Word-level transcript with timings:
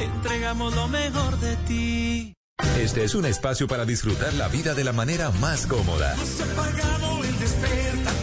entregamos 0.00 0.74
lo 0.74 0.88
mejor 0.88 1.38
de 1.38 1.56
ti. 1.68 2.34
Este 2.80 3.04
es 3.04 3.14
un 3.14 3.24
espacio 3.26 3.66
para 3.68 3.84
disfrutar 3.84 4.32
la 4.34 4.48
vida 4.48 4.74
de 4.74 4.84
la 4.84 4.92
manera 4.92 5.30
más 5.30 5.66
cómoda. 5.66 6.14
Hemos 6.14 6.40
apagado 6.40 7.24
el 7.24 7.38
despertador, 7.38 8.17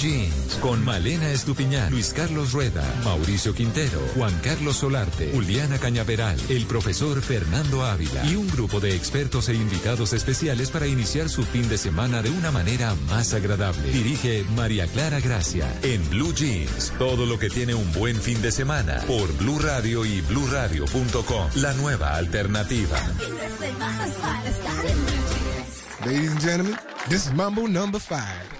Jeans, 0.00 0.58
con 0.62 0.82
Malena 0.82 1.30
Estupiñán, 1.30 1.90
Luis 1.90 2.14
Carlos 2.14 2.52
Rueda, 2.52 2.82
Mauricio 3.04 3.54
Quintero, 3.54 4.00
Juan 4.16 4.32
Carlos 4.42 4.76
Solarte, 4.76 5.30
Juliana 5.32 5.78
Cañaveral, 5.78 6.38
el 6.48 6.64
profesor 6.64 7.20
Fernando 7.20 7.84
Ávila 7.84 8.24
y 8.24 8.34
un 8.34 8.48
grupo 8.48 8.80
de 8.80 8.96
expertos 8.96 9.50
e 9.50 9.54
invitados 9.54 10.14
especiales 10.14 10.70
para 10.70 10.86
iniciar 10.86 11.28
su 11.28 11.42
fin 11.42 11.68
de 11.68 11.76
semana 11.76 12.22
de 12.22 12.30
una 12.30 12.50
manera 12.50 12.94
más 13.08 13.34
agradable. 13.34 13.90
Dirige 13.92 14.44
María 14.56 14.86
Clara 14.86 15.20
Gracia. 15.20 15.70
En 15.82 16.08
Blue 16.08 16.32
Jeans, 16.34 16.92
todo 16.98 17.26
lo 17.26 17.38
que 17.38 17.50
tiene 17.50 17.74
un 17.74 17.92
buen 17.92 18.16
fin 18.16 18.40
de 18.40 18.52
semana 18.52 19.02
por 19.06 19.30
Blue 19.36 19.58
Radio 19.58 20.06
y 20.06 20.22
bluradio.com. 20.22 21.48
La 21.56 21.74
nueva 21.74 22.16
alternativa. 22.16 22.96
Ladies 26.06 26.30
and 26.30 26.40
gentlemen, 26.40 26.76
this 27.10 27.26
is 27.26 27.32
Mambo 27.34 27.68
number 27.68 28.00
five. 28.00 28.59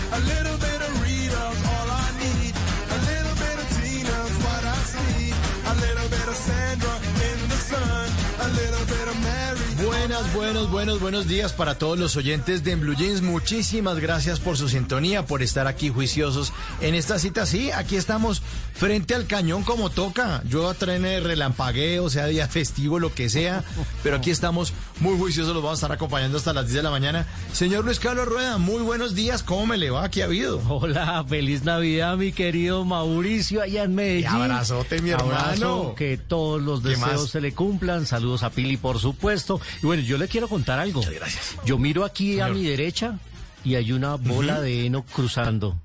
Buenas, 10.01 10.33
buenos, 10.33 10.71
buenos, 10.71 10.99
buenos 10.99 11.27
días 11.27 11.53
para 11.53 11.75
todos 11.77 11.97
los 11.99 12.15
oyentes 12.15 12.63
de 12.63 12.75
Blue 12.75 12.95
Jeans. 12.95 13.21
Muchísimas 13.21 13.99
gracias 13.99 14.39
por 14.39 14.57
su 14.57 14.67
sintonía, 14.67 15.27
por 15.27 15.43
estar 15.43 15.67
aquí 15.67 15.89
juiciosos 15.89 16.51
en 16.81 16.95
esta 16.95 17.19
cita. 17.19 17.45
Sí, 17.45 17.69
aquí 17.71 17.97
estamos 17.97 18.41
frente 18.73 19.13
al 19.13 19.27
cañón 19.27 19.61
como 19.63 19.91
toca. 19.91 20.41
Yo 20.49 20.73
trene 20.73 21.19
relampagueo, 21.19 22.09
sea 22.09 22.25
día 22.25 22.47
festivo, 22.47 22.97
lo 22.97 23.13
que 23.13 23.29
sea. 23.29 23.63
Pero 24.01 24.15
aquí 24.15 24.31
estamos 24.31 24.73
muy 25.01 25.15
juiciosos, 25.19 25.53
los 25.53 25.61
vamos 25.63 25.77
a 25.77 25.85
estar 25.85 25.91
acompañando 25.91 26.39
hasta 26.39 26.51
las 26.51 26.65
10 26.65 26.77
de 26.77 26.83
la 26.83 26.89
mañana. 26.89 27.27
Señor 27.53 27.85
Luis 27.85 27.99
Carlos 27.99 28.25
Rueda, 28.27 28.57
muy 28.57 28.81
buenos 28.81 29.13
días. 29.13 29.43
¿Cómo 29.43 29.67
me 29.67 29.77
le 29.77 29.91
va? 29.91 30.09
¿Qué 30.09 30.23
ha 30.23 30.25
habido? 30.25 30.59
Hola, 30.67 31.23
feliz 31.29 31.63
Navidad, 31.63 32.17
mi 32.17 32.31
querido 32.31 32.83
Mauricio, 32.85 33.61
allá 33.61 33.83
en 33.83 33.93
Medellín. 33.93 34.23
Y 34.23 34.25
abrazote, 34.25 34.99
mi 34.99 35.11
Abrazo, 35.11 35.51
hermano. 35.53 35.95
que 35.95 36.17
todos 36.17 36.59
los 36.59 36.81
¿Qué 36.81 36.89
deseos 36.89 37.29
se 37.29 37.39
le 37.39 37.53
cumplan. 37.53 38.07
Saludos 38.07 38.41
a 38.41 38.49
Pili, 38.49 38.77
por 38.77 38.97
supuesto. 38.97 39.61
Y 39.83 39.90
bueno, 39.91 40.03
yo 40.03 40.17
le 40.17 40.29
quiero 40.29 40.47
contar 40.47 40.79
algo. 40.79 41.01
gracias. 41.01 41.57
Yo 41.65 41.77
miro 41.77 42.05
aquí 42.05 42.39
a 42.39 42.47
mi 42.47 42.63
derecha 42.63 43.19
y 43.65 43.75
hay 43.75 43.91
una 43.91 44.15
bola 44.15 44.61
de 44.61 44.85
heno 44.85 45.03
cruzando. 45.03 45.77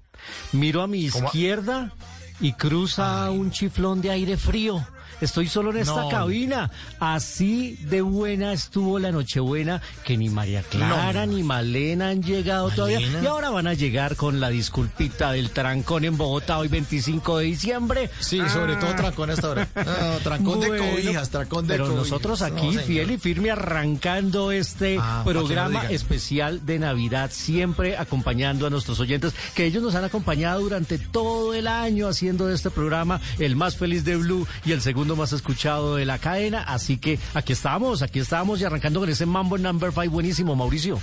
Miro 0.53 0.83
a 0.83 0.87
mi 0.87 1.09
¿Cómo? 1.09 1.27
izquierda 1.27 1.93
y 2.39 2.53
cruza 2.53 3.29
un 3.33 3.51
chiflón 3.51 4.01
de 4.03 4.11
aire 4.11 4.37
frío. 4.37 4.87
Estoy 5.21 5.49
solo 5.49 5.71
en 5.71 5.79
esta 5.79 6.03
No. 6.03 6.09
cabina. 6.09 6.71
Así 7.01 7.77
de 7.89 8.01
buena 8.03 8.53
estuvo 8.53 8.99
la 8.99 9.13
Nochebuena 9.13 9.81
que 10.05 10.17
ni 10.17 10.29
María 10.29 10.63
Clara 10.63 11.27
No. 11.27 11.33
ni 11.33 11.43
Malena 11.43 12.09
han 12.11 12.23
llegado 12.23 12.71
todavía. 12.71 13.01
Y 13.23 13.27
ahora 13.27 13.51
van 13.51 13.67
a 13.67 13.75
llegar 13.75 14.17
con 14.17 14.41
la 14.41 14.49
disculpita 14.51 15.33
del 15.33 15.51
trancón 15.51 16.05
en 16.05 16.17
Bogotá 16.17 16.59
hoy 16.59 16.69
25 16.69 17.39
de 17.39 17.45
diciembre. 17.45 18.11
Sí, 18.21 18.41
sobre 18.53 18.77
todo 18.77 18.95
trancón 18.95 19.31
hasta 19.31 19.47
ahora. 19.49 19.69
No, 19.77 20.19
trancón 20.23 20.61
de 20.61 20.79
cobijas, 20.79 21.31
trancón 21.31 21.67
de 21.67 21.75
Pero 21.75 21.85
cobijas. 21.87 22.05
nosotros 22.11 22.41
No, 22.41 22.47
aquí, 22.47 22.77
fiel 22.79 23.11
y 23.13 23.19
firme, 23.19 23.51
arrancando 23.51 24.53
este 24.53 24.99
Ah, 25.01 25.23
programa 25.25 25.85
especial 25.91 26.65
de 26.67 26.79
Navidad, 26.79 27.31
siempre 27.33 27.97
acompañando 27.97 28.67
a 28.67 28.71
nuestros 28.71 28.99
oyentes, 29.01 29.33
que 29.55 29.65
ellos 29.65 29.83
nos 29.83 29.95
han 29.95 30.05
acompañado 30.05 30.61
durante 30.61 30.99
todo 30.99 31.55
el 31.55 31.67
año 31.69 32.09
haciendo 32.09 32.47
de 32.47 32.55
este 32.55 32.71
programa 32.71 33.21
el 33.39 33.55
más 33.57 33.77
feliz 33.77 34.05
de 34.05 34.17
Blue 34.17 34.47
y 34.65 34.73
el 34.73 34.81
segundo 34.81 35.06
más 35.15 35.33
escuchado 35.33 35.97
de 35.97 36.07
la 36.07 36.19
cadena. 36.19 36.63
Así 36.63 36.97
que 36.97 37.19
aquí 37.35 37.53
estamos, 37.53 38.03
aquí 38.03 38.19
estamos 38.19 38.61
y 38.61 38.65
arrancando 38.65 38.99
con 39.01 39.09
ese 39.09 39.27
Mambo 39.27 39.59
Number 39.59 39.93
5 39.93 40.11
buenísimo, 40.11 40.57
Mauricio. 40.57 41.01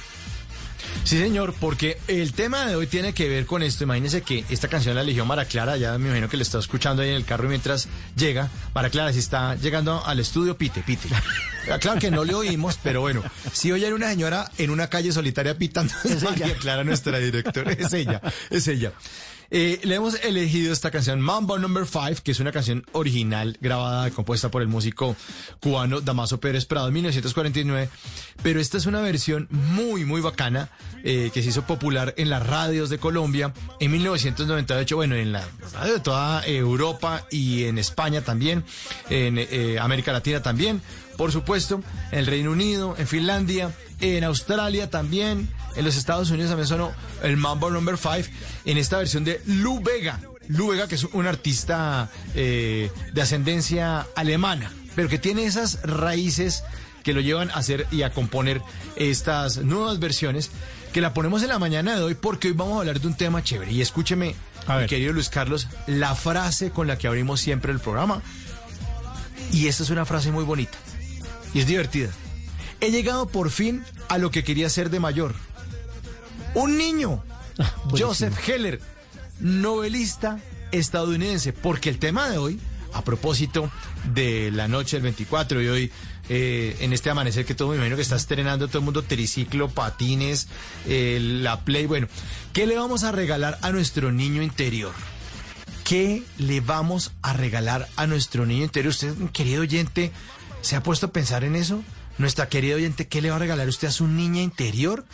Sí, 1.03 1.17
señor, 1.19 1.53
porque 1.59 1.97
el 2.07 2.33
tema 2.33 2.65
de 2.65 2.75
hoy 2.75 2.87
tiene 2.87 3.13
que 3.13 3.27
ver 3.27 3.45
con 3.45 3.61
esto. 3.63 3.83
Imagínese 3.83 4.21
que 4.21 4.45
esta 4.49 4.67
canción 4.67 4.95
la 4.95 5.01
eligió 5.01 5.25
Mara 5.25 5.45
Clara, 5.45 5.75
ya 5.77 5.97
me 5.97 6.07
imagino 6.07 6.29
que 6.29 6.37
le 6.37 6.43
está 6.43 6.59
escuchando 6.59 7.01
ahí 7.01 7.09
en 7.09 7.15
el 7.15 7.25
carro 7.25 7.47
mientras 7.49 7.87
llega. 8.15 8.49
Mara 8.73 8.89
Clara, 8.89 9.11
si 9.11 9.19
está 9.19 9.55
llegando 9.55 10.03
al 10.05 10.19
estudio, 10.19 10.57
pite, 10.57 10.81
pite. 10.81 11.09
Ah, 11.71 11.77
Claro 11.79 11.99
que 11.99 12.11
no 12.11 12.23
le 12.25 12.33
oímos, 12.33 12.77
pero 12.81 13.01
bueno, 13.01 13.23
si 13.53 13.71
oyen 13.71 13.93
una 13.93 14.09
señora 14.09 14.51
en 14.57 14.69
una 14.69 14.87
calle 14.87 15.11
solitaria 15.11 15.57
pitando, 15.57 15.93
es 16.03 16.23
Clara, 16.59 16.83
nuestra 16.83 17.17
directora, 17.19 17.71
es 17.71 17.93
ella, 17.93 18.21
es 18.49 18.67
ella. 18.67 18.91
Eh, 19.55 19.79
le 19.83 19.93
hemos 19.93 20.15
elegido 20.23 20.73
esta 20.73 20.89
canción 20.89 21.21
Mambo 21.21 21.59
Number 21.59 21.85
5, 21.85 22.23
que 22.23 22.31
es 22.31 22.39
una 22.39 22.51
canción 22.51 22.87
original 22.91 23.55
grabada 23.61 24.07
y 24.07 24.11
compuesta 24.11 24.49
por 24.49 24.63
el 24.63 24.67
músico 24.67 25.15
cubano 25.59 26.01
Damaso 26.01 26.39
Pérez 26.39 26.65
Prado 26.65 26.87
en 26.87 26.95
1949. 26.95 27.87
Pero 28.41 28.59
esta 28.59 28.77
es 28.77 28.87
una 28.87 28.99
versión 29.01 29.47
muy, 29.51 30.05
muy 30.05 30.21
bacana 30.21 30.69
eh, 31.03 31.29
que 31.31 31.43
se 31.43 31.49
hizo 31.49 31.67
popular 31.67 32.15
en 32.17 32.31
las 32.31 32.43
radios 32.43 32.89
de 32.89 32.97
Colombia 32.97 33.53
en 33.79 33.91
1998. 33.91 34.95
Bueno, 34.95 35.13
en 35.13 35.31
la 35.31 35.47
radio 35.71 35.93
de 35.93 35.99
toda 35.99 36.47
Europa 36.47 37.27
y 37.29 37.65
en 37.65 37.77
España 37.77 38.21
también, 38.21 38.63
en 39.11 39.37
eh, 39.37 39.77
América 39.79 40.11
Latina 40.11 40.41
también, 40.41 40.81
por 41.15 41.31
supuesto, 41.31 41.83
en 42.11 42.17
el 42.17 42.25
Reino 42.25 42.49
Unido, 42.49 42.95
en 42.97 43.05
Finlandia, 43.05 43.71
en 44.01 44.23
Australia 44.23 44.89
también. 44.89 45.47
En 45.75 45.85
los 45.85 45.95
Estados 45.95 46.29
Unidos 46.29 46.49
también 46.49 46.67
sonó 46.67 46.91
el 47.23 47.37
Mambo 47.37 47.69
Number 47.69 47.97
5 47.97 48.29
en 48.65 48.77
esta 48.77 48.97
versión 48.97 49.23
de 49.23 49.41
Lou 49.45 49.81
Vega. 49.81 50.19
Lou 50.49 50.69
Vega, 50.69 50.87
que 50.87 50.95
es 50.95 51.03
un 51.05 51.25
artista 51.25 52.09
eh, 52.35 52.91
de 53.13 53.21
ascendencia 53.21 54.05
alemana, 54.15 54.71
pero 54.95 55.09
que 55.09 55.17
tiene 55.17 55.45
esas 55.45 55.81
raíces 55.83 56.63
que 57.03 57.13
lo 57.13 57.21
llevan 57.21 57.49
a 57.51 57.55
hacer 57.55 57.87
y 57.91 58.03
a 58.03 58.11
componer 58.11 58.61
estas 58.95 59.57
nuevas 59.57 59.99
versiones 59.99 60.51
que 60.93 61.01
la 61.01 61.13
ponemos 61.13 61.41
en 61.41 61.49
la 61.49 61.59
mañana 61.59 61.95
de 61.95 62.01
hoy 62.03 62.13
porque 62.15 62.49
hoy 62.49 62.53
vamos 62.53 62.75
a 62.77 62.79
hablar 62.81 63.01
de 63.01 63.07
un 63.07 63.15
tema 63.15 63.43
chévere. 63.43 63.71
Y 63.71 63.81
escúcheme, 63.81 64.35
A 64.67 64.73
mi 64.75 64.79
ver. 64.81 64.89
querido 64.89 65.11
Luis 65.11 65.29
Carlos, 65.29 65.67
la 65.87 66.13
frase 66.15 66.69
con 66.69 66.87
la 66.87 66.97
que 66.97 67.07
abrimos 67.07 67.41
siempre 67.41 67.71
el 67.71 67.79
programa. 67.79 68.21
Y 69.51 69.67
esta 69.67 69.83
es 69.83 69.89
una 69.89 70.05
frase 70.05 70.31
muy 70.31 70.43
bonita. 70.43 70.77
Y 71.53 71.59
es 71.59 71.67
divertida. 71.67 72.09
He 72.79 72.91
llegado 72.91 73.27
por 73.27 73.49
fin 73.49 73.83
a 74.09 74.17
lo 74.17 74.31
que 74.31 74.43
quería 74.43 74.69
ser 74.69 74.89
de 74.89 74.99
mayor. 74.99 75.35
Un 76.55 76.77
niño. 76.77 77.23
Joseph 77.97 78.37
Heller, 78.47 78.79
novelista 79.39 80.39
estadounidense. 80.71 81.53
Porque 81.53 81.89
el 81.89 81.99
tema 81.99 82.29
de 82.29 82.37
hoy, 82.37 82.59
a 82.93 83.03
propósito 83.03 83.71
de 84.13 84.51
la 84.51 84.67
noche 84.67 84.97
del 84.97 85.03
24 85.03 85.61
y 85.61 85.67
hoy, 85.67 85.91
eh, 86.29 86.77
en 86.79 86.93
este 86.93 87.09
amanecer 87.09 87.45
que 87.45 87.55
todo 87.55 87.69
me 87.69 87.75
imagino 87.75 87.95
que 87.95 88.01
está 88.01 88.15
estrenando 88.15 88.67
todo 88.67 88.79
el 88.79 88.85
mundo 88.85 89.03
triciclo, 89.03 89.69
patines, 89.69 90.47
eh, 90.87 91.19
la 91.21 91.61
play. 91.61 91.85
Bueno, 91.85 92.07
¿qué 92.53 92.65
le 92.65 92.77
vamos 92.77 93.03
a 93.03 93.11
regalar 93.11 93.57
a 93.61 93.71
nuestro 93.71 94.11
niño 94.11 94.41
interior? 94.41 94.93
¿Qué 95.83 96.23
le 96.37 96.61
vamos 96.61 97.11
a 97.21 97.33
regalar 97.33 97.89
a 97.97 98.07
nuestro 98.07 98.45
niño 98.45 98.63
interior? 98.63 98.91
Usted, 98.91 99.13
querido 99.33 99.63
oyente, 99.63 100.11
¿se 100.61 100.77
ha 100.77 100.83
puesto 100.83 101.07
a 101.07 101.11
pensar 101.11 101.43
en 101.43 101.55
eso? 101.55 101.83
Nuestra 102.17 102.47
querida 102.47 102.75
oyente, 102.75 103.07
¿qué 103.07 103.21
le 103.21 103.31
va 103.31 103.35
a 103.35 103.39
regalar 103.39 103.67
usted 103.67 103.89
a 103.89 103.91
su 103.91 104.07
niña 104.07 104.41
interior? 104.41 105.05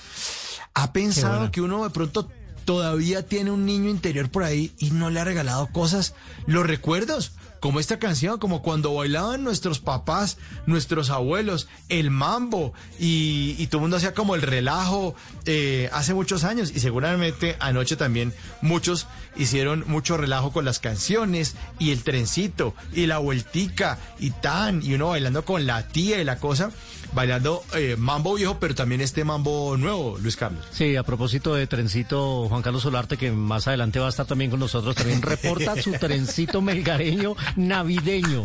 ¿Ha 0.73 0.93
pensado 0.93 1.51
que 1.51 1.61
uno 1.61 1.83
de 1.83 1.89
pronto 1.89 2.29
todavía 2.65 3.25
tiene 3.25 3.51
un 3.51 3.65
niño 3.65 3.89
interior 3.89 4.29
por 4.29 4.43
ahí 4.43 4.73
y 4.77 4.91
no 4.91 5.09
le 5.09 5.19
ha 5.19 5.23
regalado 5.23 5.67
cosas? 5.67 6.13
Los 6.45 6.65
recuerdos, 6.65 7.33
como 7.59 7.79
esta 7.79 7.99
canción, 7.99 8.39
como 8.39 8.61
cuando 8.61 8.93
bailaban 8.93 9.43
nuestros 9.43 9.79
papás, 9.79 10.37
nuestros 10.65 11.09
abuelos, 11.09 11.67
el 11.89 12.11
mambo 12.11 12.73
y, 12.99 13.55
y 13.57 13.67
todo 13.67 13.79
el 13.79 13.81
mundo 13.81 13.97
hacía 13.97 14.13
como 14.13 14.35
el 14.35 14.41
relajo 14.41 15.15
eh, 15.45 15.89
hace 15.91 16.13
muchos 16.13 16.43
años. 16.43 16.71
Y 16.73 16.79
seguramente 16.79 17.57
anoche 17.59 17.95
también 17.95 18.33
muchos 18.61 19.07
hicieron 19.35 19.83
mucho 19.87 20.17
relajo 20.17 20.51
con 20.51 20.65
las 20.65 20.79
canciones 20.79 21.55
y 21.79 21.91
el 21.91 22.03
trencito 22.03 22.73
y 22.93 23.07
la 23.07 23.17
vueltica 23.17 23.97
y 24.19 24.31
tan 24.31 24.81
y 24.83 24.93
uno 24.93 25.09
bailando 25.09 25.43
con 25.43 25.65
la 25.65 25.87
tía 25.87 26.21
y 26.21 26.23
la 26.23 26.37
cosa, 26.37 26.71
bailando 27.13 27.63
eh, 27.75 27.95
mambo 27.97 28.35
viejo 28.35 28.57
pero 28.59 28.75
también 28.75 29.01
este 29.01 29.23
mambo 29.23 29.77
nuevo, 29.77 30.17
Luis 30.21 30.35
Carlos. 30.35 30.65
Sí, 30.71 30.95
a 30.95 31.03
propósito 31.03 31.55
de 31.55 31.67
trencito, 31.67 32.47
Juan 32.49 32.61
Carlos 32.61 32.83
Solarte, 32.83 33.17
que 33.17 33.31
más 33.31 33.67
adelante 33.67 33.99
va 33.99 34.07
a 34.07 34.09
estar 34.09 34.25
también 34.25 34.51
con 34.51 34.59
nosotros, 34.59 34.95
también 34.95 35.21
reporta 35.21 35.81
su 35.81 35.91
trencito 35.99 36.61
melgareño 36.61 37.35
navideño. 37.55 38.43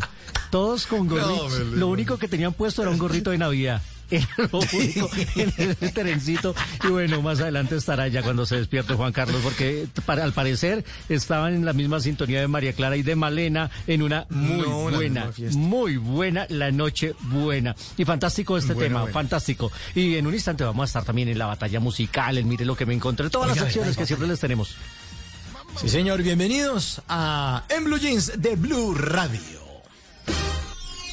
Todos 0.51 0.87
con 0.87 1.09
gorritos. 1.09 1.59
Lo 1.73 1.89
único 1.89 2.17
que 2.17 2.29
tenían 2.29 2.53
puesto 2.53 2.83
era 2.83 2.91
un 2.91 2.99
gorrito 2.99 3.31
de 3.31 3.39
Navidad. 3.39 3.83
Era 4.17 4.49
lo 4.53 4.59
único 4.61 5.11
en 5.37 5.53
ese 5.57 5.89
trencito. 5.91 6.55
Y 6.85 6.89
bueno, 6.89 7.21
más 7.23 7.41
adelante 7.41 7.77
estará 7.77 8.09
ya 8.09 8.23
cuando 8.23 8.47
se 8.47 8.57
despierte 8.57 8.95
Juan 8.95 9.13
Carlos, 9.13 9.41
porque 9.43 9.87
para, 10.07 10.25
al 10.25 10.33
parecer 10.33 10.85
estaban 11.09 11.55
en 11.55 11.65
la 11.65 11.73
misma 11.73 12.01
sintonía 12.01 12.41
de 12.41 12.49
María 12.49 12.73
Clara 12.73 12.97
y 12.97 13.03
de 13.03 13.17
Malena 13.17 13.71
en 13.87 14.03
una 14.03 14.27
muy 14.31 14.59
No, 14.67 14.91
buena, 14.91 15.31
muy 15.53 15.97
buena 15.97 16.47
la 16.49 16.71
noche 16.71 17.15
buena. 17.23 17.75
Y 17.97 18.05
fantástico 18.05 18.57
este 18.57 18.75
Bueno, 18.75 18.87
tema, 18.89 19.01
bueno. 19.01 19.15
fantástico. 19.15 19.73
Y 19.95 20.15
en 20.17 20.27
un 20.27 20.35
instante 20.35 20.65
vamos 20.65 20.83
a 20.83 20.87
estar 20.87 21.05
también 21.05 21.29
en 21.29 21.39
la 21.39 21.47
batalla 21.47 21.81
musical, 21.81 22.39
en 22.39 22.49
Mire 22.49 22.65
lo 22.65 22.77
que 22.77 22.87
me 22.87 22.95
encontré, 22.95 23.31
todas 23.31 23.49
las 23.49 23.57
Oiga, 23.57 23.83
oiga, 23.83 23.95
que 23.97 24.07
siempre 24.07 24.29
les 24.29 24.39
tenemos. 24.41 24.77
Sí, 25.81 25.89
señor, 25.89 26.23
bienvenidos 26.23 27.03
a 27.09 27.65
En 27.69 27.85
Blue 27.85 27.99
Jeans 27.99 28.33
de 28.41 28.55
Blue 28.55 28.95
Radio. 28.95 29.41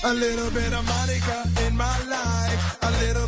A 0.04 0.14
little 0.16 0.50
bit 0.50 0.74
of 0.74 0.84
Monica 0.88 1.48
in 1.68 1.78
my 1.78 1.98
life. 2.10 2.78
A 2.82 2.92
little 3.06 3.28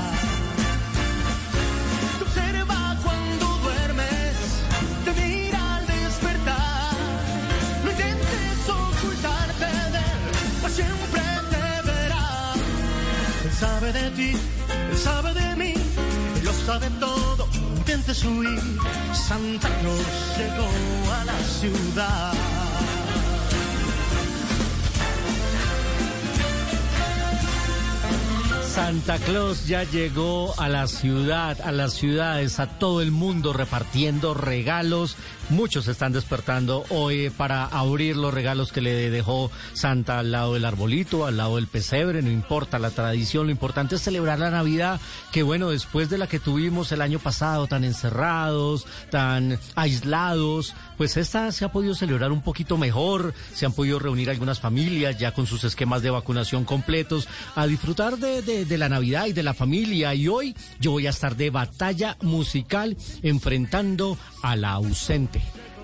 Sabe 16.71 16.89
todo. 17.01 17.47
Intentes 17.53 18.23
huir, 18.23 18.59
Santa 19.13 19.67
Claus 19.79 20.37
llegó 20.37 20.69
a 21.13 21.25
la 21.25 21.39
ciudad. 21.39 22.70
Santa 28.71 29.17
Claus 29.17 29.67
ya 29.67 29.83
llegó 29.83 30.57
a 30.57 30.69
la 30.69 30.87
ciudad, 30.87 31.59
a 31.59 31.73
las 31.73 31.91
ciudades, 31.91 32.57
a 32.61 32.67
todo 32.67 33.01
el 33.01 33.11
mundo 33.11 33.51
repartiendo 33.51 34.33
regalos. 34.33 35.17
Muchos 35.49 35.89
están 35.89 36.13
despertando 36.13 36.85
hoy 36.87 37.29
para 37.31 37.65
abrir 37.65 38.15
los 38.15 38.33
regalos 38.33 38.71
que 38.71 38.79
le 38.79 39.09
dejó 39.09 39.51
Santa 39.73 40.19
al 40.19 40.31
lado 40.31 40.53
del 40.53 40.63
arbolito, 40.63 41.25
al 41.25 41.35
lado 41.35 41.57
del 41.57 41.67
pesebre, 41.67 42.21
no 42.21 42.31
importa 42.31 42.79
la 42.79 42.91
tradición, 42.91 43.47
lo 43.47 43.51
importante 43.51 43.95
es 43.95 44.01
celebrar 44.01 44.39
la 44.39 44.51
Navidad, 44.51 45.01
que 45.33 45.43
bueno, 45.43 45.71
después 45.71 46.09
de 46.09 46.17
la 46.17 46.27
que 46.27 46.39
tuvimos 46.39 46.93
el 46.93 47.01
año 47.01 47.19
pasado, 47.19 47.67
tan 47.67 47.83
encerrados, 47.83 48.87
tan 49.09 49.59
aislados, 49.75 50.73
pues 51.01 51.17
esta 51.17 51.51
se 51.51 51.65
ha 51.65 51.71
podido 51.71 51.95
celebrar 51.95 52.31
un 52.31 52.43
poquito 52.43 52.77
mejor, 52.77 53.33
se 53.55 53.65
han 53.65 53.73
podido 53.73 53.97
reunir 53.97 54.29
algunas 54.29 54.59
familias 54.59 55.17
ya 55.17 55.33
con 55.33 55.47
sus 55.47 55.63
esquemas 55.63 56.03
de 56.03 56.11
vacunación 56.11 56.63
completos, 56.63 57.27
a 57.55 57.65
disfrutar 57.65 58.19
de, 58.19 58.43
de- 58.43 58.65
de 58.65 58.77
la 58.77 58.87
Navidad 58.87 59.25
y 59.25 59.33
de 59.33 59.41
la 59.41 59.55
familia. 59.55 60.13
Y 60.13 60.27
hoy 60.27 60.55
yo 60.79 60.91
voy 60.91 61.07
a 61.07 61.09
estar 61.09 61.35
de 61.35 61.49
batalla 61.49 62.17
musical 62.21 62.95
enfrentando 63.23 64.15
a 64.43 64.55
la 64.55 64.73
ausente. 64.73 65.41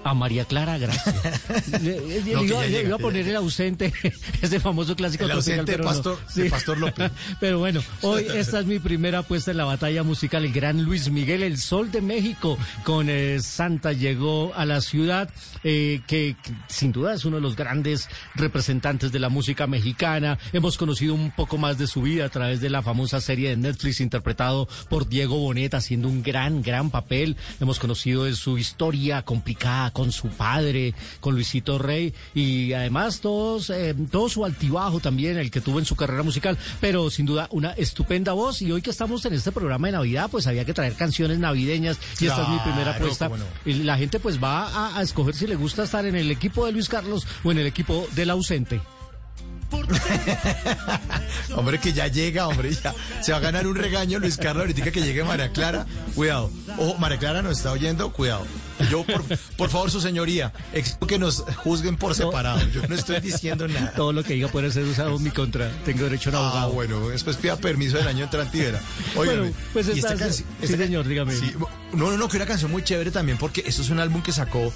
A 0.08 0.14
María 0.14 0.46
Clara 0.46 0.78
Gracia. 0.78 1.14
Le- 1.82 2.22
No, 2.34 2.44
iba, 2.44 2.66
llega, 2.66 2.96
a 2.96 2.98
poner 2.98 3.28
el 3.28 3.36
ausente, 3.36 3.92
ese 4.42 4.60
famoso 4.60 4.96
clásico 4.96 5.26
El 5.26 5.32
tropical, 5.32 5.60
ausente 5.60 5.72
pero 5.74 5.84
no. 5.84 5.90
Pastor- 5.90 6.18
de 6.36 6.50
Pastor 6.50 6.78
López. 6.78 7.12
pero 7.40 7.60
bueno, 7.60 7.82
hoy 8.02 8.26
esta 8.34 8.60
es 8.60 8.66
mi 8.66 8.80
primera 8.80 9.20
apuesta 9.20 9.52
en 9.52 9.58
la 9.58 9.66
batalla 9.66 10.04
musical. 10.04 10.46
El 10.46 10.54
gran 10.54 10.82
Luis 10.84 11.10
Miguel, 11.10 11.44
el 11.44 11.58
sol 11.58 11.92
de 11.92 12.02
México, 12.02 12.58
con 12.84 13.08
eh, 13.10 13.40
Santa 13.42 13.94
llegó 13.94 14.54
a 14.56 14.66
la 14.66 14.82
ciudad, 14.82 15.30
eh, 15.64 16.02
que, 16.08 16.36
que 16.42 16.52
sin 16.68 16.92
duda 16.92 17.14
es 17.14 17.26
uno 17.26 17.38
de 17.38 17.42
los 17.42 17.56
grandes 17.56 18.10
representantes 18.36 19.12
de 19.12 19.20
la 19.20 19.30
música 19.30 19.68
mexicana. 19.68 20.38
Hemos 20.54 20.78
conocido 20.78 21.14
un 21.14 21.32
poco 21.32 21.58
más 21.58 21.78
de 21.78 21.88
su 21.88 22.02
vida 22.02 22.26
a 22.26 22.30
través 22.30 22.62
de 22.62 22.70
la 22.70 22.82
famosa 22.82 23.20
serie 23.22 23.50
de 23.50 23.58
Netflix 23.58 24.00
interpretado 24.00 24.68
por 24.90 25.08
Diego 25.10 25.38
Bonet, 25.38 25.74
haciendo 25.74 26.08
un 26.08 26.24
gran, 26.24 26.62
gran 26.62 26.90
papel. 26.92 27.36
Hemos 27.60 27.80
conocido 27.80 28.24
de 28.24 28.36
su 28.36 28.58
historia 28.58 29.24
complicada 29.24 29.92
con 29.98 30.12
su 30.12 30.28
padre, 30.28 30.94
con 31.20 31.34
Luisito 31.34 31.80
Rey, 31.80 32.14
y 32.36 32.72
además 32.74 33.20
todos, 33.20 33.72
eh, 33.72 33.96
todo 34.12 34.30
su 34.30 34.46
altibajo 34.46 35.00
también, 35.00 35.40
el 35.40 35.50
que 35.50 35.60
tuvo 35.60 35.80
en 35.80 35.86
su 35.86 35.96
carrera 35.96 36.22
musical, 36.22 36.56
pero 36.80 37.10
sin 37.10 37.26
duda 37.26 37.48
una 37.50 37.72
estupenda 37.72 38.34
voz. 38.34 38.62
Y 38.62 38.72
hoy 38.72 38.84
que 38.84 38.92
estamos 38.92 39.26
en 39.26 39.34
este 39.34 39.52
programa 39.52 39.88
de 39.88 39.94
Navidad, 39.94 40.30
pues 40.30 40.46
había 40.46 40.66
que 40.66 40.74
traer 40.76 40.94
canciones 40.94 41.40
navideñas, 41.40 41.98
y 42.20 42.28
esta 42.28 42.44
es 42.44 42.50
mi 42.50 42.60
primera 42.60 42.92
apuesta. 42.92 43.28
no. 43.28 43.38
Y 43.66 43.74
la 43.74 43.98
gente 43.98 44.20
pues 44.20 44.38
va 44.42 44.68
a, 44.68 45.00
a 45.00 45.02
escoger 45.02 45.34
si 45.34 45.48
le 45.48 45.56
gusta 45.56 45.82
estar 45.82 46.06
en 46.06 46.16
el 46.16 46.30
equipo 46.30 46.68
de 46.68 46.74
Luis 46.74 46.90
Carlos 46.90 47.26
o 47.44 47.52
en 47.52 47.58
el 47.58 47.66
equipo 47.66 48.08
del 48.14 48.30
ausente. 48.30 48.80
Hombre, 51.56 51.80
que 51.80 51.92
ya 51.92 52.08
llega, 52.08 52.48
hombre, 52.48 52.72
ya. 52.72 52.94
Se 53.22 53.32
va 53.32 53.40
a 53.40 53.42
ganar 53.42 53.66
un 53.66 53.76
regaño 53.76 54.20
Luis 54.20 54.38
Carlos 54.38 54.62
ahorita 54.62 54.92
que 54.92 55.02
llegue 55.02 55.24
María 55.24 55.52
Clara. 55.52 55.88
Cuidado. 56.14 56.52
Ojo, 56.78 57.00
María 57.00 57.18
Clara 57.18 57.42
nos 57.42 57.58
está 57.58 57.72
oyendo, 57.72 58.14
cuidado. 58.14 58.46
Yo, 58.92 59.04
por, 59.04 59.24
por 59.58 59.70
favor, 59.70 59.90
su 59.92 60.00
señoría, 60.02 60.54
que 61.08 61.18
nos 61.20 61.42
juzguen 61.58 61.98
por 61.98 62.14
separado. 62.16 62.60
Yo 62.70 62.82
no 62.88 62.96
estoy 62.96 63.20
diciendo 63.22 63.68
nada. 63.68 63.94
Todo 63.94 64.14
lo 64.14 64.24
que 64.24 64.34
diga 64.34 64.48
puede 64.50 64.72
ser 64.72 64.84
usado 64.84 65.16
en 65.16 65.24
mi 65.24 65.32
contra. 65.32 65.70
Tengo 65.86 66.04
derecho 66.04 66.30
a 66.30 66.32
un 66.32 66.36
Ah, 66.38 66.48
abogado. 66.50 66.72
bueno, 66.74 67.10
después 67.10 67.38
pida 67.38 67.56
permiso 67.58 67.98
del 67.98 68.08
año 68.08 68.26
entrante 68.26 68.58
y 68.58 68.62
verá. 68.62 68.82
Óigame, 69.16 69.40
Bueno, 69.40 69.54
pues 69.74 69.88
esta- 69.88 70.30
sí, 70.32 70.44
esta- 70.62 70.78
señor, 70.78 71.08
dígame. 71.08 71.34
sí, 71.36 71.54
no, 71.94 72.12
no, 72.12 72.18
no, 72.18 72.28
que 72.30 72.38
una 72.38 72.46
canción 72.46 72.70
muy 72.72 72.84
chévere 72.84 73.12
también 73.12 73.38
porque 73.38 73.64
esto 73.66 73.82
es 73.82 73.90
un 73.90 74.00
álbum 74.00 74.22
que 74.22 74.32
sacó 74.32 74.72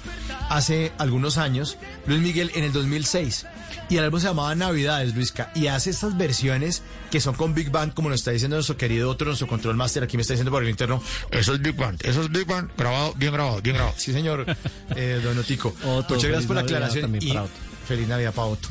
hace 0.48 0.92
algunos 0.98 1.38
años 1.38 1.76
Luis 2.06 2.20
Miguel 2.20 2.50
en 2.54 2.64
el 2.64 2.72
2006. 2.72 3.46
Y 3.88 3.96
el 3.96 4.04
álbum 4.04 4.20
se 4.20 4.28
llamaba 4.28 4.54
Navidades, 4.54 5.14
Luisca. 5.14 5.50
Y 5.54 5.66
hace 5.66 5.90
estas 5.90 6.16
versiones 6.16 6.82
que 7.10 7.20
son 7.20 7.34
con 7.34 7.54
Big 7.54 7.70
Band, 7.70 7.92
como 7.94 8.08
nos 8.08 8.20
está 8.20 8.30
diciendo 8.30 8.56
nuestro 8.56 8.76
querido 8.76 9.10
otro, 9.10 9.26
nuestro 9.26 9.46
control 9.46 9.76
master. 9.76 10.02
Aquí 10.04 10.16
me 10.16 10.22
está 10.22 10.34
diciendo 10.34 10.50
por 10.50 10.62
el 10.62 10.70
interno. 10.70 11.02
Eso 11.30 11.54
es 11.54 11.60
Big 11.60 11.76
Band, 11.76 12.00
eso 12.04 12.22
es 12.22 12.30
Big 12.30 12.46
Band. 12.46 12.70
Grabado, 12.76 13.14
bien 13.14 13.32
grabado, 13.32 13.60
bien 13.60 13.76
grabado. 13.76 13.94
Sí, 13.98 14.12
señor, 14.12 14.46
eh, 14.96 15.20
don 15.22 15.36
Otico. 15.38 15.74
Otto, 15.84 16.14
Muchas 16.14 16.30
gracias 16.30 16.46
por 16.46 16.56
la 16.56 16.62
aclaración. 16.62 17.16
Y 17.20 17.32
para 17.32 17.46
feliz 17.86 18.08
Navidad 18.08 18.32
para 18.32 18.48
Otto. 18.48 18.68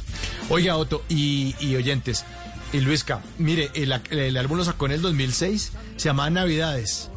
Oiga, 0.50 0.78
Otto, 0.78 1.04
y, 1.10 1.56
y 1.60 1.76
oyentes. 1.76 2.26
Y 2.74 2.80
Luisca, 2.80 3.22
mire, 3.38 3.70
el, 3.74 3.92
el 4.12 4.38
álbum 4.38 4.58
lo 4.58 4.66
sacó 4.66 4.86
en 4.86 4.94
el 4.94 5.02
2006, 5.02 5.72
se 5.98 6.10
llama 6.10 6.30
Navidades. 6.30 7.10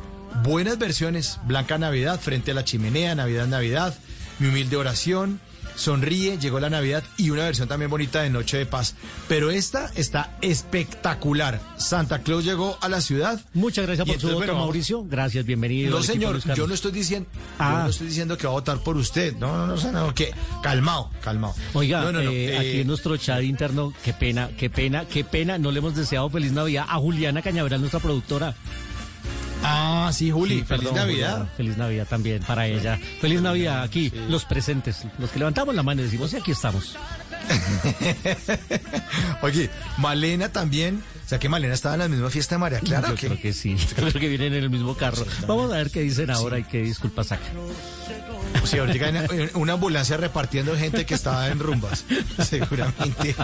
Buenas 0.42 0.78
versiones, 0.78 1.38
Blanca 1.44 1.78
Navidad, 1.78 2.20
Frente 2.20 2.50
a 2.50 2.54
la 2.54 2.64
Chimenea, 2.64 3.14
Navidad, 3.14 3.46
Navidad, 3.46 3.96
Mi 4.40 4.48
Humilde 4.48 4.76
Oración, 4.76 5.40
Sonríe, 5.76 6.38
Llegó 6.38 6.60
la 6.60 6.70
Navidad 6.70 7.02
y 7.16 7.30
una 7.30 7.44
versión 7.44 7.68
también 7.68 7.90
bonita 7.90 8.22
de 8.22 8.30
Noche 8.30 8.58
de 8.58 8.66
Paz. 8.66 8.94
Pero 9.28 9.50
esta 9.50 9.90
está 9.94 10.36
espectacular. 10.40 11.60
Santa 11.76 12.20
Claus 12.20 12.44
llegó 12.44 12.78
a 12.80 12.88
la 12.88 13.00
ciudad. 13.00 13.40
Muchas 13.54 13.86
gracias 13.86 14.06
por 14.06 14.20
su 14.20 14.26
voto, 14.26 14.38
bueno, 14.38 14.54
Mauricio. 14.54 15.04
Gracias, 15.08 15.44
bienvenido. 15.44 15.90
No, 15.96 16.02
señor, 16.02 16.36
yo 16.38 16.42
Carlos. 16.48 16.68
no 16.68 16.74
estoy 16.74 16.92
diciendo, 16.92 17.28
Ah. 17.58 17.72
yo 17.78 17.82
no 17.84 17.90
estoy 17.90 18.06
diciendo 18.08 18.38
que 18.38 18.46
va 18.46 18.52
a 18.52 18.54
votar 18.54 18.78
por 18.78 18.96
usted. 18.96 19.36
No, 19.36 19.66
no, 19.66 19.66
no, 19.66 19.76
no, 19.76 19.92
no, 20.06 20.14
que 20.14 20.32
calmado, 20.62 21.10
calmado. 21.22 21.54
Oiga, 21.74 22.02
No, 22.02 22.12
no, 22.12 22.22
no, 22.22 22.30
eh, 22.30 22.46
eh, 22.54 22.58
aquí 22.58 22.80
en 22.80 22.86
nuestro 22.86 23.16
chat 23.16 23.42
interno, 23.42 23.92
qué 24.04 24.12
pena, 24.12 24.50
qué 24.56 24.70
pena, 24.70 25.06
qué 25.06 25.24
pena, 25.24 25.58
no 25.58 25.70
le 25.70 25.78
hemos 25.78 25.94
deseado 25.94 26.28
feliz 26.30 26.52
Navidad 26.52 26.86
a 26.88 26.96
Juliana 26.98 27.42
Cañaveral, 27.42 27.80
nuestra 27.80 28.00
productora. 28.00 28.54
Ah, 29.66 30.10
sí, 30.12 30.30
Juli, 30.30 30.58
Sí, 30.58 30.64
feliz 30.64 30.84
perdón, 30.84 30.94
Navidad. 30.96 31.48
Feliz 31.56 31.76
Navidad 31.76 32.06
también 32.08 32.42
para 32.42 32.66
ella. 32.66 32.98
Feliz 33.20 33.40
Navidad 33.40 33.82
aquí, 33.82 34.12
los 34.28 34.44
presentes, 34.44 35.04
los 35.18 35.30
que 35.30 35.38
levantamos 35.38 35.74
la 35.74 35.82
mano 35.82 36.02
y 36.02 36.04
decimos, 36.04 36.30
sí, 36.30 36.36
aquí 36.36 36.50
estamos. 36.50 36.96
Oye, 39.42 39.70
Malena 39.98 40.48
también. 40.50 41.02
O 41.24 41.28
sea 41.28 41.38
que 41.38 41.48
Malena 41.48 41.72
estaba 41.72 41.94
en 41.94 42.00
la 42.00 42.08
misma 42.08 42.28
fiesta 42.28 42.54
de 42.56 42.58
María 42.58 42.80
Clara. 42.80 43.08
Yo 43.08 43.14
¿o 43.14 43.16
creo 43.16 43.40
que 43.40 43.52
sí, 43.54 43.76
creo 43.96 44.12
que 44.12 44.28
vienen 44.28 44.52
en 44.54 44.62
el 44.64 44.70
mismo 44.70 44.94
carro. 44.96 45.24
Vamos 45.46 45.72
a 45.72 45.76
ver 45.76 45.90
qué 45.90 46.00
dicen 46.00 46.30
ahora 46.30 46.58
y 46.58 46.64
qué 46.64 46.82
disculpas 46.82 47.28
sacan. 47.28 47.48
Sí, 48.64 48.78
ahorita 48.78 49.06
hay 49.06 49.50
una 49.54 49.74
ambulancia 49.74 50.16
repartiendo 50.16 50.76
gente 50.76 51.06
que 51.06 51.14
estaba 51.14 51.48
en 51.48 51.58
rumbas. 51.58 52.04
Seguramente 52.48 53.34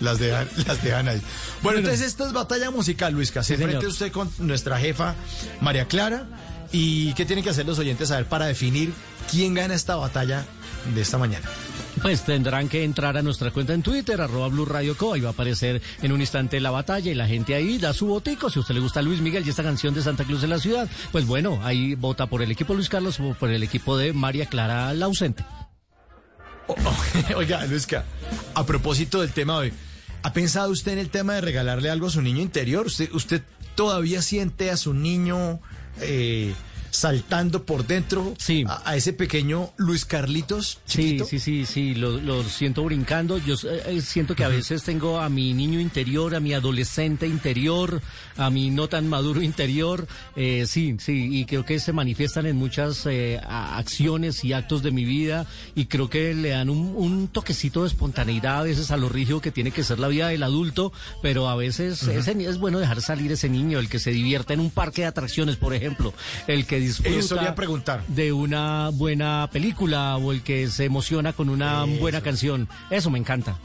las 0.00 0.18
dejan, 0.18 0.48
las 0.66 0.82
dejan 0.82 1.08
ahí. 1.08 1.22
Bueno, 1.62 1.78
entonces 1.80 2.06
esta 2.06 2.26
es 2.26 2.32
batalla 2.32 2.70
musical, 2.70 3.12
Luisca. 3.14 3.42
Se 3.42 3.56
Sí, 3.56 3.62
enfrenta 3.62 3.86
usted 3.86 4.12
con 4.12 4.30
nuestra 4.38 4.78
jefa 4.78 5.14
María 5.60 5.86
Clara. 5.86 6.26
¿Y 6.74 7.12
qué 7.14 7.26
tienen 7.26 7.44
que 7.44 7.50
hacer 7.50 7.66
los 7.66 7.78
oyentes 7.78 8.10
a 8.12 8.16
ver 8.16 8.26
para 8.26 8.46
definir 8.46 8.94
quién 9.30 9.52
gana 9.52 9.74
esta 9.74 9.96
batalla 9.96 10.46
de 10.94 11.00
esta 11.02 11.18
mañana? 11.18 11.46
Pues 12.02 12.24
tendrán 12.24 12.68
que 12.68 12.82
entrar 12.82 13.16
a 13.16 13.22
nuestra 13.22 13.52
cuenta 13.52 13.74
en 13.74 13.82
Twitter, 13.82 14.20
arroba 14.20 14.48
Blue 14.48 14.64
Radio. 14.64 14.96
Ahí 15.14 15.20
va 15.20 15.28
a 15.28 15.32
aparecer 15.32 15.80
en 16.02 16.10
un 16.10 16.20
instante 16.20 16.58
la 16.58 16.72
batalla 16.72 17.12
y 17.12 17.14
la 17.14 17.28
gente 17.28 17.54
ahí 17.54 17.78
da 17.78 17.92
su 17.94 18.06
botico. 18.06 18.50
Si 18.50 18.58
a 18.58 18.62
usted 18.62 18.74
le 18.74 18.80
gusta 18.80 19.02
Luis 19.02 19.20
Miguel 19.20 19.46
y 19.46 19.50
esta 19.50 19.62
canción 19.62 19.94
de 19.94 20.02
Santa 20.02 20.24
Cruz 20.24 20.42
de 20.42 20.48
la 20.48 20.58
Ciudad, 20.58 20.88
pues 21.12 21.26
bueno, 21.26 21.60
ahí 21.62 21.94
vota 21.94 22.26
por 22.26 22.42
el 22.42 22.50
equipo 22.50 22.74
Luis 22.74 22.88
Carlos 22.88 23.20
o 23.20 23.34
por 23.34 23.50
el 23.50 23.62
equipo 23.62 23.96
de 23.96 24.12
María 24.12 24.46
Clara 24.46 24.92
la 24.94 25.04
ausente. 25.06 25.44
O- 26.66 26.72
o- 26.72 27.36
Oiga, 27.36 27.64
Luisca, 27.66 28.04
a 28.54 28.66
propósito 28.66 29.20
del 29.20 29.30
tema 29.30 29.56
hoy, 29.58 29.72
¿ha 30.24 30.32
pensado 30.32 30.72
usted 30.72 30.92
en 30.92 30.98
el 30.98 31.08
tema 31.08 31.34
de 31.34 31.40
regalarle 31.40 31.88
algo 31.88 32.08
a 32.08 32.10
su 32.10 32.20
niño 32.20 32.42
interior? 32.42 32.86
¿Usted, 32.86 33.12
usted 33.12 33.42
todavía 33.76 34.22
siente 34.22 34.70
a 34.72 34.76
su 34.76 34.92
niño 34.92 35.60
eh, 36.00 36.52
saltando 36.92 37.64
por 37.64 37.86
dentro? 37.86 38.34
Sí. 38.38 38.64
A, 38.68 38.82
a 38.90 38.96
ese 38.96 39.12
pequeño 39.12 39.70
Luis 39.78 40.04
Carlitos 40.04 40.78
Sí, 40.84 40.98
chiquito? 41.02 41.24
sí, 41.24 41.38
sí, 41.40 41.66
sí, 41.66 41.94
lo, 41.94 42.20
lo 42.20 42.44
siento 42.44 42.84
brincando. 42.84 43.38
Yo 43.38 43.56
eh, 43.64 44.00
siento 44.02 44.36
que 44.36 44.44
a 44.44 44.48
veces 44.48 44.82
tengo 44.84 45.18
a 45.18 45.28
mi 45.28 45.54
niño 45.54 45.80
interior, 45.80 46.34
a 46.34 46.40
mi 46.40 46.52
adolescente 46.54 47.26
interior, 47.26 48.00
a 48.36 48.50
mi 48.50 48.70
no 48.70 48.88
tan 48.88 49.08
maduro 49.08 49.42
interior. 49.52 50.06
Eh, 50.36 50.66
sí, 50.68 50.96
sí, 51.00 51.28
y 51.32 51.44
creo 51.46 51.64
que 51.64 51.80
se 51.80 51.92
manifiestan 51.92 52.46
en 52.46 52.56
muchas 52.56 53.06
eh, 53.06 53.40
acciones 53.42 54.44
y 54.44 54.52
actos 54.52 54.82
de 54.82 54.90
mi 54.90 55.04
vida 55.04 55.46
y 55.74 55.86
creo 55.86 56.10
que 56.10 56.34
le 56.34 56.50
dan 56.50 56.68
un, 56.70 56.94
un 56.96 57.28
toquecito 57.28 57.82
de 57.82 57.88
espontaneidad 57.88 58.60
a 58.60 58.62
veces 58.62 58.90
a 58.90 58.96
lo 58.98 59.08
rígido 59.08 59.40
que 59.40 59.50
tiene 59.50 59.70
que 59.70 59.82
ser 59.82 59.98
la 59.98 60.08
vida 60.08 60.28
del 60.28 60.42
adulto, 60.42 60.92
pero 61.22 61.48
a 61.48 61.56
veces 61.56 62.02
ese 62.02 62.32
es 62.44 62.58
bueno 62.58 62.78
dejar 62.78 63.00
salir 63.00 63.32
ese 63.32 63.48
niño, 63.48 63.78
el 63.78 63.88
que 63.88 63.98
se 63.98 64.10
divierte 64.10 64.52
en 64.52 64.60
un 64.60 64.70
parque 64.70 65.02
de 65.02 65.08
atracciones, 65.08 65.56
por 65.56 65.74
ejemplo, 65.74 66.12
el 66.46 66.66
que 66.66 66.81
disfruta 66.82 67.42
le 67.42 67.52
preguntar. 67.52 68.04
de 68.08 68.32
una 68.32 68.90
buena 68.92 69.48
película 69.52 70.16
o 70.16 70.32
el 70.32 70.42
que 70.42 70.68
se 70.68 70.84
emociona 70.84 71.32
con 71.32 71.48
una 71.48 71.84
buena 71.84 72.20
canción. 72.20 72.68
Eso 72.90 73.10
me 73.10 73.18
encanta. 73.18 73.56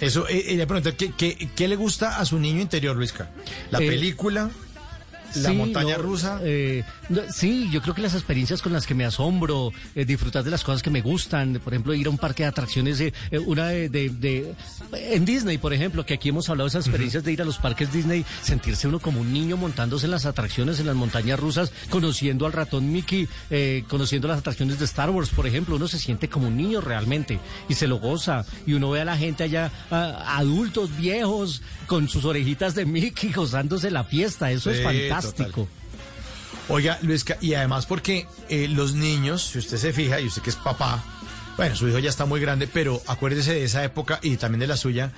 Eso, 0.00 0.28
eh, 0.28 0.44
ella 0.48 0.66
pregunta, 0.66 0.92
¿qué, 0.92 1.12
qué, 1.16 1.48
qué 1.54 1.68
le 1.68 1.76
gusta 1.76 2.18
a 2.18 2.24
su 2.24 2.38
niño 2.38 2.60
interior, 2.60 2.96
Luisca? 2.96 3.30
¿La 3.70 3.78
Eh, 3.78 3.86
película? 3.88 4.50
¿La 5.36 5.50
Sí, 5.50 5.56
montaña 5.56 5.96
no, 5.96 6.02
rusa? 6.02 6.40
eh, 6.42 6.84
no, 7.08 7.20
sí, 7.32 7.68
yo 7.72 7.82
creo 7.82 7.94
que 7.94 8.02
las 8.02 8.14
experiencias 8.14 8.62
con 8.62 8.72
las 8.72 8.86
que 8.86 8.94
me 8.94 9.04
asombro, 9.04 9.72
eh, 9.94 10.04
disfrutar 10.04 10.44
de 10.44 10.50
las 10.50 10.62
cosas 10.62 10.82
que 10.82 10.90
me 10.90 11.00
gustan, 11.00 11.60
por 11.62 11.72
ejemplo, 11.72 11.92
ir 11.94 12.06
a 12.06 12.10
un 12.10 12.18
parque 12.18 12.44
de 12.44 12.48
atracciones, 12.50 13.00
eh, 13.00 13.12
eh, 13.30 13.38
una 13.38 13.68
de, 13.68 13.88
de- 13.88 14.10
de- 14.10 14.54
en 14.92 15.24
Disney, 15.24 15.58
por 15.58 15.72
ejemplo, 15.72 16.04
que 16.06 16.14
aquí 16.14 16.28
hemos 16.28 16.48
hablado 16.50 16.66
de 16.66 16.70
esas 16.70 16.86
experiencias 16.86 17.24
de 17.24 17.32
ir 17.32 17.42
a 17.42 17.44
los 17.44 17.58
parques 17.58 17.92
Disney, 17.92 18.24
sentirse 18.42 18.86
uno 18.88 19.00
como 19.00 19.20
un 19.20 19.32
niño 19.32 19.56
montándose 19.56 20.06
en 20.06 20.12
las 20.12 20.26
atracciones, 20.26 20.78
en 20.80 20.86
las 20.86 20.94
montañas 20.96 21.38
rusas, 21.40 21.72
conociendo 21.90 22.46
al 22.46 22.52
ratón 22.52 22.92
Mickey, 22.92 23.28
eh, 23.50 23.84
conociendo 23.88 24.28
las 24.28 24.38
atracciones 24.38 24.78
de 24.78 24.84
Star 24.84 25.10
Wars, 25.10 25.30
por 25.30 25.46
ejemplo, 25.46 25.76
uno 25.76 25.88
se 25.88 25.98
siente 25.98 26.28
como 26.28 26.48
un 26.48 26.56
niño 26.56 26.80
realmente 26.80 27.38
y 27.68 27.74
se 27.74 27.86
lo 27.86 27.98
goza 27.98 28.44
y 28.66 28.74
uno 28.74 28.90
ve 28.90 29.00
a 29.00 29.04
la 29.04 29.16
gente 29.16 29.44
allá, 29.44 29.70
a- 29.90 30.38
adultos, 30.38 30.96
viejos, 30.96 31.62
con 31.86 32.08
sus 32.08 32.24
orejitas 32.24 32.74
de 32.74 32.84
Mickey, 32.86 33.32
gozándose 33.32 33.90
la 33.90 34.04
fiesta, 34.04 34.50
eso 34.50 34.70
es 34.70 34.80
Oiga, 36.68 36.98
Luisca, 37.02 37.36
y 37.40 37.54
además 37.54 37.86
porque 37.86 38.26
eh, 38.48 38.68
los 38.68 38.94
niños, 38.94 39.42
si 39.42 39.58
usted 39.58 39.76
se 39.76 39.92
fija, 39.92 40.20
y 40.20 40.26
usted 40.26 40.40
que 40.42 40.50
es 40.50 40.56
papá, 40.56 41.04
bueno, 41.56 41.76
su 41.76 41.86
hijo 41.88 41.98
ya 41.98 42.08
está 42.10 42.24
muy 42.24 42.40
grande, 42.40 42.66
pero 42.66 43.02
acuérdese 43.06 43.52
de 43.52 43.64
esa 43.64 43.84
época 43.84 44.18
y 44.22 44.36
también 44.38 44.60
de 44.60 44.66
la 44.66 44.76
suya, 44.76 45.12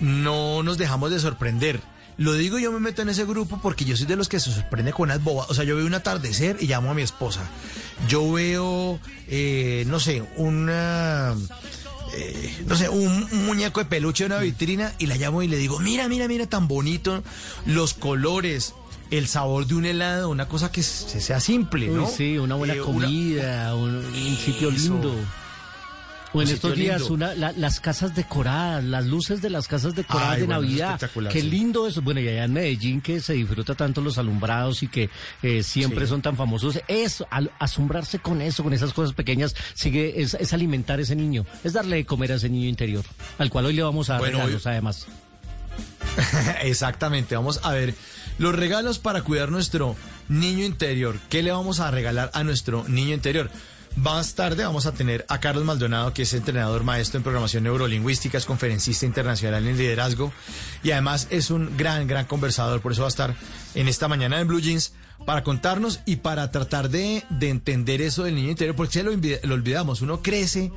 no 0.00 0.62
nos 0.62 0.78
dejamos 0.78 1.10
de 1.10 1.20
sorprender. 1.20 1.80
Lo 2.18 2.34
digo, 2.34 2.58
yo 2.58 2.70
me 2.72 2.78
meto 2.80 3.00
en 3.00 3.08
ese 3.08 3.24
grupo 3.24 3.58
porque 3.62 3.84
yo 3.84 3.96
soy 3.96 4.06
de 4.06 4.16
los 4.16 4.28
que 4.28 4.38
se 4.38 4.52
sorprende 4.52 4.92
con 4.92 5.04
unas 5.04 5.22
bobas. 5.24 5.48
O 5.50 5.54
sea, 5.54 5.64
yo 5.64 5.76
veo 5.76 5.86
un 5.86 5.94
atardecer 5.94 6.58
y 6.60 6.66
llamo 6.66 6.90
a 6.90 6.94
mi 6.94 7.02
esposa. 7.02 7.40
Yo 8.08 8.30
veo, 8.32 9.00
eh, 9.28 9.84
no 9.86 9.98
sé, 9.98 10.22
una... 10.36 11.34
eh, 12.14 12.64
no 12.66 12.76
sé, 12.76 12.90
un, 12.90 13.28
un 13.32 13.46
muñeco 13.46 13.80
de 13.80 13.86
peluche 13.86 14.24
en 14.26 14.32
una 14.32 14.42
vitrina 14.42 14.92
y 14.98 15.06
la 15.06 15.16
llamo 15.16 15.42
y 15.42 15.48
le 15.48 15.56
digo, 15.56 15.78
mira, 15.78 16.06
mira, 16.08 16.28
mira, 16.28 16.46
tan 16.46 16.68
bonito, 16.68 17.22
los 17.64 17.94
colores, 17.94 18.74
el 19.12 19.28
sabor 19.28 19.66
de 19.66 19.74
un 19.74 19.84
helado, 19.84 20.28
una 20.30 20.48
cosa 20.48 20.72
que 20.72 20.82
se- 20.82 21.20
sea 21.20 21.38
simple, 21.38 21.86
¿no? 21.88 22.08
sí, 22.08 22.38
una 22.38 22.54
buena 22.56 22.74
Eh, 22.74 22.80
una- 22.80 23.06
comida, 23.06 23.74
un, 23.76 23.94
un 23.96 24.36
sitio 24.36 24.70
Eso. 24.70 24.78
lindo. 24.94 25.14
O 26.34 26.40
en 26.40 26.48
estos 26.48 26.74
días, 26.74 27.00
lindo. 27.00 27.14
una, 27.14 27.34
la- 27.34 27.52
las 27.52 27.78
casas 27.78 28.14
decoradas, 28.14 28.82
las 28.82 29.04
luces 29.04 29.42
de 29.42 29.50
las 29.50 29.68
casas 29.68 29.94
decoradas 29.94 30.30
Ay, 30.36 30.40
de 30.40 30.46
bueno, 30.46 30.62
Navidad. 30.62 30.92
espectacular, 30.94 31.30
Qué 31.30 31.42
sí. 31.42 31.50
lindo 31.50 31.86
eso. 31.86 32.00
Bueno, 32.00 32.20
y 32.20 32.28
allá 32.28 32.44
en 32.44 32.54
Medellín 32.54 33.02
que 33.02 33.20
se 33.20 33.34
disfruta 33.34 33.74
tanto 33.74 34.00
los 34.00 34.16
alumbrados 34.16 34.82
y 34.82 34.88
que 34.88 35.10
eh, 35.42 35.62
siempre 35.62 36.06
Sí. 36.06 36.10
son 36.10 36.22
tan 36.22 36.34
famosos. 36.38 36.80
Eso, 36.88 37.26
al 37.30 37.50
asombrarse 37.58 38.18
con 38.18 38.40
eso, 38.40 38.62
con 38.62 38.72
esas 38.72 38.94
cosas 38.94 39.14
pequeñas, 39.14 39.54
sigue, 39.74 40.22
es, 40.22 40.32
es 40.32 40.54
alimentar 40.54 40.98
a 40.98 41.02
ese 41.02 41.14
niño. 41.16 41.44
Es 41.64 41.74
darle 41.74 41.96
de 41.96 42.06
comer 42.06 42.32
a 42.32 42.36
ese 42.36 42.48
niño 42.48 42.66
interior, 42.66 43.04
al 43.36 43.50
cual 43.50 43.66
hoy 43.66 43.74
le 43.74 43.82
vamos 43.82 44.08
a 44.08 44.14
dar 44.14 44.20
Bueno, 44.22 44.38
regalos, 44.38 44.64
hoy- 44.64 44.72
además. 44.72 45.06
Exactamente, 46.62 47.34
vamos 47.36 47.60
a 47.62 47.72
ver 47.72 47.94
los 48.42 48.56
regalos 48.56 48.98
para 48.98 49.22
cuidar 49.22 49.50
nuestro 49.52 49.94
niño 50.28 50.64
interior. 50.64 51.16
¿Qué 51.30 51.42
le 51.42 51.52
vamos 51.52 51.78
a 51.78 51.92
regalar 51.92 52.30
a 52.34 52.42
nuestro 52.42 52.84
niño 52.88 53.14
interior? 53.14 53.48
Más 53.94 54.34
tarde 54.34 54.64
vamos 54.64 54.86
a 54.86 54.92
tener 54.92 55.24
a 55.28 55.38
Carlos 55.38 55.64
Maldonado, 55.64 56.12
que 56.12 56.22
es 56.22 56.34
entrenador 56.34 56.82
maestro 56.82 57.18
en 57.18 57.22
programación 57.22 57.62
neurolingüística, 57.62 58.38
es 58.38 58.44
conferencista 58.44 59.06
internacional 59.06 59.64
en 59.66 59.76
liderazgo 59.78 60.32
y 60.82 60.90
además 60.90 61.28
es 61.30 61.50
un 61.50 61.76
gran, 61.76 62.08
gran 62.08 62.24
conversador. 62.24 62.80
Por 62.80 62.92
eso 62.92 63.02
va 63.02 63.08
a 63.08 63.10
estar 63.10 63.36
en 63.76 63.86
esta 63.86 64.08
mañana 64.08 64.40
en 64.40 64.48
Blue 64.48 64.60
Jeans 64.60 64.92
para 65.24 65.44
contarnos 65.44 66.00
y 66.04 66.16
para 66.16 66.50
tratar 66.50 66.88
de, 66.88 67.22
de 67.30 67.48
entender 67.48 68.02
eso 68.02 68.24
del 68.24 68.34
niño 68.34 68.50
interior, 68.50 68.74
porque 68.74 68.94
ya 68.94 69.04
lo, 69.04 69.12
lo 69.12 69.54
olvidamos, 69.54 70.02
uno 70.02 70.20
crece 70.20 70.72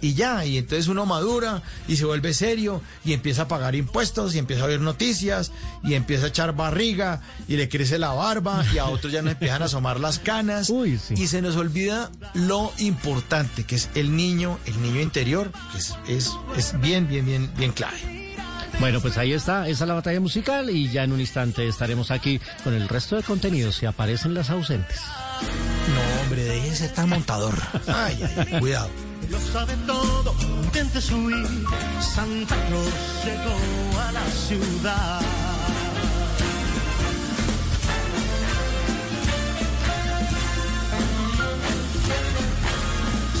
y 0.00 0.14
ya, 0.14 0.44
y 0.44 0.58
entonces 0.58 0.88
uno 0.88 1.06
madura 1.06 1.62
y 1.88 1.96
se 1.96 2.04
vuelve 2.04 2.32
serio 2.34 2.82
y 3.04 3.12
empieza 3.12 3.42
a 3.42 3.48
pagar 3.48 3.74
impuestos 3.74 4.34
y 4.34 4.38
empieza 4.38 4.64
a 4.64 4.66
ver 4.66 4.80
noticias 4.80 5.52
y 5.84 5.94
empieza 5.94 6.26
a 6.26 6.28
echar 6.28 6.54
barriga 6.54 7.20
y 7.48 7.56
le 7.56 7.68
crece 7.68 7.98
la 7.98 8.12
barba 8.12 8.64
y 8.72 8.78
a 8.78 8.86
otros 8.86 9.12
ya 9.12 9.22
nos 9.22 9.32
empiezan 9.32 9.62
a 9.62 9.66
asomar 9.66 10.00
las 10.00 10.18
canas 10.18 10.70
Uy, 10.70 10.98
sí. 10.98 11.14
y 11.16 11.26
se 11.26 11.42
nos 11.42 11.56
olvida 11.56 12.10
lo 12.34 12.72
importante 12.78 13.64
que 13.64 13.76
es 13.76 13.90
el 13.94 14.16
niño, 14.16 14.58
el 14.66 14.80
niño 14.82 15.00
interior, 15.00 15.52
que 15.72 15.78
es, 15.78 15.94
es, 16.08 16.32
es 16.56 16.80
bien, 16.80 17.08
bien, 17.08 17.26
bien, 17.26 17.50
bien 17.56 17.72
clave. 17.72 18.20
Bueno, 18.78 19.00
pues 19.02 19.18
ahí 19.18 19.34
está, 19.34 19.68
esa 19.68 19.84
es 19.84 19.88
la 19.88 19.94
batalla 19.94 20.20
musical 20.20 20.70
y 20.70 20.90
ya 20.90 21.04
en 21.04 21.12
un 21.12 21.20
instante 21.20 21.68
estaremos 21.68 22.10
aquí 22.10 22.40
con 22.64 22.72
el 22.72 22.88
resto 22.88 23.16
de 23.16 23.22
contenidos 23.22 23.74
si 23.74 23.84
aparecen 23.84 24.32
las 24.32 24.48
ausentes. 24.48 24.98
No, 25.94 26.22
hombre, 26.22 26.62
tan 26.94 27.08
montador. 27.08 27.54
Ay, 27.86 28.18
ay, 28.36 28.58
cuidado. 28.58 28.90
Lo 29.30 29.38
sabe 29.38 29.76
todo, 29.86 30.34
intentes 30.64 31.10
huir. 31.12 31.46
Santa 32.00 32.56
Claus 32.66 33.24
llegó 33.24 34.00
a 34.00 34.12
la 34.12 34.24
ciudad. 34.26 35.20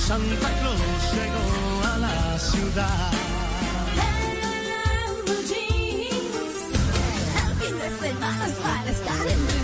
Santa 0.06 0.48
Claus 0.60 0.80
llegó 1.14 1.84
a 1.92 1.98
la 1.98 2.38
ciudad. 2.38 3.12
Jeans, 5.48 6.56
el 7.36 7.54
fin 7.60 7.78
de 7.78 8.08
semana 8.08 8.46
es 8.46 8.52
para 8.54 8.90
estar 8.90 9.26
en. 9.26 9.59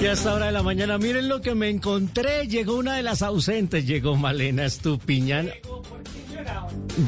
Y 0.00 0.06
a 0.06 0.12
esta 0.12 0.34
hora 0.34 0.46
de 0.46 0.52
la 0.52 0.62
mañana, 0.62 0.98
miren 0.98 1.28
lo 1.28 1.40
que 1.40 1.54
me 1.54 1.70
encontré. 1.70 2.46
Llegó 2.48 2.76
una 2.76 2.96
de 2.96 3.02
las 3.02 3.22
ausentes, 3.22 3.86
llegó 3.86 4.16
Malena 4.16 4.64
Estupiñán. 4.64 5.50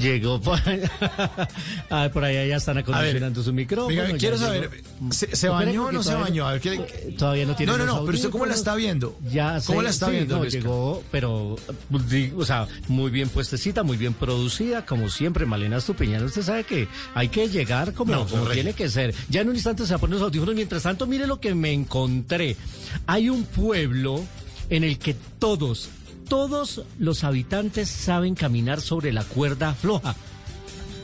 Llegó 0.00 0.40
por 0.40 0.59
allá. 0.68 0.90
Ah, 1.88 2.11
por 2.12 2.25
allá 2.25 2.45
ya 2.45 2.56
están 2.56 2.78
acondicionando 2.78 3.42
su 3.42 3.52
micrófono. 3.52 3.95
Ya 3.95 4.16
quiero 4.16 4.37
saber, 4.37 4.71
¿se, 5.11 5.49
bañó 5.49 5.87
o 5.87 5.92
no 5.92 6.02
se 6.02 6.14
bañó? 6.14 6.47
A 6.49 6.52
ver, 6.52 6.61
¿qué- 6.61 7.14
Todavía 7.16 7.47
no 7.47 7.54
tiene 7.54 7.71
No, 7.73 7.78
no, 7.78 7.87
no, 7.87 8.04
pero 8.04 8.16
usted 8.16 8.30
cómo 8.30 8.47
la 8.47 8.54
está 8.54 8.75
viendo? 8.75 9.16
Ya 9.30 9.61
¿Cómo 9.64 9.80
sé, 9.80 9.85
la 9.85 9.90
está 9.90 10.06
sí, 10.06 10.12
viendo, 10.12 10.38
no, 10.38 10.45
llegó, 10.45 11.04
pero, 11.12 11.56
o 12.37 12.45
sea, 12.45 12.66
muy 12.88 13.11
bien 13.11 13.28
puestecita, 13.28 13.83
muy 13.85 13.97
bien 13.97 14.14
producida, 14.14 14.85
como 14.85 15.09
siempre, 15.09 15.47
Malena 15.47 15.76
Estupiñán. 15.76 16.25
Usted 16.25 16.42
sabe 16.42 16.64
que 16.64 16.88
hay 17.14 17.28
que 17.28 17.49
llegar 17.49 17.92
como, 17.92 18.12
No, 18.12 18.26
como 18.26 18.47
tiene 18.49 18.73
que 18.73 18.88
ser. 18.88 19.14
Ya 19.28 19.42
en 19.42 19.49
un 19.49 19.54
instante 19.54 19.85
se 19.85 19.92
va 19.92 19.97
a 19.97 20.00
poner 20.00 20.14
los 20.14 20.23
audífonos. 20.23 20.54
Mientras 20.54 20.83
tanto, 20.83 21.06
mire 21.06 21.26
lo 21.26 21.40
que 21.40 21.54
me 21.54 21.73
encontré. 21.73 22.56
Hay 23.06 23.28
un 23.28 23.45
pueblo 23.45 24.25
en 24.71 24.85
el 24.85 24.99
que 24.99 25.14
todos, 25.38 25.88
todos 26.28 26.83
los 26.99 27.25
habitantes 27.25 27.88
saben 27.88 28.35
caminar 28.35 28.80
sobre 28.80 29.12
la 29.12 29.25
cuerda 29.25 29.75
floja. 29.75 30.14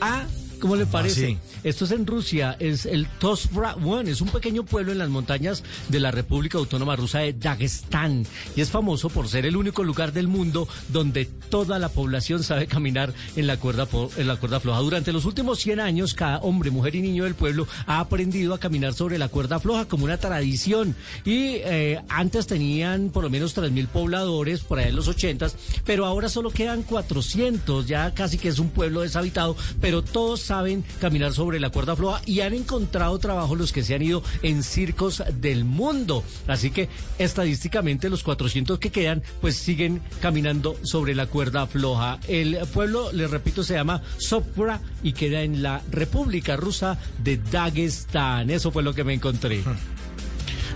Ah, 0.01 0.25
¿cómo 0.63 0.77
le 0.77 0.85
parece? 0.85 1.25
así? 1.25 1.37
Esto 1.65 1.83
es 1.83 1.91
en 1.91 2.07
Rusia, 2.07 2.55
es 2.57 2.85
el 2.85 3.05
Tosbrawan, 3.19 4.07
es 4.07 4.21
un 4.21 4.29
pequeño 4.29 4.63
pueblo 4.63 4.93
en 4.93 4.97
las 4.97 5.09
montañas 5.09 5.61
de 5.89 5.99
la 5.99 6.09
República 6.09 6.57
Autónoma 6.57 6.95
Rusa 6.95 7.19
de 7.19 7.33
Dagestán 7.33 8.25
y 8.55 8.61
es 8.61 8.71
famoso 8.71 9.09
por 9.09 9.27
ser 9.27 9.45
el 9.45 9.57
único 9.57 9.83
lugar 9.83 10.13
del 10.13 10.29
mundo 10.29 10.65
donde 10.87 11.25
toda 11.25 11.79
la 11.79 11.89
población 11.89 12.43
sabe 12.43 12.67
caminar 12.67 13.13
en 13.35 13.45
la 13.45 13.57
cuerda 13.57 13.89
en 14.15 14.25
la 14.25 14.37
cuerda 14.37 14.61
floja. 14.61 14.79
Durante 14.79 15.11
los 15.11 15.25
últimos 15.25 15.59
100 15.59 15.81
años, 15.81 16.13
cada 16.13 16.37
hombre, 16.37 16.71
mujer 16.71 16.95
y 16.95 17.01
niño 17.01 17.25
del 17.25 17.35
pueblo 17.35 17.67
ha 17.85 17.99
aprendido 17.99 18.53
a 18.53 18.59
caminar 18.59 18.93
sobre 18.93 19.17
la 19.17 19.27
cuerda 19.27 19.59
floja 19.59 19.85
como 19.85 20.05
una 20.05 20.17
tradición 20.17 20.95
y 21.25 21.57
eh, 21.57 22.01
antes 22.07 22.47
tenían 22.47 23.09
por 23.09 23.23
lo 23.23 23.29
menos 23.29 23.53
3.000 23.53 23.87
pobladores 23.89 24.61
por 24.61 24.79
ahí 24.79 24.87
en 24.87 24.95
los 24.95 25.09
80s, 25.09 25.55
pero 25.85 26.05
ahora 26.05 26.29
solo 26.29 26.51
quedan 26.51 26.83
400, 26.83 27.85
ya 27.85 28.13
casi 28.13 28.37
que 28.37 28.47
es 28.47 28.59
un 28.59 28.69
pueblo 28.69 29.01
deshabitado, 29.01 29.57
pero 29.81 30.01
todos 30.01 30.52
saben 30.53 30.83
caminar 31.01 31.33
sobre 31.33 31.59
la 31.59 31.71
cuerda 31.71 31.95
floja 31.95 32.21
y 32.27 32.41
han 32.41 32.53
encontrado 32.53 33.17
trabajo 33.17 33.55
los 33.55 33.73
que 33.73 33.83
se 33.83 33.95
han 33.95 34.03
ido 34.03 34.21
en 34.43 34.61
circos 34.61 35.23
del 35.41 35.65
mundo. 35.65 36.23
Así 36.47 36.69
que 36.69 36.89
estadísticamente 37.17 38.07
los 38.07 38.21
400 38.21 38.77
que 38.77 38.91
quedan 38.91 39.23
pues 39.41 39.55
siguen 39.55 39.99
caminando 40.21 40.77
sobre 40.83 41.15
la 41.15 41.25
cuerda 41.25 41.65
floja. 41.65 42.19
El 42.27 42.59
pueblo, 42.71 43.11
les 43.11 43.31
repito, 43.31 43.63
se 43.63 43.73
llama 43.73 44.03
Sopra 44.19 44.79
y 45.01 45.13
queda 45.13 45.41
en 45.41 45.63
la 45.63 45.81
República 45.89 46.55
Rusa 46.55 46.99
de 47.23 47.37
Dagestán. 47.37 48.51
Eso 48.51 48.69
fue 48.69 48.83
lo 48.83 48.93
que 48.93 49.03
me 49.03 49.15
encontré. 49.15 49.63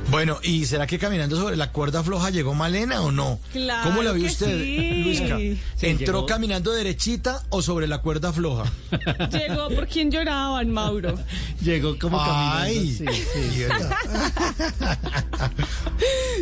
Bueno, 0.10 0.40
¿y 0.42 0.66
será 0.66 0.88
que 0.88 0.98
caminando 0.98 1.36
sobre 1.38 1.58
la 1.58 1.72
cuerda 1.74 2.02
floja 2.04 2.30
llegó 2.30 2.54
Malena 2.54 3.02
o 3.02 3.12
no? 3.12 3.40
Claro 3.52 3.90
¿Cómo 3.90 4.04
la 4.04 4.14
vio 4.14 4.24
que 4.24 4.30
usted, 4.32 4.58
sí. 4.64 5.04
Luisca? 5.04 5.38
Sí, 5.38 5.60
¿Entró 5.82 6.20
llegó. 6.20 6.26
caminando 6.26 6.72
derechita 6.72 7.44
o 7.50 7.62
sobre 7.62 7.88
la 7.88 7.98
cuerda 8.00 8.32
floja? 8.32 8.72
Llegó 9.32 9.68
por 9.70 9.88
quien 9.88 10.10
lloraban, 10.10 10.72
Mauro. 10.72 11.16
Llegó 11.62 12.00
como 12.00 12.20
Ay, 12.22 12.98
caminando. 12.98 13.14
Sí, 13.14 13.24
sí. 13.34 13.40
mierda. 13.58 13.98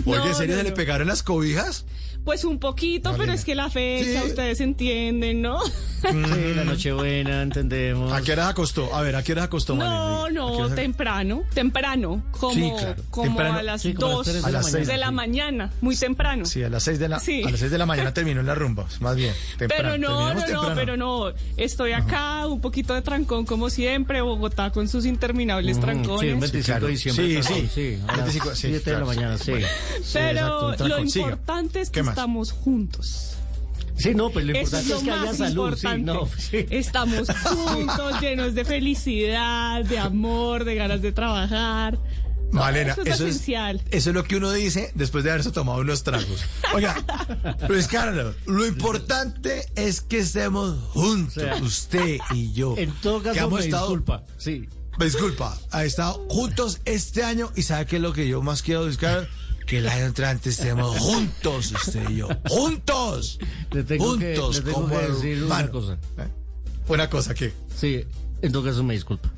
Oye, 0.06 0.18
No, 0.18 0.26
¿en 0.28 0.36
serio 0.36 0.56
no, 0.56 0.62
se 0.62 0.70
le 0.70 0.72
pegaron 0.72 1.08
las 1.08 1.24
cobijas? 1.24 1.86
Pues 2.26 2.44
un 2.44 2.58
poquito, 2.60 3.14
pero 3.18 3.32
es 3.34 3.46
que 3.46 3.54
la 3.56 3.70
fecha, 3.70 4.22
Sí. 4.22 4.28
ustedes 4.28 4.60
entienden, 4.60 5.42
¿no? 5.44 5.60
Sí, 5.64 6.54
la 6.56 6.64
Nochebuena, 6.66 7.42
entendemos. 7.44 8.12
¿A 8.12 8.22
qué 8.22 8.34
hora 8.34 8.50
acostó? 8.50 8.94
A 8.94 9.02
ver, 9.02 9.16
¿a 9.16 9.24
qué 9.24 9.32
hora 9.32 9.44
acostó? 9.44 9.76
No, 9.76 10.26
¿A 10.26 10.28
qué 10.28 10.34
no, 10.34 10.70
temprano, 10.70 11.44
temprano, 11.54 12.24
como, 12.32 12.54
Sí, 12.54 12.72
claro, 12.78 13.02
como 13.10 13.26
temprano. 13.28 13.58
a 13.60 13.64
las 13.64 13.82
Sí, 13.82 13.94
como 13.94 14.08
a 14.08 14.18
las 14.18 14.26
2 14.26 14.26
tres 14.26 14.44
de 14.44 14.52
la 14.52 14.62
mañana. 14.62 14.86
de 14.92 14.98
la 14.98 15.08
sí. 15.08 15.14
mañana, 15.14 15.72
muy 15.82 15.96
temprano. 15.96 16.46
Sí, 16.46 16.64
a 16.64 16.70
las 16.70 16.84
6 16.84 17.00
de 17.00 17.10
la, 17.10 17.20
Sí. 17.20 17.44
a 17.44 17.50
las 17.50 17.60
seis 17.60 17.72
de 17.72 17.78
la 17.78 17.86
mañana 17.86 18.14
terminó 18.14 18.42
la 18.44 18.54
rumba, 18.56 18.86
más 19.00 19.16
bien. 19.16 19.34
temprano, 19.58 19.84
Pero 19.84 19.98
no, 19.98 20.18
terminamos 20.28 20.36
no, 20.36 20.40
no, 20.42 20.46
temprano. 20.68 20.76
pero 20.76 20.98
no. 20.98 21.34
Estoy 21.58 21.92
acá, 21.94 22.48
un 22.48 22.62
poquito 22.62 22.94
de 22.94 23.02
trancón 23.02 23.46
como 23.46 23.70
siempre, 23.70 24.22
Bogotá 24.22 24.70
con 24.72 24.88
sus 24.88 25.06
interminables 25.06 25.76
Sí, 25.78 25.80
un 25.80 25.86
trancones. 25.86 26.40
25 26.40 26.66
claro. 26.66 26.86
de 26.88 26.92
diciembre. 26.92 27.44
Sí, 27.44 27.70
sí. 27.74 27.98
las 28.06 28.18
25, 28.18 28.50
sí, 28.56 28.62
7 28.62 28.76
de 28.78 28.82
claro, 28.84 29.00
la 29.00 29.06
mañana, 29.06 29.38
sí. 29.38 29.54
Sí, 30.04 30.12
Pero 30.14 30.72
exacto, 30.74 30.88
lo 30.88 31.00
importante 31.00 31.82
es 31.82 31.90
que. 31.90 32.04
Estamos 32.16 32.54
juntos. 32.54 33.36
Sí, 33.98 34.16
no, 34.16 34.30
pues 34.30 34.46
lo 34.46 34.58
importante 34.58 34.88
es 34.88 34.92
es, 34.92 35.00
lo 35.00 35.06
que 35.06 35.12
haya 35.12 35.26
más 35.26 35.38
salud. 35.38 35.76
Sí, 35.76 35.88
importante. 35.88 36.02
no, 36.06 36.30
sí. 36.38 36.66
Estamos 36.70 37.28
juntos, 37.44 38.22
llenos 38.22 38.56
de 38.56 38.64
felicidad, 38.64 39.84
de 39.84 40.00
amor, 40.00 40.64
de 40.64 40.76
ganas 40.76 41.02
de 41.02 41.12
trabajar. 41.12 42.00
Malena, 42.52 42.94
eso 42.94 43.02
es 43.02 43.08
eso, 43.08 43.26
es, 43.26 43.32
esencial. 43.32 43.82
eso 43.92 44.10
es 44.12 44.16
lo 44.16 44.24
que 44.24 44.38
uno 44.38 44.52
dice 44.52 44.92
después 44.96 45.26
de 45.26 45.32
haberse 45.32 45.52
tomado 45.52 45.80
unos 45.80 46.04
tragos. 46.04 46.46
Oiga, 46.74 46.96
Luis 47.68 47.88
Carlos, 47.88 48.36
lo 48.46 48.66
importante 48.66 49.66
es 49.76 50.00
que 50.00 50.20
estemos 50.20 50.80
juntos, 50.92 51.38
O 51.38 51.40
sea, 51.42 51.56
usted 51.58 52.20
y 52.34 52.54
yo. 52.54 52.76
En 52.78 52.92
todo 53.02 53.22
que 53.22 53.30
caso, 53.30 53.48
hemos 53.48 53.60
me 53.60 53.66
estado, 53.66 53.88
disculpa. 53.88 54.24
Sí. 54.38 54.70
me 54.98 55.06
disculpa, 55.06 55.58
ha 55.72 55.84
estado 55.84 56.26
juntos 56.30 56.80
este 56.86 57.24
año 57.24 57.52
y 57.56 57.64
sabe 57.64 57.86
qué 57.88 57.98
es 57.98 58.02
lo 58.02 58.14
que 58.14 58.26
yo 58.28 58.42
más 58.42 58.62
quiero, 58.62 58.84
Luis 58.86 58.98
Carlos, 58.98 59.28
que 59.66 59.80
el 59.80 59.88
año 59.90 60.06
entrante 60.06 60.50
estemos 60.50 60.98
juntos, 61.00 61.72
usted 61.72 62.10
y 62.10 62.18
yo. 62.18 62.30
¡Juntos! 62.48 63.40
Que- 63.72 63.98
juntos, 63.98 64.64
tengo 64.64 64.74
como 64.82 64.90
que 65.00 65.08
decir 65.08 65.44
una 65.44 65.70
cosa. 65.72 65.94
¿Eh? 66.18 66.28
Una 66.88 67.10
cosa 67.10 67.34
que. 67.34 67.52
Sí, 67.76 68.06
en 68.42 68.52
todo 68.52 68.64
caso 68.64 68.84
me 68.84 68.94
disculpa. 68.94 69.30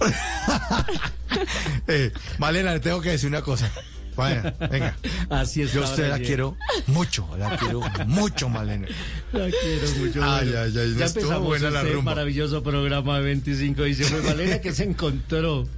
Eh, 1.88 2.12
Malena, 2.38 2.72
le 2.72 2.80
tengo 2.80 3.00
que 3.00 3.10
decir 3.10 3.28
una 3.28 3.42
cosa. 3.42 3.70
Bueno, 4.14 4.52
venga. 4.70 4.96
Así 5.30 5.62
es. 5.62 5.72
Yo 5.72 5.82
a 5.82 5.84
usted 5.84 6.08
la 6.08 6.18
quiero 6.18 6.56
mucho, 6.86 7.28
la 7.38 7.56
quiero 7.58 7.80
mucho, 8.06 8.48
Malena. 8.48 8.86
La 9.32 9.48
quiero 9.50 9.88
mucho. 9.98 10.24
Ay, 10.24 10.46
Bueno, 10.48 10.60
ay, 10.62 10.72
ay, 10.78 10.94
ya 10.98 11.04
estuvo 11.04 11.40
buena 11.40 11.70
la 11.70 11.80
este 11.82 11.92
rumba. 11.92 12.12
maravilloso 12.12 12.62
programa 12.62 13.18
de 13.18 13.24
25 13.26 13.82
de 13.82 13.88
diciembre. 13.88 14.22
Malena, 14.22 14.60
que 14.60 14.72
se 14.72 14.84
encontró? 14.84 15.68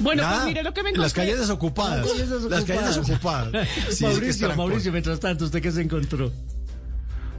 Bueno, 0.00 0.22
Nada, 0.22 0.36
pues 0.36 0.46
mire 0.48 0.62
lo 0.62 0.72
que 0.74 0.82
me 0.82 0.90
en 0.90 0.96
Las 1.00 1.12
encontré. 1.12 1.22
calles 1.32 1.40
desocupadas. 1.40 2.06
Las 2.06 2.12
calles 2.12 2.28
Las 2.30 2.64
calles 2.64 2.96
desocupadas. 2.96 3.52
desocupadas. 3.52 3.68
Sí, 3.90 3.90
es 3.90 3.98
que 3.98 4.06
Mauricio, 4.06 4.56
Mauricio, 4.56 4.92
mientras 4.92 5.20
tanto, 5.20 5.44
¿usted 5.46 5.60
qué 5.62 5.72
se 5.72 5.82
encontró? 5.82 6.30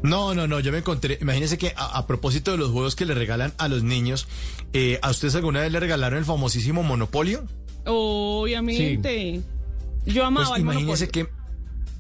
No, 0.02 0.34
no, 0.34 0.48
no, 0.48 0.60
yo 0.62 0.72
me 0.72 0.78
encontré, 0.78 1.18
imagínense 1.22 1.58
que 1.58 1.74
a, 1.76 1.98
a 1.98 2.08
propósito 2.08 2.52
de 2.52 2.58
los 2.58 2.72
juegos 2.72 2.96
que 2.96 3.06
le 3.06 3.14
regalan 3.14 3.54
a 3.58 3.68
los 3.68 3.84
niños, 3.84 4.28
eh, 4.72 4.98
¿a 5.02 5.10
ustedes 5.10 5.36
alguna 5.36 5.60
vez 5.62 5.72
le 5.74 5.80
regalaron 5.80 6.20
el 6.20 6.26
famosísimo 6.26 6.84
Monopolio? 6.84 7.46
Obviamente. 7.86 9.42
Yo 10.06 10.26
amaba 10.26 10.48
Pues 10.48 10.58
el 10.58 10.64
imagínense 10.64 11.06
Monopoly. 11.08 11.26
que, 11.28 11.40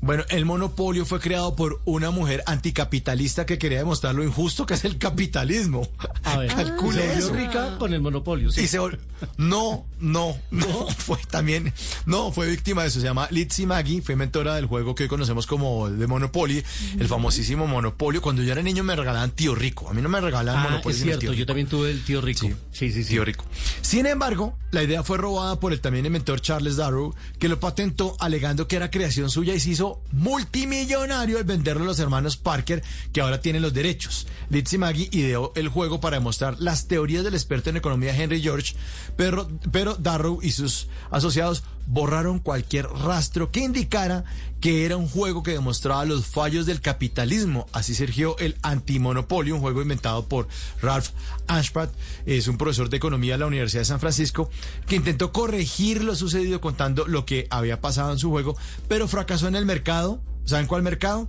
bueno, 0.01 0.23
el 0.29 0.45
monopolio 0.45 1.05
fue 1.05 1.19
creado 1.19 1.55
por 1.57 1.81
una 1.85 2.09
mujer 2.09 2.41
anticapitalista 2.45 3.45
que 3.45 3.57
quería 3.57 3.79
demostrar 3.79 4.15
lo 4.15 4.23
injusto 4.23 4.65
que 4.65 4.75
es 4.75 4.85
el 4.85 4.97
capitalismo. 4.97 5.87
A 6.23 6.37
ver, 6.37 6.47
Calcule 6.55 7.01
se 7.01 7.07
volvió 7.07 7.25
eso. 7.25 7.33
rica 7.33 7.77
con 7.77 7.93
el 7.93 8.01
monopolio. 8.01 8.49
sí. 8.51 8.61
Y 8.61 8.67
se 8.67 8.79
vol- 8.79 8.97
No, 9.37 9.85
no, 9.99 10.37
no, 10.51 10.87
fue 10.97 11.17
también, 11.29 11.73
no, 12.05 12.31
fue 12.31 12.47
víctima 12.47 12.81
de 12.83 12.87
eso. 12.89 12.99
Se 12.99 13.05
llama 13.05 13.27
Lizzie 13.31 13.65
Maggie, 13.65 14.01
fue 14.01 14.15
mentora 14.15 14.55
del 14.55 14.65
juego 14.65 14.95
que 14.95 15.03
hoy 15.03 15.09
conocemos 15.09 15.45
como 15.47 15.89
de 15.89 16.07
Monopoly, 16.07 16.63
el 16.99 17.07
famosísimo 17.07 17.67
Monopolio. 17.67 18.21
Cuando 18.21 18.41
yo 18.43 18.51
era 18.51 18.61
niño 18.61 18.83
me 18.83 18.95
regalaban 18.95 19.31
tío 19.31 19.55
rico. 19.55 19.89
A 19.89 19.93
mí 19.93 20.01
no 20.01 20.09
me 20.09 20.19
regalaban 20.21 20.61
Ah, 20.65 20.69
Monopoly. 20.69 20.95
es 20.95 21.01
cierto, 21.01 21.19
tío 21.21 21.33
yo 21.33 21.45
también 21.45 21.67
tuve 21.67 21.91
el 21.91 22.03
tío 22.03 22.21
rico. 22.21 22.47
Sí. 22.47 22.55
Sí, 22.71 22.91
sí, 22.91 23.03
sí. 23.03 23.09
Tío 23.09 23.25
rico. 23.25 23.45
Sin 23.81 24.05
embargo, 24.05 24.57
la 24.71 24.83
idea 24.83 25.03
fue 25.03 25.17
robada 25.17 25.59
por 25.59 25.73
el 25.73 25.81
también 25.81 26.05
inventor 26.05 26.39
Charles 26.41 26.75
Darrow, 26.77 27.13
que 27.39 27.49
lo 27.49 27.59
patentó 27.59 28.15
alegando 28.19 28.67
que 28.67 28.75
era 28.77 28.89
creación 28.91 29.29
suya 29.29 29.53
y 29.53 29.59
se 29.59 29.71
hizo 29.71 30.01
multimillonario 30.11 31.37
al 31.37 31.43
venderlo 31.43 31.83
a 31.83 31.87
los 31.87 31.99
hermanos 31.99 32.37
Parker, 32.37 32.83
que 33.11 33.21
ahora 33.21 33.41
tienen 33.41 33.61
los 33.61 33.73
derechos. 33.73 34.27
Lizzie 34.49 34.77
Maggie 34.79 35.09
ideó 35.11 35.51
el 35.55 35.67
juego 35.69 35.99
para 35.99 36.17
demostrar 36.17 36.55
las 36.59 36.87
teorías 36.87 37.23
del 37.23 37.33
experto 37.33 37.69
en 37.69 37.77
economía 37.77 38.15
Henry 38.15 38.41
George, 38.41 38.75
pero, 39.15 39.49
pero 39.71 39.88
Darrow 39.95 40.39
y 40.41 40.51
sus 40.51 40.87
asociados 41.11 41.63
borraron 41.85 42.39
cualquier 42.39 42.87
rastro 42.87 43.51
que 43.51 43.61
indicara 43.61 44.23
que 44.61 44.85
era 44.85 44.97
un 44.97 45.07
juego 45.07 45.41
que 45.41 45.51
demostraba 45.51 46.05
los 46.05 46.25
fallos 46.25 46.65
del 46.65 46.81
capitalismo. 46.81 47.65
Así 47.71 47.95
surgió 47.95 48.37
el 48.37 48.57
antimonopolio, 48.61 49.55
un 49.55 49.61
juego 49.61 49.81
inventado 49.81 50.25
por 50.25 50.47
Ralph 50.81 51.09
Ashpat, 51.47 51.89
es 52.25 52.47
un 52.47 52.57
profesor 52.57 52.89
de 52.89 52.97
economía 52.97 53.33
de 53.33 53.39
la 53.39 53.47
Universidad 53.47 53.81
de 53.81 53.85
San 53.85 53.99
Francisco, 53.99 54.49
que 54.85 54.97
intentó 54.97 55.31
corregir 55.31 56.03
lo 56.03 56.15
sucedido 56.15 56.61
contando 56.61 57.07
lo 57.07 57.25
que 57.25 57.47
había 57.49 57.81
pasado 57.81 58.11
en 58.11 58.19
su 58.19 58.29
juego, 58.29 58.55
pero 58.87 59.07
fracasó 59.07 59.47
en 59.47 59.55
el 59.55 59.65
mercado. 59.65 60.21
¿Saben 60.45 60.67
cuál 60.67 60.83
mercado? 60.83 61.27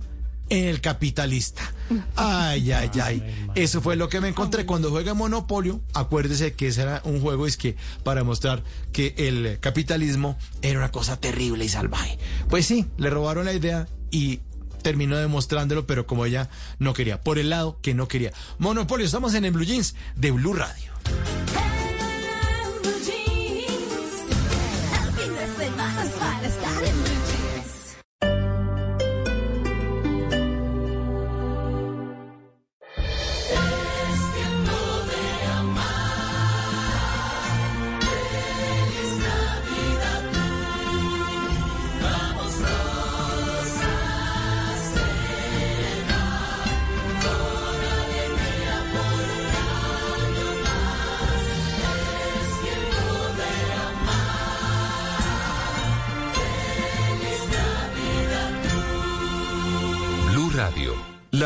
En 0.51 0.67
el 0.67 0.81
capitalista. 0.81 1.63
Ay, 2.17 2.73
ay, 2.73 2.91
ay. 3.01 3.49
Eso 3.55 3.79
fue 3.79 3.95
lo 3.95 4.09
que 4.09 4.19
me 4.19 4.27
encontré. 4.27 4.65
Cuando 4.65 4.89
juega 4.89 5.13
Monopolio, 5.13 5.81
acuérdese 5.93 6.53
que 6.53 6.67
ese 6.67 6.81
era 6.81 7.01
un 7.05 7.21
juego 7.21 7.47
es 7.47 7.55
que 7.55 7.77
para 8.03 8.25
mostrar 8.25 8.61
que 8.91 9.15
el 9.17 9.59
capitalismo 9.61 10.37
era 10.61 10.79
una 10.79 10.91
cosa 10.91 11.15
terrible 11.15 11.63
y 11.63 11.69
salvaje. 11.69 12.19
Pues 12.49 12.65
sí, 12.65 12.85
le 12.97 13.09
robaron 13.09 13.45
la 13.45 13.53
idea 13.53 13.87
y 14.11 14.41
terminó 14.83 15.15
demostrándolo, 15.15 15.87
pero 15.87 16.05
como 16.05 16.25
ella 16.25 16.49
no 16.79 16.93
quería, 16.93 17.21
por 17.21 17.39
el 17.39 17.49
lado 17.49 17.79
que 17.81 17.93
no 17.93 18.09
quería. 18.09 18.33
Monopolio, 18.57 19.05
estamos 19.05 19.33
en 19.35 19.45
el 19.45 19.53
Blue 19.53 19.63
Jeans 19.63 19.95
de 20.17 20.31
Blue 20.31 20.53
Radio. 20.53 20.91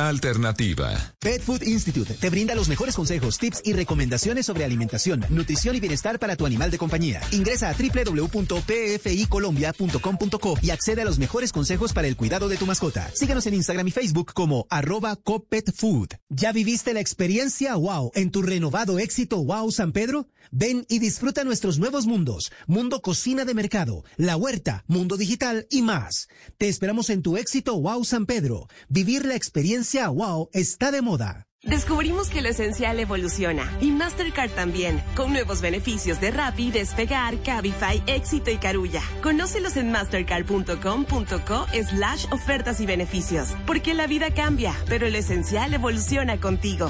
Alternativa. 0.09 1.15
Pet 1.19 1.41
Food 1.41 1.63
Institute 1.63 2.13
te 2.13 2.29
brinda 2.29 2.53
los 2.55 2.69
mejores 2.69 2.95
consejos, 2.95 3.37
tips 3.37 3.61
y 3.63 3.73
recomendaciones 3.73 4.45
sobre 4.45 4.65
alimentación, 4.65 5.25
nutrición 5.29 5.75
y 5.75 5.79
bienestar 5.79 6.19
para 6.19 6.35
tu 6.35 6.45
animal 6.45 6.69
de 6.71 6.77
compañía. 6.77 7.21
Ingresa 7.31 7.69
a 7.69 7.73
www.pficolombia.com.co 7.73 10.57
y 10.61 10.69
accede 10.69 11.01
a 11.01 11.05
los 11.05 11.19
mejores 11.19 11.51
consejos 11.51 11.93
para 11.93 12.07
el 12.07 12.15
cuidado 12.15 12.47
de 12.47 12.57
tu 12.57 12.65
mascota. 12.65 13.09
Síguenos 13.13 13.45
en 13.47 13.55
Instagram 13.55 13.87
y 13.87 13.91
Facebook 13.91 14.33
como 14.33 14.67
arroba 14.69 15.15
copetfood. 15.15 16.09
¿Ya 16.29 16.51
viviste 16.51 16.93
la 16.93 16.99
experiencia 16.99 17.75
wow 17.75 18.11
en 18.15 18.31
tu 18.31 18.41
renovado 18.41 18.99
éxito 18.99 19.43
wow 19.43 19.71
San 19.71 19.91
Pedro? 19.91 20.27
Ven 20.51 20.85
y 20.89 20.99
disfruta 20.99 21.43
nuestros 21.43 21.79
nuevos 21.79 22.05
mundos, 22.05 22.51
Mundo 22.67 23.01
Cocina 23.01 23.45
de 23.45 23.53
Mercado, 23.53 24.03
La 24.15 24.37
Huerta, 24.37 24.83
Mundo 24.87 25.17
Digital 25.17 25.67
y 25.69 25.81
más. 25.81 26.27
Te 26.57 26.67
esperamos 26.67 27.09
en 27.09 27.21
tu 27.21 27.37
éxito 27.37 27.79
wow 27.79 28.03
San 28.05 28.25
Pedro. 28.25 28.67
Vivir 28.87 29.25
la 29.25 29.35
experiencia 29.35 29.94
wow 30.03 30.49
está 30.53 30.91
de 30.91 31.01
moda. 31.01 31.45
Descubrimos 31.63 32.29
que 32.29 32.43
lo 32.43 32.49
esencial 32.49 32.99
evoluciona 32.99 33.67
y 33.81 33.89
Mastercard 33.89 34.51
también, 34.51 35.01
con 35.15 35.33
nuevos 35.33 35.61
beneficios 35.61 36.21
de 36.21 36.29
Rappi, 36.29 36.69
Despegar, 36.69 37.41
Cabify, 37.41 38.03
Éxito 38.05 38.51
y 38.51 38.57
Carulla. 38.57 39.01
Conócelos 39.23 39.75
en 39.75 39.91
mastercard.com.co 39.91 41.65
slash 41.89 42.27
ofertas 42.31 42.79
y 42.81 42.85
beneficios, 42.85 43.55
porque 43.65 43.95
la 43.95 44.05
vida 44.05 44.31
cambia, 44.31 44.75
pero 44.87 45.09
lo 45.09 45.17
esencial 45.17 45.73
evoluciona 45.73 46.39
contigo. 46.39 46.87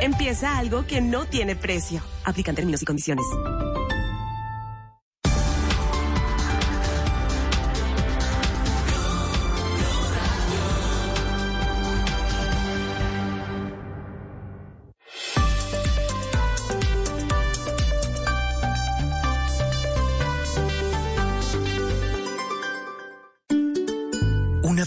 Empieza 0.00 0.58
algo 0.58 0.86
que 0.86 1.00
no 1.00 1.26
tiene 1.26 1.54
precio. 1.54 2.02
Aplican 2.24 2.56
términos 2.56 2.82
y 2.82 2.86
condiciones. 2.86 3.26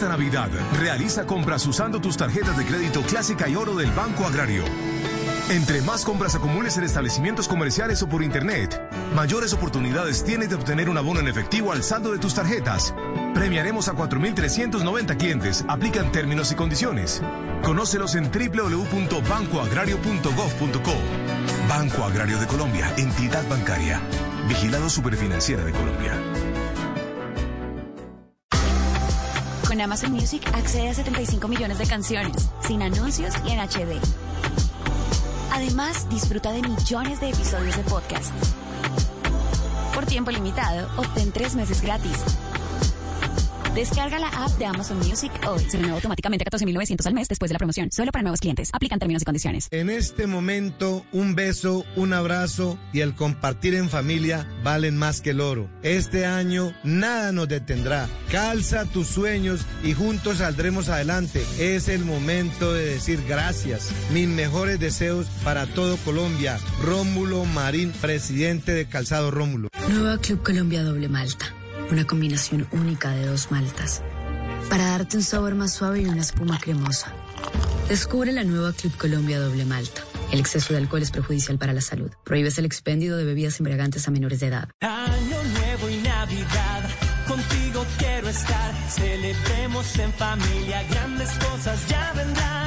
Esta 0.00 0.16
Navidad, 0.16 0.48
realiza 0.78 1.26
compras 1.26 1.66
usando 1.66 2.00
tus 2.00 2.16
tarjetas 2.16 2.56
de 2.56 2.64
crédito 2.64 3.02
clásica 3.02 3.50
y 3.50 3.54
oro 3.54 3.74
del 3.74 3.90
Banco 3.90 4.24
Agrario. 4.24 4.64
Entre 5.50 5.82
más 5.82 6.06
compras 6.06 6.34
acumules 6.34 6.78
en 6.78 6.84
establecimientos 6.84 7.46
comerciales 7.46 8.02
o 8.02 8.08
por 8.08 8.22
internet, 8.22 8.80
mayores 9.14 9.52
oportunidades 9.52 10.24
tienes 10.24 10.48
de 10.48 10.54
obtener 10.54 10.88
un 10.88 10.96
abono 10.96 11.20
en 11.20 11.28
efectivo 11.28 11.70
al 11.70 11.82
saldo 11.82 12.12
de 12.12 12.18
tus 12.18 12.32
tarjetas. 12.32 12.94
Premiaremos 13.34 13.88
a 13.88 13.92
4.390 13.92 15.18
clientes. 15.18 15.66
Aplican 15.68 16.10
términos 16.12 16.50
y 16.50 16.54
condiciones. 16.54 17.20
Conócelos 17.62 18.14
en 18.14 18.30
www.bancoagrario.gov.co. 18.30 20.94
Banco 21.68 22.04
Agrario 22.04 22.40
de 22.40 22.46
Colombia, 22.46 22.90
entidad 22.96 23.46
bancaria. 23.50 24.00
Vigilado 24.48 24.88
Superfinanciera 24.88 25.62
de 25.62 25.72
Colombia. 25.72 26.14
Con 29.70 29.80
Amazon 29.80 30.10
Music 30.10 30.42
accede 30.52 30.88
a 30.88 30.94
75 30.94 31.46
millones 31.46 31.78
de 31.78 31.86
canciones, 31.86 32.50
sin 32.66 32.82
anuncios 32.82 33.32
y 33.46 33.52
en 33.52 33.60
HD. 33.60 34.00
Además, 35.52 36.08
disfruta 36.08 36.50
de 36.50 36.60
millones 36.60 37.20
de 37.20 37.28
episodios 37.30 37.76
de 37.76 37.84
podcast. 37.84 38.32
Por 39.94 40.06
tiempo 40.06 40.32
limitado, 40.32 40.88
obtén 40.96 41.30
tres 41.30 41.54
meses 41.54 41.82
gratis. 41.82 42.16
Descarga 43.74 44.18
la 44.18 44.26
app 44.26 44.50
de 44.58 44.66
Amazon 44.66 44.98
Music 44.98 45.30
hoy. 45.46 45.60
Se 45.60 45.76
renueva 45.76 45.94
automáticamente 45.94 46.44
a 46.44 46.50
14.900 46.50 47.06
al 47.06 47.14
mes 47.14 47.28
después 47.28 47.50
de 47.50 47.52
la 47.52 47.58
promoción. 47.58 47.92
Solo 47.92 48.10
para 48.10 48.22
nuevos 48.22 48.40
clientes. 48.40 48.70
Aplican 48.72 48.98
términos 48.98 49.22
y 49.22 49.24
condiciones. 49.24 49.68
En 49.70 49.90
este 49.90 50.26
momento, 50.26 51.06
un 51.12 51.36
beso, 51.36 51.84
un 51.94 52.12
abrazo 52.12 52.78
y 52.92 53.00
el 53.00 53.14
compartir 53.14 53.76
en 53.76 53.88
familia 53.88 54.48
valen 54.64 54.96
más 54.96 55.20
que 55.20 55.30
el 55.30 55.40
oro. 55.40 55.70
Este 55.82 56.26
año 56.26 56.74
nada 56.82 57.30
nos 57.30 57.46
detendrá. 57.46 58.08
Calza 58.32 58.86
tus 58.86 59.06
sueños 59.06 59.64
y 59.84 59.92
juntos 59.92 60.38
saldremos 60.38 60.88
adelante. 60.88 61.44
Es 61.60 61.88
el 61.88 62.04
momento 62.04 62.72
de 62.72 62.86
decir 62.86 63.22
gracias. 63.28 63.92
Mis 64.12 64.26
mejores 64.26 64.80
deseos 64.80 65.28
para 65.44 65.66
todo 65.66 65.96
Colombia. 65.98 66.58
Rómulo 66.82 67.44
Marín, 67.44 67.92
presidente 67.92 68.72
de 68.72 68.86
Calzado 68.86 69.30
Rómulo. 69.30 69.68
Nueva 69.88 70.18
Club 70.18 70.42
Colombia 70.42 70.82
Doble 70.82 71.08
Malta. 71.08 71.54
Una 71.90 72.06
combinación 72.06 72.68
única 72.70 73.10
de 73.10 73.26
dos 73.26 73.50
maltas. 73.50 74.02
Para 74.68 74.84
darte 74.90 75.16
un 75.16 75.24
sabor 75.24 75.56
más 75.56 75.74
suave 75.74 76.02
y 76.02 76.06
una 76.06 76.20
espuma 76.20 76.58
cremosa. 76.60 77.12
Descubre 77.88 78.30
la 78.30 78.44
nueva 78.44 78.72
Club 78.72 78.96
Colombia 78.96 79.40
Doble 79.40 79.64
Malta. 79.64 80.02
El 80.30 80.38
exceso 80.38 80.72
de 80.72 80.78
alcohol 80.78 81.02
es 81.02 81.10
perjudicial 81.10 81.58
para 81.58 81.72
la 81.72 81.80
salud. 81.80 82.12
Prohíbes 82.22 82.56
el 82.58 82.64
expendio 82.64 83.16
de 83.16 83.24
bebidas 83.24 83.58
embriagantes 83.58 84.06
a 84.06 84.12
menores 84.12 84.38
de 84.38 84.46
edad. 84.46 84.68
Año 84.80 85.42
nuevo 85.58 85.90
y 85.90 85.96
Navidad, 85.96 86.88
contigo 87.26 87.84
quiero 87.98 88.28
estar. 88.28 88.72
Celebremos 88.88 89.98
en 89.98 90.12
familia, 90.12 90.84
grandes 90.88 91.30
cosas 91.30 91.88
ya 91.88 92.12
vendrán. 92.14 92.59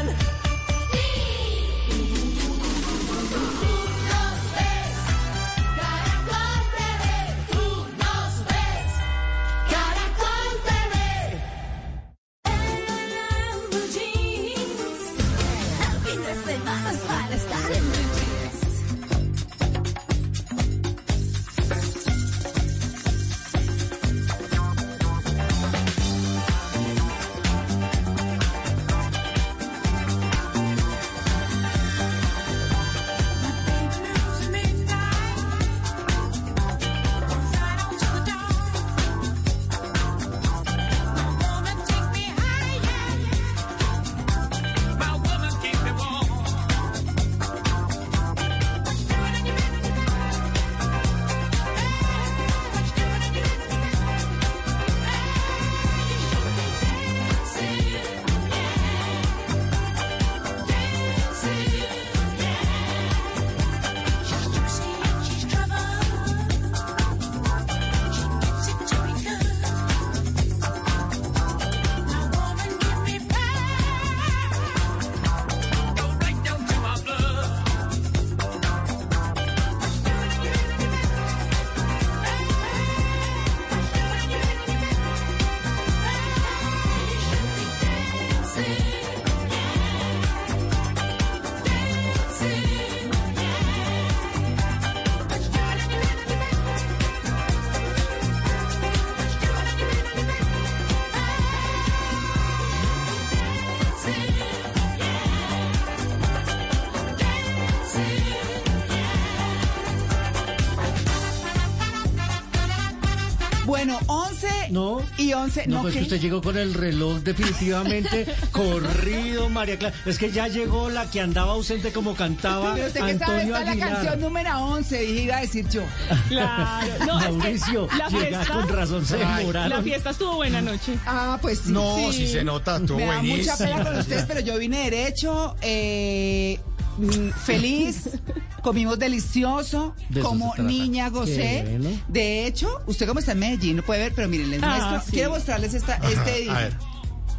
11. 115.44 115.68
No, 115.68 115.76
No, 115.78 115.82
pues 115.84 115.94
¿qué? 115.94 116.00
que 116.00 116.04
usted 116.06 116.20
llegó 116.22 116.42
con 116.42 116.58
el 116.58 116.74
reloj 116.74 117.20
definitivamente 117.20 118.26
corrido, 118.52 119.50
María 119.50 119.78
Clara. 119.78 119.96
Es 120.06 120.18
que 120.18 120.32
ya 120.32 120.48
llegó 120.48 120.90
la 120.90 121.10
que 121.10 121.22
andaba 121.22 121.54
ausente 121.54 121.92
como 121.92 122.16
cantaba 122.16 122.74
Pero 122.74 122.88
usted 122.88 123.02
que 123.06 123.18
sabe, 123.20 123.42
Antonio 123.42 123.58
está 123.58 123.76
la 123.76 123.86
canción 123.88 124.22
número 124.22 124.58
11, 124.60 124.98
dije, 125.00 125.22
iba 125.24 125.38
a 125.38 125.42
decir 125.42 125.68
yo. 125.70 125.84
Claro. 126.30 126.88
No, 127.06 127.20
es 127.20 127.26
que 127.26 127.32
Mauricio, 127.34 127.88
la 127.98 128.08
llega 128.10 128.22
fiesta, 128.40 128.54
con 128.54 128.70
razón, 128.70 129.06
se 129.06 129.24
Ay, 129.24 129.52
la 129.52 129.82
fiesta 129.82 130.10
estuvo 130.12 130.36
buena 130.36 130.60
anoche. 130.60 130.94
Ah, 131.06 131.38
pues 131.42 131.60
sí. 131.60 131.72
No, 131.72 131.96
Sí. 132.12 132.14
si 132.14 132.28
se 132.28 132.44
nota, 132.44 132.80
tú 132.86 132.96
Me 132.96 133.06
da 133.06 133.22
mucha 133.22 133.58
pena 133.58 133.84
con 133.84 133.98
ustedes, 133.98 134.24
pero 134.26 134.40
yo 134.40 134.58
vine 134.58 134.90
derecho, 134.90 135.56
eh, 135.62 136.60
mm, 136.98 137.30
feliz, 137.46 138.10
comimos 138.64 138.98
delicioso, 138.98 139.94
De 140.10 140.22
como 140.22 140.56
niña 140.58 141.10
gocé. 141.10 141.64
Bueno. 141.78 142.02
De 142.08 142.48
hecho, 142.48 142.82
usted 142.88 143.06
como 143.08 143.20
está 143.20 143.34
en 143.34 143.40
Medellín, 143.40 143.76
no 143.76 143.84
puede 143.84 144.00
ver, 144.02 144.14
pero 144.16 144.28
miren, 144.28 144.50
les 144.50 144.64
Ah, 144.64 144.78
muestro. 144.90 145.02
sí. 145.06 145.12
Quiero 145.12 145.30
mostrarles 145.32 145.74
esta, 145.76 145.98
este 146.10 146.40
día. 146.42 146.72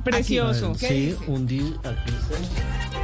Precioso. 0.04 0.74
¿Qué 0.78 0.88
Sí, 0.88 0.94
dice? 1.06 1.18
un 1.26 1.48
está. 1.48 1.94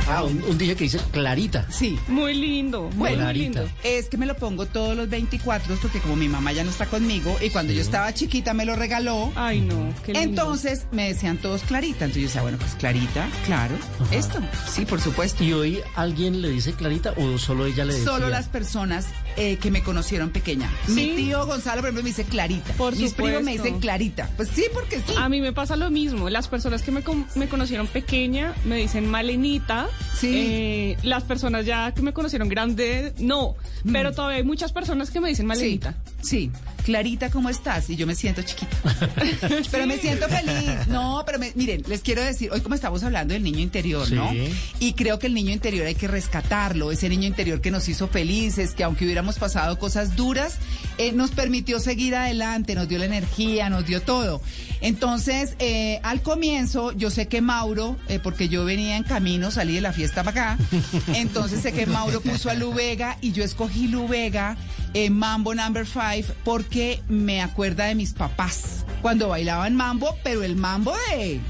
Ah, 0.09 0.25
un, 0.25 0.43
un 0.49 0.59
día 0.59 0.75
que 0.75 0.85
dice 0.85 0.99
Clarita. 1.13 1.67
Sí. 1.71 1.99
Muy 2.09 2.35
lindo, 2.35 2.83
muy, 2.95 3.11
muy 3.11 3.15
Clarita. 3.19 3.61
lindo. 3.61 3.73
Es 3.85 4.09
que 4.09 4.17
me 4.17 4.27
lo 4.27 4.35
pongo 4.37 4.67
todos 4.67 4.97
los 4.97 5.09
24 5.09 5.77
porque 5.81 6.01
como 6.01 6.17
mi 6.17 6.29
mamá 6.29 6.53
ya 6.53 6.65
no 6.65 6.71
está 6.71 6.87
conmigo 6.87 7.37
y 7.41 7.51
cuando 7.51 7.73
yo 7.73 7.81
estaba 7.81 8.13
chiquita 8.13 8.53
me 8.55 8.65
lo 8.65 8.75
regaló. 8.75 9.31
Ay, 9.37 9.61
no, 9.61 9.95
qué 10.05 10.13
lindo. 10.13 10.29
Entonces 10.43 10.87
me 10.91 11.09
decían 11.09 11.39
todos 11.39 11.63
Clarita. 11.63 12.07
Entonces 12.07 12.23
yo 12.23 12.29
decía, 12.29 12.43
bueno, 12.43 12.59
pues 12.59 12.75
Clarita, 12.75 13.29
claro. 13.47 13.77
Esto, 14.11 14.41
sí, 14.69 14.85
por 14.85 15.01
supuesto. 15.01 15.45
¿Y 15.45 15.53
hoy 15.53 15.81
alguien 15.95 16.43
le 16.43 16.51
dice 16.51 16.73
Clarita 16.73 17.15
o 17.17 17.39
solo 17.39 17.67
ella 17.67 17.85
le 17.85 17.93
decía? 17.95 18.09
Solo 18.11 18.29
las 18.31 18.49
personas 18.49 19.07
eh, 19.37 19.57
que 19.59 19.71
me 19.71 19.83
conocieron 19.83 20.31
pequeña. 20.31 20.69
¿Sí? 20.87 20.93
Mi 20.93 21.17
tío 21.17 21.47
Gonzalo, 21.47 21.83
por 21.83 21.89
ejemplo, 21.91 22.03
me 22.03 22.09
dice 22.11 22.25
Clarita. 22.25 22.73
Por 22.75 22.97
Mis 22.97 23.13
primos 23.15 23.43
me 23.43 23.53
supuesto. 23.53 23.63
dicen 23.63 23.81
Clarita. 23.81 24.29
Pues 24.37 24.49
sí, 24.53 24.65
porque 24.75 24.97
sí. 24.97 25.15
A 25.19 25.29
mí 25.29 25.41
me 25.41 25.53
pasa 25.53 25.77
lo 25.77 25.91
mismo. 25.91 26.29
Las 26.31 26.49
personas 26.49 26.83
que 26.83 26.90
me, 26.91 27.03
me 27.35 27.49
conocieron 27.49 27.87
pequeña 27.87 28.55
me 28.65 28.77
dicen 28.77 29.09
Malenita. 29.09 29.89
Sí. 30.19 30.33
Eh, 30.37 30.97
las 31.03 31.23
personas 31.25 31.65
ya 31.67 31.93
que 31.93 32.03
me 32.03 32.13
conocieron 32.13 32.49
grande, 32.49 33.13
no. 33.19 33.55
Pero 33.91 34.13
todavía 34.13 34.39
hay 34.39 34.45
muchas 34.45 34.73
personas 34.73 35.11
que 35.11 35.21
me 35.21 35.29
dicen 35.29 35.47
Malenita. 35.47 35.95
sí. 36.23 36.51
Clarita, 36.85 37.29
¿cómo 37.31 37.51
estás? 37.51 37.91
Y 37.91 37.97
yo 37.97 38.07
me 38.07 38.15
siento 38.15 38.41
chiquita. 38.41 38.75
Pero 39.71 39.87
me 39.87 39.99
siento 39.99 40.27
feliz. 40.29 40.87
No, 40.89 41.23
pero 41.27 41.39
me- 41.39 41.53
miren, 41.55 41.85
les 41.87 42.01
quiero 42.01 42.23
decir, 42.25 42.51
hoy 42.51 42.63
como 42.63 42.75
estamos 42.75 43.03
hablando 43.05 43.35
del 43.35 43.43
niño 43.43 43.59
interior, 43.61 44.11
¿no? 44.11 44.33
Y 44.81 44.95
creo 44.95 45.19
que 45.19 45.27
el 45.27 45.35
niño 45.35 45.53
interior 45.53 45.87
hay 45.87 45.95
que 45.95 46.09
rescatarlo, 46.09 46.91
ese 46.91 47.11
niño 47.11 47.27
interior 47.27 47.61
que 47.61 47.71
nos 47.71 47.87
hizo 47.89 48.09
felices, 48.09 48.75
que 48.75 48.83
aunque 48.83 49.05
hubiéramos 49.05 49.39
pasado 49.39 49.79
cosas 49.79 50.17
duras, 50.17 50.57
eh, 50.97 51.13
nos 51.13 51.31
permitió 51.33 51.81
seguir 51.81 52.15
adelante, 52.17 52.75
nos 52.75 52.89
dio 52.89 52.99
la 52.99 53.05
energía, 53.05 53.69
nos 53.69 53.85
dio 53.87 54.01
todo. 54.01 54.41
Entonces, 54.81 55.57
eh, 55.59 56.01
al 56.03 56.23
comienzo, 56.23 56.93
yo 56.93 57.11
sé 57.11 57.29
que 57.29 57.41
Mauro, 57.41 57.97
eh, 58.09 58.19
porque 58.19 58.49
yo 58.49 58.65
venía 58.65 58.97
en 58.97 59.05
camino, 59.05 59.51
salí 59.51 59.75
de 59.75 59.81
la 59.81 59.93
fiesta 59.93 60.23
para 60.25 60.55
acá, 60.55 60.65
entonces 61.15 61.61
sé 61.61 61.73
que 61.73 61.87
Mauro 61.87 62.21
puso 62.21 62.51
a 62.51 62.55
Lu 62.55 62.73
Vega 62.73 63.19
y 63.21 63.33
yo 63.33 63.45
escogí 63.45 63.89
Lu 63.89 64.09
Vega, 64.09 64.57
eh, 64.95 65.11
Mambo 65.11 65.55
Number 65.55 65.87
Five, 65.87 66.25
porque 66.45 67.03
me 67.09 67.43
acuerda 67.43 67.85
de 67.85 67.95
mis 67.95 68.13
papás 68.13 68.85
cuando 69.03 69.29
bailaban 69.29 69.77
mambo, 69.77 70.17
pero 70.23 70.43
el 70.43 70.57
mambo 70.57 70.95
de, 71.11 71.41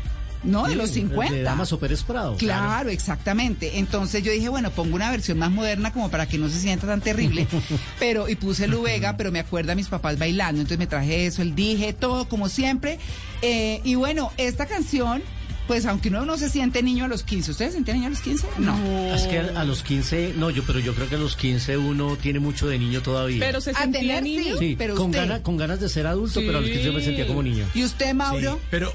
¿no? 0.43 0.67
De 0.67 0.75
los 0.75 0.91
50. 0.91 1.35
De 1.35 1.43
Damaso 1.43 1.79
Pérez 1.79 2.03
Prado. 2.03 2.37
Claro, 2.37 2.89
exactamente. 2.91 3.79
Entonces 3.79 4.23
yo 4.23 4.33
dije, 4.33 4.49
bueno, 4.49 4.71
pongo 4.71 4.95
una 4.97 5.11
versión 5.11 5.39
más 5.39 5.51
moderna 5.51 5.93
como 5.93 6.11
para 6.11 6.27
que 6.27 6.39
no 6.39 6.49
se 6.49 6.59
sienta 6.59 6.87
tan 6.87 7.01
terrible. 7.01 7.47
pero, 7.99 8.29
y 8.29 8.37
puse 8.37 8.67
Lu 8.69 8.83
Vega, 8.83 9.17
pero 9.19 9.31
me 9.33 9.39
acuerda 9.41 9.73
a 9.73 9.77
mis 9.77 9.89
papás 9.89 10.19
bailando. 10.19 10.61
Entonces 10.61 10.79
me 10.79 10.87
traje 10.87 11.27
eso, 11.27 11.43
el 11.43 11.55
dije, 11.55 11.93
todo 11.93 12.29
como 12.29 12.49
siempre. 12.49 12.99
Eh, 13.43 13.81
y 13.85 13.95
bueno, 13.97 14.33
esta 14.37 14.67
canción, 14.67 15.23
pues 15.67 15.87
aunque 15.87 16.09
uno 16.09 16.25
no 16.25 16.37
se 16.37 16.49
siente 16.49 16.83
niño 16.83 17.05
a 17.05 17.09
los 17.09 17.23
15, 17.23 17.53
¿ustedes 17.53 17.71
se 17.71 17.77
sienten 17.77 17.97
niño 17.97 18.07
a 18.09 18.11
los 18.11 18.21
15? 18.21 18.47
No. 18.59 18.77
Es 19.15 19.23
que 19.25 19.39
a, 19.39 19.61
a 19.61 19.65
los 19.65 19.83
15, 19.83 20.35
no, 20.37 20.51
yo, 20.51 20.63
pero 20.65 20.79
yo 20.81 20.95
creo 20.95 21.09
que 21.09 21.15
a 21.15 21.19
los 21.19 21.37
15 21.37 21.77
uno 21.77 22.17
tiene 22.17 22.39
mucho 22.41 22.67
de 22.67 22.79
niño 22.79 23.03
todavía. 23.03 23.39
Pero 23.41 23.61
se 23.61 23.71
A 23.71 23.75
sentía 23.75 24.01
tener, 24.01 24.23
niño. 24.23 24.57
sí, 24.59 24.75
pero 24.77 24.95
con, 24.97 25.07
usted- 25.11 25.21
gana- 25.21 25.43
con 25.43 25.57
ganas 25.57 25.81
de 25.81 25.89
ser 25.89 26.07
adulto, 26.07 26.41
pero 26.41 26.59
a 26.59 26.61
los 26.61 26.71
15 26.71 26.91
me 26.91 27.01
sentía 27.03 27.27
como 27.27 27.43
niño. 27.43 27.67
¿Y 27.75 27.85
usted, 27.85 28.13
Mauro? 28.15 28.55
Sí, 28.55 28.67
pero 28.71 28.93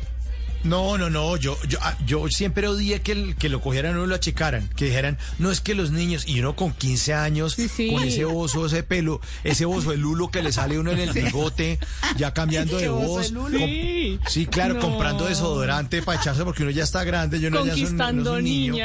no, 0.66 0.98
no, 0.98 1.10
no, 1.10 1.38
yo, 1.38 1.58
yo, 1.68 1.78
ah, 1.82 1.98
yo 2.06 2.28
siempre 2.30 2.68
odié 2.68 3.02
que, 3.02 3.12
el- 3.14 3.36
que 3.36 3.48
lo 3.50 3.62
cogieran 3.62 4.00
y 4.02 4.06
lo 4.08 4.16
achicaran, 4.16 4.68
que 4.76 4.86
dijeran, 4.86 5.18
no 5.40 5.52
es 5.52 5.62
que 5.62 5.76
los 5.76 5.92
niños, 5.92 6.28
y 6.28 6.40
uno 6.40 6.56
con 6.56 6.74
15 6.74 7.14
años, 7.14 7.54
sí. 7.54 7.92
con 7.92 8.04
ese 8.04 8.26
oso, 8.26 8.66
ese 8.66 8.84
pelo, 8.84 9.22
ese 9.44 9.66
oso 9.66 9.92
de 9.92 9.98
lulo 9.98 10.30
que 10.30 10.42
le 10.44 10.52
sale 10.52 10.78
uno 10.80 10.92
en 10.92 11.00
el 11.00 11.12
bigote, 11.14 11.80
ya 12.18 12.34
cambiando 12.34 12.78
de 12.78 12.84
¿Qué 12.84 12.90
oso 12.90 13.08
voz. 13.08 13.52
Sí. 13.52 14.20
Sí, 14.28 14.46
claro, 14.48 14.74
No. 14.76 14.80
comprando 14.82 15.26
desodorante 15.26 16.02
para 16.02 16.20
echarse 16.20 16.44
porque 16.44 16.64
uno 16.64 16.72
ya 16.72 16.84
está 16.84 17.04
grande, 17.04 17.40
yo 17.40 17.50
no 17.50 17.66
ya 17.66 17.74
no 18.12 18.32
un 18.34 18.44
niño. 18.44 18.76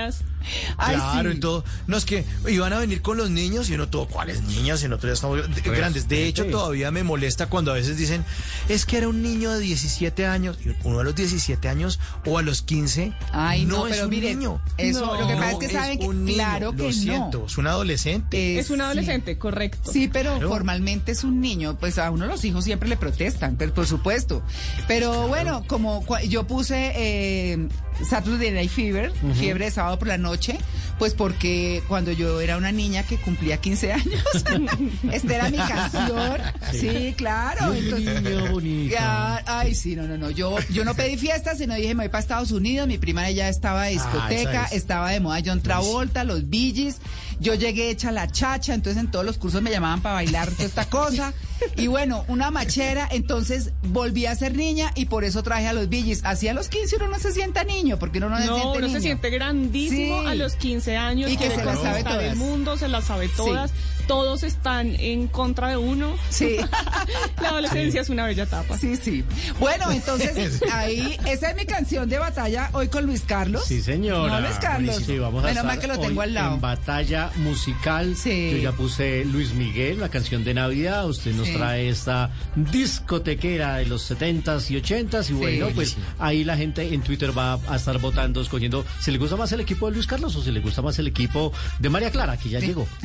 Ay, 0.77 0.97
Claro, 0.97 1.31
sí. 1.33 1.37
y 1.37 1.41
todo. 1.41 1.65
No 1.87 1.97
es 1.97 2.05
que 2.05 2.25
iban 2.49 2.73
a 2.73 2.79
venir 2.79 3.03
con 3.03 3.17
los 3.17 3.31
niños 3.31 3.69
y 3.71 3.75
uno 3.75 3.89
todo, 3.89 4.07
¿cuáles 4.07 4.43
niños? 4.43 4.83
Y 4.83 4.89
nosotros 4.89 5.11
ya 5.11 5.15
estamos 5.15 5.55
de- 5.55 5.61
grandes. 5.71 6.09
De 6.09 6.27
hecho, 6.27 6.47
todavía 6.47 6.91
me 6.91 7.03
molesta 7.03 7.47
cuando 7.47 7.71
a 7.73 7.75
veces 7.75 7.97
dicen, 7.97 8.25
es 8.69 8.87
que 8.87 8.99
era 8.99 9.09
un 9.09 9.23
niño 9.23 9.53
de 9.53 9.61
17 9.61 10.27
años. 10.27 10.59
Y 10.65 10.71
uno 10.85 11.01
a 11.01 11.05
los 11.05 11.15
17 11.15 11.69
años 11.69 11.99
o 12.27 12.39
a 12.39 12.43
los 12.43 12.63
15 12.63 13.13
Ay, 13.33 13.65
no, 13.65 13.79
no, 13.79 13.87
es 13.87 13.93
pero 13.95 14.05
un 14.05 14.11
mire, 14.11 14.35
niño. 14.35 14.61
eso, 14.79 15.07
No. 15.07 15.21
lo 15.21 15.27
que 15.29 15.35
pasa 15.35 15.51
es 15.53 15.59
que 15.59 15.69
saben 15.69 15.99
que, 15.99 16.07
un 16.07 16.25
niño, 16.25 16.37
claro 16.37 16.73
que 16.77 16.83
Lo 16.85 16.93
siento, 16.93 17.39
no. 17.41 17.47
es 17.47 17.59
un 17.59 17.67
adolescente. 17.67 18.59
Es 18.59 18.71
un 18.71 18.81
adolescente, 18.81 19.39
correcto. 19.39 19.93
Sí, 19.93 20.09
pero 20.09 20.33
Claro. 20.33 20.49
formalmente 20.49 21.13
es 21.13 21.25
un 21.25 21.41
niño, 21.41 21.77
pues 21.79 21.99
a 21.99 22.11
uno 22.11 22.27
los 22.27 22.45
hijos 22.45 22.65
siempre 22.65 22.89
le 22.89 22.97
protestan, 22.97 23.57
pero 23.57 23.73
por 23.75 23.87
supuesto. 23.87 24.43
Pero 24.89 25.29
bueno, 25.29 25.65
como 25.67 26.05
yo 26.29 26.47
puse 26.47 26.93
eh, 26.97 27.69
Saturday 28.05 28.51
Night 28.51 28.71
Fever, 28.71 29.13
fiebre 29.35 29.67
de 29.67 29.71
sábado 29.71 29.99
por 29.99 30.09
la 30.09 30.19
noche, 30.19 30.59
pues 31.01 31.15
porque 31.15 31.83
cuando 31.89 32.13
yo 32.13 32.43
era 32.43 32.59
una 32.59 32.73
niña 32.73 33.05
que 33.05 33.17
cumplía 33.17 33.57
15 33.57 33.93
años, 33.95 34.23
esta 35.13 35.35
era 35.35 35.49
mi 35.51 35.57
canción. 35.57 36.39
Sí, 36.73 37.15
claro. 37.17 37.73
entonces- 37.73 38.23
Niño 38.23 38.53
bonito. 38.53 38.93
Ya, 38.95 39.43
ay, 39.47 39.75
sí, 39.75 39.97
no, 39.97 40.07
no, 40.07 40.19
no. 40.19 40.31
Yo, 40.31 40.57
yo 40.71 40.85
no 40.85 40.95
pedí 40.95 41.17
fiestas, 41.17 41.57
sino 41.57 41.75
dije, 41.75 41.95
me 41.95 42.05
voy 42.05 42.09
para 42.11 42.21
Estados 42.21 42.53
Unidos. 42.53 42.87
Mi 42.87 42.99
prima 42.99 43.31
ya 43.31 43.49
estaba 43.49 43.85
de 43.87 43.93
discoteca, 43.93 44.65
Ah, 44.65 44.67
es. 44.67 44.73
estaba 44.73 45.11
de 45.11 45.21
moda 45.21 45.41
John 45.45 45.63
Travolta, 45.63 46.23
los 46.25 46.51
Billys. 46.51 46.99
Yo 47.41 47.55
llegué 47.55 47.89
hecha 47.89 48.13
la 48.13 48.31
chacha, 48.31 48.75
entonces 48.75 49.03
en 49.03 49.11
todos 49.11 49.25
los 49.25 49.39
cursos 49.39 49.63
me 49.63 49.71
llamaban 49.71 50.03
para 50.03 50.17
bailar 50.17 50.51
toda 50.51 50.65
esta 50.67 50.85
cosa. 50.85 51.33
Y 51.77 51.87
bueno, 51.87 52.25
una 52.29 52.51
machera, 52.51 53.09
entonces 53.11 53.71
volví 53.83 54.27
a 54.27 54.35
ser 54.35 54.55
niña 54.55 54.93
y 54.95 55.07
por 55.07 55.25
eso 55.25 55.43
traje 55.43 55.67
a 55.67 55.73
los 55.73 55.89
Billys. 55.89 56.21
Así 56.25 56.49
a 56.49 56.53
los 56.55 56.69
15 56.69 56.97
uno 56.97 57.09
no 57.09 57.19
se 57.19 57.33
sienta 57.33 57.65
niño, 57.65 57.99
porque 57.99 58.19
uno 58.19 58.29
no, 58.29 58.39
se 58.39 58.47
No, 58.47 58.55
siente 58.57 58.79
uno 58.79 58.87
niño. 58.89 58.99
se 58.99 59.03
siente 59.03 59.31
grandísimo 59.31 60.21
Sí. 60.23 60.27
a 60.29 60.35
los 60.35 60.55
15 60.57 60.90
años. 60.97 61.31
Y 61.31 61.37
que 61.37 61.47
quiere 61.47 61.57
se 61.57 61.65
las 61.65 61.79
sabe 61.79 62.03
conquistar 62.03 62.23
el 62.23 62.37
mundo, 62.37 62.77
se 62.77 62.89
las 62.89 63.05
sabe 63.05 63.29
todas. 63.29 63.73
Todos 64.07 64.43
están 64.43 64.95
en 64.99 65.29
contra 65.29 65.69
de 65.69 65.77
uno. 65.77 66.15
Sí. 66.31 66.57
La 67.43 67.51
adolescencia 67.51 68.01
es 68.01 68.09
una 68.09 68.27
bella 68.27 68.43
etapa. 68.45 68.77
Sí, 68.77 68.97
sí. 68.97 69.25
Bueno, 69.59 69.91
entonces 69.91 70.61
ahí, 70.73 71.17
esa 71.27 71.51
es 71.51 71.57
mi 71.57 71.65
canción 71.67 72.09
de 72.09 72.19
batalla 72.19 72.71
hoy 72.73 72.89
con 72.89 73.07
Luis 73.07 73.23
Carlos. 73.23 73.65
Sí, 73.67 73.81
señora. 73.83 74.41
No, 74.41 74.47
Luis 74.47 74.59
Carlos. 74.61 75.03
Sí, 75.05 75.19
vamos 75.19 75.45
a 75.45 75.49
Menos 75.49 75.65
mal 75.65 75.79
que 75.79 75.87
lo 75.87 75.99
tengo 75.99 76.23
al 76.23 76.35
lado. 76.35 76.55
En 76.55 76.61
batalla 76.61 77.31
musical. 77.37 78.17
Sí. 78.17 78.51
Yo 78.53 78.59
ya 78.59 78.73
puse 78.73 79.25
Luis 79.25 79.53
Miguel, 79.55 80.01
la 80.01 80.09
canción 80.09 80.45
de 80.45 80.55
Navidad. 80.55 81.09
Usted 81.09 81.33
nos 81.35 81.47
Sí. 81.49 81.55
trae 81.55 81.89
esta 81.89 82.31
discotequera 82.57 83.77
de 83.77 83.87
los 83.87 84.03
70s 84.11 84.71
y 84.71 84.77
80s. 84.77 85.31
Y 85.31 85.33
bueno, 85.35 85.69
pues 85.75 85.97
ahí 86.19 86.45
la 86.45 86.57
gente 86.57 86.93
en 86.95 87.03
Twitter 87.03 87.37
va 87.37 87.59
a 87.69 87.77
estar 87.77 87.99
votando, 87.99 88.41
escogiendo 88.41 88.85
si 89.01 89.11
le 89.11 89.19
gusta 89.19 89.37
más 89.37 89.53
el 89.53 89.61
equipo 89.61 89.87
de 89.89 89.95
Luis 89.95 90.07
Carlos 90.07 90.35
o 90.37 90.43
si 90.43 90.51
le 90.51 90.61
gusta 90.61 90.83
más 90.83 90.99
el 90.99 91.07
equipo 91.07 91.53
de 91.79 91.89
María 91.89 92.11
Clara, 92.11 92.37
que 92.37 92.49
ya 92.49 92.59
llegó. 92.61 92.87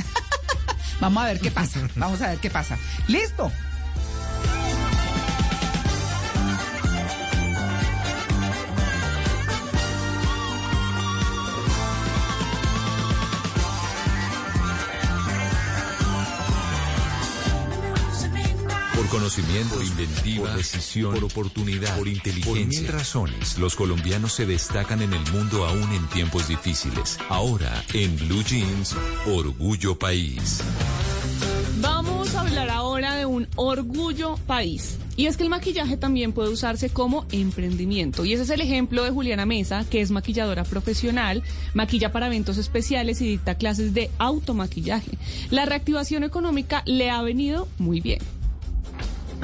Vamos 0.99 1.23
a 1.23 1.27
ver 1.27 1.39
qué 1.39 1.51
pasa. 1.51 1.79
Vamos 1.95 2.21
a 2.21 2.29
ver 2.29 2.37
qué 2.39 2.49
pasa. 2.49 2.77
¿Listo? 3.07 3.51
Conocimiento, 19.15 19.75
por 19.75 19.83
inventiva, 19.85 20.47
por 20.47 20.57
decisión, 20.57 21.13
por 21.13 21.23
oportunidad, 21.23 21.97
por 21.97 22.07
inteligencia. 22.07 22.51
Por 22.53 22.65
mil 22.65 22.87
razones, 22.87 23.57
los 23.57 23.75
colombianos 23.75 24.33
se 24.33 24.45
destacan 24.45 25.01
en 25.01 25.13
el 25.13 25.31
mundo 25.31 25.65
aún 25.65 25.89
en 25.93 26.05
tiempos 26.07 26.49
difíciles. 26.49 27.17
Ahora, 27.29 27.81
en 27.93 28.17
Blue 28.17 28.43
Jeans, 28.43 28.93
Orgullo 29.25 29.97
País. 29.97 30.61
Vamos 31.79 32.35
a 32.35 32.41
hablar 32.41 32.69
ahora 32.69 33.15
de 33.15 33.25
un 33.25 33.47
orgullo 33.55 34.35
país. 34.47 34.97
Y 35.15 35.27
es 35.27 35.37
que 35.37 35.43
el 35.43 35.49
maquillaje 35.49 35.95
también 35.95 36.33
puede 36.33 36.49
usarse 36.49 36.89
como 36.89 37.25
emprendimiento. 37.31 38.25
Y 38.25 38.33
ese 38.33 38.43
es 38.43 38.49
el 38.49 38.59
ejemplo 38.59 39.05
de 39.05 39.11
Juliana 39.11 39.45
Mesa, 39.45 39.85
que 39.89 40.01
es 40.01 40.11
maquilladora 40.11 40.65
profesional, 40.65 41.41
maquilla 41.73 42.11
para 42.11 42.27
eventos 42.27 42.57
especiales 42.57 43.21
y 43.21 43.27
dicta 43.27 43.55
clases 43.55 43.93
de 43.93 44.11
automaquillaje. 44.17 45.11
La 45.51 45.65
reactivación 45.65 46.25
económica 46.25 46.83
le 46.85 47.09
ha 47.11 47.21
venido 47.21 47.69
muy 47.77 48.01
bien. 48.01 48.19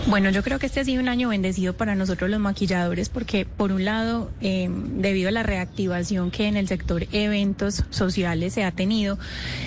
Bueno, 0.07 0.29
yo 0.31 0.41
creo 0.43 0.57
que 0.57 0.65
este 0.65 0.79
ha 0.79 0.85
sido 0.85 1.01
un 1.01 1.09
año 1.09 1.29
bendecido 1.29 1.73
para 1.73 1.95
nosotros 1.95 2.29
los 2.29 2.39
maquilladores 2.39 3.09
porque, 3.09 3.45
por 3.45 3.71
un 3.71 3.85
lado, 3.85 4.31
eh, 4.41 4.67
debido 4.69 5.29
a 5.29 5.31
la 5.31 5.43
reactivación 5.43 6.31
que 6.31 6.47
en 6.47 6.57
el 6.57 6.67
sector 6.67 7.07
eventos 7.11 7.83
sociales 7.91 8.53
se 8.53 8.63
ha 8.63 8.71
tenido, 8.71 9.19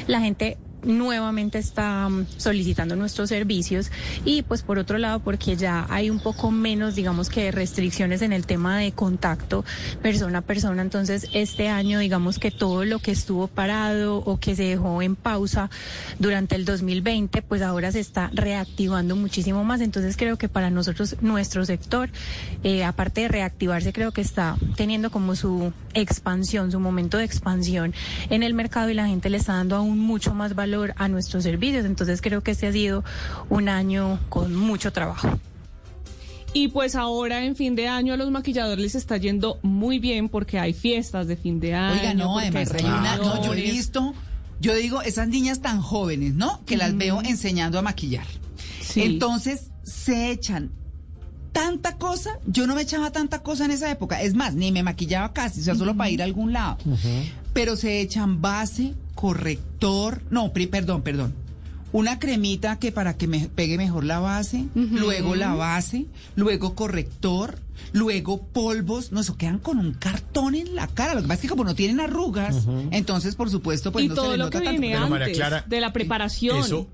la 0.06 0.20
gente 0.20 0.58
nuevamente 0.84 1.58
está 1.58 2.08
mm, 2.08 2.26
solicitando 2.36 2.96
nuestros 2.96 3.28
servicios 3.28 3.90
y 4.24 4.42
pues 4.42 4.62
por 4.62 4.78
otro 4.78 4.98
lado 4.98 5.20
porque 5.20 5.56
ya 5.56 5.86
hay 5.88 6.10
un 6.10 6.20
poco 6.20 6.50
menos 6.50 6.94
digamos 6.94 7.28
que 7.28 7.50
restricciones 7.50 8.22
en 8.22 8.32
el 8.32 8.46
tema 8.46 8.78
de 8.78 8.92
contacto 8.92 9.64
persona 10.02 10.38
a 10.38 10.42
persona 10.42 10.82
entonces 10.82 11.28
este 11.32 11.68
año 11.68 11.98
digamos 11.98 12.38
que 12.38 12.50
todo 12.50 12.84
lo 12.84 12.98
que 12.98 13.10
estuvo 13.10 13.48
parado 13.48 14.18
o 14.18 14.38
que 14.38 14.56
se 14.56 14.64
dejó 14.64 15.02
en 15.02 15.16
pausa 15.16 15.70
durante 16.18 16.54
el 16.56 16.64
2020 16.64 17.42
pues 17.42 17.62
ahora 17.62 17.92
se 17.92 18.00
está 18.00 18.30
reactivando 18.32 19.16
muchísimo 19.16 19.64
más. 19.64 19.80
Entonces 19.80 20.16
creo 20.16 20.36
que 20.36 20.48
para 20.48 20.70
nosotros 20.70 21.16
nuestro 21.20 21.64
sector 21.64 22.10
eh, 22.62 22.84
aparte 22.84 23.22
de 23.22 23.28
reactivarse 23.28 23.92
creo 23.92 24.12
que 24.12 24.20
está 24.20 24.56
teniendo 24.76 25.10
como 25.10 25.36
su 25.36 25.72
expansión 25.94 26.70
su 26.70 26.80
momento 26.80 27.18
de 27.18 27.24
expansión 27.24 27.94
en 28.30 28.42
el 28.42 28.54
mercado 28.54 28.90
y 28.90 28.94
la 28.94 29.06
gente 29.06 29.30
le 29.30 29.38
está 29.38 29.54
dando 29.54 29.76
aún 29.76 29.98
mucho 29.98 30.34
más 30.34 30.54
valor 30.54 30.73
a 30.96 31.08
nuestros 31.08 31.42
servicios. 31.42 31.84
Entonces 31.84 32.20
creo 32.20 32.42
que 32.42 32.52
este 32.52 32.66
ha 32.66 32.72
sido 32.72 33.04
un 33.48 33.68
año 33.68 34.18
con 34.28 34.54
mucho 34.54 34.92
trabajo. 34.92 35.38
Y 36.52 36.68
pues 36.68 36.94
ahora 36.94 37.44
en 37.44 37.56
fin 37.56 37.74
de 37.74 37.88
año 37.88 38.14
a 38.14 38.16
los 38.16 38.30
maquilladores 38.30 38.80
les 38.80 38.94
está 38.94 39.16
yendo 39.16 39.58
muy 39.62 39.98
bien 39.98 40.28
porque 40.28 40.60
hay 40.60 40.72
fiestas 40.72 41.26
de 41.26 41.36
fin 41.36 41.58
de 41.58 41.74
año. 41.74 42.00
Oiga, 42.00 42.14
no, 42.14 42.38
además 42.38 42.72
hay 42.72 42.84
una, 42.84 43.16
no, 43.16 43.44
yo 43.44 43.54
he 43.54 43.60
visto, 43.60 44.14
yo 44.60 44.74
digo, 44.74 45.02
esas 45.02 45.26
niñas 45.26 45.60
tan 45.60 45.82
jóvenes, 45.82 46.34
¿no? 46.34 46.64
Que 46.64 46.76
las 46.76 46.96
veo 46.96 47.20
enseñando 47.22 47.78
a 47.78 47.82
maquillar. 47.82 48.26
Sí. 48.80 49.02
Entonces 49.02 49.70
se 49.82 50.30
echan 50.30 50.70
tanta 51.50 51.96
cosa, 51.96 52.38
yo 52.46 52.66
no 52.66 52.74
me 52.74 52.82
echaba 52.82 53.10
tanta 53.10 53.42
cosa 53.42 53.64
en 53.64 53.70
esa 53.70 53.90
época, 53.90 54.20
es 54.22 54.34
más, 54.34 54.54
ni 54.54 54.72
me 54.72 54.82
maquillaba 54.82 55.32
casi, 55.32 55.60
o 55.60 55.64
sea, 55.64 55.74
solo 55.74 55.96
para 55.96 56.10
ir 56.10 56.20
a 56.20 56.24
algún 56.24 56.52
lado. 56.52 56.78
Pero 57.52 57.76
se 57.76 58.00
echan 58.00 58.40
base, 58.40 58.94
corrector, 59.14 60.22
no, 60.30 60.52
pri- 60.52 60.66
perdón, 60.66 61.02
perdón. 61.02 61.34
Una 61.92 62.18
cremita 62.18 62.80
que 62.80 62.90
para 62.90 63.16
que 63.16 63.28
me 63.28 63.48
pegue 63.48 63.78
mejor 63.78 64.02
la 64.04 64.18
base, 64.18 64.64
luego 64.74 65.36
la 65.36 65.54
base, 65.54 66.06
luego 66.34 66.74
corrector, 66.74 67.60
luego 67.92 68.42
polvos, 68.48 69.12
no, 69.12 69.20
eso 69.20 69.36
quedan 69.36 69.60
con 69.60 69.78
un 69.78 69.92
cartón 69.94 70.56
en 70.56 70.74
la 70.74 70.88
cara. 70.88 71.14
Lo 71.14 71.22
que 71.22 71.28
pasa 71.28 71.34
es 71.34 71.40
que 71.42 71.48
como 71.48 71.62
no 71.62 71.76
tienen 71.76 72.00
arrugas, 72.00 72.66
entonces 72.90 73.36
por 73.36 73.48
supuesto 73.48 73.92
pues 73.92 74.06
y 74.06 74.08
no 74.08 74.16
se 74.16 74.20
todo 74.20 74.32
le 74.32 74.38
lo 74.38 74.44
nota 74.46 74.58
que 74.58 74.64
tanto. 74.64 74.80
viene 74.80 74.96
Pero, 74.96 75.08
María 75.08 75.26
antes 75.26 75.38
Clara, 75.38 75.64
de 75.68 75.80
la 75.80 75.92
preparación. 75.92 76.58
Eso, 76.58 76.88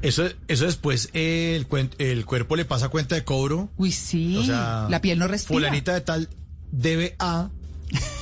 eso, 0.00 0.24
eso 0.48 0.64
después 0.64 1.10
eh, 1.12 1.54
el, 1.56 1.68
cuen- 1.68 1.90
el 1.98 2.24
cuerpo 2.24 2.56
le 2.56 2.64
pasa 2.64 2.88
cuenta 2.88 3.16
de 3.16 3.24
cobro. 3.24 3.68
Uy, 3.76 3.92
sí. 3.92 4.34
O 4.38 4.44
sea, 4.44 4.86
la 4.88 5.02
piel 5.02 5.18
no 5.18 5.28
respira. 5.28 5.58
Fulanita 5.58 5.92
de 5.92 6.00
tal 6.00 6.28
debe 6.72 7.16
a 7.18 7.50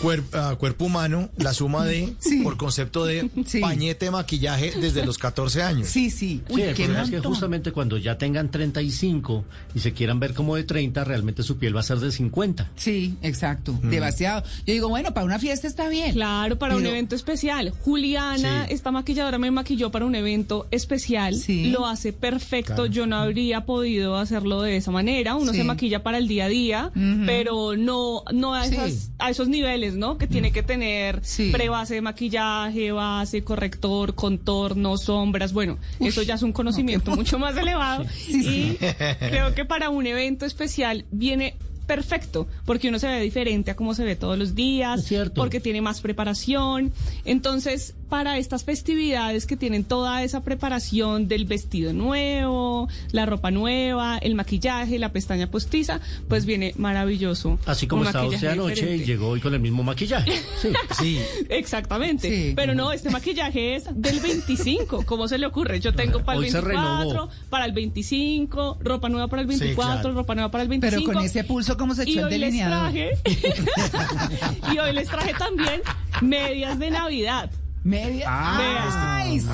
cuer- 0.02 0.22
ah, 0.32 0.56
cuerpo 0.58 0.86
humano, 0.86 1.30
la 1.36 1.52
suma 1.54 1.84
de, 1.84 2.14
Sí. 2.18 2.40
por 2.42 2.56
concepto 2.56 3.04
de 3.04 3.30
Sí. 3.46 3.60
pañete, 3.60 4.10
maquillaje 4.10 4.72
desde 4.80 5.04
los 5.04 5.18
14 5.18 5.62
años. 5.62 5.88
Sí, 5.88 6.10
sí. 6.10 6.18
Sí, 6.18 6.42
Uy, 6.54 6.62
el 6.62 6.74
qué 6.74 6.84
problema 6.84 7.04
es 7.04 7.10
que 7.10 7.20
justamente 7.20 7.72
cuando 7.72 7.96
ya 7.96 8.18
tengan 8.18 8.50
35 8.50 9.44
y 9.74 9.80
se 9.80 9.92
quieran 9.92 10.20
ver 10.20 10.34
como 10.34 10.56
de 10.56 10.64
30, 10.64 11.04
realmente 11.04 11.42
su 11.42 11.58
piel 11.58 11.74
va 11.76 11.80
a 11.80 11.84
ser 11.84 11.98
de 11.98 12.10
50. 12.12 12.70
Sí, 12.76 13.16
exacto. 13.22 13.72
Mm. 13.82 13.90
Demasiado. 13.90 14.42
Yo 14.66 14.72
digo, 14.74 14.88
bueno, 14.88 15.12
para 15.14 15.24
una 15.26 15.38
fiesta 15.38 15.66
está 15.66 15.88
bien. 15.88 16.12
Claro, 16.12 16.58
para 16.58 16.76
un 16.76 16.84
evento 16.86 17.14
especial. 17.14 17.70
Juliana, 17.84 18.66
Sí. 18.68 18.74
esta 18.74 18.90
maquilladora 18.90 19.38
me 19.38 19.50
maquilló 19.50 19.90
para 19.90 20.04
un 20.06 20.14
evento 20.14 20.66
especial. 20.70 21.34
Sí. 21.34 21.70
Lo 21.70 21.86
hace 21.86 22.12
perfecto. 22.12 22.74
Claro. 22.74 22.86
Yo 22.86 23.06
no 23.06 23.16
habría 23.16 23.64
podido 23.64 24.16
hacerlo 24.16 24.62
de 24.62 24.76
esa 24.76 24.90
manera. 24.90 25.34
Uno 25.34 25.52
Sí. 25.52 25.58
se 25.58 25.64
maquilla 25.64 26.02
para 26.02 26.18
el 26.18 26.28
día 26.28 26.44
a 26.46 26.48
día, 26.48 26.92
pero 27.26 27.76
no, 27.76 28.22
no 28.32 28.54
a, 28.54 28.66
Sí. 28.66 28.74
esas- 28.74 29.10
a 29.18 29.30
esos 29.30 29.48
niveles, 29.48 29.57
¿no? 29.96 30.18
Que 30.18 30.26
tiene 30.26 30.52
que 30.52 30.62
tener 30.62 31.20
Sí. 31.22 31.50
prebase 31.52 31.94
de 31.94 32.00
maquillaje, 32.02 32.92
base, 32.92 33.42
corrector, 33.44 34.14
contorno, 34.14 34.96
sombras. 34.96 35.52
Bueno, 35.52 35.78
eso 36.00 36.22
ya 36.22 36.34
es 36.34 36.42
un 36.42 36.52
conocimiento 36.52 37.10
mucho 37.14 37.38
más 37.38 37.56
elevado. 37.56 38.04
y 38.28 38.76
creo 39.18 39.54
que 39.54 39.64
para 39.64 39.90
un 39.90 40.06
evento 40.06 40.46
especial 40.46 41.04
viene 41.10 41.54
perfecto, 41.86 42.46
porque 42.66 42.88
uno 42.90 42.98
se 42.98 43.08
ve 43.08 43.18
diferente 43.20 43.70
a 43.70 43.76
cómo 43.76 43.94
se 43.94 44.04
ve 44.04 44.14
todos 44.14 44.38
los 44.38 44.54
días, 44.54 45.10
porque 45.34 45.58
tiene 45.58 45.80
más 45.80 46.00
preparación. 46.02 46.92
Entonces, 47.24 47.94
para 48.08 48.38
estas 48.38 48.64
festividades 48.64 49.46
que 49.46 49.56
tienen 49.56 49.84
toda 49.84 50.22
esa 50.22 50.42
preparación 50.42 51.28
del 51.28 51.44
vestido 51.44 51.92
nuevo, 51.92 52.88
la 53.12 53.26
ropa 53.26 53.50
nueva, 53.50 54.18
el 54.18 54.34
maquillaje, 54.34 54.98
la 54.98 55.10
pestaña 55.12 55.50
postiza, 55.50 56.00
pues 56.28 56.46
viene 56.46 56.72
maravilloso. 56.76 57.58
Así 57.66 57.86
como 57.86 58.04
estaba 58.04 58.26
usted 58.26 58.48
anoche 58.48 58.96
y 58.96 59.04
llegó 59.04 59.28
hoy 59.28 59.40
con 59.40 59.54
el 59.54 59.60
mismo 59.60 59.82
maquillaje. 59.82 60.32
Sí. 60.60 60.68
Sí. 60.98 61.20
Exactamente. 61.48 62.28
Sí. 62.28 62.52
Pero 62.56 62.74
no, 62.74 62.92
este 62.92 63.10
maquillaje 63.10 63.76
es 63.76 63.84
del 63.94 64.20
25. 64.20 65.04
¿Cómo 65.04 65.28
se 65.28 65.38
le 65.38 65.46
ocurre? 65.46 65.80
Yo 65.80 65.94
tengo 65.94 66.24
para 66.24 66.38
el 66.38 66.44
Hoy 66.44 66.50
se 66.50 66.60
24, 66.60 67.10
renovó. 67.10 67.30
para 67.50 67.66
el 67.66 67.72
25, 67.72 68.78
ropa 68.80 69.08
nueva 69.08 69.28
para 69.28 69.42
el 69.42 69.48
24, 69.48 70.00
claro. 70.00 70.12
ropa 70.14 70.34
nueva 70.34 70.50
para 70.50 70.62
el 70.62 70.68
25. 70.68 71.04
Pero 71.06 71.14
con 71.18 71.24
ese 71.24 71.44
pulso, 71.44 71.76
¿cómo 71.76 71.94
se 71.94 72.02
echó 72.04 72.20
el 72.20 72.24
hoy 72.26 72.30
les 72.38 72.40
delineador? 72.52 72.90
traje 72.92 73.10
y 74.74 74.78
hoy 74.78 74.92
les 74.92 75.08
traje 75.08 75.34
también 75.34 75.82
medias 76.22 76.78
de 76.78 76.90
Navidad. 76.90 77.50
Media. 77.84 78.24
Ah, 78.28 79.18
Ay, 79.22 79.40
sí, 79.40 79.46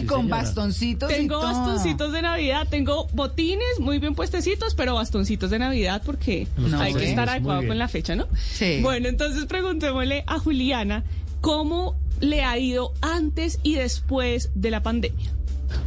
sí, 0.00 0.06
con 0.06 0.22
señora. 0.22 0.42
bastoncitos. 0.42 1.10
y 1.10 1.14
Tengo 1.14 1.40
todo. 1.40 1.52
bastoncitos 1.52 2.12
de 2.12 2.22
Navidad, 2.22 2.66
tengo 2.70 3.06
botines 3.12 3.80
muy 3.80 3.98
bien 3.98 4.14
puestecitos, 4.14 4.74
pero 4.74 4.94
bastoncitos 4.94 5.50
de 5.50 5.58
Navidad 5.58 6.02
porque 6.04 6.46
No, 6.56 6.80
hay 6.80 6.94
que 6.94 7.08
estar 7.08 7.28
adecuado 7.28 7.66
con 7.66 7.78
la 7.78 7.88
fecha, 7.88 8.14
¿no? 8.14 8.26
Sí. 8.36 8.80
Bueno, 8.82 9.08
entonces 9.08 9.44
preguntémosle 9.46 10.24
a 10.26 10.38
Juliana 10.38 11.04
cómo 11.40 11.96
le 12.20 12.44
ha 12.44 12.56
ido 12.58 12.92
antes 13.02 13.58
y 13.62 13.74
después 13.74 14.50
de 14.54 14.70
la 14.70 14.82
pandemia. 14.82 15.30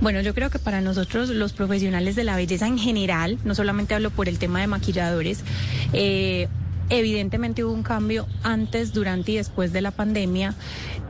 Bueno, 0.02 0.20
yo 0.22 0.34
creo 0.36 0.50
que 0.50 0.60
para 0.60 0.82
nosotros 0.82 1.30
los 1.30 1.54
profesionales 1.54 2.16
de 2.16 2.26
la 2.26 2.36
belleza 2.36 2.68
en 2.68 2.78
general, 2.78 3.38
no 3.46 3.56
solamente 3.56 3.96
hablo 3.96 4.12
por 4.12 4.28
el 4.28 4.38
tema 4.38 4.60
de 4.60 4.68
maquilladores, 4.68 5.40
eh, 5.94 6.48
evidentemente 6.90 7.64
hubo 7.64 7.74
un 7.74 7.84
cambio 7.84 8.28
antes, 8.44 8.94
durante 8.94 9.32
y 9.32 9.36
después 9.36 9.72
de 9.74 9.82
la 9.82 9.92
pandemia, 9.92 10.56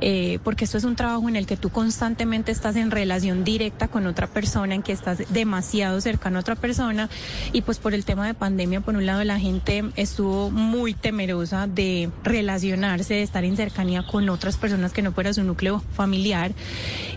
eh, 0.02 0.40
porque 0.44 0.66
esto 0.66 0.78
es 0.78 0.84
un 0.84 0.96
trabajo 0.96 1.28
en 1.28 1.36
el 1.36 1.46
que 1.46 1.58
tú 1.58 1.70
constantemente 1.70 2.52
estás 2.52 2.76
en 2.76 2.92
relación 2.92 3.44
directa 3.44 3.88
con 3.88 4.08
otra 4.08 4.28
persona, 4.28 4.76
en 4.76 4.84
que 4.84 4.92
estás 4.92 5.24
demasiado 5.30 6.00
cercano 6.02 6.38
a 6.38 6.42
otra 6.42 6.56
persona. 6.56 7.10
Y 7.54 7.62
pues 7.62 7.80
por 7.80 7.94
el 7.94 8.06
tema 8.06 8.26
de 8.28 8.34
pandemia, 8.34 8.82
por 8.82 8.96
un 8.96 9.06
lado 9.06 9.24
la 9.24 9.40
gente 9.40 9.84
estuvo 9.96 10.50
muy 10.52 10.94
temerosa 10.94 11.68
de 11.68 12.10
relacionarse, 12.24 13.16
de 13.16 13.24
estar 13.24 13.44
en 13.44 13.58
cercanía 13.58 14.06
con 14.06 14.30
otras 14.30 14.58
personas 14.58 14.94
que 14.94 15.02
no 15.02 15.12
fuera 15.12 15.34
su 15.34 15.44
núcleo 15.44 15.84
familiar. 15.94 16.54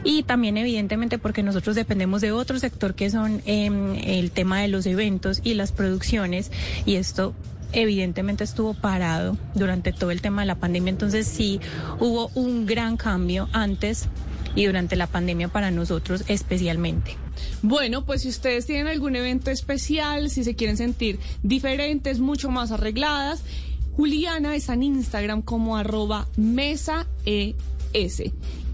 Y 0.05 0.25
también 0.25 0.57
evidentemente 0.57 1.19
porque 1.19 1.43
nosotros 1.43 1.77
dependemos 1.77 2.21
de 2.21 2.33
otro 2.33 2.59
sector 2.59 2.95
que 2.95 3.11
son 3.11 3.43
em, 3.47 3.95
el 4.05 4.31
tema 4.31 4.61
de 4.61 4.69
los 4.69 4.87
eventos 4.87 5.41
y 5.45 5.55
las 5.55 5.73
producciones. 5.73 6.51
Y 6.85 6.97
esto 6.97 7.35
evidentemente 7.73 8.45
estuvo 8.45 8.75
parado 8.75 9.37
durante 9.55 9.93
todo 9.93 10.11
el 10.11 10.21
tema 10.21 10.43
de 10.43 10.47
la 10.47 10.57
pandemia, 10.57 10.91
entonces 10.91 11.27
sí 11.27 11.61
hubo 12.01 12.31
un 12.35 12.67
gran 12.67 12.97
cambio 12.97 13.49
antes 13.53 14.09
y 14.55 14.67
durante 14.67 14.97
la 14.97 15.07
pandemia 15.07 15.49
para 15.49 15.71
nosotros 15.71 16.25
especialmente. 16.29 17.17
Bueno, 17.63 18.05
pues 18.05 18.23
si 18.23 18.29
ustedes 18.29 18.67
tienen 18.67 18.87
algún 18.87 19.17
evento 19.17 19.51
especial, 19.51 20.31
si 20.31 20.45
se 20.45 20.55
quieren 20.55 20.77
sentir 20.77 21.19
diferentes, 21.43 22.19
mucho 22.21 22.51
más 22.51 22.71
arregladas, 22.71 23.43
Juliana 23.97 24.57
está 24.57 24.75
en 24.75 24.83
Instagram 24.83 25.43
como 25.43 25.77
arroba 25.77 26.27
mesa 26.37 27.07
ES 27.25 28.23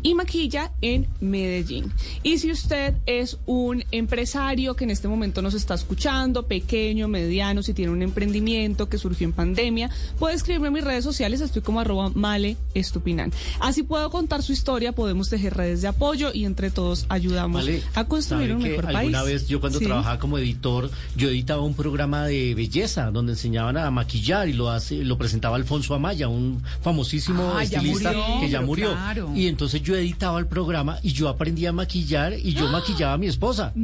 y 0.03 0.15
maquilla 0.15 0.71
en 0.81 1.07
Medellín. 1.21 1.93
Y 2.23 2.39
si 2.39 2.51
usted 2.51 2.95
es 3.07 3.39
un 3.47 3.85
empresario 3.91 4.75
que 4.77 4.85
en 4.85 4.91
este 4.91 5.09
momento 5.09 5.43
nos 5.43 5.55
está 5.55 5.75
escuchando, 5.75 6.47
pequeño, 6.47 7.09
mediano, 7.09 7.63
si 7.63 7.75
tiene 7.75 7.93
un 7.93 8.03
emprendimiento 8.03 8.89
que 8.89 8.99
surgió 8.99 9.27
en 9.27 9.33
pandemia, 9.33 9.91
puede 10.19 10.35
escribirme 10.35 10.69
en 10.69 10.75
mis 10.75 10.85
redes 10.85 11.05
sociales, 11.05 11.41
estoy 11.41 11.63
como 11.63 11.81
arroba 11.81 12.11
male 12.15 12.57
estupinan. 12.75 13.33
Así 13.61 13.83
puedo 13.83 14.11
contar 14.11 14.43
su 14.43 14.53
historia, 14.53 14.93
podemos 14.93 15.29
tejer 15.29 15.55
redes 15.55 15.83
de 15.83 15.89
apoyo 15.89 16.31
y 16.33 16.45
entre 16.45 16.71
todos 16.71 17.07
ayudamos 17.09 17.63
Vale, 17.65 17.83
a 17.95 18.05
construir 18.05 18.49
¿sabe 18.51 18.57
un 18.57 18.63
mejor 18.63 18.85
país. 18.85 18.97
Alguna 18.99 19.23
vez 19.23 19.49
yo 19.49 19.61
cuando 19.61 19.79
Sí. 19.79 19.85
trabajaba 19.85 20.19
como 20.19 20.39
editor, 20.39 20.91
yo 21.17 21.29
editaba 21.29 21.63
un 21.63 21.75
programa 21.75 22.27
de 22.27 22.55
belleza 22.55 23.11
donde 23.11 23.33
enseñaban 23.33 23.77
a 23.77 23.91
maquillar 23.91 24.49
y 24.49 24.53
lo 24.53 24.71
hace, 24.71 25.05
lo 25.05 25.19
presentaba 25.19 25.57
Alfonso 25.57 25.95
Amaya, 25.95 26.29
un 26.29 26.63
famosísimo 26.83 27.53
Ah, 27.55 27.65
ya 27.65 27.79
estilista 27.79 28.13
murió, 28.13 28.41
que 28.41 28.51
ya 28.51 28.61
murió. 28.61 28.93
claro. 28.93 29.33
Y 29.35 29.47
entonces 29.47 29.83
yo 29.83 29.88
editaba 29.95 30.39
el 30.39 30.47
programa 30.47 30.99
y 31.03 31.13
yo 31.13 31.29
aprendí 31.29 31.67
a 31.67 31.73
maquillar 31.73 32.33
y 32.35 32.55
yo 32.55 32.69
maquillaba 32.69 33.15
a 33.15 33.19
mi 33.19 33.27
esposa. 33.27 33.73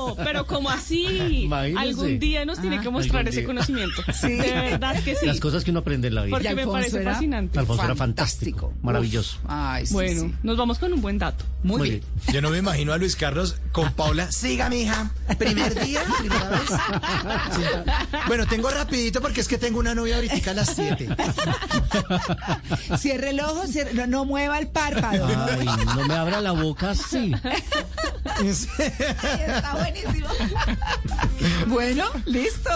No, 0.00 0.14
pero 0.24 0.46
como 0.46 0.70
así? 0.70 1.04
Imagínese. 1.44 1.80
Algún 1.80 2.18
día 2.18 2.44
nos 2.44 2.60
tiene 2.60 2.78
Ah, 2.78 2.80
que 2.82 2.90
mostrar 2.90 3.20
algún 3.20 3.32
ese 3.32 3.44
conocimiento. 3.44 4.02
Sí. 4.12 4.32
De 4.32 4.52
verdad 4.52 5.02
que 5.02 5.14
sí. 5.14 5.26
Las 5.26 5.40
cosas 5.40 5.64
que 5.64 5.70
uno 5.70 5.80
aprende 5.80 6.08
en 6.08 6.14
la 6.14 6.22
vida. 6.24 6.36
Porque 6.36 6.54
me 6.54 6.62
Alfonso 6.62 6.72
parece 6.72 7.00
era 7.02 7.12
fascinante. 7.12 7.58
Alfonso 7.58 7.84
era 7.84 7.94
fantástico, 7.96 8.72
maravilloso. 8.82 9.36
Uf, 9.38 9.44
Ay, 9.48 9.86
sí, 9.86 9.92
Bueno, 9.94 10.20
sí. 10.22 10.34
nos 10.42 10.56
vamos 10.56 10.78
con 10.78 10.92
un 10.92 11.00
buen 11.00 11.18
dato. 11.18 11.44
Muy, 11.62 11.78
Muy 11.78 11.90
bien. 11.90 12.02
Yo 12.32 12.40
no 12.42 12.50
me 12.50 12.58
imagino 12.58 12.92
a 12.92 12.98
Luis 12.98 13.16
Carlos 13.16 13.56
con 13.72 13.92
Paula. 13.92 14.30
Siga, 14.32 14.68
mija. 14.70 15.10
Primer 15.38 15.74
día, 15.84 16.02
primera 16.18 16.48
vez. 16.48 16.60
Sí. 17.50 17.62
Bueno, 18.26 18.46
tengo 18.46 18.70
rapidito 18.70 19.20
porque 19.20 19.40
es 19.40 19.48
que 19.48 19.58
tengo 19.58 19.78
una 19.78 19.94
novia 19.94 20.16
ahorita 20.16 20.50
a 20.50 20.54
las 20.54 20.74
7. 20.74 21.08
Cierre 22.98 23.30
el 23.30 23.40
ojo, 23.40 23.66
cierre- 23.66 23.92
no, 23.94 24.06
no 24.06 24.24
mueva 24.24 24.58
el 24.58 24.68
párpado. 24.72 25.26
Ay, 25.48 25.66
no 25.96 26.06
me 26.06 26.14
abra 26.14 26.40
la 26.40 26.52
boca 26.52 26.90
así. 26.90 27.32
Está 28.40 29.74
buenísimo. 29.74 30.28
Bueno, 31.66 32.04
listo. 32.26 32.70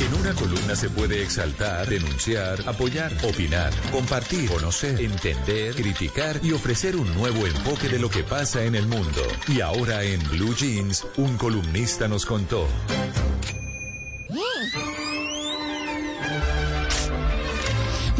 En 0.00 0.14
una 0.20 0.32
columna 0.34 0.76
se 0.76 0.90
puede 0.90 1.22
exaltar, 1.22 1.88
denunciar, 1.88 2.58
apoyar, 2.66 3.12
opinar, 3.24 3.72
compartir, 3.90 4.50
conocer, 4.50 5.00
entender, 5.00 5.74
criticar 5.74 6.40
y 6.42 6.52
ofrecer 6.52 6.96
un 6.96 7.12
nuevo 7.14 7.46
enfoque 7.46 7.88
de 7.88 7.98
lo 7.98 8.10
que 8.10 8.22
pasa 8.22 8.64
en 8.64 8.74
el 8.74 8.86
mundo. 8.86 9.22
Y 9.48 9.60
ahora 9.60 10.02
en 10.02 10.22
Blue 10.28 10.54
Jeans, 10.54 11.06
un 11.16 11.36
columnista 11.36 12.08
nos 12.08 12.26
contó. 12.26 12.66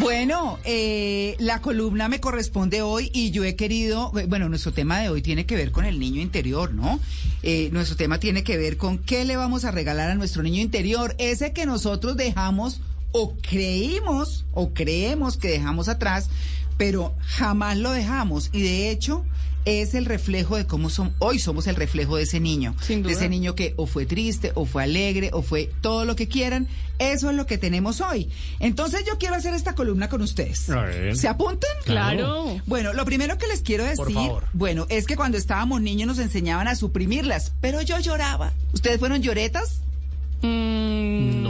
Bueno, 0.02 0.58
eh, 0.64 1.36
la 1.38 1.60
columna 1.60 2.08
me 2.08 2.20
corresponde 2.20 2.82
hoy 2.82 3.12
y 3.14 3.30
yo 3.30 3.44
he 3.44 3.54
querido, 3.54 4.10
bueno, 4.26 4.48
nuestro 4.48 4.72
tema 4.72 4.98
de 4.98 5.08
hoy 5.08 5.22
tiene 5.22 5.46
que 5.46 5.54
ver 5.54 5.70
con 5.70 5.84
el 5.84 6.00
niño 6.00 6.20
interior, 6.20 6.74
¿no? 6.74 6.98
Eh, 7.44 7.70
nuestro 7.72 7.96
tema 7.96 8.18
tiene 8.18 8.42
que 8.42 8.56
ver 8.56 8.76
con 8.76 8.98
qué 8.98 9.24
le 9.24 9.36
vamos 9.36 9.64
a 9.64 9.70
regalar 9.70 10.10
a 10.10 10.16
nuestro 10.16 10.42
niño 10.42 10.60
interior, 10.60 11.14
ese 11.18 11.52
que 11.52 11.66
nosotros 11.66 12.16
dejamos 12.16 12.80
o 13.12 13.36
creímos 13.48 14.44
o 14.52 14.74
creemos 14.74 15.36
que 15.36 15.48
dejamos 15.48 15.88
atrás, 15.88 16.28
pero 16.76 17.14
jamás 17.20 17.78
lo 17.78 17.92
dejamos 17.92 18.50
y 18.52 18.62
de 18.62 18.90
hecho 18.90 19.24
es 19.64 19.94
el 19.94 20.06
reflejo 20.06 20.56
de 20.56 20.66
cómo 20.66 20.90
somos, 20.90 21.12
hoy 21.18 21.38
somos 21.38 21.66
el 21.66 21.76
reflejo 21.76 22.16
de 22.16 22.24
ese 22.24 22.40
niño, 22.40 22.74
Sin 22.80 23.02
de 23.02 23.10
duda. 23.10 23.12
ese 23.20 23.28
niño 23.28 23.54
que 23.54 23.74
o 23.76 23.86
fue 23.86 24.06
triste 24.06 24.52
o 24.54 24.64
fue 24.66 24.82
alegre 24.82 25.30
o 25.32 25.42
fue 25.42 25.70
todo 25.80 26.04
lo 26.04 26.16
que 26.16 26.26
quieran, 26.28 26.66
eso 26.98 27.30
es 27.30 27.36
lo 27.36 27.46
que 27.46 27.58
tenemos 27.58 28.00
hoy. 28.00 28.28
Entonces 28.60 29.04
yo 29.06 29.18
quiero 29.18 29.34
hacer 29.36 29.54
esta 29.54 29.74
columna 29.74 30.08
con 30.08 30.20
ustedes. 30.22 30.68
A 30.70 30.82
ver. 30.82 31.16
¿Se 31.16 31.28
apuntan? 31.28 31.70
Claro. 31.84 32.60
Bueno, 32.66 32.92
lo 32.92 33.04
primero 33.04 33.38
que 33.38 33.46
les 33.46 33.62
quiero 33.62 33.84
decir, 33.84 33.96
Por 34.04 34.12
favor. 34.12 34.44
bueno, 34.52 34.86
es 34.88 35.06
que 35.06 35.16
cuando 35.16 35.38
estábamos 35.38 35.80
niños 35.80 36.06
nos 36.08 36.18
enseñaban 36.18 36.66
a 36.68 36.74
suprimirlas, 36.76 37.52
pero 37.60 37.82
yo 37.82 37.98
lloraba. 38.00 38.52
¿Ustedes 38.72 38.98
fueron 38.98 39.22
lloretas? 39.22 39.80
Mm, 40.42 41.42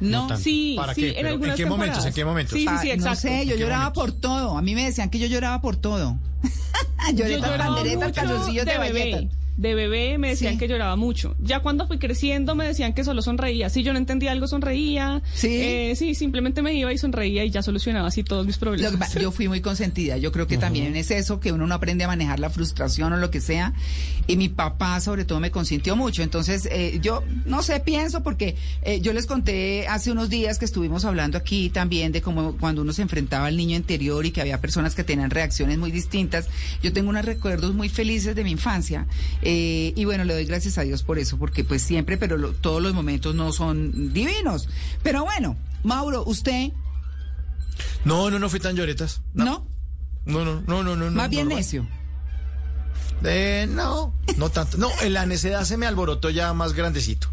No, 0.00 0.28
no. 0.28 0.36
Sí, 0.36 0.74
¿Para 0.76 0.94
sí, 0.94 1.00
qué? 1.00 1.08
en 1.08 1.14
Pero, 1.14 1.28
¿en 1.28 1.32
algunas 1.34 1.56
qué 1.56 1.66
momentos? 1.66 2.04
¿En 2.04 2.12
qué 2.12 2.24
momentos? 2.24 2.52
Sí, 2.58 2.66
sí, 2.68 2.74
sí, 2.82 2.90
exacto. 2.90 3.08
No 3.10 3.16
sé, 3.16 3.28
yo 3.46 3.52
¿En 3.52 3.58
qué 3.58 3.58
lloraba 3.58 3.84
momentos? 3.84 4.02
por 4.02 4.20
todo. 4.20 4.58
A 4.58 4.62
mí 4.62 4.74
me 4.74 4.84
decían 4.84 5.08
que 5.10 5.18
yo 5.18 5.26
lloraba 5.26 5.60
por 5.62 5.76
todo. 5.76 6.18
Yo 7.14 7.26
Lloretas, 7.26 7.96
mucho 7.96 8.12
calzoncillos 8.12 8.64
de, 8.66 8.72
de 8.72 8.78
bebé. 8.78 9.28
De 9.56 9.74
bebé 9.74 10.18
me 10.18 10.28
decían 10.28 10.54
Sí. 10.54 10.58
que 10.58 10.68
lloraba 10.68 10.96
mucho. 10.96 11.34
Ya 11.40 11.60
cuando 11.60 11.86
fui 11.86 11.98
creciendo 11.98 12.54
me 12.54 12.66
decían 12.66 12.92
que 12.92 13.04
solo 13.04 13.22
sonreía. 13.22 13.70
Si 13.70 13.82
yo 13.82 13.92
no 13.92 13.98
entendía 13.98 14.32
algo, 14.32 14.46
sonreía. 14.46 15.22
Sí. 15.34 15.48
Eh, 15.50 15.94
sí, 15.96 16.14
simplemente 16.14 16.60
me 16.62 16.74
iba 16.74 16.92
y 16.92 16.98
sonreía 16.98 17.44
y 17.44 17.50
ya 17.50 17.62
solucionaba 17.62 18.08
así 18.08 18.22
todos 18.22 18.44
mis 18.46 18.56
Lo 18.60 18.72
que 18.72 18.78
problemas. 18.82 19.14
yo 19.14 19.30
fui 19.32 19.48
muy 19.48 19.60
consentida. 19.60 20.18
Yo 20.18 20.30
creo 20.32 20.46
que 20.46 20.58
también 20.58 20.94
es 20.96 21.10
eso, 21.10 21.40
que 21.40 21.52
uno 21.52 21.66
no 21.66 21.74
aprende 21.74 22.04
a 22.04 22.08
manejar 22.08 22.38
la 22.38 22.50
frustración 22.50 23.12
o 23.12 23.16
lo 23.16 23.30
que 23.30 23.40
sea. 23.40 23.72
Y 24.26 24.36
mi 24.36 24.48
papá, 24.48 25.00
sobre 25.00 25.24
todo, 25.24 25.40
me 25.40 25.50
consintió 25.50 25.96
mucho. 25.96 26.22
Entonces, 26.22 26.68
eh, 26.70 26.98
yo 27.00 27.22
no 27.44 27.62
sé, 27.62 27.80
pienso, 27.80 28.22
porque 28.22 28.56
eh, 28.82 29.00
yo 29.00 29.12
les 29.12 29.26
conté 29.26 29.86
hace 29.88 30.10
unos 30.10 30.28
días 30.28 30.58
que 30.58 30.64
estuvimos 30.64 31.04
hablando 31.04 31.38
aquí 31.38 31.70
también 31.70 32.12
de 32.12 32.20
cómo 32.22 32.56
cuando 32.58 32.82
uno 32.82 32.92
se 32.92 33.02
enfrentaba 33.02 33.46
al 33.46 33.56
niño 33.56 33.76
interior 33.76 34.26
y 34.26 34.32
que 34.32 34.40
había 34.40 34.60
personas 34.60 34.94
que 34.94 35.04
tenían 35.04 35.30
reacciones 35.30 35.78
muy 35.78 35.90
distintas. 35.90 36.48
Yo 36.82 36.92
tengo 36.92 37.08
unos 37.10 37.24
recuerdos 37.24 37.72
muy 37.74 37.88
felices 37.88 38.34
de 38.34 38.44
mi 38.44 38.50
infancia. 38.50 39.06
Eh, 39.48 39.92
y 39.94 40.04
bueno, 40.06 40.24
le 40.24 40.34
doy 40.34 40.44
gracias 40.44 40.76
a 40.76 40.82
Dios 40.82 41.04
por 41.04 41.20
eso, 41.20 41.38
porque 41.38 41.62
pues 41.62 41.80
siempre, 41.80 42.16
pero 42.16 42.36
lo- 42.36 42.50
todos 42.50 42.82
los 42.82 42.94
momentos 42.94 43.32
no 43.36 43.52
son 43.52 44.12
divinos. 44.12 44.68
Pero 45.04 45.22
bueno, 45.24 45.56
Mauro, 45.84 46.24
usted, 46.26 46.72
No, 48.04 48.28
no, 48.30 48.38
no 48.40 48.48
fui 48.48 48.58
tan 48.58 48.74
lloretas. 48.74 49.20
¿no? 49.34 49.64
No, 50.24 50.44
no, 50.44 50.62
no, 50.66 50.82
no, 50.82 50.96
no. 50.96 51.10
Más 51.12 51.30
bien 51.30 51.44
normal. 51.44 51.58
necio. 51.58 51.86
Eh, 53.24 53.66
no, 53.70 54.12
no 54.36 54.50
tanto. 54.50 54.78
No, 54.78 54.90
en 55.02 55.12
la 55.12 55.26
necedad 55.26 55.62
se 55.64 55.76
me 55.76 55.86
alborotó 55.86 56.28
ya 56.30 56.52
más 56.52 56.72
grandecito. 56.72 57.28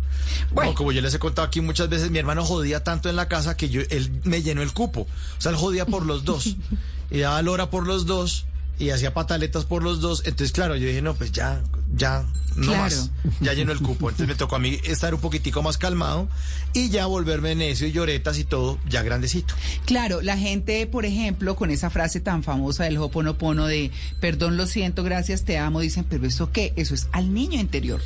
Bueno, 0.51 0.73
como 0.75 0.91
yo 0.91 1.01
les 1.01 1.13
he 1.15 1.19
contado 1.19 1.47
aquí 1.47 1.61
muchas 1.61 1.89
veces, 1.89 2.11
mi 2.11 2.19
hermano 2.19 2.45
jodía 2.45 2.83
tanto 2.83 3.09
en 3.09 3.15
la 3.15 3.27
casa 3.27 3.57
que 3.57 3.69
yo, 3.69 3.81
él 3.89 4.21
me 4.23 4.41
llenó 4.43 4.61
el 4.61 4.71
cupo. 4.71 5.01
O 5.37 5.41
sea, 5.41 5.51
él 5.51 5.57
jodía 5.57 5.85
por 5.87 6.05
los 6.05 6.23
dos. 6.25 6.55
y 7.11 7.19
daba 7.19 7.41
lora 7.41 7.69
por 7.69 7.87
los 7.87 8.05
dos. 8.05 8.45
Y 8.83 8.89
hacía 8.89 9.13
pataletas 9.13 9.63
por 9.65 9.81
los 9.81 10.01
dos. 10.01 10.23
Entonces, 10.25 10.51
claro, 10.51 10.75
yo 10.75 10.85
dije, 10.87 11.01
no, 11.01 11.13
pues 11.15 11.31
ya, 11.31 11.61
ya, 11.95 12.25
no 12.57 12.67
Claro. 12.67 12.81
más. 12.81 13.11
Ya 13.39 13.53
llenó 13.53 13.71
el 13.71 13.79
cupo. 13.79 14.09
Entonces 14.09 14.27
me 14.27 14.35
tocó 14.35 14.57
a 14.57 14.59
mí 14.59 14.77
estar 14.83 15.13
un 15.15 15.21
poquitico 15.21 15.61
más 15.63 15.77
calmado 15.77 16.27
y 16.73 16.89
ya 16.89 17.05
volverme 17.05 17.55
necio 17.55 17.87
y 17.87 17.93
lloretas 17.93 18.37
y 18.39 18.43
todo, 18.43 18.77
ya 18.89 19.01
grandecito. 19.01 19.53
Claro, 19.85 20.21
la 20.21 20.37
gente, 20.37 20.85
por 20.87 21.05
ejemplo, 21.05 21.55
con 21.55 21.71
esa 21.71 21.89
frase 21.89 22.19
tan 22.19 22.43
famosa 22.43 22.83
del 22.83 22.97
Hoponopono 22.97 23.67
de 23.67 23.89
perdón, 24.19 24.57
lo 24.57 24.67
siento, 24.67 25.03
gracias, 25.03 25.45
te 25.45 25.57
amo, 25.57 25.79
dicen, 25.79 26.03
pero 26.09 26.25
¿eso 26.27 26.51
qué? 26.51 26.73
Eso 26.75 26.93
es 26.93 27.07
al 27.13 27.33
niño 27.33 27.59
interior. 27.59 28.01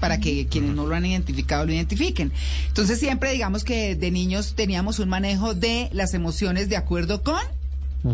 Para 0.00 0.18
que 0.20 0.46
quienes 0.46 0.74
no 0.74 0.86
lo 0.86 0.94
han 0.94 1.04
identificado 1.04 1.66
lo 1.66 1.72
identifiquen. 1.72 2.32
Entonces, 2.68 2.98
siempre 2.98 3.32
digamos 3.32 3.62
que 3.62 3.94
de 3.94 4.10
niños 4.10 4.54
teníamos 4.56 4.98
un 4.98 5.08
manejo 5.10 5.54
de 5.54 5.90
las 5.92 6.14
emociones 6.14 6.68
de 6.70 6.76
acuerdo 6.76 7.22
con 7.22 7.38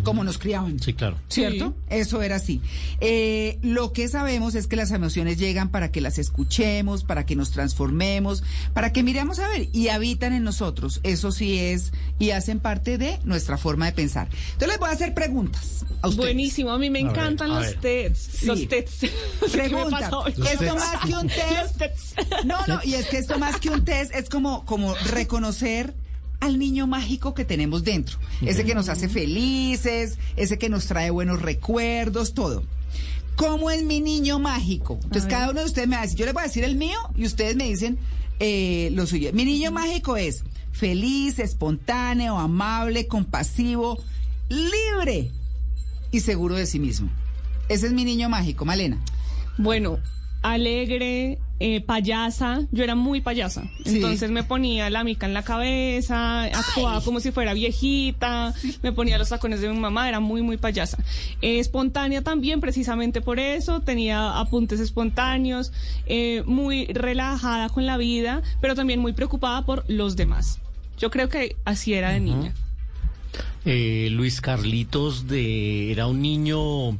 cómo 0.00 0.24
nos 0.24 0.38
criaban. 0.38 0.80
Sí, 0.80 0.94
claro. 0.94 1.18
¿Cierto? 1.28 1.74
Eso 1.90 2.22
era 2.22 2.36
así. 2.36 2.60
Eh, 3.00 3.58
lo 3.62 3.92
que 3.92 4.08
sabemos 4.08 4.54
es 4.54 4.66
que 4.66 4.76
las 4.76 4.90
emociones 4.90 5.38
llegan 5.38 5.70
para 5.70 5.90
que 5.90 6.00
las 6.00 6.18
escuchemos, 6.18 7.04
para 7.04 7.26
que 7.26 7.36
nos 7.36 7.50
transformemos, 7.50 8.42
para 8.72 8.92
que 8.92 9.02
miremos 9.02 9.38
a 9.38 9.48
ver 9.48 9.68
y 9.72 9.88
habitan 9.88 10.32
en 10.32 10.44
nosotros. 10.44 11.00
Eso 11.02 11.32
sí 11.32 11.58
es 11.58 11.92
y 12.18 12.30
hacen 12.30 12.60
parte 12.60 12.98
de 12.98 13.18
nuestra 13.24 13.58
forma 13.58 13.86
de 13.86 13.92
pensar. 13.92 14.28
Entonces 14.52 14.68
les 14.68 14.78
voy 14.78 14.88
a 14.88 14.92
hacer 14.92 15.14
preguntas 15.14 15.84
a 16.00 16.08
ustedes. 16.08 16.26
Buenísimo, 16.26 16.70
a 16.70 16.78
mí 16.78 16.90
me 16.90 17.00
A 17.00 17.02
ver, 17.02 17.12
encantan 17.12 17.50
a 17.50 17.60
los. 17.60 17.76
Sí. 18.14 18.46
Los 18.46 18.68
TEDs. 18.68 19.00
¿Qué 19.00 19.10
me 19.42 19.68
Pregunta, 19.68 20.10
esto 20.52 20.74
más 20.74 21.06
que 21.06 21.14
un 21.14 21.28
test. 21.28 21.82
No, 22.44 22.58
no, 22.66 22.80
y 22.84 22.94
es 22.94 23.06
que 23.06 23.18
esto 23.18 23.38
más 23.38 23.58
que 23.58 23.70
un 23.70 23.84
test 23.84 24.14
es 24.14 24.28
como, 24.28 24.64
como 24.64 24.94
reconocer 25.10 25.94
al 26.42 26.58
niño 26.58 26.88
mágico 26.88 27.34
que 27.34 27.44
tenemos 27.44 27.84
dentro. 27.84 28.18
Ese 28.44 28.64
que 28.64 28.74
nos 28.74 28.88
hace 28.88 29.08
felices, 29.08 30.18
ese 30.36 30.58
que 30.58 30.68
nos 30.68 30.86
trae 30.86 31.10
buenos 31.10 31.40
recuerdos, 31.40 32.34
todo. 32.34 32.64
¿Cómo 33.36 33.70
es 33.70 33.84
mi 33.84 34.00
niño 34.00 34.40
mágico? 34.40 34.98
Entonces 35.04 35.30
cada 35.30 35.50
uno 35.50 35.60
de 35.60 35.66
ustedes 35.66 35.86
me 35.86 35.94
va 35.94 36.02
a 36.02 36.04
decir, 36.04 36.18
yo 36.18 36.24
les 36.24 36.34
voy 36.34 36.40
a 36.40 36.46
decir 36.46 36.64
el 36.64 36.74
mío 36.74 36.98
y 37.14 37.26
ustedes 37.26 37.54
me 37.54 37.68
dicen 37.68 37.96
eh, 38.40 38.90
lo 38.92 39.06
suyo. 39.06 39.30
Mi 39.32 39.44
niño 39.44 39.70
mágico 39.70 40.16
es 40.16 40.42
feliz, 40.72 41.38
espontáneo, 41.38 42.36
amable, 42.36 43.06
compasivo, 43.06 44.02
libre 44.48 45.30
y 46.10 46.20
seguro 46.20 46.56
de 46.56 46.66
sí 46.66 46.80
mismo. 46.80 47.08
Ese 47.68 47.86
es 47.86 47.92
mi 47.92 48.04
niño 48.04 48.28
mágico, 48.28 48.64
Malena. 48.64 48.98
Bueno, 49.58 50.00
alegre, 50.42 51.38
eh, 51.62 51.80
payasa. 51.80 52.66
Yo 52.72 52.82
era 52.82 52.96
muy 52.96 53.20
payasa. 53.20 53.62
Sí. 53.84 53.94
Entonces 53.96 54.32
me 54.32 54.42
ponía 54.42 54.90
la 54.90 55.04
mica 55.04 55.26
en 55.26 55.32
la 55.32 55.44
cabeza, 55.44 56.42
actuaba 56.42 57.00
como 57.02 57.20
si 57.20 57.30
fuera 57.30 57.54
viejita, 57.54 58.52
me 58.82 58.90
ponía 58.90 59.16
los 59.16 59.28
tacones 59.28 59.60
de 59.60 59.68
mi 59.68 59.78
mamá, 59.78 60.08
era 60.08 60.18
muy, 60.18 60.42
muy 60.42 60.56
payasa. 60.56 60.98
Eh, 61.40 61.60
espontánea 61.60 62.22
también, 62.22 62.60
precisamente 62.60 63.20
por 63.20 63.38
eso. 63.38 63.80
Tenía 63.80 64.40
apuntes 64.40 64.80
espontáneos, 64.80 65.72
eh, 66.06 66.42
muy 66.46 66.86
relajada 66.86 67.68
con 67.68 67.86
la 67.86 67.96
vida, 67.96 68.42
pero 68.60 68.74
también 68.74 68.98
muy 68.98 69.12
preocupada 69.12 69.64
por 69.64 69.84
los 69.86 70.16
demás. 70.16 70.58
Yo 70.98 71.10
creo 71.12 71.28
que 71.28 71.54
así 71.64 71.94
era 71.94 72.10
de 72.10 72.18
niña. 72.18 72.54
Eh, 73.64 74.08
Luis 74.10 74.40
Carlitos 74.40 75.28
de 75.28 75.92
era 75.92 76.08
un 76.08 76.20
niño 76.20 76.98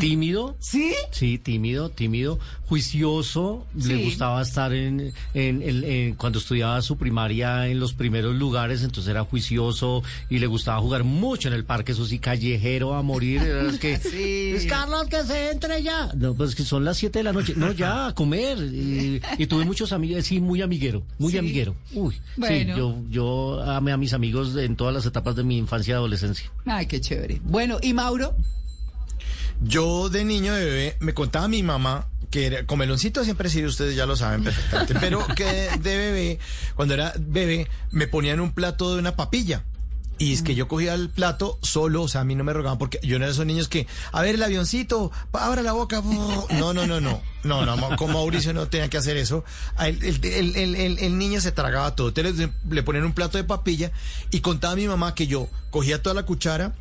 tímido. 0.00 0.56
¿Sí? 0.60 0.94
Sí, 1.10 1.38
tímido, 1.38 1.90
tímido, 1.90 2.38
juicioso. 2.66 3.66
Le 3.74 3.96
gustaba 4.04 4.40
estar 4.42 4.72
en, 4.72 5.12
en- 5.34 5.62
en- 5.62 5.84
en- 5.84 6.14
cuando 6.14 6.38
estudiaba 6.38 6.80
su 6.82 6.96
primaria 6.96 7.68
en 7.68 7.80
los 7.80 7.92
primeros 7.94 8.34
lugares, 8.34 8.82
entonces 8.82 9.10
era 9.10 9.24
juicioso 9.24 10.02
y 10.30 10.38
le 10.38 10.46
gustaba 10.46 10.80
jugar 10.80 11.04
mucho 11.04 11.48
en 11.48 11.54
el 11.54 11.64
parque, 11.64 11.92
eso 11.92 12.06
sí, 12.06 12.18
callejero 12.18 12.94
a 12.94 13.02
morir. 13.02 13.42
Era 13.42 13.60
el 13.62 13.78
que, 13.78 13.96
Sí. 14.14 14.50
Luis 14.52 14.66
Carlos, 14.66 15.06
que 15.08 15.22
se 15.24 15.50
entre 15.50 15.82
ya. 15.82 16.10
No, 16.14 16.34
pues 16.34 16.54
que 16.54 16.62
son 16.64 16.84
las 16.84 16.96
7 16.98 17.18
de 17.20 17.22
la 17.24 17.32
noche. 17.32 17.54
No, 17.56 17.72
ya, 17.72 18.08
a 18.08 18.14
comer. 18.14 18.58
Y, 18.58 19.20
y 19.38 19.46
tuve 19.46 19.64
muchos 19.64 19.92
amigos, 19.92 20.24
sí, 20.24 20.40
muy 20.40 20.62
amiguero, 20.62 21.02
muy 21.18 21.32
Sí. 21.32 21.38
amiguero. 21.38 21.74
Uy, 21.94 22.14
Bueno. 22.36 22.74
sí, 22.74 22.78
yo, 22.78 22.96
yo 23.10 23.62
amé 23.62 23.92
a 23.92 23.96
mis 23.96 24.12
amigos 24.12 24.56
en 24.56 24.76
todas 24.76 24.94
las 24.94 25.06
etapas 25.06 25.36
de 25.36 25.44
mi 25.44 25.58
infancia 25.58 25.92
y 25.92 25.94
adolescencia. 25.94 26.50
Ay, 26.64 26.86
qué 26.86 27.00
chévere. 27.00 27.40
Bueno, 27.44 27.78
¿y 27.82 27.92
Mauro? 27.92 28.36
Yo 29.64 30.08
de 30.08 30.24
niño 30.24 30.54
de 30.54 30.64
bebé 30.64 30.96
me 31.00 31.14
contaba 31.14 31.48
mi 31.48 31.62
mamá 31.62 32.06
que 32.30 32.46
era, 32.46 32.66
comeloncito 32.66 33.22
siempre 33.22 33.48
he 33.48 33.50
sido, 33.50 33.68
ustedes 33.68 33.94
ya 33.94 34.06
lo 34.06 34.16
saben 34.16 34.42
perfectamente, 34.42 34.94
pero 35.00 35.24
que 35.36 35.44
de 35.44 35.96
bebé, 35.96 36.38
cuando 36.74 36.94
era 36.94 37.14
bebé, 37.16 37.68
me 37.92 38.08
ponían 38.08 38.40
un 38.40 38.52
plato 38.52 38.92
de 38.92 38.98
una 38.98 39.14
papilla. 39.14 39.64
Y 40.16 40.32
es 40.32 40.42
que 40.42 40.54
yo 40.54 40.68
cogía 40.68 40.94
el 40.94 41.10
plato 41.10 41.58
solo, 41.62 42.02
o 42.02 42.08
sea, 42.08 42.20
a 42.20 42.24
mí 42.24 42.36
no 42.36 42.44
me 42.44 42.52
rogaban 42.52 42.78
porque 42.78 43.00
yo 43.02 43.18
no 43.18 43.24
era 43.24 43.32
esos 43.32 43.46
niños 43.46 43.68
que, 43.68 43.88
a 44.12 44.22
ver 44.22 44.36
el 44.36 44.42
avioncito, 44.42 45.10
abra 45.32 45.62
la 45.62 45.72
boca. 45.72 46.02
No, 46.50 46.72
no, 46.72 46.86
no, 46.86 47.00
no. 47.00 47.20
No, 47.42 47.66
no, 47.66 47.96
con 47.96 48.12
Mauricio 48.12 48.54
no 48.54 48.68
tenía 48.68 48.88
que 48.88 48.96
hacer 48.96 49.16
eso. 49.16 49.44
El 49.78 51.18
niño 51.18 51.40
se 51.40 51.52
tragaba 51.52 51.94
todo. 51.94 52.08
Entonces 52.08 52.36
le, 52.36 52.52
le 52.70 52.82
ponían 52.82 53.04
un 53.04 53.12
plato 53.12 53.38
de 53.38 53.44
papilla 53.44 53.90
y 54.30 54.40
contaba 54.40 54.74
a 54.74 54.76
mi 54.76 54.86
mamá 54.86 55.14
que 55.14 55.26
yo 55.26 55.48
cogía 55.70 56.00
toda 56.02 56.14
la 56.14 56.22
cuchara, 56.24 56.74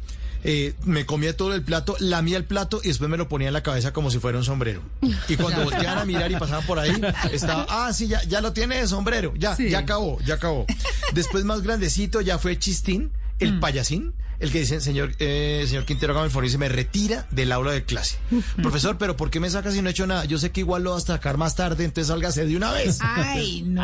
eh, 0.43 0.73
me 0.83 1.05
comía 1.05 1.35
todo 1.37 1.53
el 1.53 1.61
plato, 1.63 1.95
lamía 1.99 2.37
el 2.37 2.45
plato 2.45 2.81
y 2.83 2.87
después 2.89 3.09
me 3.09 3.17
lo 3.17 3.27
ponía 3.29 3.47
en 3.47 3.53
la 3.53 3.63
cabeza 3.63 3.93
como 3.93 4.11
si 4.11 4.19
fuera 4.19 4.37
un 4.37 4.43
sombrero. 4.43 4.81
Y 5.27 5.37
cuando 5.37 5.63
volteaban 5.65 5.99
a 5.99 6.05
mirar 6.05 6.31
y 6.31 6.35
pasaban 6.35 6.65
por 6.65 6.79
ahí, 6.79 6.99
estaba, 7.31 7.65
ah, 7.69 7.93
sí, 7.93 8.07
ya, 8.07 8.21
ya 8.23 8.41
lo 8.41 8.53
tiene 8.53 8.77
de 8.77 8.87
sombrero, 8.87 9.33
ya, 9.35 9.55
Sí. 9.55 9.69
ya 9.69 9.79
acabó, 9.79 10.19
ya 10.21 10.35
acabó. 10.35 10.65
Después 11.13 11.43
más 11.45 11.61
grandecito 11.61 12.21
ya 12.21 12.37
fue 12.39 12.57
Chistín, 12.59 13.11
el 13.39 13.59
payasín, 13.59 14.13
el 14.43 14.51
que 14.51 14.59
dice, 14.59 14.81
señor, 14.81 15.13
eh, 15.19 15.63
señor 15.67 15.85
Quintero 15.85 16.13
Gamelfón, 16.13 16.43
dice, 16.43 16.57
me 16.57 16.67
retira 16.69 17.25
del 17.31 17.51
aula 17.51 17.71
de 17.71 17.83
clase. 17.83 18.17
Profesor, 18.61 18.97
pero 18.97 19.15
¿por 19.15 19.29
qué 19.29 19.39
me 19.39 19.49
saca 19.49 19.71
si 19.71 19.81
no 19.81 19.87
he 19.87 19.91
hecho 19.91 20.05
nada? 20.05 20.25
Yo 20.25 20.37
sé 20.37 20.51
que 20.51 20.59
igual 20.59 20.83
lo 20.83 20.91
va 20.91 20.97
a 20.97 21.01
sacar 21.01 21.37
más 21.37 21.55
tarde, 21.55 21.85
entonces 21.85 22.09
sálgase 22.09 22.45
de 22.45 22.57
una 22.57 22.71
vez. 22.73 22.99
Ay, 23.01 23.61
no. 23.65 23.81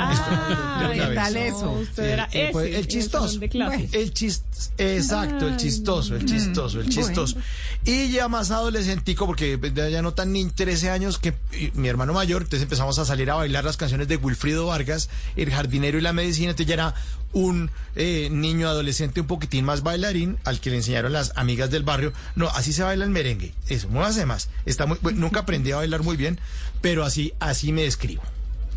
De 0.79 0.85
una 0.85 1.09
¿Qué 1.09 1.15
tal 1.15 1.37
eso? 1.37 1.71
usted 1.71 2.03
era 2.03 2.29
Eh, 2.33 2.49
ese, 2.53 2.77
el 2.79 2.87
chistoso. 2.87 3.39
El 3.41 4.13
chis, 4.13 4.43
exacto, 4.77 5.47
el 5.47 5.57
chistoso, 5.57 6.15
el 6.15 6.25
chistoso, 6.25 6.81
el 6.81 6.89
chistoso. 6.89 7.37
Y 7.85 8.11
ya 8.11 8.27
más 8.27 8.51
adolescentico, 8.51 9.25
porque 9.25 9.57
ya 9.73 10.01
no 10.01 10.13
tan 10.13 10.33
ni 10.33 10.45
13 10.45 10.89
años 10.89 11.17
que 11.19 11.33
mi 11.73 11.87
hermano 11.87 12.13
mayor, 12.13 12.41
entonces 12.41 12.63
empezamos 12.63 12.99
a 12.99 13.05
salir 13.05 13.31
a 13.31 13.35
bailar 13.35 13.63
las 13.63 13.77
canciones 13.77 14.07
de 14.07 14.17
Wilfrido 14.17 14.65
Vargas, 14.67 15.09
El 15.35 15.51
jardinero 15.51 15.97
y 15.97 16.01
la 16.01 16.11
medicina, 16.13 16.49
entonces 16.51 16.67
ya 16.67 16.73
era 16.73 16.95
un 17.31 17.69
eh, 17.95 18.27
niño 18.31 18.67
adolescente 18.67 19.21
un 19.21 19.27
poquitín 19.27 19.63
más 19.63 19.83
bailarín 19.83 20.37
al 20.49 20.59
que 20.59 20.69
le 20.69 20.77
enseñaron 20.77 21.13
las 21.13 21.31
amigas 21.35 21.69
del 21.71 21.83
barrio. 21.83 22.13
No, 22.35 22.47
así 22.49 22.73
se 22.73 22.83
baila 22.83 23.05
el 23.05 23.11
merengue. 23.11 23.53
Eso, 23.69 23.87
muévase 23.89 24.25
más. 24.25 24.49
Está 24.65 24.85
muy, 24.85 24.97
bueno, 25.01 25.19
nunca 25.19 25.41
aprendí 25.41 25.71
a 25.71 25.77
bailar 25.77 26.03
muy 26.03 26.17
bien, 26.17 26.39
pero 26.81 27.03
así, 27.05 27.33
así 27.39 27.71
me 27.71 27.83
describo. 27.83 28.21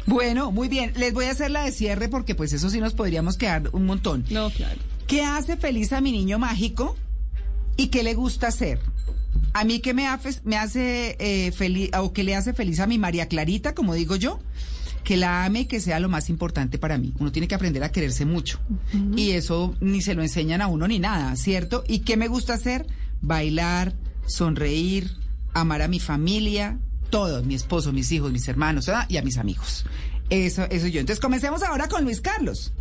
Bueno, 0.06 0.50
muy 0.50 0.68
bien. 0.68 0.92
Les 0.96 1.12
voy 1.12 1.26
a 1.26 1.30
hacer 1.30 1.50
la 1.50 1.64
de 1.64 1.72
cierre 1.72 2.08
porque 2.08 2.34
pues 2.34 2.52
eso 2.52 2.70
sí 2.70 2.80
nos 2.80 2.94
podríamos 2.94 3.36
quedar 3.36 3.68
un 3.72 3.86
montón. 3.86 4.24
No, 4.30 4.50
claro. 4.50 4.80
¿Qué 5.06 5.22
hace 5.24 5.56
feliz 5.56 5.92
a 5.92 6.00
mi 6.00 6.10
niño 6.12 6.38
mágico 6.38 6.96
y 7.76 7.88
qué 7.88 8.02
le 8.02 8.14
gusta 8.14 8.48
hacer? 8.48 8.80
A 9.54 9.64
mí 9.64 9.80
qué 9.80 9.94
me, 9.94 10.06
hace- 10.08 10.40
me 10.44 10.56
hace 10.56 11.16
eh, 11.18 11.52
feliz 11.52 11.90
o 11.98 12.12
qué 12.12 12.24
le 12.24 12.34
hace 12.34 12.52
feliz 12.52 12.80
a 12.80 12.86
mi 12.86 12.98
María 12.98 13.28
Clarita, 13.28 13.74
como 13.74 13.94
digo 13.94 14.16
yo, 14.16 14.40
que 15.04 15.16
la 15.16 15.44
ame 15.44 15.66
que 15.66 15.80
sea 15.80 16.00
lo 16.00 16.08
más 16.08 16.28
importante 16.30 16.78
para 16.78 16.98
mí. 16.98 17.12
Uno 17.18 17.32
tiene 17.32 17.48
que 17.48 17.54
aprender 17.54 17.82
a 17.82 17.92
quererse 17.92 18.24
mucho 18.24 18.60
y 19.16 19.30
eso 19.32 19.74
ni 19.80 20.00
se 20.02 20.14
lo 20.14 20.22
enseñan 20.22 20.62
a 20.62 20.68
uno 20.68 20.86
ni 20.86 20.98
nada, 20.98 21.34
¿cierto? 21.36 21.84
¿Y 21.88 22.00
qué 22.00 22.16
me 22.16 22.28
gusta 22.28 22.54
hacer? 22.54 22.86
Bailar, 23.20 23.94
sonreír, 24.26 25.10
amar 25.54 25.82
a 25.82 25.88
mi 25.88 26.00
familia 26.00 26.78
todos, 27.12 27.44
mi 27.44 27.54
esposo, 27.54 27.92
mis 27.92 28.10
hijos, 28.10 28.32
mis 28.32 28.48
hermanos 28.48 28.86
¿verdad? 28.86 29.04
y 29.08 29.18
a 29.18 29.22
mis 29.22 29.36
amigos. 29.36 29.84
Eso, 30.30 30.64
eso 30.70 30.86
yo. 30.86 30.98
Entonces 30.98 31.20
comencemos 31.20 31.62
ahora 31.62 31.86
con 31.88 32.04
Luis 32.04 32.20
Carlos. 32.20 32.72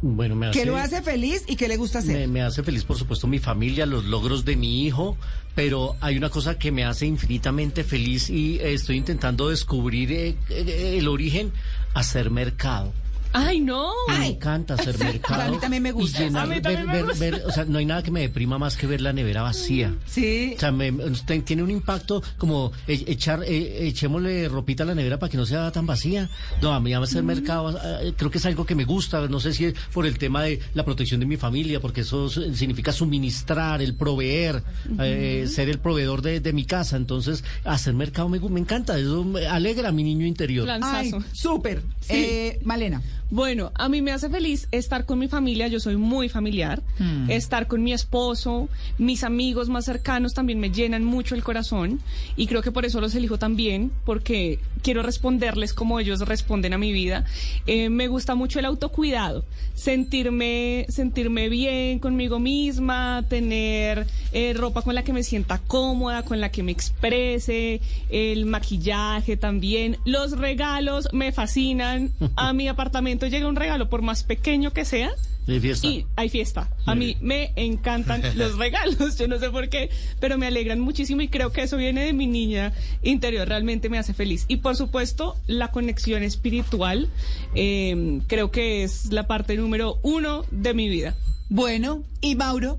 Bueno, 0.00 0.36
me 0.36 0.46
hace, 0.46 0.60
¿Qué 0.60 0.66
lo 0.66 0.76
hace 0.76 1.02
feliz 1.02 1.44
y 1.48 1.56
qué 1.56 1.66
le 1.66 1.76
gusta 1.76 1.98
hacer? 1.98 2.16
me, 2.16 2.26
me 2.28 2.42
hace 2.42 2.62
feliz, 2.62 2.84
por 2.84 2.96
supuesto, 2.96 3.26
mi 3.26 3.38
familia, 3.38 3.84
los 3.84 4.04
logros 4.04 4.44
de 4.44 4.54
mi 4.54 4.84
hijo, 4.86 5.16
pero 5.54 5.96
hay 6.00 6.16
una 6.16 6.30
cosa 6.30 6.58
que 6.58 6.70
me 6.70 6.84
hace 6.84 7.06
infinitamente 7.06 7.82
feliz 7.82 8.30
y 8.30 8.60
estoy 8.60 8.96
intentando 8.96 9.48
descubrir 9.48 10.12
eh, 10.12 10.36
eh, 10.50 10.96
el 10.98 11.08
origen, 11.08 11.52
hacer 11.94 12.30
mercado. 12.30 12.92
Ay, 13.32 13.60
no. 13.60 13.92
Me 14.08 14.28
encanta 14.28 14.74
hacer 14.74 14.98
mercado. 15.04 15.42
A 15.42 15.50
mí 15.50 15.58
también 15.58 15.82
me 15.82 15.92
gusta. 15.92 16.22
Y 16.22 16.24
llenar- 16.26 16.42
A 16.44 16.46
mí 16.46 16.54
ver- 16.54 16.62
también 16.62 16.86
me 16.86 16.92
ver- 16.92 17.04
gusta. 17.04 17.18
ver- 17.24 17.42
o 17.46 17.50
sea, 17.52 17.64
no 17.64 17.78
hay 17.78 17.84
nada 17.86 18.02
que 18.02 18.10
me 18.10 18.20
deprima 18.20 18.58
más 18.58 18.76
que 18.76 18.86
ver 18.86 19.00
la 19.00 19.12
nevera 19.12 19.42
vacía. 19.42 19.94
Sí. 20.06 20.54
O 20.56 20.60
sea, 20.60 20.72
me- 20.72 20.90
usted 20.90 21.42
tiene 21.44 21.62
un 21.62 21.70
impacto 21.70 22.22
como 22.38 22.72
e- 22.86 23.04
echar, 23.06 23.42
eh, 23.44 23.86
echémosle 23.88 24.48
ropita 24.48 24.82
a 24.82 24.86
la 24.86 24.94
nevera 24.94 25.18
para 25.18 25.30
que 25.30 25.36
no 25.36 25.46
sea 25.46 25.70
tan 25.72 25.86
vacía. 25.86 26.28
No, 26.62 26.72
a 26.72 26.80
mí 26.80 26.92
a 26.94 26.98
hacer 27.00 27.22
mercado, 27.22 27.78
eh, 28.02 28.12
creo 28.16 28.30
que 28.30 28.38
es 28.38 28.46
algo 28.46 28.64
que 28.66 28.74
me 28.74 28.84
gusta. 28.84 29.26
No 29.28 29.40
sé 29.40 29.52
si 29.52 29.66
es 29.66 29.74
por 29.92 30.06
el 30.06 30.18
tema 30.18 30.42
de 30.42 30.60
la 30.74 30.84
protección 30.84 31.20
de 31.20 31.26
mi 31.26 31.36
familia, 31.36 31.80
porque 31.80 32.00
eso 32.02 32.28
significa 32.28 32.92
suministrar, 32.92 33.82
el 33.82 33.94
proveer, 33.94 34.62
eh, 35.00 35.46
ser 35.48 35.68
el 35.68 35.78
proveedor 35.78 36.22
de, 36.22 36.40
de 36.40 36.52
mi 36.52 36.64
casa. 36.64 36.96
Entonces, 36.96 37.44
hacer 37.64 37.94
mercado 37.94 38.28
me, 38.28 38.38
me 38.40 38.60
encanta. 38.60 38.98
Eso 38.98 39.24
me 39.24 39.46
alegra 39.46 39.90
a 39.90 39.92
mi 39.92 40.02
niño 40.02 40.26
interior. 40.26 40.68
Ay, 40.68 40.80
Lanzazo. 40.80 41.24
súper. 41.32 41.82
Sí. 42.00 42.12
Eh, 42.14 42.60
Malena. 42.64 43.02
Bueno, 43.30 43.72
a 43.74 43.88
mí 43.90 44.00
me 44.00 44.10
hace 44.12 44.30
feliz 44.30 44.68
estar 44.70 45.04
con 45.04 45.18
mi 45.18 45.28
familia, 45.28 45.68
yo 45.68 45.80
soy 45.80 45.96
muy 45.96 46.28
familiar, 46.28 46.82
Mm. 46.98 47.30
estar 47.30 47.66
con 47.66 47.82
mi 47.82 47.92
esposo, 47.92 48.68
mis 48.96 49.22
amigos 49.22 49.68
más 49.68 49.84
cercanos 49.84 50.32
también 50.32 50.58
me 50.60 50.70
llenan 50.70 51.04
mucho 51.04 51.34
el 51.34 51.44
corazón 51.44 52.00
y 52.36 52.46
creo 52.46 52.62
que 52.62 52.72
por 52.72 52.86
eso 52.86 53.00
los 53.02 53.14
elijo 53.14 53.38
también, 53.38 53.92
porque 54.06 54.58
quiero 54.82 55.02
responderles 55.02 55.74
como 55.74 56.00
ellos 56.00 56.20
responden 56.20 56.72
a 56.72 56.78
mi 56.78 56.92
vida. 56.92 57.26
Eh, 57.66 57.90
me 57.90 58.08
gusta 58.08 58.34
mucho 58.34 58.58
el 58.60 58.64
autocuidado, 58.64 59.44
sentirme, 59.74 60.86
sentirme 60.88 61.48
bien 61.48 61.98
conmigo 61.98 62.38
misma, 62.38 63.24
tener 63.28 64.06
eh, 64.32 64.52
ropa 64.54 64.82
con 64.82 64.94
la 64.94 65.02
que 65.04 65.12
me 65.12 65.22
sienta 65.22 65.58
cómoda, 65.66 66.22
con 66.22 66.40
la 66.40 66.50
que 66.50 66.62
me 66.62 66.72
exprese, 66.72 67.80
el 68.10 68.46
maquillaje 68.46 69.36
también, 69.36 69.98
los 70.04 70.38
regalos 70.38 71.08
me 71.12 71.32
fascinan. 71.32 72.10
A 72.36 72.52
mi 72.52 72.68
apartamento 72.68 73.17
llega 73.26 73.48
un 73.48 73.56
regalo, 73.56 73.88
por 73.88 74.02
más 74.02 74.22
pequeño 74.24 74.72
que 74.72 74.84
sea. 74.84 75.10
Fiesta. 75.46 75.86
Y 75.86 76.04
hay 76.14 76.28
fiesta. 76.28 76.68
A 76.84 76.94
mí 76.94 77.16
me 77.22 77.52
encantan 77.56 78.20
los 78.36 78.58
regalos, 78.58 79.16
yo 79.16 79.26
no 79.28 79.38
sé 79.38 79.48
por 79.48 79.70
qué, 79.70 79.88
pero 80.20 80.36
me 80.36 80.46
alegran 80.46 80.78
muchísimo 80.78 81.22
y 81.22 81.28
creo 81.28 81.52
que 81.52 81.62
eso 81.62 81.78
viene 81.78 82.04
de 82.04 82.12
mi 82.12 82.26
niña 82.26 82.74
interior, 83.02 83.48
realmente 83.48 83.88
me 83.88 83.96
hace 83.98 84.12
feliz. 84.12 84.44
Y 84.48 84.56
por 84.58 84.76
supuesto, 84.76 85.36
la 85.46 85.68
conexión 85.70 86.22
espiritual, 86.22 87.08
eh, 87.54 88.20
creo 88.26 88.50
que 88.50 88.84
es 88.84 89.06
la 89.10 89.26
parte 89.26 89.56
número 89.56 89.98
uno 90.02 90.44
de 90.50 90.74
mi 90.74 90.90
vida. 90.90 91.16
Bueno, 91.48 92.04
¿y 92.20 92.34
Mauro? 92.36 92.78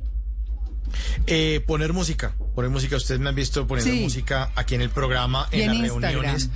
Eh, 1.27 1.61
poner 1.65 1.93
música, 1.93 2.35
poner 2.55 2.69
música. 2.69 2.97
Ustedes 2.97 3.19
me 3.19 3.29
han 3.29 3.35
visto 3.35 3.65
poniendo 3.67 3.93
Sí. 3.93 4.01
música 4.01 4.51
aquí 4.55 4.75
en 4.75 4.81
el 4.81 4.89
programa, 4.91 5.47
en, 5.51 5.61
en 5.61 5.67
las 5.67 5.75
Instagram. 5.91 6.11
reuniones. 6.11 6.49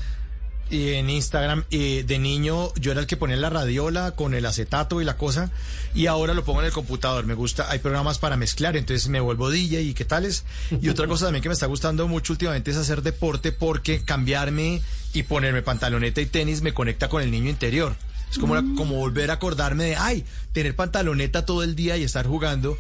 Y 0.69 0.93
en 0.93 1.09
Instagram, 1.09 1.65
y 1.69 2.01
de 2.01 2.17
niño 2.17 2.73
yo 2.75 2.91
era 2.91 3.01
el 3.01 3.05
que 3.05 3.15
ponía 3.17 3.35
la 3.35 3.49
radiola 3.51 4.11
con 4.11 4.33
el 4.33 4.45
acetato 4.45 5.01
y 5.01 5.05
la 5.05 5.17
cosa, 5.17 5.51
y 5.93 6.07
ahora 6.07 6.33
lo 6.33 6.43
pongo 6.43 6.61
en 6.61 6.65
el 6.67 6.71
computador. 6.71 7.25
Me 7.27 7.35
gusta, 7.35 7.69
hay 7.69 7.77
programas 7.79 8.17
para 8.17 8.37
mezclar, 8.37 8.75
entonces 8.75 9.07
me 9.09 9.19
vuelvo 9.19 9.51
DJ 9.51 9.81
y 9.83 9.93
qué 9.93 10.03
tales. 10.05 10.45
Y 10.81 10.89
otra 10.89 11.05
cosa 11.07 11.25
también 11.25 11.43
que 11.43 11.49
me 11.49 11.53
está 11.53 11.67
gustando 11.67 12.07
mucho 12.07 12.33
últimamente 12.33 12.71
es 12.71 12.77
hacer 12.77 13.03
deporte 13.03 13.51
porque 13.51 14.01
cambiarme 14.03 14.81
y 15.13 15.23
ponerme 15.23 15.61
pantaloneta 15.61 16.21
y 16.21 16.25
tenis 16.25 16.61
me 16.63 16.73
conecta 16.73 17.07
con 17.07 17.21
el 17.21 17.29
niño 17.29 17.49
interior. 17.51 17.95
Es 18.31 18.39
como, 18.39 18.55
la- 18.55 18.63
como 18.75 18.95
volver 18.95 19.29
a 19.29 19.33
acordarme 19.35 19.83
de, 19.83 19.95
ay, 19.95 20.25
tener 20.53 20.75
pantaloneta 20.75 21.45
todo 21.45 21.61
el 21.61 21.75
día 21.75 21.97
y 21.97 22.03
estar 22.03 22.25
jugando 22.25 22.79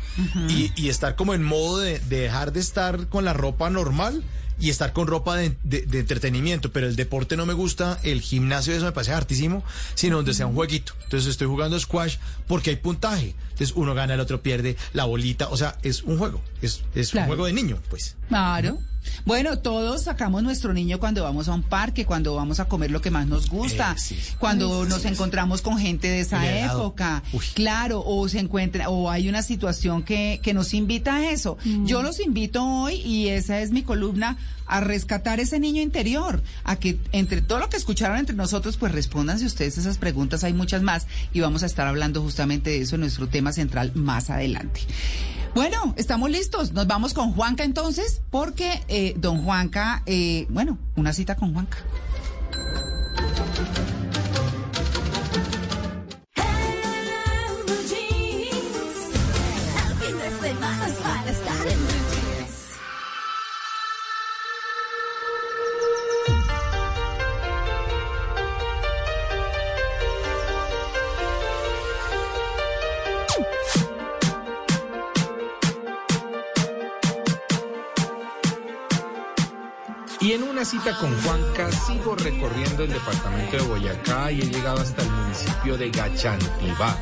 y, 0.49 0.71
y 0.75 0.89
estar 0.89 1.15
como 1.15 1.35
en 1.35 1.43
modo 1.43 1.77
de, 1.77 1.99
de 1.99 2.21
dejar 2.21 2.53
de 2.53 2.59
estar 2.59 3.05
con 3.07 3.23
la 3.23 3.33
ropa 3.33 3.69
normal 3.69 4.23
y 4.63 4.69
estar 4.69 4.93
con 4.93 5.07
ropa 5.07 5.35
de, 5.35 5.55
de- 5.63 5.81
de 5.81 5.99
entretenimiento. 5.99 6.71
Pero 6.71 6.87
el 6.87 6.95
deporte 6.95 7.35
no 7.35 7.45
me 7.45 7.53
gusta, 7.53 7.99
el 8.03 8.21
gimnasio 8.21 8.73
eso 8.73 8.85
me 8.85 8.91
parece 8.93 9.11
hartísimo, 9.13 9.63
sino 9.93 10.15
donde 10.17 10.33
sea 10.33 10.47
un 10.47 10.55
jueguito. 10.55 10.93
Entonces 11.03 11.29
estoy 11.31 11.47
jugando 11.47 11.77
squash 11.79 12.15
porque 12.47 12.69
hay 12.69 12.77
puntaje. 12.77 13.35
Entonces 13.51 13.73
uno 13.75 13.93
gana, 13.93 14.13
el 14.13 14.19
otro 14.21 14.41
pierde, 14.41 14.77
la 14.93 15.03
bolita, 15.05 15.49
o 15.49 15.57
sea, 15.57 15.77
es 15.83 16.03
un 16.03 16.17
juego, 16.17 16.41
es, 16.61 16.81
es 16.95 17.11
Claro. 17.11 17.25
un 17.25 17.27
juego 17.29 17.45
de 17.47 17.53
niño, 17.53 17.77
pues. 17.89 18.15
Claro. 18.29 18.79
Bueno, 19.25 19.59
todos 19.59 20.03
sacamos 20.03 20.43
nuestro 20.43 20.73
niño 20.73 20.99
cuando 20.99 21.23
vamos 21.23 21.47
a 21.47 21.53
un 21.53 21.63
parque, 21.63 22.05
cuando 22.05 22.35
vamos 22.35 22.59
a 22.59 22.65
comer 22.65 22.91
lo 22.91 23.01
que 23.01 23.11
más 23.11 23.27
nos 23.27 23.49
gusta, 23.49 23.93
Eh, 23.93 23.99
sí, 23.99 24.15
sí. 24.21 24.33
cuando 24.39 24.83
Ay, 24.83 24.89
nos 24.89 25.01
sí, 25.01 25.07
sí. 25.07 25.13
encontramos 25.13 25.61
con 25.61 25.77
gente 25.77 26.07
de 26.09 26.19
esa 26.21 26.45
época. 26.65 27.23
Claro, 27.53 28.03
o 28.05 28.27
se 28.29 28.39
encuentra, 28.39 28.89
o 28.89 29.09
hay 29.09 29.29
una 29.29 29.41
situación 29.43 30.03
que, 30.03 30.39
que 30.43 30.53
nos 30.53 30.73
invita 30.73 31.15
a 31.15 31.29
eso. 31.31 31.57
Yo 31.85 32.01
los 32.03 32.19
invito 32.19 32.63
hoy, 32.65 32.95
y 32.95 33.29
esa 33.29 33.59
es 33.61 33.71
mi 33.71 33.83
columna, 33.83 34.37
a 34.65 34.79
rescatar 34.79 35.39
ese 35.39 35.59
niño 35.59 35.81
interior, 35.81 36.41
a 36.63 36.77
que 36.77 36.97
entre 37.11 37.41
todo 37.41 37.59
lo 37.59 37.69
que 37.69 37.77
escucharon 37.77 38.17
entre 38.17 38.35
nosotros, 38.35 38.77
pues 38.77 38.91
respondan 38.93 39.37
si 39.39 39.45
ustedes 39.45 39.77
esas 39.77 39.97
preguntas, 39.97 40.43
hay 40.43 40.53
muchas 40.53 40.81
más, 40.81 41.07
y 41.33 41.41
vamos 41.41 41.63
a 41.63 41.65
estar 41.65 41.85
hablando 41.87 42.21
justamente 42.21 42.69
de 42.69 42.81
eso 42.81 42.95
en 42.95 43.01
nuestro 43.01 43.27
tema 43.27 43.51
central 43.51 43.91
más 43.93 44.29
adelante. 44.29 44.81
Bueno, 45.53 45.93
estamos 45.97 46.31
listos. 46.31 46.73
Nos 46.73 46.87
vamos 46.87 47.13
con 47.13 47.33
Juanca 47.33 47.63
entonces, 47.63 48.21
porque 48.31 48.81
eh, 48.87 49.13
don 49.17 49.43
Juanca, 49.43 50.01
eh, 50.07 50.47
bueno, 50.49 50.79
una 50.95 51.13
cita 51.13 51.35
con 51.35 51.53
Juanca. 51.53 51.77
Cita 80.65 80.97
con 80.97 81.13
Juanca 81.21 81.69
sigo 81.71 82.15
recorriendo 82.15 82.83
el 82.83 82.93
departamento 82.93 83.57
de 83.57 83.63
Boyacá 83.63 84.31
y 84.31 84.41
he 84.41 84.45
llegado 84.45 84.79
hasta 84.79 85.01
el 85.01 85.09
municipio 85.09 85.77
de 85.77 85.89
Gachantibá. 85.89 86.97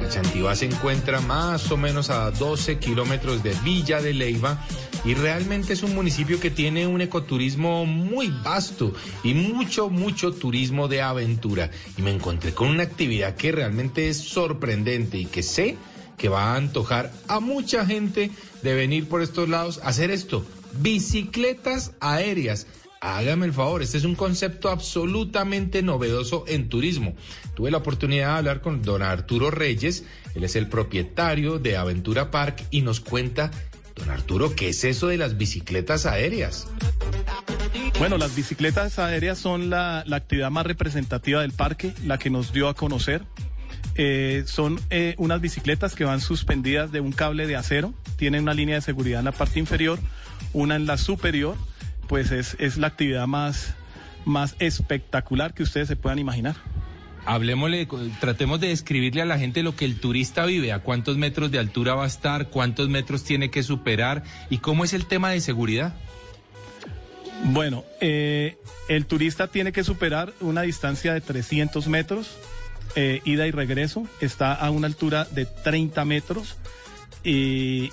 Gachantibá 0.00 0.56
se 0.56 0.66
encuentra 0.66 1.20
más 1.20 1.70
o 1.70 1.76
menos 1.76 2.10
a 2.10 2.30
12 2.32 2.78
kilómetros 2.78 3.44
de 3.44 3.54
Villa 3.62 4.00
de 4.00 4.12
Leiva 4.12 4.58
y 5.04 5.14
realmente 5.14 5.74
es 5.74 5.84
un 5.84 5.94
municipio 5.94 6.40
que 6.40 6.50
tiene 6.50 6.88
un 6.88 7.00
ecoturismo 7.00 7.86
muy 7.86 8.28
vasto 8.42 8.92
y 9.22 9.34
mucho, 9.34 9.88
mucho 9.88 10.32
turismo 10.32 10.88
de 10.88 11.02
aventura. 11.02 11.70
Y 11.96 12.02
me 12.02 12.10
encontré 12.10 12.54
con 12.54 12.68
una 12.68 12.82
actividad 12.82 13.36
que 13.36 13.52
realmente 13.52 14.08
es 14.08 14.16
sorprendente 14.16 15.18
y 15.18 15.26
que 15.26 15.44
sé 15.44 15.76
que 16.18 16.28
va 16.28 16.54
a 16.54 16.56
antojar 16.56 17.12
a 17.28 17.38
mucha 17.38 17.86
gente 17.86 18.32
de 18.62 18.74
venir 18.74 19.08
por 19.08 19.22
estos 19.22 19.48
lados 19.48 19.78
a 19.84 19.88
hacer 19.88 20.10
esto. 20.10 20.44
Bicicletas 20.80 21.92
aéreas. 22.00 22.66
Hágame 23.00 23.46
el 23.46 23.52
favor, 23.52 23.82
este 23.82 23.98
es 23.98 24.04
un 24.04 24.14
concepto 24.14 24.70
absolutamente 24.70 25.82
novedoso 25.82 26.44
en 26.48 26.68
turismo. 26.68 27.14
Tuve 27.54 27.70
la 27.70 27.78
oportunidad 27.78 28.28
de 28.28 28.38
hablar 28.38 28.60
con 28.60 28.82
don 28.82 29.02
Arturo 29.02 29.50
Reyes, 29.50 30.04
él 30.34 30.44
es 30.44 30.56
el 30.56 30.68
propietario 30.68 31.58
de 31.58 31.76
Aventura 31.76 32.30
Park 32.30 32.64
y 32.70 32.82
nos 32.82 33.00
cuenta, 33.00 33.50
don 33.94 34.10
Arturo, 34.10 34.54
¿qué 34.54 34.70
es 34.70 34.84
eso 34.84 35.08
de 35.08 35.18
las 35.18 35.36
bicicletas 35.36 36.06
aéreas? 36.06 36.68
Bueno, 37.98 38.18
las 38.18 38.34
bicicletas 38.34 38.98
aéreas 38.98 39.38
son 39.38 39.70
la, 39.70 40.00
actividad 40.10 40.50
más 40.50 40.66
representativa 40.66 41.42
del 41.42 41.52
parque, 41.52 41.92
la 42.04 42.18
que 42.18 42.30
nos 42.30 42.52
dio 42.52 42.68
a 42.68 42.74
conocer. 42.74 43.22
Eh, 43.94 44.44
son 44.46 44.78
eh, 44.90 45.14
unas 45.16 45.40
bicicletas 45.40 45.94
que 45.94 46.04
van 46.04 46.20
suspendidas 46.20 46.92
de 46.92 47.00
un 47.00 47.12
cable 47.12 47.46
de 47.46 47.56
acero, 47.56 47.94
tienen 48.16 48.42
una 48.42 48.52
línea 48.52 48.74
de 48.74 48.82
seguridad 48.82 49.20
en 49.20 49.24
la 49.24 49.32
parte 49.32 49.58
inferior, 49.58 49.98
una 50.52 50.76
en 50.76 50.86
la 50.86 50.98
superior, 50.98 51.56
pues 52.08 52.30
es, 52.30 52.56
es 52.58 52.76
la 52.76 52.88
actividad 52.88 53.26
más, 53.26 53.74
más 54.24 54.56
espectacular 54.58 55.54
que 55.54 55.62
ustedes 55.62 55.88
se 55.88 55.96
puedan 55.96 56.18
imaginar. 56.18 56.56
Hablemosle, 57.26 57.88
tratemos 58.20 58.60
de 58.60 58.68
describirle 58.68 59.20
a 59.20 59.24
la 59.24 59.36
gente 59.36 59.64
lo 59.64 59.74
que 59.74 59.84
el 59.84 59.98
turista 59.98 60.46
vive, 60.46 60.72
a 60.72 60.78
cuántos 60.78 61.16
metros 61.16 61.50
de 61.50 61.58
altura 61.58 61.94
va 61.94 62.04
a 62.04 62.06
estar, 62.06 62.48
cuántos 62.50 62.88
metros 62.88 63.24
tiene 63.24 63.50
que 63.50 63.64
superar 63.64 64.22
y 64.48 64.58
cómo 64.58 64.84
es 64.84 64.92
el 64.92 65.06
tema 65.06 65.30
de 65.30 65.40
seguridad. 65.40 65.94
Bueno, 67.44 67.84
eh, 68.00 68.56
el 68.88 69.06
turista 69.06 69.48
tiene 69.48 69.72
que 69.72 69.82
superar 69.82 70.32
una 70.40 70.62
distancia 70.62 71.12
de 71.12 71.20
300 71.20 71.88
metros, 71.88 72.36
eh, 72.94 73.20
ida 73.24 73.46
y 73.46 73.50
regreso, 73.50 74.04
está 74.20 74.54
a 74.54 74.70
una 74.70 74.86
altura 74.86 75.24
de 75.24 75.46
30 75.46 76.04
metros 76.04 76.56
y 77.24 77.90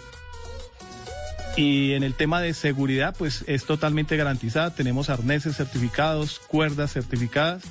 Y 1.56 1.94
en 1.94 2.04
el 2.04 2.16
tema 2.16 2.42
de 2.42 2.54
seguridad, 2.54 3.16
pues 3.18 3.44
es 3.48 3.66
totalmente 3.66 4.18
garantizada. 4.18 4.74
Tenemos 4.74 5.10
arneses 5.10 5.56
certificados, 5.56 6.40
cuerdas 6.40 6.94
certificadas 6.94 7.64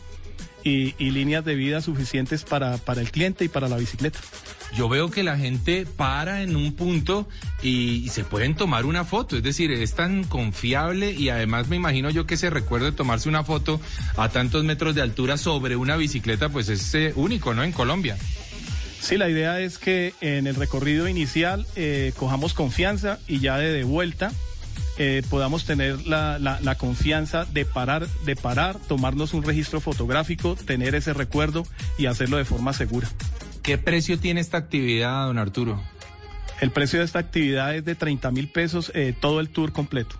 y, 0.64 0.92
líneas 1.10 1.44
de 1.44 1.54
vida 1.54 1.80
suficientes 1.80 2.44
para, 2.44 2.78
para 2.78 3.00
el 3.00 3.10
cliente 3.10 3.44
y 3.44 3.48
para 3.48 3.68
la 3.68 3.76
bicicleta. 3.76 4.20
Yo 4.74 4.88
veo 4.88 5.10
que 5.10 5.22
la 5.22 5.36
gente 5.36 5.84
para 5.84 6.42
en 6.42 6.56
un 6.56 6.72
punto 6.74 7.28
y, 7.62 8.04
y 8.04 8.08
se 8.08 8.24
pueden 8.24 8.54
tomar 8.54 8.86
una 8.86 9.04
foto, 9.04 9.36
es 9.36 9.42
decir, 9.42 9.70
es 9.70 9.94
tan 9.94 10.24
confiable 10.24 11.12
y 11.12 11.28
además 11.28 11.68
me 11.68 11.76
imagino 11.76 12.08
yo 12.08 12.26
que 12.26 12.34
ese 12.34 12.48
recuerdo 12.48 12.86
de 12.86 12.92
tomarse 12.92 13.28
una 13.28 13.44
foto 13.44 13.80
a 14.16 14.30
tantos 14.30 14.64
metros 14.64 14.94
de 14.94 15.02
altura 15.02 15.36
sobre 15.36 15.76
una 15.76 15.96
bicicleta, 15.96 16.48
pues 16.48 16.70
es 16.70 16.94
eh, 16.94 17.12
único, 17.16 17.52
¿no? 17.52 17.64
En 17.64 17.72
Colombia. 17.72 18.16
Sí, 19.02 19.16
la 19.16 19.28
idea 19.28 19.58
es 19.58 19.78
que 19.78 20.14
en 20.20 20.46
el 20.46 20.54
recorrido 20.54 21.08
inicial 21.08 21.66
eh, 21.74 22.12
cojamos 22.16 22.54
confianza 22.54 23.18
y 23.26 23.40
ya 23.40 23.58
de, 23.58 23.72
de 23.72 23.82
vuelta 23.82 24.30
eh, 24.96 25.22
podamos 25.28 25.64
tener 25.64 26.06
la, 26.06 26.38
la- 26.38 26.60
la 26.60 26.76
confianza 26.76 27.44
de 27.46 27.64
parar, 27.64 28.06
de 28.24 28.36
parar, 28.36 28.78
tomarnos 28.86 29.34
un 29.34 29.42
registro 29.42 29.80
fotográfico, 29.80 30.54
tener 30.54 30.94
ese 30.94 31.14
recuerdo 31.14 31.64
y 31.98 32.06
hacerlo 32.06 32.36
de 32.36 32.44
forma 32.44 32.72
segura. 32.74 33.08
¿Qué 33.64 33.76
precio 33.76 34.20
tiene 34.20 34.40
esta 34.40 34.58
actividad, 34.58 35.26
don 35.26 35.38
Arturo? 35.38 35.82
El 36.60 36.70
precio 36.70 37.00
de 37.00 37.04
esta 37.04 37.18
actividad 37.18 37.74
es 37.74 37.84
de 37.84 37.96
30 37.96 38.30
mil 38.30 38.48
pesos 38.48 38.92
eh, 38.94 39.14
todo 39.20 39.40
el 39.40 39.48
tour 39.48 39.72
completo. 39.72 40.14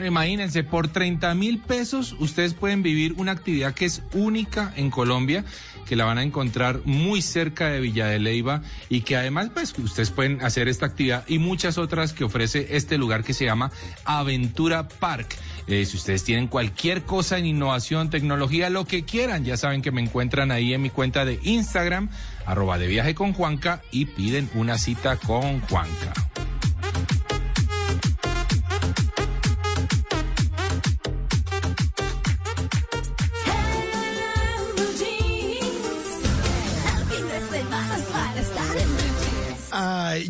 Imagínense, 0.00 0.64
por 0.64 0.88
30 0.88 1.34
mil 1.34 1.58
pesos 1.58 2.16
ustedes 2.18 2.54
pueden 2.54 2.82
vivir 2.82 3.14
una 3.18 3.32
actividad 3.32 3.74
que 3.74 3.84
es 3.84 4.02
única 4.14 4.72
en 4.76 4.90
Colombia, 4.90 5.44
que 5.86 5.96
la 5.96 6.06
van 6.06 6.18
a 6.18 6.22
encontrar 6.22 6.80
muy 6.84 7.20
cerca 7.20 7.68
de 7.68 7.80
Villa 7.80 8.06
de 8.06 8.18
Leyva 8.18 8.62
y 8.88 9.02
que 9.02 9.16
además 9.16 9.50
pues 9.52 9.76
ustedes 9.78 10.10
pueden 10.10 10.42
hacer 10.42 10.68
esta 10.68 10.86
actividad 10.86 11.24
y 11.28 11.38
muchas 11.38 11.76
otras 11.76 12.14
que 12.14 12.24
ofrece 12.24 12.68
este 12.76 12.96
lugar 12.96 13.22
que 13.22 13.34
se 13.34 13.44
llama 13.44 13.70
Aventura 14.04 14.88
Park. 14.88 15.36
Eh, 15.66 15.84
si 15.84 15.96
ustedes 15.96 16.24
tienen 16.24 16.48
cualquier 16.48 17.02
cosa 17.02 17.38
en 17.38 17.46
innovación, 17.46 18.08
tecnología, 18.08 18.70
lo 18.70 18.86
que 18.86 19.04
quieran, 19.04 19.44
ya 19.44 19.56
saben 19.56 19.82
que 19.82 19.92
me 19.92 20.00
encuentran 20.00 20.50
ahí 20.50 20.72
en 20.72 20.82
mi 20.82 20.90
cuenta 20.90 21.24
de 21.24 21.38
Instagram, 21.42 22.08
arroba 22.46 22.78
de 22.78 22.86
viaje 22.86 23.14
con 23.14 23.32
Juanca 23.34 23.82
y 23.90 24.06
piden 24.06 24.50
una 24.54 24.78
cita 24.78 25.16
con 25.16 25.60
Juanca. 25.60 26.12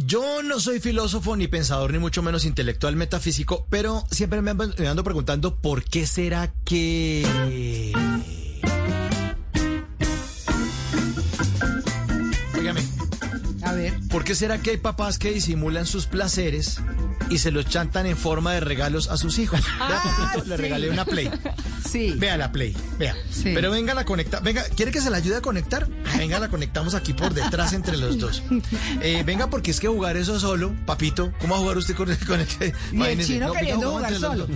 Yo 0.06 0.42
no 0.42 0.60
soy 0.60 0.80
filósofo 0.80 1.36
ni 1.36 1.48
pensador 1.48 1.92
ni 1.92 1.98
mucho 1.98 2.22
menos 2.22 2.44
intelectual 2.44 2.96
metafísico, 2.96 3.66
pero 3.70 4.04
siempre 4.10 4.42
me 4.42 4.52
ando- 4.52 4.76
me 4.78 4.88
ando 4.88 5.04
preguntando 5.04 5.56
por 5.56 5.84
qué 5.84 6.06
será 6.06 6.52
que... 6.64 7.92
Óigame, 12.56 12.82
A 13.62 13.72
ver. 13.72 13.94
¿por 14.08 14.24
qué 14.24 14.34
será 14.34 14.58
que 14.58 14.70
hay 14.70 14.76
papás 14.76 15.18
que 15.18 15.32
disimulan 15.32 15.86
sus 15.86 16.06
placeres 16.06 16.78
y 17.30 17.38
se 17.38 17.50
los 17.50 17.66
chantan 17.66 18.06
en 18.06 18.16
forma 18.16 18.52
de 18.52 18.60
regalos 18.60 19.08
a 19.08 19.16
sus 19.16 19.38
hijos? 19.38 19.60
Ah, 19.80 20.02
papito, 20.32 20.48
le 20.48 20.56
sí. 20.56 20.62
regalé 20.62 20.90
una 20.90 21.04
Play. 21.04 21.30
Sí. 21.88 22.14
Vea 22.16 22.36
la 22.36 22.52
Play, 22.52 22.76
vea. 22.98 23.14
Sí. 23.30 23.52
Pero 23.54 23.70
venga 23.70 23.94
la 23.94 24.04
conecta, 24.04 24.40
venga, 24.40 24.64
¿quiere 24.76 24.92
que 24.92 25.00
se 25.00 25.10
la 25.10 25.18
ayude 25.18 25.36
a 25.36 25.42
conectar? 25.42 25.88
Venga, 26.16 26.38
la 26.38 26.48
conectamos 26.48 26.94
aquí 26.94 27.12
por 27.12 27.34
detrás 27.34 27.72
entre 27.72 27.96
los 27.96 28.18
dos. 28.18 28.42
Eh, 29.00 29.22
venga, 29.24 29.48
porque 29.48 29.70
es 29.70 29.80
que 29.80 29.88
jugar 29.88 30.16
eso 30.16 30.38
solo, 30.38 30.72
papito, 30.86 31.32
¿cómo 31.40 31.54
va 31.54 31.58
a 31.58 31.62
jugar 31.62 31.78
usted 31.78 31.94
con, 31.94 32.14
con 32.26 32.40
el 32.40 32.46
que? 32.46 32.72
Y 32.92 33.02
el 33.02 33.24
chino 33.24 33.48
no, 33.48 33.52
venga, 33.54 33.60
queriendo 33.60 33.90
jugar 33.90 34.14
solo. 34.14 34.48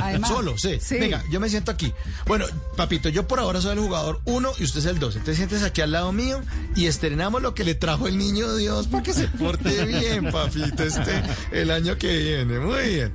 Además. 0.00 0.30
Solo, 0.30 0.58
sí. 0.58 0.78
Sí. 0.80 0.96
Venga, 0.98 1.24
yo 1.30 1.40
me 1.40 1.48
siento 1.48 1.70
aquí. 1.70 1.92
Bueno, 2.26 2.46
papito, 2.76 3.08
yo 3.08 3.26
por 3.26 3.40
ahora 3.40 3.60
soy 3.60 3.72
el 3.72 3.80
jugador 3.80 4.20
uno 4.24 4.52
y 4.58 4.64
usted 4.64 4.80
es 4.80 4.86
el 4.86 4.98
dos. 4.98 5.14
Entonces 5.16 5.36
siéntese 5.38 5.64
aquí 5.64 5.80
al 5.80 5.92
lado 5.92 6.12
mío 6.12 6.40
y 6.76 6.86
estrenamos 6.86 7.42
lo 7.42 7.54
que 7.54 7.64
le 7.64 7.74
trajo 7.74 8.06
el 8.06 8.16
niño 8.18 8.54
Dios 8.54 8.86
para 8.86 9.02
que 9.02 9.12
se 9.12 9.28
porte 9.28 9.84
bien, 9.84 10.30
papito, 10.30 10.82
este, 10.84 11.22
el 11.52 11.70
año 11.70 11.96
que 12.00 12.16
viene. 12.18 12.58
Muy 12.58 12.88
bien. 12.94 13.12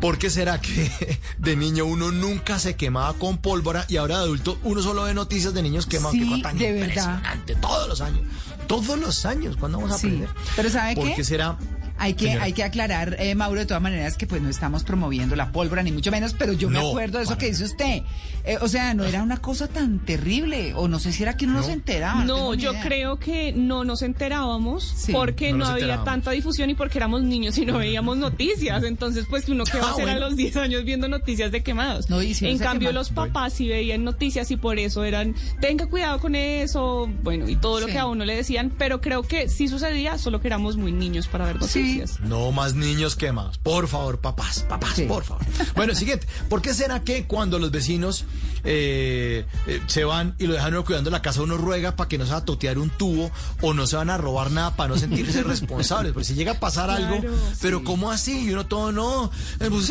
¿Por 0.00 0.18
qué 0.18 0.30
será 0.30 0.60
que 0.60 1.18
de 1.38 1.56
niño 1.56 1.84
uno 1.86 2.12
nunca 2.12 2.58
se 2.60 2.76
quemaba 2.76 3.14
con 3.14 3.38
pólvora 3.38 3.84
y 3.88 3.96
ahora 3.96 4.18
de 4.18 4.24
adulto 4.24 4.58
uno 4.62 4.82
solo 4.82 5.02
ve 5.04 5.14
noticias 5.14 5.52
de 5.54 5.62
niños 5.62 5.86
quemados? 5.86 6.12
Sí, 6.12 6.28
cosa 6.28 6.42
tan 6.42 6.58
de 6.58 6.72
verdad. 6.72 7.22
Todos 7.60 7.88
los 7.88 8.00
años. 8.00 8.20
Todos 8.68 8.98
los 8.98 9.24
años. 9.26 9.56
¿Cuándo 9.56 9.78
vamos 9.78 9.92
a 9.94 9.98
Sí. 9.98 10.06
aprender? 10.06 10.28
Pero 10.54 10.70
¿sabe 10.70 10.94
¿Por 10.94 11.06
qué? 11.06 11.14
qué 11.16 11.24
será? 11.24 11.56
Hay 11.98 12.14
que, 12.14 12.26
Señora. 12.26 12.44
hay 12.44 12.52
que 12.52 12.62
aclarar, 12.64 13.16
eh, 13.18 13.34
Mauro, 13.34 13.60
de 13.60 13.66
todas 13.66 13.82
maneras, 13.82 14.16
que 14.16 14.26
pues 14.26 14.40
no 14.40 14.48
estamos 14.48 14.84
promoviendo 14.84 15.34
la 15.36 15.50
pólvora, 15.52 15.82
ni 15.82 15.92
mucho 15.92 16.10
menos, 16.10 16.34
pero 16.38 16.52
yo 16.52 16.70
me 16.70 16.78
acuerdo 16.78 17.18
de 17.18 17.24
eso 17.24 17.36
que 17.38 17.46
dice 17.46 17.64
usted. 17.64 18.02
Eh, 18.44 18.56
o 18.60 18.68
sea, 18.68 18.94
no 18.94 19.04
era 19.04 19.22
una 19.22 19.38
cosa 19.38 19.68
tan 19.68 19.98
terrible, 19.98 20.72
o 20.74 20.88
no 20.88 20.98
sé 20.98 21.12
si 21.12 21.22
era 21.22 21.36
que 21.36 21.44
uno 21.44 21.54
no, 21.54 21.62
se 21.62 21.72
enteraba. 21.72 22.24
No, 22.24 22.54
yo 22.54 22.70
idea. 22.72 22.82
creo 22.82 23.18
que 23.18 23.52
no 23.52 23.84
nos 23.84 24.02
enterábamos 24.02 24.84
Sí, 24.96 25.12
porque 25.12 25.50
no 25.52 25.58
no, 25.58 25.64
nos 25.64 25.68
había 25.70 25.84
enterábamos. 25.84 26.04
tanta 26.12 26.30
difusión 26.30 26.70
y 26.70 26.74
porque 26.74 26.98
éramos 26.98 27.22
niños 27.22 27.58
y 27.58 27.66
no 27.66 27.78
veíamos 27.78 28.16
noticias. 28.16 28.82
Entonces, 28.84 29.26
pues 29.28 29.48
uno 29.48 29.64
qué 29.64 29.78
va 29.78 29.84
a 29.84 29.88
Ah, 29.88 29.92
hacer 29.92 30.04
bueno. 30.04 30.24
a 30.24 30.28
los 30.28 30.36
10 30.36 30.56
años 30.56 30.84
viendo 30.84 31.08
noticias 31.08 31.50
de 31.52 31.62
quemados. 31.62 32.08
No, 32.08 32.22
y 32.22 32.32
si 32.34 32.46
en 32.48 32.58
cambio, 32.58 32.92
los 32.92 33.10
papás 33.10 33.52
sí 33.54 33.68
veían 33.68 34.04
noticias 34.04 34.50
y 34.50 34.56
por 34.56 34.78
eso 34.78 35.04
eran, 35.04 35.34
tenga 35.60 35.86
cuidado 35.86 36.18
con 36.20 36.34
eso, 36.34 37.10
bueno, 37.22 37.48
y 37.48 37.56
todo 37.56 37.80
lo 37.80 37.86
Sí. 37.86 37.92
que 37.92 37.98
a 37.98 38.06
uno 38.06 38.24
le 38.24 38.36
decían, 38.36 38.72
pero 38.78 39.00
creo 39.00 39.22
que 39.22 39.48
sí 39.48 39.68
sucedía, 39.68 40.16
solo 40.18 40.40
que 40.40 40.48
éramos 40.48 40.76
muy 40.76 40.92
niños 40.92 41.26
para 41.28 41.46
ver 41.46 41.56
Sí. 41.64 41.87
Noticias. 41.96 42.20
No 42.20 42.52
más 42.52 42.74
niños 42.74 43.16
quemados. 43.16 43.58
Por 43.58 43.88
favor, 43.88 44.18
papás, 44.20 44.64
papás, 44.68 44.94
Sí. 44.96 45.04
por 45.04 45.24
favor. 45.24 45.44
Bueno, 45.74 45.94
siguiente. 45.94 46.26
¿Por 46.48 46.62
qué 46.62 46.74
será 46.74 47.00
que 47.00 47.24
cuando 47.24 47.58
los 47.58 47.70
vecinos 47.70 48.24
eh, 48.64 49.44
eh, 49.66 49.80
se 49.86 50.04
van 50.04 50.34
y 50.38 50.46
lo 50.46 50.54
dejan 50.54 50.72
uno 50.74 50.84
cuidando 50.84 51.10
la 51.10 51.22
casa, 51.22 51.42
uno 51.42 51.56
ruega 51.56 51.94
para 51.96 52.08
que 52.08 52.18
no 52.18 52.24
se 52.26 52.32
va 52.32 52.38
a 52.38 52.44
totear 52.44 52.78
un 52.78 52.90
tubo 52.90 53.30
o 53.60 53.72
no 53.72 53.86
se 53.86 53.96
van 53.96 54.10
a 54.10 54.18
robar 54.18 54.50
nada 54.50 54.74
para 54.76 54.88
no 54.88 54.96
sentirse 54.98 55.42
responsables? 55.44 56.12
Porque 56.12 56.24
si 56.26 56.34
llega 56.34 56.52
a 56.52 56.60
pasar 56.60 56.90
algo, 56.90 57.20
pero. 57.62 57.82
¿cómo 57.84 58.10
así? 58.10 58.46
Y 58.46 58.52
uno 58.52 58.66
todo 58.66 58.92
no. 58.92 59.30
eh, 59.60 59.68
pues, 59.70 59.90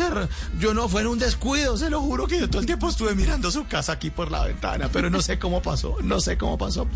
yo 0.60 0.74
no, 0.74 0.88
fue 0.88 1.00
en 1.00 1.06
un 1.08 1.18
descuido, 1.18 1.76
se 1.76 1.90
lo 1.90 2.00
juro 2.00 2.26
que 2.26 2.38
yo 2.38 2.48
todo 2.48 2.60
el 2.60 2.66
tiempo 2.66 2.88
estuve 2.88 3.14
mirando 3.14 3.50
su 3.50 3.66
casa 3.66 3.92
aquí 3.92 4.10
por 4.10 4.30
la 4.30 4.44
ventana, 4.44 4.88
pero 4.92 5.10
no 5.10 5.20
sé 5.22 5.38
cómo 5.38 5.62
pasó, 5.62 5.96
no 6.02 6.20
sé 6.20 6.36
cómo 6.36 6.58
pasó. 6.58 6.86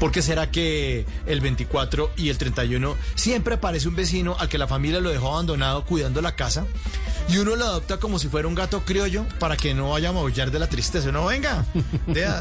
¿Por 0.00 0.10
qué 0.10 0.22
será 0.22 0.50
que 0.50 1.06
el 1.26 1.40
24 1.40 2.10
y 2.16 2.30
el 2.30 2.38
31 2.38 2.96
siempre 3.14 3.54
aparece 3.56 3.88
un 3.88 3.94
vecino 3.96 4.36
al 4.38 4.47
que 4.48 4.58
la 4.58 4.66
familia 4.66 5.00
lo 5.00 5.10
dejó 5.10 5.32
abandonado 5.32 5.84
cuidando 5.84 6.20
la 6.20 6.34
casa? 6.34 6.66
Y 7.28 7.36
uno 7.36 7.56
lo 7.56 7.64
adopta 7.66 7.98
como 7.98 8.18
si 8.18 8.28
fuera 8.28 8.48
un 8.48 8.54
gato 8.54 8.84
criollo 8.86 9.26
para 9.38 9.56
que 9.56 9.74
no 9.74 9.90
vaya 9.90 10.08
a 10.08 10.12
maullar 10.12 10.50
de 10.50 10.58
la 10.58 10.66
tristeza. 10.66 11.12
No, 11.12 11.26
venga, 11.26 11.66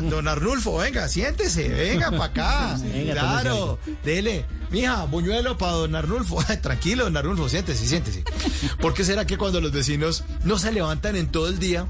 don 0.03 0.27
Arnulfo, 0.29 0.77
venga, 0.77 1.09
siéntese, 1.09 1.67
venga 1.67 2.09
para 2.09 2.23
acá. 2.23 2.77
Venga, 2.81 3.13
claro, 3.13 3.79
dele. 4.03 4.45
Mija, 4.71 5.03
buñuelo 5.05 5.57
para 5.57 5.73
don 5.73 5.95
Arnulfo. 5.95 6.41
Tranquilo, 6.61 7.03
don 7.03 7.17
Arnulfo, 7.17 7.49
siéntese, 7.49 7.85
siéntese. 7.85 8.23
¿Por 8.79 8.93
qué 8.93 9.03
será 9.03 9.25
que 9.25 9.37
cuando 9.37 9.59
los 9.59 9.73
vecinos 9.73 10.23
no 10.45 10.57
se 10.57 10.71
levantan 10.71 11.17
en 11.17 11.31
todo 11.31 11.49
el 11.49 11.59
día, 11.59 11.87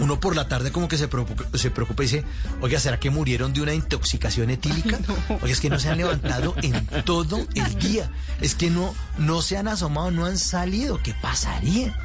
uno 0.00 0.20
por 0.20 0.36
la 0.36 0.48
tarde 0.48 0.70
como 0.70 0.88
que 0.88 0.96
se 0.96 1.08
preocupa, 1.08 1.44
se 1.54 1.70
preocupa 1.70 2.02
y 2.02 2.06
dice, 2.06 2.24
oiga, 2.60 2.78
¿será 2.78 3.00
que 3.00 3.10
murieron 3.10 3.52
de 3.52 3.62
una 3.62 3.74
intoxicación 3.74 4.50
etílica? 4.50 4.98
Oiga, 5.28 5.52
es 5.52 5.60
que 5.60 5.70
no 5.70 5.78
se 5.78 5.88
han 5.88 5.98
levantado 5.98 6.54
en 6.62 6.86
todo 7.04 7.46
el 7.54 7.78
día. 7.78 8.10
Es 8.40 8.54
que 8.54 8.70
no, 8.70 8.94
no 9.18 9.42
se 9.42 9.56
han 9.56 9.68
asomado, 9.68 10.10
no 10.10 10.26
han 10.26 10.38
salido. 10.38 11.00
¿Qué 11.02 11.14
pasaría? 11.20 11.98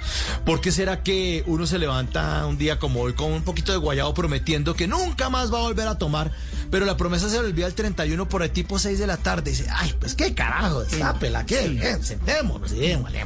¿Por 0.45 0.61
qué 0.61 0.71
será 0.71 1.03
que 1.03 1.43
uno 1.45 1.67
se 1.67 1.77
levanta 1.77 2.45
un 2.47 2.57
día 2.57 2.79
como 2.79 3.01
hoy 3.01 3.13
con 3.13 3.31
un 3.31 3.43
poquito 3.43 3.71
de 3.71 3.77
guayabo 3.77 4.13
prometiendo 4.13 4.75
que 4.75 4.87
nunca 4.87 5.29
más 5.29 5.53
va 5.53 5.59
a 5.59 5.63
volver 5.63 5.87
a 5.87 5.97
tomar? 5.97 6.31
Pero 6.71 6.85
la 6.85 6.97
promesa 6.97 7.29
se 7.29 7.39
le 7.39 7.47
olvida 7.49 7.67
el 7.67 7.75
31 7.75 8.27
por 8.27 8.41
el 8.41 8.49
tipo 8.49 8.79
6 8.79 8.97
de 8.97 9.05
la 9.05 9.17
tarde. 9.17 9.51
Y 9.51 9.55
dice, 9.55 9.67
ay, 9.71 9.93
pues 9.99 10.15
qué 10.15 10.33
carajo, 10.33 10.81
eh, 10.81 11.99
sentémonos 12.01 12.71
démosle. 12.71 13.25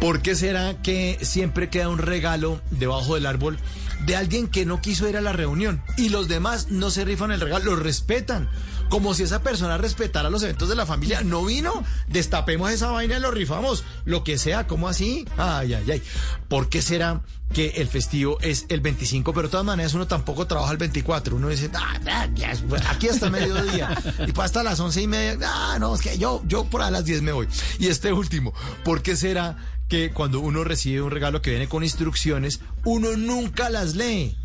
¿Por 0.00 0.20
qué 0.20 0.34
será 0.34 0.74
que 0.82 1.18
siempre 1.22 1.70
queda 1.70 1.88
un 1.88 1.98
regalo 1.98 2.60
debajo 2.70 3.14
del 3.14 3.26
árbol 3.26 3.58
de 4.06 4.16
alguien 4.16 4.48
que 4.48 4.66
no 4.66 4.80
quiso 4.80 5.08
ir 5.08 5.16
a 5.16 5.20
la 5.20 5.32
reunión 5.32 5.82
y 5.96 6.08
los 6.08 6.28
demás 6.28 6.68
no 6.70 6.90
se 6.90 7.04
rifan 7.04 7.32
el 7.32 7.40
regalo, 7.40 7.64
lo 7.64 7.76
respetan? 7.76 8.48
Como 8.88 9.14
si 9.14 9.22
esa 9.22 9.42
persona 9.42 9.78
respetara 9.78 10.30
los 10.30 10.42
eventos 10.42 10.68
de 10.68 10.76
la 10.76 10.86
familia. 10.86 11.22
No 11.22 11.44
vino, 11.44 11.84
destapemos 12.06 12.70
esa 12.70 12.90
vaina 12.90 13.16
y 13.16 13.20
lo 13.20 13.30
rifamos. 13.30 13.82
Lo 14.04 14.24
que 14.24 14.38
sea, 14.38 14.66
¿cómo 14.66 14.88
así? 14.88 15.26
Ay, 15.36 15.74
ay, 15.74 15.90
ay. 15.90 16.02
¿Por 16.48 16.68
qué 16.68 16.82
será 16.82 17.22
que 17.52 17.70
el 17.76 17.88
festivo 17.88 18.38
es 18.40 18.66
el 18.68 18.80
25? 18.80 19.32
Pero 19.32 19.48
de 19.48 19.52
todas 19.52 19.66
maneras 19.66 19.94
uno 19.94 20.06
tampoco 20.06 20.46
trabaja 20.46 20.70
el 20.70 20.78
24. 20.78 21.36
Uno 21.36 21.48
dice, 21.48 21.70
ah, 21.74 22.28
aquí 22.88 23.08
hasta 23.08 23.30
mediodía. 23.30 23.96
Y 24.26 24.38
hasta 24.38 24.62
las 24.62 24.78
once 24.80 25.00
y 25.00 25.06
media. 25.06 25.38
Ah, 25.44 25.78
no, 25.80 25.94
es 25.94 26.02
que 26.02 26.18
yo, 26.18 26.42
yo 26.46 26.64
por 26.64 26.82
a 26.82 26.90
las 26.90 27.04
10 27.04 27.22
me 27.22 27.32
voy. 27.32 27.48
Y 27.78 27.88
este 27.88 28.12
último, 28.12 28.52
¿por 28.84 29.02
qué 29.02 29.16
será 29.16 29.56
que 29.88 30.10
cuando 30.10 30.40
uno 30.40 30.64
recibe 30.64 31.02
un 31.02 31.10
regalo 31.10 31.42
que 31.42 31.50
viene 31.50 31.68
con 31.68 31.82
instrucciones, 31.82 32.60
uno 32.84 33.16
nunca 33.16 33.70
las 33.70 33.94
lee. 33.94 34.36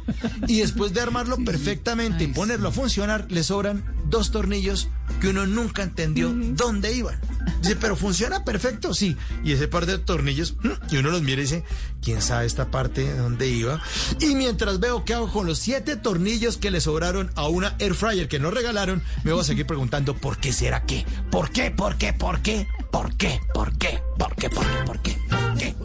Y 0.48 0.60
después 0.60 0.94
de 0.94 1.02
armarlo 1.02 1.38
perfectamente 1.38 2.24
y 2.24 2.28
ponerlo 2.28 2.70
a 2.70 2.74
funcionar, 2.74 3.26
le 3.30 3.44
sobran 3.44 3.84
dos 4.10 4.32
tornillos 4.32 4.90
que 5.22 5.30
uno 5.30 5.46
nunca 5.46 5.84
entendió 5.84 6.32
dónde 6.34 6.94
iban. 6.94 7.20
Dice, 7.62 7.76
pero 7.76 7.96
funciona 7.96 8.44
perfecto, 8.44 8.94
sí. 8.94 9.18
Y 9.44 9.54
ese 9.54 9.68
par 9.68 9.86
de 9.86 9.98
tornillos, 9.98 10.56
mm, 10.64 10.94
y 10.94 10.98
uno 10.98 11.10
los 11.10 11.22
mira 11.22 11.40
y 11.40 11.44
dice, 11.44 11.64
¿quién 12.02 12.22
sabe 12.22 12.46
esta 12.46 12.72
parte 12.72 13.04
de 13.04 13.18
dónde 13.18 13.48
iba? 13.48 13.82
Y 14.20 14.36
mientras 14.36 14.80
veo 14.80 15.04
qué 15.04 15.14
hago 15.14 15.32
con 15.32 15.46
los 15.46 15.60
siete 15.60 15.96
tornillos 15.98 16.58
que 16.58 16.72
le 16.72 16.82
sobraron 16.82 17.32
a 17.36 17.48
una 17.48 17.76
air 17.80 17.96
fryer 17.96 18.28
que 18.28 18.40
nos 18.40 18.54
regalaron, 18.54 19.04
me 19.24 19.34
voy 19.34 19.42
a 19.42 19.46
seguir 19.46 19.66
preguntando, 19.66 20.16
¿por 20.16 20.38
qué 20.38 20.54
será 20.54 20.84
qué? 20.84 21.06
¿Por 21.32 21.52
qué? 21.52 21.72
¿Por 21.72 21.98
qué? 21.98 22.14
¿Por 22.14 22.42
qué? 22.42 22.68
¿Por 22.92 23.16
qué? 23.16 23.40
¿Por 23.54 23.78
qué? 23.78 24.00
¿Por 24.18 24.36
qué? 24.36 24.50
¿Por 24.50 24.76
qué? 24.76 24.80
¿Por 24.86 25.02
qué? 25.02 25.18
¿Por 25.30 25.58
qué? 25.58 25.76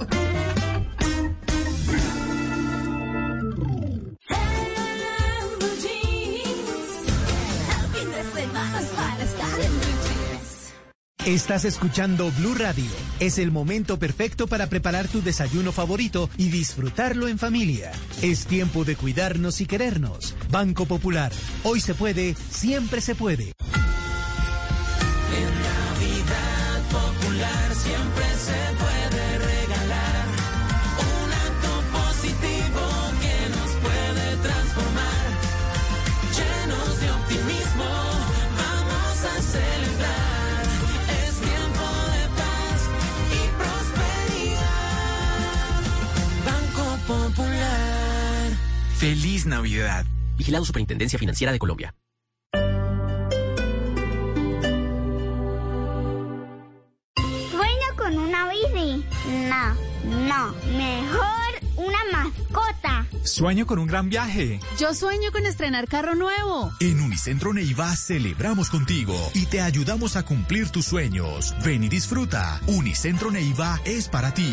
El 0.54 0.63
Estás 11.26 11.64
escuchando 11.64 12.30
Blue 12.32 12.54
Radio. 12.54 12.84
Es 13.18 13.38
el 13.38 13.50
momento 13.50 13.98
perfecto 13.98 14.46
para 14.46 14.66
preparar 14.66 15.08
tu 15.08 15.22
desayuno 15.22 15.72
favorito 15.72 16.28
y 16.36 16.50
disfrutarlo 16.50 17.28
en 17.28 17.38
familia. 17.38 17.92
Es 18.20 18.44
tiempo 18.44 18.84
de 18.84 18.94
cuidarnos 18.94 19.62
y 19.62 19.66
querernos. 19.66 20.36
Banco 20.50 20.84
Popular. 20.84 21.32
Hoy 21.62 21.80
se 21.80 21.94
puede, 21.94 22.34
siempre 22.50 23.00
se 23.00 23.14
puede. 23.14 23.54
Feliz 49.04 49.44
Navidad. 49.44 50.06
Vigilado 50.38 50.64
Superintendencia 50.64 51.18
Financiera 51.18 51.52
de 51.52 51.58
Colombia. 51.58 51.94
Sueño 57.50 57.96
con 57.98 58.16
una 58.16 58.48
bici. 58.48 59.04
No, 59.50 59.74
no. 60.26 60.54
Mejor 60.74 61.52
una 61.76 61.98
mascota. 62.12 63.06
Sueño 63.24 63.66
con 63.66 63.78
un 63.78 63.88
gran 63.88 64.08
viaje. 64.08 64.58
Yo 64.80 64.94
sueño 64.94 65.30
con 65.32 65.44
estrenar 65.44 65.86
carro 65.86 66.14
nuevo. 66.14 66.72
En 66.80 66.98
Unicentro 67.02 67.52
Neiva 67.52 67.94
celebramos 67.96 68.70
contigo 68.70 69.14
y 69.34 69.44
te 69.44 69.60
ayudamos 69.60 70.16
a 70.16 70.22
cumplir 70.22 70.70
tus 70.70 70.86
sueños. 70.86 71.54
Ven 71.62 71.84
y 71.84 71.90
disfruta. 71.90 72.58
Unicentro 72.68 73.30
Neiva 73.30 73.78
es 73.84 74.08
para 74.08 74.32
ti. 74.32 74.50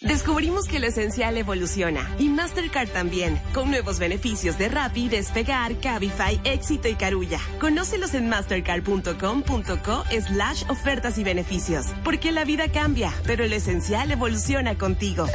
Descubrimos 0.00 0.66
que 0.66 0.80
lo 0.80 0.86
esencial 0.86 1.36
evoluciona 1.36 2.08
y 2.18 2.30
Mastercard 2.30 2.88
también, 2.88 3.38
con 3.52 3.70
nuevos 3.70 3.98
beneficios 3.98 4.56
de 4.56 4.70
Rappi, 4.70 5.10
Despegar, 5.10 5.78
Cabify, 5.78 6.40
Éxito 6.44 6.88
y 6.88 6.94
Carulla. 6.94 7.38
Conócelos 7.60 8.14
en 8.14 8.26
mastercard.com.co 8.30 10.04
slash 10.26 10.64
ofertas 10.70 11.18
y 11.18 11.24
beneficios, 11.24 11.86
porque 12.02 12.32
la 12.32 12.44
vida 12.44 12.72
cambia, 12.72 13.12
pero 13.24 13.46
lo 13.46 13.54
esencial 13.54 14.10
evoluciona 14.10 14.78
contigo. 14.78 15.26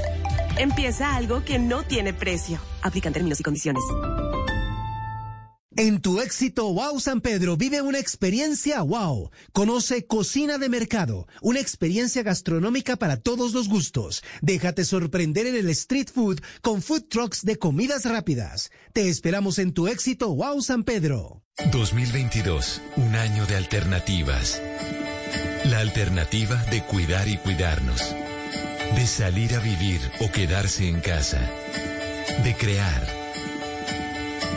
Empieza 0.57 1.15
algo 1.15 1.43
que 1.43 1.59
no 1.59 1.83
tiene 1.83 2.13
precio. 2.13 2.59
Aplican 2.81 3.13
términos 3.13 3.39
y 3.39 3.43
condiciones. 3.43 3.83
En 5.77 5.99
tu 5.99 6.21
éxito 6.21 6.71
Wow 6.71 7.01
San 7.01 7.19
Pedro 7.19 7.57
vive 7.57 7.81
una 7.81 7.99
experiencia 7.99 8.81
wow. 8.81 9.29
Conoce 9.51 10.07
Cocina 10.07 10.57
de 10.57 10.69
Mercado, 10.69 11.27
una 11.41 11.59
experiencia 11.59 12.23
gastronómica 12.23 12.95
para 12.95 13.17
todos 13.17 13.51
los 13.51 13.67
gustos. 13.67 14.23
Déjate 14.41 14.85
sorprender 14.85 15.47
en 15.47 15.55
el 15.55 15.69
street 15.71 16.07
food 16.13 16.39
con 16.61 16.81
food 16.81 17.03
trucks 17.09 17.43
de 17.43 17.59
comidas 17.59 18.05
rápidas. 18.05 18.71
Te 18.93 19.09
esperamos 19.09 19.59
en 19.59 19.73
tu 19.73 19.89
éxito 19.89 20.33
Wow 20.33 20.61
San 20.61 20.85
Pedro. 20.85 21.43
2022, 21.73 22.81
un 22.95 23.13
año 23.15 23.45
de 23.45 23.57
alternativas. 23.57 24.61
La 25.65 25.79
alternativa 25.79 26.55
de 26.71 26.83
cuidar 26.85 27.27
y 27.27 27.37
cuidarnos. 27.37 28.01
De 28.95 29.05
salir 29.05 29.53
a 29.55 29.59
vivir 29.59 29.99
o 30.21 30.31
quedarse 30.31 30.87
en 30.87 31.01
casa. 31.01 31.41
De 32.45 32.55
crear. 32.55 33.24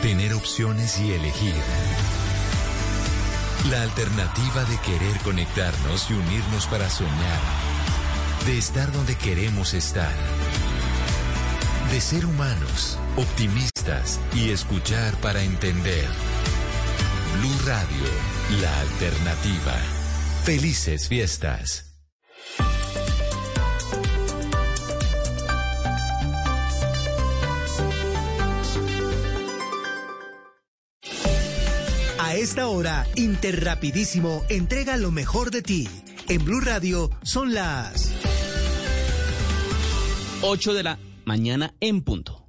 Tener 0.01 0.33
opciones 0.33 0.97
y 1.01 1.11
elegir. 1.11 1.53
La 3.69 3.81
alternativa 3.83 4.63
de 4.63 4.77
querer 4.77 5.17
conectarnos 5.25 6.09
y 6.09 6.13
unirnos 6.13 6.67
para 6.67 6.89
soñar. 6.89 7.41
De 8.45 8.57
estar 8.57 8.93
donde 8.93 9.15
queremos 9.15 9.73
estar. 9.73 10.13
De 11.91 11.99
ser 11.99 12.25
humanos, 12.25 12.97
optimistas 13.17 14.21
y 14.33 14.51
escuchar 14.51 15.13
para 15.17 15.43
entender. 15.43 16.07
Blue 17.37 17.59
Radio, 17.65 18.61
la 18.61 18.79
alternativa. 18.79 19.75
Felices 20.45 21.09
fiestas. 21.09 21.88
A 32.29 32.35
esta 32.35 32.67
hora, 32.67 33.07
Interrapidísimo 33.15 34.43
entrega 34.49 34.97
lo 34.97 35.09
mejor 35.09 35.49
de 35.49 35.63
ti. 35.63 35.89
En 36.27 36.45
Blue 36.45 36.61
Radio 36.61 37.09
son 37.23 37.55
las 37.55 38.11
8 40.43 40.75
de 40.75 40.83
la 40.83 40.99
mañana 41.25 41.73
en 41.79 42.03
punto. 42.03 42.45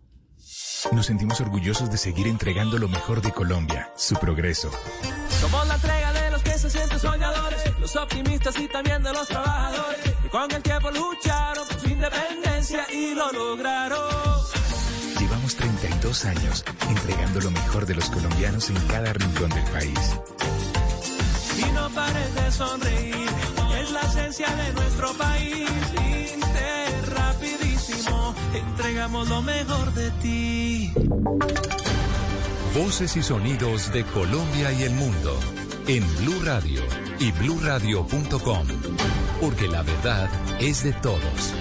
Nos 0.92 1.06
sentimos 1.06 1.40
orgullosos 1.40 1.90
de 1.90 1.96
seguir 1.96 2.26
entregando 2.26 2.76
lo 2.76 2.88
mejor 2.88 3.22
de 3.22 3.32
Colombia, 3.32 3.90
su 3.96 4.16
progreso. 4.16 4.70
Somos 5.40 5.66
la 5.66 5.76
entrega 5.76 6.12
de 6.12 6.30
los 6.30 6.42
que 6.42 6.58
se 6.58 6.68
sienten 6.68 7.00
soñadores, 7.00 7.78
los 7.80 7.96
optimistas 7.96 8.60
y 8.60 8.68
también 8.68 9.02
de 9.02 9.14
los 9.14 9.28
trabajadores, 9.28 10.00
que 10.22 10.28
con 10.28 10.52
el 10.52 10.62
tiempo 10.62 10.90
lucharon 10.90 11.66
por 11.66 11.80
su 11.80 11.88
independencia 11.88 12.86
y 12.92 13.14
lo 13.14 13.32
lograron. 13.32 14.10
Llevamos 15.18 15.54
32 16.11 16.24
años 16.24 16.64
entregando 16.88 17.40
lo 17.40 17.50
mejor 17.50 17.86
de 17.86 17.94
los 17.94 18.11
colombianos 18.11 18.68
en 18.70 18.76
cada 18.88 19.12
rincón 19.12 19.48
del 19.50 19.64
país. 19.64 19.98
Y 21.56 21.72
no 21.72 21.88
pares 21.90 22.34
de 22.34 22.52
sonreír, 22.52 23.28
es 23.80 23.90
la 23.92 24.00
esencia 24.00 24.48
de 24.48 24.72
nuestro 24.72 25.12
país. 25.14 25.70
Inter 26.34 27.11
rapidísimo, 27.14 28.34
entregamos 28.54 29.28
lo 29.28 29.42
mejor 29.42 29.94
de 29.94 30.11
ti. 30.22 30.92
Voces 32.74 33.16
y 33.16 33.22
sonidos 33.22 33.92
de 33.92 34.04
Colombia 34.04 34.72
y 34.72 34.82
el 34.82 34.92
mundo 34.92 35.38
en 35.86 36.04
Blue 36.18 36.40
Radio 36.44 36.82
y 37.18 37.30
bluradio.com, 37.32 38.66
porque 39.40 39.68
la 39.68 39.82
verdad 39.82 40.28
es 40.61 40.82
de 40.82 40.92
todos. 40.94 41.54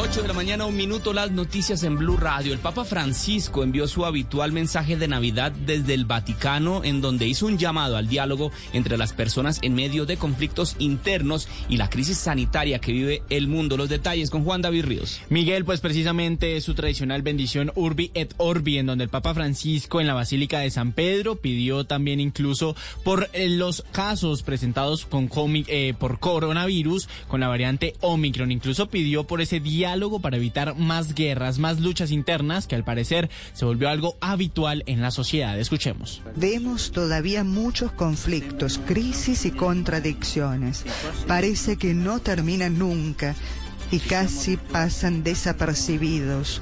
8 0.00 0.22
de 0.22 0.28
la 0.28 0.34
mañana, 0.34 0.64
un 0.64 0.76
minuto, 0.76 1.12
las 1.12 1.32
noticias 1.32 1.82
en 1.82 1.98
Blue 1.98 2.16
Radio. 2.16 2.52
El 2.52 2.60
Papa 2.60 2.84
Francisco 2.84 3.64
envió 3.64 3.88
su 3.88 4.06
habitual 4.06 4.52
mensaje 4.52 4.96
de 4.96 5.08
Navidad 5.08 5.50
desde 5.50 5.92
el 5.92 6.04
Vaticano, 6.04 6.84
en 6.84 7.00
donde 7.00 7.26
hizo 7.26 7.46
un 7.46 7.58
llamado 7.58 7.96
al 7.96 8.06
diálogo 8.06 8.52
entre 8.72 8.96
las 8.96 9.12
personas 9.12 9.58
en 9.60 9.74
medio 9.74 10.06
de 10.06 10.16
conflictos 10.16 10.76
internos 10.78 11.48
y 11.68 11.78
la 11.78 11.90
crisis 11.90 12.16
sanitaria 12.16 12.78
que 12.78 12.92
vive 12.92 13.22
el 13.28 13.48
mundo. 13.48 13.76
Los 13.76 13.88
detalles 13.88 14.30
con 14.30 14.44
Juan 14.44 14.62
David 14.62 14.84
Ríos. 14.84 15.20
Miguel, 15.30 15.64
pues 15.64 15.80
precisamente 15.80 16.60
su 16.60 16.74
tradicional 16.74 17.22
bendición 17.22 17.72
Urbi 17.74 18.12
et 18.14 18.34
Orbi, 18.36 18.78
en 18.78 18.86
donde 18.86 19.02
el 19.02 19.10
Papa 19.10 19.34
Francisco 19.34 20.00
en 20.00 20.06
la 20.06 20.14
Basílica 20.14 20.60
de 20.60 20.70
San 20.70 20.92
Pedro 20.92 21.36
pidió 21.36 21.84
también 21.84 22.20
incluso 22.20 22.76
por 23.02 23.28
eh, 23.32 23.48
los 23.48 23.84
casos 23.90 24.44
presentados 24.44 25.06
con 25.06 25.28
eh, 25.66 25.94
por 25.98 26.20
coronavirus 26.20 27.08
con 27.26 27.40
la 27.40 27.48
variante 27.48 27.94
Omicron. 28.00 28.52
Incluso 28.52 28.88
pidió 28.88 29.24
por 29.24 29.40
ese 29.40 29.58
para 30.20 30.36
evitar 30.36 30.76
más 30.76 31.14
guerras, 31.14 31.58
más 31.58 31.80
luchas 31.80 32.10
internas, 32.10 32.66
que 32.66 32.74
al 32.74 32.84
parecer 32.84 33.30
se 33.52 33.64
volvió 33.64 33.88
algo 33.88 34.16
habitual 34.20 34.82
en 34.86 35.00
la 35.00 35.10
sociedad. 35.10 35.58
Escuchemos. 35.58 36.22
Vemos 36.36 36.92
todavía 36.92 37.42
muchos 37.42 37.92
conflictos, 37.92 38.78
crisis 38.86 39.44
y 39.44 39.50
contradicciones. 39.50 40.84
Parece 41.26 41.76
que 41.76 41.94
no 41.94 42.20
terminan 42.20 42.78
nunca 42.78 43.34
y 43.90 43.98
casi 43.98 44.56
pasan 44.56 45.22
desapercibidos. 45.22 46.60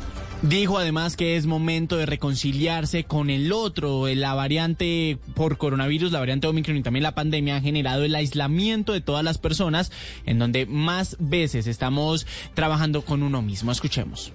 Dijo 0.49 0.79
además 0.79 1.17
que 1.17 1.37
es 1.37 1.45
momento 1.45 1.97
de 1.97 2.07
reconciliarse 2.07 3.03
con 3.03 3.31
el 3.31 3.53
otro. 3.53 4.07
La 4.07 4.33
variante 4.35 5.19
por 5.35 5.59
coronavirus, 5.59 6.13
la 6.13 6.21
variante 6.21 6.47
Omicron 6.47 6.77
y 6.77 6.83
también 6.85 7.03
la 7.03 7.17
pandemia 7.17 7.57
han 7.57 7.63
generado 7.63 8.05
el 8.05 8.15
aislamiento 8.15 8.93
de 8.93 9.01
todas 9.01 9.25
las 9.25 9.39
personas 9.39 9.91
en 10.25 10.39
donde 10.39 10.65
más 10.67 11.17
veces 11.19 11.67
estamos 11.67 12.29
trabajando 12.55 13.03
con 13.03 13.25
uno 13.25 13.43
mismo. 13.43 13.73
Escuchemos. 13.73 14.33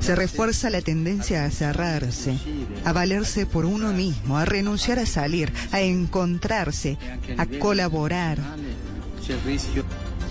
Se 0.00 0.14
refuerza 0.14 0.68
la 0.68 0.82
tendencia 0.82 1.46
a 1.46 1.50
cerrarse, 1.50 2.36
a 2.84 2.92
valerse 2.92 3.46
por 3.46 3.64
uno 3.64 3.94
mismo, 3.94 4.36
a 4.36 4.44
renunciar 4.44 4.98
a 4.98 5.06
salir, 5.06 5.50
a 5.72 5.80
encontrarse, 5.80 6.98
a 7.38 7.46
colaborar. 7.46 8.38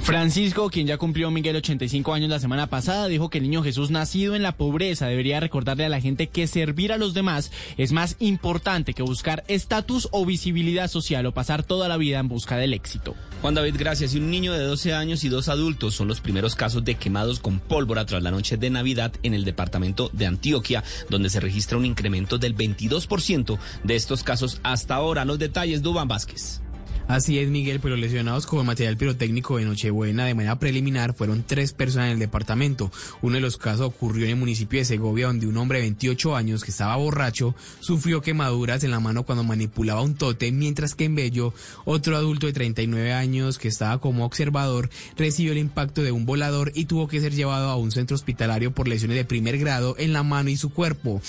Francisco, 0.01 0.69
quien 0.69 0.87
ya 0.87 0.97
cumplió 0.97 1.29
Miguel 1.31 1.57
85 1.57 2.13
años 2.13 2.29
la 2.29 2.39
semana 2.39 2.67
pasada, 2.67 3.07
dijo 3.07 3.29
que 3.29 3.39
el 3.39 3.43
niño 3.43 3.63
Jesús 3.63 3.91
nacido 3.91 4.35
en 4.35 4.43
la 4.43 4.55
pobreza 4.55 5.07
debería 5.07 5.39
recordarle 5.39 5.85
a 5.85 5.89
la 5.89 5.99
gente 5.99 6.27
que 6.27 6.47
servir 6.47 6.93
a 6.93 6.97
los 6.97 7.13
demás 7.13 7.51
es 7.77 7.91
más 7.91 8.15
importante 8.19 8.93
que 8.93 9.03
buscar 9.03 9.43
estatus 9.47 10.07
o 10.11 10.25
visibilidad 10.25 10.87
social 10.87 11.25
o 11.25 11.33
pasar 11.33 11.63
toda 11.63 11.87
la 11.87 11.97
vida 11.97 12.19
en 12.19 12.29
busca 12.29 12.57
del 12.57 12.73
éxito. 12.73 13.15
Juan 13.41 13.53
David, 13.53 13.75
gracias. 13.77 14.13
Y 14.13 14.17
un 14.17 14.31
niño 14.31 14.53
de 14.53 14.63
12 14.63 14.93
años 14.93 15.23
y 15.23 15.29
dos 15.29 15.49
adultos 15.49 15.95
son 15.95 16.07
los 16.07 16.21
primeros 16.21 16.55
casos 16.55 16.83
de 16.83 16.95
quemados 16.95 17.39
con 17.39 17.59
pólvora 17.59 18.05
tras 18.05 18.23
la 18.23 18.31
noche 18.31 18.57
de 18.57 18.69
Navidad 18.69 19.13
en 19.23 19.33
el 19.33 19.45
departamento 19.45 20.09
de 20.13 20.25
Antioquia, 20.25 20.83
donde 21.09 21.29
se 21.29 21.39
registra 21.39 21.77
un 21.77 21.85
incremento 21.85 22.37
del 22.37 22.55
22% 22.55 23.59
de 23.83 23.95
estos 23.95 24.23
casos 24.23 24.59
hasta 24.63 24.95
ahora. 24.95 25.25
Los 25.25 25.39
detalles, 25.39 25.81
Dubán 25.81 26.07
Vázquez. 26.07 26.61
Así 27.07 27.39
es, 27.39 27.49
Miguel, 27.49 27.79
pero 27.79 27.95
lesionados 27.95 28.45
con 28.45 28.65
material 28.65 28.97
pirotécnico 28.97 29.57
de 29.57 29.63
Nochebuena 29.63 30.25
de 30.25 30.35
manera 30.35 30.59
preliminar 30.59 31.13
fueron 31.13 31.43
tres 31.47 31.71
personas 31.71 32.07
en 32.07 32.13
el 32.13 32.19
departamento. 32.19 32.91
Uno 33.21 33.35
de 33.35 33.41
los 33.41 33.55
casos 33.55 33.87
ocurrió 33.87 34.25
en 34.25 34.31
el 34.31 34.35
municipio 34.35 34.79
de 34.79 34.85
Segovia, 34.85 35.27
donde 35.27 35.47
un 35.47 35.55
hombre 35.55 35.79
de 35.79 35.85
28 35.85 36.35
años 36.35 36.65
que 36.65 36.71
estaba 36.71 36.97
borracho 36.97 37.55
sufrió 37.79 38.21
quemaduras 38.21 38.83
en 38.83 38.91
la 38.91 38.99
mano 38.99 39.23
cuando 39.23 39.45
manipulaba 39.45 40.01
un 40.01 40.15
tote, 40.15 40.51
mientras 40.51 40.95
que 40.95 41.05
en 41.05 41.15
Bello, 41.15 41.53
otro 41.85 42.17
adulto 42.17 42.45
de 42.45 42.53
39 42.53 43.13
años 43.13 43.57
que 43.57 43.69
estaba 43.69 44.01
como 44.01 44.25
observador 44.25 44.89
recibió 45.15 45.53
el 45.53 45.59
impacto 45.59 46.03
de 46.03 46.11
un 46.11 46.25
volador 46.25 46.73
y 46.75 46.85
tuvo 46.85 47.07
que 47.07 47.21
ser 47.21 47.33
llevado 47.33 47.69
a 47.69 47.77
un 47.77 47.91
centro 47.93 48.15
hospitalario 48.15 48.71
por 48.71 48.89
lesiones 48.89 49.15
de 49.15 49.23
primer 49.23 49.57
grado 49.57 49.95
en 49.97 50.11
la 50.11 50.23
mano 50.23 50.49
y 50.49 50.57
su 50.57 50.71
cuerpo. 50.71 51.21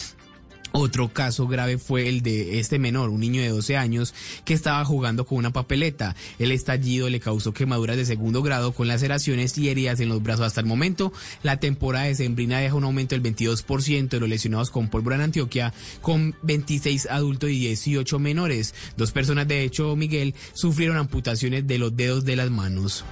Otro 0.72 1.08
caso 1.08 1.46
grave 1.46 1.78
fue 1.78 2.08
el 2.08 2.22
de 2.22 2.58
este 2.60 2.78
menor, 2.78 3.10
un 3.10 3.20
niño 3.20 3.40
de 3.40 3.48
12 3.48 3.76
años 3.76 4.14
que 4.44 4.54
estaba 4.54 4.84
jugando 4.84 5.26
con 5.26 5.38
una 5.38 5.52
papeleta. 5.52 6.14
El 6.38 6.52
estallido 6.52 7.08
le 7.08 7.20
causó 7.20 7.52
quemaduras 7.52 7.96
de 7.96 8.04
segundo 8.04 8.42
grado 8.42 8.72
con 8.72 8.88
laceraciones 8.88 9.56
y 9.58 9.68
heridas 9.68 10.00
en 10.00 10.08
los 10.08 10.22
brazos. 10.22 10.46
Hasta 10.46 10.60
el 10.60 10.66
momento, 10.66 11.12
la 11.42 11.58
temporada 11.58 12.06
de 12.06 12.14
Sembrina 12.14 12.58
deja 12.58 12.74
un 12.74 12.84
aumento 12.84 13.14
del 13.14 13.22
22% 13.22 14.08
de 14.08 14.20
los 14.20 14.28
lesionados 14.28 14.70
con 14.70 14.88
pólvora 14.88 15.16
en 15.16 15.22
Antioquia, 15.22 15.72
con 16.02 16.34
26 16.42 17.06
adultos 17.10 17.50
y 17.50 17.58
18 17.60 18.18
menores. 18.18 18.74
Dos 18.96 19.12
personas, 19.12 19.48
de 19.48 19.64
hecho, 19.64 19.96
Miguel, 19.96 20.34
sufrieron 20.52 20.96
amputaciones 20.96 21.66
de 21.66 21.78
los 21.78 21.96
dedos 21.96 22.24
de 22.24 22.36
las 22.36 22.50
manos. 22.50 23.04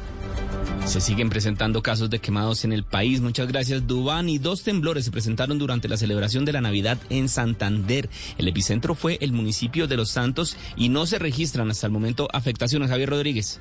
Se 0.84 1.00
siguen 1.00 1.30
presentando 1.30 1.82
casos 1.82 2.10
de 2.10 2.20
quemados 2.20 2.64
en 2.64 2.72
el 2.72 2.84
país. 2.84 3.20
Muchas 3.20 3.48
gracias, 3.48 3.88
Dubán. 3.88 4.28
Y 4.28 4.38
dos 4.38 4.62
temblores 4.62 5.04
se 5.04 5.10
presentaron 5.10 5.58
durante 5.58 5.88
la 5.88 5.96
celebración 5.96 6.44
de 6.44 6.52
la 6.52 6.60
Navidad 6.60 6.96
en 7.10 7.28
Santander. 7.46 8.10
El 8.38 8.48
epicentro 8.48 8.94
fue 8.94 9.18
el 9.20 9.32
municipio 9.32 9.86
de 9.86 9.96
Los 9.96 10.10
Santos 10.10 10.56
y 10.76 10.88
no 10.88 11.06
se 11.06 11.18
registran 11.18 11.70
hasta 11.70 11.86
el 11.86 11.92
momento 11.92 12.28
afectaciones. 12.32 12.90
Javier 12.90 13.10
Rodríguez. 13.10 13.60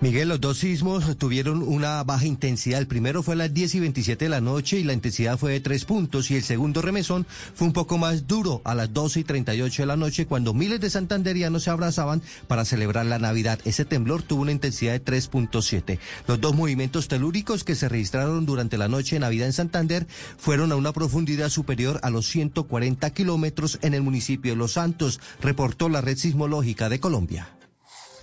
Miguel, 0.00 0.30
los 0.30 0.40
dos 0.40 0.58
sismos 0.58 1.18
tuvieron 1.18 1.62
una 1.62 2.02
baja 2.04 2.24
intensidad. 2.24 2.80
El 2.80 2.86
primero 2.86 3.22
fue 3.22 3.34
a 3.34 3.36
las 3.36 3.52
10 3.52 3.74
y 3.74 3.80
27 3.80 4.24
de 4.24 4.28
la 4.30 4.40
noche 4.40 4.78
y 4.78 4.84
la 4.84 4.94
intensidad 4.94 5.36
fue 5.38 5.52
de 5.52 5.60
3 5.60 5.84
puntos 5.84 6.30
y 6.30 6.36
el 6.36 6.42
segundo 6.42 6.80
remesón 6.80 7.26
fue 7.54 7.66
un 7.66 7.74
poco 7.74 7.98
más 7.98 8.26
duro 8.26 8.62
a 8.64 8.74
las 8.74 8.92
12 8.94 9.20
y 9.20 9.24
38 9.24 9.82
de 9.82 9.86
la 9.86 9.96
noche 9.96 10.26
cuando 10.26 10.54
miles 10.54 10.80
de 10.80 10.88
santanderianos 10.88 11.64
se 11.64 11.70
abrazaban 11.70 12.22
para 12.48 12.64
celebrar 12.64 13.04
la 13.04 13.18
Navidad. 13.18 13.60
Ese 13.66 13.84
temblor 13.84 14.22
tuvo 14.22 14.42
una 14.42 14.52
intensidad 14.52 14.92
de 14.92 15.04
3.7. 15.04 15.98
Los 16.26 16.40
dos 16.40 16.54
movimientos 16.54 17.08
telúricos 17.08 17.62
que 17.62 17.74
se 17.74 17.88
registraron 17.88 18.46
durante 18.46 18.78
la 18.78 18.88
noche 18.88 19.16
de 19.16 19.20
Navidad 19.20 19.48
en 19.48 19.52
Santander 19.52 20.06
fueron 20.38 20.72
a 20.72 20.76
una 20.76 20.92
profundidad 20.92 21.50
superior 21.50 22.00
a 22.02 22.08
los 22.08 22.26
140 22.26 23.10
kilómetros 23.10 23.78
en 23.82 23.92
el 23.92 24.02
municipio 24.02 24.52
de 24.52 24.56
Los 24.56 24.72
Santos, 24.72 25.20
reportó 25.42 25.90
la 25.90 26.00
Red 26.00 26.16
Sismológica 26.16 26.88
de 26.88 27.00
Colombia. 27.00 27.59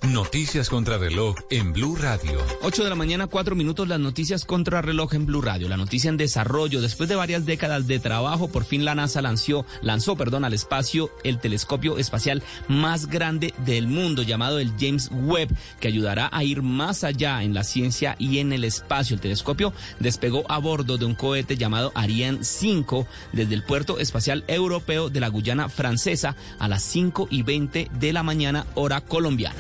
Noticias 0.04 0.70
contra 0.70 0.98
reloj 0.98 1.36
en 1.50 1.74
Blue 1.74 1.96
Radio. 1.96 2.40
8 2.62 2.84
de 2.84 2.90
la 2.90 2.96
mañana, 2.96 3.28
4 3.28 3.56
minutos, 3.56 3.88
las 3.88 4.00
noticias 4.00 4.46
contra 4.46 4.82
reloj 4.82 5.16
en 5.16 5.26
Blue 5.26 5.42
Radio. 5.42 5.68
La 5.68 5.76
noticia 5.76 6.10
en 6.10 6.18
desarrollo. 6.18 6.82
Después 6.82 7.10
de 7.10 7.16
varias 7.16 7.46
décadas 7.46 7.88
de 7.88 8.00
trabajo, 8.00 8.48
por 8.48 8.64
fin 8.64 8.86
la 8.86 8.94
NASA 8.96 9.22
lanzó, 9.22 9.66
lanzó 9.82 10.16
perdón, 10.16 10.46
al 10.46 10.54
espacio 10.54 11.10
el 11.24 11.40
telescopio 11.40 11.98
espacial 11.98 12.44
más 12.68 13.08
grande 13.08 13.54
del 13.66 13.88
mundo, 13.88 14.22
llamado 14.22 14.60
el 14.60 14.72
James 14.80 15.10
Webb, 15.12 15.50
que 15.80 15.88
ayudará 15.88 16.30
a 16.32 16.44
ir 16.44 16.62
más 16.62 17.04
allá 17.04 17.42
en 17.42 17.54
la 17.54 17.64
ciencia 17.64 18.16
y 18.20 18.38
en 18.38 18.54
el 18.54 18.64
espacio. 18.64 19.16
El 19.16 19.22
telescopio 19.22 19.74
despegó 20.00 20.50
a 20.50 20.60
bordo 20.60 20.98
de 20.98 21.06
un 21.06 21.16
cohete 21.16 21.58
llamado 21.58 21.92
Ariane 21.96 22.44
5 22.44 23.08
desde 23.34 23.56
el 23.56 23.64
puerto 23.64 24.00
espacial 24.00 24.44
europeo 24.48 25.10
de 25.10 25.20
la 25.20 25.30
Guyana 25.30 25.70
francesa 25.70 26.36
a 26.60 26.68
las 26.68 26.84
5 26.84 27.28
y 27.32 27.42
20 27.42 27.90
de 28.00 28.14
la 28.14 28.24
mañana, 28.24 28.68
hora 28.76 29.02
colombiana. 29.02 29.58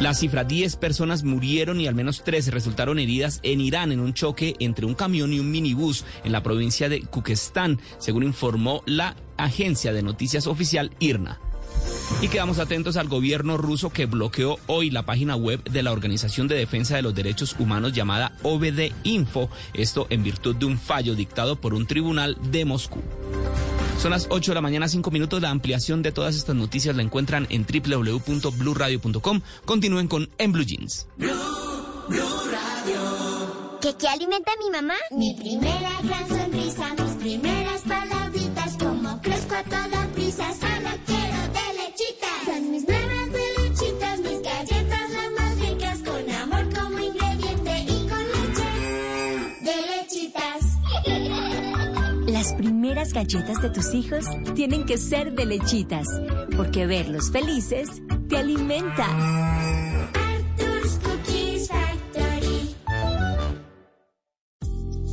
La 0.00 0.14
cifra, 0.14 0.44
10 0.44 0.76
personas 0.76 1.24
murieron 1.24 1.80
y 1.80 1.88
al 1.88 1.94
menos 1.96 2.22
13 2.22 2.52
resultaron 2.52 3.00
heridas 3.00 3.40
en 3.42 3.60
Irán 3.60 3.90
en 3.90 3.98
un 3.98 4.14
choque 4.14 4.54
entre 4.60 4.86
un 4.86 4.94
camión 4.94 5.32
y 5.32 5.40
un 5.40 5.50
minibús 5.50 6.04
en 6.22 6.30
la 6.30 6.44
provincia 6.44 6.88
de 6.88 7.02
Kukestán, 7.02 7.80
según 7.98 8.22
informó 8.22 8.82
la 8.86 9.16
agencia 9.36 9.92
de 9.92 10.04
noticias 10.04 10.46
oficial 10.46 10.92
IRNA. 11.00 11.40
Y 12.20 12.28
quedamos 12.28 12.58
atentos 12.58 12.96
al 12.96 13.08
gobierno 13.08 13.56
ruso 13.56 13.90
que 13.90 14.06
bloqueó 14.06 14.58
hoy 14.66 14.90
la 14.90 15.04
página 15.04 15.36
web 15.36 15.62
de 15.64 15.82
la 15.82 15.92
Organización 15.92 16.48
de 16.48 16.56
Defensa 16.56 16.96
de 16.96 17.02
los 17.02 17.14
Derechos 17.14 17.54
Humanos 17.58 17.92
llamada 17.92 18.32
OBD 18.42 18.92
Info, 19.04 19.48
esto 19.72 20.06
en 20.10 20.24
virtud 20.24 20.56
de 20.56 20.66
un 20.66 20.78
fallo 20.78 21.14
dictado 21.14 21.56
por 21.56 21.74
un 21.74 21.86
tribunal 21.86 22.36
de 22.50 22.64
Moscú. 22.64 23.00
Son 24.00 24.12
las 24.12 24.28
8 24.30 24.52
de 24.52 24.54
la 24.54 24.60
mañana, 24.60 24.88
5 24.88 25.10
minutos. 25.10 25.42
La 25.42 25.50
ampliación 25.50 26.02
de 26.02 26.12
todas 26.12 26.36
estas 26.36 26.54
noticias 26.54 26.94
la 26.94 27.02
encuentran 27.02 27.48
en 27.50 27.66
www.bluradio.com. 27.66 29.40
Continúen 29.64 30.06
con 30.06 30.28
En 30.38 30.52
Blue 30.52 30.64
Jeans. 30.64 31.08
¿Qué, 33.80 33.94
qué 33.96 34.08
alimenta 34.08 34.52
mi 34.62 34.70
mamá? 34.70 34.94
Mi 35.10 35.34
primera 35.34 35.90
gran 36.02 36.28
sonrisa, 36.28 36.94
mis 36.94 37.14
primeras 37.14 37.82
palabritas, 37.82 38.76
como 38.76 39.20
crezco 39.20 39.54
a 39.54 39.62
toda 39.64 40.08
prisa, 40.14 40.52
Las 52.48 52.56
primeras 52.56 53.12
galletas 53.12 53.60
de 53.60 53.68
tus 53.68 53.92
hijos 53.92 54.24
tienen 54.54 54.86
que 54.86 54.96
ser 54.96 55.34
de 55.34 55.44
lechitas, 55.44 56.06
porque 56.56 56.86
verlos 56.86 57.30
felices 57.30 57.90
te 58.26 58.38
alimenta. 58.38 59.06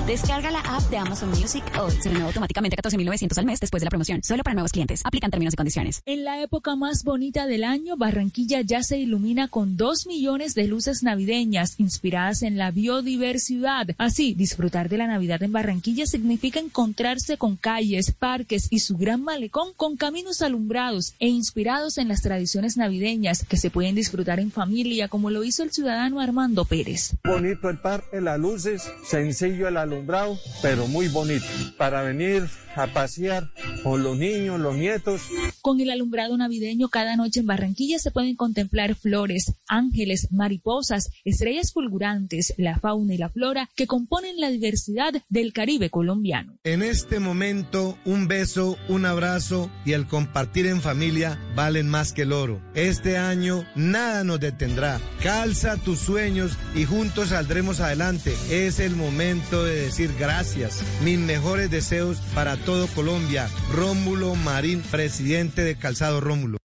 Descarga 0.07 0.49
la 0.49 0.59
app 0.61 0.81
de 0.89 0.97
Amazon 0.97 1.29
Music 1.29 1.63
hoy. 1.79 1.91
Se 1.91 2.09
renueva 2.09 2.27
automáticamente 2.27 2.75
a 2.77 2.81
14.900 2.81 3.37
al 3.37 3.45
mes 3.45 3.59
después 3.59 3.81
de 3.81 3.85
la 3.85 3.91
promoción. 3.91 4.21
Solo 4.23 4.43
para 4.43 4.55
nuevos 4.55 4.71
clientes. 4.71 5.01
Aplican 5.05 5.29
términos 5.29 5.53
y 5.53 5.57
condiciones. 5.57 6.01
En 6.05 6.25
la 6.25 6.41
época 6.41 6.75
más 6.75 7.03
bonita 7.03 7.45
del 7.45 7.63
año, 7.63 7.97
Barranquilla 7.97 8.61
ya 8.61 8.81
se 8.81 8.97
ilumina 8.97 9.47
con 9.47 9.77
dos 9.77 10.07
millones 10.07 10.55
de 10.55 10.67
luces 10.67 11.03
navideñas 11.03 11.79
inspiradas 11.79 12.41
en 12.41 12.57
la 12.57 12.71
biodiversidad. 12.71 13.89
Así, 13.99 14.33
disfrutar 14.33 14.89
de 14.89 14.97
la 14.97 15.07
Navidad 15.07 15.43
en 15.43 15.51
Barranquilla 15.51 16.07
significa 16.07 16.59
encontrarse 16.59 17.37
con 17.37 17.55
calles, 17.55 18.11
parques 18.11 18.67
y 18.71 18.79
su 18.79 18.97
gran 18.97 19.23
malecón 19.23 19.69
con 19.75 19.97
caminos 19.97 20.41
alumbrados 20.41 21.13
e 21.19 21.27
inspirados 21.27 21.99
en 21.99 22.07
las 22.07 22.21
tradiciones 22.21 22.75
navideñas 22.75 23.45
que 23.45 23.57
se 23.57 23.69
pueden 23.69 23.95
disfrutar 23.95 24.39
en 24.39 24.51
familia, 24.51 25.07
como 25.07 25.29
lo 25.29 25.43
hizo 25.43 25.61
el 25.61 25.71
ciudadano 25.71 26.19
Armando 26.19 26.65
Pérez. 26.65 27.15
Bonito 27.23 27.69
el 27.69 27.79
parque, 27.79 28.19
las 28.19 28.39
luces, 28.39 28.89
sencillo 29.03 29.67
el 29.67 29.77
alumbrado, 29.91 30.39
pero 30.61 30.87
muy 30.87 31.07
bonito. 31.07 31.45
Para 31.77 32.01
venir 32.03 32.47
a 32.75 32.87
pasear 32.87 33.49
con 33.83 34.03
los 34.03 34.17
niños, 34.17 34.59
los 34.59 34.75
nietos. 34.75 35.21
Con 35.61 35.79
el 35.81 35.91
alumbrado 35.91 36.37
navideño 36.37 36.89
cada 36.89 37.15
noche 37.15 37.41
en 37.41 37.45
Barranquilla 37.45 37.99
se 37.99 38.11
pueden 38.11 38.35
contemplar 38.35 38.95
flores, 38.95 39.53
ángeles, 39.67 40.29
mariposas, 40.31 41.09
estrellas 41.25 41.73
fulgurantes, 41.73 42.53
la 42.57 42.79
fauna 42.79 43.13
y 43.13 43.17
la 43.17 43.29
flora 43.29 43.69
que 43.75 43.87
componen 43.87 44.39
la 44.39 44.49
diversidad 44.49 45.13
del 45.29 45.53
Caribe 45.53 45.89
colombiano. 45.89 46.57
En 46.63 46.81
este 46.81 47.19
momento, 47.19 47.97
un 48.05 48.27
beso, 48.27 48.77
un 48.87 49.05
abrazo 49.05 49.69
y 49.85 49.93
el 49.93 50.07
compartir 50.07 50.67
en 50.67 50.81
familia 50.81 51.39
valen 51.55 51.89
más 51.89 52.13
que 52.13 52.23
el 52.23 52.33
oro. 52.33 52.61
Este 52.75 53.17
año 53.17 53.65
nada 53.75 54.23
nos 54.23 54.39
detendrá. 54.39 54.99
Calza 55.21 55.77
tus 55.77 55.99
sueños 55.99 56.57
y 56.75 56.85
juntos 56.85 57.29
saldremos 57.29 57.79
adelante. 57.79 58.33
Es 58.49 58.79
el 58.79 58.95
momento 58.95 59.63
de 59.63 59.80
decir 59.81 60.13
gracias. 60.17 60.83
Mis 61.03 61.19
mejores 61.19 61.69
deseos 61.69 62.17
para 62.33 62.57
todo 62.57 62.87
Colombia. 62.87 63.49
Rómulo 63.73 64.35
Marín, 64.35 64.81
presidente 64.81 65.63
de 65.63 65.75
Calzado 65.75 66.21
Rómulo. 66.21 66.57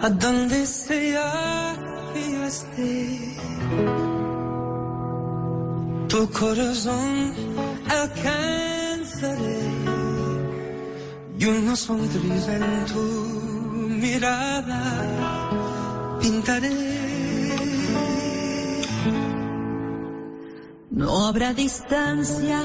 A 0.00 0.10
donde 0.10 0.66
sea 0.66 1.76
que 2.12 2.32
yo 2.32 2.44
esté, 2.44 3.18
tu 6.08 6.30
corazón 6.30 7.32
alcanzaré 7.88 9.73
y 11.44 11.46
una 11.46 11.76
sonrisa 11.76 12.56
en 12.56 12.86
tu 12.86 13.02
mirada 14.02 14.80
pintaré. 16.20 16.70
No 20.90 21.26
habrá 21.26 21.52
distancia 21.52 22.62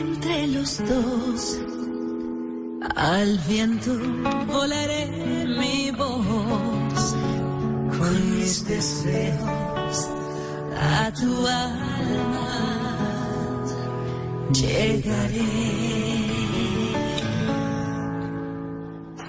entre 0.00 0.48
los 0.48 0.78
dos. 0.78 1.58
Al 2.96 3.38
viento 3.48 3.92
volaré 4.46 5.46
mi 5.60 5.90
voz 5.92 7.14
con 7.98 8.38
mis 8.38 8.66
deseos 8.66 10.08
a 10.76 11.12
tu 11.12 11.46
alma. 11.46 12.48
Llegaré. 14.52 16.27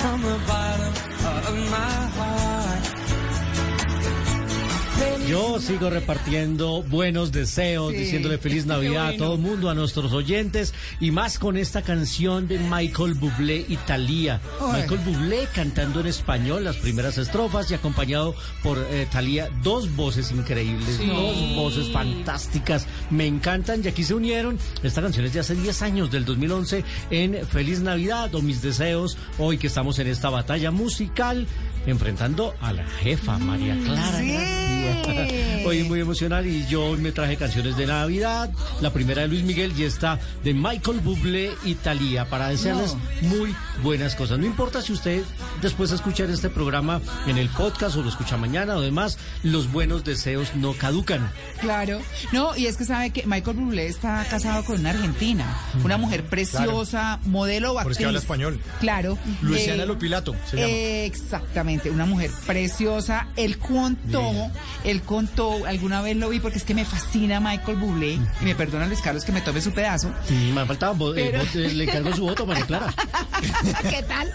From 0.00 0.22
the 0.22 0.38
bottom 0.46 0.94
of 1.46 1.70
my 1.70 1.99
Yo 5.30 5.60
sigo 5.60 5.90
repartiendo 5.90 6.82
buenos 6.82 7.30
deseos, 7.30 7.92
Sí. 7.92 7.98
diciéndole 7.98 8.38
feliz 8.38 8.66
Navidad 8.66 9.08
a 9.10 9.16
todo 9.16 9.34
el 9.34 9.40
mundo, 9.40 9.70
a 9.70 9.74
nuestros 9.74 10.12
oyentes 10.12 10.74
y 10.98 11.12
más 11.12 11.38
con 11.38 11.56
esta 11.56 11.82
canción 11.82 12.48
de 12.48 12.58
Michael 12.58 13.14
Bublé 13.14 13.64
Italia. 13.68 14.40
Ay. 14.60 14.82
Michael 14.82 15.00
Bublé 15.04 15.48
cantando 15.54 16.00
en 16.00 16.06
español 16.08 16.64
las 16.64 16.76
primeras 16.78 17.16
estrofas 17.16 17.70
y 17.70 17.74
acompañado 17.74 18.34
por 18.64 18.78
eh, 18.90 19.06
Thalía, 19.12 19.48
dos 19.62 19.94
voces 19.94 20.32
increíbles, 20.32 20.96
Sí. 20.96 21.06
dos 21.06 21.54
voces 21.54 21.92
fantásticas, 21.92 22.86
me 23.10 23.26
encantan 23.26 23.82
y 23.84 23.88
aquí 23.88 24.02
se 24.02 24.14
unieron. 24.14 24.58
Esta 24.82 25.00
canción 25.00 25.24
es 25.26 25.32
de 25.32 25.40
hace 25.40 25.54
10 25.54 25.82
años, 25.82 26.10
del 26.10 26.24
2011, 26.24 26.84
en 27.10 27.46
Feliz 27.46 27.80
Navidad 27.80 28.34
o 28.34 28.42
Mis 28.42 28.62
Deseos, 28.62 29.16
hoy 29.38 29.58
que 29.58 29.68
estamos 29.68 29.98
en 30.00 30.08
esta 30.08 30.28
batalla 30.28 30.72
musical 30.72 31.46
enfrentando 31.86 32.54
a 32.60 32.72
la 32.72 32.84
jefa 32.84 33.38
María 33.38 33.76
Clara. 33.84 34.20
Gracia. 34.20 35.62
Hoy 35.66 35.82
muy 35.88 36.00
emocional 36.00 36.46
y 36.46 36.66
yo 36.66 36.84
hoy 36.84 36.98
me 36.98 37.12
traje 37.12 37.36
canciones 37.36 37.76
de 37.76 37.86
Navidad, 37.86 38.50
la 38.80 38.92
primera 38.92 39.22
de 39.22 39.28
Luis 39.28 39.42
Miguel 39.44 39.72
y 39.76 39.84
esta 39.84 40.18
de 40.44 40.54
Michael 40.54 41.00
Bublé 41.00 41.52
y 41.64 41.74
Thalía 41.74 42.26
para 42.28 42.48
desearles 42.48 42.96
muy 43.22 43.54
buenas 43.82 44.14
cosas. 44.14 44.38
No 44.38 44.46
importa 44.46 44.82
si 44.82 44.92
usted 44.92 45.22
después 45.62 45.90
de 45.90 45.96
escuchar 45.96 46.30
este 46.30 46.50
programa 46.50 47.00
en 47.26 47.38
el 47.38 47.48
podcast 47.48 47.96
o 47.96 48.02
lo 48.02 48.08
escucha 48.08 48.36
mañana 48.36 48.76
o 48.76 48.80
demás, 48.80 49.18
los 49.42 49.70
buenos 49.72 50.04
deseos 50.04 50.54
no 50.54 50.72
caducan. 50.74 51.30
Claro. 51.60 52.00
No, 52.32 52.56
y 52.56 52.66
es 52.66 52.76
que 52.76 52.84
sabe 52.84 53.10
que 53.10 53.26
Michael 53.26 53.56
Bublé 53.56 53.86
está 53.86 54.24
casado 54.28 54.64
con 54.64 54.80
una 54.80 54.90
argentina, 54.90 55.56
una 55.84 55.96
mujer 55.96 56.24
preciosa, 56.24 57.20
modelo 57.24 57.70
o 57.70 57.74
Por 57.74 57.82
actriz. 57.82 57.96
eso 57.96 58.00
que 58.00 58.06
habla 58.06 58.18
español. 58.18 58.60
Claro. 58.80 59.18
Luciana 59.40 59.82
Eh, 59.84 59.86
Lopilato 59.86 60.34
se 60.50 60.56
llama. 60.56 60.68
Exactamente, 60.72 61.79
una 61.88 62.04
mujer 62.04 62.30
preciosa. 62.46 63.28
Él 63.36 63.56
contó, 63.58 64.50
él 64.84 65.00
contó, 65.02 65.64
alguna 65.64 66.02
vez 66.02 66.16
lo 66.16 66.28
vi 66.28 66.40
porque 66.40 66.58
es 66.58 66.64
que 66.64 66.74
me 66.74 66.84
fascina 66.84 67.40
Michael 67.40 67.78
Bublé, 67.78 68.14
y 68.14 68.44
me 68.44 68.54
perdona 68.56 68.86
Luis 68.86 69.00
Carlos 69.00 69.24
que 69.24 69.30
me 69.32 69.40
tome 69.40 69.60
su 69.62 69.70
pedazo. 69.72 70.10
Sí, 70.28 70.50
me 70.52 70.66
faltaba, 70.66 70.92
vo- 70.94 71.16
eh, 71.16 71.30
Pero- 71.32 71.64
eh, 71.66 71.72
le 71.72 71.84
encargo 71.84 72.14
su 72.14 72.22
voto, 72.22 72.44
María 72.44 72.66
Clara. 72.66 72.92
¿Qué 73.88 74.02
tal? 74.02 74.32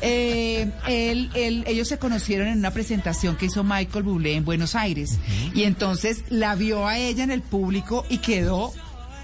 Eh, 0.00 0.70
él, 0.86 1.30
él- 1.34 1.64
ellos 1.66 1.88
se 1.88 1.98
conocieron 1.98 2.46
en 2.48 2.58
una 2.58 2.70
presentación 2.70 3.36
que 3.36 3.46
hizo 3.46 3.64
Michael 3.64 4.04
Bublé 4.04 4.34
en 4.36 4.44
Buenos 4.44 4.74
Aires. 4.76 5.18
Y 5.54 5.64
entonces 5.64 6.22
la 6.28 6.54
vio 6.54 6.86
a 6.86 6.96
ella 6.98 7.24
en 7.24 7.32
el 7.32 7.42
público 7.42 8.06
y 8.08 8.18
quedó 8.18 8.72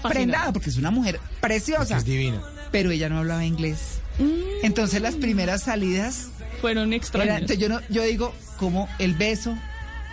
prendada 0.01 0.51
porque 0.51 0.69
es 0.69 0.77
una 0.77 0.91
mujer 0.91 1.19
preciosa. 1.39 1.97
Es 1.97 2.03
divina. 2.05 2.41
Pero 2.71 2.91
ella 2.91 3.07
no 3.07 3.19
hablaba 3.19 3.45
inglés. 3.45 3.99
Entonces 4.61 5.01
las 5.01 5.15
primeras 5.15 5.63
salidas 5.63 6.27
fueron 6.63 6.93
extrañas. 6.93 7.41
entonces 7.41 7.59
yo, 7.59 7.67
no, 7.67 7.81
yo 7.89 8.03
digo, 8.03 8.33
como 8.57 8.87
el 8.97 9.15
beso, 9.15 9.53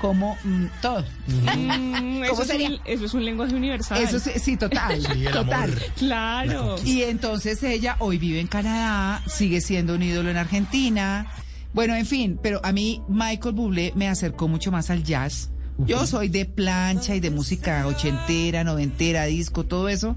como 0.01 0.37
mm, 0.43 0.65
todo. 0.83 1.05
Mm, 1.29 2.25
eso, 2.25 2.31
¿Cómo 2.33 2.43
es 2.43 2.49
sería? 2.49 2.69
un, 2.71 2.81
eso 2.87 3.05
es 3.05 3.15
un 3.15 3.25
lenguaje 3.25 3.55
universal. 3.55 4.03
Eso 4.03 4.19
sí, 4.19 4.31
sí, 4.41 4.57
total, 4.57 5.01
Sí, 5.01 5.27
el 5.27 5.33
total. 5.33 5.63
amor. 5.71 5.83
Claro. 5.97 6.77
Y 6.85 7.03
entonces 7.03 7.63
ella 7.63 7.95
hoy 8.01 8.19
vive 8.19 8.41
en 8.41 8.49
Canadá, 8.49 9.23
sigue 9.29 9.61
siendo 9.61 9.95
un 9.95 10.03
ídolo 10.03 10.29
en 10.29 10.39
Argentina. 10.39 11.29
Bueno, 11.73 11.95
en 11.95 12.05
fin, 12.05 12.37
pero 12.43 12.61
a 12.65 12.73
mí 12.73 13.01
Michael 13.09 13.55
Bublé 13.55 13.93
me 13.95 14.09
acercó 14.09 14.49
mucho 14.49 14.73
más 14.73 14.91
al 14.91 15.05
jazz. 15.05 15.51
Yo 15.87 16.07
soy 16.07 16.28
de 16.28 16.45
plancha 16.45 17.14
y 17.14 17.20
de 17.20 17.31
música 17.31 17.87
ochentera, 17.87 18.64
noventera, 18.64 19.24
disco, 19.24 19.64
todo 19.64 19.89
eso. 19.89 20.16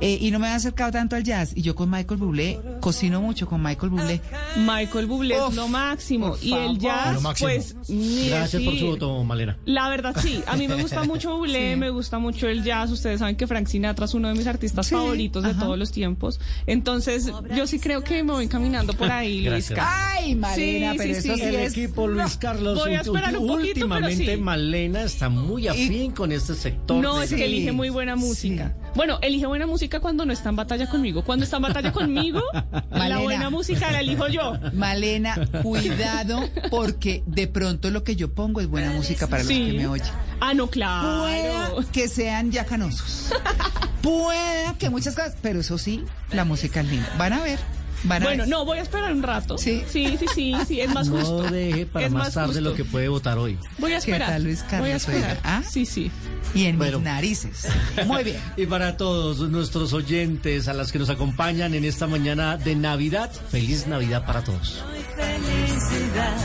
eh, 0.00 0.18
y 0.20 0.30
no 0.30 0.38
me 0.38 0.48
he 0.48 0.50
acercado 0.50 0.92
tanto 0.92 1.16
al 1.16 1.24
jazz. 1.24 1.52
Y 1.54 1.62
yo 1.62 1.74
con 1.74 1.90
Michael 1.90 2.18
Bublé, 2.20 2.60
cocino 2.80 3.20
mucho 3.20 3.46
con 3.46 3.62
Michael 3.62 3.90
Bublé. 3.90 4.20
Michael 4.56 5.06
Bublé 5.06 5.36
es 5.36 5.54
lo 5.54 5.68
máximo. 5.68 6.36
Y 6.40 6.52
el 6.52 6.78
jazz, 6.78 7.18
pues, 7.40 7.76
ni 7.88 8.28
Gracias 8.28 8.62
por 8.62 8.76
su 8.78 8.86
voto, 8.86 9.24
Malena. 9.24 9.56
La 9.64 9.88
verdad, 9.88 10.14
sí. 10.20 10.42
A 10.46 10.56
mí 10.56 10.68
me 10.68 10.80
gusta 10.80 11.04
mucho 11.04 11.36
Bublé, 11.36 11.76
me 11.76 11.90
gusta 11.90 12.18
mucho 12.18 12.48
el 12.48 12.62
jazz. 12.64 12.90
Ustedes 12.90 13.20
saben 13.20 13.36
que 13.36 13.46
Frank 13.46 13.66
Sinatra 13.66 14.04
es 14.06 14.14
uno 14.14 14.28
de 14.28 14.34
mis 14.34 14.46
artistas 14.46 14.86
Sí, 14.86 14.94
favoritos 14.94 15.42
de 15.44 15.50
ajá. 15.50 15.60
todos 15.60 15.78
los 15.78 15.92
tiempos. 15.92 16.40
Entonces, 16.66 17.30
yo 17.56 17.66
sí 17.66 17.78
creo 17.78 18.02
que 18.02 18.22
me 18.22 18.32
voy 18.32 18.48
caminando 18.48 18.92
por 18.94 19.10
ahí, 19.10 19.44
Gracias. 19.44 19.70
Luisca. 19.78 20.12
Ay, 20.14 20.34
Malena, 20.34 20.92
Sí, 20.92 20.98
pero 20.98 21.14
sí, 21.14 21.18
eso 21.28 21.34
sí. 21.34 21.40
sí 21.40 21.46
el 21.48 21.54
es... 21.56 21.72
equipo 21.72 22.06
Luis 22.06 22.36
Carlos 22.36 22.78
Voy 22.78 22.94
a 22.94 23.00
esperar 23.00 23.36
un 23.36 23.46
poquito, 23.46 23.68
últimamente 23.68 24.24
pero 24.24 24.36
sí. 24.38 24.42
Malena 24.42 25.03
está 25.06 25.28
muy 25.28 25.68
afín 25.68 26.12
con 26.12 26.32
este 26.32 26.54
sector. 26.54 27.02
No, 27.02 27.18
de- 27.18 27.24
es 27.26 27.32
que 27.34 27.44
elige 27.44 27.72
muy 27.72 27.88
buena 27.90 28.16
música. 28.16 28.74
Bueno, 28.94 29.18
elige 29.22 29.46
buena 29.46 29.66
música 29.66 30.00
cuando 30.00 30.24
no 30.24 30.32
está 30.32 30.48
en 30.50 30.56
batalla 30.56 30.88
conmigo. 30.88 31.24
Cuando 31.24 31.44
está 31.44 31.56
en 31.56 31.62
batalla 31.62 31.92
conmigo, 31.92 32.40
la 32.90 33.18
buena 33.18 33.50
música 33.50 33.90
la 33.90 34.00
elijo 34.00 34.28
yo. 34.28 34.54
Malena, 34.72 35.36
cuidado, 35.62 36.40
porque 36.70 37.22
de 37.26 37.46
pronto 37.48 37.90
lo 37.90 38.04
que 38.04 38.16
yo 38.16 38.32
pongo 38.34 38.60
es 38.60 38.66
buena 38.68 38.90
música 38.92 39.26
para 39.26 39.42
Sí. 39.44 39.58
los 39.58 39.68
que 39.72 39.78
me 39.78 39.86
oyen. 39.88 40.06
Ah, 40.40 40.54
no, 40.54 40.68
claro. 40.68 41.22
Pueda 41.22 41.70
que 41.92 42.08
sean 42.08 42.50
ya 42.52 42.64
canosos. 42.64 43.32
Pueda 44.02 44.74
que 44.78 44.90
muchas 44.90 45.14
cosas, 45.14 45.36
pero 45.40 45.60
eso 45.60 45.78
sí, 45.78 46.04
la 46.30 46.44
música 46.44 46.80
es 46.80 46.88
linda. 46.88 47.08
Van 47.18 47.32
a 47.32 47.42
ver. 47.42 47.58
Van 48.04 48.22
a 48.22 48.26
Bueno, 48.26 48.46
no, 48.46 48.64
voy 48.64 48.78
a 48.78 48.82
esperar 48.82 49.12
un 49.12 49.22
rato. 49.22 49.56
Sí. 49.58 49.82
sí, 49.88 50.16
sí, 50.18 50.26
sí, 50.34 50.54
sí, 50.66 50.80
es 50.80 50.92
más 50.92 51.08
No 51.08 51.16
justo. 51.18 51.42
deje 51.50 51.86
para 51.86 52.06
es 52.06 52.12
más, 52.12 52.34
tarde 52.34 52.48
justo. 52.48 52.60
lo 52.60 52.74
que 52.74 52.84
puede 52.84 53.08
votar 53.08 53.38
hoy. 53.38 53.58
Voy 53.78 53.92
a 53.92 53.94
¿Qué 53.94 54.10
esperar. 54.12 54.28
tal, 54.30 54.44
Luis 54.44 54.60
Carlos? 54.62 54.80
Voy 54.80 54.90
a 54.90 54.96
esperar. 54.96 55.40
¿Ah? 55.42 55.62
Sí, 55.68 55.86
sí. 55.86 56.10
Y 56.54 56.64
en 56.66 56.78
Bueno. 56.78 56.98
mis 56.98 57.04
narices. 57.06 57.66
Muy 58.06 58.22
bien. 58.24 58.36
Y 58.56 58.66
para 58.66 58.96
todos 58.96 59.38
nuestros 59.50 59.92
oyentes, 59.92 60.68
a 60.68 60.74
las 60.74 60.92
que 60.92 60.98
nos 60.98 61.08
acompañan 61.10 61.74
en 61.74 61.84
esta 61.84 62.06
mañana 62.06 62.56
de 62.56 62.74
Navidad, 62.76 63.30
feliz 63.50 63.86
Navidad 63.86 64.24
para 64.26 64.44
todos. 64.44 64.84
felicidad. 65.16 66.36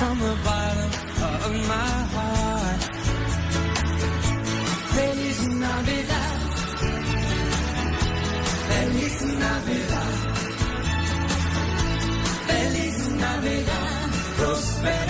From 0.00 0.18
the 0.18 0.36
bottom 0.48 0.90
of 1.46 1.52
my 1.72 1.92
heart. 2.14 2.82
Feliz 4.94 5.40
Navidad. 5.64 6.38
Feliz 8.68 9.16
Navidad. 9.42 10.16
Feliz 12.48 12.98
Navidad. 13.24 14.10
Prospero 14.38 15.09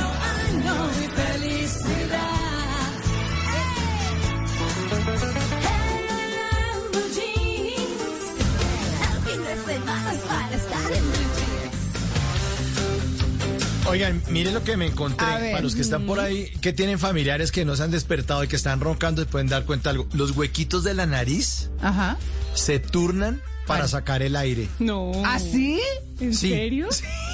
Oigan, 13.90 14.22
miren 14.30 14.54
lo 14.54 14.62
que 14.62 14.76
me 14.76 14.86
encontré. 14.86 15.26
Para 15.26 15.60
los 15.60 15.74
que 15.74 15.80
están 15.82 16.06
por 16.06 16.20
ahí, 16.20 16.50
que 16.60 16.72
tienen 16.72 16.98
familiares 16.98 17.50
que 17.52 17.64
no 17.64 17.74
se 17.76 17.82
han 17.82 17.90
despertado 17.90 18.44
y 18.44 18.48
que 18.48 18.56
están 18.56 18.80
roncando, 18.80 19.22
se 19.22 19.26
pueden 19.28 19.48
dar 19.48 19.64
cuenta 19.64 19.90
de 19.92 19.98
algo. 19.98 20.08
Los 20.12 20.30
huequitos 20.36 20.84
de 20.84 20.94
la 20.94 21.06
nariz 21.06 21.70
Ajá. 21.82 22.16
se 22.54 22.78
turnan 22.78 23.42
para 23.66 23.86
sacar 23.88 24.22
el 24.22 24.34
aire. 24.36 24.68
No. 24.80 25.12
¿Ah, 25.24 25.38
sí? 25.38 25.80
¿En 26.20 26.34
Sí. 26.34 26.50
serio? 26.50 26.88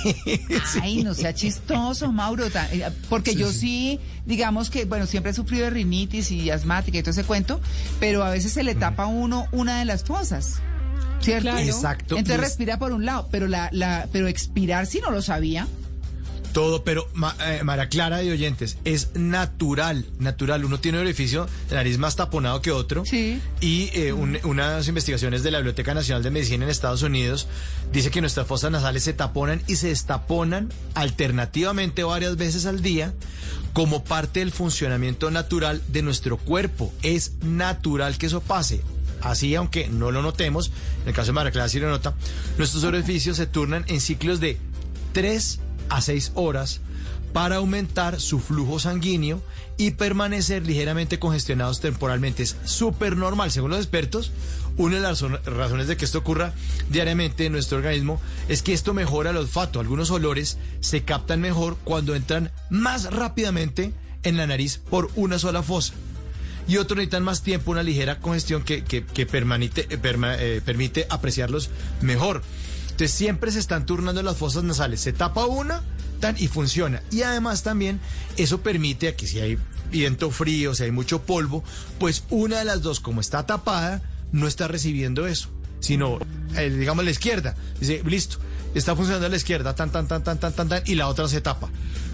Ay, 0.83 1.03
no 1.03 1.15
sea 1.15 1.35
chistoso, 1.35 2.13
Mauro. 2.13 2.47
eh, 2.47 2.91
Porque 3.09 3.35
yo 3.35 3.51
sí, 3.53 4.01
digamos 4.27 4.69
que, 4.71 4.85
bueno, 4.85 5.07
siempre 5.07 5.33
he 5.33 5.35
sufrido 5.35 5.65
de 5.65 5.71
rinitis 5.71 6.31
y 6.31 6.51
asmática 6.51 6.99
y 6.99 7.03
todo 7.03 7.11
ese 7.13 7.25
cuento, 7.25 7.61
pero 8.01 8.23
a 8.25 8.31
veces 8.31 8.53
se 8.53 8.63
le 8.63 8.75
tapa 8.75 9.05
a 9.05 9.07
uno 9.07 9.47
una 9.53 9.79
de 9.79 9.85
las 9.87 10.05
fosas. 10.05 10.61
¿Cierto? 11.21 11.45
Claro. 11.51 11.59
Exacto. 11.61 12.17
Entonces 12.19 12.41
respira 12.41 12.79
por 12.79 12.93
un 12.93 13.07
lado, 13.07 13.29
pero 13.31 13.47
la, 13.49 13.71
la, 13.73 14.07
pero 14.13 14.29
expirar 14.29 14.87
sí 14.87 15.01
no 15.01 15.11
lo 15.11 15.23
sabía. 15.23 15.67
Todo, 16.57 16.85
pero 16.85 17.07
Ma- 17.13 17.37
eh, 17.45 17.61
María 17.65 17.91
Clara 17.91 18.17
de 18.17 18.33
oyentes, 18.33 18.79
es 18.87 19.11
natural, 19.15 20.07
natural. 20.19 20.65
Uno 20.65 20.81
tiene 20.81 20.97
un 20.97 21.05
orificio 21.05 21.47
de 21.69 21.77
nariz 21.77 21.99
más 21.99 22.17
taponado 22.17 22.63
que 22.63 22.71
otro. 22.73 23.05
Sí. 23.05 23.39
Y 23.61 23.91
eh, 23.93 24.15
un- 24.15 24.39
unas 24.43 24.89
investigaciones 24.89 25.43
de 25.43 25.51
la 25.51 25.59
Biblioteca 25.59 25.93
Nacional 25.93 26.23
de 26.23 26.31
Medicina 26.31 26.65
en 26.65 26.71
Estados 26.71 27.03
Unidos 27.03 27.47
dice 27.93 28.11
que 28.11 28.23
nuestras 28.23 28.47
fosas 28.47 28.71
nasales 28.71 29.03
se 29.03 29.13
taponan 29.13 29.63
y 29.67 29.77
se 29.77 29.89
destaponan 29.89 30.73
alternativamente 30.95 32.05
varias 32.05 32.39
veces 32.39 32.65
al 32.65 32.81
día 32.81 33.13
como 33.75 34.03
parte 34.03 34.41
del 34.41 34.51
funcionamiento 34.51 35.31
natural 35.31 35.83
de 35.89 36.01
nuestro 36.01 36.39
cuerpo. 36.39 36.91
Es 37.03 37.33
natural 37.43 38.17
que 38.17 38.25
eso 38.27 38.41
pase. 38.41 38.81
Así, 39.21 39.55
aunque 39.57 39.89
no 39.89 40.11
lo 40.11 40.23
notemos, 40.23 40.71
en 41.03 41.09
el 41.09 41.13
caso 41.15 41.35
de 41.35 41.51
Clara 41.53 41.69
sí 41.69 41.81
lo 41.81 41.91
nota, 41.91 42.15
nuestros 42.57 42.83
orificios 42.85 43.37
se 43.37 43.47
turnan 43.47 43.85
en 43.89 44.01
ciclos 44.01 44.41
de 44.41 44.59
3 45.13 45.61
a 45.89 46.01
6 46.01 46.33
horas 46.35 46.81
para 47.33 47.57
aumentar 47.57 48.21
su 48.21 48.41
flujo 48.41 48.79
sanguíneo 48.79 49.43
y 49.77 49.91
permanecer 49.93 50.67
ligeramente 50.67 51.19
congestionados 51.19 51.81
temporalmente. 51.81 52.43
Es 52.43 52.57
súper 52.65 53.17
normal, 53.17 53.51
según 53.51 53.71
los 53.71 53.81
expertos. 53.81 54.33
Una 54.79 54.97
de 54.97 55.01
las 55.03 55.23
razon- 55.23 55.43
razones 55.45 55.87
de 55.89 55.97
que 55.97 56.05
esto 56.07 56.19
ocurra 56.19 56.53
diariamente 56.91 57.47
en 57.47 57.53
nuestro 57.53 57.79
organismo 57.79 58.21
es 58.49 58.63
que 58.63 58.73
esto 58.73 58.95
mejora 58.95 59.31
el 59.31 59.37
olfato. 59.39 59.81
Algunos 59.81 60.11
olores 60.11 60.57
se 60.81 61.03
captan 61.03 61.41
mejor 61.41 61.77
cuando 61.85 62.15
entran 62.15 62.51
más 62.71 63.05
rápidamente 63.13 63.93
en 64.23 64.37
la 64.37 64.47
nariz 64.47 64.79
por 64.91 65.11
una 65.15 65.39
sola 65.39 65.63
fosa 65.63 65.93
y 66.69 66.79
otros 66.79 66.97
necesitan 66.97 67.23
más 67.23 67.43
tiempo, 67.43 67.71
una 67.71 67.83
ligera 67.85 68.19
congestión 68.19 68.65
que, 68.65 68.83
que, 68.83 69.05
que 69.05 69.27
permanite- 69.29 69.87
eh, 69.89 69.99
eh, 70.41 70.61
permite 70.65 71.07
apreciarlos 71.11 71.71
mejor. 72.01 72.43
Entonces 72.97 73.15
siempre 73.15 73.53
se 73.53 73.59
están 73.59 73.85
turnando 73.85 74.23
las 74.23 74.39
fosas 74.39 74.65
nasales. 74.65 75.03
Se 75.03 75.13
tapa 75.13 75.45
una 75.45 75.83
tan, 76.19 76.35
y 76.39 76.49
funciona. 76.49 77.03
Y 77.11 77.21
además 77.21 77.63
también 77.63 78.01
eso 78.39 78.63
permite 78.63 79.09
a 79.09 79.17
que 79.17 79.27
si 79.27 79.39
hay 79.39 79.59
viento 79.91 80.31
frío, 80.31 80.75
si 80.75 80.85
hay 80.85 80.93
mucho 80.93 81.21
polvo, 81.21 81.63
pues 81.99 82.25
una 82.31 82.61
de 82.61 82.65
las 82.65 82.81
dos, 82.81 83.01
como 83.01 83.21
está 83.21 83.45
tapada, 83.45 84.01
no 84.33 84.49
está 84.49 84.67
recibiendo 84.67 85.27
eso, 85.27 85.51
sino, 85.79 86.21
eh, 86.57 86.71
digamos, 86.71 87.05
la 87.05 87.11
izquierda. 87.11 87.55
Dice, 87.79 88.01
listo, 88.07 88.39
está 88.75 88.97
funcionando 88.97 89.29
la 89.29 89.37
izquierda, 89.37 89.75
tan, 89.75 89.93
tan, 89.93 90.09
tan, 90.09 90.25
tan, 90.25 90.41
tan, 90.41 90.55
tan, 90.55 90.69
tan, 90.71 90.83
y 90.87 90.95
la 90.95 91.09
otra 91.09 91.29
se 91.29 91.43
tapa. 91.43 91.69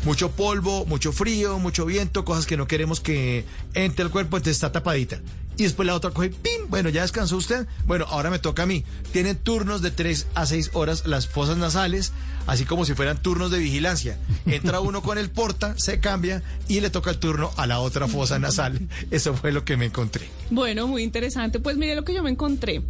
Mucho 0.05 0.33
polvo, 0.33 0.85
mucho 0.85 1.13
frío, 1.13 1.61
mucho 1.61 1.87
viento, 1.87 2.25
cosas 2.25 2.45
que 2.45 2.57
no 2.57 2.67
queremos 2.67 3.01
que 3.01 3.45
entre 3.75 4.05
al 4.05 4.11
cuerpo, 4.11 4.37
entonces 4.37 4.57
está 4.57 4.73
tapadita. 4.73 5.21
Y 5.63 5.67
después 5.67 5.87
la 5.87 5.95
otra 5.95 6.11
coge, 6.11 6.31
¡pim! 6.31 6.63
Bueno, 6.71 6.89
ya 6.89 7.03
descansó 7.03 7.37
usted. 7.37 7.69
Bueno, 7.87 8.05
ahora 8.09 8.31
me 8.31 8.41
toca 8.41 8.65
a 8.65 8.67
mí. 8.67 8.83
Tienen 9.13 9.37
turnos 9.37 9.81
de 9.81 9.93
3 9.93 10.27
a 10.35 10.45
6 10.45 10.71
horas 10.73 11.07
las 11.07 11.29
fosas 11.29 11.57
nasales, 11.57 12.13
así 12.49 12.65
como 12.65 12.85
si 12.85 12.95
fueran 12.95 13.23
turnos 13.23 13.53
de 13.53 13.61
vigilancia. 13.61 14.19
Entra 14.47 14.81
uno 14.81 15.03
con 15.03 15.19
el 15.19 15.31
porta, 15.31 15.79
se 15.79 16.01
cambia 16.01 16.43
y 16.67 16.81
le 16.81 16.91
toca 16.91 17.11
el 17.11 17.19
turno 17.19 17.53
a 17.57 17.69
la 17.69 17.79
otra 17.79 18.09
fosa 18.09 18.41
nasal. 18.41 18.89
Eso 19.13 19.35
fue 19.35 19.53
lo 19.53 19.65
que 19.65 19.77
me 19.77 19.87
encontré. 19.87 20.29
Bueno, 20.51 20.89
muy 20.89 21.05
interesante. 21.05 21.61
Pues 21.61 21.77
mire 21.77 21.95
lo 21.95 22.03
que 22.03 22.13
yo 22.13 22.25
me 22.25 22.31
encontré. 22.31 22.83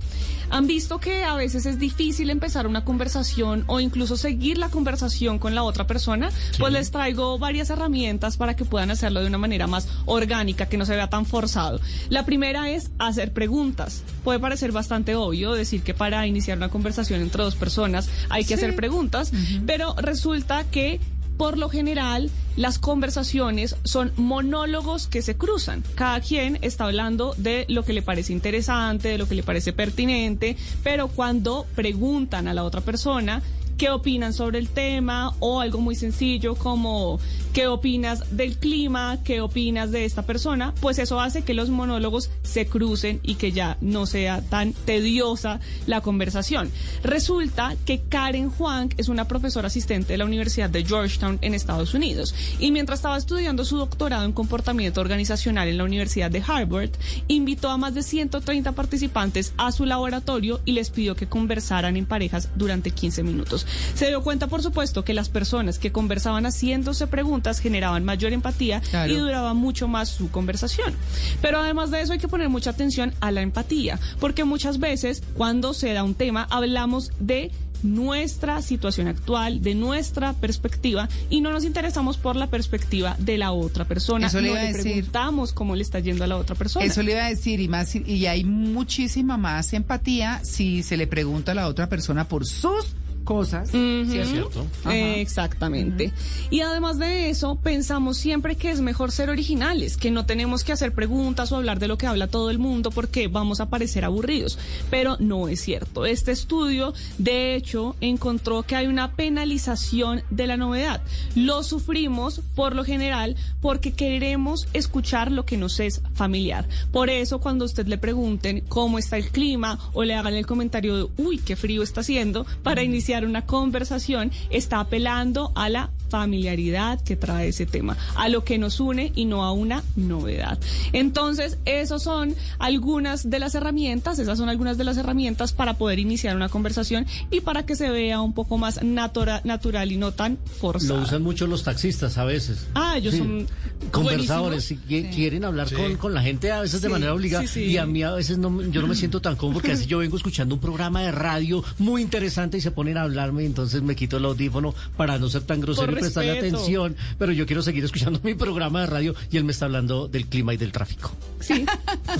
Han 0.48 0.66
visto 0.66 0.98
que 0.98 1.24
a 1.24 1.34
veces 1.34 1.66
es 1.66 1.78
difícil 1.78 2.30
empezar 2.30 2.66
una 2.66 2.84
conversación 2.84 3.64
o 3.66 3.80
incluso 3.80 4.16
seguir 4.16 4.56
la 4.56 4.70
conversación 4.70 5.38
con 5.38 5.54
la 5.54 5.62
otra 5.62 5.86
persona. 5.86 6.30
Pues 6.58 6.72
les 6.72 6.90
traigo 6.90 7.38
varias 7.38 7.68
herramientas 7.68 8.38
para 8.38 8.56
que 8.56 8.64
puedan 8.64 8.90
hacerlo 8.90 9.20
de 9.20 9.26
una 9.26 9.38
manera 9.38 9.66
más 9.66 9.88
orgánica, 10.06 10.66
que 10.66 10.78
no 10.78 10.86
se 10.86 10.96
vea 10.96 11.10
tan 11.10 11.26
forzado. 11.26 11.80
La 12.08 12.24
primera 12.24 12.61
es 12.70 12.90
hacer 12.98 13.32
preguntas. 13.32 14.02
Puede 14.24 14.38
parecer 14.38 14.72
bastante 14.72 15.16
obvio 15.16 15.52
decir 15.52 15.82
que 15.82 15.94
para 15.94 16.26
iniciar 16.26 16.56
una 16.56 16.68
conversación 16.68 17.20
entre 17.20 17.42
dos 17.42 17.56
personas 17.56 18.08
hay 18.28 18.44
que 18.44 18.54
hacer 18.54 18.76
preguntas, 18.76 19.32
pero 19.66 19.94
resulta 19.96 20.64
que 20.64 21.00
por 21.36 21.58
lo 21.58 21.68
general, 21.68 22.30
las 22.56 22.78
conversaciones 22.78 23.74
son 23.82 24.12
monólogos 24.16 25.08
que 25.08 25.22
se 25.22 25.36
cruzan. 25.36 25.82
Cada 25.94 26.20
quien 26.20 26.58
está 26.62 26.84
hablando 26.84 27.34
de 27.36 27.64
lo 27.68 27.84
que 27.84 27.92
le 27.92 28.02
parece 28.02 28.32
interesante, 28.32 29.08
de 29.08 29.18
lo 29.18 29.26
que 29.26 29.34
le 29.34 29.42
parece 29.42 29.72
pertinente, 29.72 30.56
pero 30.84 31.08
cuando 31.08 31.66
preguntan 31.74 32.46
a 32.46 32.54
la 32.54 32.62
otra 32.62 32.80
persona, 32.80 33.42
qué 33.76 33.90
opinan 33.90 34.32
sobre 34.32 34.60
el 34.60 34.68
tema 34.68 35.34
o 35.40 35.60
algo 35.60 35.80
muy 35.80 35.96
sencillo 35.96 36.54
como 36.54 37.18
qué 37.52 37.66
opinas 37.66 38.36
del 38.36 38.56
clima, 38.56 39.18
qué 39.24 39.40
opinas 39.42 39.90
de 39.90 40.04
esta 40.04 40.22
persona, 40.22 40.74
pues 40.80 40.98
eso 40.98 41.20
hace 41.20 41.42
que 41.42 41.52
los 41.52 41.68
monólogos 41.68 42.30
se 42.42 42.66
crucen 42.66 43.20
y 43.22 43.34
que 43.34 43.52
ya 43.52 43.76
no 43.80 44.06
sea 44.06 44.40
tan 44.40 44.72
tediosa 44.72 45.60
la 45.86 46.00
conversación. 46.00 46.70
Resulta 47.02 47.76
que 47.84 48.00
Karen 48.08 48.50
Huang 48.58 48.94
es 48.96 49.08
una 49.08 49.28
profesora 49.28 49.66
asistente 49.66 50.14
de 50.14 50.18
la 50.18 50.24
Universidad 50.24 50.70
de 50.70 50.84
Georgetown 50.84 51.38
en 51.42 51.52
Estados 51.52 51.92
Unidos 51.92 52.34
y 52.58 52.70
mientras 52.70 53.00
estaba 53.00 53.18
estudiando 53.18 53.64
su 53.64 53.76
doctorado 53.76 54.24
en 54.24 54.32
comportamiento 54.32 55.00
organizacional 55.00 55.68
en 55.68 55.76
la 55.76 55.84
Universidad 55.84 56.30
de 56.30 56.42
Harvard, 56.46 56.90
invitó 57.28 57.68
a 57.68 57.76
más 57.76 57.94
de 57.94 58.02
130 58.02 58.72
participantes 58.72 59.52
a 59.58 59.72
su 59.72 59.84
laboratorio 59.84 60.60
y 60.64 60.72
les 60.72 60.90
pidió 60.90 61.16
que 61.16 61.28
conversaran 61.28 61.96
en 61.96 62.06
parejas 62.06 62.48
durante 62.54 62.92
15 62.92 63.22
minutos. 63.22 63.66
Se 63.94 64.08
dio 64.08 64.22
cuenta, 64.22 64.46
por 64.46 64.62
supuesto, 64.62 65.04
que 65.04 65.12
las 65.12 65.28
personas 65.28 65.78
que 65.78 65.92
conversaban 65.92 66.46
haciéndose 66.46 67.06
preguntas 67.06 67.41
generaban 67.60 68.04
mayor 68.04 68.32
empatía 68.32 68.80
Claro. 68.90 69.12
y 69.12 69.16
duraba 69.16 69.54
mucho 69.54 69.88
más 69.88 70.08
su 70.08 70.30
conversación. 70.30 70.94
Pero 71.40 71.58
además 71.60 71.90
de 71.90 72.00
eso 72.00 72.12
hay 72.12 72.18
que 72.18 72.28
poner 72.28 72.48
mucha 72.48 72.70
atención 72.70 73.14
a 73.20 73.30
la 73.30 73.40
empatía, 73.42 73.98
porque 74.20 74.44
muchas 74.44 74.78
veces 74.78 75.22
cuando 75.34 75.74
se 75.74 75.92
da 75.92 76.02
un 76.04 76.14
tema 76.14 76.46
hablamos 76.50 77.10
de 77.20 77.50
nuestra 77.82 78.62
situación 78.62 79.08
actual, 79.08 79.60
de 79.60 79.74
nuestra 79.74 80.34
perspectiva 80.34 81.08
y 81.30 81.40
no 81.40 81.50
nos 81.50 81.64
interesamos 81.64 82.16
por 82.16 82.36
la 82.36 82.46
perspectiva 82.46 83.16
de 83.18 83.38
la 83.38 83.50
otra 83.50 83.84
persona. 83.84 84.28
Eso 84.28 84.40
le 84.40 84.48
no 84.48 84.52
iba 84.54 84.60
a 84.60 84.64
le 84.64 84.72
decir. 84.72 84.92
preguntamos 84.92 85.52
cómo 85.52 85.74
le 85.74 85.82
está 85.82 85.98
yendo 85.98 86.22
a 86.22 86.28
la 86.28 86.36
otra 86.36 86.54
persona. 86.54 86.84
Eso 86.84 87.02
le 87.02 87.10
iba 87.10 87.24
a 87.24 87.28
decir, 87.28 87.58
y 87.58 87.66
más 87.66 87.94
y 87.96 88.26
hay 88.26 88.44
muchísima 88.44 89.36
más 89.36 89.72
empatía 89.72 90.40
si 90.44 90.84
se 90.84 90.96
le 90.96 91.08
pregunta 91.08 91.52
a 91.52 91.54
la 91.56 91.66
otra 91.66 91.88
persona 91.88 92.28
por 92.28 92.46
sus 92.46 92.86
cosas. 93.22 93.70
¿cierto? 93.70 94.66
Ajá. 94.84 94.96
Eh, 94.96 95.20
Exactamente. 95.20 96.12
Y 96.50 96.60
además 96.60 96.98
de 96.98 97.30
eso, 97.30 97.56
pensamos 97.56 98.16
siempre 98.16 98.56
que 98.56 98.70
es 98.70 98.80
mejor 98.80 99.12
ser 99.12 99.30
originales, 99.30 99.96
que 99.96 100.10
no 100.10 100.26
tenemos 100.26 100.64
que 100.64 100.72
hacer 100.72 100.92
preguntas 100.92 101.52
o 101.52 101.56
hablar 101.56 101.78
de 101.78 101.88
lo 101.88 101.98
que 101.98 102.06
habla 102.06 102.26
todo 102.26 102.50
el 102.50 102.58
mundo 102.58 102.90
porque 102.90 103.28
vamos 103.28 103.60
a 103.60 103.70
parecer 103.70 104.04
aburridos. 104.04 104.58
Pero 104.90 105.16
no 105.20 105.48
es 105.48 105.60
cierto. 105.60 106.06
Este 106.06 106.32
estudio, 106.32 106.94
de 107.18 107.54
hecho, 107.54 107.96
encontró 108.00 108.62
que 108.62 108.76
hay 108.76 108.86
una 108.86 109.12
penalización 109.12 110.22
de 110.30 110.46
la 110.46 110.56
novedad. 110.56 111.02
Lo 111.34 111.62
sufrimos, 111.62 112.40
por 112.54 112.74
lo 112.74 112.84
general, 112.84 113.36
porque 113.60 113.92
queremos 113.92 114.66
escuchar 114.72 115.30
lo 115.30 115.44
que 115.44 115.56
nos 115.56 115.80
es 115.80 116.02
familiar. 116.14 116.68
Por 116.90 117.10
eso, 117.10 117.40
cuando 117.40 117.64
a 117.64 117.66
usted 117.66 117.86
le 117.86 117.98
pregunten 117.98 118.64
cómo 118.68 118.98
está 118.98 119.16
el 119.16 119.30
clima 119.30 119.78
o 119.92 120.04
le 120.04 120.14
hagan 120.14 120.34
el 120.34 120.46
comentario 120.46 120.96
de, 120.96 121.06
uy, 121.16 121.38
qué 121.38 121.56
frío 121.56 121.82
está 121.82 122.00
haciendo, 122.00 122.46
para 122.62 122.82
iniciar 122.82 123.11
una 123.20 123.46
conversación, 123.46 124.30
está 124.50 124.80
apelando 124.80 125.52
a 125.54 125.68
la 125.68 125.90
familiaridad 126.12 127.00
que 127.00 127.16
trae 127.16 127.48
ese 127.48 127.64
tema, 127.64 127.96
a 128.16 128.28
lo 128.28 128.44
que 128.44 128.58
nos 128.58 128.78
une 128.80 129.12
y 129.16 129.24
no 129.24 129.44
a 129.44 129.52
una 129.52 129.82
novedad. 129.96 130.58
Entonces, 130.92 131.56
esas 131.64 132.02
son 132.02 132.34
algunas 132.58 133.28
de 133.30 133.38
las 133.38 133.54
herramientas, 133.54 134.18
esas 134.18 134.36
son 134.38 134.50
algunas 134.50 134.76
de 134.76 134.84
las 134.84 134.98
herramientas 134.98 135.52
para 135.54 135.74
poder 135.78 135.98
iniciar 135.98 136.36
una 136.36 136.50
conversación 136.50 137.06
y 137.30 137.40
para 137.40 137.64
que 137.64 137.76
se 137.76 137.88
vea 137.90 138.20
un 138.20 138.34
poco 138.34 138.58
más 138.58 138.82
natura- 138.82 139.40
natural 139.44 139.90
y 139.90 139.96
no 139.96 140.12
tan 140.12 140.36
forzado. 140.60 140.96
Lo 140.98 141.02
usan 141.02 141.22
mucho 141.22 141.46
los 141.46 141.64
taxistas 141.64 142.18
a 142.18 142.24
veces. 142.24 142.66
Ah, 142.74 142.98
ellos 142.98 143.14
Sí. 143.14 143.18
son 143.18 143.46
Conversadores, 143.90 144.70
y 144.70 144.76
qui- 144.76 145.12
quieren 145.14 145.44
hablar 145.44 145.68
Sí. 145.68 145.74
con, 145.74 145.96
con 145.96 146.14
la 146.14 146.22
gente 146.22 146.52
a 146.52 146.60
veces 146.60 146.82
de 146.82 146.88
manera 146.88 147.14
obligada. 147.14 147.42
sí, 147.46 147.48
sí. 147.48 147.60
Y 147.72 147.78
a 147.78 147.86
mí 147.86 148.02
a 148.02 148.12
veces 148.12 148.38
no, 148.38 148.62
yo 148.62 148.80
no 148.82 148.86
me 148.86 148.94
siento 148.94 149.20
tan 149.20 149.34
cómodo 149.36 149.54
porque 149.54 149.68
a 149.68 149.74
veces 149.74 149.86
yo 149.88 149.98
vengo 149.98 150.16
escuchando 150.16 150.54
un 150.54 150.60
programa 150.60 151.02
de 151.02 151.10
radio 151.10 151.64
muy 151.78 152.02
interesante 152.02 152.58
y 152.58 152.60
se 152.60 152.70
ponen 152.70 152.96
a 152.98 153.02
hablarme 153.02 153.42
y 153.42 153.46
entonces 153.46 153.82
me 153.82 153.96
quito 153.96 154.18
el 154.18 154.24
audífono 154.24 154.74
para 154.96 155.18
no 155.18 155.28
ser 155.28 155.42
tan 155.42 155.60
grosero 155.60 155.86
prestarle 156.02 156.32
respeto. 156.34 156.56
atención. 156.56 156.96
Pero 157.18 157.32
yo 157.32 157.46
quiero 157.46 157.62
seguir 157.62 157.84
escuchando 157.84 158.20
mi 158.22 158.34
programa 158.34 158.80
de 158.82 158.86
radio 158.86 159.14
y 159.30 159.36
él 159.36 159.44
me 159.44 159.52
está 159.52 159.64
hablando 159.66 160.08
del 160.08 160.26
clima 160.26 160.54
y 160.54 160.56
del 160.56 160.72
tráfico. 160.72 161.12
Sí. 161.40 161.64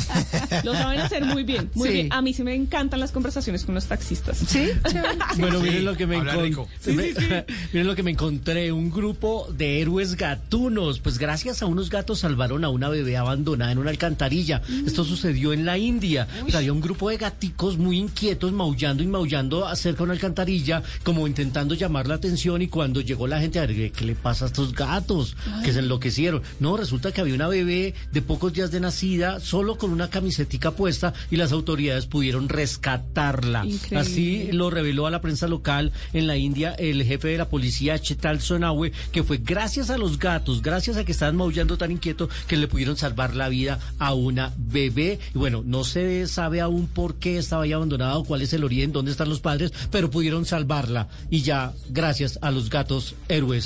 Lo 0.64 0.72
saben 0.74 1.00
hacer 1.00 1.24
muy 1.24 1.44
bien, 1.44 1.70
muy 1.74 1.88
Sí. 1.88 1.94
bien. 1.94 2.12
A 2.12 2.22
mí 2.22 2.32
sí 2.34 2.42
me 2.42 2.54
encantan 2.54 3.00
las 3.00 3.12
conversaciones 3.12 3.64
con 3.64 3.74
los 3.74 3.86
taxistas. 3.86 4.38
Sí, 4.38 4.68
Bueno, 5.38 5.60
miren 5.60 5.84
lo 5.84 5.96
que 5.96 6.06
me 6.06 6.16
habla 6.16 6.34
encon- 6.36 6.42
rico. 6.42 6.68
Sí, 6.80 6.92
me- 6.92 7.08
sí, 7.08 7.14
sí. 7.18 7.26
miren 7.72 7.86
lo 7.86 7.94
que 7.94 8.02
me 8.02 8.10
encontré, 8.10 8.72
un 8.72 8.90
grupo 8.90 9.48
de 9.56 9.80
héroes 9.80 10.16
gatunos. 10.16 10.98
Pues 11.00 11.18
gracias 11.18 11.62
a 11.62 11.66
unos 11.66 11.90
gatos 11.90 12.20
salvaron 12.20 12.64
a 12.64 12.68
una 12.68 12.88
bebé 12.88 13.16
abandonada 13.16 13.72
en 13.72 13.78
una 13.78 13.90
alcantarilla. 13.90 14.62
Esto 14.86 15.04
sucedió 15.04 15.52
en 15.52 15.64
la 15.64 15.78
India. 15.78 16.26
Pues 16.42 16.54
había 16.54 16.72
un 16.72 16.80
grupo 16.80 17.10
de 17.10 17.16
gaticos 17.16 17.78
muy 17.78 17.98
inquietos 17.98 18.52
maullando 18.52 19.02
y 19.02 19.06
maullando 19.06 19.66
acerca 19.66 19.98
de 19.98 20.04
una 20.04 20.12
alcantarilla, 20.14 20.82
como 21.04 21.26
intentando 21.26 21.74
llamar 21.74 22.06
la 22.06 22.14
atención 22.14 22.62
y 22.62 22.68
cuando 22.68 23.00
llegó 23.00 23.26
la 23.26 23.40
gente 23.40 23.58
a 23.58 23.66
qué 23.74 24.04
le 24.04 24.14
pasa 24.14 24.44
a 24.44 24.48
estos 24.48 24.74
gatos 24.74 25.36
que 25.64 25.72
se 25.72 25.80
enloquecieron. 25.80 26.42
No, 26.60 26.76
resulta 26.76 27.12
que 27.12 27.20
había 27.20 27.34
una 27.34 27.48
bebé 27.48 27.94
de 28.12 28.22
pocos 28.22 28.52
días 28.52 28.70
de 28.70 28.80
nacida 28.80 29.40
solo 29.40 29.78
con 29.78 29.90
una 29.90 30.10
camisetica 30.10 30.72
puesta 30.72 31.14
y 31.30 31.36
las 31.36 31.52
autoridades 31.52 32.06
pudieron 32.06 32.48
rescatarla. 32.48 33.64
Increíble. 33.64 33.98
Así 33.98 34.52
lo 34.52 34.70
reveló 34.70 35.06
a 35.06 35.10
la 35.10 35.20
prensa 35.20 35.48
local 35.48 35.92
en 36.12 36.26
la 36.26 36.36
India 36.36 36.72
el 36.72 37.02
jefe 37.02 37.28
de 37.28 37.38
la 37.38 37.48
policía 37.48 37.98
Chetal 37.98 38.40
Sonawe, 38.40 38.92
que 39.12 39.22
fue 39.22 39.38
gracias 39.38 39.90
a 39.90 39.98
los 39.98 40.18
gatos, 40.18 40.62
gracias 40.62 40.96
a 40.96 41.04
que 41.04 41.12
estaban 41.12 41.36
maullando 41.36 41.78
tan 41.78 41.90
inquieto 41.90 42.28
que 42.46 42.56
le 42.56 42.68
pudieron 42.68 42.96
salvar 42.96 43.34
la 43.34 43.48
vida 43.48 43.78
a 43.98 44.14
una 44.14 44.52
bebé. 44.56 45.18
Y 45.34 45.38
bueno, 45.38 45.62
no 45.64 45.84
se 45.84 46.26
sabe 46.26 46.60
aún 46.60 46.86
por 46.86 47.16
qué 47.16 47.38
estaba 47.38 47.64
ahí 47.64 47.72
abandonada 47.72 48.16
o 48.18 48.24
cuál 48.24 48.42
es 48.42 48.52
el 48.52 48.64
origen, 48.64 48.92
dónde 48.92 49.10
están 49.10 49.28
los 49.28 49.40
padres, 49.40 49.72
pero 49.90 50.10
pudieron 50.10 50.44
salvarla. 50.44 51.08
Y 51.30 51.42
ya, 51.42 51.72
gracias 51.90 52.38
a 52.42 52.50
los 52.50 52.70
gatos 52.70 53.14
héroes, 53.28 53.61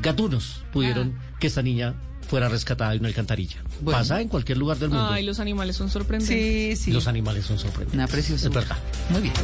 gatunos, 0.00 0.64
pudieron 0.72 1.18
que 1.38 1.46
esta 1.46 1.62
niña 1.62 1.94
fuera 2.28 2.48
rescatada 2.48 2.92
de 2.92 2.98
una 2.98 3.08
alcantarilla. 3.08 3.58
Bueno. 3.80 3.98
Pasa 3.98 4.20
en 4.20 4.28
cualquier 4.28 4.58
lugar 4.58 4.78
del 4.78 4.90
mundo. 4.90 5.08
Ay, 5.10 5.24
los 5.24 5.38
animales 5.40 5.76
son 5.76 5.90
sorprendentes. 5.90 6.78
Sí, 6.78 6.84
sí. 6.84 6.92
Los 6.92 7.06
animales 7.06 7.44
son 7.44 7.58
sorprendentes. 7.58 7.94
Una 7.94 8.06
preciosura. 8.06 8.48
Es 8.48 8.54
verdad. 8.54 8.78
Muy 9.10 9.20
bien. 9.22 9.34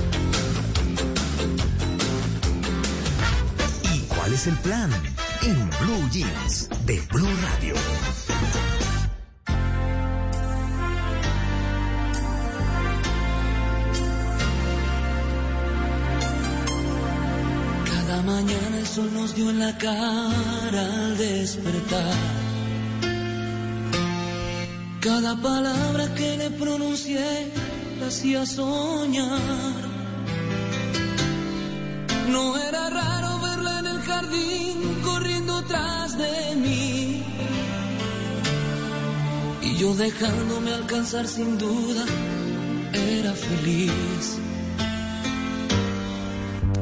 ¿Y 3.95 4.01
cuál 4.07 4.33
es 4.33 4.47
el 4.47 4.57
plan? 4.57 4.91
En 5.43 5.71
Blue 5.81 6.09
Jeans 6.11 6.69
de 6.87 7.01
Blue 7.13 7.29
Radio. 7.43 7.75
Mañana 18.35 18.77
el 18.83 18.87
sol 18.87 19.11
nos 19.19 19.35
dio 19.37 19.47
en 19.51 19.59
la 19.59 19.73
cara 19.79 20.83
al 21.03 21.17
despertar. 21.17 22.19
Cada 25.01 25.33
palabra 25.51 26.05
que 26.19 26.31
le 26.41 26.49
pronuncié 26.63 27.29
la 27.99 28.07
hacía 28.11 28.45
soñar. 28.45 29.81
No 32.35 32.45
era 32.69 32.83
raro 33.01 33.31
verla 33.49 33.75
en 33.83 33.87
el 33.95 34.01
jardín 34.11 34.75
corriendo 35.09 35.55
tras 35.71 36.19
de 36.23 36.37
mí. 36.65 37.23
Y 39.69 39.71
yo 39.81 39.95
dejándome 39.95 40.71
alcanzar 40.81 41.27
sin 41.27 41.51
duda, 41.65 42.05
era 42.93 43.33
feliz. 43.47 44.25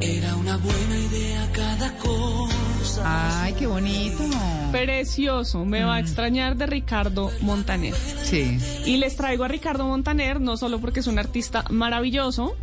Era 0.00 0.36
una 0.36 0.56
buena 0.58 0.98
idea 0.98 1.48
cada 1.52 1.96
cosa. 1.98 3.42
Ay, 3.42 3.54
qué 3.54 3.66
bonito. 3.66 4.22
Precioso, 4.70 5.64
me 5.64 5.84
va 5.84 5.96
a 5.96 6.00
extrañar 6.00 6.56
de 6.56 6.66
Ricardo 6.66 7.30
Montaner. 7.40 7.94
Sí. 7.94 8.58
Y 8.84 8.98
les 8.98 9.16
traigo 9.16 9.44
a 9.44 9.48
Ricardo 9.48 9.86
Montaner 9.86 10.40
no 10.40 10.56
solo 10.56 10.80
porque 10.80 11.00
es 11.00 11.06
un 11.06 11.18
artista 11.18 11.64
maravilloso 11.70 12.56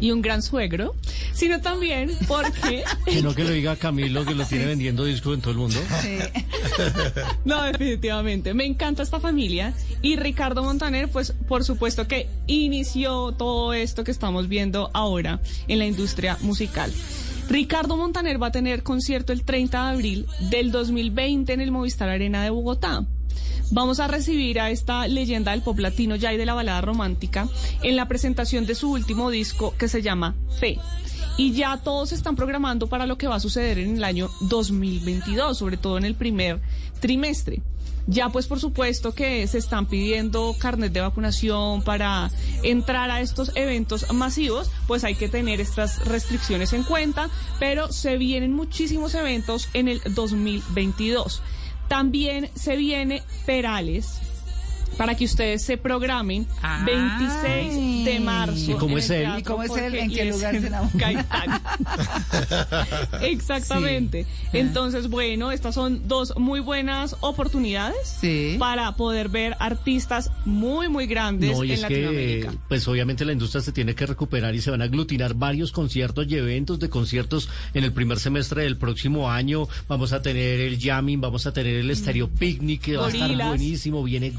y 0.00 0.10
un 0.10 0.22
gran 0.22 0.42
suegro, 0.42 0.94
sino 1.32 1.60
también 1.60 2.10
porque... 2.26 2.84
Que 3.04 3.22
no 3.22 3.34
que 3.34 3.44
lo 3.44 3.50
diga 3.50 3.76
Camilo, 3.76 4.24
que 4.24 4.34
lo 4.34 4.44
tiene 4.44 4.66
vendiendo 4.66 5.04
discos 5.04 5.34
en 5.34 5.40
todo 5.40 5.52
el 5.52 5.58
mundo. 5.58 5.78
No, 7.44 7.62
definitivamente. 7.64 8.54
Me 8.54 8.64
encanta 8.64 9.02
esta 9.02 9.20
familia. 9.20 9.74
Y 10.02 10.16
Ricardo 10.16 10.62
Montaner, 10.62 11.08
pues 11.08 11.32
por 11.48 11.64
supuesto 11.64 12.06
que 12.06 12.28
inició 12.46 13.32
todo 13.32 13.72
esto 13.72 14.04
que 14.04 14.10
estamos 14.10 14.48
viendo 14.48 14.90
ahora 14.94 15.40
en 15.68 15.78
la 15.78 15.86
industria 15.86 16.38
musical. 16.42 16.92
Ricardo 17.48 17.96
Montaner 17.96 18.40
va 18.40 18.48
a 18.48 18.52
tener 18.52 18.82
concierto 18.82 19.32
el 19.32 19.42
30 19.42 19.84
de 19.84 19.90
abril 19.90 20.26
del 20.50 20.70
2020 20.70 21.52
en 21.52 21.60
el 21.60 21.72
Movistar 21.72 22.08
Arena 22.08 22.44
de 22.44 22.50
Bogotá. 22.50 23.04
Vamos 23.72 24.00
a 24.00 24.08
recibir 24.08 24.58
a 24.58 24.70
esta 24.70 25.06
leyenda 25.06 25.52
del 25.52 25.62
pop 25.62 25.78
latino 25.78 26.16
ya 26.16 26.32
y 26.32 26.36
de 26.36 26.44
la 26.44 26.54
balada 26.54 26.80
romántica 26.80 27.48
en 27.82 27.94
la 27.94 28.08
presentación 28.08 28.66
de 28.66 28.74
su 28.74 28.90
último 28.90 29.30
disco 29.30 29.74
que 29.78 29.86
se 29.86 30.02
llama 30.02 30.34
Fe. 30.58 30.78
Y 31.36 31.52
ya 31.52 31.76
todos 31.76 32.10
están 32.10 32.34
programando 32.34 32.88
para 32.88 33.06
lo 33.06 33.16
que 33.16 33.28
va 33.28 33.36
a 33.36 33.40
suceder 33.40 33.78
en 33.78 33.96
el 33.96 34.02
año 34.02 34.28
2022, 34.40 35.56
sobre 35.56 35.76
todo 35.76 35.98
en 35.98 36.04
el 36.04 36.16
primer 36.16 36.60
trimestre. 36.98 37.62
Ya 38.08 38.28
pues 38.28 38.48
por 38.48 38.58
supuesto 38.58 39.14
que 39.14 39.46
se 39.46 39.58
están 39.58 39.86
pidiendo 39.86 40.56
carnet 40.58 40.92
de 40.92 41.00
vacunación 41.00 41.82
para 41.82 42.28
entrar 42.64 43.08
a 43.10 43.20
estos 43.20 43.52
eventos 43.54 44.12
masivos, 44.12 44.68
pues 44.88 45.04
hay 45.04 45.14
que 45.14 45.28
tener 45.28 45.60
estas 45.60 46.04
restricciones 46.06 46.72
en 46.72 46.82
cuenta, 46.82 47.30
pero 47.60 47.92
se 47.92 48.18
vienen 48.18 48.52
muchísimos 48.52 49.14
eventos 49.14 49.68
en 49.74 49.86
el 49.86 50.00
2022. 50.12 51.40
También 51.90 52.48
se 52.54 52.76
viene 52.76 53.20
Perales 53.46 54.20
para 54.96 55.14
que 55.14 55.24
ustedes 55.24 55.62
se 55.62 55.76
programen 55.76 56.46
26 56.84 58.04
de 58.04 58.20
marzo. 58.20 58.72
¿Y 58.72 58.74
cómo 58.74 58.98
es 58.98 59.10
el 59.10 59.22
él? 59.22 59.38
¿Y 59.38 59.42
cómo 59.42 59.62
es 59.62 59.76
él? 59.76 59.94
¿En 59.94 60.10
qué 60.10 60.24
lugar 60.26 60.60
se. 60.60 60.70
Exactamente. 63.22 64.26
Entonces, 64.52 65.08
bueno, 65.08 65.52
estas 65.52 65.74
son 65.74 66.06
dos 66.08 66.34
muy 66.36 66.60
buenas 66.60 67.16
oportunidades 67.20 68.18
para 68.58 68.92
poder 68.96 69.28
ver 69.28 69.56
artistas 69.58 70.30
muy, 70.44 70.88
muy 70.88 71.06
grandes 71.06 71.56
No, 71.56 71.64
y 71.64 71.72
en 71.72 71.78
es 71.78 71.84
que, 71.86 72.50
pues 72.68 72.86
obviamente 72.88 73.24
la 73.24 73.32
industria 73.32 73.60
se 73.60 73.72
tiene 73.72 73.94
que 73.94 74.06
recuperar 74.06 74.54
y 74.54 74.60
se 74.60 74.70
van 74.70 74.82
a 74.82 74.84
aglutinar 74.84 75.34
varios 75.34 75.72
conciertos 75.72 76.26
y 76.28 76.36
eventos 76.36 76.78
de 76.78 76.88
conciertos 76.88 77.48
en 77.74 77.84
el 77.84 77.92
primer 77.92 78.18
semestre 78.18 78.62
del 78.62 78.76
próximo 78.76 79.30
año. 79.30 79.68
Vamos 79.88 80.12
a 80.12 80.22
tener 80.22 80.60
el 80.60 80.78
jamming, 80.78 81.20
vamos 81.20 81.46
a 81.46 81.52
tener 81.52 81.76
el 81.76 81.96
Stereo 81.96 82.28
Picnic, 82.28 82.82
que 82.82 82.96
va 82.96 83.06
a 83.06 83.10
estar 83.10 83.30
buenísimo. 83.48 84.02
Viene 84.02 84.32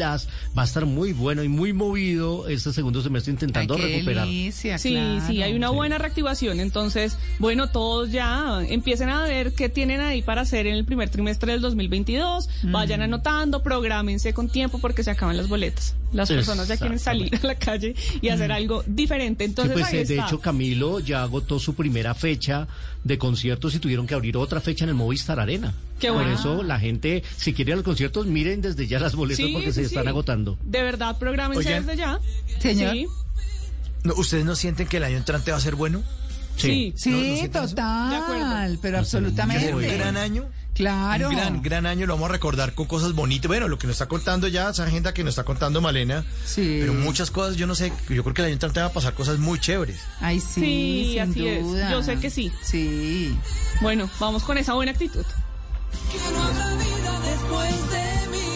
Va 0.00 0.62
a 0.62 0.64
estar 0.64 0.86
muy 0.86 1.12
bueno 1.12 1.42
y 1.42 1.48
muy 1.48 1.72
movido 1.72 2.48
este 2.48 2.72
segundo 2.72 3.02
semestre 3.02 3.32
intentando 3.32 3.74
Ay, 3.74 3.80
qué 3.80 3.86
recuperar. 3.94 4.26
delicia, 4.26 4.78
Sí, 4.78 4.90
claro. 4.92 5.26
sí, 5.26 5.42
hay 5.42 5.54
una 5.54 5.70
buena 5.70 5.98
reactivación. 5.98 6.60
Entonces, 6.60 7.16
bueno, 7.38 7.68
todos 7.70 8.10
ya 8.12 8.60
empiecen 8.68 9.08
a 9.08 9.22
ver 9.24 9.52
qué 9.54 9.68
tienen 9.68 10.00
ahí 10.00 10.22
para 10.22 10.42
hacer 10.42 10.66
en 10.66 10.74
el 10.74 10.84
primer 10.84 11.08
trimestre 11.10 11.52
del 11.52 11.60
2022. 11.60 12.48
Vayan 12.64 13.02
anotando, 13.02 13.62
prográmense 13.62 14.32
con 14.34 14.48
tiempo 14.48 14.78
porque 14.78 15.02
se 15.02 15.10
acaban 15.10 15.36
las 15.36 15.48
boletas. 15.48 15.94
Las 16.12 16.28
personas 16.28 16.68
ya 16.68 16.76
quieren 16.76 16.98
salir 16.98 17.34
a 17.42 17.46
la 17.46 17.54
calle 17.56 17.94
y 18.22 18.28
hacer 18.28 18.52
algo 18.52 18.82
diferente. 18.86 19.44
Sí, 19.44 19.50
Entonces, 19.50 19.72
pues 19.74 19.86
ahí 19.86 19.98
eh, 20.00 20.04
de 20.04 20.14
está. 20.14 20.26
hecho 20.26 20.40
Camilo 20.40 21.00
ya 21.00 21.22
agotó 21.22 21.58
su 21.58 21.74
primera 21.74 22.14
fecha 22.14 22.68
de 23.06 23.18
conciertos 23.18 23.74
y 23.74 23.78
tuvieron 23.78 24.06
que 24.06 24.14
abrir 24.14 24.36
otra 24.36 24.60
fecha 24.60 24.84
en 24.84 24.90
el 24.90 24.94
Movistar 24.94 25.38
Arena. 25.40 25.72
Qué 26.00 26.08
Por 26.08 26.16
bueno. 26.18 26.34
eso 26.34 26.62
la 26.62 26.78
gente, 26.78 27.22
si 27.36 27.52
quiere 27.52 27.70
ir 27.70 27.72
a 27.74 27.76
los 27.76 27.84
conciertos, 27.84 28.26
miren 28.26 28.60
desde 28.60 28.86
ya 28.86 28.98
las 29.00 29.14
boletas 29.14 29.46
Sí, 29.46 29.52
porque 29.52 29.68
sí, 29.68 29.80
se 29.80 29.82
están 29.82 30.02
sí. 30.04 30.08
agotando. 30.08 30.58
De 30.64 30.82
verdad, 30.82 31.16
prográmense 31.18 31.66
Oigan. 31.68 31.86
desde 31.86 31.98
ya. 31.98 32.18
Señor. 32.60 32.96
No, 34.04 34.14
¿Ustedes 34.14 34.44
no 34.44 34.54
sienten 34.54 34.86
que 34.86 34.98
el 34.98 35.04
año 35.04 35.16
entrante 35.16 35.50
va 35.50 35.56
a 35.56 35.60
ser 35.60 35.74
bueno? 35.74 36.02
Sí. 36.56 36.92
Sí, 36.96 37.10
¿No- 37.10 37.16
no 37.18 37.22
sienten 37.22 37.64
eso? 37.64 37.74
total, 37.74 38.78
pero 38.82 38.98
absolutamente. 38.98 39.74
un 39.74 39.82
gran 39.82 40.16
año. 40.16 40.44
Claro. 40.74 41.30
Un 41.30 41.34
gran, 41.36 41.62
gran 41.62 41.86
año, 41.86 42.04
lo 42.06 42.14
vamos 42.14 42.28
a 42.28 42.32
recordar 42.32 42.74
con 42.74 42.86
cosas 42.86 43.14
bonitas. 43.14 43.48
Bueno, 43.48 43.66
lo 43.66 43.78
que 43.78 43.86
nos 43.86 43.94
está 43.94 44.06
contando 44.08 44.46
ya, 44.46 44.68
esa 44.68 44.84
agenda 44.84 45.14
que 45.14 45.24
nos 45.24 45.30
está 45.32 45.42
contando 45.44 45.80
Malena. 45.80 46.22
Sí. 46.44 46.76
Pero 46.80 46.92
muchas 46.92 47.30
cosas, 47.30 47.56
yo 47.56 47.66
no 47.66 47.74
sé, 47.74 47.90
yo 48.10 48.22
creo 48.22 48.34
que 48.34 48.42
el 48.42 48.46
año 48.46 48.52
entrante 48.54 48.80
va 48.80 48.86
a 48.86 48.92
pasar 48.92 49.14
cosas 49.14 49.38
muy 49.38 49.58
chéveres. 49.58 49.98
Ay, 50.20 50.38
sí, 50.38 50.60
Sí, 50.60 51.08
sin 51.12 51.20
así 51.20 51.48
es. 51.48 51.64
Yo 51.90 52.02
sé 52.02 52.16
que 52.18 52.28
sí. 52.28 52.52
Sí. 52.62 53.34
Bueno, 53.80 54.10
vamos 54.20 54.42
con 54.44 54.58
esa 54.58 54.74
buena 54.74 54.92
actitud. 54.92 55.24
Que 56.12 56.18
no 56.32 56.42
habrá 56.42 56.74
vida 56.74 57.20
después 57.30 57.90
de 57.90 58.28
mí, 58.32 58.55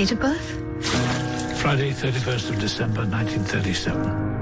Date 0.00 0.12
of 0.12 0.20
birth? 0.20 1.60
Friday, 1.60 1.90
31st 1.90 2.48
of 2.48 2.58
December, 2.58 3.04
1937. 3.04 4.39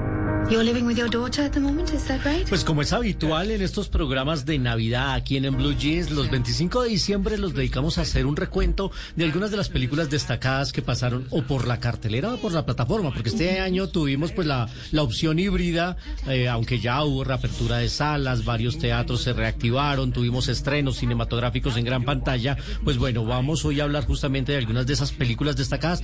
You're 0.49 0.63
living 0.63 0.87
with 0.87 0.97
your 0.97 1.09
daughter 1.11 1.43
at 1.43 1.51
the 1.51 1.59
moment, 1.59 1.93
is 1.93 2.05
that 2.05 2.25
right? 2.25 2.49
Pues 2.49 2.63
como 2.63 2.81
es 2.81 2.91
habitual 2.91 3.51
en 3.51 3.61
estos 3.61 3.87
programas 3.87 4.47
de 4.47 4.57
Navidad 4.57 5.13
aquí 5.13 5.37
en, 5.37 5.45
en 5.45 5.55
Blue 5.55 5.75
Jeans, 5.77 6.09
los 6.09 6.31
25 6.31 6.81
de 6.81 6.89
diciembre 6.89 7.37
los 7.37 7.53
dedicamos 7.53 7.99
a 7.99 8.01
hacer 8.01 8.25
un 8.25 8.35
recuento 8.35 8.91
de 9.15 9.25
algunas 9.25 9.51
de 9.51 9.57
las 9.57 9.69
películas 9.69 10.09
destacadas 10.09 10.71
que 10.73 10.81
pasaron 10.81 11.27
o 11.29 11.43
por 11.43 11.67
la 11.67 11.79
cartelera 11.79 12.33
o 12.33 12.37
por 12.37 12.51
la 12.51 12.65
plataforma, 12.65 13.11
porque 13.13 13.29
este 13.29 13.59
año 13.59 13.89
tuvimos 13.89 14.31
pues 14.31 14.47
la, 14.47 14.67
la 14.91 15.03
opción 15.03 15.37
híbrida, 15.37 15.97
eh, 16.27 16.49
aunque 16.49 16.79
ya 16.79 17.03
hubo 17.03 17.23
reapertura 17.23 17.77
de 17.77 17.89
salas, 17.89 18.43
varios 18.43 18.79
teatros 18.79 19.21
se 19.21 19.33
reactivaron, 19.33 20.11
tuvimos 20.11 20.47
estrenos 20.47 20.97
cinematográficos 20.97 21.77
en 21.77 21.85
gran 21.85 22.03
pantalla, 22.03 22.57
pues 22.83 22.97
bueno, 22.97 23.23
vamos 23.23 23.63
hoy 23.65 23.81
a 23.81 23.83
hablar 23.83 24.07
justamente 24.07 24.53
de 24.53 24.57
algunas 24.57 24.87
de 24.87 24.93
esas 24.93 25.11
películas 25.11 25.55
destacadas, 25.57 26.01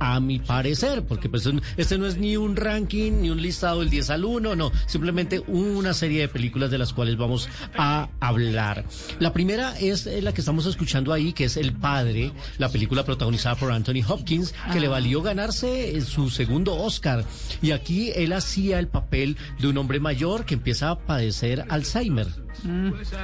a 0.00 0.20
mi 0.20 0.38
parecer, 0.38 1.04
porque 1.04 1.28
pues 1.28 1.48
este 1.76 1.98
no 1.98 2.06
es 2.06 2.16
ni 2.16 2.36
un 2.36 2.54
ranking, 2.54 3.20
ni 3.20 3.30
un 3.30 3.42
listado 3.42 3.82
del 3.88 3.90
10 3.90 4.10
al 4.10 4.24
1, 4.24 4.56
no, 4.56 4.72
simplemente 4.86 5.42
una 5.46 5.94
serie 5.94 6.20
de 6.20 6.28
películas 6.28 6.70
de 6.70 6.78
las 6.78 6.92
cuales 6.92 7.16
vamos 7.16 7.48
a 7.76 8.08
hablar. 8.20 8.84
La 9.18 9.32
primera 9.32 9.78
es 9.78 10.06
eh, 10.06 10.20
la 10.22 10.32
que 10.32 10.40
estamos 10.40 10.66
escuchando 10.66 11.12
ahí, 11.12 11.32
que 11.32 11.44
es 11.44 11.56
El 11.56 11.72
Padre, 11.72 12.32
la 12.58 12.68
película 12.68 13.04
protagonizada 13.04 13.54
por 13.56 13.72
Anthony 13.72 14.02
Hopkins, 14.06 14.54
que 14.72 14.80
le 14.80 14.88
valió 14.88 15.22
ganarse 15.22 15.96
eh, 15.96 16.00
su 16.02 16.30
segundo 16.30 16.76
Oscar. 16.76 17.24
Y 17.62 17.70
aquí 17.70 18.10
él 18.14 18.32
hacía 18.32 18.78
el 18.78 18.88
papel 18.88 19.36
de 19.58 19.68
un 19.68 19.78
hombre 19.78 20.00
mayor 20.00 20.44
que 20.44 20.54
empieza 20.54 20.90
a 20.90 20.98
padecer 20.98 21.64
Alzheimer. 21.68 22.28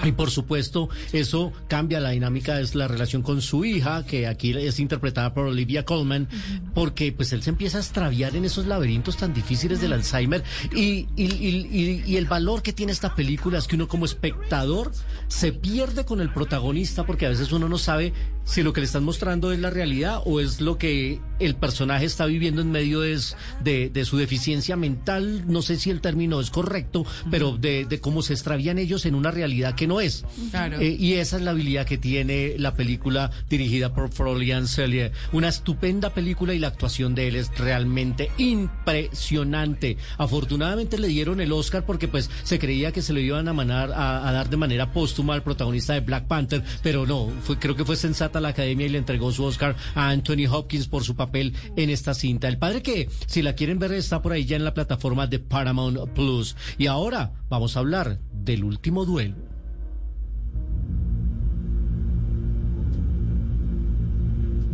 Y 0.04 0.12
por 0.12 0.30
supuesto, 0.30 0.88
eso 1.12 1.52
cambia 1.68 2.00
la 2.00 2.10
dinámica 2.10 2.56
de 2.56 2.68
la 2.74 2.88
relación 2.88 3.22
con 3.22 3.42
su 3.42 3.64
hija, 3.64 4.04
que 4.06 4.26
aquí 4.26 4.52
es 4.56 4.78
interpretada 4.78 5.34
por 5.34 5.46
Olivia 5.46 5.84
Colman, 5.84 6.28
porque 6.74 7.12
pues 7.12 7.32
él 7.32 7.42
se 7.42 7.50
empieza 7.50 7.78
a 7.78 7.80
extraviar 7.80 8.36
en 8.36 8.44
esos 8.44 8.66
laberintos 8.66 9.16
tan 9.16 9.34
difíciles 9.34 9.80
del 9.80 9.92
Alzheimer. 9.92 10.44
Y, 10.74 11.06
y- 11.16 11.24
y- 11.24 12.02
y- 12.06 12.16
el 12.16 12.26
valor 12.26 12.62
que 12.62 12.72
tiene 12.72 12.92
esta 12.92 13.14
película 13.14 13.58
es 13.58 13.66
que 13.66 13.76
uno 13.76 13.88
como 13.88 14.04
espectador 14.04 14.92
se 15.28 15.52
pierde 15.52 16.04
con 16.04 16.20
el 16.20 16.32
protagonista, 16.32 17.04
porque 17.04 17.26
a 17.26 17.30
veces 17.30 17.52
uno 17.52 17.68
no 17.68 17.78
sabe 17.78 18.12
si 18.44 18.62
lo 18.62 18.72
que 18.72 18.80
le 18.80 18.86
están 18.86 19.04
mostrando 19.04 19.52
es 19.52 19.58
la 19.58 19.70
realidad 19.70 20.20
o 20.24 20.40
es 20.40 20.60
lo 20.60 20.76
que 20.78 21.20
el 21.40 21.54
personaje 21.56 22.04
está 22.04 22.26
viviendo 22.26 22.60
en 22.60 22.70
medio 22.70 23.00
de, 23.00 23.14
s- 23.14 23.34
de- 23.62 23.90
de 23.90 24.04
su 24.04 24.16
deficiencia 24.18 24.76
mental. 24.76 25.44
No 25.46 25.62
sé 25.62 25.76
si 25.78 25.90
el 25.90 26.00
término 26.00 26.40
es 26.40 26.50
correcto, 26.50 27.04
pero 27.30 27.56
de, 27.56 27.84
de 27.86 28.00
cómo 28.00 28.22
se 28.22 28.34
extravían 28.34 28.78
ellos 28.78 29.06
en 29.06 29.14
una 29.14 29.30
realidad 29.30 29.74
que 29.74 29.86
no 29.86 30.00
es. 30.00 30.24
Claro. 30.50 30.78
Eh, 30.80 30.96
y 30.98 31.14
esa 31.14 31.36
es 31.36 31.42
la 31.42 31.50
habilidad 31.52 31.86
que 31.86 31.98
tiene 31.98 32.54
la 32.58 32.74
película 32.74 33.30
dirigida 33.48 33.92
por 33.94 34.10
Florian 34.10 34.68
Sellier. 34.68 35.12
Una 35.32 35.48
estupenda 35.48 36.10
película 36.10 36.54
y 36.54 36.58
la 36.58 36.68
actuación 36.68 37.14
de 37.14 37.28
él 37.28 37.36
es 37.36 37.50
realmente 37.58 38.30
impresionante. 38.38 39.96
Afortunadamente 40.18 40.98
le 40.98 41.08
dieron 41.08 41.40
el 41.40 41.52
Oscar 41.52 41.84
porque 41.86 42.08
pues 42.08 42.30
se 42.42 42.58
creía 42.58 42.92
que 42.92 43.02
se 43.02 43.12
lo 43.12 43.20
iban 43.20 43.48
a, 43.48 43.52
manar, 43.52 43.92
a, 43.92 44.28
a 44.28 44.32
dar 44.32 44.48
de 44.50 44.56
manera 44.56 44.92
póstuma 44.92 45.34
al 45.34 45.42
protagonista 45.42 45.94
de 45.94 46.00
Black 46.00 46.26
Panther, 46.26 46.62
pero 46.82 47.06
no, 47.06 47.30
fue, 47.42 47.58
creo 47.58 47.74
que 47.76 47.84
fue 47.84 47.96
sensata 48.34 48.40
la 48.40 48.48
academia 48.48 48.86
y 48.86 48.90
le 48.90 48.98
entregó 48.98 49.32
su 49.32 49.44
Oscar 49.44 49.76
a 49.94 50.08
Anthony 50.08 50.46
Hopkins 50.50 50.88
por 50.88 51.04
su 51.04 51.14
papel 51.14 51.54
en 51.76 51.90
esta 51.90 52.14
cinta. 52.14 52.48
El 52.48 52.58
padre 52.58 52.82
que, 52.82 53.08
si 53.26 53.42
la 53.42 53.54
quieren 53.54 53.78
ver, 53.78 53.92
está 53.92 54.22
por 54.22 54.32
ahí 54.32 54.44
ya 54.44 54.56
en 54.56 54.64
la 54.64 54.74
plataforma 54.74 55.26
de 55.26 55.38
Paramount 55.38 56.10
Plus. 56.14 56.56
Y 56.78 56.86
ahora 56.86 57.32
vamos 57.48 57.76
a 57.76 57.80
hablar 57.80 58.18
del 58.32 58.64
último 58.64 59.04
duelo. 59.04 59.36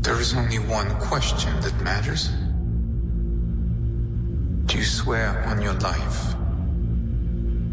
There 0.03 0.21
is 0.21 0.35
only 0.35 0.59
one 0.59 0.89
question 0.99 1.53
that 1.61 1.75
matters. 1.85 2.31
Do 4.67 4.79
you 4.79 4.85
swear 4.85 5.45
on 5.47 5.61
your 5.61 5.75
life 5.75 6.35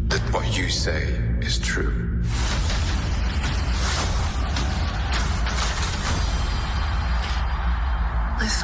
that 0.08 0.20
what 0.32 0.44
you 0.54 0.68
say 0.68 1.14
is 1.40 1.58
true? 1.58 2.08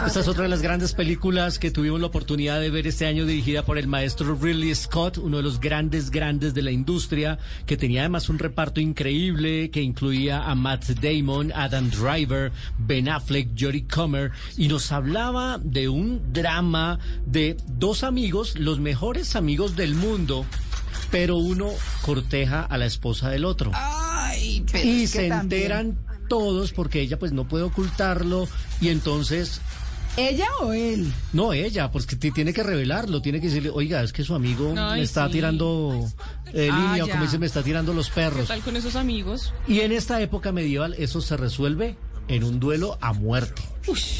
Esta 0.06 0.20
es 0.20 0.28
otra 0.28 0.44
de 0.44 0.48
las 0.48 0.62
grandes 0.62 0.92
películas 0.92 1.58
que 1.58 1.70
tuvimos 1.70 2.00
la 2.00 2.06
oportunidad 2.06 2.60
de 2.60 2.70
ver 2.70 2.86
este 2.86 3.06
año 3.06 3.26
dirigida 3.26 3.64
por 3.64 3.76
el 3.76 3.86
maestro 3.88 4.34
Ridley 4.40 4.74
Scott, 4.74 5.18
uno 5.18 5.38
de 5.38 5.42
los 5.42 5.58
grandes, 5.60 6.10
grandes 6.10 6.54
de 6.54 6.62
la 6.62 6.70
industria, 6.70 7.38
que 7.66 7.76
tenía 7.76 8.00
además 8.02 8.28
un 8.28 8.38
reparto 8.38 8.80
increíble 8.80 9.70
que 9.70 9.82
incluía 9.82 10.44
a 10.44 10.54
Matt 10.54 10.84
Damon, 11.00 11.52
Adam 11.54 11.90
Driver, 11.90 12.52
Ben 12.78 13.08
Affleck, 13.08 13.50
Jodie 13.58 13.86
Comer, 13.86 14.30
y 14.56 14.68
nos 14.68 14.92
hablaba 14.92 15.58
de 15.62 15.88
un 15.88 16.32
drama 16.32 16.98
de 17.26 17.56
dos 17.66 18.04
amigos, 18.04 18.58
los 18.58 18.78
mejores 18.80 19.34
amigos 19.36 19.74
del 19.76 19.94
mundo, 19.94 20.46
pero 21.10 21.36
uno 21.36 21.70
corteja 22.02 22.62
a 22.62 22.78
la 22.78 22.86
esposa 22.86 23.28
del 23.28 23.44
otro. 23.44 23.70
Ay, 23.74 24.64
pero 24.70 24.84
y 24.88 25.02
es 25.02 25.12
que 25.12 25.18
se 25.22 25.28
también- 25.28 25.62
enteran 25.62 25.98
todos 26.28 26.72
porque 26.72 27.00
ella 27.00 27.18
pues 27.18 27.32
no 27.32 27.46
puede 27.46 27.64
ocultarlo 27.64 28.48
y 28.80 28.88
entonces 28.88 29.60
¿Ella 30.16 30.46
o 30.60 30.72
él? 30.72 31.12
no 31.32 31.52
ella 31.52 31.90
pues 31.90 32.06
que 32.06 32.14
tiene 32.14 32.52
que 32.52 32.62
revelarlo 32.62 33.20
tiene 33.20 33.40
que 33.40 33.48
decirle 33.48 33.70
oiga 33.70 34.00
es 34.02 34.12
que 34.12 34.22
su 34.22 34.34
amigo 34.34 34.72
Ay, 34.76 35.00
me 35.00 35.02
está 35.04 35.26
sí. 35.26 35.32
tirando 35.32 36.08
eh, 36.52 36.68
Ah, 36.72 36.86
línea 36.88 37.04
o 37.04 37.08
como 37.08 37.24
dice 37.24 37.38
me 37.38 37.46
está 37.46 37.62
tirando 37.64 37.92
los 37.92 38.08
¿Qué 38.10 38.14
perros 38.14 38.46
tal 38.48 38.60
con 38.60 38.76
esos 38.76 38.94
amigos? 38.94 39.52
y 39.66 39.80
en 39.80 39.90
esta 39.90 40.20
época 40.20 40.52
medieval 40.52 40.94
eso 40.98 41.20
se 41.20 41.36
resuelve 41.36 41.96
en 42.28 42.44
un 42.44 42.60
duelo 42.60 42.96
a 43.00 43.12
muerte 43.12 43.62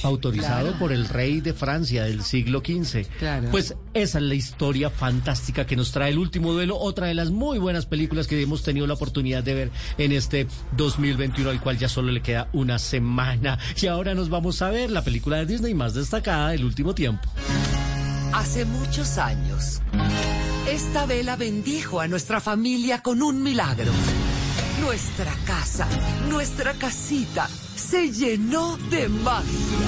autorizado 0.03 0.63
claro. 0.63 0.79
por 0.79 0.93
el 0.93 1.09
rey 1.09 1.41
de 1.41 1.53
Francia 1.53 2.05
del 2.05 2.23
siglo 2.23 2.61
XV. 2.61 3.07
Claro. 3.19 3.51
Pues 3.51 3.75
esa 3.95 4.19
es 4.19 4.25
la 4.25 4.35
historia 4.35 4.91
fantástica 4.91 5.67
que 5.67 5.77
nos 5.77 5.93
trae 5.93 6.11
el 6.11 6.19
último 6.19 6.53
duelo, 6.53 6.79
otra 6.79 7.07
de 7.07 7.15
las 7.15 7.31
muy 7.31 7.59
buenas 7.59 7.87
películas 7.87 8.27
que 8.27 8.41
hemos 8.41 8.63
tenido 8.63 8.87
la 8.87 8.95
oportunidad 8.95 9.43
de 9.43 9.55
ver 9.55 9.71
en 9.99 10.13
este 10.13 10.47
2021, 10.77 11.51
al 11.51 11.61
cual 11.61 11.79
ya 11.79 11.89
solo 11.89 12.13
le 12.13 12.23
queda 12.23 12.49
una 12.53 12.79
semana. 12.79 13.59
Y 13.85 13.87
ahora 13.87 14.15
nos 14.15 14.31
vamos 14.31 14.63
a 14.63 14.71
ver 14.71 14.91
la 14.91 15.05
película 15.05 15.37
de 15.37 15.47
Disney 15.47 15.75
más 15.75 15.93
destacada 15.93 16.51
del 16.51 16.65
último 16.65 16.95
tiempo. 16.95 17.29
Hace 18.33 18.65
muchos 18.65 19.19
años, 19.19 19.83
esta 20.71 21.05
vela 21.05 21.37
bendijo 21.37 22.01
a 22.01 22.09
nuestra 22.09 22.41
familia 22.41 23.03
con 23.03 23.23
un 23.23 23.43
milagro. 23.43 23.93
Nuestra 24.85 25.33
casa, 25.47 25.89
nuestra 26.29 26.75
casita, 26.75 27.49
se 27.75 28.13
llenó 28.13 28.77
de 28.91 29.09
magia. 29.09 29.84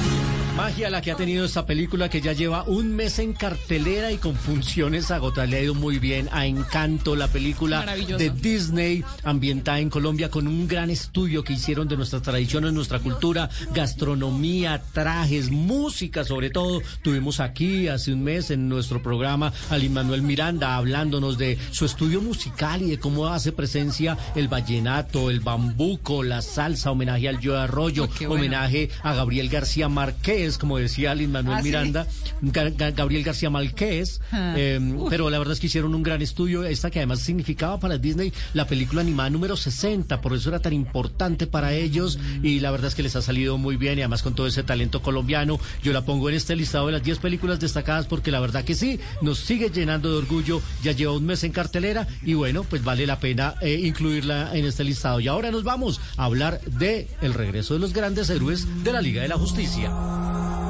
Magia 0.56 0.88
la 0.88 1.02
que 1.02 1.12
ha 1.12 1.16
tenido 1.16 1.44
esta 1.44 1.66
película 1.66 2.08
que 2.08 2.22
ya 2.22 2.32
lleva 2.32 2.62
un 2.62 2.96
mes 2.96 3.18
en 3.18 3.34
cartelera 3.34 4.10
y 4.10 4.16
con 4.16 4.34
funciones 4.34 5.10
agotadas. 5.10 5.50
Le 5.50 5.58
ha 5.58 5.62
ido 5.62 5.74
muy 5.74 5.98
bien 5.98 6.30
a 6.32 6.46
Encanto, 6.46 7.14
la 7.14 7.28
película 7.28 7.84
de 7.84 8.30
Disney, 8.30 9.04
ambientada 9.22 9.80
en 9.80 9.90
Colombia 9.90 10.30
con 10.30 10.48
un 10.48 10.66
gran 10.66 10.88
estudio 10.88 11.44
que 11.44 11.52
hicieron 11.52 11.88
de 11.88 11.98
nuestras 11.98 12.22
tradiciones, 12.22 12.72
nuestra 12.72 13.00
cultura, 13.00 13.50
gastronomía, 13.74 14.82
trajes, 14.94 15.50
música 15.50 16.24
sobre 16.24 16.48
todo. 16.48 16.80
Tuvimos 17.02 17.40
aquí 17.40 17.88
hace 17.88 18.14
un 18.14 18.24
mes 18.24 18.50
en 18.50 18.66
nuestro 18.66 19.02
programa 19.02 19.52
a 19.68 19.76
Lin 19.76 19.92
Manuel 19.92 20.22
Miranda 20.22 20.76
hablándonos 20.76 21.36
de 21.36 21.58
su 21.70 21.84
estudio 21.84 22.22
musical 22.22 22.80
y 22.80 22.88
de 22.88 22.98
cómo 22.98 23.26
hace 23.26 23.52
presencia 23.52 24.16
el 24.34 24.48
vallenato, 24.48 25.28
el 25.28 25.40
bambuco, 25.40 26.22
la 26.22 26.40
salsa, 26.40 26.92
homenaje 26.92 27.28
al 27.28 27.44
Joe 27.44 27.58
Arroyo, 27.58 28.08
homenaje 28.26 28.88
a 29.02 29.12
Gabriel 29.12 29.50
García 29.50 29.90
Márquez, 29.90 30.45
como 30.59 30.78
decía 30.78 31.14
Lin 31.14 31.32
Manuel 31.32 31.59
¿Ah? 31.59 31.62
Miranda, 31.62 32.06
Ga- 32.43 32.74
Ga- 32.77 32.94
Gabriel 32.94 33.24
García 33.24 33.51
Márquez, 33.51 34.20
Ah. 34.32 34.55
eh, 34.56 34.81
pero 35.10 35.28
la 35.31 35.39
verdad 35.39 35.55
es 35.55 35.60
que 35.60 35.66
hicieron 35.66 35.94
un 35.94 36.02
gran 36.02 36.23
estudio, 36.23 36.64
esta 36.64 36.90
que 36.90 37.01
además 37.01 37.20
significaba 37.20 37.78
para 37.81 37.98
Disney 37.98 38.32
la 38.55 38.66
película 38.66 39.01
animada 39.02 39.31
número 39.31 39.56
60, 39.56 40.20
por 40.20 40.35
eso 40.35 40.48
era 40.51 40.60
tan 40.60 40.73
importante 40.73 41.47
para 41.47 41.73
ellos 41.74 42.18
y 42.43 42.60
la 42.60 42.70
verdad 42.70 42.89
es 42.89 42.94
que 42.94 43.02
les 43.02 43.16
ha 43.16 43.23
salido 43.23 43.59
muy 43.59 43.77
bien 43.77 43.98
y 43.98 44.02
además 44.02 44.23
con 44.23 44.35
todo 44.35 44.47
ese 44.47 44.62
talento 44.62 45.02
colombiano, 45.02 45.59
yo 45.82 45.93
la 45.93 46.05
pongo 46.05 46.28
en 46.28 46.36
este 46.36 46.55
listado 46.56 46.86
de 46.86 46.93
las 46.93 47.02
10 47.02 47.18
películas 47.18 47.59
destacadas 47.60 48.06
porque 48.06 48.31
la 48.31 48.40
verdad 48.40 48.64
que 48.64 48.74
sí, 48.74 49.01
nos 49.23 49.39
sigue 49.39 49.70
llenando 49.70 50.10
de 50.10 50.18
orgullo, 50.18 50.62
ya 50.82 50.93
lleva 50.93 51.12
un 51.12 51.27
mes 51.27 51.43
en 51.44 51.52
cartelera 51.52 52.06
y 52.24 52.35
bueno, 52.35 52.62
pues 52.64 52.85
vale 52.85 53.06
la 53.06 53.18
pena 53.18 53.55
eh, 53.62 53.81
incluirla 53.85 54.55
en 54.56 54.64
este 54.66 54.85
listado. 54.85 55.20
Y 55.20 55.28
ahora 55.28 55.51
nos 55.51 55.64
vamos 55.64 56.01
a 56.16 56.24
hablar 56.24 56.60
de 56.62 57.09
el 57.23 57.35
regreso 57.35 57.74
de 57.74 57.81
los 57.81 57.93
grandes 57.93 58.28
héroes 58.31 58.66
de 58.85 58.93
la 58.93 59.01
Liga 59.01 59.23
de 59.23 59.28
la 59.28 59.36
Justicia. 59.39 59.90
Oh. 60.38 60.65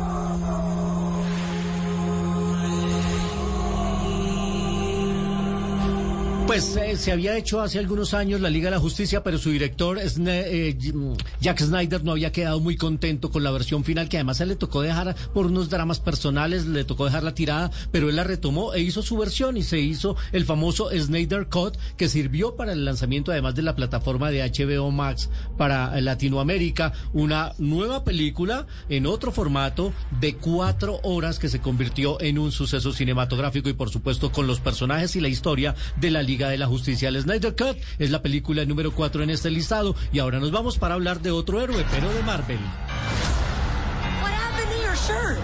Pues 6.46 6.76
eh, 6.76 6.96
se 6.96 7.10
había 7.10 7.36
hecho 7.36 7.60
hace 7.60 7.80
algunos 7.80 8.14
años 8.14 8.40
la 8.40 8.48
Liga 8.50 8.66
de 8.66 8.76
la 8.76 8.80
Justicia, 8.80 9.24
pero 9.24 9.36
su 9.36 9.50
director, 9.50 9.98
Sne- 9.98 10.44
eh, 10.46 10.78
Jack 11.40 11.60
Snyder, 11.60 12.04
no 12.04 12.12
había 12.12 12.30
quedado 12.30 12.60
muy 12.60 12.76
contento 12.76 13.30
con 13.32 13.42
la 13.42 13.50
versión 13.50 13.82
final, 13.82 14.08
que 14.08 14.16
además 14.16 14.40
él 14.40 14.50
le 14.50 14.56
tocó 14.56 14.80
dejar 14.80 15.16
por 15.34 15.46
unos 15.46 15.70
dramas 15.70 15.98
personales, 15.98 16.64
le 16.64 16.84
tocó 16.84 17.04
dejarla 17.04 17.34
tirada, 17.34 17.72
pero 17.90 18.08
él 18.08 18.14
la 18.16 18.22
retomó 18.22 18.74
e 18.74 18.80
hizo 18.80 19.02
su 19.02 19.18
versión 19.18 19.56
y 19.56 19.64
se 19.64 19.80
hizo 19.80 20.14
el 20.30 20.44
famoso 20.44 20.88
Snyder 20.96 21.48
Cut, 21.48 21.76
que 21.96 22.08
sirvió 22.08 22.54
para 22.54 22.72
el 22.74 22.84
lanzamiento 22.84 23.32
además 23.32 23.56
de 23.56 23.62
la 23.62 23.74
plataforma 23.74 24.30
de 24.30 24.48
HBO 24.48 24.92
Max 24.92 25.28
para 25.58 26.00
Latinoamérica, 26.00 26.92
una 27.12 27.54
nueva 27.58 28.04
película 28.04 28.68
en 28.88 29.06
otro 29.06 29.32
formato 29.32 29.92
de 30.20 30.36
cuatro 30.36 31.00
horas 31.02 31.40
que 31.40 31.48
se 31.48 31.60
convirtió 31.60 32.20
en 32.20 32.38
un 32.38 32.52
suceso 32.52 32.92
cinematográfico 32.92 33.68
y 33.68 33.72
por 33.74 33.90
supuesto 33.90 34.30
con 34.30 34.46
los 34.46 34.60
personajes 34.60 35.16
y 35.16 35.20
la 35.20 35.28
historia 35.28 35.74
de 36.00 36.10
la 36.12 36.22
Liga 36.22 36.35
de 36.36 36.58
la 36.58 36.66
Justicia. 36.66 37.08
El 37.08 37.20
Snyder 37.20 37.56
Cut 37.56 37.78
es 37.98 38.10
la 38.10 38.22
película 38.22 38.64
número 38.64 38.92
cuatro 38.92 39.22
en 39.22 39.30
este 39.30 39.50
listado 39.50 39.96
y 40.12 40.18
ahora 40.18 40.38
nos 40.38 40.50
vamos 40.50 40.78
para 40.78 40.94
hablar 40.94 41.20
de 41.22 41.30
otro 41.30 41.60
héroe, 41.60 41.84
pero 41.90 42.12
de 42.12 42.22
Marvel. 42.22 42.58
What 44.22 44.32
happened 44.32 44.70
to 44.70 44.82
your 44.82 44.94
shirt? 44.94 45.38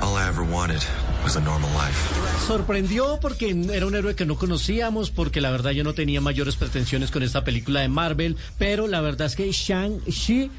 All 0.00 0.16
I 0.16 0.28
ever 0.28 0.44
wanted 0.44 0.82
was 1.24 1.36
a 1.36 1.40
normal 1.40 1.70
life. 1.72 1.98
Sorprendió 2.46 3.18
porque 3.20 3.50
era 3.72 3.86
un 3.86 3.94
héroe 3.94 4.14
que 4.14 4.26
no 4.26 4.36
conocíamos, 4.36 5.10
porque 5.10 5.40
la 5.40 5.50
verdad 5.50 5.70
yo 5.70 5.82
no 5.82 5.94
tenía 5.94 6.20
mayores 6.20 6.56
pretensiones 6.56 7.10
con 7.10 7.22
esta 7.22 7.42
película 7.42 7.80
de 7.80 7.88
Marvel, 7.88 8.36
pero 8.58 8.86
la 8.86 9.00
verdad 9.00 9.26
es 9.26 9.34
que 9.34 9.50
Shang-Chi 9.50 10.50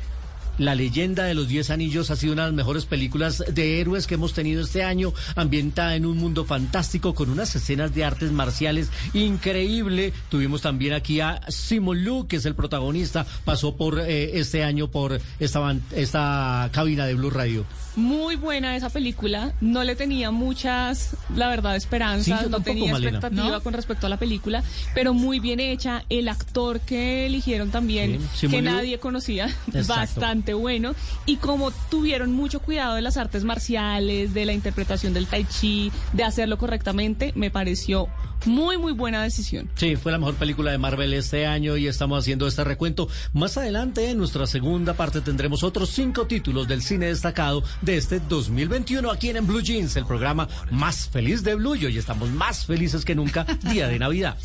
la 0.57 0.75
leyenda 0.75 1.23
de 1.23 1.33
los 1.33 1.47
Diez 1.47 1.69
Anillos 1.69 2.11
ha 2.11 2.15
sido 2.15 2.33
una 2.33 2.43
de 2.43 2.49
las 2.49 2.55
mejores 2.55 2.85
películas 2.85 3.43
de 3.47 3.79
héroes 3.79 4.07
que 4.07 4.15
hemos 4.15 4.33
tenido 4.33 4.61
este 4.61 4.83
año, 4.83 5.13
ambientada 5.35 5.95
en 5.95 6.05
un 6.05 6.17
mundo 6.17 6.45
fantástico 6.45 7.13
con 7.13 7.29
unas 7.29 7.55
escenas 7.55 7.93
de 7.93 8.05
artes 8.05 8.31
marciales 8.31 8.89
increíble. 9.13 10.13
Tuvimos 10.29 10.61
también 10.61 10.93
aquí 10.93 11.19
a 11.19 11.41
Simon 11.49 12.03
Lu, 12.03 12.27
que 12.27 12.37
es 12.37 12.45
el 12.45 12.55
protagonista, 12.55 13.25
pasó 13.43 13.75
por 13.75 13.99
eh, 13.99 14.39
este 14.39 14.63
año 14.63 14.89
por 14.89 15.19
esta, 15.39 15.75
esta 15.91 16.69
cabina 16.71 17.05
de 17.05 17.15
Blue 17.15 17.29
Radio. 17.29 17.65
Muy 17.95 18.35
buena 18.35 18.75
esa 18.75 18.89
película. 18.89 19.53
No 19.61 19.83
le 19.83 19.95
tenía 19.95 20.31
muchas, 20.31 21.15
la 21.35 21.47
verdad, 21.49 21.75
esperanzas. 21.75 22.43
no 22.43 22.49
tampoco, 22.49 22.63
tenía 22.63 22.91
expectativa 22.91 23.49
¿No? 23.49 23.61
con 23.63 23.73
respecto 23.73 24.07
a 24.07 24.09
la 24.09 24.17
película, 24.17 24.63
pero 24.93 25.13
muy 25.13 25.39
bien 25.39 25.59
hecha. 25.59 26.03
El 26.09 26.27
actor 26.27 26.79
que 26.81 27.25
eligieron 27.25 27.71
también, 27.71 28.19
Sí, 28.33 28.47
que 28.47 28.61
nadie 28.61 28.99
conocía, 28.99 29.45
Exacto. 29.67 29.93
bastante 29.95 30.53
bueno. 30.53 30.95
Y 31.25 31.37
como 31.37 31.71
tuvieron 31.89 32.33
mucho 32.33 32.59
cuidado 32.59 32.95
de 32.95 33.01
las 33.01 33.17
artes 33.17 33.43
marciales, 33.43 34.33
de 34.33 34.45
la 34.45 34.53
interpretación 34.53 35.13
del 35.13 35.27
tai 35.27 35.45
chi, 35.45 35.91
de 36.13 36.23
hacerlo 36.23 36.57
correctamente, 36.57 37.31
me 37.35 37.51
pareció 37.51 38.07
muy, 38.45 38.77
muy 38.77 38.91
buena 38.93 39.23
decisión. 39.23 39.69
Sí, 39.75 39.95
fue 39.95 40.11
la 40.11 40.17
mejor 40.19 40.35
película 40.35 40.71
de 40.71 40.77
Marvel 40.77 41.13
este 41.13 41.45
año 41.47 41.77
y 41.77 41.87
estamos 41.87 42.19
haciendo 42.19 42.45
este 42.47 42.63
recuento. 42.63 43.07
Más 43.33 43.57
adelante, 43.57 44.09
en 44.11 44.17
nuestra 44.17 44.45
segunda 44.45 44.93
parte, 44.93 45.21
tendremos 45.21 45.63
otros 45.63 45.89
cinco 45.89 46.27
títulos 46.27 46.67
del 46.67 46.81
cine 46.83 47.07
destacado 47.07 47.63
de 47.85 47.97
este 47.97 48.19
2021 48.19 49.11
aquí 49.11 49.29
en, 49.29 49.37
En 49.37 49.47
Blue 49.47 49.61
Jeans, 49.61 49.95
el 49.95 50.05
programa 50.05 50.47
más 50.71 51.07
feliz 51.07 51.43
de 51.43 51.55
Blue. 51.55 51.75
Y 51.75 51.85
hoy 51.85 51.97
estamos 51.97 52.29
más 52.31 52.65
felices 52.65 53.05
que 53.05 53.13
nunca, 53.15 53.43
día 53.61 53.87
de 53.87 53.99
Navidad. 53.99 54.35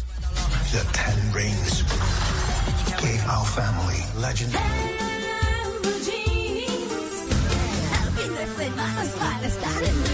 The 0.71 0.81
Ten 0.93 1.35
Rings 1.35 1.83
gave 3.01 3.21
our 3.27 3.47
family 3.47 4.05
legend. 4.21 4.53
Blue 5.83 5.91
Jeans. 6.05 7.25
El 8.23 10.10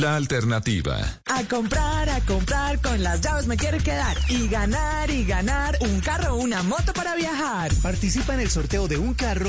la 0.00 0.16
alternativa. 0.16 0.98
A 1.26 1.44
comprar, 1.44 2.08
a 2.08 2.20
comprar, 2.20 2.80
con 2.80 3.02
las 3.02 3.20
llaves 3.20 3.46
me 3.46 3.56
quiero 3.56 3.78
quedar. 3.78 4.16
Y 4.28 4.48
ganar, 4.48 5.10
y 5.10 5.24
ganar, 5.24 5.76
un 5.80 6.00
carro 6.00 6.34
o 6.34 6.36
una 6.36 6.62
moto 6.62 6.92
para 6.92 7.14
viajar. 7.14 7.72
Participa 7.82 8.34
en 8.34 8.40
el 8.40 8.50
sorteo 8.50 8.88
de 8.88 8.98
un 8.98 9.14
carro 9.14 9.48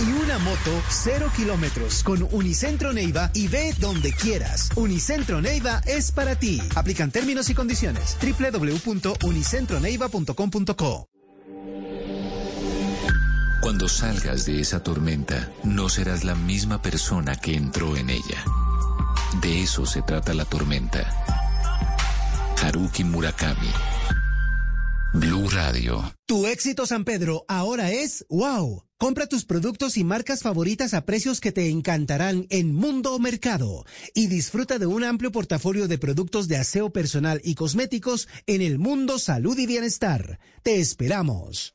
y 0.00 0.04
una 0.22 0.38
moto 0.38 0.70
cero 0.88 1.30
kilómetros 1.34 2.02
con 2.02 2.26
Unicentro 2.30 2.92
Neiva 2.92 3.30
y 3.34 3.48
ve 3.48 3.74
donde 3.78 4.12
quieras. 4.12 4.68
Unicentro 4.76 5.40
Neiva 5.40 5.80
es 5.86 6.12
para 6.12 6.36
ti. 6.36 6.60
Aplican 6.74 7.10
términos 7.10 7.48
y 7.50 7.54
condiciones. 7.54 8.16
www.unicentroneiva.com.co 8.20 11.08
Cuando 13.60 13.88
salgas 13.88 14.46
de 14.46 14.60
esa 14.60 14.82
tormenta, 14.82 15.50
no 15.64 15.88
serás 15.88 16.24
la 16.24 16.34
misma 16.34 16.82
persona 16.82 17.36
que 17.36 17.54
entró 17.54 17.96
en 17.96 18.10
ella. 18.10 18.44
De 19.40 19.62
eso 19.62 19.86
se 19.86 20.02
trata 20.02 20.34
la 20.34 20.44
tormenta. 20.44 21.08
Haruki 22.62 23.02
Murakami. 23.02 23.70
Blue 25.14 25.48
Radio. 25.48 26.14
Tu 26.26 26.46
éxito 26.46 26.86
San 26.86 27.04
Pedro 27.04 27.44
ahora 27.48 27.90
es 27.90 28.24
wow. 28.28 28.84
Compra 28.98 29.26
tus 29.26 29.44
productos 29.44 29.96
y 29.96 30.04
marcas 30.04 30.42
favoritas 30.42 30.94
a 30.94 31.04
precios 31.04 31.40
que 31.40 31.50
te 31.50 31.68
encantarán 31.70 32.46
en 32.50 32.72
Mundo 32.72 33.18
Mercado 33.18 33.84
y 34.14 34.28
disfruta 34.28 34.78
de 34.78 34.86
un 34.86 35.02
amplio 35.02 35.32
portafolio 35.32 35.88
de 35.88 35.98
productos 35.98 36.46
de 36.46 36.56
aseo 36.56 36.92
personal 36.92 37.40
y 37.42 37.54
cosméticos 37.54 38.28
en 38.46 38.62
el 38.62 38.78
mundo 38.78 39.18
salud 39.18 39.58
y 39.58 39.66
bienestar. 39.66 40.38
Te 40.62 40.78
esperamos. 40.78 41.74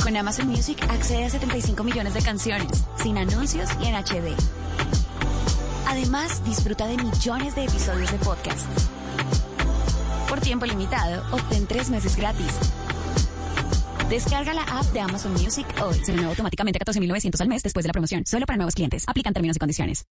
Con 0.02 0.16
Amazon 0.16 0.48
Music 0.48 0.82
accede 0.88 1.26
a 1.26 1.30
75 1.30 1.84
millones 1.84 2.14
de 2.14 2.22
canciones, 2.22 2.86
sin 3.02 3.18
anuncios 3.18 3.68
y 3.82 3.88
en 3.88 3.96
HD. 3.96 4.34
Además, 5.86 6.42
disfruta 6.46 6.86
de 6.86 6.96
millones 6.96 7.54
de 7.54 7.64
episodios 7.64 8.10
de 8.10 8.16
podcasts. 8.16 8.88
Por 10.38 10.44
tiempo 10.44 10.66
limitado, 10.66 11.24
obtén 11.32 11.66
tres 11.66 11.90
meses 11.90 12.14
gratis. 12.14 12.46
Descarga 14.08 14.54
la 14.54 14.62
app 14.62 14.84
de 14.92 15.00
Amazon 15.00 15.32
Music 15.32 15.66
hoy. 15.82 15.94
Se 16.04 16.12
renueva 16.12 16.30
automáticamente 16.30 16.78
a 16.80 16.84
14.900 16.84 17.40
al 17.40 17.48
mes 17.48 17.64
después 17.64 17.82
de 17.82 17.88
la 17.88 17.92
promoción. 17.92 18.22
Solo 18.24 18.46
para 18.46 18.56
nuevos 18.56 18.76
clientes. 18.76 19.02
Aplican 19.08 19.32
términos 19.32 19.56
y 19.56 19.58
condiciones. 19.58 20.04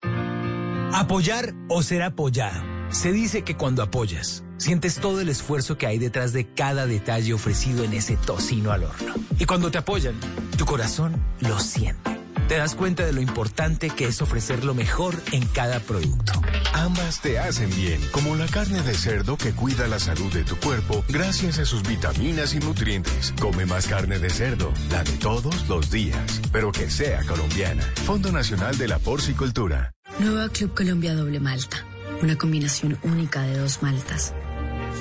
Apoyar 0.92 1.54
o 1.70 1.82
ser 1.82 2.02
apoyado. 2.02 2.62
Se 2.90 3.14
dice 3.14 3.44
que 3.44 3.56
cuando 3.56 3.82
apoyas, 3.82 4.44
sientes 4.58 4.96
todo 4.96 5.22
el 5.22 5.30
esfuerzo 5.30 5.78
que 5.78 5.88
hay 5.88 5.98
detrás 5.98 6.34
de 6.34 6.46
cada 6.46 6.88
detalle 6.88 7.34
ofrecido 7.34 7.86
en 7.86 7.94
ese 7.94 8.18
tocino 8.18 8.74
al 8.74 8.84
horno. 8.84 9.14
Y 9.40 9.46
cuando 9.46 9.72
te 9.72 9.78
apoyan, 9.78 10.20
tu 10.58 10.66
corazón 10.66 11.16
lo 11.40 11.58
siente. 11.62 12.17
Te 12.48 12.56
das 12.56 12.76
cuenta 12.76 13.06
de 13.06 13.12
lo 13.12 13.20
importante 13.20 13.90
que 13.90 14.06
es 14.06 14.22
ofrecer 14.22 14.64
lo 14.64 14.74
mejor 14.74 15.16
en 15.34 15.46
cada 15.48 15.82
producto. 15.82 16.32
Ambas 16.72 17.20
te 17.20 17.40
hacen 17.40 17.70
bien, 17.76 18.00
como 18.12 18.36
la 18.36 18.48
carne 18.48 18.82
de 18.84 18.94
cerdo 18.94 19.36
que 19.36 19.52
cuida 19.52 19.86
la 19.90 20.00
salud 20.00 20.32
de 20.32 20.46
tu 20.46 20.56
cuerpo 20.56 21.04
gracias 21.10 21.60
a 21.60 21.66
sus 21.66 21.84
vitaminas 21.84 22.54
y 22.54 22.60
nutrientes. 22.60 23.34
Come 23.42 23.66
más 23.66 23.88
carne 23.88 24.18
de 24.20 24.30
cerdo, 24.30 24.72
la 24.90 25.04
de 25.04 25.12
todos 25.18 25.68
los 25.68 25.92
días, 25.92 26.42
pero 26.54 26.72
que 26.72 26.90
sea 26.90 27.22
colombiana. 27.26 27.84
Fondo 28.06 28.32
Nacional 28.32 28.78
de 28.78 28.88
la 28.88 29.00
Porcicultura. 29.00 29.92
Nueva 30.20 30.48
Club 30.48 30.74
Colombia 30.74 31.16
Doble 31.16 31.42
Malta. 31.42 31.86
Una 32.22 32.38
combinación 32.38 32.98
única 33.04 33.42
de 33.42 33.58
dos 33.58 33.84
maltas. 33.84 34.34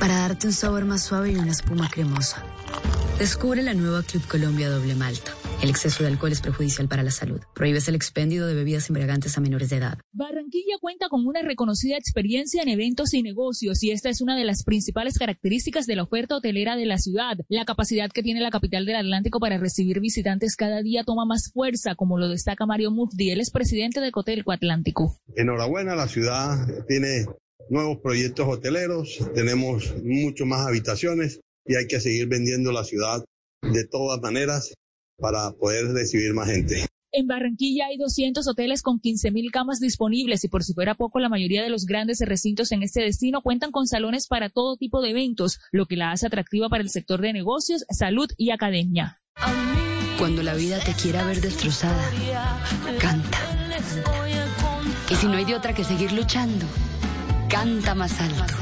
Para 0.00 0.18
darte 0.18 0.48
un 0.48 0.52
sabor 0.52 0.84
más 0.84 1.04
suave 1.04 1.30
y 1.30 1.36
una 1.36 1.52
espuma 1.52 1.88
cremosa. 1.90 2.44
Descubre 3.20 3.62
la 3.62 3.72
nueva 3.72 4.02
Club 4.02 4.26
Colombia 4.26 4.68
Doble 4.68 4.96
Malta. 4.96 5.32
El 5.62 5.70
exceso 5.70 6.04
de 6.04 6.10
alcohol 6.10 6.32
es 6.32 6.42
perjudicial 6.42 6.86
para 6.86 7.02
la 7.02 7.10
salud. 7.10 7.40
Prohíbes 7.54 7.88
el 7.88 7.94
expendio 7.94 8.46
de 8.46 8.54
bebidas 8.54 8.90
embriagantes 8.90 9.36
a 9.36 9.40
menores 9.40 9.70
de 9.70 9.76
edad. 9.76 9.98
Barranquilla 10.12 10.76
cuenta 10.80 11.08
con 11.08 11.26
una 11.26 11.40
reconocida 11.40 11.96
experiencia 11.96 12.62
en 12.62 12.68
eventos 12.68 13.14
y 13.14 13.22
negocios 13.22 13.82
y 13.82 13.90
esta 13.90 14.10
es 14.10 14.20
una 14.20 14.36
de 14.36 14.44
las 14.44 14.64
principales 14.64 15.18
características 15.18 15.86
de 15.86 15.96
la 15.96 16.02
oferta 16.02 16.36
hotelera 16.36 16.76
de 16.76 16.84
la 16.84 16.98
ciudad. 16.98 17.38
La 17.48 17.64
capacidad 17.64 18.10
que 18.10 18.22
tiene 18.22 18.40
la 18.42 18.50
capital 18.50 18.84
del 18.84 18.96
Atlántico 18.96 19.40
para 19.40 19.56
recibir 19.56 20.00
visitantes 20.00 20.56
cada 20.56 20.82
día 20.82 21.04
toma 21.04 21.24
más 21.24 21.50
fuerza, 21.52 21.94
como 21.94 22.18
lo 22.18 22.28
destaca 22.28 22.66
Mario 22.66 22.90
Mufdi, 22.90 23.30
él 23.30 23.40
es 23.40 23.50
presidente 23.50 24.00
de 24.00 24.12
Cotelco 24.12 24.52
Atlántico. 24.52 25.16
Enhorabuena, 25.36 25.96
la 25.96 26.06
ciudad 26.06 26.66
tiene 26.86 27.24
nuevos 27.70 27.98
proyectos 28.02 28.46
hoteleros, 28.46 29.18
tenemos 29.34 29.94
mucho 30.04 30.44
más 30.44 30.66
habitaciones 30.66 31.40
y 31.64 31.76
hay 31.76 31.86
que 31.86 32.00
seguir 32.00 32.28
vendiendo 32.28 32.72
la 32.72 32.84
ciudad 32.84 33.24
de 33.62 33.86
todas 33.86 34.20
maneras 34.20 34.74
para 35.18 35.52
poder 35.52 35.86
recibir 35.92 36.32
más 36.34 36.48
gente. 36.48 36.86
En 37.12 37.26
Barranquilla 37.26 37.86
hay 37.86 37.96
200 37.96 38.46
hoteles 38.46 38.82
con 38.82 39.00
15.000 39.00 39.50
camas 39.50 39.80
disponibles 39.80 40.44
y 40.44 40.48
por 40.48 40.64
si 40.64 40.74
fuera 40.74 40.94
poco, 40.94 41.18
la 41.18 41.30
mayoría 41.30 41.62
de 41.62 41.70
los 41.70 41.86
grandes 41.86 42.20
recintos 42.20 42.72
en 42.72 42.82
este 42.82 43.00
destino 43.00 43.40
cuentan 43.40 43.70
con 43.70 43.86
salones 43.86 44.26
para 44.26 44.50
todo 44.50 44.76
tipo 44.76 45.00
de 45.00 45.10
eventos, 45.10 45.58
lo 45.72 45.86
que 45.86 45.96
la 45.96 46.12
hace 46.12 46.26
atractiva 46.26 46.68
para 46.68 46.82
el 46.82 46.90
sector 46.90 47.22
de 47.22 47.32
negocios, 47.32 47.86
salud 47.88 48.28
y 48.36 48.50
academia. 48.50 49.18
Cuando 50.18 50.42
la 50.42 50.54
vida 50.54 50.78
te 50.80 50.92
quiera 50.92 51.24
ver 51.24 51.40
destrozada, 51.40 52.10
canta. 53.00 53.38
Y 55.10 55.14
si 55.14 55.26
no 55.26 55.34
hay 55.34 55.44
de 55.44 55.54
otra 55.54 55.72
que 55.74 55.84
seguir 55.84 56.12
luchando, 56.12 56.66
canta 57.48 57.94
más 57.94 58.20
alto. 58.20 58.54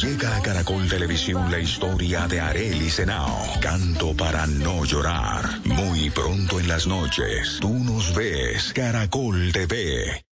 Llega 0.00 0.36
a 0.36 0.42
Caracol 0.42 0.88
Televisión 0.88 1.50
la 1.50 1.58
historia 1.58 2.26
de 2.26 2.40
Arel 2.40 2.82
y 2.82 2.90
Senao. 2.90 3.60
Canto 3.60 4.14
para 4.16 4.46
no 4.46 4.84
llorar. 4.84 5.44
Muy 5.64 6.10
pronto 6.10 6.60
en 6.60 6.68
las 6.68 6.86
noches. 6.86 7.58
Tú 7.60 7.72
nos 7.72 8.14
ves. 8.14 8.72
Caracol 8.72 9.52
TV. 9.52 10.24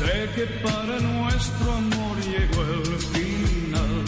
Sé 0.00 0.30
que 0.34 0.46
para 0.64 0.98
nuestro 1.40 1.72
amor 1.72 2.16
llegó 2.20 2.62
el 2.62 2.98
final. 3.14 4.04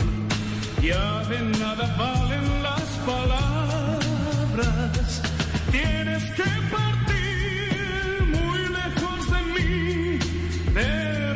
Ya 0.82 1.24
de 1.30 1.38
nada 1.58 1.86
valen 1.96 2.62
las 2.62 2.88
palabras. 3.06 4.92
Tienes 5.70 6.24
que 6.38 6.50
partir 6.76 7.76
muy 8.36 8.60
lejos 8.78 9.20
de 9.34 9.40
mí, 9.54 10.18
de 10.74 10.90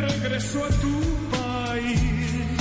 regreso 0.09 0.59
a 0.67 0.71
tu 0.85 0.97
país. 1.39 2.61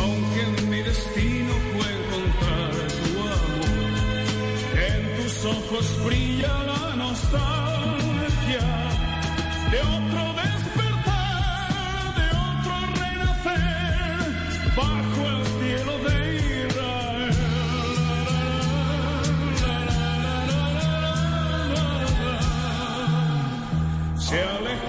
Aunque 0.00 0.42
mi 0.70 0.80
destino 0.90 1.52
fue 1.72 1.88
encontrar 1.98 2.72
tu 3.04 3.12
amor, 3.36 3.92
en 4.88 5.00
tus 5.18 5.34
ojos 5.44 5.84
brilla 6.06 6.61
Se 24.32 24.81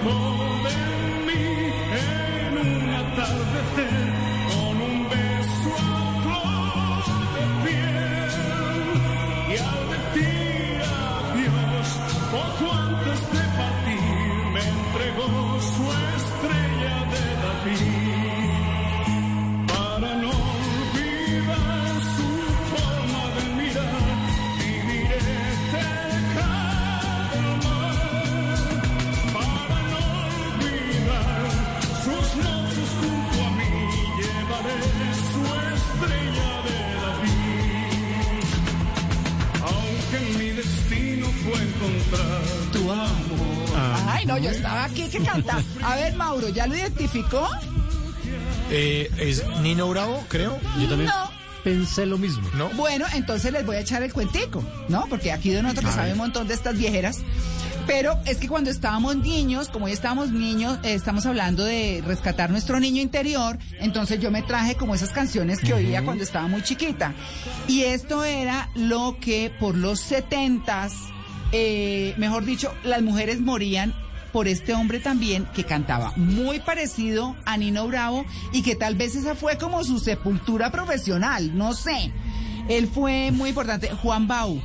no, 44.34 44.44
yo 44.44 44.50
estaba 44.50 44.84
aquí 44.84 45.04
que 45.08 45.18
canta. 45.20 45.62
A 45.82 45.94
ver, 45.96 46.14
Mauro, 46.14 46.48
¿ya 46.48 46.66
lo 46.66 46.74
identificó? 46.76 47.48
Eh, 48.70 49.10
¿Es 49.18 49.44
Nino 49.62 49.88
Bravo, 49.88 50.24
creo? 50.28 50.58
Yo 50.80 50.88
también 50.88 51.10
No. 51.10 51.30
pensé 51.62 52.06
lo 52.06 52.18
mismo. 52.18 52.48
¿No? 52.54 52.68
Bueno, 52.70 53.04
entonces 53.14 53.52
les 53.52 53.64
voy 53.64 53.76
a 53.76 53.80
echar 53.80 54.02
el 54.02 54.12
cuentico, 54.12 54.62
¿no? 54.88 55.06
Porque 55.08 55.32
aquí 55.32 55.50
de 55.50 55.62
nosotros 55.62 55.86
que 55.86 55.92
sabe 55.92 56.12
un 56.12 56.18
montón 56.18 56.48
de 56.48 56.54
estas 56.54 56.76
viejeras. 56.76 57.18
Pero 57.86 58.18
es 58.24 58.38
que 58.38 58.48
cuando 58.48 58.70
estábamos 58.70 59.16
niños, 59.16 59.68
como 59.68 59.88
ya 59.88 59.94
estábamos 59.94 60.30
niños, 60.30 60.78
eh, 60.84 60.94
estamos 60.94 61.26
hablando 61.26 61.64
de 61.64 62.02
rescatar 62.06 62.50
nuestro 62.50 62.80
niño 62.80 63.02
interior, 63.02 63.58
entonces 63.78 64.20
yo 64.20 64.30
me 64.30 64.40
traje 64.40 64.74
como 64.74 64.94
esas 64.94 65.10
canciones 65.10 65.58
que 65.60 65.74
oía 65.74 66.02
cuando 66.02 66.24
estaba 66.24 66.48
muy 66.48 66.62
chiquita. 66.62 67.12
Y 67.68 67.82
esto 67.82 68.24
era 68.24 68.70
lo 68.74 69.18
que 69.20 69.52
por 69.60 69.74
los 69.76 70.00
setentas, 70.00 70.94
eh, 71.52 72.14
mejor 72.16 72.46
dicho, 72.46 72.72
las 72.84 73.02
mujeres 73.02 73.38
morían 73.40 73.94
por 74.34 74.48
este 74.48 74.74
hombre 74.74 74.98
también 74.98 75.46
que 75.54 75.62
cantaba 75.62 76.12
muy 76.16 76.58
parecido 76.58 77.36
a 77.44 77.56
Nino 77.56 77.86
Bravo 77.86 78.26
y 78.52 78.62
que 78.62 78.74
tal 78.74 78.96
vez 78.96 79.14
esa 79.14 79.36
fue 79.36 79.56
como 79.58 79.84
su 79.84 80.00
sepultura 80.00 80.72
profesional, 80.72 81.56
no 81.56 81.72
sé. 81.72 82.10
Él 82.68 82.88
fue 82.92 83.30
muy 83.30 83.50
importante, 83.50 83.90
Juan 83.90 84.26
Bau. 84.26 84.60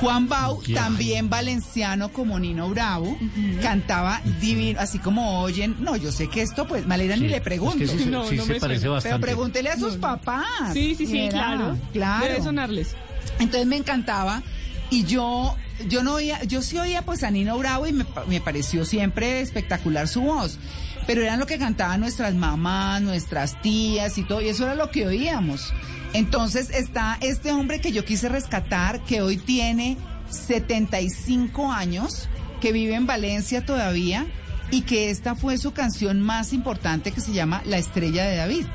Juan 0.00 0.28
Bau, 0.28 0.60
también 0.74 1.30
valenciano 1.30 2.10
como 2.10 2.40
Nino 2.40 2.68
Bravo, 2.68 3.16
cantaba 3.62 4.20
divino, 4.40 4.80
así 4.80 4.98
como 4.98 5.40
oyen. 5.42 5.76
No, 5.78 5.94
yo 5.94 6.10
sé 6.10 6.28
que 6.28 6.42
esto, 6.42 6.66
pues, 6.66 6.84
Malena 6.88 7.14
ni 7.14 7.28
le 7.28 7.36
es 7.36 7.42
pregunto. 7.42 7.78
que 7.78 7.86
sí 7.86 8.06
No, 8.06 8.26
sí 8.26 8.34
no 8.36 8.44
se 8.46 8.54
me 8.54 8.60
parece 8.60 8.80
suena. 8.80 8.94
bastante. 8.94 9.18
Pero 9.20 9.20
pregúntele 9.20 9.70
a 9.70 9.78
sus 9.78 9.94
papás. 9.96 10.44
Sí, 10.72 10.96
sí, 10.96 11.06
sí, 11.06 11.18
Era, 11.20 11.30
claro. 11.30 11.78
Claro. 11.92 12.24
Debe 12.26 12.42
sonarles. 12.42 12.96
Entonces 13.38 13.66
me 13.68 13.76
encantaba 13.76 14.42
y 14.90 15.04
yo 15.04 15.54
yo 15.88 16.02
no 16.02 16.14
oía, 16.14 16.42
yo 16.44 16.62
sí 16.62 16.78
oía 16.78 17.02
pues 17.02 17.22
a 17.22 17.30
Nino 17.30 17.58
Bravo 17.58 17.86
y 17.86 17.92
me, 17.92 18.06
me 18.28 18.40
pareció 18.40 18.84
siempre 18.84 19.40
espectacular 19.40 20.08
su 20.08 20.22
voz. 20.22 20.58
Pero 21.06 21.22
eran 21.22 21.38
lo 21.38 21.46
que 21.46 21.58
cantaban 21.58 22.00
nuestras 22.00 22.34
mamás, 22.34 23.00
nuestras 23.00 23.60
tías 23.62 24.18
y 24.18 24.24
todo, 24.24 24.40
y 24.40 24.48
eso 24.48 24.64
era 24.64 24.74
lo 24.74 24.90
que 24.90 25.06
oíamos. 25.06 25.72
Entonces 26.12 26.70
está 26.70 27.18
este 27.20 27.52
hombre 27.52 27.80
que 27.80 27.92
yo 27.92 28.04
quise 28.04 28.28
rescatar, 28.28 29.04
que 29.04 29.22
hoy 29.22 29.36
tiene 29.36 29.96
75 30.30 31.70
años, 31.70 32.28
que 32.60 32.72
vive 32.72 32.94
en 32.94 33.06
Valencia 33.06 33.64
todavía, 33.64 34.26
y 34.70 34.82
que 34.82 35.10
esta 35.10 35.34
fue 35.34 35.58
su 35.58 35.72
canción 35.72 36.20
más 36.20 36.52
importante 36.52 37.12
que 37.12 37.20
se 37.20 37.32
llama 37.32 37.62
La 37.66 37.78
Estrella 37.78 38.24
de 38.24 38.36
David. 38.36 38.66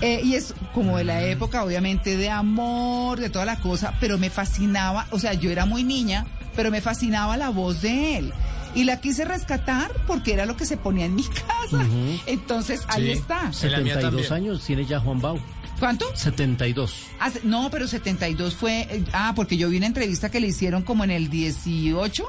Eh, 0.00 0.20
y 0.22 0.34
es 0.34 0.54
como 0.74 0.96
de 0.98 1.04
la 1.04 1.22
época, 1.24 1.64
obviamente, 1.64 2.16
de 2.16 2.30
amor, 2.30 3.18
de 3.18 3.30
toda 3.30 3.44
la 3.44 3.56
cosa, 3.60 3.94
pero 4.00 4.16
me 4.18 4.30
fascinaba, 4.30 5.06
o 5.10 5.18
sea, 5.18 5.34
yo 5.34 5.50
era 5.50 5.66
muy 5.66 5.82
niña, 5.82 6.24
pero 6.54 6.70
me 6.70 6.80
fascinaba 6.80 7.36
la 7.36 7.48
voz 7.48 7.82
de 7.82 8.18
él. 8.18 8.32
Y 8.74 8.84
la 8.84 9.00
quise 9.00 9.24
rescatar 9.24 9.90
porque 10.06 10.34
era 10.34 10.46
lo 10.46 10.56
que 10.56 10.66
se 10.66 10.76
ponía 10.76 11.06
en 11.06 11.14
mi 11.16 11.24
casa. 11.24 11.84
Entonces, 12.26 12.82
ahí 12.88 13.10
está. 13.10 13.50
En 13.62 13.72
la 13.72 13.78
mía 13.80 13.94
72 13.94 14.02
también. 14.28 14.32
años 14.32 14.64
tiene 14.64 14.84
ya 14.84 15.00
Juan 15.00 15.20
Bau. 15.20 15.40
¿Cuánto? 15.80 16.04
72. 16.14 16.92
Ah, 17.20 17.30
no, 17.44 17.70
pero 17.70 17.86
72 17.88 18.54
fue... 18.54 18.80
eh, 18.90 19.04
Ah, 19.12 19.32
porque 19.34 19.56
yo 19.56 19.68
vi 19.68 19.78
una 19.78 19.86
entrevista 19.86 20.28
que 20.30 20.40
le 20.40 20.48
hicieron 20.48 20.82
como 20.82 21.04
en 21.04 21.10
el 21.12 21.30
18 21.30 22.24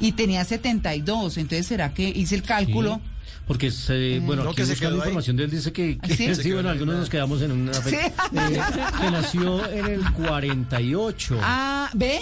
y 0.00 0.12
tenía 0.12 0.44
72. 0.44 1.36
Entonces, 1.38 1.66
¿será 1.66 1.94
que 1.94 2.08
hice 2.08 2.34
el 2.34 2.42
cálculo? 2.42 2.96
Sí, 2.96 3.10
Porque, 3.46 3.70
se, 3.70 4.20
bueno, 4.20 4.42
No, 4.44 4.50
aquí 4.50 4.56
que 4.62 4.66
se 4.66 4.76
quedó 4.76 4.96
información 4.96 5.36
de 5.36 5.44
él 5.44 5.50
dice 5.50 5.70
que, 5.72 5.98
que- 5.98 6.30
¿Ah, 6.30 6.34
sí? 6.34 6.52
bueno, 6.52 6.60
en 6.70 6.74
algunos 6.74 6.96
nos 6.96 7.10
quedamos 7.10 7.42
en 7.42 7.52
una 7.52 7.74
Sí. 7.74 7.82
fecha. 7.82 8.12
Eh, 8.32 8.60
que 9.00 9.10
nació 9.10 9.70
en 9.70 9.84
el 9.86 10.12
48. 10.12 11.38
Ah, 11.42 11.90
¿ve? 11.94 12.20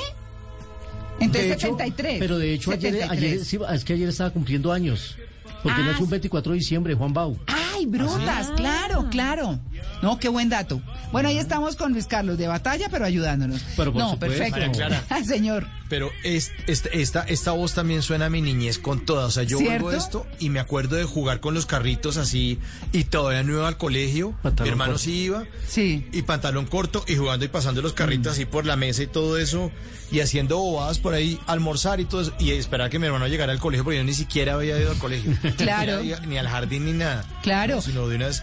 Entonces, 1.21 1.49
De 1.49 1.55
hecho, 1.55 1.67
73. 1.69 2.17
Pero 2.19 2.39
de 2.39 2.55
hecho, 2.55 2.71
ayer, 2.73 2.93
73. 2.95 3.11
ayer, 3.11 3.45
sí, 3.45 3.59
es 3.73 3.85
que 3.85 3.93
ayer 3.93 4.09
estaba 4.09 4.31
cumpliendo 4.31 4.73
años. 4.73 5.17
Porque 5.63 5.81
Ah, 5.81 5.85
nació 5.87 6.01
un 6.01 6.07
sí. 6.09 6.11
24 6.13 6.53
de 6.53 6.59
diciembre, 6.59 6.95
Juan 6.95 7.13
Bau. 7.13 7.39
Ay, 7.47 7.87
brutas, 7.87 8.51
claro, 8.57 9.07
claro. 9.11 9.61
No, 10.03 10.19
qué 10.19 10.29
buen 10.29 10.49
dato. 10.49 10.83
Bueno, 11.13 11.29
ahí 11.29 11.39
estamos 11.39 11.77
con 11.77 11.93
Luis 11.93 12.07
Carlos 12.07 12.37
de 12.39 12.49
batalla, 12.49 12.89
pero 12.91 13.05
ayudándonos. 13.05 13.63
Pero 13.77 13.93
por 13.93 14.03
no, 14.03 14.11
supuesto. 14.11 14.39
perfecto. 14.45 14.73
Clara. 14.73 15.05
Señor. 15.25 15.69
Pero 15.93 16.11
es, 16.23 16.53
este- 16.69 17.03
esta, 17.03 17.21
esta 17.25 17.53
voz 17.53 17.75
también 17.75 18.01
suena 18.01 18.25
a 18.25 18.31
mi 18.31 18.41
niñez 18.41 18.79
con 18.79 19.05
toda. 19.05 19.27
O 19.27 19.31
sea, 19.31 19.43
yo 19.43 19.59
¿Cierto? 19.59 19.89
oigo 19.89 19.93
esto 19.93 20.27
y 20.39 20.49
me 20.49 20.59
acuerdo 20.59 20.97
de 20.97 21.05
jugar 21.05 21.41
con 21.41 21.53
los 21.53 21.67
carritos 21.67 22.17
así 22.17 22.59
y 22.93 23.05
todavía 23.05 23.43
no 23.43 23.53
iba 23.53 23.69
al 23.69 23.77
colegio. 23.77 24.31
Pantalón 24.43 24.65
mi 24.65 24.71
hermano 24.71 24.93
corto. 24.93 25.05
sí 25.05 25.13
iba. 25.25 25.45
Sí. 25.69 26.07
Y 26.11 26.23
pantalón 26.23 26.65
corto 26.65 27.05
y 27.07 27.17
jugando 27.17 27.45
y 27.45 27.49
pasando 27.49 27.83
los 27.83 27.93
carritos 27.93 28.33
así 28.33 28.47
por 28.47 28.65
la 28.65 28.77
mesa 28.77 29.03
y 29.03 29.07
todo 29.07 29.37
eso. 29.37 29.71
Y 30.11 30.21
haciendo 30.21 30.57
bobadas 30.57 30.99
por 30.99 31.13
ahí, 31.13 31.39
almorzar 31.47 32.01
y 32.01 32.07
todo 32.07 32.23
eso. 32.23 32.33
Y 32.39 32.53
esperar 32.53 32.89
que 32.89 32.99
mi 32.99 33.05
hermano 33.05 33.29
llegara 33.29 33.53
al 33.53 33.59
colegio 33.59 33.85
porque 33.85 33.99
yo 33.99 34.05
ni 34.05 34.15
siquiera 34.15 34.55
había 34.55 34.79
ido 34.81 34.93
al 34.93 34.99
colegio. 34.99 35.31
Claro. 35.59 36.03
Ni, 36.03 36.15
ni 36.27 36.39
al 36.39 36.49
jardín 36.49 36.87
ni 36.87 36.93
nada. 36.93 37.23
Claro. 37.43 37.83
Sino 37.83 38.09
de 38.09 38.17
una 38.17 38.29
vez 38.29 38.43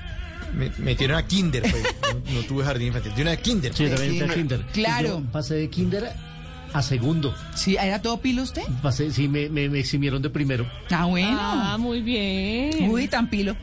me 0.54 0.70
metieron 0.78 1.18
a 1.18 1.26
kinder. 1.26 1.64
pues. 1.64 1.84
No, 2.32 2.42
no 2.42 2.48
tuve 2.48 2.64
jardín 2.64 2.90
infantil. 2.90 3.16
De 3.16 3.22
una 3.24 3.32
vez 3.32 3.40
kinder. 3.40 3.74
Sí, 3.74 3.88
también 3.88 4.12
kinder. 4.12 4.28
de 4.30 4.36
kinder. 4.36 4.66
Claro. 4.72 5.08
Yo 5.08 5.32
pasé 5.32 5.56
de 5.56 5.68
kinder 5.72 6.14
a 6.74 6.82
segundo. 6.82 7.34
Sí, 7.56 7.78
¿era 7.80 8.02
todo 8.02 8.20
pilo 8.20 8.44
usted? 8.44 8.64
Pasé, 8.82 9.12
sí, 9.12 9.28
me, 9.28 9.50
me, 9.50 9.70
me 9.70 9.80
eximieron 9.80 10.22
de 10.22 10.30
primero. 10.30 10.70
Ah, 10.92 11.06
bueno. 11.06 11.38
Ah, 11.40 11.78
muy 11.80 12.02
bien. 12.02 12.90
Uy, 12.90 13.08
tan 13.08 13.30
pilo. 13.30 13.56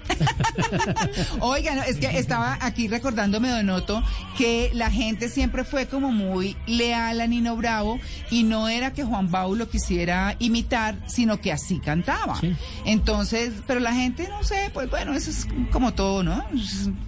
Oiga, 1.40 1.74
no, 1.74 1.82
es 1.82 1.96
que 1.96 2.18
estaba 2.18 2.58
aquí 2.60 2.88
recordándome, 2.88 3.48
Donoto, 3.48 4.02
que 4.36 4.70
la 4.74 4.90
gente 4.90 5.28
siempre 5.28 5.64
fue 5.64 5.86
como 5.86 6.10
muy 6.10 6.56
leal 6.66 7.20
a 7.20 7.26
Nino 7.26 7.56
Bravo 7.56 7.98
y 8.30 8.42
no 8.42 8.68
era 8.68 8.92
que 8.92 9.04
Juan 9.04 9.30
Bau 9.30 9.54
lo 9.54 9.68
quisiera 9.68 10.36
imitar, 10.38 10.96
sino 11.06 11.40
que 11.40 11.52
así 11.52 11.78
cantaba. 11.78 12.40
Sí. 12.40 12.54
Entonces, 12.84 13.52
pero 13.66 13.80
la 13.80 13.92
gente, 13.94 14.28
no 14.28 14.42
sé, 14.44 14.70
pues 14.72 14.90
bueno, 14.90 15.14
eso 15.14 15.30
es 15.30 15.46
como 15.70 15.94
todo, 15.94 16.22
¿no? 16.22 16.44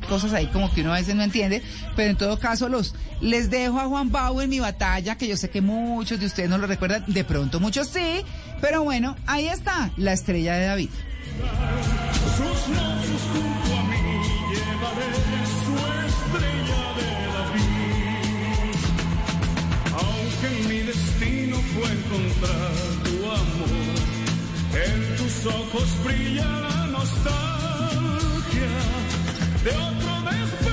Cosas 0.09 0.33
ahí 0.33 0.47
como 0.47 0.73
que 0.73 0.83
uno 0.83 0.93
a 0.93 0.99
veces 0.99 1.15
no 1.15 1.23
entiende, 1.23 1.63
pero 1.97 2.11
en 2.11 2.17
todo 2.17 2.39
caso 2.39 2.69
los 2.69 2.95
les 3.21 3.51
dejo 3.51 3.81
a 3.81 3.87
Juan 3.87 4.11
Bau 4.11 4.41
en 4.41 4.51
mi 4.51 4.61
batalla, 4.61 5.17
que 5.17 5.27
yo 5.27 5.37
sé 5.37 5.51
que 5.51 5.61
muchos 5.89 6.21
de 6.21 6.27
ustedes 6.27 6.49
no 6.49 6.59
lo 6.59 6.67
recuerdan, 6.67 7.05
de 7.07 7.25
pronto 7.25 7.61
muchos 7.61 7.89
sí, 7.89 8.25
pero 8.61 8.83
bueno, 8.83 9.17
ahí 9.27 9.49
está, 9.49 9.91
la 9.97 10.13
estrella 10.13 10.55
de 10.55 10.67
David. 10.67 10.91
Sus 12.37 12.69
noches 12.69 13.23
junto 13.33 13.77
a 13.77 13.83
mí 13.85 13.97
llevaré 14.51 15.11
su 15.65 15.75
estrella 16.07 16.83
de 16.99 17.09
David. 17.37 17.79
Aunque 19.99 20.49
mi 20.69 20.81
destino 20.81 21.57
fue 21.75 21.89
encontrar 21.91 22.73
tu 23.05 23.17
amor, 23.27 23.97
en 24.87 25.17
tus 25.17 25.35
ojos 25.47 25.89
brilla 26.05 26.47
la 26.47 26.87
nostalgia 26.87 28.73
de 29.65 29.71
otro 29.71 30.13
despertar, 30.31 30.68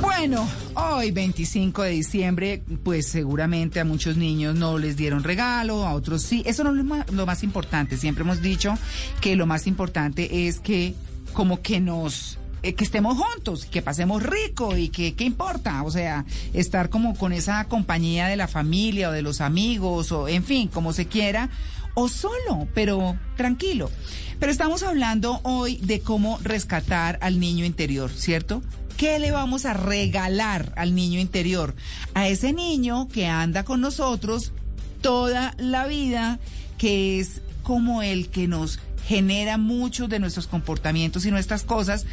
Bueno, 0.00 0.48
hoy 0.74 1.10
25 1.12 1.82
de 1.82 1.90
diciembre, 1.90 2.62
pues 2.82 3.06
seguramente 3.06 3.80
a 3.80 3.84
muchos 3.84 4.16
niños 4.16 4.56
no 4.56 4.76
les 4.78 4.96
dieron 4.96 5.22
regalo, 5.22 5.86
a 5.86 5.94
otros 5.94 6.22
sí. 6.22 6.42
Eso 6.46 6.64
no 6.64 6.70
es 6.70 7.12
lo 7.12 7.26
más, 7.26 7.42
importante. 7.42 7.96
Siempre 7.96 8.24
hemos 8.24 8.42
dicho 8.42 8.74
que 9.20 9.36
lo 9.36 9.46
más 9.46 9.66
importante 9.66 10.48
es 10.48 10.58
que 10.58 10.94
como 11.32 11.62
que 11.62 11.80
nos 11.80 12.38
eh, 12.62 12.74
que 12.74 12.82
estemos 12.82 13.16
juntos, 13.16 13.66
que 13.66 13.82
pasemos 13.82 14.22
rico 14.22 14.76
y 14.76 14.88
que 14.88 15.14
qué 15.14 15.24
importa, 15.24 15.82
o 15.82 15.90
sea, 15.90 16.24
estar 16.54 16.90
como 16.90 17.16
con 17.16 17.32
esa 17.32 17.64
compañía 17.66 18.26
de 18.26 18.36
la 18.36 18.48
familia 18.48 19.10
o 19.10 19.12
de 19.12 19.22
los 19.22 19.40
amigos 19.40 20.10
o 20.12 20.28
en 20.28 20.42
fin, 20.42 20.68
como 20.68 20.92
se 20.92 21.06
quiera. 21.06 21.50
O 21.96 22.08
solo, 22.08 22.68
pero 22.74 23.18
tranquilo. 23.36 23.90
Pero 24.38 24.52
estamos 24.52 24.82
hablando 24.82 25.40
hoy 25.44 25.78
de 25.78 26.00
cómo 26.00 26.38
rescatar 26.42 27.18
al 27.22 27.40
niño 27.40 27.64
interior, 27.64 28.10
¿cierto? 28.12 28.62
¿Qué 28.98 29.18
le 29.18 29.30
vamos 29.30 29.64
a 29.64 29.72
regalar 29.72 30.74
al 30.76 30.94
niño 30.94 31.18
interior? 31.18 31.74
A 32.12 32.28
ese 32.28 32.52
niño 32.52 33.08
que 33.08 33.26
anda 33.26 33.64
con 33.64 33.80
nosotros 33.80 34.52
toda 35.00 35.54
la 35.56 35.86
vida, 35.86 36.38
que 36.76 37.18
es 37.18 37.40
como 37.62 38.02
el 38.02 38.28
que 38.28 38.46
nos 38.46 38.78
genera 39.06 39.56
muchos 39.56 40.10
de 40.10 40.18
nuestros 40.18 40.46
comportamientos 40.46 41.24
y 41.24 41.30
nuestras 41.30 41.62
cosas, 41.62 42.04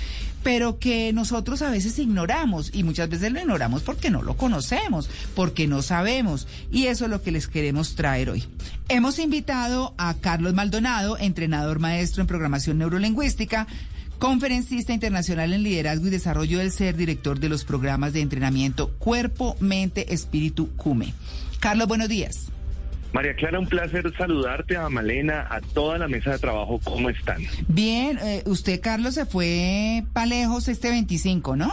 pero 0.44 0.78
que 0.78 1.14
nosotros 1.14 1.62
a 1.62 1.72
veces 1.72 1.98
ignoramos 1.98 2.70
y 2.74 2.84
muchas 2.84 3.10
veces 3.10 3.32
lo 3.32 3.40
ignoramos 3.40 3.82
porque 3.82 4.10
no 4.10 4.22
lo 4.22 4.36
conocemos, 4.38 5.10
porque 5.36 5.68
no 5.68 5.82
sabemos 5.82 6.48
y 6.72 6.88
eso 6.88 7.06
es 7.06 7.12
lo 7.12 7.22
que 7.22 7.32
les 7.32 7.48
queremos 7.48 7.96
traer 7.96 8.30
hoy. 8.30 8.44
Hemos 8.90 9.18
invitado 9.20 9.94
a 9.98 10.14
Carlos 10.16 10.54
Maldonado, 10.54 11.18
entrenador 11.18 11.80
maestro 11.80 12.22
en 12.22 12.28
programación 12.28 12.78
neurolingüística, 12.78 13.68
conferencista 14.20 14.94
internacional 14.94 15.54
en 15.54 15.64
liderazgo 15.64 16.08
y 16.08 16.12
desarrollo 16.12 16.60
del 16.60 16.72
ser, 16.72 16.96
director 16.96 17.40
de 17.40 17.50
los 17.50 17.64
programas 17.64 18.14
de 18.14 18.22
entrenamiento 18.22 18.90
Cuerpo, 19.00 19.56
Mente, 19.60 20.14
Espíritu, 20.14 20.70
CUME. 20.76 21.14
Carlos, 21.60 21.88
buenos 21.88 22.10
días. 22.10 22.53
María 23.14 23.36
Clara, 23.36 23.60
un 23.60 23.68
placer 23.68 24.12
saludarte 24.18 24.76
a 24.76 24.90
Malena, 24.90 25.46
a 25.50 25.62
toda 25.62 25.98
la 26.00 26.08
mesa 26.08 26.32
de 26.32 26.40
trabajo. 26.40 26.80
¿Cómo 26.84 27.10
están? 27.10 27.38
Bien, 27.68 28.18
eh, 28.24 28.42
usted, 28.48 28.82
Carlos, 28.82 29.14
se 29.14 29.26
fue 29.26 30.04
para 30.14 30.26
lejos 30.26 30.68
este 30.68 30.90
25, 30.90 31.56
¿no? 31.56 31.72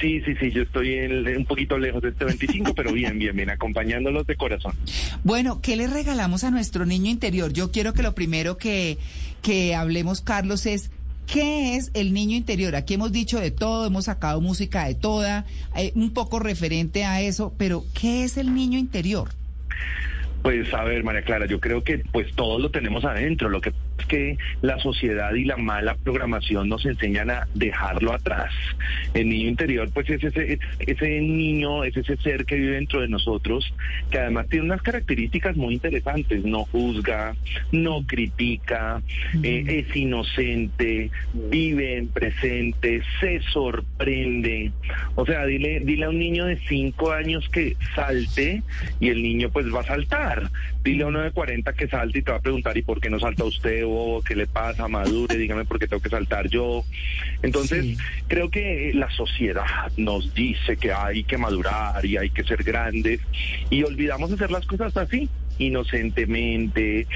Sí, 0.00 0.20
sí, 0.22 0.34
sí, 0.40 0.50
yo 0.50 0.62
estoy 0.62 0.94
en- 0.94 1.36
un 1.38 1.44
poquito 1.46 1.78
lejos 1.78 2.02
de 2.02 2.10
este 2.10 2.24
25, 2.24 2.74
pero 2.76 2.92
bien, 2.92 3.18
bien, 3.18 3.34
bien, 3.36 3.48
acompañándolos 3.50 4.26
de 4.26 4.36
corazón. 4.36 4.74
Bueno, 5.24 5.60
¿qué 5.62 5.76
le 5.76 5.86
regalamos 5.86 6.44
a 6.44 6.50
nuestro 6.50 6.84
niño 6.86 7.10
interior? 7.10 7.52
Yo 7.52 7.70
quiero 7.70 7.92
que 7.94 8.02
lo 8.02 8.14
primero 8.14 8.56
que, 8.58 8.98
que 9.42 9.74
hablemos, 9.74 10.20
Carlos, 10.20 10.66
es 10.66 10.90
¿qué 11.26 11.76
es 11.76 11.90
el 11.94 12.12
niño 12.12 12.36
interior? 12.36 12.74
Aquí 12.76 12.94
hemos 12.94 13.12
dicho 13.12 13.38
de 13.40 13.50
todo, 13.52 13.86
hemos 13.86 14.04
sacado 14.06 14.40
música 14.42 14.84
de 14.86 14.94
toda, 14.96 15.46
eh, 15.76 15.92
un 15.94 16.12
poco 16.12 16.40
referente 16.40 17.04
a 17.04 17.20
eso, 17.22 17.54
pero 17.56 17.84
¿qué 17.98 18.24
es 18.24 18.36
el 18.36 18.54
niño 18.54 18.78
interior? 18.78 19.30
Pues 20.42 20.74
a 20.74 20.82
ver, 20.82 21.04
María 21.04 21.22
Clara, 21.22 21.46
yo 21.46 21.60
creo 21.60 21.84
que 21.84 22.02
pues 22.10 22.34
todos 22.34 22.60
lo 22.60 22.70
tenemos 22.70 23.04
adentro. 23.04 23.48
Lo 23.48 23.60
que 23.60 23.72
que 24.06 24.36
la 24.60 24.78
sociedad 24.78 25.32
y 25.34 25.44
la 25.44 25.56
mala 25.56 25.94
programación 25.94 26.68
nos 26.68 26.84
enseñan 26.86 27.30
a 27.30 27.46
dejarlo 27.54 28.12
atrás. 28.12 28.52
El 29.14 29.28
niño 29.28 29.48
interior, 29.48 29.90
pues 29.92 30.08
es 30.10 30.22
ese, 30.22 30.54
es 30.54 30.60
ese 30.80 31.20
niño, 31.20 31.84
es 31.84 31.96
ese 31.96 32.16
ser 32.18 32.44
que 32.44 32.56
vive 32.56 32.74
dentro 32.76 33.00
de 33.00 33.08
nosotros, 33.08 33.72
que 34.10 34.18
además 34.18 34.48
tiene 34.48 34.66
unas 34.66 34.82
características 34.82 35.56
muy 35.56 35.74
interesantes. 35.74 36.44
No 36.44 36.64
juzga, 36.64 37.34
no 37.70 38.04
critica, 38.06 39.02
eh, 39.42 39.86
es 39.88 39.96
inocente, 39.96 41.10
vive 41.32 41.98
en 41.98 42.08
presente, 42.08 43.02
se 43.20 43.40
sorprende. 43.52 44.72
O 45.14 45.26
sea, 45.26 45.44
dile, 45.46 45.80
dile 45.80 46.06
a 46.06 46.10
un 46.10 46.18
niño 46.18 46.46
de 46.46 46.58
cinco 46.68 47.12
años 47.12 47.48
que 47.48 47.76
salte 47.94 48.62
y 49.00 49.08
el 49.08 49.22
niño 49.22 49.50
pues 49.50 49.72
va 49.72 49.80
a 49.80 49.84
saltar. 49.84 50.50
Dile 50.82 51.04
a 51.04 51.06
uno 51.06 51.20
de 51.20 51.30
40 51.30 51.72
que 51.74 51.86
salte 51.86 52.18
y 52.18 52.22
te 52.22 52.32
va 52.32 52.38
a 52.38 52.40
preguntar 52.40 52.76
¿y 52.76 52.82
por 52.82 53.00
qué 53.00 53.08
no 53.08 53.20
salta 53.20 53.44
usted? 53.44 53.82
o 53.86 54.22
¿qué 54.26 54.34
le 54.34 54.46
pasa? 54.46 54.88
Madure, 54.88 55.36
dígame 55.36 55.64
por 55.64 55.78
qué 55.78 55.86
tengo 55.86 56.02
que 56.02 56.08
saltar 56.08 56.48
yo. 56.48 56.84
Entonces, 57.42 57.96
creo 58.26 58.50
que 58.50 58.92
la 58.94 59.10
sociedad 59.10 59.92
nos 59.96 60.34
dice 60.34 60.76
que 60.76 60.92
hay 60.92 61.24
que 61.24 61.38
madurar 61.38 62.04
y 62.04 62.16
hay 62.16 62.30
que 62.30 62.44
ser 62.44 62.64
grandes 62.64 63.20
y 63.70 63.82
olvidamos 63.84 64.32
hacer 64.32 64.50
las 64.50 64.66
cosas 64.66 64.96
así, 64.96 65.28
inocentemente, 65.58 67.06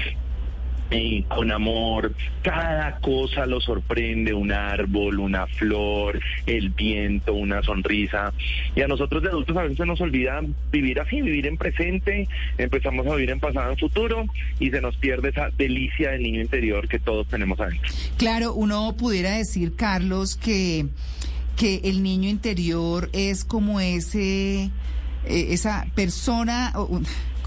con 1.27 1.51
amor, 1.51 2.13
cada 2.41 2.97
cosa 2.99 3.45
lo 3.45 3.59
sorprende, 3.59 4.33
un 4.33 4.51
árbol, 4.51 5.19
una 5.19 5.45
flor, 5.47 6.19
el 6.45 6.69
viento, 6.69 7.33
una 7.33 7.61
sonrisa. 7.61 8.33
Y 8.75 8.81
a 8.81 8.87
nosotros 8.87 9.21
de 9.23 9.29
adultos 9.29 9.57
a 9.57 9.63
veces 9.63 9.85
nos 9.85 9.99
olvida 9.99 10.41
vivir 10.71 10.99
así, 10.99 11.21
vivir 11.21 11.47
en 11.47 11.57
presente, 11.57 12.27
empezamos 12.57 13.05
a 13.07 13.15
vivir 13.15 13.31
en 13.31 13.39
pasado, 13.39 13.71
en 13.71 13.77
futuro, 13.77 14.25
y 14.59 14.69
se 14.69 14.81
nos 14.81 14.95
pierde 14.97 15.29
esa 15.29 15.49
delicia 15.57 16.11
del 16.11 16.23
niño 16.23 16.41
interior 16.41 16.87
que 16.87 16.99
todos 16.99 17.27
tenemos 17.27 17.59
adentro. 17.59 17.91
Claro, 18.17 18.53
uno 18.53 18.95
pudiera 18.97 19.37
decir, 19.37 19.75
Carlos, 19.75 20.35
que, 20.35 20.87
que 21.57 21.81
el 21.83 22.01
niño 22.01 22.29
interior 22.29 23.09
es 23.13 23.43
como 23.43 23.79
ese, 23.79 24.63
eh, 24.63 24.69
esa 25.25 25.85
persona, 25.95 26.73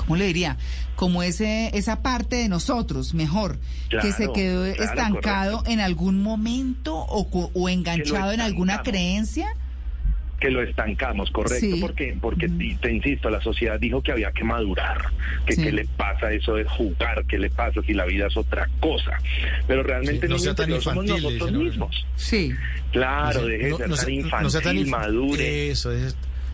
¿cómo 0.01 0.17
le 0.17 0.27
diría? 0.27 0.57
Como 0.97 1.23
ese, 1.23 1.71
esa 1.77 2.03
parte 2.03 2.37
de 2.37 2.49
nosotros, 2.49 3.15
mejor, 3.15 3.59
que 3.89 4.13
se 4.13 4.31
quedó 4.33 4.65
claro, 4.75 4.83
estancado 4.85 5.63
en 5.67 5.81
algún 5.81 6.23
momento 6.23 6.95
o, 6.97 7.31
co- 7.31 7.51
o 7.55 7.69
enganchado 7.69 8.33
en 8.33 8.41
alguna 8.41 8.83
creencia. 8.83 9.49
que 10.39 10.49
lo 10.51 10.63
estancamos, 10.63 11.31
correcto, 11.31 11.67
Sí. 11.75 11.79
porque, 11.83 12.17
porque 12.19 12.49
te, 12.49 12.75
te 12.81 12.91
insisto, 12.91 13.29
la 13.29 13.43
sociedad 13.43 13.79
dijo 13.79 14.03
que 14.03 14.11
había 14.11 14.33
que 14.33 14.43
madurar, 14.43 15.11
que 15.45 15.55
Sí. 15.55 15.63
qué 15.65 15.71
le 15.71 15.85
pasa 15.85 16.33
eso 16.33 16.55
de 16.55 16.65
jugar, 16.65 17.27
qué 17.29 17.37
le 17.39 17.51
pasa 17.51 17.83
si 17.87 17.93
la 17.93 18.07
vida 18.07 18.27
es 18.29 18.35
otra 18.39 18.67
cosa, 18.81 19.19
pero 19.67 19.83
realmente 19.83 20.27
Sí, 20.29 20.33
no 20.33 20.39
sea 20.39 20.55
tan 20.55 20.71
somos 20.81 21.05
nosotros 21.05 21.35
dice, 21.35 21.51
¿no? 21.53 21.59
mismos. 21.61 22.07
Sí. 22.17 22.55
Claro, 22.91 23.45
deje 23.45 23.65
de 23.65 23.71
No- 23.71 23.77
ser 23.77 23.89
no 23.91 23.97
tan 23.97 24.11
infantil, 24.15 24.43
no 24.45 24.51
sea 24.51 24.61
tan 24.63 24.77
infa- 24.79 24.91
madure. 24.91 25.71
Eso, 25.73 25.91
de, 25.91 26.11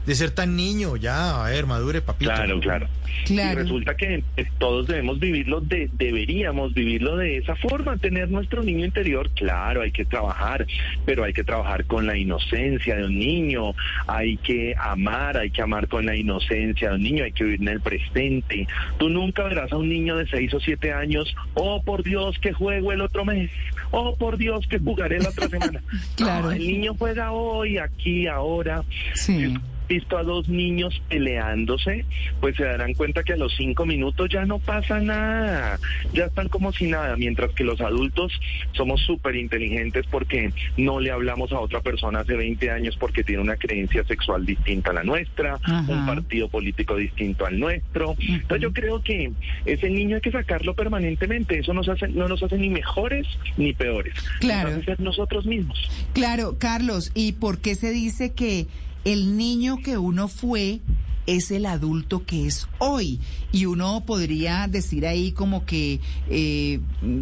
de 0.07 0.15
ser 0.15 0.31
tan 0.31 0.57
niño, 0.57 0.97
ya, 0.97 1.45
a 1.45 1.51
ver, 1.51 1.67
madure, 1.67 2.01
papito. 2.01 2.31
Claro, 2.31 2.61
claro. 2.61 2.89
Claro. 3.25 3.61
Y 3.61 3.63
resulta 3.65 3.97
que 3.97 4.23
todos 4.59 4.87
debemos 4.87 5.19
vivirlo, 5.19 5.61
de, 5.61 5.91
deberíamos 5.95 6.75
vivirlo 6.75 7.17
de 7.17 7.39
esa 7.39 7.57
forma, 7.57 7.97
tener 7.97 8.31
nuestro 8.31 8.63
niño 8.63 8.85
interior. 8.85 9.31
Claro, 9.31 9.83
hay 9.83 9.91
que 9.91 10.05
trabajar, 10.05 10.67
pero 11.05 11.25
hay 11.25 11.33
que 11.33 11.43
trabajar 11.43 11.87
con 11.87 12.07
la 12.07 12.17
inocencia 12.17 12.97
de 12.97 13.07
un 13.07 13.19
niño, 13.19 13.75
hay 14.07 14.37
que 14.37 14.75
amar, 14.79 15.37
hay 15.37 15.51
que 15.51 15.63
amar 15.63 15.89
con 15.89 16.07
la 16.07 16.15
inocencia 16.15 16.91
de 16.91 16.95
un 16.95 17.03
niño, 17.03 17.25
hay 17.25 17.33
que 17.33 17.45
vivir 17.45 17.63
en 17.63 17.69
el 17.69 17.81
presente. 17.81 18.69
Tú 18.99 19.09
nunca 19.09 19.45
verás 19.45 19.73
a 19.73 19.77
un 19.77 19.89
niño 19.89 20.17
de 20.17 20.27
seis 20.29 20.53
o 20.55 20.61
siete 20.61 20.93
años, 20.93 21.35
oh 21.55 21.83
por 21.83 22.05
Dios 22.05 22.39
que 22.39 22.53
juego 22.53 22.93
el 22.93 23.01
otro 23.01 23.25
mes, 23.25 23.51
oh 23.91 24.15
por 24.17 24.37
Dios 24.37 24.67
que 24.69 24.79
jugaré 24.79 25.19
la 25.19 25.31
otra 25.31 25.49
semana. 25.49 25.83
Claro. 26.17 26.47
No, 26.47 26.53
el 26.53 26.67
niño 26.67 26.95
juega 26.99 27.33
hoy, 27.33 27.79
aquí, 27.79 28.27
ahora. 28.27 28.83
Sí. 29.15 29.55
Visto 29.89 30.19
a 30.19 30.23
dos 30.23 30.49
niños 30.49 31.01
peleándose, 31.09 32.05
pues 32.41 32.57
se 32.57 32.65
darán 32.65 32.95
cuenta 32.95 33.23
que 33.23 33.35
a 33.35 33.37
los 33.37 33.55
cinco 33.57 33.87
minutos 33.87 34.29
ya 34.31 34.45
no 34.45 34.59
pasa 34.59 35.01
nada, 35.01 35.79
ya 36.13 36.25
están 36.27 36.49
como 36.49 36.73
si 36.73 36.87
nada, 36.89 37.17
mientras 37.17 37.51
que 37.53 37.65
los 37.65 37.81
adultos 37.81 38.33
somos 38.73 39.01
súper 39.03 39.37
inteligentes 39.37 40.05
porque 40.11 40.53
no 40.77 41.01
le 41.01 41.11
hablamos 41.11 41.53
a 41.53 41.61
otra 41.61 41.81
persona 41.81 42.21
hace 42.21 42.35
20 42.35 42.71
años 42.71 42.97
porque 42.97 43.23
tiene 43.25 43.43
una 43.43 43.57
creencia 43.57 44.05
sexual 44.05 44.45
distinta 44.45 44.91
a 44.91 44.95
la 44.95 45.05
nuestra, 45.05 45.59
Ajá. 45.63 45.85
un 45.89 46.07
partido 46.07 46.49
político 46.49 46.97
distinto 46.97 47.47
al 47.47 47.59
nuestro. 47.59 48.17
Entonces 48.19 48.61
yo 48.63 48.73
creo 48.73 49.03
que 49.03 49.33
ese 49.65 49.91
niño 49.91 50.17
hay 50.17 50.23
que 50.23 50.33
sacarlo 50.33 50.75
permanentemente, 50.75 51.59
eso 51.59 51.73
nos 51.75 51.89
hace, 51.89 52.09
no 52.09 52.29
nos 52.29 52.43
hace 52.43 52.59
ni 52.59 52.69
mejores 52.71 53.27
ni 53.57 53.73
peores, 53.73 54.15
Claro. 54.41 54.71
nos 54.71 54.79
hace 54.79 54.87
ser 54.87 55.01
nosotros 55.01 55.47
mismos. 55.47 55.79
Claro, 56.13 56.57
Carlos, 56.59 57.13
¿y 57.15 57.33
por 57.33 57.59
qué 57.61 57.75
se 57.75 57.91
dice 57.91 58.33
que 58.33 58.67
el 59.07 59.37
niño 59.37 59.77
que 59.85 59.99
uno 59.99 60.27
fue 60.27 60.81
es 61.27 61.53
el 61.53 61.67
adulto 61.67 62.27
que 62.27 62.47
es 62.47 62.67
hoy? 62.79 63.21
Y 63.53 63.67
uno 63.67 64.03
podría 64.05 64.67
decir 64.69 65.07
ahí 65.07 65.31
como 65.31 65.65
que, 65.65 66.01
eh, 66.29 66.81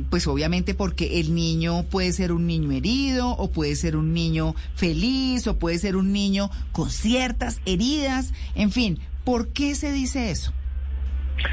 pues 0.08 0.26
obviamente 0.26 0.72
porque 0.72 1.20
el 1.20 1.34
niño 1.34 1.84
puede 1.84 2.12
ser 2.14 2.32
un 2.32 2.46
niño 2.46 2.72
herido 2.72 3.28
o 3.30 3.50
puede 3.50 3.76
ser 3.76 3.96
un 3.96 4.14
niño 4.14 4.54
feliz 4.74 5.46
o 5.46 5.58
puede 5.58 5.78
ser 5.78 5.96
un 5.96 6.10
niño 6.10 6.50
con 6.72 6.90
ciertas 6.90 7.60
heridas, 7.66 8.32
en 8.54 8.72
fin, 8.72 8.98
¿por 9.22 9.48
qué 9.48 9.74
se 9.74 9.92
dice 9.92 10.30
eso? 10.30 10.54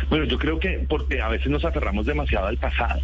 Bueno, 0.10 0.26
yo 0.26 0.38
creo 0.38 0.60
que 0.60 0.86
porque 0.88 1.22
a 1.22 1.30
veces 1.30 1.48
nos 1.48 1.66
aferramos 1.66 2.06
demasiado 2.06 2.48
al 2.48 2.58
pasado, 2.58 3.02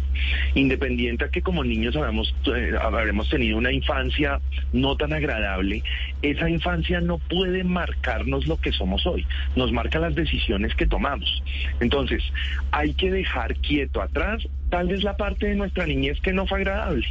independiente 0.54 1.24
a 1.24 1.28
que 1.28 1.42
como 1.42 1.64
niños 1.64 1.94
eh, 1.96 2.72
habremos 2.80 3.28
tenido 3.28 3.58
una 3.58 3.72
infancia 3.72 4.40
no 4.72 4.96
tan 4.96 5.12
agradable, 5.12 5.82
esa 6.22 6.48
infancia 6.48 7.00
no 7.00 7.18
puede 7.18 7.64
marcarnos 7.64 8.46
lo 8.46 8.60
que 8.60 8.72
somos 8.72 9.06
hoy, 9.06 9.26
nos 9.56 9.72
marca 9.72 9.98
las 9.98 10.14
decisiones 10.14 10.74
que 10.74 10.86
tomamos. 10.86 11.42
Entonces, 11.80 12.22
hay 12.70 12.94
que 12.94 13.10
dejar 13.10 13.54
quieto 13.56 14.00
atrás 14.00 14.46
tal 14.70 14.88
vez 14.88 15.02
la 15.02 15.16
parte 15.16 15.46
de 15.46 15.54
nuestra 15.54 15.86
niñez 15.86 16.20
que 16.20 16.32
no 16.32 16.46
fue 16.46 16.58
agradable, 16.58 17.06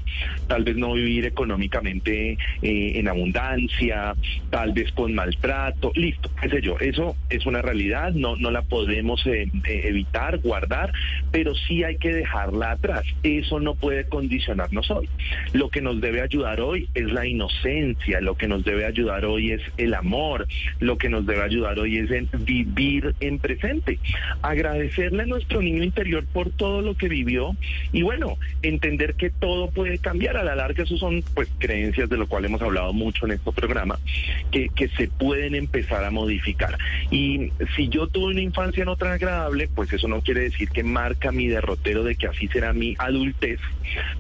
tal 0.47 0.63
vez 0.63 0.75
no 0.75 0.93
vivir 0.93 1.25
económicamente 1.25 2.37
eh, 2.61 2.91
en 2.95 3.07
abundancia, 3.07 4.15
tal 4.49 4.73
vez 4.73 4.91
con 4.91 5.13
maltrato, 5.13 5.91
listo, 5.95 6.29
qué 6.41 6.49
sé 6.49 6.61
yo, 6.61 6.77
eso 6.79 7.15
es 7.29 7.45
una 7.45 7.61
realidad, 7.61 8.11
no, 8.13 8.35
no 8.35 8.51
la 8.51 8.61
podemos 8.61 9.25
eh, 9.25 9.49
eh, 9.65 9.81
evitar, 9.85 10.39
guardar, 10.39 10.91
pero 11.31 11.55
sí 11.55 11.83
hay 11.83 11.97
que 11.97 12.13
dejarla 12.13 12.71
atrás, 12.71 13.03
eso 13.23 13.59
no 13.59 13.75
puede 13.75 14.07
condicionarnos 14.07 14.89
hoy. 14.91 15.09
Lo 15.53 15.69
que 15.69 15.81
nos 15.81 15.99
debe 16.01 16.21
ayudar 16.21 16.61
hoy 16.61 16.89
es 16.93 17.05
la 17.11 17.25
inocencia, 17.25 18.21
lo 18.21 18.35
que 18.35 18.47
nos 18.47 18.63
debe 18.63 18.85
ayudar 18.85 19.25
hoy 19.25 19.51
es 19.51 19.61
el 19.77 19.93
amor, 19.93 20.47
lo 20.79 20.97
que 20.97 21.09
nos 21.09 21.25
debe 21.25 21.43
ayudar 21.43 21.79
hoy 21.79 21.97
es 21.97 22.07
vivir 22.45 23.15
en 23.19 23.39
presente, 23.39 23.99
agradecerle 24.41 25.23
a 25.23 25.25
nuestro 25.25 25.61
niño 25.61 25.83
interior 25.83 26.25
por 26.25 26.49
todo 26.51 26.81
lo 26.81 26.95
que 26.95 27.09
vivió 27.09 27.46
y 27.91 28.01
bueno, 28.01 28.37
entender 28.61 29.15
que 29.15 29.29
todo 29.29 29.69
puede 29.69 29.99
cambiar 29.99 30.37
a 30.37 30.43
la 30.43 30.55
larga, 30.55 30.83
eso 30.83 30.97
son 30.97 31.23
pues 31.33 31.49
creencias 31.59 32.09
de 32.09 32.17
lo 32.17 32.27
cual 32.27 32.45
hemos 32.45 32.61
hablado 32.61 32.93
mucho 32.93 33.25
en 33.25 33.33
este 33.33 33.51
programa, 33.51 33.99
que, 34.51 34.69
se 34.97 35.09
pueden 35.09 35.53
empezar 35.53 36.03
a 36.05 36.11
modificar. 36.11 36.77
Y 37.11 37.51
si 37.75 37.89
yo 37.89 38.07
tuve 38.07 38.31
una 38.31 38.41
infancia 38.41 38.85
no 38.85 38.95
tan 38.95 39.11
agradable, 39.11 39.67
pues 39.73 39.91
eso 39.91 40.07
no 40.07 40.21
quiere 40.21 40.41
decir 40.41 40.69
que 40.69 40.83
marca 40.83 41.31
mi 41.31 41.47
derrotero 41.47 42.03
de 42.03 42.15
que 42.15 42.27
así 42.27 42.47
será 42.47 42.73
mi 42.73 42.95
adultez, 42.97 43.59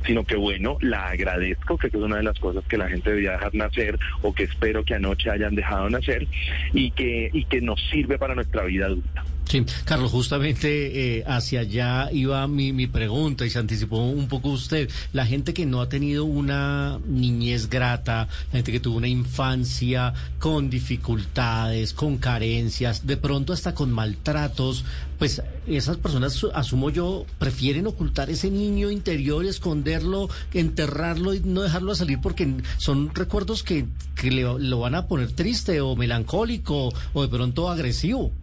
sino 0.05 0.25
que 0.25 0.35
bueno, 0.35 0.77
la 0.81 1.07
agradezco, 1.07 1.77
que 1.77 1.87
es 1.87 1.93
una 1.93 2.17
de 2.17 2.23
las 2.23 2.37
cosas 2.39 2.65
que 2.65 2.77
la 2.77 2.89
gente 2.89 3.11
debía 3.11 3.31
dejar 3.31 3.55
nacer 3.55 3.97
o 4.21 4.33
que 4.33 4.43
espero 4.43 4.83
que 4.83 4.95
anoche 4.95 5.29
hayan 5.29 5.55
dejado 5.55 5.89
nacer 5.89 6.27
y 6.73 6.91
que, 6.91 7.29
y 7.31 7.45
que 7.45 7.61
nos 7.61 7.81
sirve 7.89 8.17
para 8.17 8.35
nuestra 8.35 8.63
vida 8.63 8.87
adulta. 8.87 9.23
Sí, 9.49 9.63
Carlos, 9.85 10.11
justamente 10.11 11.19
eh, 11.19 11.23
hacia 11.25 11.61
allá 11.61 12.09
iba 12.11 12.45
mi, 12.49 12.73
mi 12.73 12.85
pregunta 12.85 13.45
y 13.45 13.49
se 13.49 13.59
anticipó 13.59 13.97
un 13.99 14.27
poco 14.27 14.49
usted. 14.49 14.89
La 15.13 15.25
gente 15.25 15.53
que 15.53 15.65
no 15.65 15.79
ha 15.79 15.87
tenido 15.87 16.25
una 16.25 16.99
niñez 17.07 17.69
grata, 17.69 18.27
la 18.47 18.51
gente 18.57 18.73
que 18.73 18.81
tuvo 18.81 18.97
una 18.97 19.07
infancia 19.07 20.13
con 20.37 20.69
dificultades, 20.69 21.93
con 21.93 22.17
carencias, 22.17 23.07
de 23.07 23.15
pronto 23.15 23.53
hasta 23.53 23.73
con 23.73 23.89
maltratos, 23.89 24.83
pues 25.17 25.41
esas 25.65 25.95
personas, 25.95 26.33
su- 26.33 26.51
asumo 26.53 26.89
yo, 26.89 27.25
prefieren 27.39 27.87
ocultar 27.87 28.29
ese 28.29 28.51
niño 28.51 28.91
interior, 28.91 29.45
esconderlo, 29.45 30.29
enterrarlo 30.53 31.33
y 31.33 31.39
no 31.39 31.61
dejarlo 31.61 31.95
salir 31.95 32.19
porque 32.21 32.53
son 32.79 33.15
recuerdos 33.15 33.63
que, 33.63 33.85
que 34.15 34.29
le, 34.29 34.41
lo 34.59 34.79
van 34.79 34.95
a 34.95 35.07
poner 35.07 35.31
triste 35.31 35.79
o 35.79 35.95
melancólico 35.95 36.93
o 37.13 37.21
de 37.21 37.29
pronto 37.29 37.69
agresivo. 37.69 38.33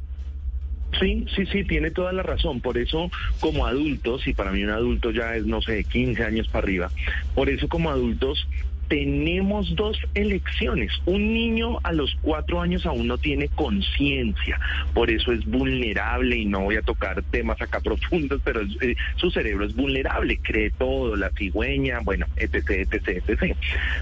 Sí, 1.01 1.27
sí, 1.35 1.47
sí, 1.47 1.65
tiene 1.65 1.91
toda 1.91 2.13
la 2.13 2.23
razón. 2.23 2.61
Por 2.61 2.79
eso, 2.79 3.11
como 3.41 3.67
adultos, 3.67 4.27
y 4.27 4.35
para 4.35 4.53
mí 4.53 4.63
un 4.63 4.71
adulto 4.71 5.11
ya 5.11 5.35
es, 5.35 5.47
no 5.47 5.61
sé, 5.61 5.85
15 5.85 6.25
años 6.25 6.49
para 6.49 6.65
arriba, 6.65 6.93
por 7.35 7.49
eso 7.49 7.69
como 7.69 7.91
adultos 7.91 8.47
tenemos 8.95 9.75
dos 9.75 9.99
elecciones. 10.15 10.93
Un 11.05 11.35
niño 11.35 11.81
a 11.83 11.93
los 11.93 12.17
cuatro 12.23 12.61
años 12.61 12.87
aún 12.87 13.09
no 13.09 13.19
tiene 13.19 13.49
conciencia, 13.49 14.61
por 14.93 15.11
eso 15.11 15.33
es 15.33 15.45
vulnerable 15.47 16.37
y 16.37 16.45
no 16.45 16.61
voy 16.61 16.77
a 16.77 16.83
tocar 16.83 17.21
temas 17.25 17.61
acá 17.61 17.81
profundos, 17.85 18.41
pero 18.45 18.61
eh, 18.83 18.95
su 19.17 19.33
cerebro 19.33 19.67
es 19.67 19.75
vulnerable, 19.75 20.39
cree 20.41 20.71
todo, 20.71 21.17
la 21.17 21.31
cigüeña, 21.31 21.99
bueno, 22.05 22.27
etc, 22.37 22.71
etc, 22.71 23.09
etc. 23.27 23.57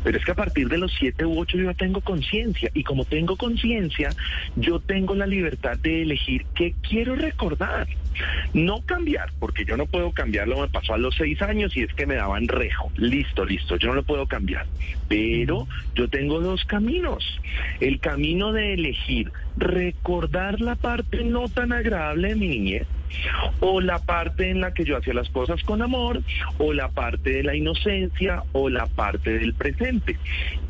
Pero 0.04 0.18
es 0.18 0.24
que 0.26 0.32
a 0.32 0.34
partir 0.34 0.68
de 0.68 0.76
los 0.76 0.92
siete 0.92 1.24
u 1.24 1.40
ocho 1.40 1.56
yo 1.56 1.70
ya 1.70 1.74
tengo 1.74 2.02
conciencia 2.02 2.70
y 2.74 2.84
como 2.84 3.06
tengo 3.06 3.36
conciencia, 3.36 4.10
yo 4.56 4.78
tengo 4.78 5.14
la 5.14 5.26
libertad 5.26 5.78
de 5.78 6.02
elegir 6.02 6.44
qué 6.54 6.74
quiero 6.86 7.16
recordar. 7.16 7.88
No 8.52 8.82
cambiar, 8.82 9.32
porque 9.38 9.64
yo 9.64 9.78
no 9.78 9.86
puedo 9.86 10.12
cambiarlo, 10.12 10.60
me 10.60 10.68
pasó 10.68 10.92
a 10.92 10.98
los 10.98 11.14
seis 11.16 11.40
años 11.40 11.74
y 11.74 11.82
es 11.82 11.94
que 11.94 12.04
me 12.04 12.16
daban 12.16 12.46
rejo. 12.46 12.92
Listo, 12.96 13.46
listo, 13.46 13.76
yo 13.76 13.88
no 13.88 13.94
lo 13.94 14.02
puedo 14.02 14.26
cambiar. 14.26 14.66
Pero 15.08 15.68
yo 15.94 16.08
tengo 16.08 16.40
dos 16.40 16.64
caminos. 16.64 17.24
El 17.80 18.00
camino 18.00 18.52
de 18.52 18.74
elegir 18.74 19.32
recordar 19.56 20.60
la 20.60 20.76
parte 20.76 21.24
no 21.24 21.48
tan 21.48 21.72
agradable 21.72 22.28
de 22.28 22.34
mi 22.36 22.48
niñez 22.48 22.86
o 23.60 23.80
la 23.82 23.98
parte 23.98 24.48
en 24.48 24.60
la 24.60 24.72
que 24.72 24.84
yo 24.84 24.96
hacía 24.96 25.12
las 25.12 25.28
cosas 25.28 25.62
con 25.64 25.82
amor, 25.82 26.22
o 26.58 26.72
la 26.72 26.88
parte 26.88 27.28
de 27.30 27.42
la 27.42 27.54
inocencia, 27.54 28.42
o 28.52 28.70
la 28.70 28.86
parte 28.86 29.38
del 29.38 29.54
presente. 29.54 30.16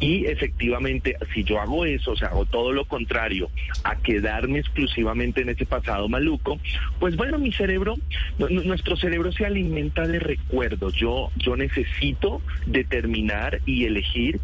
Y 0.00 0.26
efectivamente, 0.26 1.16
si 1.32 1.44
yo 1.44 1.60
hago 1.60 1.84
eso, 1.84 2.12
o 2.12 2.16
sea, 2.16 2.28
hago 2.28 2.44
todo 2.46 2.72
lo 2.72 2.84
contrario 2.84 3.50
a 3.84 3.94
quedarme 3.96 4.58
exclusivamente 4.58 5.42
en 5.42 5.50
ese 5.50 5.66
pasado 5.66 6.08
maluco, 6.08 6.58
pues 6.98 7.14
bueno, 7.16 7.38
mi 7.38 7.52
cerebro, 7.52 7.94
nu- 8.38 8.48
nu- 8.48 8.64
nuestro 8.64 8.96
cerebro 8.96 9.30
se 9.30 9.46
alimenta 9.46 10.06
de 10.06 10.18
recuerdos. 10.18 10.94
Yo, 10.94 11.30
yo 11.36 11.56
necesito 11.56 12.42
determinar 12.66 13.60
y 13.64 13.84
elegir 13.84 14.40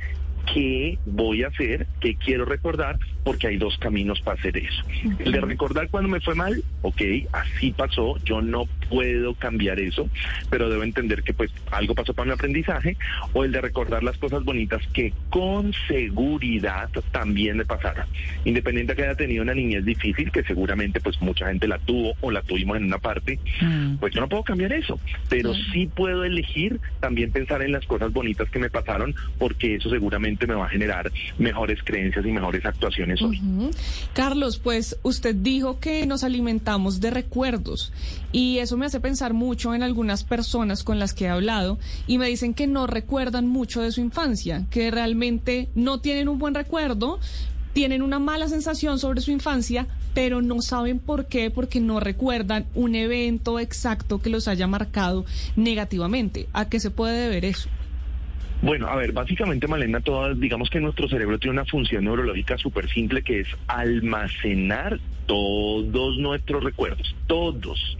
qué 0.52 0.98
voy 1.04 1.42
a 1.42 1.48
hacer, 1.48 1.86
qué 2.00 2.16
quiero 2.16 2.44
recordar, 2.44 2.98
porque 3.24 3.48
hay 3.48 3.56
dos 3.56 3.76
caminos 3.78 4.20
para 4.20 4.38
hacer 4.38 4.56
eso. 4.56 4.82
El 5.18 5.32
de 5.32 5.40
recordar 5.40 5.88
cuando 5.90 6.08
me 6.08 6.20
fue 6.20 6.34
mal, 6.34 6.62
ok, 6.82 7.02
así 7.32 7.72
pasó, 7.72 8.16
yo 8.24 8.40
no 8.40 8.66
puedo 8.88 9.34
cambiar 9.34 9.80
eso, 9.80 10.08
pero 10.50 10.68
debo 10.68 10.82
entender 10.82 11.22
que 11.22 11.34
pues 11.34 11.50
algo 11.70 11.94
pasó 11.94 12.14
para 12.14 12.26
mi 12.26 12.32
aprendizaje, 12.32 12.96
o 13.32 13.44
el 13.44 13.52
de 13.52 13.60
recordar 13.60 14.02
las 14.02 14.16
cosas 14.18 14.44
bonitas 14.44 14.82
que 14.92 15.12
con 15.30 15.72
seguridad 15.86 16.88
también 17.12 17.56
me 17.56 17.64
pasaron. 17.64 18.06
Independiente 18.44 18.92
de 18.92 18.96
que 18.96 19.04
haya 19.04 19.14
tenido 19.14 19.42
una 19.42 19.54
niñez 19.54 19.84
difícil, 19.84 20.30
que 20.30 20.42
seguramente 20.44 21.00
pues 21.00 21.20
mucha 21.20 21.46
gente 21.48 21.68
la 21.68 21.78
tuvo 21.78 22.14
o 22.20 22.30
la 22.30 22.42
tuvimos 22.42 22.76
en 22.76 22.84
una 22.84 22.98
parte, 22.98 23.38
pues 24.00 24.14
yo 24.14 24.20
no 24.20 24.28
puedo 24.28 24.42
cambiar 24.42 24.72
eso, 24.72 24.98
pero 25.28 25.52
sí 25.72 25.86
puedo 25.86 26.24
elegir 26.24 26.80
también 27.00 27.30
pensar 27.30 27.62
en 27.62 27.72
las 27.72 27.86
cosas 27.86 28.12
bonitas 28.12 28.48
que 28.50 28.58
me 28.58 28.70
pasaron, 28.70 29.14
porque 29.38 29.74
eso 29.74 29.90
seguramente 29.90 30.46
me 30.46 30.54
va 30.54 30.66
a 30.66 30.68
generar 30.68 31.10
mejores 31.38 31.82
creencias 31.82 32.24
y 32.24 32.32
mejores 32.32 32.64
actuaciones 32.64 33.20
hoy. 33.22 33.40
Carlos, 34.14 34.58
pues 34.58 34.98
usted 35.02 35.34
dijo 35.34 35.80
que 35.80 36.06
nos 36.06 36.24
alimentamos 36.24 37.00
de 37.00 37.10
recuerdos 37.10 37.92
y 38.32 38.58
eso 38.58 38.76
me 38.78 38.86
hace 38.86 39.00
pensar 39.00 39.34
mucho 39.34 39.74
en 39.74 39.82
algunas 39.82 40.24
personas 40.24 40.84
con 40.84 40.98
las 40.98 41.12
que 41.12 41.26
he 41.26 41.28
hablado 41.28 41.78
y 42.06 42.18
me 42.18 42.28
dicen 42.28 42.54
que 42.54 42.66
no 42.66 42.86
recuerdan 42.86 43.46
mucho 43.46 43.82
de 43.82 43.92
su 43.92 44.00
infancia, 44.00 44.64
que 44.70 44.90
realmente 44.90 45.68
no 45.74 46.00
tienen 46.00 46.28
un 46.28 46.38
buen 46.38 46.54
recuerdo, 46.54 47.20
tienen 47.72 48.02
una 48.02 48.18
mala 48.18 48.48
sensación 48.48 48.98
sobre 48.98 49.20
su 49.20 49.30
infancia, 49.30 49.86
pero 50.14 50.40
no 50.40 50.62
saben 50.62 50.98
por 50.98 51.26
qué, 51.26 51.50
porque 51.50 51.80
no 51.80 52.00
recuerdan 52.00 52.66
un 52.74 52.94
evento 52.94 53.58
exacto 53.58 54.20
que 54.20 54.30
los 54.30 54.48
haya 54.48 54.66
marcado 54.66 55.24
negativamente. 55.56 56.48
¿A 56.52 56.68
qué 56.68 56.80
se 56.80 56.90
puede 56.90 57.18
deber 57.20 57.44
eso? 57.44 57.68
Bueno, 58.62 58.88
a 58.88 58.96
ver, 58.96 59.12
básicamente, 59.12 59.68
Malena, 59.68 60.00
todas, 60.00 60.38
digamos 60.40 60.68
que 60.70 60.80
nuestro 60.80 61.08
cerebro 61.08 61.38
tiene 61.38 61.52
una 61.52 61.64
función 61.64 62.04
neurológica 62.04 62.58
súper 62.58 62.88
simple 62.88 63.22
que 63.22 63.40
es 63.40 63.48
almacenar 63.68 64.98
todos 65.28 66.16
nuestros 66.18 66.64
recuerdos, 66.64 67.14
todos. 67.26 67.96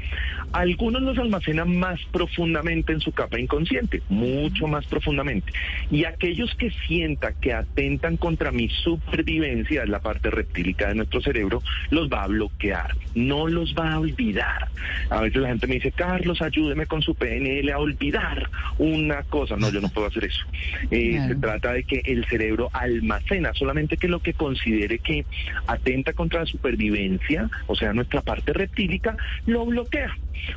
Algunos 0.53 1.03
los 1.03 1.19
almacenan 1.19 1.77
más 1.77 2.01
profundamente 2.11 2.95
en 2.95 3.01
su 3.01 3.13
capa 3.13 3.39
inconsciente, 3.39 4.03
mucho 4.09 4.67
más 4.67 4.87
profundamente. 4.87 5.53
Y 5.91 6.07
aquellos 6.07 6.55
que 6.55 6.71
sienta 6.87 7.35
que 7.35 7.53
atentan 7.53 8.17
contra 8.17 8.51
mi 8.51 8.71
supervivencia, 8.71 9.83
es 9.83 9.89
la 9.91 10.01
parte 10.01 10.31
reptílica 10.31 10.89
de 10.89 10.95
nuestro 10.95 11.21
cerebro, 11.21 11.63
los 11.91 12.09
va 12.09 12.25
a 12.25 12.29
bloquear, 12.29 12.97
no 13.15 13.47
los 13.47 13.75
va 13.75 13.93
a 13.93 14.01
olvidar. 14.01 14.69
A 15.11 15.21
veces 15.21 15.43
la 15.43 15.49
gente 15.49 15.67
me 15.67 15.75
dice, 15.75 15.93
Carlos, 15.93 16.41
ayúdeme 16.41 16.87
con 16.87 17.03
su 17.03 17.15
PNL 17.15 17.71
a 17.71 17.79
olvidar 17.79 18.49
una 18.79 19.23
cosa. 19.25 19.57
No, 19.57 19.71
yo 19.71 19.83
no 19.83 19.91
puedo 19.91 20.07
hacer 20.07 20.25
eso. 20.25 20.45
Eh, 20.91 21.09
Claro. 21.19 21.29
Se 21.29 21.41
trata 21.41 21.73
de 21.73 21.85
que 21.85 22.03
el 22.05 22.25
cerebro 22.27 22.71
almacena 22.73 23.53
solamente 23.53 23.97
que 23.97 24.09
lo 24.09 24.21
que 24.21 24.33
considere 24.33 24.99
que 24.99 25.25
atenta 25.67 26.13
contra 26.13 26.41
la 26.41 26.47
supervivencia, 26.47 27.18
o 27.67 27.75
sea, 27.75 27.93
nuestra 27.93 28.21
parte 28.23 28.53
reptílica, 28.53 29.17
lo 29.47 29.67
bloquea. 29.67 30.17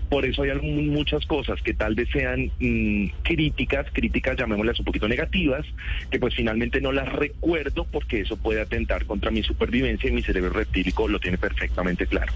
Por 0.10 0.26
eso 0.26 0.44
hay 0.44 0.54
muchas 0.62 1.26
cosas 1.26 1.62
que 1.62 1.74
tal 1.74 1.96
vez 1.96 2.10
sean 2.12 2.52
mm, 2.60 3.08
críticas, 3.24 3.88
críticas 3.92 4.38
llamémoslas 4.38 4.80
un 4.80 4.86
poquito 4.86 5.08
negativas, 5.08 5.66
que 6.10 6.20
pues 6.20 6.36
finalmente 6.36 6.82
no 6.82 6.92
las 6.92 7.12
recuerdo 7.12 7.86
porque 7.86 8.22
eso 8.22 8.38
puede 8.38 8.62
atentar 8.62 9.06
contra 9.06 9.32
mi 9.32 9.44
supervivencia 9.44 10.10
y 10.10 10.14
mi 10.14 10.22
cerebro 10.22 10.52
reptílico 10.52 11.08
lo 11.08 11.20
tiene 11.20 11.38
perfectamente 11.38 12.06
claro. 12.08 12.34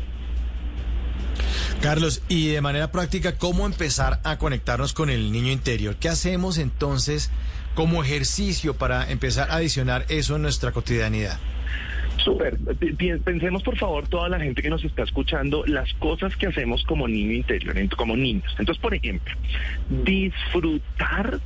Carlos, 1.82 2.24
y 2.28 2.48
de 2.48 2.62
manera 2.62 2.92
práctica, 2.92 3.38
¿cómo 3.38 3.66
empezar 3.66 4.20
a 4.24 4.38
conectarnos 4.38 4.94
con 4.94 5.10
el 5.10 5.32
niño 5.32 5.52
interior? 5.52 5.96
¿Qué 5.98 6.10
hacemos 6.10 6.58
entonces 6.58 7.30
como 7.76 8.04
ejercicio 8.04 8.76
para 8.76 9.12
empezar 9.12 9.52
a 9.52 9.58
adicionar 9.58 10.06
eso 10.10 10.38
en 10.38 10.44
nuestra 10.44 10.72
cotidianidad? 10.72 11.40
Súper. 12.18 12.58
Pensemos, 13.24 13.64
por 13.64 13.78
favor, 13.78 14.08
toda 14.08 14.30
la 14.30 14.40
gente 14.40 14.62
que 14.62 14.70
nos 14.70 14.84
está 14.84 15.04
escuchando, 15.04 15.64
las 15.66 15.94
cosas 15.96 16.36
que 16.36 16.48
hacemos 16.48 16.84
como 16.84 17.08
niño 17.08 17.34
interior, 17.34 17.76
como 17.96 18.16
niños. 18.16 18.56
Entonces, 18.58 18.82
por 18.82 18.94
ejemplo, 18.94 19.34
disfrutar 20.04 21.40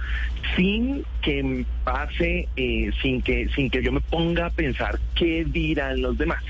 sin 0.56 1.04
que 1.22 1.66
pase, 1.84 2.48
eh, 2.56 2.91
sin 3.02 3.22
que 3.22 3.50
sin 3.56 3.70
que 3.70 3.84
yo 3.84 3.91
me 3.91 4.02
ponga 4.02 4.48
a 4.48 4.50
pensar 4.50 5.00
qué 5.16 5.46
dirán 5.46 6.02
los 6.02 6.18
demás. 6.18 6.44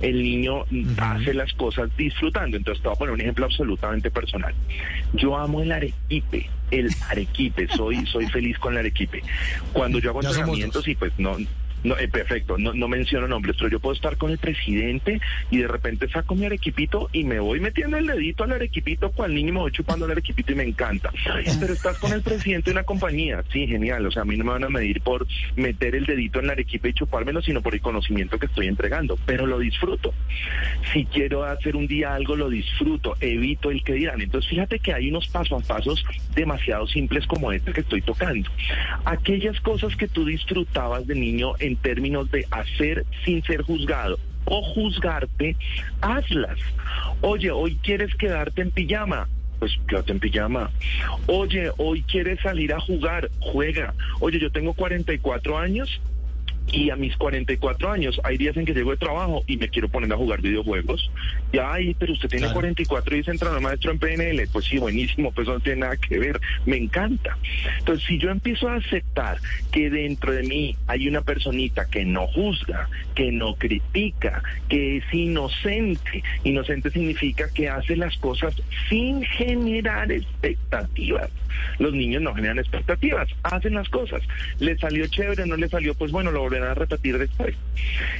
El 0.00 0.22
niño 0.22 0.64
hace 0.96 1.34
las 1.34 1.52
cosas 1.52 1.94
disfrutando. 1.96 2.56
Entonces, 2.56 2.82
te 2.82 2.88
voy 2.88 2.96
a 2.96 2.98
poner 2.98 3.14
un 3.14 3.20
ejemplo 3.20 3.44
absolutamente 3.44 4.10
personal. 4.10 4.54
Yo 5.14 5.36
amo 5.36 5.62
el 5.62 5.72
arequipe, 5.72 6.48
el 6.70 6.88
arequipe. 7.08 7.68
Soy 7.68 8.06
soy 8.06 8.26
feliz 8.26 8.58
con 8.58 8.72
el 8.72 8.80
arequipe. 8.80 9.22
Cuando 9.72 9.98
yo 9.98 10.10
hago 10.10 10.22
entrenamientos 10.22 10.86
y 10.88 10.94
pues 10.94 11.12
no 11.18 11.36
no, 11.84 11.96
eh, 11.98 12.08
perfecto, 12.08 12.58
no, 12.58 12.72
no 12.72 12.88
menciono 12.88 13.28
nombres, 13.28 13.56
pero 13.56 13.70
yo 13.70 13.80
puedo 13.80 13.94
estar 13.94 14.16
con 14.16 14.30
el 14.30 14.38
presidente 14.38 15.20
y 15.50 15.58
de 15.58 15.68
repente 15.68 16.08
saco 16.08 16.34
mi 16.34 16.46
arequipito 16.46 17.08
y 17.12 17.24
me 17.24 17.40
voy 17.40 17.60
metiendo 17.60 17.96
el 17.96 18.06
dedito 18.06 18.44
al 18.44 18.52
arequipito, 18.52 19.10
cual 19.10 19.34
niño 19.34 19.52
me 19.52 19.60
voy 19.60 19.72
chupando 19.72 20.04
el 20.06 20.12
arequipito 20.12 20.52
y 20.52 20.56
me 20.56 20.64
encanta. 20.64 21.12
Pero 21.60 21.72
estás 21.72 21.98
con 21.98 22.12
el 22.12 22.22
presidente 22.22 22.70
de 22.70 22.72
una 22.72 22.84
compañía, 22.84 23.44
sí, 23.52 23.66
genial, 23.66 24.06
o 24.06 24.10
sea, 24.10 24.22
a 24.22 24.24
mí 24.24 24.36
no 24.36 24.44
me 24.44 24.52
van 24.52 24.64
a 24.64 24.68
medir 24.68 25.00
por 25.00 25.26
meter 25.56 25.94
el 25.94 26.06
dedito 26.06 26.40
en 26.40 26.46
la 26.46 26.52
arequipa 26.52 26.88
y 26.88 26.92
chupármelo, 26.92 27.42
sino 27.42 27.62
por 27.62 27.74
el 27.74 27.80
conocimiento 27.80 28.38
que 28.38 28.46
estoy 28.46 28.66
entregando, 28.66 29.18
pero 29.26 29.46
lo 29.46 29.58
disfruto. 29.58 30.14
Si 30.92 31.04
quiero 31.04 31.44
hacer 31.44 31.76
un 31.76 31.86
día 31.86 32.14
algo, 32.14 32.36
lo 32.36 32.48
disfruto, 32.48 33.16
evito 33.20 33.70
el 33.70 33.82
que 33.82 33.94
dirán. 33.94 34.20
Entonces, 34.20 34.50
fíjate 34.50 34.78
que 34.78 34.92
hay 34.92 35.10
unos 35.10 35.28
pasos 35.28 35.62
a 35.62 35.66
pasos 35.66 36.04
demasiado 36.34 36.86
simples 36.86 37.26
como 37.26 37.52
este 37.52 37.72
que 37.72 37.80
estoy 37.80 38.02
tocando. 38.02 38.50
Aquellas 39.04 39.60
cosas 39.60 39.94
que 39.96 40.08
tú 40.08 40.24
disfrutabas 40.24 41.06
de 41.06 41.14
niño 41.14 41.52
términos 41.76 42.30
de 42.30 42.46
hacer 42.50 43.04
sin 43.24 43.42
ser 43.42 43.62
juzgado 43.62 44.18
o 44.44 44.62
juzgarte, 44.62 45.56
hazlas. 46.00 46.58
Oye, 47.20 47.50
hoy 47.50 47.76
quieres 47.82 48.14
quedarte 48.14 48.62
en 48.62 48.70
pijama. 48.70 49.28
Pues 49.58 49.72
quédate 49.88 50.12
en 50.12 50.20
pijama. 50.20 50.70
Oye, 51.26 51.70
hoy 51.76 52.02
quieres 52.02 52.40
salir 52.40 52.72
a 52.72 52.80
jugar, 52.80 53.28
juega. 53.40 53.94
Oye, 54.20 54.38
yo 54.38 54.50
tengo 54.50 54.72
44 54.72 55.58
años 55.58 56.00
y 56.72 56.90
a 56.90 56.96
mis 56.96 57.16
44 57.16 57.90
años 57.90 58.20
hay 58.24 58.36
días 58.36 58.56
en 58.56 58.64
que 58.64 58.74
llego 58.74 58.90
de 58.90 58.96
trabajo 58.96 59.42
y 59.46 59.56
me 59.56 59.68
quiero 59.68 59.88
poner 59.88 60.12
a 60.12 60.16
jugar 60.16 60.40
videojuegos. 60.40 61.10
Y 61.52 61.58
ay, 61.58 61.94
pero 61.98 62.12
usted 62.12 62.28
tiene 62.28 62.52
44 62.52 63.16
y 63.16 63.20
es 63.20 63.28
entrenador 63.28 63.62
maestro 63.62 63.90
en 63.92 63.98
PNL. 63.98 64.48
Pues 64.52 64.66
sí, 64.66 64.78
buenísimo, 64.78 65.32
pues 65.32 65.46
eso 65.46 65.54
no 65.54 65.60
tiene 65.60 65.80
nada 65.80 65.96
que 65.96 66.18
ver. 66.18 66.40
Me 66.66 66.76
encanta. 66.76 67.36
Entonces, 67.78 68.06
si 68.06 68.18
yo 68.18 68.30
empiezo 68.30 68.68
a 68.68 68.76
aceptar 68.76 69.38
que 69.72 69.90
dentro 69.90 70.32
de 70.32 70.42
mí 70.42 70.76
hay 70.86 71.08
una 71.08 71.22
personita 71.22 71.86
que 71.86 72.04
no 72.04 72.26
juzga, 72.26 72.88
que 73.14 73.32
no 73.32 73.54
critica, 73.54 74.42
que 74.68 74.98
es 74.98 75.04
inocente, 75.12 76.22
inocente 76.44 76.90
significa 76.90 77.48
que 77.52 77.68
hace 77.68 77.96
las 77.96 78.16
cosas 78.18 78.54
sin 78.88 79.22
generar 79.22 80.12
expectativas. 80.12 81.30
Los 81.78 81.92
niños 81.92 82.22
no 82.22 82.34
generan 82.34 82.58
expectativas, 82.58 83.28
hacen 83.42 83.74
las 83.74 83.88
cosas. 83.88 84.22
Le 84.58 84.76
salió 84.78 85.06
chévere, 85.06 85.46
no 85.46 85.56
le 85.56 85.68
salió, 85.68 85.94
pues 85.94 86.12
bueno, 86.12 86.30
lo 86.30 86.42
a 86.64 86.74
repetir 86.74 87.18
después. 87.18 87.54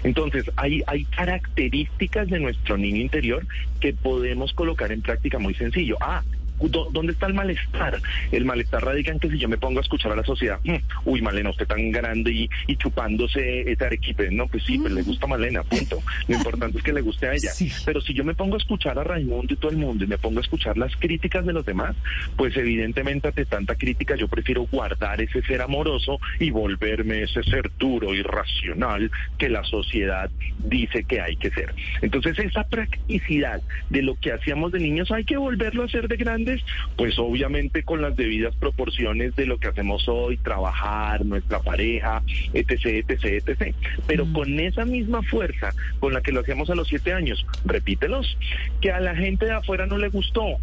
Entonces, 0.05 0.51
hay, 0.57 0.83
hay 0.87 1.05
características 1.05 2.29
de 2.29 2.39
nuestro 2.41 2.77
niño 2.77 3.01
interior 3.01 3.47
que 3.81 3.93
podemos 3.93 4.53
colocar 4.53 4.93
en 4.93 5.03
práctica 5.03 5.39
muy 5.39 5.55
sencillo. 5.55 5.97
Ah, 6.01 6.23
¿dó- 6.25 6.38
¿Dónde 6.61 7.13
está 7.13 7.27
el 7.27 7.35
malestar? 7.35 8.01
El 8.33 8.45
malestar 8.45 8.85
radica 8.85 9.13
en 9.13 9.19
que 9.19 9.31
si 9.31 9.39
yo 9.39 9.49
me 9.49 9.59
pongo 9.59 9.79
a 9.79 9.83
escuchar 9.83 10.13
a 10.13 10.17
la 10.17 10.25
sociedad, 10.25 10.59
"Mm, 10.65 10.77
uy, 11.05 11.23
Malena, 11.23 11.51
usted 11.51 11.67
tan 11.67 11.91
grande 11.91 12.33
y, 12.33 12.51
y 12.67 12.77
chupándose 12.77 13.71
ese 13.71 13.85
arequipe. 13.85 14.31
No, 14.31 14.47
pues 14.49 14.65
sí, 14.65 14.79
pues 14.79 14.93
le 14.93 15.03
gusta 15.03 15.27
a 15.27 15.29
Malena, 15.29 15.63
punto. 15.63 16.03
Lo 16.27 16.35
importante 16.37 16.79
es 16.79 16.85
que 16.85 16.93
le 16.93 17.01
guste 17.01 17.29
a 17.29 17.35
ella. 17.35 17.51
Pero 17.85 18.01
si 18.01 18.15
yo 18.15 18.25
me 18.25 18.35
pongo 18.35 18.55
a 18.55 18.59
escuchar 18.59 18.99
a 18.99 19.05
Raimundo 19.05 19.55
y 19.55 19.57
todo 19.57 19.71
el 19.71 19.77
mundo 19.77 20.05
y 20.05 20.07
me 20.07 20.19
pongo 20.19 20.39
a 20.39 20.43
escuchar 20.43 20.77
las 20.79 20.95
críticas 20.97 21.45
de 21.47 21.53
los 21.53 21.65
demás, 21.65 21.97
pues 22.37 22.57
evidentemente 22.57 23.29
ante 23.29 23.45
tanta 23.45 23.75
crítica 23.75 24.17
yo 24.17 24.29
prefiero 24.29 24.63
guardar 24.71 25.21
ese 25.21 25.43
ser 25.43 25.61
amoroso 25.63 26.19
y 26.39 26.51
volverme 26.51 27.23
ese 27.23 27.43
ser 27.45 27.71
duro 27.79 28.15
y 28.15 28.23
racional 28.23 29.11
que 29.39 29.49
la 29.49 29.65
sociedad 29.65 30.31
dice 30.59 31.05
que 31.05 31.21
hay 31.21 31.37
que 31.37 31.51
ser. 31.51 31.75
Entonces 32.03 32.39
esa 32.39 32.65
practicidad 32.65 33.63
de 33.91 34.03
lo 34.03 34.15
que 34.19 34.33
hacíamos 34.33 34.73
de 34.73 34.81
niños 34.81 35.11
hay 35.11 35.25
que 35.25 35.37
volverlo 35.37 35.83
a 35.83 35.87
hacer 35.87 36.09
de 36.09 36.17
grandes, 36.49 36.65
pues 36.97 37.19
obviamente 37.19 37.83
con 37.83 38.03
las 38.03 38.17
debidas 38.17 38.55
proporciones 38.57 39.35
de 39.37 39.47
lo 39.47 39.59
que 39.59 39.69
hacemos 39.69 40.09
hoy, 40.09 40.37
trabajar, 40.39 41.25
nuestra 41.25 41.61
pareja, 41.61 42.23
etc., 42.53 43.05
etc., 43.09 43.25
etc. 43.47 43.75
Pero 44.07 44.27
con 44.33 44.59
esa 44.59 44.85
misma 44.85 45.23
fuerza 45.23 45.71
con 46.01 46.13
la 46.15 46.21
que 46.21 46.33
lo 46.33 46.41
hacíamos 46.41 46.71
a 46.71 46.75
los 46.75 46.89
siete 46.89 47.13
años, 47.13 47.45
repítelos, 47.65 48.37
que 48.81 48.91
a 48.93 49.01
la 49.01 49.15
gente 49.15 49.47
de 49.47 49.53
afuera 49.53 49.87
no 49.87 49.99
le 49.99 50.09
gustó, 50.09 50.59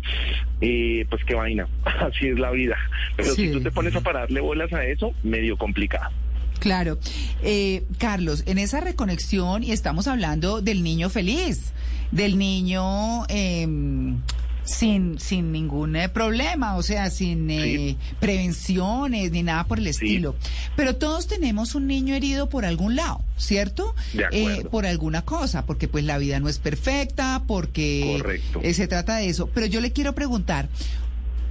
eh, 0.62 1.06
pues 1.10 1.24
qué 1.26 1.36
vaina, 1.36 1.68
así 1.86 2.28
es 2.28 2.40
la 2.40 2.52
vida. 2.52 2.78
Pero 3.16 3.34
si 3.34 3.52
tú 3.52 3.62
te 3.62 3.72
pones 3.72 3.96
a 3.96 4.02
pararle 4.02 4.42
bolas 4.42 4.72
a 4.74 4.86
eso, 4.86 5.14
medio 5.24 5.58
complicado. 5.58 6.12
Claro. 6.60 6.98
Eh, 7.44 7.84
Carlos, 8.00 8.44
en 8.48 8.58
esa 8.58 8.80
reconexión, 8.80 9.64
y 9.64 9.72
estamos 9.72 10.08
hablando 10.08 10.62
del 10.62 10.84
niño 10.84 11.10
feliz, 11.10 11.74
del 12.12 12.38
niño 12.38 13.26
em, 13.28 14.22
sin, 14.66 15.20
sin 15.20 15.52
ningún 15.52 15.96
eh, 15.96 16.10
problema, 16.10 16.76
o 16.76 16.84
sea, 16.84 17.10
sin 17.10 17.50
eh, 17.50 17.96
prevenciones 18.20 19.32
ni 19.32 19.44
nada 19.44 19.66
por 19.66 19.80
el 19.80 19.88
estilo. 19.88 20.36
Pero 20.76 20.96
todos 20.96 21.28
tenemos 21.28 21.76
un 21.76 21.88
niño 21.88 22.16
herido 22.16 22.50
por 22.50 22.66
algún 22.66 22.96
lado, 22.96 23.22
¿cierto? 23.38 23.96
De. 24.14 24.26
Eh, 24.32 24.66
por 24.70 24.86
alguna 24.86 25.22
cosa, 25.24 25.66
porque 25.66 25.88
pues 25.88 26.04
la 26.04 26.18
vida 26.18 26.40
no 26.40 26.50
es 26.50 26.58
perfecta, 26.60 27.44
porque 27.48 28.18
Correcto. 28.22 28.60
eh, 28.64 28.74
se 28.74 28.88
trata 28.88 29.18
de 29.18 29.30
eso. 29.30 29.48
Pero 29.54 29.68
yo 29.68 29.82
le 29.82 29.92
quiero 29.94 30.14
preguntar, 30.16 30.68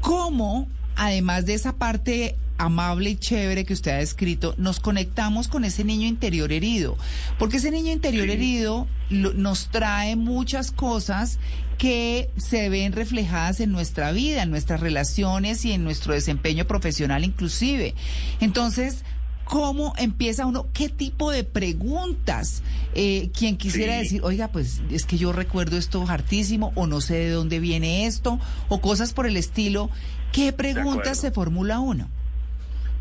¿cómo, 0.00 0.68
además 0.96 1.46
de 1.46 1.54
esa 1.54 1.74
parte 1.76 2.36
amable 2.56 3.10
y 3.10 3.16
chévere 3.16 3.64
que 3.64 3.72
usted 3.72 3.90
ha 3.90 3.96
descrito, 3.96 4.54
nos 4.58 4.78
conectamos 4.78 5.48
con 5.48 5.64
ese 5.64 5.84
niño 5.84 6.06
interior 6.06 6.52
herido? 6.52 6.96
Porque 7.38 7.56
ese 7.56 7.70
niño 7.70 7.92
interior 7.92 8.28
herido 8.30 8.86
lo- 9.10 9.32
nos 9.34 9.68
trae 9.70 10.14
muchas 10.16 10.70
cosas 10.70 11.38
que 11.78 12.30
se 12.36 12.68
ven 12.68 12.92
reflejadas 12.92 13.60
en 13.60 13.72
nuestra 13.72 14.12
vida, 14.12 14.42
en 14.42 14.51
nuestras 14.51 14.80
relaciones 14.80 15.64
y 15.64 15.72
en 15.72 15.84
nuestro 15.84 16.14
desempeño 16.14 16.64
profesional 16.66 17.24
inclusive. 17.24 17.94
Entonces, 18.40 19.05
¿Cómo 19.46 19.92
empieza 19.98 20.46
uno? 20.46 20.68
¿Qué 20.72 20.88
tipo 20.88 21.30
de 21.30 21.44
preguntas? 21.44 22.62
Eh, 22.94 23.28
quien 23.38 23.59
quisiera 23.59 23.92
Sí. 23.92 23.98
decir, 24.01 24.20
oiga, 24.24 24.48
pues 24.48 24.80
es 24.90 25.05
que 25.05 25.18
yo 25.18 25.34
recuerdo 25.34 25.76
esto 25.76 26.02
hartísimo, 26.09 26.72
o 26.76 26.86
no 26.86 27.02
sé 27.02 27.16
de 27.16 27.28
dónde 27.28 27.60
viene 27.60 28.06
esto, 28.06 28.40
o 28.70 28.80
cosas 28.80 29.12
por 29.12 29.26
el 29.26 29.36
estilo. 29.36 29.90
¿Qué 30.32 30.55
preguntas 30.55 31.18
se 31.20 31.30
formula 31.30 31.78
uno? 31.78 32.09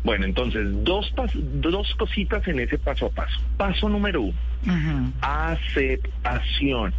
Bueno, 0.04 0.26
entonces, 0.26 0.66
dos, 0.84 1.10
pas- 1.16 1.32
dos 1.32 1.94
cositas 1.98 2.46
en 2.46 2.60
ese 2.60 2.76
paso 2.76 3.06
a 3.06 3.08
paso. 3.10 3.40
Paso 3.56 3.88
número 3.88 4.20
uno, 4.20 5.12
aceptación. 5.22 6.92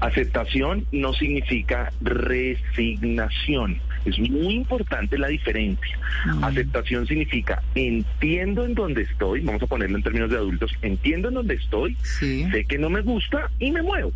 Aceptación 0.00 0.86
no 0.92 1.12
significa 1.12 1.92
resignación. 2.00 3.80
Es 4.04 4.18
muy 4.18 4.54
importante 4.54 5.18
la 5.18 5.28
diferencia. 5.28 5.98
Aceptación 6.42 7.06
significa 7.06 7.62
entiendo 7.74 8.64
en 8.64 8.74
dónde 8.74 9.02
estoy, 9.02 9.40
vamos 9.40 9.62
a 9.62 9.66
ponerlo 9.66 9.96
en 9.96 10.02
términos 10.02 10.30
de 10.30 10.36
adultos, 10.36 10.72
entiendo 10.82 11.28
en 11.28 11.34
dónde 11.34 11.54
estoy, 11.54 11.96
sé 12.00 12.64
que 12.68 12.78
no 12.78 12.90
me 12.90 13.02
gusta 13.02 13.50
y 13.58 13.70
me 13.70 13.82
muevo. 13.82 14.12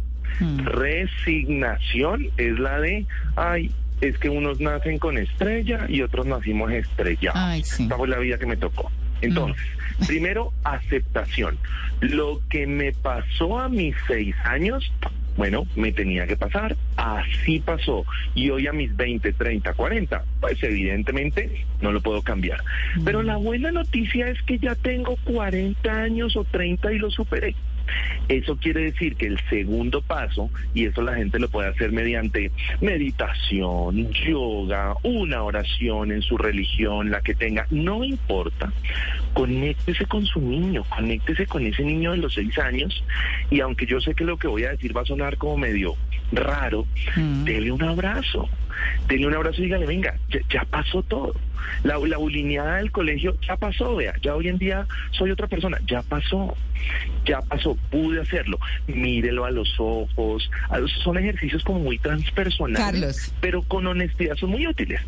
Resignación 0.65 2.29
es 2.37 2.59
la 2.59 2.81
de, 2.81 3.07
ay, 3.37 3.71
es 4.01 4.19
que 4.19 4.29
unos 4.29 4.61
nacen 4.61 4.99
con 4.99 5.19
estrella 5.19 5.87
y 5.89 6.03
otros 6.03 6.27
nacimos 6.27 6.73
estrellados. 6.73 7.71
Esta 7.81 7.97
fue 7.97 8.09
la 8.09 8.19
vida 8.19 8.39
que 8.39 8.47
me 8.47 8.57
tocó. 8.57 8.91
Entonces, 9.21 9.63
primero, 10.07 10.53
aceptación. 10.65 11.57
Lo 12.01 12.41
que 12.49 12.67
me 12.67 12.93
pasó 12.93 13.61
a 13.61 13.69
mis 13.69 13.95
seis 14.09 14.35
años, 14.45 14.93
bueno, 15.37 15.67
me 15.77 15.93
tenía 15.93 16.27
que 16.27 16.37
pasar, 16.37 16.77
así 16.97 17.61
pasó. 17.61 18.05
Y 18.35 18.51
hoy 18.51 18.67
a 18.67 18.73
mis 18.73 18.95
20, 18.97 19.33
30, 19.33 19.73
40, 19.75 20.25
pues 20.41 20.63
evidentemente 20.63 21.65
no 21.81 21.93
lo 21.93 22.01
puedo 22.01 22.23
cambiar. 22.23 22.61
Pero 23.05 23.23
la 23.23 23.37
buena 23.37 23.73
noticia 23.73 24.29
es 24.29 24.41
que 24.43 24.59
ya 24.59 24.75
tengo 24.75 25.17
40 25.25 25.91
años 25.91 26.37
o 26.37 26.45
30 26.45 26.93
y 26.93 26.99
lo 26.99 27.11
superé. 27.11 27.55
Eso 28.29 28.57
quiere 28.57 28.85
decir 28.85 29.17
que 29.17 29.27
el 29.27 29.39
segundo 29.51 30.01
paso, 30.03 30.51
y 30.75 30.85
eso 30.85 31.03
la 31.03 31.15
gente 31.15 31.39
lo 31.39 31.49
puede 31.49 31.69
hacer 31.69 31.93
mediante 31.93 32.51
meditación, 32.81 34.11
yoga, 34.13 34.95
una 35.03 35.43
oración 35.43 36.13
en 36.13 36.23
su 36.23 36.39
religión, 36.39 37.11
la 37.11 37.21
que 37.21 37.35
tenga, 37.35 37.67
no 37.71 38.05
importa, 38.05 38.73
conéctese 39.33 40.07
con 40.07 40.25
su 40.27 40.41
niño, 40.41 40.85
conéctese 40.85 41.47
con 41.47 41.67
ese 41.67 41.83
niño 41.83 42.13
de 42.13 42.19
los 42.19 42.35
seis 42.35 42.59
años, 42.59 43.05
y 43.51 43.61
aunque 43.61 43.87
yo 43.87 44.01
sé 44.01 44.15
que 44.15 44.25
lo 44.25 44.37
que 44.37 44.49
voy 44.49 44.65
a 44.65 44.71
decir 44.71 44.97
va 44.97 45.03
a 45.03 45.07
sonar 45.07 45.37
como 45.37 45.57
medio 45.57 45.95
raro, 46.33 46.87
dele 47.45 47.71
un 47.73 47.83
abrazo. 47.83 48.49
Dele 49.07 49.27
un 49.27 49.35
abrazo 49.35 49.61
y 49.61 49.65
dígale, 49.65 49.87
venga, 49.87 50.19
ya, 50.29 50.41
ya 50.51 50.65
pasó 50.65 51.03
todo. 51.03 51.35
La, 51.83 51.99
la 51.99 52.17
bulineada 52.17 52.77
del 52.77 52.91
colegio 52.93 53.37
ya 53.47 53.57
pasó, 53.57 53.97
vea, 53.97 54.15
ya 54.23 54.35
hoy 54.35 54.49
en 54.49 54.59
día 54.59 54.87
soy 55.13 55.31
otra 55.31 55.47
persona, 55.47 55.79
ya 55.89 56.03
pasó, 56.03 56.57
ya 57.27 57.41
pasó, 57.43 57.77
pude 57.91 58.21
hacerlo. 58.21 58.59
Mírelo 58.87 59.45
a 59.45 59.51
los 59.51 59.69
ojos, 59.79 60.51
a- 60.71 60.79
son 61.05 61.19
ejercicios 61.19 61.63
como 61.65 61.81
muy 61.81 61.99
transpersonales, 61.99 62.85
Carlos. 62.85 63.33
pero 63.41 63.63
con 63.63 63.87
honestidad 63.87 64.37
son 64.37 64.51
muy 64.51 64.67
útiles. 64.67 65.01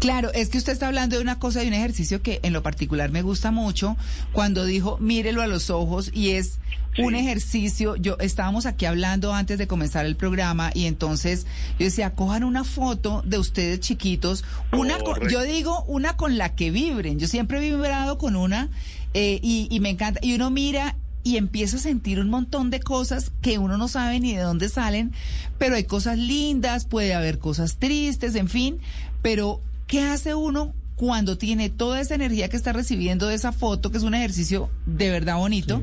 Claro, 0.00 0.32
es 0.32 0.48
que 0.48 0.58
usted 0.58 0.72
está 0.72 0.86
hablando 0.86 1.16
de 1.16 1.22
una 1.22 1.38
cosa, 1.38 1.60
de 1.60 1.68
un 1.68 1.74
ejercicio 1.74 2.22
que 2.22 2.40
en 2.42 2.52
lo 2.52 2.62
particular 2.62 3.10
me 3.10 3.22
gusta 3.22 3.50
mucho, 3.50 3.96
cuando 4.32 4.64
dijo 4.64 4.98
mírelo 4.98 5.42
a 5.42 5.46
los 5.46 5.70
ojos 5.70 6.10
y 6.14 6.30
es 6.30 6.58
un 6.98 7.14
ejercicio, 7.14 7.94
yo 7.96 8.16
estábamos 8.18 8.66
aquí 8.66 8.84
hablando 8.84 9.32
antes 9.32 9.56
de 9.58 9.68
comenzar 9.68 10.04
el 10.04 10.16
programa 10.16 10.72
y 10.74 10.86
entonces 10.86 11.46
yo 11.78 11.84
decía, 11.84 12.10
cojan 12.14 12.42
una 12.42 12.64
foto 12.64 13.22
de 13.24 13.38
ustedes 13.38 13.78
chiquitos, 13.78 14.44
una 14.72 14.98
yo 15.30 15.42
digo 15.44 15.84
una 15.84 15.97
con 16.16 16.38
la 16.38 16.54
que 16.54 16.70
vibren, 16.70 17.18
yo 17.18 17.28
siempre 17.28 17.58
he 17.58 17.70
vibrado 17.70 18.18
con 18.18 18.36
una 18.36 18.68
eh, 19.14 19.40
y, 19.42 19.68
y 19.70 19.80
me 19.80 19.90
encanta, 19.90 20.20
y 20.22 20.34
uno 20.34 20.50
mira 20.50 20.96
y 21.22 21.36
empieza 21.36 21.76
a 21.76 21.80
sentir 21.80 22.20
un 22.20 22.30
montón 22.30 22.70
de 22.70 22.80
cosas 22.80 23.32
que 23.42 23.58
uno 23.58 23.76
no 23.76 23.88
sabe 23.88 24.20
ni 24.20 24.34
de 24.34 24.40
dónde 24.40 24.68
salen, 24.68 25.12
pero 25.58 25.76
hay 25.76 25.84
cosas 25.84 26.16
lindas, 26.16 26.86
puede 26.86 27.14
haber 27.14 27.38
cosas 27.38 27.76
tristes, 27.76 28.34
en 28.34 28.48
fin, 28.48 28.78
pero 29.20 29.60
¿qué 29.86 30.02
hace 30.02 30.34
uno 30.34 30.72
cuando 30.96 31.36
tiene 31.36 31.68
toda 31.70 32.00
esa 32.00 32.14
energía 32.14 32.48
que 32.48 32.56
está 32.56 32.72
recibiendo 32.72 33.26
de 33.26 33.34
esa 33.34 33.52
foto, 33.52 33.90
que 33.90 33.98
es 33.98 34.04
un 34.04 34.14
ejercicio 34.14 34.70
de 34.86 35.10
verdad 35.10 35.36
bonito? 35.36 35.82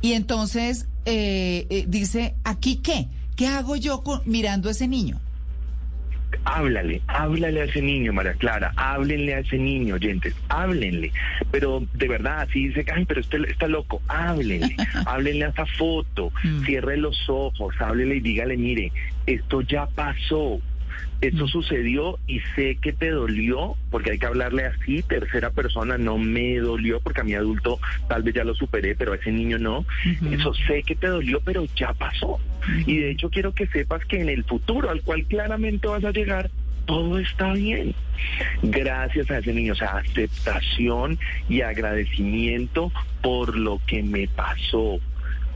Y 0.00 0.12
entonces 0.12 0.86
eh, 1.06 1.66
eh, 1.70 1.86
dice, 1.88 2.34
¿aquí 2.44 2.76
qué? 2.76 3.08
¿Qué 3.36 3.48
hago 3.48 3.74
yo 3.74 4.02
con, 4.02 4.22
mirando 4.26 4.68
a 4.68 4.72
ese 4.72 4.86
niño? 4.86 5.20
Háblale, 6.44 7.00
háblale 7.06 7.62
a 7.62 7.64
ese 7.64 7.82
niño, 7.82 8.12
María 8.12 8.34
Clara, 8.34 8.72
háblenle 8.76 9.34
a 9.34 9.38
ese 9.40 9.58
niño, 9.58 9.94
oyentes, 9.94 10.34
háblenle. 10.48 11.12
Pero 11.50 11.82
de 11.94 12.08
verdad, 12.08 12.48
si 12.52 12.68
dice, 12.68 12.84
ay, 12.94 13.04
pero 13.04 13.20
este 13.20 13.38
está 13.50 13.66
loco, 13.68 14.02
háblenle, 14.08 14.76
háblenle 15.06 15.46
a 15.46 15.48
esa 15.48 15.66
foto, 15.66 16.32
cierre 16.64 16.96
los 16.96 17.28
ojos, 17.28 17.74
háblele 17.80 18.16
y 18.16 18.20
dígale, 18.20 18.56
mire, 18.56 18.92
esto 19.26 19.60
ya 19.62 19.86
pasó. 19.86 20.60
Esto 21.28 21.46
sucedió 21.48 22.18
y 22.26 22.40
sé 22.54 22.76
que 22.76 22.92
te 22.92 23.10
dolió, 23.10 23.76
porque 23.90 24.12
hay 24.12 24.18
que 24.18 24.26
hablarle 24.26 24.66
así, 24.66 25.02
tercera 25.02 25.50
persona, 25.50 25.96
no 25.96 26.18
me 26.18 26.56
dolió, 26.58 27.00
porque 27.00 27.22
a 27.22 27.24
mi 27.24 27.34
adulto 27.34 27.78
tal 28.08 28.22
vez 28.22 28.34
ya 28.34 28.44
lo 28.44 28.54
superé, 28.54 28.94
pero 28.94 29.12
a 29.12 29.16
ese 29.16 29.32
niño 29.32 29.58
no. 29.58 29.84
Eso 30.30 30.52
sé 30.66 30.82
que 30.82 30.94
te 30.94 31.06
dolió, 31.06 31.40
pero 31.40 31.64
ya 31.76 31.92
pasó. 31.94 32.38
Y 32.86 32.98
de 32.98 33.10
hecho 33.10 33.30
quiero 33.30 33.52
que 33.54 33.66
sepas 33.66 34.04
que 34.04 34.20
en 34.20 34.28
el 34.28 34.44
futuro 34.44 34.90
al 34.90 35.02
cual 35.02 35.24
claramente 35.24 35.88
vas 35.88 36.04
a 36.04 36.10
llegar, 36.10 36.50
todo 36.86 37.18
está 37.18 37.52
bien. 37.52 37.94
Gracias 38.62 39.30
a 39.30 39.38
ese 39.38 39.52
niño, 39.52 39.72
o 39.72 39.76
sea, 39.76 39.98
aceptación 39.98 41.18
y 41.48 41.62
agradecimiento 41.62 42.92
por 43.22 43.56
lo 43.56 43.80
que 43.86 44.02
me 44.02 44.28
pasó. 44.28 45.00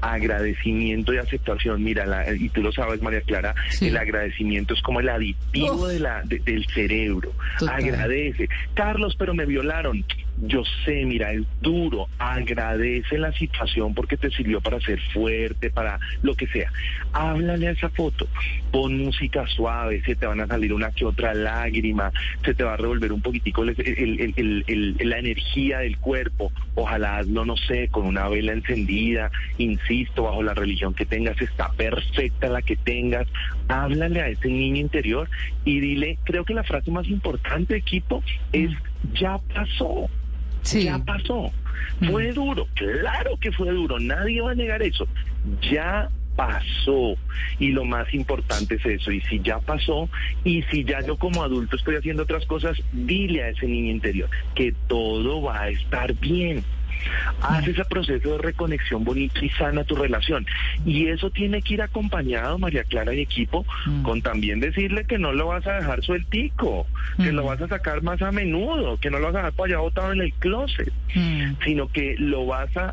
Agradecimiento 0.00 1.12
y 1.12 1.18
aceptación. 1.18 1.82
Mira, 1.82 2.06
la- 2.06 2.32
y 2.34 2.48
tú 2.50 2.62
lo 2.62 2.72
sabes, 2.72 3.02
María 3.02 3.20
Clara, 3.22 3.54
el 3.80 3.96
agradecimiento 3.96 4.74
es 4.74 4.82
como 4.82 5.00
el 5.00 5.08
aditivo 5.08 5.88
de 5.88 6.00
la, 6.00 6.22
de- 6.24 6.38
del 6.40 6.66
cerebro. 6.66 7.32
Total. 7.58 7.74
Agradece. 7.76 8.48
Carlos, 8.74 9.16
pero 9.18 9.34
me 9.34 9.46
violaron. 9.46 10.04
Yo 10.40 10.62
sé, 10.84 11.04
mira, 11.04 11.32
es 11.32 11.42
duro. 11.60 12.08
Agradece 12.18 13.18
la 13.18 13.32
situación 13.32 13.94
porque 13.94 14.16
te 14.16 14.30
sirvió 14.30 14.60
para 14.60 14.80
ser 14.80 15.00
fuerte, 15.12 15.70
para 15.70 15.98
lo 16.22 16.34
que 16.34 16.46
sea. 16.46 16.70
Háblale 17.12 17.68
a 17.68 17.70
esa 17.72 17.88
foto. 17.90 18.28
Pon 18.70 18.98
música 18.98 19.46
suave, 19.48 20.00
se 20.02 20.14
te 20.14 20.26
van 20.26 20.40
a 20.40 20.46
salir 20.46 20.72
una 20.72 20.92
que 20.92 21.04
otra 21.04 21.34
lágrima, 21.34 22.12
se 22.44 22.54
te 22.54 22.62
va 22.62 22.74
a 22.74 22.76
revolver 22.76 23.12
un 23.12 23.20
poquitico 23.20 23.64
el- 23.64 23.74
el- 23.78 24.20
el- 24.20 24.34
el- 24.36 24.94
el- 24.98 25.08
la 25.08 25.18
energía 25.18 25.78
del 25.78 25.98
cuerpo. 25.98 26.52
Ojalá 26.74 27.18
hazlo, 27.18 27.44
no 27.44 27.56
sé, 27.56 27.88
con 27.88 28.06
una 28.06 28.28
vela 28.28 28.52
encendida. 28.52 29.30
Insisto, 29.58 30.24
bajo 30.24 30.42
la 30.42 30.54
religión 30.54 30.94
que 30.94 31.04
tengas, 31.06 31.40
está 31.40 31.72
perfecta 31.72 32.48
la 32.48 32.62
que 32.62 32.76
tengas. 32.76 33.26
Háblale 33.68 34.20
a 34.20 34.28
ese 34.28 34.48
niño 34.48 34.76
interior 34.76 35.28
y 35.64 35.80
dile, 35.80 36.18
creo 36.24 36.44
que 36.44 36.54
la 36.54 36.62
frase 36.62 36.90
más 36.90 37.08
importante, 37.08 37.76
equipo, 37.76 38.22
es 38.52 38.70
ya 39.14 39.38
pasó. 39.54 40.08
Ya 40.64 40.98
pasó. 40.98 41.52
Fue 42.10 42.32
duro, 42.32 42.66
claro 42.74 43.36
que 43.40 43.50
fue 43.50 43.70
duro, 43.72 43.98
nadie 43.98 44.40
va 44.40 44.52
a 44.52 44.54
negar 44.54 44.82
eso. 44.82 45.06
Ya 45.70 46.08
pasó. 46.38 47.16
Y 47.58 47.72
lo 47.72 47.84
más 47.84 48.14
importante 48.14 48.76
es 48.76 48.86
eso. 48.86 49.10
Y 49.10 49.20
si 49.22 49.40
ya 49.40 49.58
pasó, 49.58 50.08
y 50.44 50.62
si 50.70 50.84
ya 50.84 51.00
yo 51.00 51.16
como 51.16 51.42
adulto 51.42 51.74
estoy 51.74 51.96
haciendo 51.96 52.22
otras 52.22 52.46
cosas, 52.46 52.80
dile 52.92 53.42
a 53.42 53.48
ese 53.48 53.66
niño 53.66 53.90
interior 53.90 54.30
que 54.54 54.72
todo 54.86 55.42
va 55.42 55.62
a 55.62 55.68
estar 55.70 56.14
bien. 56.14 56.64
Haz 57.40 57.66
ese 57.66 57.84
proceso 57.84 58.32
de 58.32 58.38
reconexión 58.38 59.04
bonito 59.04 59.44
y 59.44 59.50
sana 59.50 59.84
tu 59.84 59.94
relación. 59.94 60.46
Y 60.84 61.08
eso 61.08 61.30
tiene 61.30 61.62
que 61.62 61.74
ir 61.74 61.82
acompañado, 61.82 62.58
María 62.58 62.84
Clara 62.84 63.14
y 63.14 63.20
equipo, 63.20 63.64
con 64.02 64.22
también 64.22 64.60
decirle 64.60 65.04
que 65.04 65.18
no 65.18 65.32
lo 65.32 65.48
vas 65.48 65.66
a 65.66 65.74
dejar 65.74 66.02
sueltico, 66.02 66.86
que 67.16 67.32
lo 67.32 67.44
vas 67.44 67.60
a 67.60 67.68
sacar 67.68 68.02
más 68.02 68.20
a 68.22 68.32
menudo, 68.32 68.98
que 68.98 69.10
no 69.10 69.18
lo 69.18 69.26
vas 69.26 69.34
a 69.36 69.38
dejar 69.38 69.52
para 69.52 69.66
allá 69.68 69.78
botado 69.78 70.12
en 70.12 70.20
el 70.20 70.32
closet, 70.34 70.92
sino 71.64 71.88
que 71.88 72.16
lo 72.18 72.46
vas 72.46 72.70
a, 72.76 72.92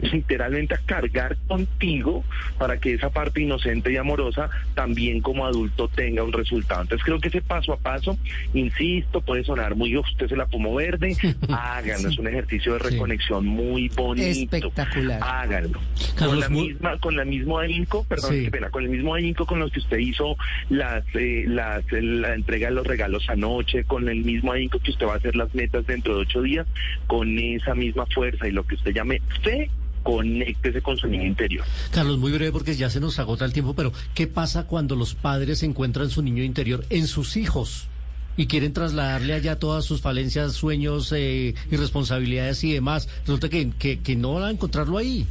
literalmente 0.00 0.74
a 0.74 0.78
cargar 0.78 1.36
contigo 1.46 2.24
para 2.58 2.78
que 2.78 2.94
esa 2.94 3.10
parte 3.10 3.40
inocente 3.42 3.92
y 3.92 3.96
amorosa 3.96 4.50
también 4.74 5.20
como 5.20 5.46
adulto 5.46 5.88
tenga 5.88 6.22
un 6.22 6.32
resultado. 6.32 6.82
Entonces 6.82 7.04
creo 7.04 7.20
que 7.20 7.28
ese 7.28 7.42
paso 7.42 7.72
a 7.72 7.76
paso, 7.78 8.16
insisto, 8.54 9.20
puede 9.20 9.44
sonar 9.44 9.74
muy, 9.74 9.96
"Uf, 9.96 10.06
usted 10.08 10.28
se 10.28 10.36
la 10.36 10.46
pomo 10.46 10.74
verde, 10.74 11.16
háganlo, 11.48 12.08
es 12.08 12.18
un 12.18 12.28
ejercicio 12.28 12.74
de 12.74 12.78
reconexión 12.80 13.41
muy 13.42 13.88
bonito. 13.88 14.26
Espectacular. 14.56 15.20
Háganlo. 15.22 15.80
Carlos, 16.14 16.30
con 16.34 16.40
la 16.40 16.48
muy- 16.48 16.68
misma, 16.68 16.98
con 16.98 17.16
la 17.16 17.24
mismo 17.24 17.58
ahínco, 17.58 18.04
perdón, 18.04 18.30
Sí. 18.32 18.44
qué 18.44 18.50
pena, 18.50 18.70
con 18.70 18.84
el 18.84 18.90
mismo 18.90 19.14
ahínco 19.14 19.46
con 19.46 19.58
los 19.58 19.70
que 19.72 19.80
usted 19.80 19.98
hizo 19.98 20.36
las, 20.70 21.04
eh, 21.14 21.44
las, 21.46 21.84
la 21.92 22.34
entrega 22.34 22.68
de 22.68 22.74
los 22.74 22.86
regalos 22.86 23.28
anoche, 23.28 23.84
con 23.84 24.08
el 24.08 24.24
mismo 24.24 24.52
ahínco 24.52 24.78
que 24.78 24.90
usted 24.90 25.06
va 25.06 25.14
a 25.14 25.16
hacer 25.16 25.36
las 25.36 25.54
metas 25.54 25.86
dentro 25.86 26.14
de 26.16 26.22
ocho 26.22 26.42
días, 26.42 26.66
con 27.06 27.38
esa 27.38 27.74
misma 27.74 28.06
fuerza 28.06 28.48
y 28.48 28.52
lo 28.52 28.64
que 28.66 28.74
usted 28.76 28.92
llame 28.92 29.20
fe, 29.42 29.70
conéctese 30.02 30.82
con 30.82 30.96
su 30.96 31.06
niño 31.06 31.24
interior. 31.26 31.64
Carlos, 31.92 32.18
muy 32.18 32.32
breve 32.32 32.50
porque 32.52 32.74
ya 32.74 32.90
se 32.90 32.98
nos 33.00 33.18
agota 33.18 33.44
el 33.44 33.52
tiempo, 33.52 33.74
pero 33.74 33.92
¿qué 34.14 34.26
pasa 34.26 34.66
cuando 34.66 34.96
los 34.96 35.14
padres 35.14 35.62
encuentran 35.62 36.10
su 36.10 36.22
niño 36.22 36.42
interior 36.42 36.84
en 36.90 37.06
sus 37.06 37.36
hijos? 37.36 37.88
Y 38.36 38.46
quieren 38.46 38.72
trasladarle 38.72 39.34
allá 39.34 39.58
todas 39.58 39.84
sus 39.84 40.00
falencias, 40.00 40.52
sueños, 40.54 41.12
eh, 41.12 41.54
irresponsabilidades 41.70 42.64
y 42.64 42.72
demás. 42.72 43.08
Resulta 43.26 43.48
que, 43.48 43.70
que, 43.78 44.00
que 44.00 44.16
no 44.16 44.34
van 44.34 44.44
a 44.44 44.50
encontrarlo 44.50 44.98
ahí. 44.98 45.26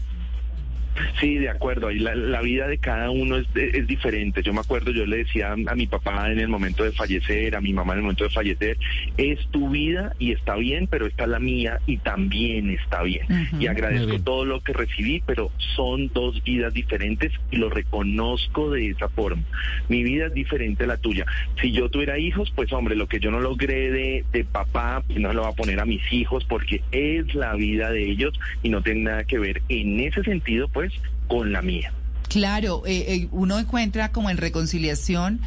Sí, 1.19 1.37
de 1.37 1.49
acuerdo. 1.49 1.91
Y 1.91 1.99
la, 1.99 2.15
la 2.15 2.41
vida 2.41 2.67
de 2.67 2.77
cada 2.77 3.09
uno 3.09 3.37
es, 3.37 3.47
es 3.55 3.87
diferente. 3.87 4.43
Yo 4.43 4.53
me 4.53 4.59
acuerdo, 4.59 4.91
yo 4.91 5.05
le 5.05 5.17
decía 5.17 5.51
a 5.53 5.75
mi 5.75 5.87
papá 5.87 6.31
en 6.31 6.39
el 6.39 6.47
momento 6.47 6.83
de 6.83 6.91
fallecer, 6.91 7.55
a 7.55 7.61
mi 7.61 7.73
mamá 7.73 7.93
en 7.93 7.99
el 7.99 8.03
momento 8.03 8.23
de 8.23 8.29
fallecer, 8.29 8.77
es 9.17 9.39
tu 9.51 9.69
vida 9.69 10.13
y 10.19 10.31
está 10.31 10.55
bien, 10.55 10.87
pero 10.87 11.05
está 11.05 11.27
la 11.27 11.39
mía 11.39 11.79
y 11.85 11.97
también 11.97 12.69
está 12.69 13.03
bien. 13.03 13.25
Y 13.59 13.67
agradezco 13.67 14.07
bien. 14.07 14.23
todo 14.23 14.45
lo 14.45 14.61
que 14.61 14.73
recibí, 14.73 15.21
pero 15.25 15.51
son 15.75 16.09
dos 16.13 16.43
vidas 16.43 16.73
diferentes 16.73 17.31
y 17.51 17.57
lo 17.57 17.69
reconozco 17.69 18.71
de 18.71 18.89
esa 18.89 19.09
forma. 19.09 19.43
Mi 19.89 20.03
vida 20.03 20.27
es 20.27 20.33
diferente 20.33 20.83
a 20.83 20.87
la 20.87 20.97
tuya. 20.97 21.25
Si 21.61 21.71
yo 21.71 21.89
tuviera 21.89 22.17
hijos, 22.17 22.51
pues 22.55 22.71
hombre, 22.73 22.95
lo 22.95 23.07
que 23.07 23.19
yo 23.19 23.31
no 23.31 23.39
logré 23.39 23.91
de, 23.91 24.25
de 24.31 24.43
papá, 24.43 25.03
pues 25.05 25.19
no 25.19 25.33
lo 25.33 25.43
voy 25.43 25.51
a 25.51 25.55
poner 25.55 25.79
a 25.79 25.85
mis 25.85 26.01
hijos 26.11 26.45
porque 26.45 26.81
es 26.91 27.33
la 27.35 27.55
vida 27.55 27.91
de 27.91 28.09
ellos 28.09 28.33
y 28.63 28.69
no 28.69 28.81
tiene 28.81 29.01
nada 29.01 29.23
que 29.23 29.39
ver 29.39 29.61
en 29.69 29.99
ese 29.99 30.23
sentido, 30.23 30.67
pues, 30.67 30.90
con 31.27 31.51
la 31.51 31.61
mía. 31.61 31.93
Claro, 32.30 32.84
eh, 32.85 33.05
eh, 33.07 33.27
uno 33.31 33.59
encuentra 33.59 34.11
como 34.11 34.30
en 34.30 34.38
reconciliación. 34.38 35.41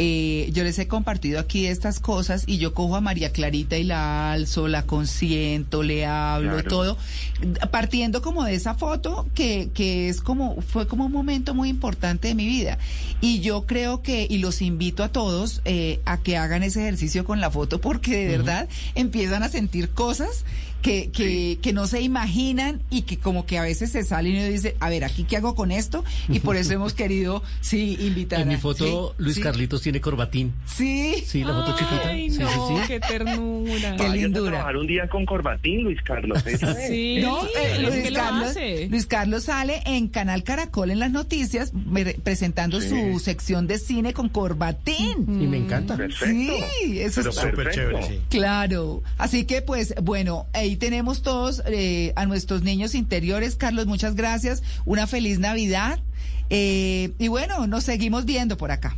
eh, 0.00 0.48
yo 0.52 0.62
les 0.62 0.78
he 0.78 0.86
compartido 0.86 1.40
aquí 1.40 1.66
estas 1.66 1.98
cosas 1.98 2.44
y 2.46 2.58
yo 2.58 2.72
cojo 2.72 2.94
a 2.94 3.00
María 3.00 3.32
Clarita 3.32 3.76
y 3.78 3.82
la 3.82 4.30
alzo, 4.30 4.68
la 4.68 4.84
consiento, 4.86 5.82
le 5.82 6.06
hablo, 6.06 6.52
Claro. 6.52 6.68
todo, 6.68 6.98
partiendo 7.72 8.22
como 8.22 8.44
de 8.44 8.54
esa 8.54 8.74
foto 8.74 9.26
que, 9.34 9.70
que 9.74 10.08
es 10.08 10.20
como, 10.20 10.60
fue 10.62 10.86
como 10.86 11.06
un 11.06 11.12
momento 11.12 11.52
muy 11.52 11.68
importante 11.68 12.28
de 12.28 12.36
mi 12.36 12.46
vida. 12.46 12.78
Y 13.20 13.40
yo 13.40 13.66
creo 13.66 14.00
que, 14.02 14.24
y 14.30 14.38
los 14.38 14.62
invito 14.62 15.02
a 15.02 15.08
todos 15.08 15.62
eh, 15.64 15.98
a 16.04 16.18
que 16.18 16.36
hagan 16.36 16.62
ese 16.62 16.80
ejercicio 16.82 17.24
con 17.24 17.40
la 17.40 17.50
foto 17.50 17.80
porque 17.80 18.16
de 18.24 18.28
verdad 18.38 18.68
empiezan 18.94 19.42
a 19.42 19.48
sentir 19.48 19.90
cosas 19.90 20.44
que, 20.82 21.10
que, 21.10 21.58
que 21.60 21.72
no 21.72 21.86
se 21.86 22.00
imaginan 22.00 22.82
y 22.90 23.02
que 23.02 23.18
como 23.18 23.46
que 23.46 23.58
a 23.58 23.62
veces 23.62 23.90
se 23.92 24.04
salen 24.04 24.34
y 24.34 24.38
uno 24.38 24.48
dice, 24.48 24.76
a 24.80 24.88
ver, 24.88 25.04
aquí 25.04 25.24
qué 25.24 25.36
hago 25.36 25.54
con 25.54 25.70
esto, 25.72 26.04
y 26.28 26.38
por 26.40 26.56
eso 26.56 26.72
hemos 26.72 26.94
querido, 26.94 27.42
sí, 27.60 27.96
invitar 28.00 28.40
En 28.40 28.48
mi 28.48 28.56
foto, 28.56 29.14
sí, 29.18 29.22
Luis 29.22 29.36
sí. 29.36 29.40
Carlitos 29.42 29.82
tiene 29.82 30.00
corbatín. 30.00 30.52
Sí. 30.66 31.22
Sí, 31.26 31.42
la 31.44 31.52
foto 31.54 31.72
chiquita. 31.78 32.08
Ay, 32.08 32.30
Sí, 32.30 32.38
no, 32.38 32.48
sí, 32.48 32.74
sí. 32.82 32.88
qué 32.88 33.00
ternura. 33.00 33.96
Qué 33.96 34.08
lindura. 34.08 34.50
trabajar 34.52 34.76
un 34.76 34.86
día 34.86 35.08
con 35.08 35.26
corbatín, 35.26 35.82
Luis 35.82 36.00
Carlos. 36.02 36.44
es. 36.46 36.60
Sí, 36.88 37.18
No, 37.22 37.44
eh, 37.44 37.48
es 37.72 37.80
Luis, 37.82 38.10
Carlos, 38.14 38.48
hace. 38.50 38.86
Luis 38.88 39.06
Carlos 39.06 39.44
sale 39.44 39.82
en 39.86 40.08
Canal 40.08 40.42
Caracol 40.44 40.90
en 40.90 40.98
las 41.00 41.10
noticias 41.10 41.72
me- 41.74 42.04
presentando 42.14 42.80
Sí. 42.80 42.88
su 42.90 43.18
sección 43.18 43.66
de 43.66 43.78
cine 43.78 44.12
con 44.12 44.28
corbatín. 44.28 45.16
Y 45.42 45.46
me 45.46 45.56
encanta. 45.56 45.96
Perfecto. 45.96 46.26
Sí, 46.82 47.00
eso 47.00 47.20
Pero 47.22 47.30
está 47.30 47.50
Súper 47.50 47.70
chévere, 47.70 48.02
sí. 48.06 48.20
Claro, 48.28 49.02
así 49.16 49.44
que 49.44 49.62
pues 49.62 49.94
bueno, 50.02 50.46
ahí 50.68 50.76
tenemos 50.76 51.22
todos 51.22 51.62
eh, 51.66 52.12
a 52.14 52.26
nuestros 52.26 52.62
niños 52.62 52.94
interiores. 52.94 53.56
Carlos, 53.56 53.86
muchas 53.86 54.14
gracias, 54.14 54.62
una 54.84 55.06
feliz 55.06 55.38
Navidad 55.38 55.98
eh, 56.50 57.12
y 57.18 57.28
bueno, 57.28 57.66
nos 57.66 57.84
seguimos 57.84 58.24
viendo 58.24 58.56
por 58.56 58.70
acá. 58.70 58.96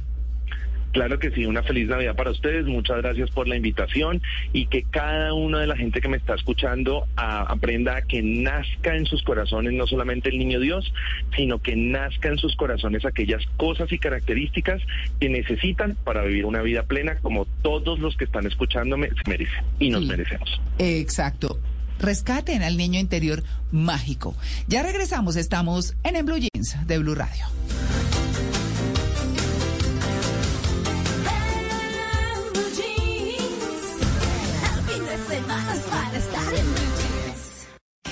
Claro 0.92 1.18
que 1.18 1.30
sí, 1.30 1.44
una 1.46 1.62
feliz 1.62 1.88
Navidad 1.88 2.16
para 2.16 2.30
ustedes. 2.32 2.66
Muchas 2.66 2.96
gracias 2.98 3.30
por 3.30 3.46
la 3.46 3.56
invitación 3.56 4.20
y 4.52 4.66
que 4.66 4.82
cada 4.82 5.32
una 5.34 5.60
de 5.60 5.66
la 5.68 5.76
gente 5.76 6.00
que 6.00 6.08
me 6.08 6.16
está 6.16 6.34
escuchando 6.34 7.06
a- 7.16 7.42
aprenda 7.42 7.96
a 7.96 8.02
que 8.02 8.22
nazca 8.22 8.96
en 8.96 9.06
sus 9.06 9.22
corazones 9.22 9.72
no 9.72 9.86
solamente 9.86 10.30
el 10.30 10.38
niño 10.38 10.58
Dios, 10.58 10.92
sino 11.36 11.60
que 11.62 11.76
nazca 11.76 12.28
en 12.28 12.38
sus 12.38 12.56
corazones 12.56 13.04
aquellas 13.04 13.42
cosas 13.56 13.92
y 13.92 13.98
características 13.98 14.82
que 15.20 15.28
necesitan 15.28 15.96
para 16.04 16.22
vivir 16.24 16.44
una 16.44 16.62
vida 16.62 16.82
plena 16.82 17.16
como 17.18 17.44
todos 17.62 17.98
los 18.00 18.16
que 18.16 18.24
están 18.24 18.46
escuchándome 18.46 19.08
se 19.10 19.30
merecen 19.30 19.64
y 19.78 19.90
nos 19.90 20.02
Sí. 20.02 20.08
merecemos. 20.08 20.60
Exacto. 20.78 21.60
Rescaten 22.00 22.62
al 22.62 22.76
niño 22.76 22.98
interior 22.98 23.42
mágico. 23.70 24.34
Ya 24.66 24.82
regresamos, 24.82 25.36
estamos 25.36 25.94
en 26.02 26.16
En 26.16 26.26
Blue 26.26 26.38
Jeans 26.38 26.86
de 26.86 26.98
Blue 26.98 27.14
Radio. 27.14 27.44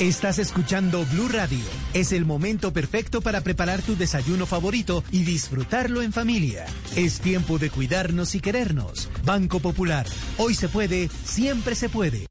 Estás 0.00 0.38
escuchando 0.38 1.04
Blue 1.06 1.26
Radio. 1.26 1.58
Es 1.92 2.12
el 2.12 2.24
momento 2.24 2.72
perfecto 2.72 3.20
para 3.20 3.40
preparar 3.40 3.82
tu 3.82 3.96
desayuno 3.96 4.46
favorito 4.46 5.02
y 5.10 5.24
disfrutarlo 5.24 6.02
en 6.02 6.12
familia. 6.12 6.66
Es 6.94 7.18
tiempo 7.18 7.58
de 7.58 7.68
cuidarnos 7.68 8.36
y 8.36 8.40
querernos. 8.40 9.10
Banco 9.24 9.58
Popular. 9.58 10.06
Hoy 10.36 10.54
se 10.54 10.68
puede, 10.68 11.10
siempre 11.24 11.74
se 11.74 11.88
puede. 11.88 12.28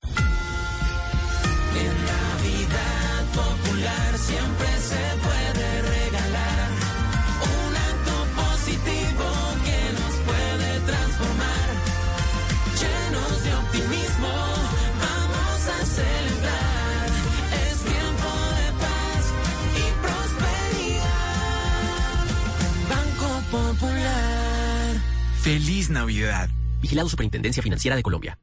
Feliz 25.48 25.90
Navidad. 25.90 26.50
Vigilado 26.82 27.08
Superintendencia 27.08 27.64
Financiera 27.64 27.96
de 27.96 28.04
Colombia. 28.04 28.38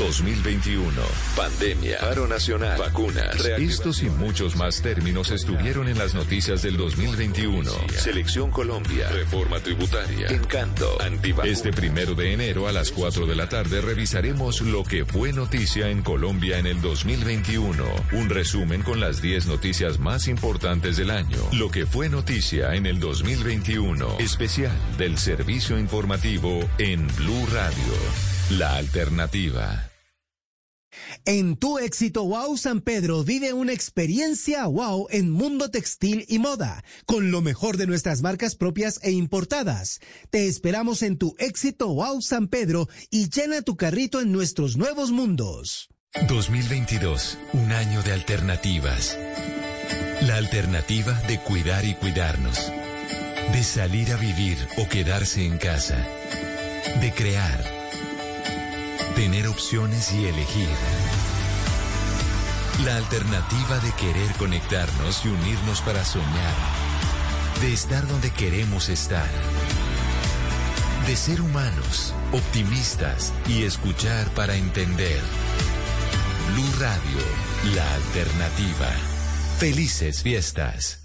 ...2021... 0.00 0.90
Pandemia, 1.36 1.98
paro 2.00 2.26
nacional, 2.26 2.78
vacunas... 2.78 3.44
Estos 3.58 4.02
y 4.02 4.08
muchos 4.08 4.56
más 4.56 4.80
términos 4.80 5.30
estuvieron 5.30 5.88
en 5.88 5.98
las 5.98 6.14
noticias 6.14 6.62
del 6.62 6.78
2021. 6.78 7.70
Selección 7.98 8.50
Colombia, 8.50 9.10
reforma 9.10 9.60
tributaria, 9.60 10.28
encanto, 10.28 11.00
antivacunas. 11.02 11.58
Este 11.58 11.70
primero 11.72 12.14
de 12.14 12.32
enero 12.32 12.66
a 12.66 12.72
las 12.72 12.90
4 12.92 13.26
de 13.26 13.34
la 13.36 13.48
tarde 13.50 13.82
revisaremos 13.82 14.62
lo 14.62 14.84
que 14.84 15.04
fue 15.04 15.34
noticia 15.34 15.90
en 15.90 16.02
Colombia 16.02 16.58
en 16.58 16.66
el 16.66 16.80
2021. 16.80 17.84
Un 18.12 18.30
resumen 18.30 18.82
con 18.82 19.00
las 19.00 19.20
10 19.20 19.46
noticias 19.46 19.98
más 19.98 20.28
importantes 20.28 20.96
del 20.96 21.10
año. 21.10 21.38
Lo 21.52 21.70
que 21.70 21.84
fue 21.84 22.08
noticia 22.08 22.74
en 22.74 22.86
el 22.86 23.00
2021. 23.00 24.18
Especial 24.18 24.72
del 24.96 25.18
servicio 25.18 25.78
informativo 25.78 26.66
en 26.78 27.06
Blue 27.16 27.46
Radio. 27.52 27.94
La 28.50 28.76
alternativa. 28.76 29.89
En 31.26 31.56
tu 31.56 31.78
éxito 31.78 32.24
Wow 32.24 32.56
San 32.56 32.80
Pedro 32.80 33.22
vive 33.24 33.52
una 33.52 33.72
experiencia 33.72 34.66
wow 34.66 35.06
en 35.10 35.30
mundo 35.30 35.70
textil 35.70 36.24
y 36.28 36.38
moda, 36.38 36.82
con 37.04 37.30
lo 37.30 37.42
mejor 37.42 37.76
de 37.76 37.86
nuestras 37.86 38.22
marcas 38.22 38.54
propias 38.54 38.98
e 39.02 39.10
importadas. 39.10 40.00
Te 40.30 40.46
esperamos 40.46 41.02
en 41.02 41.18
tu 41.18 41.34
éxito 41.38 41.88
Wow 41.88 42.22
San 42.22 42.48
Pedro 42.48 42.88
y 43.10 43.28
llena 43.28 43.60
tu 43.62 43.76
carrito 43.76 44.20
en 44.20 44.32
nuestros 44.32 44.76
nuevos 44.76 45.10
mundos. 45.10 45.90
2022, 46.26 47.38
un 47.52 47.70
año 47.72 48.02
de 48.02 48.12
alternativas. 48.12 49.16
La 50.22 50.36
alternativa 50.36 51.12
de 51.28 51.38
cuidar 51.38 51.84
y 51.84 51.94
cuidarnos. 51.94 52.72
De 53.52 53.62
salir 53.62 54.10
a 54.12 54.16
vivir 54.16 54.56
o 54.78 54.88
quedarse 54.88 55.44
en 55.44 55.58
casa. 55.58 56.04
De 57.00 57.12
crear. 57.12 57.79
Tener 59.14 59.48
opciones 59.48 60.12
y 60.12 60.26
elegir. 60.26 60.68
La 62.84 62.96
alternativa 62.96 63.78
de 63.80 63.92
querer 63.92 64.32
conectarnos 64.38 65.24
y 65.24 65.28
unirnos 65.28 65.82
para 65.82 66.04
soñar. 66.04 66.54
De 67.60 67.72
estar 67.72 68.06
donde 68.06 68.30
queremos 68.30 68.88
estar. 68.88 69.28
De 71.06 71.16
ser 71.16 71.42
humanos, 71.42 72.14
optimistas 72.32 73.32
y 73.46 73.64
escuchar 73.64 74.28
para 74.34 74.54
entender. 74.54 75.20
Blue 76.52 76.72
Radio, 76.78 77.74
la 77.74 77.94
alternativa. 77.94 78.90
Felices 79.58 80.22
fiestas. 80.22 81.00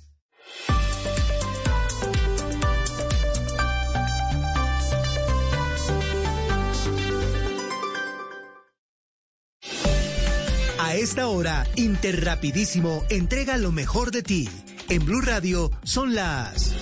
A 10.96 10.98
esta 10.98 11.28
hora, 11.28 11.68
Interrapidísimo 11.76 13.04
entrega 13.10 13.58
lo 13.58 13.74
mejor 13.74 14.12
de 14.12 14.24
ti. 14.24 14.50
En 14.88 15.04
Blue 15.04 15.20
Radio 15.20 15.70
son 15.84 16.16
las 16.16 16.74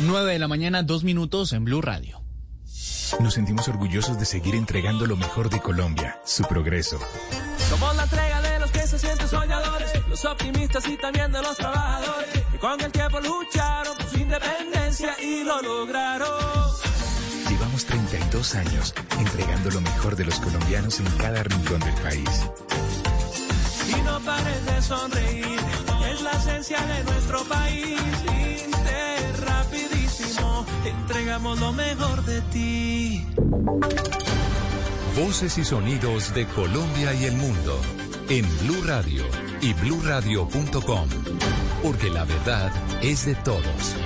9 0.00 0.32
de 0.32 0.38
la 0.38 0.48
mañana, 0.48 0.82
dos 0.82 1.04
minutos 1.04 1.52
en 1.52 1.66
Blue 1.66 1.82
Radio. 1.82 2.22
Nos 3.20 3.34
sentimos 3.34 3.68
orgullosos 3.68 4.18
de 4.18 4.24
seguir 4.24 4.54
entregando 4.54 5.04
lo 5.04 5.18
mejor 5.18 5.50
de 5.50 5.60
Colombia, 5.60 6.18
su 6.24 6.44
progreso. 6.44 6.98
Somos 7.68 7.94
la 7.96 8.04
entrega 8.04 8.40
de 8.40 8.60
los 8.60 8.70
que 8.70 8.86
se 8.86 8.98
sienten 8.98 9.28
soñadores, 9.28 10.08
los 10.08 10.24
optimistas 10.24 10.88
y 10.88 10.96
también 10.96 11.32
de 11.32 11.42
los 11.42 11.54
trabajadores, 11.54 12.30
que 12.50 12.58
con 12.58 12.80
el 12.80 12.92
tiempo 12.92 13.20
lucharon 13.20 13.94
por 13.94 14.06
su 14.06 14.16
independencia 14.20 15.14
y 15.22 15.44
lo 15.44 15.60
lograron. 15.60 16.63
Llevamos 17.74 17.86
32 17.86 18.54
años 18.54 18.94
entregando 19.18 19.70
lo 19.70 19.80
mejor 19.80 20.14
de 20.14 20.24
los 20.24 20.38
colombianos 20.38 21.00
en 21.00 21.06
cada 21.18 21.42
rincón 21.42 21.80
del 21.80 21.94
país. 21.94 22.46
Y 23.88 24.00
no 24.02 24.20
pares 24.20 24.64
de 24.64 24.80
sonreír, 24.80 25.58
es 26.12 26.22
la 26.22 26.30
esencia 26.30 26.80
de 26.80 27.02
nuestro 27.02 27.42
país. 27.44 28.00
Inter, 28.64 29.40
rapidísimo, 29.44 30.64
entregamos 30.84 31.58
lo 31.58 31.72
mejor 31.72 32.24
de 32.24 32.40
ti. 32.42 33.26
Voces 35.16 35.58
y 35.58 35.64
sonidos 35.64 36.32
de 36.32 36.46
Colombia 36.46 37.12
y 37.14 37.24
el 37.24 37.34
mundo 37.34 37.80
en 38.28 38.46
Blue 38.60 38.84
Radio 38.84 39.24
y 39.60 39.72
bluradio.com, 39.72 41.08
porque 41.82 42.08
la 42.10 42.24
verdad 42.24 42.70
es 43.02 43.26
de 43.26 43.34
todos. 43.34 43.96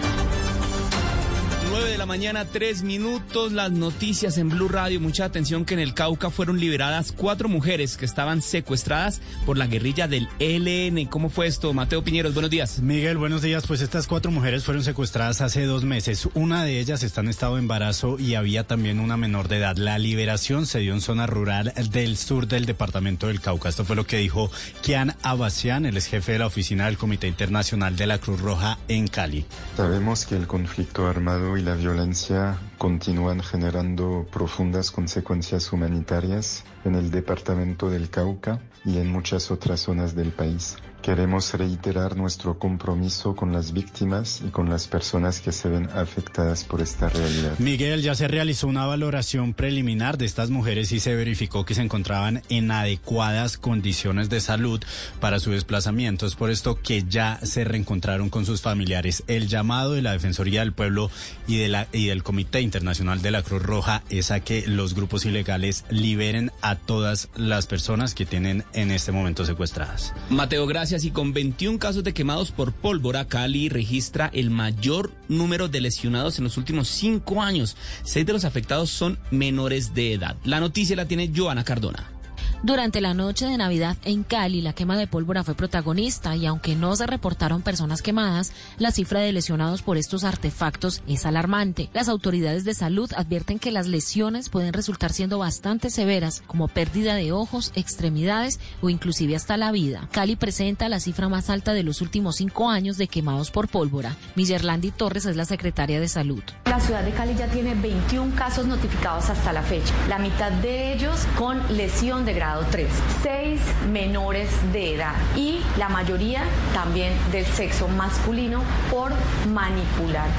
9 1.78 1.92
de 1.92 1.98
la 1.98 2.06
mañana, 2.06 2.44
tres 2.44 2.82
minutos, 2.82 3.52
las 3.52 3.70
noticias 3.70 4.36
en 4.36 4.48
Blue 4.48 4.66
Radio. 4.66 4.98
Mucha 5.00 5.24
atención 5.24 5.64
que 5.64 5.74
en 5.74 5.80
el 5.80 5.94
Cauca 5.94 6.28
fueron 6.28 6.59
liberadas 6.59 7.12
cuatro 7.12 7.48
mujeres 7.48 7.96
que 7.96 8.05
estaban 8.05 8.42
secuestradas 8.42 9.20
por 9.46 9.56
la 9.56 9.68
guerrilla 9.68 10.09
del 10.09 10.28
ELN. 10.40 11.06
¿Cómo 11.06 11.30
fue 11.30 11.46
esto? 11.46 11.72
Mateo 11.72 12.02
Piñeros, 12.02 12.34
buenos 12.34 12.50
días. 12.50 12.80
Miguel, 12.80 13.16
buenos 13.16 13.42
días. 13.42 13.64
Pues 13.64 13.80
estas 13.80 14.09
cuatro 14.09 14.32
mujeres 14.32 14.64
fueron 14.64 14.82
secuestradas 14.82 15.40
hace 15.40 15.66
dos 15.66 15.84
meses. 15.84 16.28
Una 16.34 16.64
de 16.64 16.80
ellas 16.80 17.05
está 17.05 17.20
en 17.20 17.28
estado 17.28 17.55
de 17.55 17.60
embarazo 17.60 18.18
y 18.18 18.34
había 18.34 18.66
también 18.66 18.98
una 18.98 19.16
menor 19.16 19.46
de 19.46 19.59
edad. 19.59 19.76
La 19.76 19.98
liberación 19.98 20.66
se 20.66 20.80
dio 20.80 20.94
en 20.94 21.00
zona 21.00 21.28
rural 21.28 21.72
del 21.92 22.16
sur 22.16 22.48
del 22.48 22.66
departamento 22.66 23.28
del 23.28 23.40
Cauca. 23.40 23.68
Esto 23.68 23.84
fue 23.84 23.94
lo 23.94 24.05
que 24.05 24.16
dijo 24.16 24.50
Kian 24.82 25.14
Abasian, 25.22 25.86
el 25.86 25.96
ex 25.96 26.06
jefe 26.06 26.32
de 26.32 26.40
la 26.40 26.46
oficina 26.46 26.86
del 26.86 26.98
Comité 26.98 27.28
Internacional 27.28 27.94
de 27.94 28.09
la 28.09 28.18
Cruz 28.18 28.40
Roja 28.40 28.78
en 28.88 29.06
Cali. 29.06 29.46
Sabemos 29.76 30.26
que 30.26 30.34
el 30.34 30.48
conflicto 30.48 31.06
armado 31.06 31.56
y 31.56 31.67
la 31.68 31.74
violencia 31.74 32.58
continúan 32.78 33.40
generando 33.42 34.26
profundas 34.32 34.90
consecuencias 34.90 35.70
humanitarias 35.70 36.64
en 36.86 36.94
el 36.94 37.10
departamento 37.10 37.90
del 37.90 38.08
Cauca 38.08 38.62
y 38.86 38.96
en 38.96 39.12
muchas 39.12 39.50
otras 39.50 39.80
zonas 39.80 40.14
del 40.14 40.32
país. 40.32 40.78
Queremos 41.02 41.54
reiterar 41.54 42.16
nuestro 42.16 42.58
compromiso 42.58 43.34
con 43.36 43.52
las 43.52 43.72
víctimas 43.72 44.42
y 44.46 44.50
con 44.50 44.68
las 44.68 44.88
personas 44.88 45.40
que 45.40 45.52
se 45.52 45.68
ven 45.68 45.88
afectadas 45.94 46.64
por 46.64 46.80
esta 46.80 47.08
realidad. 47.08 47.58
Miguel, 47.58 48.02
ya 48.02 48.14
se 48.14 48.26
realizó 48.28 48.66
una 48.66 48.84
valoración 48.84 49.54
preliminar 49.54 50.18
de 50.18 50.26
estas 50.26 50.50
mujeres 50.50 50.90
y 50.92 51.00
se 51.00 51.14
verificó 51.14 51.64
que 51.64 51.74
se 51.74 51.82
encontraban 51.82 52.42
en 52.48 52.70
adecuadas 52.70 53.58
condiciones 53.58 54.28
de 54.28 54.40
salud 54.40 54.82
para 55.20 55.38
su 55.38 55.52
desplazamiento. 55.52 56.26
Es 56.26 56.34
por 56.34 56.50
esto 56.50 56.80
que 56.82 57.04
ya 57.08 57.38
se 57.42 57.64
reencontraron 57.64 58.28
con 58.28 58.44
sus 58.44 58.60
familiares. 58.60 59.22
El 59.28 59.46
llamado 59.46 59.92
de 59.92 60.02
la 60.02 60.12
Defensoría 60.12 60.60
del 60.60 60.72
Pueblo 60.72 61.10
y, 61.46 61.58
de 61.58 61.68
la, 61.68 61.86
y 61.92 62.06
del 62.06 62.22
Comité 62.22 62.60
Internacional 62.60 63.22
de 63.22 63.30
la 63.30 63.42
Cruz 63.42 63.62
Roja 63.62 64.02
es 64.10 64.30
a 64.30 64.40
que 64.40 64.66
los 64.66 64.94
grupos 64.94 65.24
ilegales 65.24 65.84
liberen 65.90 66.50
a 66.60 66.74
todas 66.74 67.28
las 67.36 67.66
personas 67.66 68.14
que 68.14 68.26
tienen 68.26 68.64
en 68.74 68.90
este 68.90 69.12
momento 69.12 69.44
secuestradas. 69.44 70.12
Mateo, 70.28 70.66
gracias. 70.66 70.88
Y 70.90 71.10
con 71.10 71.35
21 71.35 71.78
casos 71.78 72.02
de 72.02 72.15
quemados 72.15 72.51
por 72.51 72.73
pólvora, 72.73 73.28
Cali 73.28 73.69
registra 73.69 74.31
el 74.32 74.48
mayor 74.48 75.12
número 75.28 75.69
de 75.69 75.82
lesionados 75.82 76.39
en 76.39 76.44
los 76.44 76.56
últimos 76.56 76.89
cinco 76.89 77.43
años. 77.43 77.77
Seis 78.05 78.24
de 78.24 78.32
los 78.32 78.47
afectados 78.47 78.89
son 78.89 79.19
menores 79.31 79.93
de 79.93 80.15
edad. 80.15 80.36
La 80.44 80.60
noticia 80.60 80.97
la 80.97 81.06
tiene 81.06 81.31
Joana 81.35 81.62
Cardona. 81.62 82.17
Durante 82.64 83.01
la 83.01 83.14
noche 83.14 83.47
de 83.47 83.56
Navidad 83.56 83.97
en 84.05 84.24
Cali, 84.24 84.62
la 84.62 84.72
quema 84.72 84.97
de 84.97 85.06
pólvora 85.06 85.44
fue 85.44 85.55
protagonista 85.55 86.35
y 86.35 86.44
aunque 86.44 86.74
no 86.74 86.97
se 86.97 87.06
reportaron 87.06 87.62
personas 87.62 88.02
quemadas, 88.02 88.51
la 88.78 88.90
cifra 88.90 89.20
de 89.20 89.32
lesionados 89.32 89.82
por 89.82 89.97
estos 89.97 90.24
artefactos 90.24 91.02
es 91.06 91.24
alarmante. 91.24 91.89
Las 91.93 92.09
autoridades 92.09 92.64
de 92.64 92.74
salud 92.74 93.12
advierten 93.16 93.60
que 93.60 93.70
las 93.70 93.86
lesiones 93.86 94.48
pueden 94.48 94.72
resultar 94.72 95.12
siendo 95.12 95.39
bastante 95.39 95.89
severas, 95.89 96.43
como 96.48 96.66
pérdida 96.66 97.14
de 97.14 97.30
ojos, 97.30 97.70
extremidades 97.76 98.59
o 98.82 98.90
inclusive 98.90 99.36
hasta 99.36 99.56
la 99.56 99.70
vida. 99.70 100.09
Cali 100.10 100.35
presenta 100.35 100.89
la 100.89 100.98
cifra 100.98 101.28
más 101.28 101.51
alta 101.51 101.74
de 101.74 101.85
los 101.85 102.01
últimos 102.01 102.36
cinco 102.36 102.70
años 102.70 102.98
de 102.98 103.06
quemados 103.06 103.52
por 103.52 103.68
pólvora. 103.68 104.16
Millerlandi 104.35 104.90
Torres 104.90 105.26
es 105.26 105.36
la 105.36 105.44
secretaria 105.44 106.01
de 106.01 106.09
salud. 106.09 106.43
La 106.64 106.80
ciudad 106.80 107.05
de 107.05 107.12
Cali 107.12 107.36
ya 107.36 107.47
tiene 107.47 107.76
21 107.76 108.35
casos 108.35 108.66
notificados 108.66 109.30
hasta 109.30 109.52
la 109.52 109.62
fecha, 109.62 109.94
la 110.09 110.18
mitad 110.18 110.51
de 110.51 110.93
ellos 110.93 111.24
con 111.39 111.60
lesión 111.76 112.24
de 112.24 112.35
grado 112.48 112.64
3, 112.70 112.88
6 113.22 113.60
menores 113.92 114.48
de 114.72 114.94
edad 114.94 115.12
y 115.36 115.60
la 115.76 115.90
mayoría 115.90 116.44
también 116.72 117.12
del 117.30 117.44
sexo 117.44 117.88
masculino 117.88 118.62
por 118.90 119.12
manipular 119.52 120.30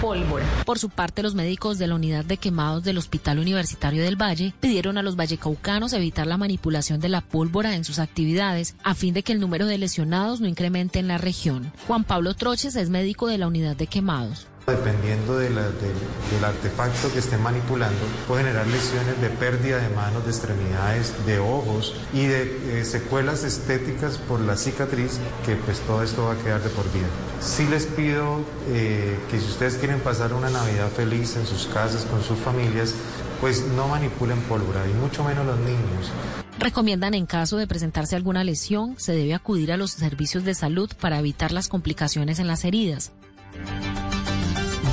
pólvora. 0.00 0.44
Por 0.64 0.78
su 0.78 0.90
parte, 0.90 1.24
los 1.24 1.34
médicos 1.34 1.78
de 1.78 1.88
la 1.88 1.96
unidad 1.96 2.24
de 2.24 2.36
quemados 2.36 2.84
del 2.84 2.98
Hospital 2.98 3.40
Universitario 3.40 4.04
del 4.04 4.20
Valle 4.20 4.54
pidieron 4.60 4.96
a 4.96 5.02
los 5.02 5.16
vallecaucanos 5.16 5.92
evitar 5.92 6.28
la 6.28 6.36
manipulación 6.36 7.00
de 7.00 7.08
la 7.08 7.20
pólvora 7.20 7.74
en 7.74 7.84
sus 7.84 7.98
actividades 7.98 8.76
a 8.84 8.94
fin 8.94 9.12
de 9.12 9.24
que 9.24 9.32
el 9.32 9.40
número 9.40 9.66
de 9.66 9.78
lesionados 9.78 10.40
no 10.40 10.46
incremente 10.46 11.00
en 11.00 11.08
la 11.08 11.18
región. 11.18 11.72
Juan 11.88 12.04
Pablo 12.04 12.34
Troches 12.34 12.76
es 12.76 12.90
médico 12.90 13.26
de 13.26 13.38
la 13.38 13.48
unidad 13.48 13.74
de 13.74 13.88
quemados. 13.88 14.46
Dependiendo 14.66 15.38
de 15.38 15.48
del 15.48 16.44
artefacto 16.44 17.12
que 17.12 17.20
esté 17.20 17.38
manipulando, 17.38 18.00
puede 18.26 18.42
generar 18.42 18.66
lesiones 18.66 19.20
de 19.20 19.28
pérdida 19.28 19.78
de 19.78 19.88
manos, 19.90 20.24
de 20.24 20.30
extremidades, 20.32 21.14
de 21.24 21.38
ojos 21.38 21.94
y 22.12 22.26
de 22.26 22.80
eh, 22.80 22.84
secuelas 22.84 23.44
estéticas 23.44 24.18
por 24.18 24.40
la 24.40 24.56
cicatriz, 24.56 25.20
que 25.44 25.54
pues 25.54 25.78
todo 25.80 26.02
esto 26.02 26.24
va 26.24 26.32
a 26.32 26.38
quedar 26.38 26.60
de 26.64 26.70
por 26.70 26.84
vida. 26.92 27.06
Sí 27.40 27.64
les 27.68 27.86
pido 27.86 28.40
eh, 28.68 29.16
que 29.30 29.38
si 29.38 29.46
ustedes 29.46 29.76
quieren 29.76 30.00
pasar 30.00 30.32
una 30.32 30.50
Navidad 30.50 30.88
feliz 30.88 31.36
en 31.36 31.46
sus 31.46 31.66
casas, 31.66 32.04
con 32.04 32.24
sus 32.24 32.38
familias, 32.38 32.92
pues 33.40 33.64
no 33.76 33.86
manipulen 33.86 34.40
pólvora 34.42 34.84
y 34.88 34.92
mucho 34.94 35.22
menos 35.22 35.46
los 35.46 35.58
niños. 35.60 36.10
Recomiendan 36.58 37.14
en 37.14 37.26
caso 37.26 37.56
de 37.56 37.68
presentarse 37.68 38.16
alguna 38.16 38.42
lesión, 38.42 38.96
se 38.98 39.12
debe 39.12 39.34
acudir 39.34 39.70
a 39.70 39.76
los 39.76 39.92
servicios 39.92 40.42
de 40.42 40.56
salud 40.56 40.90
para 41.00 41.20
evitar 41.20 41.52
las 41.52 41.68
complicaciones 41.68 42.40
en 42.40 42.48
las 42.48 42.64
heridas. 42.64 43.12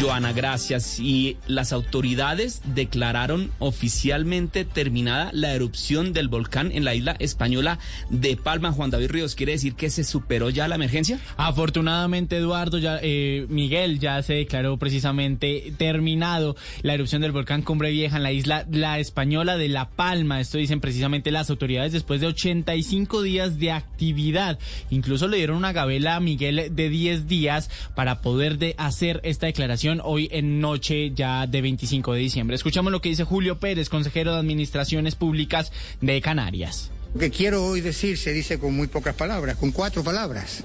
Joana, 0.04 0.34
gracias. 0.34 1.00
Y 1.00 1.38
las 1.48 1.72
autoridades 1.72 2.62
declararon 2.76 3.52
oficialmente 3.60 4.66
terminada 4.66 5.30
la 5.32 5.54
erupción 5.54 6.12
del 6.12 6.28
volcán 6.28 6.74
en 6.74 6.84
la 6.84 6.94
isla 6.94 7.16
española 7.20 7.80
de 8.10 8.36
Palma. 8.36 8.74
Juan 8.74 8.90
David 8.90 9.12
Ríos, 9.12 9.34
¿quiere 9.36 9.54
decir 9.54 9.76
que 9.76 9.90
se 9.90 10.04
superó 10.04 10.50
ya 10.50 10.68
la 10.68 10.76
emergencia? 10.76 11.20
Afortunadamente, 11.38 12.36
Eduardo, 12.36 12.80
ya, 12.80 13.00
eh, 13.02 13.46
Miguel 13.48 14.00
ya 14.00 14.22
se 14.24 14.34
declaró 14.34 14.76
precisamente 14.76 15.74
terminado 15.78 16.58
la 16.82 16.96
erupción 16.96 17.22
del 17.22 17.32
volcán 17.32 17.62
Cumbre 17.62 17.92
Vieja 17.92 18.18
en 18.18 18.24
la 18.24 18.34
isla 18.34 18.66
La 18.70 19.00
Española 19.00 19.56
de 19.56 19.70
La 19.70 19.90
Palma. 19.90 20.42
Esto 20.42 20.58
dicen 20.58 20.82
precisamente 20.82 21.32
las 21.32 21.50
autoridades 21.50 21.94
después 21.94 22.20
de 22.20 22.28
85 22.28 23.22
días 23.22 23.58
de 23.58 23.72
actividad. 23.72 24.60
Incluso 24.90 25.30
le 25.30 25.38
dieron 25.38 25.56
una 25.56 25.72
gabela 25.72 26.18
a 26.18 26.20
Miguel 26.20 26.76
de 26.76 26.90
10 26.90 27.28
días 27.28 27.70
para 27.96 28.20
poder 28.20 28.58
de 28.58 28.76
hacer 28.78 29.22
esta 29.24 29.46
declaración 29.46 29.93
hoy 30.04 30.30
en 30.32 30.62
noche 30.62 31.12
ya 31.14 31.48
de 31.48 31.62
25 31.62 32.14
de 32.14 32.20
diciembre. 32.20 32.56
Escuchamos 32.56 32.92
lo 32.92 33.02
que 33.02 33.10
dice 33.10 33.24
Julio 33.24 33.60
Pérez, 33.60 33.90
consejero 33.90 34.34
de 34.34 34.40
Administraciones 34.40 35.16
Públicas 35.16 35.72
de 36.02 36.22
Canarias. 36.22 36.92
Lo 37.14 37.20
que 37.20 37.30
quiero 37.30 37.66
hoy 37.66 37.82
decir 37.82 38.18
se 38.18 38.34
dice 38.34 38.60
con 38.60 38.76
muy 38.76 38.88
pocas 38.88 39.16
palabras, 39.16 39.58
con 39.58 39.72
cuatro 39.72 40.04
palabras. 40.04 40.64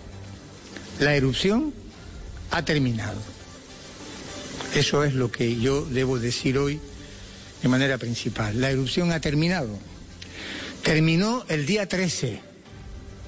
La 1.01 1.15
erupción 1.15 1.75
ha 2.51 2.65
terminado. 2.65 3.21
Eso 4.75 5.05
es 5.05 5.15
lo 5.15 5.31
que 5.31 5.59
yo 5.59 5.85
debo 5.85 6.19
decir 6.19 6.59
hoy 6.59 6.81
de 7.63 7.69
manera 7.69 7.99
principal. 7.99 8.61
La 8.61 8.71
erupción 8.71 9.13
ha 9.13 9.21
terminado. 9.21 9.79
Terminó 10.83 11.45
el 11.49 11.67
día 11.67 11.89
13 11.89 12.41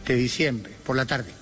de 0.07 0.15
diciembre, 0.15 0.73
por 0.85 0.97
la 0.97 1.07
tarde. 1.07 1.40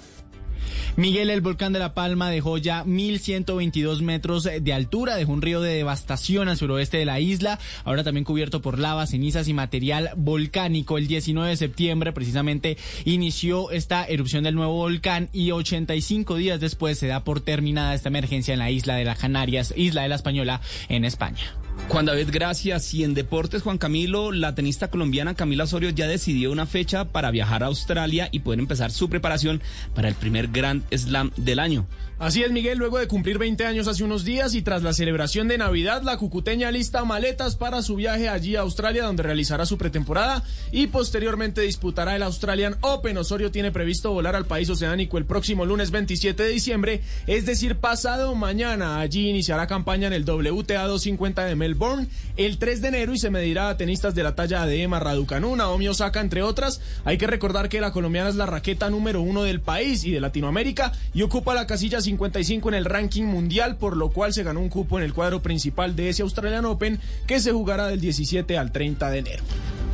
Miguel, 0.96 1.30
el 1.30 1.40
volcán 1.40 1.72
de 1.72 1.78
La 1.78 1.94
Palma 1.94 2.30
dejó 2.30 2.58
ya 2.58 2.84
1.122 2.84 4.00
metros 4.02 4.44
de 4.44 4.72
altura, 4.72 5.16
dejó 5.16 5.32
un 5.32 5.42
río 5.42 5.60
de 5.60 5.74
devastación 5.74 6.48
al 6.48 6.56
suroeste 6.56 6.98
de 6.98 7.04
la 7.04 7.20
isla, 7.20 7.58
ahora 7.84 8.04
también 8.04 8.24
cubierto 8.24 8.62
por 8.62 8.78
lava, 8.78 9.06
cenizas 9.06 9.48
y 9.48 9.54
material 9.54 10.10
volcánico. 10.16 10.98
El 10.98 11.06
19 11.06 11.50
de 11.50 11.56
septiembre 11.56 12.12
precisamente 12.12 12.76
inició 13.04 13.70
esta 13.70 14.04
erupción 14.04 14.44
del 14.44 14.54
nuevo 14.54 14.74
volcán 14.74 15.28
y 15.32 15.50
85 15.50 16.36
días 16.36 16.60
después 16.60 16.98
se 16.98 17.06
da 17.06 17.24
por 17.24 17.40
terminada 17.40 17.94
esta 17.94 18.08
emergencia 18.08 18.52
en 18.52 18.60
la 18.60 18.70
isla 18.70 18.94
de 18.96 19.04
las 19.04 19.18
Canarias, 19.18 19.72
isla 19.76 20.02
de 20.02 20.08
la 20.08 20.16
Española, 20.16 20.60
en 20.88 21.04
España. 21.04 21.67
Juan 21.88 22.06
David, 22.06 22.28
gracias. 22.30 22.92
Y 22.94 23.04
en 23.04 23.14
deportes, 23.14 23.62
Juan 23.62 23.78
Camilo, 23.78 24.32
la 24.32 24.54
tenista 24.54 24.88
colombiana 24.88 25.34
Camila 25.34 25.64
Osorio 25.64 25.90
ya 25.90 26.06
decidió 26.06 26.50
una 26.52 26.66
fecha 26.66 27.06
para 27.06 27.30
viajar 27.30 27.62
a 27.62 27.66
Australia 27.66 28.28
y 28.30 28.40
poder 28.40 28.58
empezar 28.58 28.90
su 28.90 29.08
preparación 29.08 29.62
para 29.94 30.08
el 30.08 30.14
primer 30.14 30.48
Grand 30.48 30.82
Slam 30.94 31.30
del 31.36 31.58
año. 31.58 31.86
Así 32.18 32.42
es, 32.42 32.50
Miguel, 32.50 32.78
luego 32.78 32.98
de 32.98 33.06
cumplir 33.06 33.38
20 33.38 33.64
años 33.64 33.86
hace 33.86 34.02
unos 34.02 34.24
días 34.24 34.52
y 34.56 34.62
tras 34.62 34.82
la 34.82 34.92
celebración 34.92 35.46
de 35.46 35.56
Navidad, 35.56 36.02
la 36.02 36.16
cucuteña 36.16 36.72
lista 36.72 37.04
maletas 37.04 37.54
para 37.54 37.80
su 37.80 37.94
viaje 37.94 38.28
allí 38.28 38.56
a 38.56 38.62
Australia, 38.62 39.04
donde 39.04 39.22
realizará 39.22 39.66
su 39.66 39.78
pretemporada 39.78 40.42
y 40.72 40.88
posteriormente 40.88 41.60
disputará 41.60 42.16
el 42.16 42.24
Australian 42.24 42.76
Open. 42.80 43.18
Osorio 43.18 43.52
tiene 43.52 43.70
previsto 43.70 44.10
volar 44.10 44.34
al 44.34 44.46
país 44.46 44.68
oceánico 44.68 45.16
el 45.16 45.26
próximo 45.26 45.64
lunes 45.64 45.92
27 45.92 46.42
de 46.42 46.48
diciembre, 46.48 47.02
es 47.28 47.46
decir, 47.46 47.76
pasado 47.76 48.34
mañana. 48.34 48.98
Allí 48.98 49.28
iniciará 49.28 49.68
campaña 49.68 50.08
en 50.08 50.12
el 50.12 50.28
WTA 50.28 50.88
250 50.88 51.44
de 51.44 51.54
Melbourne 51.54 52.08
el 52.36 52.58
3 52.58 52.82
de 52.82 52.88
enero 52.88 53.14
y 53.14 53.18
se 53.18 53.30
medirá 53.30 53.68
a 53.68 53.76
tenistas 53.76 54.16
de 54.16 54.24
la 54.24 54.34
talla 54.34 54.66
de 54.66 54.82
Emma 54.82 54.98
Raducanu, 54.98 55.54
Naomi 55.54 55.86
Osaka, 55.86 56.20
entre 56.20 56.42
otras. 56.42 56.80
Hay 57.04 57.16
que 57.16 57.28
recordar 57.28 57.68
que 57.68 57.80
la 57.80 57.92
colombiana 57.92 58.28
es 58.28 58.34
la 58.34 58.46
raqueta 58.46 58.90
número 58.90 59.20
uno 59.22 59.44
del 59.44 59.60
país 59.60 60.04
y 60.04 60.10
de 60.10 60.20
Latinoamérica 60.20 60.92
y 61.14 61.22
ocupa 61.22 61.54
la 61.54 61.68
casilla 61.68 62.00
55 62.08 62.68
en 62.70 62.74
el 62.74 62.84
ranking 62.86 63.24
mundial, 63.24 63.76
por 63.76 63.96
lo 63.96 64.10
cual 64.10 64.32
se 64.32 64.42
ganó 64.42 64.60
un 64.60 64.70
cupo 64.70 64.98
en 64.98 65.04
el 65.04 65.12
cuadro 65.12 65.42
principal 65.42 65.94
de 65.94 66.08
ese 66.08 66.22
Australian 66.22 66.64
Open 66.64 66.98
que 67.26 67.38
se 67.38 67.52
jugará 67.52 67.86
del 67.86 68.00
17 68.00 68.56
al 68.56 68.72
30 68.72 69.10
de 69.10 69.18
enero. 69.18 69.44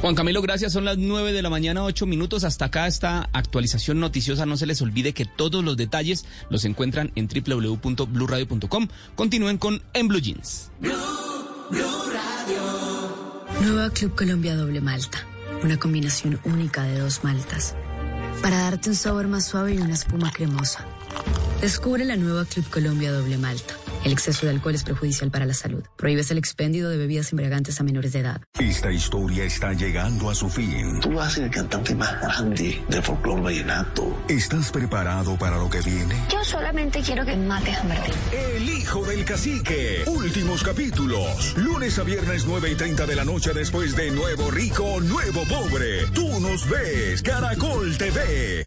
Juan 0.00 0.14
Camilo, 0.14 0.42
gracias. 0.42 0.72
Son 0.72 0.84
las 0.84 0.98
9 0.98 1.32
de 1.32 1.42
la 1.42 1.50
mañana, 1.50 1.82
8 1.82 2.06
minutos. 2.06 2.44
Hasta 2.44 2.66
acá 2.66 2.86
esta 2.86 3.28
actualización 3.32 4.00
noticiosa. 4.00 4.46
No 4.46 4.56
se 4.56 4.66
les 4.66 4.80
olvide 4.82 5.12
que 5.12 5.24
todos 5.24 5.64
los 5.64 5.76
detalles 5.76 6.24
los 6.50 6.64
encuentran 6.64 7.10
en 7.14 7.26
www.bluradio.com. 7.26 8.88
Continúen 9.14 9.58
con 9.58 9.82
En 9.92 10.08
Blue 10.08 10.20
Jeans. 10.20 10.70
Nueva 13.62 13.90
Club 13.90 14.14
Colombia 14.14 14.56
Doble 14.56 14.80
Malta. 14.80 15.26
Una 15.62 15.78
combinación 15.78 16.38
única 16.44 16.82
de 16.84 16.98
dos 16.98 17.24
maltas. 17.24 17.74
Para 18.42 18.58
darte 18.58 18.90
un 18.90 18.96
sabor 18.96 19.26
más 19.26 19.46
suave 19.46 19.74
y 19.74 19.78
una 19.78 19.94
espuma 19.94 20.30
cremosa. 20.30 20.86
Descubre 21.60 22.04
la 22.04 22.16
nueva 22.16 22.44
Club 22.44 22.68
Colombia 22.68 23.10
Doble 23.10 23.38
Malta. 23.38 23.74
El 24.04 24.12
exceso 24.12 24.44
de 24.44 24.52
alcohol 24.52 24.74
es 24.74 24.84
perjudicial 24.84 25.30
para 25.30 25.46
la 25.46 25.54
salud. 25.54 25.82
Prohíbes 25.96 26.30
el 26.30 26.36
expendio 26.36 26.90
de 26.90 26.98
bebidas 26.98 27.32
embriagantes 27.32 27.80
a 27.80 27.84
menores 27.84 28.12
de 28.12 28.18
edad. 28.18 28.42
Esta 28.60 28.92
historia 28.92 29.44
está 29.44 29.72
llegando 29.72 30.28
a 30.28 30.34
su 30.34 30.50
fin. 30.50 31.00
Tú 31.00 31.14
vas 31.14 31.28
a 31.28 31.30
ser 31.36 31.44
el 31.44 31.50
cantante 31.50 31.94
más 31.94 32.20
grande 32.20 32.84
del 32.90 33.02
folclore 33.02 33.40
vallenato. 33.40 34.14
¿Estás 34.28 34.70
preparado 34.70 35.38
para 35.38 35.56
lo 35.56 35.70
que 35.70 35.80
viene? 35.80 36.14
Yo 36.30 36.44
solamente 36.44 37.00
quiero 37.00 37.24
que 37.24 37.34
mates 37.34 37.78
a 37.78 37.84
Martín. 37.84 38.14
El 38.30 38.68
hijo 38.68 39.02
del 39.06 39.24
cacique. 39.24 40.04
Últimos 40.06 40.62
capítulos. 40.62 41.56
Lunes 41.56 41.98
a 41.98 42.02
viernes 42.02 42.44
9 42.46 42.72
y 42.72 42.74
30 42.74 43.06
de 43.06 43.16
la 43.16 43.24
noche 43.24 43.54
después 43.54 43.96
de 43.96 44.10
Nuevo 44.10 44.50
Rico, 44.50 45.00
Nuevo 45.00 45.44
Pobre. 45.44 46.08
Tú 46.12 46.28
nos 46.40 46.68
ves. 46.68 47.22
Caracol 47.22 47.96
TV. 47.96 48.66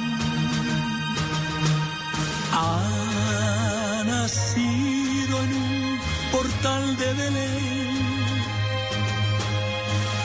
Ha 2.53 4.03
nacido 4.05 5.43
en 5.43 5.53
un 5.53 5.99
portal 6.31 6.97
de 6.97 7.13
Belén 7.13 7.61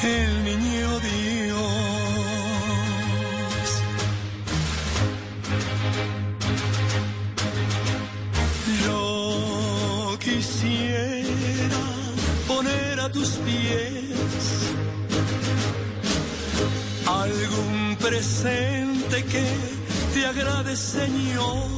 el 0.02 0.44
niño 0.44 0.98
Dios. 1.00 1.56
Yo 8.84 10.18
quisiera 10.20 11.82
poner 12.48 13.00
a 13.00 13.10
tus 13.10 13.28
pies 13.46 14.74
algún 17.06 17.96
presente 18.00 19.24
que 19.24 19.75
te 20.16 20.24
agrade, 20.24 20.76
Señor. 20.76 21.68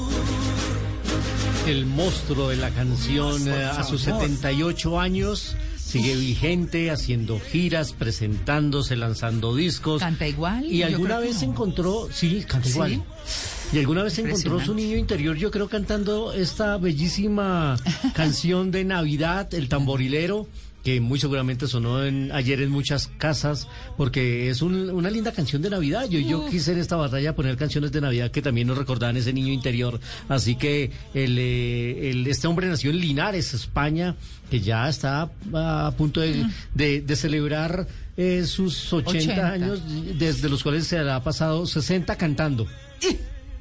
El 1.67 1.87
monstruo 1.87 2.51
de 2.51 2.57
la 2.57 2.71
canción 2.71 3.49
eh, 3.49 3.65
a 3.65 3.83
sus 3.83 4.03
78 4.03 5.01
años 5.01 5.57
sigue 5.77 6.15
vigente, 6.15 6.93
haciendo 6.93 7.41
giras, 7.41 7.93
presentándose, 7.93 8.95
lanzando 8.95 9.57
discos. 9.57 10.01
¿Canta 10.01 10.29
igual? 10.29 10.65
Y 10.67 10.83
alguna 10.83 11.19
vez 11.19 11.43
no. 11.43 11.51
encontró, 11.51 12.09
sí, 12.13 12.45
canta 12.47 12.69
igual. 12.69 13.03
¿Sí? 13.27 13.77
Y 13.77 13.79
alguna 13.81 14.05
vez 14.05 14.19
encontró 14.19 14.61
su 14.61 14.73
niño 14.73 14.97
interior, 14.97 15.37
yo 15.37 15.51
creo, 15.51 15.69
cantando 15.69 16.33
esta 16.33 16.79
bellísima 16.79 17.77
canción 18.15 18.71
de 18.71 18.85
Navidad, 18.85 19.53
El 19.53 19.69
Tamborilero, 19.69 20.47
que 20.85 21.01
muy 21.01 21.19
seguramente 21.19 21.67
sonó 21.67 22.05
en, 22.05 22.31
ayer 22.33 22.61
en 22.63 22.71
muchas 22.71 23.09
casas, 23.19 23.69
porque 23.97 24.49
es 24.49 24.63
un- 24.63 24.91
una 24.91 25.11
linda 25.11 25.33
canción 25.33 25.61
de 25.61 25.71
Navidad. 25.71 26.09
Yo, 26.09 26.19
yo 26.21 26.47
quise 26.49 26.73
en 26.73 26.79
esta 26.79 26.97
batalla 26.97 27.35
poner 27.35 27.57
canciones 27.57 27.93
de 27.93 28.01
Navidad 28.01 28.31
que 28.31 28.41
también 28.43 28.69
nos 28.69 28.79
recordaban 28.79 29.17
ese 29.17 29.33
niño 29.33 29.53
interior. 29.53 30.01
Así 30.29 30.55
que 30.57 30.91
el, 31.15 31.37
eh, 31.39 32.11
el- 32.11 32.27
este 32.27 32.47
hombre 32.47 32.69
nació 32.69 32.91
en 32.91 32.99
Linares, 33.01 33.53
España, 33.55 34.15
que 34.51 34.61
ya 34.61 34.89
está 34.89 35.31
a 35.53 35.93
punto 35.97 36.21
de, 36.21 36.47
de- 36.75 37.01
de 37.03 37.17
celebrar 37.17 37.87
eh, 38.17 38.45
sus 38.47 38.93
80, 38.93 39.19
80. 39.33 39.49
años, 39.53 39.81
desde 40.19 40.49
los 40.49 40.63
cuales 40.63 40.87
se 40.87 41.03
le 41.05 41.11
ha 41.11 41.23
pasado 41.23 41.67
60 41.67 42.17
cantando. 42.17 42.67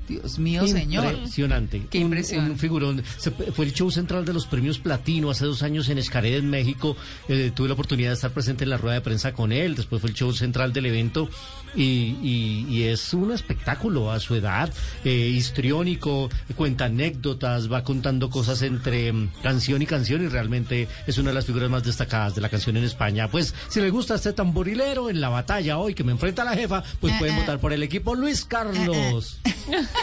Dios 0.08 0.40
mío, 0.40 0.66
señor. 0.68 1.14
Impresionante. 1.14 1.86
Qué 1.90 2.04
Un-. 2.06 2.14
Un, 2.38 2.58
figurón. 2.58 3.04
Se- 3.18 3.32
fue 3.32 3.66
el 3.66 3.74
show 3.74 3.92
central 3.92 4.26
de 4.26 4.34
los 4.34 4.46
premios 4.48 4.80
Platino 4.80 5.30
hace 5.30 5.46
dos 5.46 5.64
años 5.64 5.90
en 5.90 5.98
Escaret, 5.98 6.36
en 6.36 6.50
México. 6.50 6.96
Eh, 7.28 7.52
tuve 7.54 7.68
la 7.68 7.74
oportunidad 7.74 8.10
de 8.10 8.16
estar 8.16 8.32
presente 8.32 8.64
en 8.64 8.70
la 8.70 8.78
rueda 8.78 8.96
de 8.96 9.02
prensa 9.02 9.34
con 9.34 9.52
él. 9.52 9.76
Después 9.76 10.00
fue 10.02 10.10
el 10.10 10.16
show 10.16 10.32
central 10.34 10.72
del 10.74 10.86
evento. 10.88 11.30
Y, 11.76 12.16
y- 12.24 12.66
y 12.70 12.84
es 12.84 13.14
un 13.14 13.32
espectáculo 13.32 14.12
a 14.12 14.20
su 14.20 14.34
edad, 14.36 14.74
eh, 15.04 15.12
histriónico, 15.12 16.30
cuenta 16.56 16.86
anécdotas, 16.86 17.72
va 17.72 17.84
contando 17.84 18.30
cosas 18.30 18.62
entre 18.62 19.12
mm, 19.12 19.30
canción 19.44 19.82
y 19.82 19.86
canción 19.86 20.24
y 20.24 20.28
realmente 20.28 20.88
es 21.06 21.18
una 21.18 21.30
de 21.32 21.36
las 21.36 21.46
figuras 21.46 21.70
más 21.70 21.84
destacadas 21.84 22.34
de 22.36 22.42
la 22.42 22.50
canción 22.50 22.78
en 22.78 22.84
España. 22.86 23.30
Pues 23.30 23.54
si 23.70 23.82
le 23.82 23.90
gusta 23.90 24.16
este 24.16 24.34
tamborilero 24.34 25.10
en 25.10 25.20
la 25.22 25.30
batalla 25.30 25.78
hoy 25.78 25.94
que 25.94 26.04
me 26.04 26.14
enfrenta 26.14 26.44
la 26.46 26.56
jefa, 26.56 26.84
pues 27.02 27.14
Eh, 27.14 27.16
pueden 27.20 27.36
eh. 27.36 27.40
votar 27.42 27.60
por 27.60 27.74
el 27.74 27.84
equipo 27.84 28.16
Luis 28.16 28.46
Carlos. 28.46 29.40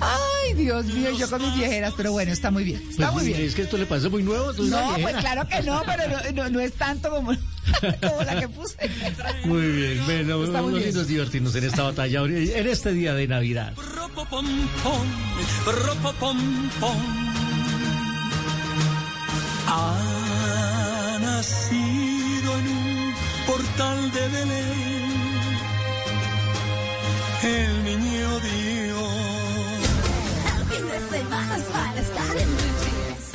Ay, 0.00 0.54
Dios 0.54 0.86
mío, 0.86 1.10
yo 1.18 1.28
con 1.30 1.40
mis 1.42 1.54
viejeras, 1.54 1.94
pero 1.96 2.12
bueno, 2.12 2.32
está 2.32 2.50
muy 2.50 2.64
bien. 2.64 2.82
Está 2.90 3.12
Pues, 3.12 3.24
muy 3.24 3.32
bien. 3.32 3.46
Es 3.46 3.54
que 3.54 3.62
esto 3.62 3.76
le 3.76 3.86
parece 3.86 4.08
muy 4.08 4.22
nuevo. 4.22 4.52
No, 4.52 4.96
pues 5.00 5.16
claro 5.16 5.46
que 5.48 5.62
no, 5.62 5.82
pero 5.86 6.02
no, 6.08 6.18
no- 6.44 6.50
no 6.50 6.60
es 6.60 6.72
tanto 6.74 7.10
como, 7.10 7.32
como 8.00 8.22
la 8.24 8.40
que 8.40 8.48
puse. 8.48 8.76
Muy 9.44 9.66
bien, 9.66 10.04
bueno, 10.04 10.44
Está 10.44 10.62
muy 10.62 10.72
vamos 10.72 10.84
bien. 10.84 10.96
a 10.98 11.04
divertirnos 11.04 11.54
en 11.54 11.64
esta 11.64 11.82
batalla, 11.84 12.20
en 12.24 12.66
este 12.66 12.92
día 12.92 13.14
de 13.14 13.26
Navidad. 13.28 13.72
Ha 19.74 21.18
nacido 21.20 22.58
en 22.58 22.68
un 22.68 23.14
portal 23.46 24.12
de 24.12 24.28
Belén 24.28 25.01
el 27.44 27.84
niño 27.84 28.40
Dios. 28.40 29.02
El 30.58 30.64
fin 30.76 30.86
de 30.86 31.00
semana 31.18 31.56
es 31.56 31.62
para 31.64 32.00
estar 32.00 32.36
en 32.36 32.48
blue 32.48 32.74
jeans. 32.84 33.32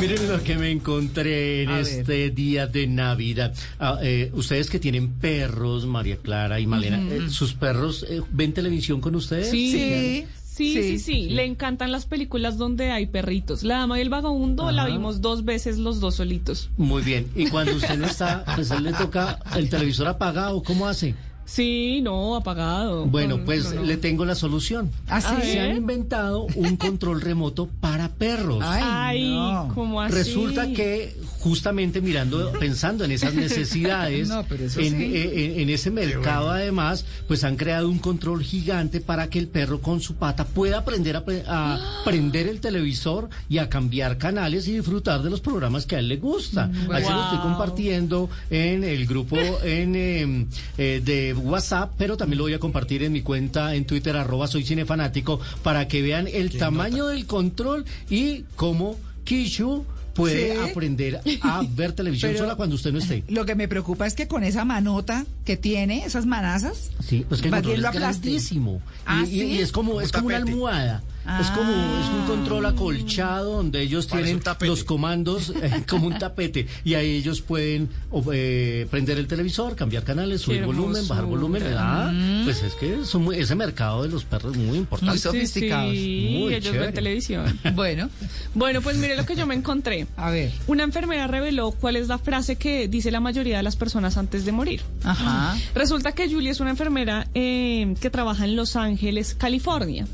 Miren 0.00 0.28
lo 0.28 0.42
que 0.44 0.56
me 0.56 0.70
encontré 0.70 1.62
en 1.64 1.70
A 1.70 1.76
ver. 1.78 1.80
este 1.86 2.30
día 2.30 2.66
de 2.68 2.86
Navidad. 2.86 3.52
Ah, 3.80 3.98
eh, 4.02 4.30
ustedes 4.32 4.70
que 4.70 4.78
tienen 4.78 5.14
perros, 5.14 5.86
María 5.86 6.16
Clara 6.18 6.60
y 6.60 6.66
Malena, 6.68 7.00
eh, 7.12 7.28
¿sus 7.28 7.54
perros 7.54 8.06
eh, 8.08 8.20
ven 8.30 8.52
televisión 8.52 9.00
con 9.00 9.16
ustedes? 9.16 9.50
Sí. 9.50 9.72
Sí. 9.72 10.24
Sí, 10.58 10.72
sí, 10.74 10.82
Sí. 10.82 10.98
sí, 10.98 11.28
Le 11.30 11.44
encantan 11.44 11.92
las 11.92 12.04
películas 12.06 12.58
donde 12.58 12.90
hay 12.90 13.06
perritos. 13.06 13.62
La 13.62 13.78
dama 13.78 13.98
y 13.98 14.02
el 14.02 14.08
vagabundo 14.10 14.70
la 14.72 14.86
vimos 14.86 15.20
dos 15.20 15.44
veces 15.44 15.78
los 15.78 16.00
dos 16.00 16.16
solitos. 16.16 16.70
Muy 16.76 17.02
bien. 17.02 17.28
Y 17.36 17.46
cuando 17.48 17.74
usted 17.76 17.96
no 17.96 18.06
está, 18.06 18.44
pues 18.56 18.70
él 18.72 18.82
le 18.82 18.92
toca 18.92 19.38
el 19.56 19.70
televisor 19.70 20.08
apagado, 20.08 20.62
¿cómo 20.62 20.88
hace? 20.88 21.14
Sí, 21.50 22.00
no, 22.02 22.36
apagado. 22.36 23.06
Bueno, 23.06 23.40
pues 23.44 23.64
no, 23.72 23.76
no. 23.80 23.82
le 23.84 23.96
tengo 23.96 24.26
la 24.26 24.34
solución. 24.34 24.90
¿Ah, 25.08 25.20
sí? 25.22 25.28
Se 25.50 25.58
A 25.58 25.62
ver. 25.62 25.70
han 25.70 25.76
inventado 25.78 26.46
un 26.54 26.76
control 26.76 27.22
remoto 27.22 27.68
para 27.80 28.10
perros. 28.10 28.62
Ay, 28.66 29.34
¿cómo 29.74 30.02
así? 30.02 30.14
Resulta 30.14 30.70
que 30.72 31.16
justamente 31.40 32.02
mirando, 32.02 32.52
pensando 32.60 33.04
en 33.04 33.12
esas 33.12 33.32
necesidades, 33.34 34.28
No, 34.28 34.44
pero 34.46 34.64
eso 34.66 34.78
en, 34.80 34.98
sí. 34.98 35.04
eh, 35.16 35.54
en- 35.54 35.60
en 35.62 35.70
ese 35.70 35.90
mercado 35.90 36.50
además, 36.50 37.06
pues 37.26 37.42
han 37.44 37.56
creado 37.56 37.88
un 37.88 37.98
control 37.98 38.42
gigante 38.42 39.00
para 39.00 39.30
que 39.30 39.38
el 39.38 39.48
perro 39.48 39.80
con 39.80 40.00
su 40.02 40.16
pata 40.16 40.44
pueda 40.44 40.78
aprender 40.78 41.16
a, 41.16 41.24
pre- 41.24 41.44
a 41.48 42.02
prender 42.04 42.46
el 42.46 42.60
televisor 42.60 43.30
y 43.48 43.56
a 43.58 43.70
cambiar 43.70 44.18
canales 44.18 44.68
y 44.68 44.72
disfrutar 44.74 45.22
de 45.22 45.30
los 45.30 45.40
programas 45.40 45.86
que 45.86 45.96
a 45.96 46.00
él 46.00 46.08
le 46.08 46.18
gusta. 46.18 46.66
Mm, 46.66 46.92
Así 46.92 47.08
lo 47.10 47.22
estoy 47.22 47.38
Wow. 47.38 47.42
compartiendo 47.48 48.28
en 48.50 48.84
el 48.84 49.06
grupo 49.06 49.36
en, 49.62 49.94
eh, 49.96 50.46
eh, 50.76 51.00
de 51.02 51.37
WhatsApp, 51.38 51.92
pero 51.96 52.16
también 52.16 52.38
lo 52.38 52.44
voy 52.44 52.54
a 52.54 52.58
compartir 52.58 53.02
en 53.02 53.12
mi 53.12 53.22
cuenta 53.22 53.74
en 53.74 53.84
Twitter, 53.84 54.16
arroba 54.16 54.46
soy 54.46 54.64
cinefanático, 54.64 55.40
para 55.62 55.88
que 55.88 56.02
vean 56.02 56.28
el 56.28 56.56
tamaño 56.56 57.06
del 57.06 57.26
control 57.26 57.84
y 58.10 58.42
cómo 58.56 58.96
Kishu 59.24 59.84
puede 60.18 60.52
Sí. 60.54 60.70
aprender 60.70 61.20
a 61.42 61.62
ver 61.70 61.92
televisión 61.92 62.32
Pero- 62.32 62.44
sola 62.44 62.56
cuando 62.56 62.74
usted 62.76 62.92
no 62.92 62.98
esté. 62.98 63.24
Lo 63.28 63.46
que 63.46 63.54
me 63.54 63.68
preocupa 63.68 64.06
es 64.06 64.14
que 64.14 64.28
con 64.28 64.44
esa 64.44 64.64
manota 64.66 65.24
que 65.44 65.56
tiene, 65.56 66.04
esas 66.04 66.26
manazas, 66.26 66.90
Sí, 67.02 67.24
pues 67.28 67.40
que 67.40 67.48
el 67.48 67.54
control 67.54 67.84
es 67.84 67.92
grandísimo. 67.92 68.82
Ah, 69.06 69.22
y, 69.26 69.30
¿sí? 69.30 69.42
y 69.44 69.58
es 69.58 69.72
como, 69.72 70.00
es 70.00 70.12
como 70.12 70.26
una 70.26 70.36
almohada. 70.36 71.02
Es 71.40 71.48
como 71.48 71.70
es 71.70 72.06
un 72.08 72.24
control 72.26 72.64
acolchado 72.64 73.56
donde 73.58 73.82
ellos 73.82 74.06
tienen 74.06 74.40
los 74.62 74.82
comandos 74.82 75.50
eh, 75.62 75.82
como 75.86 76.06
un 76.06 76.18
tapete 76.18 76.66
y 76.84 76.94
ahí 76.94 77.16
ellos 77.16 77.42
pueden 77.42 77.90
eh, 78.32 78.86
prender 78.90 79.18
el 79.18 79.26
televisor, 79.26 79.76
cambiar 79.76 80.04
canales, 80.04 80.40
subir 80.40 80.64
volumen, 80.64 81.06
bajar 81.06 81.26
volumen. 81.26 81.62
Ah, 81.76 82.10
Mm. 82.14 82.44
Pues 82.44 82.62
es 82.62 82.72
que 82.74 83.04
son 83.04 83.24
muy- 83.24 83.36
ese 83.38 83.54
mercado 83.54 84.04
de 84.04 84.08
los 84.08 84.24
perros 84.24 84.56
es 84.56 84.58
muy 84.62 84.78
importante. 84.78 85.10
Muy 85.12 85.18
sofisticados. 85.18 85.92
Sí, 85.92 86.36
Muy 86.38 86.54
ellos 86.54 86.64
chévere. 86.64 86.84
ven 86.86 86.94
televisión. 86.94 87.58
Bueno. 87.74 88.08
Bueno, 88.54 88.80
pues 88.80 88.96
mire 88.96 89.14
lo 89.14 89.26
que 89.26 89.36
yo 89.36 89.46
me 89.46 89.54
encontré. 89.54 90.06
A 90.16 90.30
ver. 90.30 90.52
Una 90.66 90.82
enfermera 90.82 91.26
reveló 91.26 91.70
cuál 91.70 91.96
es 91.96 92.08
la 92.08 92.18
frase 92.18 92.56
que 92.56 92.88
dice 92.88 93.10
la 93.10 93.20
mayoría 93.20 93.58
de 93.58 93.62
las 93.62 93.76
personas 93.76 94.16
antes 94.16 94.44
de 94.44 94.52
morir. 94.52 94.82
Ajá. 95.04 95.56
Resulta 95.74 96.12
que 96.12 96.28
Julie 96.28 96.50
es 96.50 96.60
una 96.60 96.70
enfermera 96.70 97.28
eh, 97.34 97.94
que 98.00 98.10
trabaja 98.10 98.44
en 98.44 98.56
Los 98.56 98.76
Ángeles, 98.76 99.34
California. 99.34 100.06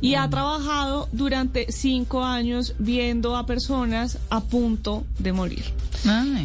Y 0.00 0.14
ha 0.14 0.28
trabajado 0.28 1.08
durante 1.12 1.70
cinco 1.70 2.24
años 2.24 2.74
viendo 2.78 3.36
a 3.36 3.46
personas 3.46 4.18
a 4.30 4.40
punto 4.40 5.04
de 5.18 5.32
morir. 5.32 5.64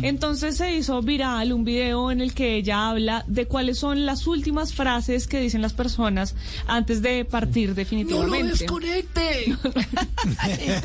Entonces 0.03 0.57
se 0.57 0.75
hizo 0.75 1.01
viral 1.01 1.51
un 1.51 1.63
video 1.63 2.11
en 2.11 2.21
el 2.21 2.33
que 2.33 2.55
ella 2.55 2.89
habla 2.89 3.23
de 3.27 3.47
cuáles 3.47 3.79
son 3.79 4.05
las 4.05 4.27
últimas 4.27 4.73
frases 4.73 5.27
que 5.27 5.39
dicen 5.39 5.61
las 5.61 5.73
personas 5.73 6.35
antes 6.67 7.01
de 7.01 7.25
partir 7.25 7.73
definitivamente. 7.73 8.51
desconecte! 8.59 9.57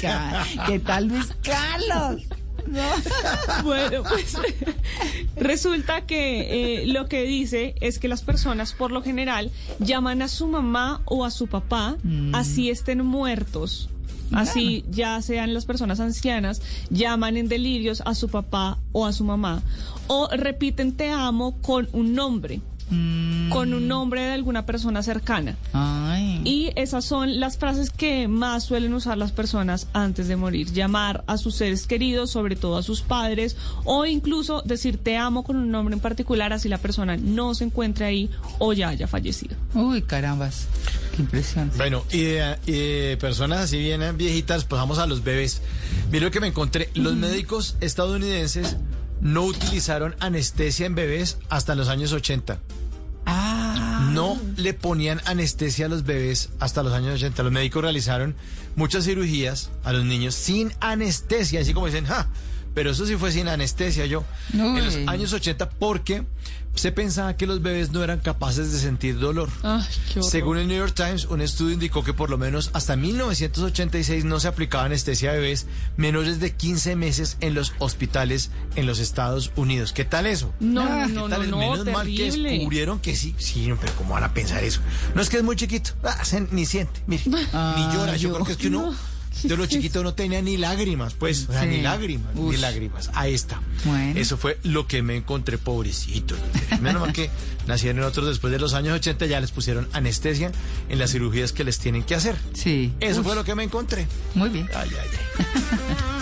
¿Qué 0.67 0.79
tal 0.79 1.09
Luis 1.09 1.29
Carlos? 1.43 2.23
Bueno, 3.65 4.03
pues 4.09 4.37
resulta 5.37 6.03
que 6.07 6.83
eh, 6.83 6.87
lo 6.87 7.09
que 7.09 7.23
dice 7.23 7.75
es 7.81 7.99
que 7.99 8.09
las 8.09 8.23
personas 8.23 8.73
por 8.73 8.91
lo 8.91 9.03
general 9.03 9.51
llaman 9.79 10.23
a 10.23 10.29
su 10.29 10.47
mamá 10.47 11.03
o 11.05 11.25
a 11.25 11.31
su 11.31 11.47
papá, 11.47 11.97
así 12.33 12.71
estén 12.71 13.05
muertos. 13.05 13.89
Así 14.33 14.85
ya 14.91 15.21
sean 15.21 15.53
las 15.53 15.67
personas 15.67 16.01
ancianas, 16.01 16.63
llaman 16.89 17.37
en 17.37 17.49
delirios 17.49 18.03
a 18.07 18.15
su 18.15 18.29
papá 18.29 18.79
o 18.93 19.05
a 19.05 19.13
su 19.13 19.25
mamá. 19.25 19.63
O 20.07 20.29
repiten 20.33 20.93
te 20.93 21.11
amo 21.11 21.61
con 21.61 21.89
un 21.93 22.15
nombre. 22.15 22.61
Con 22.89 23.75
un 23.75 23.89
nombre 23.89 24.23
de 24.23 24.33
alguna 24.33 24.67
persona 24.67 25.03
cercana. 25.03 25.57
Y 26.45 26.73
esas 26.77 27.05
son 27.05 27.41
las 27.41 27.57
frases 27.57 27.91
que 27.91 28.29
más 28.29 28.65
suelen 28.65 28.95
usar 28.95 29.19
las 29.19 29.33
personas 29.33 29.87
antes 29.93 30.29
de 30.29 30.37
morir. 30.37 30.73
Llamar 30.73 31.25
a 31.27 31.37
sus 31.37 31.55
seres 31.55 31.87
queridos, 31.87 32.31
sobre 32.31 32.57
todo 32.57 32.77
a 32.77 32.83
sus 32.83 33.03
padres, 33.03 33.57
o 33.85 34.07
incluso 34.07 34.63
decir 34.63 34.99
te 34.99 35.17
amo 35.17 35.45
con 35.45 35.57
un 35.57 35.71
nombre 35.71 35.95
en 35.95 36.01
particular, 36.01 36.53
así 36.53 36.69
la 36.69 36.79
persona 36.79 37.17
no 37.17 37.55
se 37.55 37.65
encuentre 37.65 38.05
ahí 38.05 38.31
o 38.59 38.73
ya 38.73 38.89
haya 38.89 39.07
fallecido. 39.07 39.57
Uy, 39.75 40.03
carambas. 40.03 40.67
Qué 41.15 41.23
impresión. 41.23 41.71
Bueno, 41.77 42.05
y 42.11 42.23
de, 42.23 42.57
y 42.67 42.73
de 42.73 43.19
personas 43.21 43.61
así 43.61 43.79
bien 43.79 44.03
viejitas, 44.17 44.65
pues 44.65 44.81
vamos 44.81 44.99
a 44.99 45.07
los 45.07 45.23
bebés. 45.23 45.63
Mira 46.11 46.25
lo 46.25 46.31
que 46.31 46.41
me 46.41 46.49
encontré. 46.49 46.91
Los 46.95 47.15
médicos 47.15 47.77
estadounidenses 47.81 48.77
no 49.21 49.45
utilizaron 49.45 50.17
anestesia 50.19 50.87
en 50.87 50.95
bebés 50.95 51.39
hasta 51.49 51.75
los 51.75 51.89
años 51.89 52.13
80. 52.13 52.59
No 54.13 54.39
le 54.57 54.75
ponían 54.75 55.21
anestesia 55.25 55.87
a 55.87 55.89
los 55.89 56.05
bebés 56.05 56.51
hasta 56.61 56.83
los 56.83 56.93
años 56.93 57.15
80. 57.15 57.43
Los 57.43 57.53
médicos 57.53 57.83
realizaron 57.83 58.35
muchas 58.77 59.05
cirugías 59.05 59.71
a 59.85 59.93
los 59.93 60.05
niños 60.05 60.35
sin 60.35 60.73
anestesia, 60.81 61.61
así 61.61 61.73
como 61.73 61.87
dicen, 61.87 62.07
¡ja! 62.07 62.29
Pero 62.75 62.91
eso 62.91 63.05
sí 63.07 63.17
fue 63.17 63.33
sin 63.33 63.49
anestesia 63.49 64.07
yo. 64.07 64.25
En 64.53 64.85
los 64.85 64.97
Uy. 64.97 65.05
años 65.07 65.33
80 65.33 65.69
porque 65.71 66.25
se 66.75 66.91
pensaba 66.91 67.37
que 67.37 67.47
los 67.47 67.61
bebés 67.61 67.91
no 67.93 68.03
eran 68.03 68.21
capaces 68.21 68.73
de 68.73 68.79
sentir 68.79 69.19
dolor. 69.19 69.51
Ay. 69.63 69.85
Según 70.23 70.57
el 70.57 70.69
New 70.69 70.79
York 70.79 70.95
Times, 70.95 71.27
un 71.27 71.43
estudio 71.43 71.75
indicó 71.75 72.03
que 72.03 72.15
por 72.15 72.31
lo 72.31 72.39
menos 72.39 72.71
hasta 72.73 72.97
1986 72.97 74.25
no 74.25 74.41
se 74.41 74.49
aplicaba 74.49 74.85
anestesia 74.85 75.31
a 75.31 75.35
bebés 75.35 75.67
menores 75.99 76.41
de 76.41 76.53
15 76.55 76.97
meses 76.97 77.37
en 77.41 77.55
los 77.55 77.75
hospitales 77.79 78.51
en 78.75 78.87
los 78.87 79.01
Estados 79.01 79.53
Unidos. 79.57 79.93
¿Qué 79.93 80.05
tal 80.07 80.27
eso? 80.27 80.53
No, 80.61 80.81
Ah, 80.83 81.07
no, 81.09 81.25
¿qué 81.25 81.31
tal 81.31 81.51
no, 81.51 81.59
no, 81.61 81.71
Menos 81.73 81.87
mal 81.93 82.07
que 82.07 82.17
terrible. 82.17 82.51
descubrieron 82.53 83.01
que 83.01 83.17
sí. 83.17 83.35
Sí, 83.39 83.71
pero 83.81 83.93
¿cómo 83.97 84.15
van 84.15 84.25
a 84.25 84.33
pensar 84.33 84.65
eso? 84.65 84.81
No 85.15 85.21
es 85.21 85.29
que 85.29 85.37
es 85.37 85.43
muy 85.43 85.57
chiquito. 85.57 85.91
Ah, 86.03 86.25
se- 86.25 86.47
ni 86.51 86.65
siente, 86.65 87.03
mire, 87.07 87.23
ni 87.27 87.33
llora. 87.93 88.17
Yo 88.17 88.31
yo- 88.31 88.35
creo 88.35 88.47
que 88.47 88.53
es 88.53 88.59
que 88.59 88.69
uno... 88.69 88.95
De 89.43 89.57
los 89.57 89.69
chiquitos 89.69 90.03
no 90.05 90.15
tenía 90.15 90.41
ni 90.43 90.57
lágrimas, 90.57 91.15
pues, 91.15 91.47
o 91.49 91.53
sea, 91.53 91.63
Sí. 91.63 91.69
ni 91.69 91.83
lágrimas, 91.83 92.35
ni 92.35 92.57
lágrimas. 92.59 93.11
Ahí 93.15 93.35
está. 93.35 93.61
Bueno. 93.85 94.19
Eso 94.21 94.37
fue 94.37 94.59
lo 94.63 94.87
que 94.87 95.03
me 95.03 95.17
encontré, 95.17 95.59
pobrecito. 95.59 96.35
Menos 96.81 97.01
mal 97.03 97.13
que 97.13 97.31
nacieron 97.67 97.99
en 98.03 98.05
otros 98.05 98.27
después 98.29 98.53
de 98.53 98.59
los 98.59 98.75
años 98.75 98.95
80, 98.95 99.27
ya 99.27 99.41
les 99.41 99.51
pusieron 99.51 99.89
anestesia 99.93 100.53
en 100.89 100.99
las 100.99 101.11
cirugías 101.13 101.53
que 101.53 101.65
les 101.65 101.79
tienen 101.79 102.03
que 102.05 102.15
hacer. 102.15 102.37
Sí. 102.55 102.93
Eso 103.01 103.25
fue 103.25 103.35
lo 103.35 103.45
que 103.45 103.55
me 103.55 103.65
encontré. 103.65 104.07
Muy 104.35 104.49
bien. 104.51 104.69
Ay, 104.75 104.91
ay, 104.91 105.09
ay. 105.39 105.45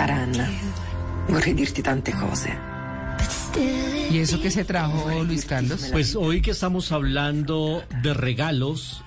Cara 0.00 0.22
Anna, 0.22 0.48
vorrei 1.28 1.52
dirti 1.52 1.82
tante 1.82 2.10
cose. 2.12 2.48
¿Y 4.10 4.16
eso 4.16 4.40
que 4.40 4.50
se 4.50 4.64
trajo 4.64 5.22
Luis 5.24 5.44
Carlos? 5.44 5.90
Pues 5.92 6.16
hoy 6.16 6.40
que 6.40 6.52
estamos 6.52 6.90
hablando 6.90 7.84
de 8.02 8.14
regalos, 8.14 9.04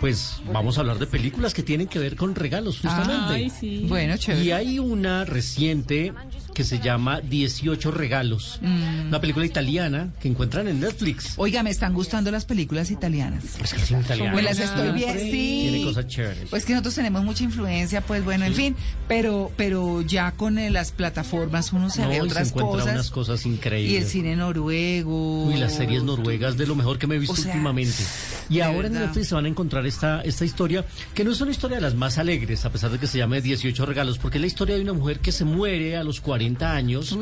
pues 0.00 0.42
vamos 0.52 0.76
a 0.76 0.82
hablar 0.82 0.98
de 0.98 1.06
películas 1.06 1.54
que 1.54 1.62
tienen 1.62 1.88
que 1.88 1.98
ver 1.98 2.14
con 2.14 2.34
regalos, 2.34 2.80
justamente. 2.80 3.32
Ay, 3.32 3.48
sí. 3.48 3.86
Bueno, 3.88 4.18
chévere. 4.18 4.44
Y 4.44 4.50
hay 4.50 4.78
una 4.78 5.24
reciente 5.24 6.12
que 6.54 6.64
se 6.64 6.78
llama 6.80 7.20
18 7.20 7.90
regalos, 7.90 8.58
Mm. 8.62 9.08
una 9.08 9.20
película 9.20 9.44
italiana 9.44 10.10
que 10.20 10.28
encuentran 10.28 10.68
en 10.68 10.80
Netflix. 10.80 11.34
Oiga, 11.36 11.62
me 11.62 11.70
están 11.70 11.92
gustando 11.92 12.30
las 12.30 12.44
películas 12.46 12.90
italianas. 12.90 13.44
Es 13.62 13.74
que 13.74 13.82
es 13.82 13.90
italiano. 13.90 14.32
Pues 14.32 14.44
las 14.44 14.58
estoy 14.58 14.92
viendo, 14.92 15.20
sí. 15.22 15.68
Tiene 15.70 15.84
cosas 15.84 16.06
chéveres. 16.06 16.48
Pues 16.50 16.64
que 16.64 16.72
nosotros 16.72 16.94
tenemos 16.94 17.24
mucha 17.24 17.44
influencia, 17.44 18.00
pues 18.00 18.24
bueno, 18.24 18.44
en 18.46 18.54
fin, 18.54 18.76
pero 19.08 19.52
pero 19.56 20.00
ya 20.02 20.32
con 20.32 20.58
eh, 20.58 20.70
las 20.70 20.92
plataformas 20.92 21.72
uno 21.72 21.90
se 21.90 22.02
No, 22.02 22.08
ve 22.08 22.14
y 22.14 22.18
se 22.18 22.22
otras 22.22 22.52
cosas. 22.52 22.92
unas 22.92 23.10
cosas 23.10 23.44
Y 23.44 23.48
el 23.48 23.54
increíbles. 23.56 24.08
cine 24.10 24.36
noruego. 24.36 25.44
Uy, 25.46 25.56
las 25.56 25.74
series 25.74 26.02
noruegas 26.02 26.56
de 26.56 26.66
lo 26.66 26.74
mejor 26.74 26.98
que 26.98 27.06
me 27.06 27.16
he 27.16 27.18
visto 27.18 27.32
O 27.34 27.36
sea, 27.36 27.52
últimamente. 27.52 28.02
Y 28.48 28.60
ahora 28.60 28.88
en. 28.88 28.94
Netflix 28.94 29.28
se 29.28 29.34
van 29.34 29.44
a 29.46 29.48
encontrar 29.48 29.86
esta, 29.86 30.20
esta 30.22 30.44
historia, 30.44 30.84
que 31.14 31.24
no 31.24 31.32
es 31.32 31.40
una 31.40 31.50
historia 31.50 31.76
de 31.76 31.80
las 31.82 31.94
más 31.94 32.18
alegres, 32.18 32.64
a 32.64 32.70
pesar 32.70 32.90
de 32.90 32.98
que 32.98 33.06
se 33.06 33.18
llame 33.18 33.40
18 33.40 33.84
regalos, 33.86 34.18
porque 34.18 34.38
es 34.38 34.40
la 34.42 34.46
historia 34.46 34.76
de 34.76 34.82
una 34.82 34.92
mujer 34.92 35.18
que 35.20 35.32
se 35.32 35.44
muere 35.44 35.96
a 35.96 36.04
los 36.04 36.20
40 36.20 36.43
años 36.62 37.16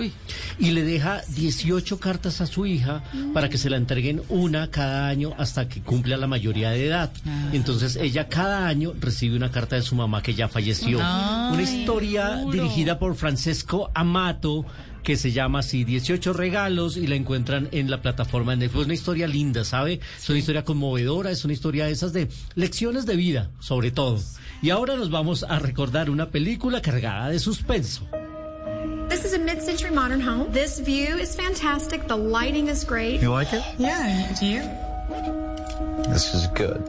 y 0.59 0.71
le 0.71 0.85
deja 0.85 1.23
18 1.29 1.99
cartas 1.99 2.41
a 2.41 2.47
su 2.47 2.67
hija 2.67 3.03
para 3.33 3.49
que 3.49 3.59
se 3.59 3.71
la 3.71 3.77
entreguen 3.77 4.23
una 4.29 4.71
cada 4.71 5.09
año 5.09 5.33
hasta 5.39 5.69
que 5.69 5.81
cumpla 5.81 6.17
la 6.17 6.27
mayoría 6.27 6.71
de 6.71 6.87
edad. 6.87 7.13
Ah. 7.27 7.51
Entonces 7.53 7.97
ella 7.97 8.29
cada 8.29 8.67
año 8.67 8.93
recibe 9.01 9.37
una 9.37 9.51
carta 9.51 9.77
de 9.77 9.83
su 9.83 9.95
mamá 9.95 10.23
que 10.23 10.35
ya 10.35 10.49
falleció. 10.49 10.99
Ay, 11.03 11.55
una 11.55 11.63
historia 11.63 12.37
duro. 12.37 12.53
dirigida 12.53 12.99
por 12.99 13.15
Francesco 13.15 13.91
Amato 13.95 14.65
que 15.03 15.17
se 15.17 15.33
llama 15.33 15.61
así 15.61 15.85
18 15.85 16.33
regalos 16.33 16.97
y 16.97 17.07
la 17.07 17.17
encuentran 17.17 17.69
en 17.73 17.91
la 17.91 18.03
plataforma 18.03 18.53
de 18.53 18.59
Netflix. 18.59 18.81
Es 18.83 18.87
una 18.87 18.95
historia 18.95 19.27
linda, 19.27 19.65
¿sabe? 19.65 20.01
Es 20.17 20.29
una 20.29 20.39
historia 20.39 20.65
conmovedora, 20.65 21.31
es 21.31 21.45
una 21.45 21.55
historia 21.55 21.87
de 21.87 21.93
esas 21.93 22.13
de 22.13 22.29
lecciones 22.55 23.05
de 23.05 23.17
vida, 23.17 23.51
sobre 23.59 23.91
todo. 23.91 24.21
Y 24.63 24.71
ahora 24.71 24.95
nos 24.95 25.11
vamos 25.11 25.45
a 25.49 25.59
recordar 25.59 26.09
una 26.09 26.31
película 26.31 26.81
cargada 26.81 27.31
de 27.31 27.41
suspenso. 27.41 28.07
This 29.13 29.27
is 29.27 29.35
a 29.35 29.39
mid-century 29.39 29.91
modern 29.91 30.23
home. 30.23 30.51
This 30.53 30.79
view 30.79 31.19
is 31.19 31.37
fantastic. 31.37 32.09
The 32.09 32.17
lighting 32.17 32.69
is 32.69 32.83
great. 32.83 33.21
You 33.21 33.29
like 33.29 33.53
it? 33.53 33.63
Yeah. 33.77 34.33
Do 34.41 34.47
you? 34.47 34.63
This 36.09 36.33
is 36.33 36.49
good. 36.55 36.81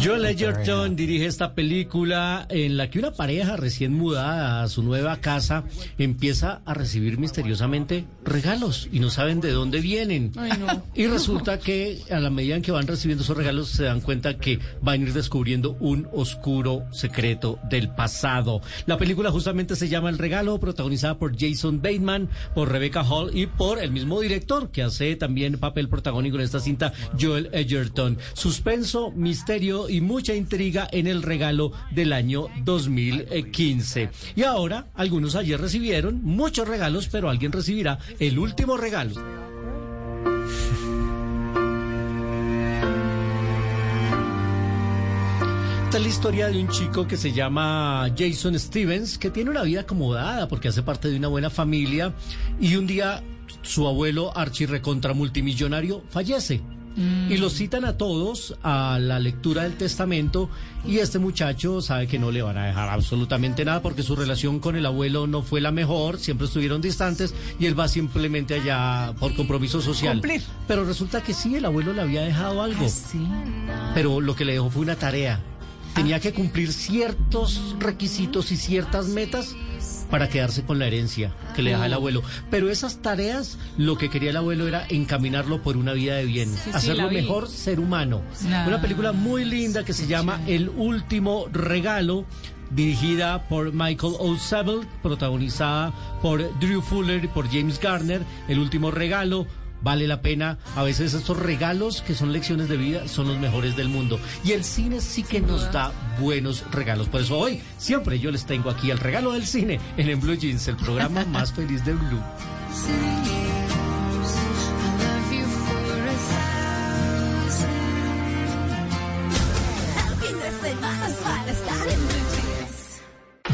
Joel 0.00 0.24
Edgerton 0.24 0.96
dirige 0.96 1.26
esta 1.26 1.52
película 1.52 2.46
en 2.48 2.78
la 2.78 2.88
que 2.88 2.98
una 2.98 3.10
pareja 3.10 3.56
recién 3.58 3.92
mudada 3.92 4.62
a 4.62 4.68
su 4.68 4.82
nueva 4.82 5.18
casa 5.18 5.64
empieza 5.98 6.62
a 6.64 6.72
recibir 6.72 7.18
misteriosamente 7.18 8.06
regalos 8.26 8.88
y 8.92 9.00
no 9.00 9.10
saben 9.10 9.40
de 9.40 9.52
dónde 9.52 9.80
vienen. 9.80 10.32
Ay, 10.36 10.52
no. 10.58 10.66
Y 10.94 11.06
resulta 11.06 11.58
que 11.58 12.02
a 12.10 12.18
la 12.20 12.30
medida 12.30 12.56
en 12.56 12.62
que 12.62 12.72
van 12.72 12.86
recibiendo 12.86 13.22
esos 13.22 13.36
regalos 13.36 13.68
se 13.68 13.84
dan 13.84 14.00
cuenta 14.00 14.38
que 14.38 14.58
van 14.80 15.00
a 15.00 15.04
ir 15.04 15.12
descubriendo 15.12 15.76
un 15.80 16.08
oscuro 16.12 16.84
secreto 16.92 17.58
del 17.68 17.90
pasado. 17.90 18.62
La 18.86 18.96
película 18.96 19.30
justamente 19.30 19.76
se 19.76 19.88
llama 19.88 20.08
El 20.10 20.18
Regalo, 20.18 20.58
protagonizada 20.58 21.18
por 21.18 21.38
Jason 21.38 21.82
Bateman, 21.82 22.28
por 22.54 22.70
Rebecca 22.70 23.04
Hall 23.04 23.36
y 23.36 23.46
por 23.46 23.78
el 23.78 23.90
mismo 23.90 24.20
director 24.20 24.70
que 24.70 24.82
hace 24.82 25.16
también 25.16 25.58
papel 25.58 25.88
protagónico 25.88 26.36
en 26.36 26.42
esta 26.42 26.60
cinta, 26.60 26.92
Joel 27.20 27.50
Edgerton. 27.52 28.18
Suspenso, 28.32 29.10
misterio 29.10 29.88
y 29.88 30.00
mucha 30.00 30.34
intriga 30.34 30.88
en 30.90 31.06
el 31.06 31.22
regalo 31.22 31.72
del 31.90 32.12
año 32.12 32.48
2015. 32.64 34.10
Y 34.34 34.42
ahora, 34.42 34.86
algunos 34.94 35.34
ayer 35.34 35.60
recibieron 35.60 36.22
muchos 36.22 36.66
regalos, 36.66 37.08
pero 37.08 37.28
alguien 37.28 37.52
recibirá 37.52 37.98
el 38.18 38.38
último 38.38 38.76
regalo. 38.76 39.14
Esta 45.84 45.98
es 45.98 46.02
la 46.02 46.08
historia 46.08 46.48
de 46.48 46.60
un 46.60 46.68
chico 46.68 47.06
que 47.06 47.16
se 47.16 47.32
llama 47.32 48.10
Jason 48.16 48.58
Stevens, 48.58 49.18
que 49.18 49.30
tiene 49.30 49.50
una 49.50 49.62
vida 49.62 49.82
acomodada 49.82 50.48
porque 50.48 50.68
hace 50.68 50.82
parte 50.82 51.08
de 51.08 51.16
una 51.16 51.28
buena 51.28 51.48
familia 51.48 52.12
y 52.60 52.76
un 52.76 52.86
día 52.86 53.22
su 53.62 53.86
abuelo 53.86 54.36
Archie 54.36 54.66
recontra 54.66 55.14
multimillonario 55.14 56.02
fallece. 56.10 56.60
Y 56.96 57.36
los 57.36 57.52
citan 57.52 57.84
a 57.84 57.98
todos 57.98 58.56
a 58.62 58.98
la 58.98 59.18
lectura 59.18 59.64
del 59.64 59.76
testamento 59.76 60.48
y 60.86 60.98
este 60.98 61.18
muchacho 61.18 61.82
sabe 61.82 62.06
que 62.06 62.18
no 62.18 62.30
le 62.30 62.40
van 62.42 62.56
a 62.56 62.66
dejar 62.66 62.88
absolutamente 62.88 63.64
nada 63.64 63.82
porque 63.82 64.02
su 64.02 64.16
relación 64.16 64.60
con 64.60 64.76
el 64.76 64.86
abuelo 64.86 65.26
no 65.26 65.42
fue 65.42 65.60
la 65.60 65.72
mejor, 65.72 66.18
siempre 66.18 66.46
estuvieron 66.46 66.80
distantes 66.80 67.34
y 67.58 67.66
él 67.66 67.78
va 67.78 67.88
simplemente 67.88 68.54
allá 68.54 69.12
por 69.18 69.34
compromiso 69.34 69.80
social. 69.82 70.14
Cumplir. 70.14 70.42
Pero 70.66 70.84
resulta 70.84 71.22
que 71.22 71.34
sí, 71.34 71.56
el 71.56 71.64
abuelo 71.64 71.92
le 71.92 72.02
había 72.02 72.22
dejado 72.22 72.62
algo. 72.62 72.86
Ah, 72.86 72.88
sí. 72.88 73.26
Pero 73.94 74.20
lo 74.20 74.34
que 74.34 74.44
le 74.44 74.54
dejó 74.54 74.70
fue 74.70 74.82
una 74.82 74.96
tarea. 74.96 75.40
Tenía 75.94 76.20
que 76.20 76.32
cumplir 76.32 76.72
ciertos 76.72 77.74
requisitos 77.78 78.52
y 78.52 78.56
ciertas 78.56 79.06
metas 79.08 79.54
para 80.10 80.28
quedarse 80.28 80.62
con 80.62 80.78
la 80.78 80.86
herencia 80.86 81.32
que 81.54 81.62
le 81.62 81.70
deja 81.70 81.86
el 81.86 81.92
abuelo. 81.94 82.22
Pero 82.50 82.70
esas 82.70 83.02
tareas, 83.02 83.58
lo 83.76 83.98
que 83.98 84.10
quería 84.10 84.30
el 84.30 84.36
abuelo 84.36 84.66
era 84.66 84.86
encaminarlo 84.88 85.62
por 85.62 85.76
una 85.76 85.92
vida 85.92 86.16
de 86.16 86.24
bien, 86.24 86.52
sí, 86.52 86.70
hacerlo 86.72 87.10
mejor 87.10 87.48
ser 87.48 87.80
humano. 87.80 88.22
Ah, 88.50 88.64
Una 88.66 88.80
película 88.80 89.12
muy 89.12 89.44
linda 89.44 89.84
que 89.84 89.92
se 89.92 90.06
llama 90.06 90.40
El 90.46 90.68
último 90.68 91.46
regalo. 91.52 92.24
Dirigida 92.68 93.44
por 93.48 93.72
Michael 93.72 94.14
O'Sabel, 94.18 94.80
protagonizada 95.00 95.92
por 96.20 96.58
Drew 96.58 96.82
Fuller 96.82 97.24
y 97.24 97.28
por 97.28 97.48
James 97.48 97.78
Garner. 97.78 98.22
El 98.48 98.58
último 98.58 98.90
regalo, 98.90 99.46
vale 99.82 100.06
la 100.06 100.20
pena. 100.22 100.58
A 100.74 100.82
veces 100.82 101.14
estos 101.14 101.38
regalos 101.38 102.02
que 102.02 102.14
son 102.14 102.32
lecciones 102.32 102.68
de 102.68 102.76
vida 102.76 103.08
son 103.08 103.28
los 103.28 103.38
mejores 103.38 103.76
del 103.76 103.88
mundo. 103.88 104.18
Y 104.44 104.52
el 104.52 104.64
cine 104.64 105.00
sí 105.00 105.22
que 105.22 105.40
nos 105.40 105.72
da 105.72 105.92
buenos 106.20 106.64
regalos. 106.70 107.08
Por 107.08 107.20
eso 107.20 107.38
hoy 107.38 107.60
siempre 107.78 108.18
yo 108.18 108.30
les 108.30 108.46
tengo 108.46 108.70
aquí 108.70 108.90
el 108.90 108.98
regalo 108.98 109.32
del 109.32 109.46
cine 109.46 109.80
en 109.96 110.20
Blue 110.20 110.34
Jeans, 110.34 110.68
el 110.68 110.76
programa 110.76 111.24
más 111.26 111.52
feliz 111.52 111.84
de 111.84 111.92
Blue. 111.92 112.22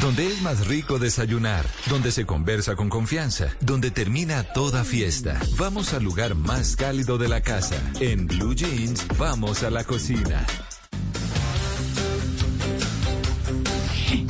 Donde 0.02 0.26
es 0.26 0.42
más 0.42 0.66
rico 0.66 0.98
desayunar, 0.98 1.64
donde 1.88 2.10
se 2.10 2.26
conversa 2.26 2.74
con 2.74 2.88
confianza, 2.88 3.46
donde 3.60 3.92
termina 3.92 4.42
toda 4.42 4.82
fiesta. 4.82 5.40
Vamos 5.56 5.94
al 5.94 6.02
lugar 6.02 6.34
más 6.34 6.74
cálido 6.74 7.18
de 7.18 7.28
la 7.28 7.40
casa. 7.40 7.76
En 8.00 8.26
Blue 8.26 8.52
Jeans, 8.52 9.06
vamos 9.16 9.62
a 9.62 9.70
la 9.70 9.84
cocina. 9.84 10.44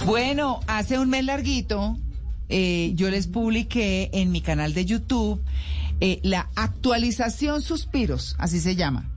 Bueno, 0.05 0.61
hace 0.66 0.99
un 0.99 1.09
mes 1.09 1.24
larguito 1.24 1.97
eh, 2.51 2.93
yo 2.94 3.09
les 3.09 3.27
publiqué 3.27 4.11
en 4.12 4.31
mi 4.31 4.43
canal 4.43 4.74
de 4.74 4.85
YouTube 4.85 5.43
eh, 6.01 6.20
la 6.23 6.51
actualización 6.55 7.62
Suspiros, 7.62 8.36
así 8.39 8.61
se 8.61 8.77
llama. 8.77 9.12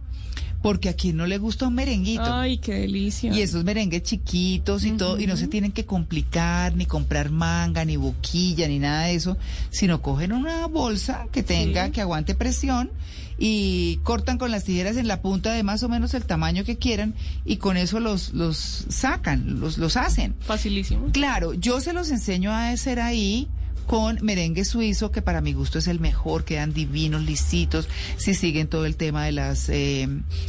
Porque 0.66 0.90
a 0.90 0.94
quien 0.94 1.16
no 1.16 1.28
le 1.28 1.38
gusta 1.38 1.68
un 1.68 1.76
merenguito. 1.76 2.24
Ay, 2.26 2.58
qué 2.58 2.74
delicia. 2.74 3.32
Y 3.32 3.42
esos 3.42 3.64
merengues 3.64 4.02
chiquitos 4.02 4.84
y 4.84 4.94
todo, 4.94 5.20
y 5.20 5.28
no 5.28 5.38
se 5.38 5.48
tienen 5.48 5.72
que 5.72 5.86
complicar, 5.86 6.76
ni 6.76 6.88
comprar 6.88 7.30
manga, 7.30 7.86
ni 7.86 7.98
boquilla, 7.98 8.68
ni 8.68 8.80
nada 8.80 9.04
de 9.04 9.14
eso, 9.14 9.38
sino 9.70 10.02
cogen 10.02 10.34
una 10.34 10.66
bolsa 10.66 11.28
que 11.32 11.44
tenga, 11.44 11.86
Sí. 11.86 11.92
que 11.92 12.02
aguante 12.02 12.34
presión, 12.34 12.90
y 13.38 13.98
cortan 13.98 14.40
con 14.40 14.50
las 14.50 14.64
tijeras 14.64 14.98
en 14.98 15.08
la 15.08 15.22
punta 15.22 15.54
de 15.54 15.62
más 15.62 15.84
o 15.84 15.90
menos 15.90 16.16
el 16.16 16.24
tamaño 16.26 16.64
que 16.64 16.78
quieran, 16.78 17.14
y 17.46 17.58
con 17.58 17.78
eso 17.78 18.00
los, 18.00 18.34
los 18.34 18.86
sacan, 18.90 19.60
los, 19.60 19.78
los 19.78 19.98
hacen. 19.98 20.34
Facilísimo. 20.40 21.10
Claro, 21.12 21.54
yo 21.54 21.80
se 21.80 21.94
los 21.94 22.10
enseño 22.10 22.52
a 22.52 22.70
hacer 22.70 23.00
ahí 23.00 23.48
con 23.86 24.18
merengue 24.22 24.66
suizo, 24.66 25.12
que 25.12 25.22
para 25.22 25.42
mi 25.42 25.54
gusto 25.54 25.80
es 25.80 25.88
el 25.88 26.00
mejor, 26.00 26.44
quedan 26.44 26.74
divinos, 26.74 27.24
lisitos, 27.24 27.88
si 28.18 28.34
siguen 28.34 28.68
todo 28.68 28.86
el 28.86 28.96
tema 28.96 29.26
de 29.26 29.32
las 29.32 29.70
eh, 29.70 30.08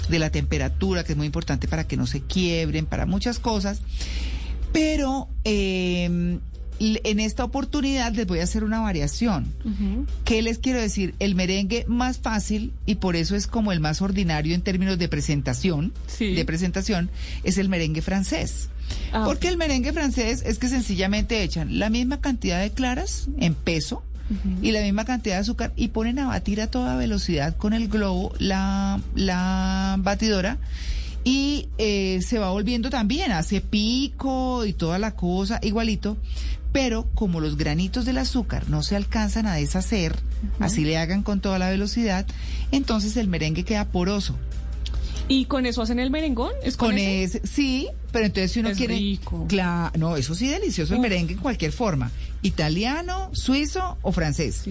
de 0.09 0.19
la 0.19 0.31
temperatura, 0.31 1.05
que 1.05 1.13
es 1.13 1.19
muy 1.19 1.27
importante 1.27 1.69
para 1.69 1.87
que 1.87 1.97
no 1.97 2.07
se 2.07 2.23
quiebren, 2.23 2.87
para 2.87 3.07
muchas 3.07 3.39
cosas. 3.39 3.81
Pero 4.73 5.29
eh, 5.45 6.39
en 6.79 7.21
esta 7.21 7.45
oportunidad 7.45 8.15
les 8.15 8.27
voy 8.27 8.41
a 8.41 8.45
hacer 8.45 8.65
una 8.65 8.81
variación. 8.81 9.53
¿Qué 10.25 10.43
les 10.43 10.59
quiero 10.59 10.81
decir? 10.81 11.15
El 11.19 11.35
merengue 11.35 11.85
más 11.89 12.19
fácil, 12.19 12.73
y 12.85 12.97
por 12.97 13.17
eso 13.17 13.37
es 13.37 13.47
como 13.47 13.73
el 13.73 13.81
más 13.81 14.03
ordinario 14.03 14.55
en 14.55 14.63
términos 14.63 14.99
de 14.99 15.09
presentación, 15.09 15.93
de 16.19 16.45
presentación, 16.45 17.11
es 17.45 17.59
el 17.59 17.69
merengue 17.69 18.03
francés. 18.03 18.69
Ah, 19.13 19.23
Porque 19.25 19.49
el 19.49 19.57
merengue 19.57 19.93
francés 19.93 20.43
es 20.45 20.59
que 20.59 20.69
sencillamente 20.69 21.43
echan 21.43 21.79
la 21.79 21.91
misma 21.91 22.21
cantidad 22.21 22.61
de 22.61 22.71
claras 22.71 23.29
en 23.39 23.55
peso 23.55 24.03
y 24.61 24.73
la 24.73 24.81
misma 24.81 25.05
cantidad 25.05 25.37
de 25.37 25.43
azúcar 25.43 25.73
y 25.77 25.89
ponen 25.89 26.19
a 26.19 26.27
batir 26.27 26.61
a 26.61 26.67
toda 26.67 26.97
velocidad 26.97 27.57
con 27.57 27.73
el 27.73 27.87
globo 27.87 28.33
la, 28.41 29.01
la 29.15 29.95
batidora 30.01 30.59
y 31.23 31.69
eh, 31.79 32.21
se 32.23 32.39
va 32.39 32.51
volviendo 32.51 32.91
también, 32.91 33.33
hace 33.33 33.61
pico 33.61 34.65
y 34.65 34.73
toda 34.73 34.99
la 34.99 35.17
cosa 35.17 35.59
igualito, 35.63 36.17
pero 36.73 37.09
como 37.15 37.41
los 37.41 37.57
granitos 37.57 38.05
del 38.05 38.19
azúcar 38.19 38.69
no 38.69 38.83
se 38.83 38.97
alcanzan 38.97 39.47
a 39.47 39.55
deshacer, 39.55 40.15
así 40.61 40.85
le 40.85 40.99
hagan 40.99 41.23
con 41.23 41.41
toda 41.41 41.59
la 41.59 41.71
velocidad, 41.71 42.27
entonces 42.71 43.17
el 43.17 43.29
merengue 43.29 43.65
queda 43.65 43.87
poroso. 43.87 44.37
¿Y 45.29 45.47
con 45.47 45.67
eso 45.67 45.83
hacen 45.83 45.99
el 45.99 46.11
merengón? 46.11 46.53
¿Es 46.63 46.77
con, 46.77 46.91
Con 46.91 46.99
ese? 46.99 47.39
ese, 47.39 47.47
sí, 47.47 47.89
pero 48.13 48.27
entonces 48.27 48.53
si 48.53 48.61
uno 48.61 48.69
Es 48.71 48.79
quiere, 48.79 48.95
rico. 48.95 49.45
Claro, 49.49 49.93
no, 49.99 50.17
eso 50.17 50.35
sí 50.35 50.47
delicioso 50.49 50.95
el 50.95 51.01
Uf. 51.01 51.03
merengue 51.03 51.35
en 51.35 51.41
cualquier 51.41 51.73
forma, 51.73 52.13
italiano, 52.43 53.31
suizo 53.33 53.99
o 54.03 54.13
francés. 54.13 54.63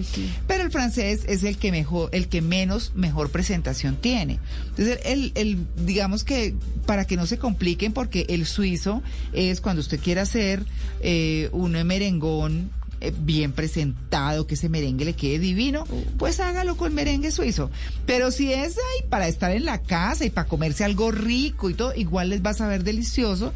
Pero 0.46 0.62
el 0.64 0.70
francés 0.70 1.24
es 1.28 1.44
el 1.44 1.58
que 1.58 1.70
mejor, 1.72 2.08
el 2.12 2.28
que 2.28 2.40
menos 2.40 2.92
mejor 2.94 3.30
presentación 3.30 3.96
tiene. 3.96 4.38
Entonces 4.70 4.98
el, 5.04 5.32
el, 5.34 5.58
digamos 5.84 6.24
que 6.24 6.54
para 6.86 7.04
que 7.04 7.16
no 7.16 7.26
se 7.26 7.38
compliquen, 7.38 7.92
porque 7.92 8.24
el 8.30 8.46
suizo 8.46 9.02
es 9.34 9.60
cuando 9.60 9.80
usted 9.80 10.00
quiere 10.00 10.20
hacer 10.22 10.64
eh, 11.00 11.50
un 11.52 11.72
merengón 11.72 12.70
bien 13.10 13.52
presentado, 13.52 14.46
que 14.46 14.54
ese 14.54 14.68
merengue 14.68 15.04
le 15.04 15.14
quede 15.14 15.38
divino, 15.38 15.84
pues 16.18 16.40
hágalo 16.40 16.76
con 16.76 16.94
merengue 16.94 17.30
suizo. 17.30 17.70
Pero 18.06 18.30
si 18.30 18.52
es 18.52 18.76
ay, 18.76 19.08
para 19.08 19.28
estar 19.28 19.52
en 19.52 19.64
la 19.64 19.82
casa 19.82 20.24
y 20.24 20.30
para 20.30 20.48
comerse 20.48 20.84
algo 20.84 21.10
rico 21.10 21.70
y 21.70 21.74
todo, 21.74 21.94
igual 21.94 22.30
les 22.30 22.44
va 22.44 22.50
a 22.50 22.54
saber 22.54 22.84
delicioso, 22.84 23.52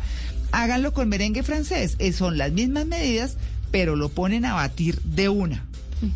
háganlo 0.53 0.93
con 0.93 1.09
merengue 1.09 1.43
francés. 1.43 1.97
Eh, 1.99 2.13
son 2.13 2.39
las 2.39 2.53
mismas 2.53 2.87
medidas, 2.87 3.37
pero 3.71 3.97
lo 3.97 4.09
ponen 4.09 4.45
a 4.45 4.55
batir 4.55 5.01
de 5.03 5.29
una. 5.29 5.67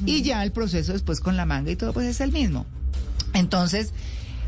Y 0.06 0.22
ya 0.22 0.42
el 0.42 0.50
proceso 0.50 0.94
después 0.94 1.20
con 1.20 1.36
la 1.36 1.44
manga 1.44 1.70
y 1.70 1.76
todo, 1.76 1.92
pues 1.92 2.06
es 2.06 2.22
el 2.22 2.32
mismo. 2.32 2.64
Entonces, 3.34 3.92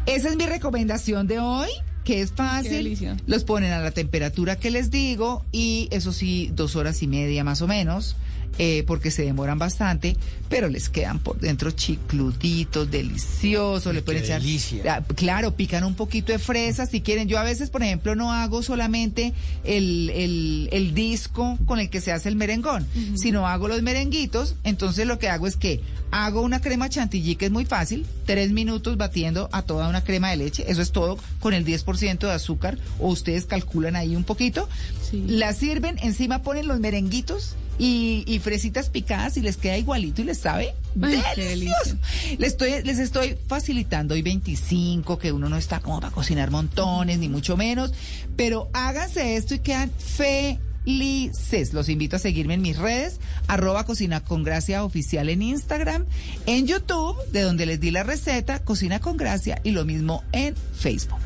esa 0.06 0.30
es 0.30 0.36
mi 0.36 0.46
recomendación 0.46 1.26
de 1.26 1.40
hoy, 1.40 1.68
que 2.04 2.22
es 2.22 2.32
fácil. 2.32 3.16
Los 3.26 3.44
ponen 3.44 3.72
a 3.72 3.80
la 3.80 3.90
temperatura 3.90 4.56
que 4.56 4.70
les 4.70 4.90
digo 4.90 5.44
y 5.52 5.88
eso 5.90 6.12
sí, 6.12 6.50
dos 6.54 6.76
horas 6.76 7.02
y 7.02 7.06
media 7.06 7.44
más 7.44 7.60
o 7.60 7.66
menos. 7.66 8.16
Eh, 8.58 8.84
porque 8.86 9.10
se 9.10 9.22
demoran 9.22 9.58
bastante, 9.58 10.16
pero 10.48 10.68
les 10.68 10.88
quedan 10.88 11.18
por 11.18 11.38
dentro 11.38 11.70
chicluditos, 11.70 12.90
deliciosos, 12.90 13.94
le 13.94 14.02
pueden 14.02 14.22
echar, 14.24 14.40
delicia. 14.40 14.82
Ah, 14.96 15.04
claro, 15.14 15.54
pican 15.54 15.84
un 15.84 15.94
poquito 15.94 16.32
de 16.32 16.38
fresa 16.38 16.86
si 16.86 17.00
quieren. 17.00 17.28
Yo 17.28 17.38
a 17.38 17.42
veces, 17.42 17.70
por 17.70 17.82
ejemplo, 17.82 18.14
no 18.14 18.32
hago 18.32 18.62
solamente 18.62 19.32
el, 19.64 20.10
el, 20.10 20.68
el 20.72 20.94
disco 20.94 21.58
con 21.66 21.78
el 21.78 21.90
que 21.90 22.00
se 22.00 22.12
hace 22.12 22.28
el 22.28 22.36
merengón, 22.36 22.86
sino 23.16 23.46
hago 23.46 23.68
los 23.68 23.82
merenguitos. 23.82 24.56
Entonces 24.64 25.06
lo 25.06 25.18
que 25.18 25.28
hago 25.28 25.46
es 25.46 25.56
que 25.56 25.80
hago 26.10 26.40
una 26.40 26.60
crema 26.60 26.88
chantilly 26.88 27.36
que 27.36 27.46
es 27.46 27.50
muy 27.50 27.64
fácil, 27.64 28.06
tres 28.24 28.52
minutos 28.52 28.96
batiendo 28.96 29.48
a 29.52 29.62
toda 29.62 29.88
una 29.88 30.04
crema 30.04 30.30
de 30.30 30.36
leche, 30.36 30.64
eso 30.68 30.82
es 30.82 30.92
todo 30.92 31.18
con 31.40 31.52
el 31.52 31.64
10% 31.64 32.18
de 32.18 32.32
azúcar 32.32 32.78
o 32.98 33.08
ustedes 33.08 33.46
calculan 33.46 33.96
ahí 33.96 34.16
un 34.16 34.24
poquito. 34.24 34.68
La 35.12 35.52
sirven, 35.52 35.98
encima 36.00 36.42
ponen 36.42 36.68
los 36.68 36.80
merenguitos 36.80 37.56
y, 37.78 38.24
y 38.26 38.38
fresitas 38.38 38.90
picadas 38.90 39.36
y 39.36 39.40
les 39.40 39.56
queda 39.56 39.76
igualito 39.76 40.22
y 40.22 40.24
les 40.24 40.38
sabe 40.38 40.74
Ay, 41.02 41.22
delicioso. 41.36 41.96
Les 42.38 42.52
estoy, 42.52 42.82
les 42.82 42.98
estoy 42.98 43.36
facilitando 43.46 44.14
hoy 44.14 44.22
25, 44.22 45.18
que 45.18 45.32
uno 45.32 45.48
no 45.48 45.56
está 45.56 45.80
como 45.80 46.00
para 46.00 46.12
cocinar 46.12 46.50
montones, 46.50 47.18
ni 47.18 47.28
mucho 47.28 47.56
menos, 47.56 47.92
pero 48.36 48.68
háganse 48.72 49.36
esto 49.36 49.54
y 49.54 49.58
quedan 49.60 49.90
felices. 49.98 51.72
Los 51.72 51.88
invito 51.88 52.16
a 52.16 52.18
seguirme 52.18 52.54
en 52.54 52.62
mis 52.62 52.78
redes, 52.78 53.20
arroba 53.46 53.84
cocina 53.84 54.20
con 54.20 54.42
gracia 54.42 54.84
oficial 54.84 55.28
en 55.28 55.42
Instagram, 55.42 56.06
en 56.46 56.66
YouTube, 56.66 57.16
de 57.32 57.42
donde 57.42 57.66
les 57.66 57.80
di 57.80 57.90
la 57.90 58.02
receta, 58.02 58.60
cocina 58.60 59.00
con 59.00 59.16
gracia, 59.16 59.60
y 59.64 59.72
lo 59.72 59.84
mismo 59.84 60.24
en 60.32 60.54
Facebook. 60.74 61.20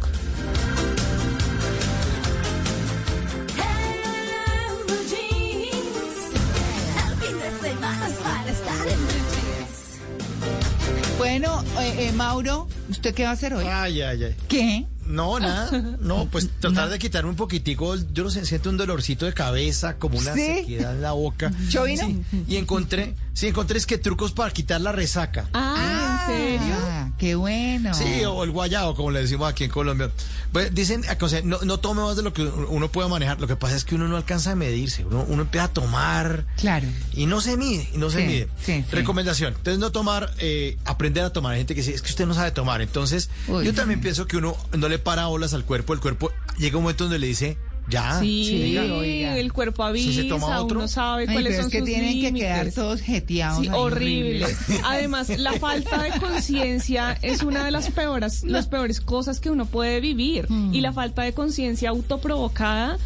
Bueno, 11.20 11.62
eh, 11.78 12.08
eh, 12.08 12.12
Mauro, 12.12 12.66
¿usted 12.89 13.15
qué 13.15 13.24
va 13.24 13.28
a 13.28 13.32
hacer 13.34 13.52
hoy? 13.52 13.66
Ay, 13.66 14.00
ay, 14.00 14.24
ay. 14.24 14.36
¿Qué? 14.49 14.86
No, 15.05 15.39
nada. 15.39 15.70
No, 16.00 16.26
pues 16.31 16.49
tratar 16.60 16.89
de 16.89 16.99
quitarme 16.99 17.28
un 17.28 17.36
poquitico. 17.36 17.94
Yo 18.15 18.24
no 18.24 18.31
sé, 18.31 18.47
siento 18.47 18.70
un 18.70 18.78
dolorcito 18.78 19.26
de 19.26 19.34
cabeza, 19.34 19.97
como 19.99 20.18
una 20.18 20.32
¿Sí? 20.32 20.47
sequedad 20.47 20.94
en 20.94 21.02
la 21.02 21.12
boca. 21.12 21.52
¿Chovino? 21.68 22.07
Sí, 22.07 22.23
y 22.49 22.57
encontré, 22.57 23.16
sí, 23.34 23.49
encontré 23.49 23.78
es 23.78 23.86
que 23.86 23.99
trucos 23.99 24.33
para 24.33 24.50
quitar 24.52 24.81
la 24.81 24.92
resaca. 24.92 25.49
Ah, 25.55 26.26
¿en 26.28 26.34
serio? 26.60 26.75
Ah, 26.83 27.10
qué 27.18 27.34
bueno. 27.34 27.92
Sí, 27.94 28.25
o 28.25 28.44
el 28.44 28.50
guayabo, 28.50 28.94
como 28.94 29.10
le 29.10 29.20
decimos 29.20 29.49
aquí 29.50 29.65
en 29.65 29.70
Colombia. 29.70 30.10
Pues, 30.52 30.75
dicen, 30.75 31.02
o 31.20 31.28
sea, 31.28 31.41
no, 31.42 31.59
no 31.62 31.78
tome 31.81 32.02
más 32.02 32.17
de 32.17 32.23
lo 32.23 32.33
que 32.33 32.42
uno 32.42 32.89
puede 32.91 33.09
manejar. 33.09 33.41
Lo 33.41 33.47
que 33.47 33.57
pasa 33.57 33.76
es 33.76 33.84
que 33.84 33.94
uno 33.94 34.09
no 34.09 34.17
alcanza 34.17 34.52
a 34.52 34.55
medirse. 34.55 35.05
Uno, 35.05 35.25
uno 35.28 35.42
empieza 35.42 35.65
a 35.65 35.68
tomar. 35.73 36.44
Claro. 36.57 36.86
Y 37.12 37.26
no 37.26 37.41
se 37.41 37.57
mide, 37.57 37.89
y 37.94 37.99
no 37.99 38.10
se 38.10 38.20
Sí, 38.20 38.26
mide. 38.26 38.49
sí, 38.65 38.84
sí. 38.89 38.97
Recomendación. 38.97 39.55
Entonces, 39.57 39.78
no 39.78 39.92
tomar, 39.92 40.33
eh, 40.39 40.76
aprender 40.84 41.25
a 41.25 41.31
tomar. 41.33 41.52
Hay 41.52 41.60
gente 41.60 41.75
que 41.75 41.81
dice, 41.83 41.94
es 41.94 42.02
que 42.02 42.10
usted 42.10 42.26
no 42.26 42.34
sabe 42.34 42.50
tomar. 42.50 42.81
Entonces, 42.83 43.31
Uy, 43.49 43.65
yo 43.65 43.70
sí. 43.70 43.76
también 43.76 44.00
pienso 44.00 44.26
que 44.26 44.36
uno 44.36 44.57
no 44.76 44.89
le 44.89 44.99
para 44.99 45.28
olas 45.28 45.55
al 45.55 45.65
cuerpo. 45.65 45.92
El 45.94 46.00
cuerpo 46.00 46.31
llega 46.59 46.76
un 46.78 46.83
momento 46.84 47.05
donde 47.05 47.18
le 47.18 47.26
dice, 47.28 47.57
ya. 47.91 48.19
Sí, 48.20 48.78
oiga. 48.78 49.36
el 49.36 49.52
cuerpo 49.52 49.83
Si 49.85 49.89
avisa, 49.89 50.23
se 50.23 50.28
toma 50.28 50.60
otro. 50.60 50.78
uno 50.78 50.89
sabe 50.89 51.25
Ay, 51.28 51.35
cuáles 51.35 51.51
pero 51.52 51.62
son 51.62 51.67
es 51.67 51.73
que 51.73 51.78
sus 51.81 51.86
tienen 51.89 52.20
que 52.20 52.33
quedar 52.41 52.70
todos 52.73 53.01
jeteados. 53.01 53.60
Sí, 53.62 53.69
ahí, 53.69 53.75
horrible. 53.77 54.44
horribles. 54.44 54.81
Además, 54.85 55.28
la 55.39 55.52
falta 55.55 56.02
de 56.02 56.10
conciencia 56.20 57.19
es 57.23 57.43
una 57.43 57.65
de 57.65 57.70
las 57.70 57.91
peores, 57.91 58.44
las 58.44 58.67
peores 58.67 59.01
cosas 59.01 59.41
que 59.41 59.51
uno 59.51 59.67
puede 59.67 60.01
vivir. 60.01 60.51
Mm. 60.51 60.73
Y 60.75 60.81
la 60.81 60.93
falta 60.93 61.23
de 61.23 61.33
conciencia 61.33 61.91
autoprovocada 61.91 62.97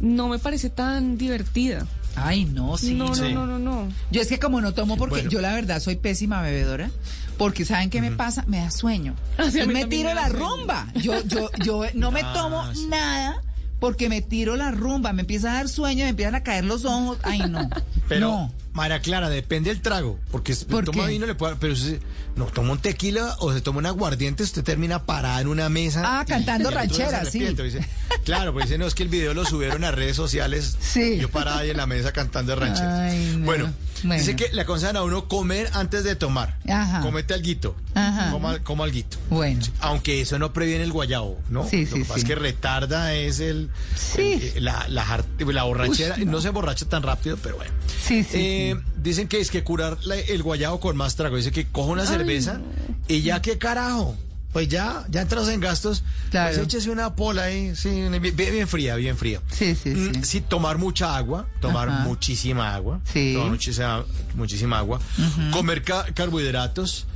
no 0.00 0.28
me 0.28 0.38
parece 0.38 0.70
tan 0.70 1.16
divertida. 1.18 1.86
Ay, 2.16 2.44
no, 2.44 2.76
sí. 2.78 2.94
no, 2.94 3.06
no, 3.08 3.14
Sí. 3.14 3.32
no, 3.32 3.44
no, 3.46 3.58
no. 3.58 3.88
Yo 4.12 4.20
es 4.22 4.28
que 4.28 4.38
como 4.38 4.60
no 4.60 4.72
tomo 4.72 4.96
porque 4.96 5.16
Bueno. 5.16 5.30
yo 5.30 5.40
la 5.40 5.52
verdad 5.52 5.80
soy 5.80 5.96
pésima 5.96 6.42
bebedora, 6.42 6.90
porque 7.38 7.64
¿saben 7.64 7.90
qué 7.90 8.00
me 8.00 8.12
pasa? 8.12 8.44
Me 8.46 8.58
da 8.58 8.70
sueño. 8.70 9.14
Sí, 9.50 9.60
mí 9.66 9.72
me 9.74 9.86
tiro 9.86 10.10
me 10.10 10.14
la 10.14 10.28
sueño. 10.28 10.46
rumba. 10.48 10.86
Yo 10.94 11.24
yo 11.24 11.50
yo 11.64 11.82
no 11.94 12.12
me 12.12 12.20
Ah, 12.22 12.32
tomo 12.32 12.72
sí. 12.72 12.86
nada 12.88 13.42
porque 13.84 14.08
me 14.08 14.22
tiro 14.22 14.56
la 14.56 14.70
rumba, 14.70 15.12
me 15.12 15.20
empieza 15.20 15.50
a 15.50 15.54
dar 15.56 15.68
sueño, 15.68 16.04
me 16.04 16.08
empiezan 16.08 16.34
a 16.34 16.42
caer 16.42 16.64
los 16.64 16.86
ojos. 16.86 17.18
Ay, 17.22 17.40
no. 17.50 17.68
Pero, 18.08 18.30
no. 18.30 18.52
María 18.74 19.00
Clara, 19.00 19.30
depende 19.30 19.70
del 19.70 19.80
trago. 19.80 20.18
Porque 20.30 20.54
si 20.54 20.64
¿Por 20.66 20.84
toma 20.84 21.04
qué? 21.06 21.12
vino, 21.12 21.26
le 21.26 21.34
puede. 21.34 21.54
Pero 21.56 21.74
si 21.76 21.98
no 22.36 22.46
toma 22.46 22.72
un 22.72 22.78
tequila 22.78 23.36
o 23.38 23.52
se 23.52 23.60
toma 23.60 23.78
un 23.78 23.86
aguardiente, 23.86 24.42
usted 24.42 24.62
termina 24.64 25.06
parada 25.06 25.40
en 25.40 25.46
una 25.48 25.68
mesa. 25.68 26.02
Ah, 26.04 26.24
cantando 26.28 26.70
y 26.70 26.74
rancheras, 26.74 27.30
sí. 27.30 27.38
Dice, 27.38 27.86
claro, 28.24 28.52
pues 28.52 28.66
dice, 28.66 28.76
no, 28.78 28.86
es 28.86 28.94
que 28.94 29.04
el 29.04 29.08
video 29.08 29.32
lo 29.32 29.44
subieron 29.44 29.84
a 29.84 29.92
redes 29.92 30.16
sociales. 30.16 30.76
Sí. 30.80 31.18
Yo 31.18 31.30
parada 31.30 31.58
ahí 31.60 31.70
en 31.70 31.76
la 31.76 31.86
mesa 31.86 32.12
cantando 32.12 32.54
rancheras. 32.56 33.12
Ay, 33.12 33.36
no. 33.38 33.44
bueno, 33.46 33.72
Bueno. 34.02 34.20
dice 34.20 34.34
que 34.36 34.48
le 34.52 34.62
aconsejan 34.62 34.96
a 34.96 35.02
uno 35.04 35.28
comer 35.28 35.70
antes 35.72 36.02
de 36.02 36.16
tomar. 36.16 36.58
Ajá. 36.68 37.00
Comete 37.00 37.32
alguito. 37.32 37.76
Ajá. 37.94 38.32
Coma, 38.32 38.58
coma 38.64 38.82
alguito. 38.84 39.18
Bueno. 39.30 39.60
Aunque 39.78 40.20
eso 40.20 40.36
no 40.40 40.52
previene 40.52 40.82
el 40.82 40.90
guayabo, 40.90 41.40
¿no? 41.48 41.68
Sí, 41.68 41.84
Lo 41.86 41.92
sí, 41.92 41.94
que 41.94 42.00
pasa 42.08 42.14
sí. 42.14 42.20
es 42.22 42.26
que 42.26 42.34
retarda 42.34 43.14
es 43.14 43.38
el, 43.38 43.70
Sí. 43.96 44.52
el- 44.56 44.64
la, 44.64 44.84
la, 44.88 45.62
borrachera. 45.64 46.16
Uy, 46.18 46.24
no. 46.24 46.32
no. 46.32 46.40
se 46.40 46.50
borracha 46.50 46.86
tan 46.88 47.04
rápido, 47.04 47.38
pero 47.40 47.56
bueno. 47.56 47.72
Sí, 48.04 48.24
sí, 48.24 48.36
Eh, 48.36 48.63
Dicen 49.02 49.28
que 49.28 49.40
es 49.40 49.50
que 49.50 49.62
curar 49.64 49.98
la- 50.04 50.16
el 50.16 50.42
guayabo 50.42 50.80
con 50.80 50.96
más 50.96 51.14
trago. 51.16 51.36
Dice 51.36 51.50
que 51.52 51.66
coja 51.66 51.90
una 51.92 52.06
cerveza 52.06 52.60
y 53.08 53.22
ya 53.22 53.40
qué 53.42 53.58
carajo. 53.58 54.16
Pues 54.52 54.68
ya, 54.68 55.04
ya 55.10 55.22
entras 55.22 55.48
en 55.48 55.58
gastos. 55.58 56.04
Claro. 56.30 56.54
Pues 56.54 56.64
échese 56.66 56.88
una 56.90 57.16
pola 57.16 57.42
ahí, 57.42 57.74
sí, 57.74 57.90
bien, 57.90 58.22
bien 58.36 58.68
fría, 58.68 58.94
bien 58.94 59.16
fría. 59.16 59.40
Sí, 59.50 59.74
sí, 59.74 59.90
Mm, 59.90 60.14
sí. 60.14 60.20
sí, 60.22 60.40
tomar 60.42 60.78
mucha 60.78 61.16
agua, 61.16 61.48
tomar 61.60 61.88
Ajá. 61.88 62.04
muchísima 62.04 62.72
agua. 62.72 63.00
Sí. 63.12 63.32
Tomar 63.34 63.50
muchísima, 63.50 64.04
muchísima 64.36 64.78
agua. 64.78 65.00
Comer 65.50 65.82
ca- 65.82 66.06
carbohidratos 66.14 67.06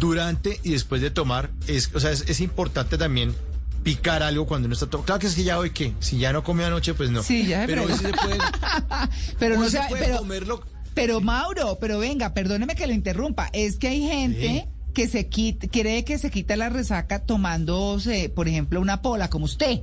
durante 0.00 0.58
y 0.62 0.70
después 0.70 1.02
de 1.02 1.10
tomar. 1.10 1.50
Es, 1.66 1.90
o 1.94 2.00
sea, 2.00 2.12
es, 2.12 2.24
es 2.28 2.40
importante 2.40 2.96
también 2.96 3.34
picar 3.82 4.22
algo 4.22 4.46
cuando 4.46 4.64
uno 4.66 4.72
está 4.72 4.86
tomando. 4.86 5.04
Claro 5.06 5.20
que 5.20 5.26
es 5.26 5.34
que 5.34 5.44
ya 5.44 5.58
hoy 5.58 5.70
que, 5.70 5.92
si 6.00 6.16
ya 6.18 6.32
no 6.32 6.42
comió 6.42 6.66
anoche, 6.66 6.94
pues 6.94 7.10
no. 7.10 7.22
Sí, 7.22 7.46
ya 7.46 7.64
Pero 7.66 7.84
hoy 7.84 7.92
sí 7.92 7.98
se 7.98 8.10
puede, 8.12 8.38
Pero 9.38 9.58
no 9.60 9.68
se 9.68 9.80
puede 9.88 10.06
pero 10.06 10.16
comerlo. 10.18 10.62
Pero 10.96 11.20
Mauro, 11.20 11.76
pero 11.78 11.98
venga, 11.98 12.32
perdóneme 12.32 12.74
que 12.74 12.86
lo 12.86 12.94
interrumpa. 12.94 13.50
Es 13.52 13.76
que 13.76 13.88
hay 13.88 14.00
gente 14.00 14.66
que 14.94 15.06
se 15.08 15.28
quita, 15.28 15.68
cree 15.68 16.06
que 16.06 16.16
se 16.16 16.30
quita 16.30 16.56
la 16.56 16.70
resaca 16.70 17.18
tomándose, 17.18 18.30
por 18.30 18.48
ejemplo, 18.48 18.80
una 18.80 19.02
pola, 19.02 19.28
como 19.28 19.44
usted. 19.44 19.82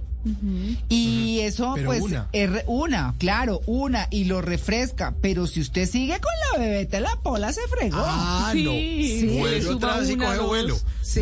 Y 0.90 1.40
eso, 1.42 1.74
Pero 1.76 1.88
pues, 1.88 2.02
una. 2.02 2.28
es 2.32 2.50
re- 2.50 2.64
una, 2.68 3.14
claro, 3.18 3.62
una, 3.66 4.08
y 4.12 4.26
lo 4.26 4.42
refresca. 4.42 5.14
Pero 5.22 5.48
si 5.48 5.62
usted 5.62 5.90
sigue 5.90 6.20
con 6.20 6.32
la 6.54 6.60
bebeta, 6.66 7.00
la 7.00 7.16
pola 7.18 7.52
se 7.54 7.62
fregó. 7.68 7.98
Ah, 8.00 8.50
Sí, 8.54 8.64
no. 8.64 8.72
sí, 8.72 9.38
Vuelve 9.40 9.60
le 9.62 9.70
otra 9.70 9.90
suba 9.90 10.00
vez 10.02 10.10
y 10.10 10.16
coge 10.18 10.40
vuelo. 10.40 10.80
Sí, 11.02 11.22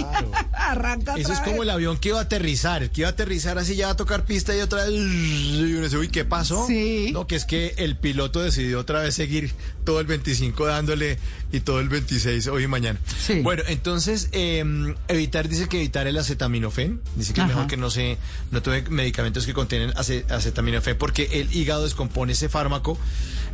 Claro. 0.00 0.30
arranca 0.52 1.14
Eso 1.16 1.32
es 1.32 1.40
como 1.40 1.62
el 1.62 1.70
avión 1.70 1.98
que 1.98 2.10
iba 2.10 2.18
a 2.18 2.22
aterrizar, 2.22 2.82
el 2.84 2.90
que 2.90 3.02
iba 3.02 3.08
a 3.08 3.12
aterrizar 3.12 3.58
así 3.58 3.74
ya 3.76 3.86
va 3.86 3.92
a 3.92 3.96
tocar 3.96 4.24
pista 4.24 4.56
y 4.56 4.60
otra 4.60 4.84
vez 4.84 4.92
y 4.94 5.72
uno 5.74 5.82
dice, 5.84 5.96
uy, 5.96 6.08
¿qué 6.08 6.24
pasó? 6.24 6.66
Sí. 6.66 7.10
No, 7.12 7.26
que 7.26 7.36
es 7.36 7.44
que 7.44 7.74
el 7.78 7.96
piloto 7.96 8.40
decidió 8.40 8.78
otra 8.80 9.00
vez 9.00 9.14
seguir 9.14 9.52
todo 9.84 10.00
el 10.00 10.06
25 10.06 10.66
dándole 10.66 11.18
y 11.52 11.60
todo 11.60 11.80
el 11.80 11.88
26 11.88 12.46
hoy 12.48 12.64
y 12.64 12.66
mañana. 12.68 12.98
Sí. 13.20 13.40
Bueno, 13.40 13.62
entonces 13.66 14.28
eh, 14.32 14.64
evitar, 15.08 15.48
dice 15.48 15.68
que 15.68 15.78
evitar 15.78 16.06
el 16.06 16.16
acetaminofén, 16.18 17.00
dice 17.16 17.32
que 17.32 17.40
Ajá. 17.40 17.50
es 17.50 17.56
mejor 17.56 17.70
que 17.70 17.76
no 17.76 17.90
se 17.90 18.16
no 18.50 18.62
tome 18.62 18.82
medicamentos 18.90 19.46
que 19.46 19.52
contienen 19.54 19.92
ace- 19.96 20.24
acetaminofén 20.28 20.96
porque 20.98 21.28
el 21.40 21.54
hígado 21.54 21.84
descompone 21.84 22.32
ese 22.32 22.48
fármaco 22.48 22.98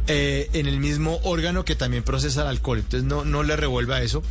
eh, 0.06 0.50
en 0.52 0.66
el 0.66 0.78
mismo 0.80 1.20
órgano 1.22 1.64
que 1.64 1.74
también 1.76 2.02
procesa 2.02 2.42
el 2.42 2.48
alcohol, 2.48 2.78
entonces 2.78 3.04
no, 3.04 3.24
no 3.24 3.42
le 3.42 3.56
revuelva 3.56 4.02
eso. 4.02 4.22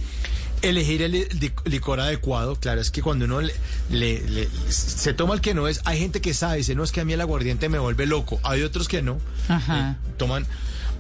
Elegir 0.62 1.02
el 1.02 1.14
li- 1.14 1.28
li- 1.40 1.52
licor 1.66 2.00
adecuado, 2.00 2.56
claro, 2.56 2.82
es 2.82 2.92
que 2.92 3.02
cuando 3.02 3.26
uno 3.26 3.42
le, 3.42 3.54
le- 3.90 4.22
le- 4.30 4.48
se 4.70 5.12
toma 5.14 5.34
el 5.34 5.42
que 5.42 5.56
no 5.56 5.68
es, 5.68 5.82
hay 5.86 5.98
gente 5.98 6.22
que 6.22 6.36
sabe, 6.36 6.58
dice, 6.58 6.76
no, 6.76 6.84
es 6.84 6.92
que 6.92 7.02
a 7.02 7.06
mí 7.06 7.14
el 7.14 7.22
aguardiente 7.22 7.68
me 7.68 7.80
vuelve 7.80 8.06
loco, 8.06 8.40
hay 8.44 8.62
otros 8.62 8.88
que 8.88 9.02
no, 9.02 9.20
Ajá. 9.48 9.92
eh, 10.00 10.10
toman... 10.18 10.46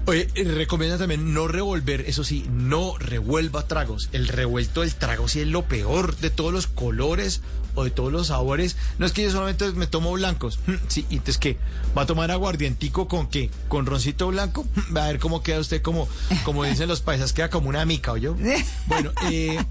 Oye, 0.07 0.27
recomienda 0.55 0.97
también 0.97 1.31
no 1.31 1.47
revolver, 1.47 2.01
eso 2.07 2.23
sí, 2.23 2.47
no 2.51 2.97
revuelva 2.97 3.67
tragos. 3.67 4.09
El 4.13 4.27
revuelto 4.30 4.81
del 4.81 4.95
trago 4.95 5.27
sí 5.27 5.41
es 5.41 5.47
lo 5.47 5.61
peor 5.65 6.17
de 6.17 6.31
todos 6.31 6.51
los 6.51 6.65
colores 6.65 7.41
o 7.75 7.83
de 7.83 7.91
todos 7.91 8.11
los 8.11 8.27
sabores. 8.27 8.75
No 8.98 9.06
es 9.06 9.11
que 9.11 9.24
yo 9.24 9.32
solamente 9.32 9.72
me 9.74 9.88
tomo 9.88 10.11
blancos. 10.11 10.59
Mm, 10.67 10.74
Sí, 10.88 11.06
y 11.09 11.14
entonces 11.16 11.38
qué, 11.38 11.58
va 11.98 12.03
a 12.03 12.06
tomar 12.06 12.32
aguardientico 12.32 13.08
con 13.08 13.27
qué, 13.27 13.50
con 13.67 13.85
roncito 13.85 14.27
blanco. 14.27 14.66
Mm, 14.75 14.95
Va 14.98 15.06
a 15.06 15.08
ver 15.08 15.19
cómo 15.19 15.43
queda 15.43 15.59
usted 15.59 15.82
como, 15.82 16.08
como 16.43 16.64
dicen 16.64 16.88
los 16.88 17.01
paisas, 17.01 17.33
queda 17.33 17.50
como 17.50 17.69
una 17.69 17.85
mica, 17.85 18.17
yo. 18.17 18.35
Bueno, 18.88 19.11
eh, 19.30 19.64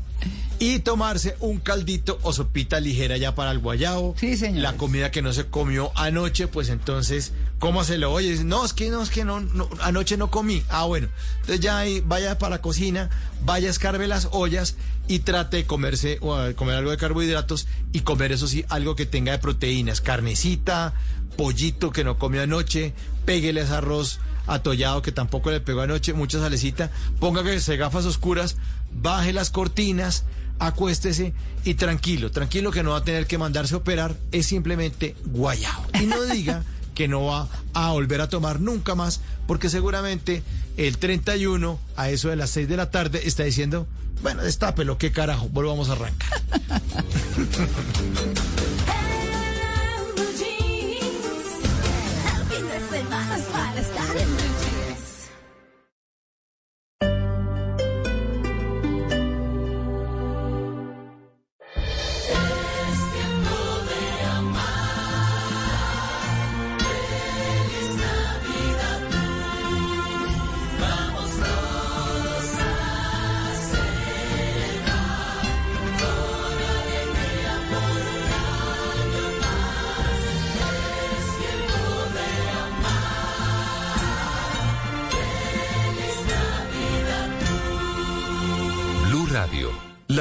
y 0.58 0.80
tomarse 0.80 1.36
un 1.40 1.58
caldito 1.58 2.18
o 2.22 2.34
sopita 2.34 2.80
ligera 2.80 3.16
ya 3.16 3.34
para 3.34 3.50
el 3.50 3.58
guayabo. 3.60 4.14
Sí, 4.18 4.36
señores. 4.36 4.62
La 4.62 4.76
comida 4.76 5.10
que 5.10 5.22
no 5.22 5.32
se 5.32 5.46
comió 5.46 5.90
anoche, 5.96 6.48
pues 6.48 6.68
entonces, 6.68 7.32
¿cómo 7.58 7.82
se 7.82 7.96
lo 7.96 8.12
oye? 8.12 8.44
No, 8.44 8.64
es 8.64 8.74
que 8.74 8.90
no, 8.90 9.02
es 9.02 9.08
que 9.08 9.24
no, 9.24 9.40
no, 9.40 9.70
anoche 9.80 10.18
no 10.18 10.30
comí. 10.30 10.62
Ah, 10.68 10.84
bueno. 10.84 11.08
Entonces 11.40 11.60
ya 11.60 11.78
ahí 11.78 12.00
vaya 12.00 12.38
para 12.38 12.56
la 12.56 12.62
cocina, 12.62 13.08
vaya 13.42 13.68
a 13.68 13.70
escarbe 13.70 14.06
las 14.06 14.28
ollas 14.32 14.76
y 15.10 15.18
trate 15.18 15.56
de 15.56 15.66
comerse 15.66 16.18
o 16.20 16.36
a 16.36 16.54
comer 16.54 16.76
algo 16.76 16.92
de 16.92 16.96
carbohidratos 16.96 17.66
y 17.92 18.02
comer 18.02 18.30
eso 18.30 18.46
sí 18.46 18.64
algo 18.68 18.94
que 18.94 19.06
tenga 19.06 19.32
de 19.32 19.40
proteínas, 19.40 20.00
carnecita, 20.00 20.94
pollito 21.36 21.90
que 21.90 22.04
no 22.04 22.16
comió 22.16 22.42
anoche, 22.42 22.94
péguele 23.24 23.62
ese 23.62 23.72
arroz 23.72 24.20
atollado 24.46 25.02
que 25.02 25.10
tampoco 25.10 25.50
le 25.50 25.60
pegó 25.60 25.80
anoche, 25.80 26.12
mucha 26.12 26.38
salecita, 26.38 26.92
ponga 27.18 27.42
que 27.42 27.58
se 27.58 27.76
gafas 27.76 28.06
oscuras, 28.06 28.56
baje 28.92 29.32
las 29.32 29.50
cortinas, 29.50 30.26
acuéstese 30.60 31.34
y 31.64 31.74
tranquilo, 31.74 32.30
tranquilo 32.30 32.70
que 32.70 32.84
no 32.84 32.90
va 32.90 32.98
a 32.98 33.04
tener 33.04 33.26
que 33.26 33.36
mandarse 33.36 33.74
a 33.74 33.78
operar, 33.78 34.14
es 34.30 34.46
simplemente 34.46 35.16
guayao. 35.24 35.86
Y 36.00 36.06
no 36.06 36.22
diga 36.22 36.62
que 36.94 37.08
no 37.08 37.24
va 37.24 37.48
a 37.74 37.90
volver 37.90 38.20
a 38.20 38.28
tomar 38.28 38.60
nunca 38.60 38.94
más, 38.94 39.22
porque 39.48 39.68
seguramente 39.68 40.44
el 40.86 40.96
31 40.96 41.78
a 41.96 42.08
eso 42.08 42.30
de 42.30 42.36
las 42.36 42.50
6 42.50 42.68
de 42.68 42.76
la 42.76 42.90
tarde 42.90 43.20
está 43.24 43.44
diciendo, 43.44 43.86
bueno, 44.22 44.42
destápelo, 44.42 44.96
qué 44.96 45.12
carajo, 45.12 45.48
volvamos 45.50 45.90
a 45.90 45.92
arrancar. 45.92 46.40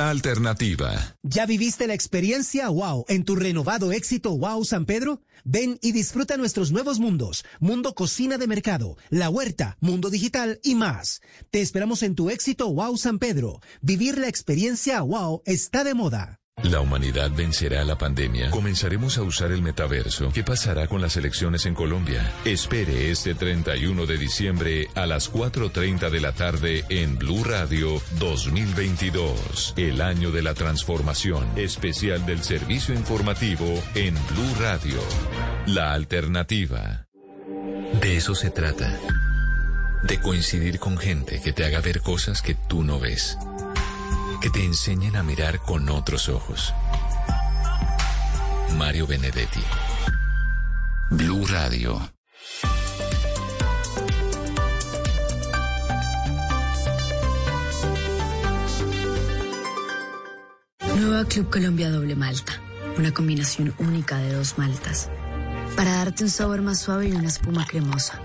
Alternativa. 0.10 1.16
¿Ya 1.24 1.46
viviste 1.46 1.86
la 1.86 1.94
experiencia 1.94 2.70
wow 2.70 3.06
en 3.08 3.24
tu 3.24 3.36
renovado 3.36 3.92
éxito 3.92 4.38
wow 4.38 4.66
San 4.66 4.86
Pedro? 4.86 5.22
Ven 5.44 5.78
y 5.82 5.92
disfruta 5.92 6.36
nuestros 6.38 6.72
nuevos 6.72 7.00
mundos, 7.00 7.46
Mundo 7.60 7.94
Cocina 7.94 8.38
de 8.38 8.48
Mercado, 8.48 8.98
La 9.10 9.30
Huerta, 9.30 9.78
Mundo 9.80 10.10
Digital 10.10 10.60
y 10.64 10.76
más. 10.76 11.22
Te 11.52 11.62
esperamos 11.62 12.04
en 12.04 12.16
tu 12.16 12.30
éxito 12.30 12.74
wow 12.74 12.98
San 12.98 13.20
Pedro. 13.20 13.62
Vivir 13.82 14.18
la 14.18 14.28
experiencia 14.28 15.02
wow 15.02 15.42
está 15.46 15.84
de 15.84 15.94
moda. 15.94 16.39
La 16.64 16.82
humanidad 16.82 17.32
vencerá 17.32 17.86
la 17.86 17.98
pandemia. 17.98 18.50
Comenzaremos 18.52 19.18
a 19.18 19.24
usar 19.24 19.52
el 19.52 19.62
metaverso. 19.62 20.30
¿Qué 20.34 20.44
pasará 20.44 20.88
con 20.88 21.02
las 21.02 21.16
elecciones 21.16 21.66
en 21.66 21.74
Colombia? 21.74 22.32
Espere 22.44 23.12
este 23.12 23.34
31 23.34 24.06
de 24.06 24.18
diciembre 24.18 24.90
a 24.94 25.06
las 25.06 25.32
4.30 25.32 26.10
de 26.10 26.20
la 26.20 26.34
tarde 26.34 26.84
en 26.90 27.18
Blue 27.18 27.44
Radio 27.46 28.02
2022. 28.20 29.74
El 29.78 30.02
año 30.02 30.32
de 30.32 30.42
la 30.42 30.54
transformación. 30.54 31.48
Especial 31.56 32.26
del 32.26 32.44
servicio 32.44 32.94
informativo 32.94 33.66
en 33.96 34.14
Blue 34.14 34.56
Radio. 34.60 35.00
La 35.66 35.94
alternativa. 35.94 37.08
De 38.02 38.18
eso 38.18 38.36
se 38.36 38.50
trata. 38.50 39.00
De 40.04 40.20
coincidir 40.20 40.78
con 40.80 40.98
gente 40.98 41.42
que 41.42 41.54
te 41.54 41.64
haga 41.64 41.80
ver 41.80 42.02
cosas 42.02 42.42
que 42.42 42.56
tú 42.56 42.84
no 42.84 43.00
ves 43.00 43.38
que 44.42 44.50
te 44.50 44.64
enseñen 44.64 45.16
a 45.18 45.24
mirar 45.24 45.60
con 45.60 45.90
otros 45.90 46.30
ojos. 46.30 46.74
Mario 48.78 49.06
Benedetti. 49.06 49.62
Blue 51.12 51.46
Radio. 51.48 52.00
Nueva 60.96 61.26
Club 61.26 61.50
Colombia 61.50 61.90
Doble 61.90 62.16
Malta. 62.16 62.62
Una 62.98 63.14
combinación 63.14 63.74
única 63.80 64.18
de 64.20 64.34
dos 64.34 64.58
maltas. 64.58 65.10
Para 65.76 65.96
darte 65.98 66.24
un 66.24 66.30
sabor 66.30 66.62
más 66.62 66.80
suave 66.80 67.10
y 67.10 67.12
una 67.12 67.28
espuma 67.28 67.66
cremosa. 67.66 68.22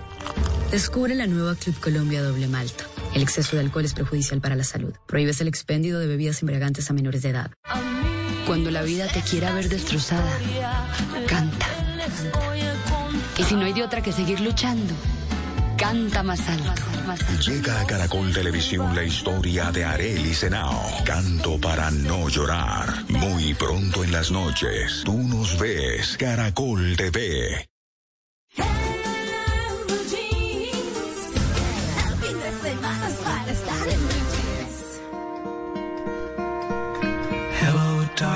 Descubre 0.71 1.15
la 1.15 1.27
nueva 1.27 1.55
Club 1.55 1.79
Colombia 1.79 2.23
Doble 2.23 2.47
Malta. 2.47 2.85
El 3.15 3.21
exceso 3.21 3.55
de 3.55 3.61
alcohol 3.61 3.85
es 3.85 3.93
perjudicial 3.93 4.41
para 4.41 4.57
la 4.57 4.65
salud. 4.65 4.93
Prohíbes 5.07 5.39
el 5.39 5.47
expendio 5.47 5.99
de 5.99 6.05
bebidas 6.05 6.41
embriagantes 6.41 6.89
a 6.89 6.93
menores 6.93 7.21
de 7.21 7.29
edad. 7.29 7.49
Cuando 8.45 8.69
la 8.71 8.81
vida 8.83 9.07
te 9.07 9.21
quiera 9.21 9.53
ver 9.53 9.69
destrozada, 9.69 10.37
canta. 11.25 11.65
Y 13.37 13.43
si 13.43 13.55
no 13.55 13.61
hay 13.61 13.71
de 13.71 13.83
otra 13.83 14.03
que 14.03 14.11
seguir 14.11 14.41
luchando, 14.41 14.93
canta 15.77 16.23
más 16.23 16.41
alto. 16.49 16.73
Llega 17.39 17.79
a 17.79 17.85
Caracol 17.85 18.33
Televisión 18.33 18.93
la 18.93 19.05
historia 19.05 19.71
de 19.71 19.85
Arely 19.85 20.33
Senao. 20.33 20.83
Canto 21.05 21.57
para 21.59 21.89
no 21.91 22.27
llorar. 22.27 23.05
Muy 23.07 23.53
pronto 23.53 24.03
en 24.03 24.11
las 24.11 24.29
noches. 24.29 25.03
Tú 25.05 25.17
nos 25.17 25.57
ves. 25.57 26.17
Caracol 26.17 26.97
TV. 26.97 27.65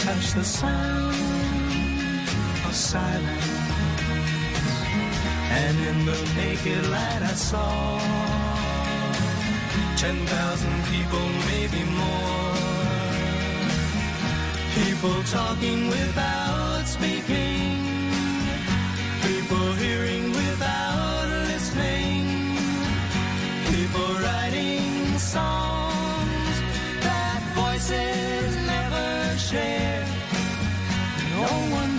and 0.00 0.08
touched 0.08 0.34
the 0.34 0.44
sound 0.44 1.14
of 2.66 2.74
silence. 2.74 3.48
And 5.52 5.76
in 5.88 6.06
the 6.06 6.18
naked 6.36 6.86
light 6.90 7.22
I 7.22 7.34
saw 7.34 7.98
ten 9.96 10.26
thousand 10.26 10.84
people, 10.92 11.26
maybe 11.50 11.82
more. 12.00 12.54
People 14.74 15.22
talking 15.24 15.88
without 15.88 16.84
speaking. 16.86 18.10
People 19.22 19.72
hearing 19.74 20.19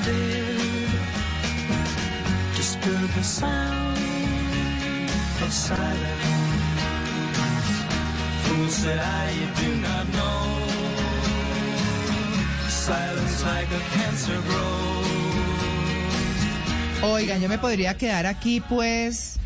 Dared 0.05 0.89
disturb 2.55 3.09
the 3.15 3.23
sound 3.23 3.97
of 5.41 5.51
silence. 5.51 6.41
Fool 8.43 8.67
said 8.69 8.99
I, 8.99 9.31
you 9.39 9.47
do 9.61 9.75
not 9.81 10.05
know. 10.13 10.41
Silence 12.69 13.43
like 13.45 13.67
a 13.71 13.79
cancer 13.95 14.37
grows. 14.47 15.01
Oigan, 17.03 17.41
yo 17.41 17.49
me 17.49 17.57
podría 17.57 17.97
quedar 17.97 18.25
aquí 18.27 18.61
pues 18.61 19.39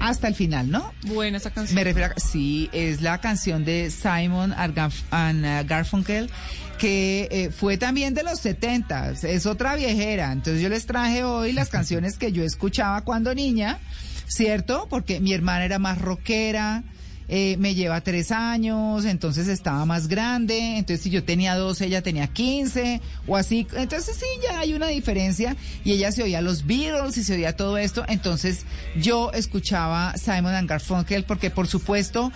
hasta 0.00 0.28
el 0.28 0.34
final, 0.34 0.70
¿no? 0.70 0.92
Buena 1.06 1.38
esa 1.38 1.50
canción. 1.50 1.74
Me 1.74 1.84
refiero 1.84 2.12
a, 2.14 2.20
sí, 2.20 2.68
es 2.72 3.00
la 3.00 3.18
canción 3.18 3.64
de 3.64 3.90
Simon 3.90 4.54
and, 4.54 4.78
uh, 4.78 5.66
Garfunkel 5.66 6.30
que 6.74 7.28
eh, 7.30 7.50
fue 7.50 7.76
también 7.78 8.14
de 8.14 8.22
los 8.22 8.40
70, 8.40 9.12
es 9.22 9.46
otra 9.46 9.74
viejera. 9.76 10.32
Entonces 10.32 10.62
yo 10.62 10.68
les 10.68 10.86
traje 10.86 11.24
hoy 11.24 11.52
las 11.52 11.68
canciones 11.70 12.18
que 12.18 12.32
yo 12.32 12.44
escuchaba 12.44 13.02
cuando 13.02 13.34
niña, 13.34 13.78
¿cierto? 14.26 14.86
Porque 14.90 15.20
mi 15.20 15.32
hermana 15.32 15.64
era 15.64 15.78
más 15.78 16.00
rockera, 16.00 16.82
eh, 17.26 17.56
me 17.58 17.74
lleva 17.74 18.02
tres 18.02 18.30
años, 18.30 19.06
entonces 19.06 19.48
estaba 19.48 19.86
más 19.86 20.08
grande, 20.08 20.76
entonces 20.76 21.00
si 21.00 21.08
yo 21.08 21.24
tenía 21.24 21.54
12, 21.54 21.86
ella 21.86 22.02
tenía 22.02 22.26
15 22.26 23.00
o 23.26 23.36
así, 23.38 23.66
entonces 23.76 24.16
sí, 24.16 24.26
ya 24.42 24.58
hay 24.58 24.74
una 24.74 24.88
diferencia 24.88 25.56
y 25.84 25.92
ella 25.92 26.12
se 26.12 26.22
oía 26.22 26.42
los 26.42 26.66
Beatles 26.66 27.16
y 27.16 27.24
se 27.24 27.32
oía 27.32 27.56
todo 27.56 27.78
esto, 27.78 28.04
entonces 28.08 28.66
yo 29.00 29.32
escuchaba 29.32 30.14
Simon 30.18 30.54
and 30.54 30.68
Garfunkel 30.68 31.24
porque 31.24 31.48
por 31.50 31.66
supuesto 31.66 32.30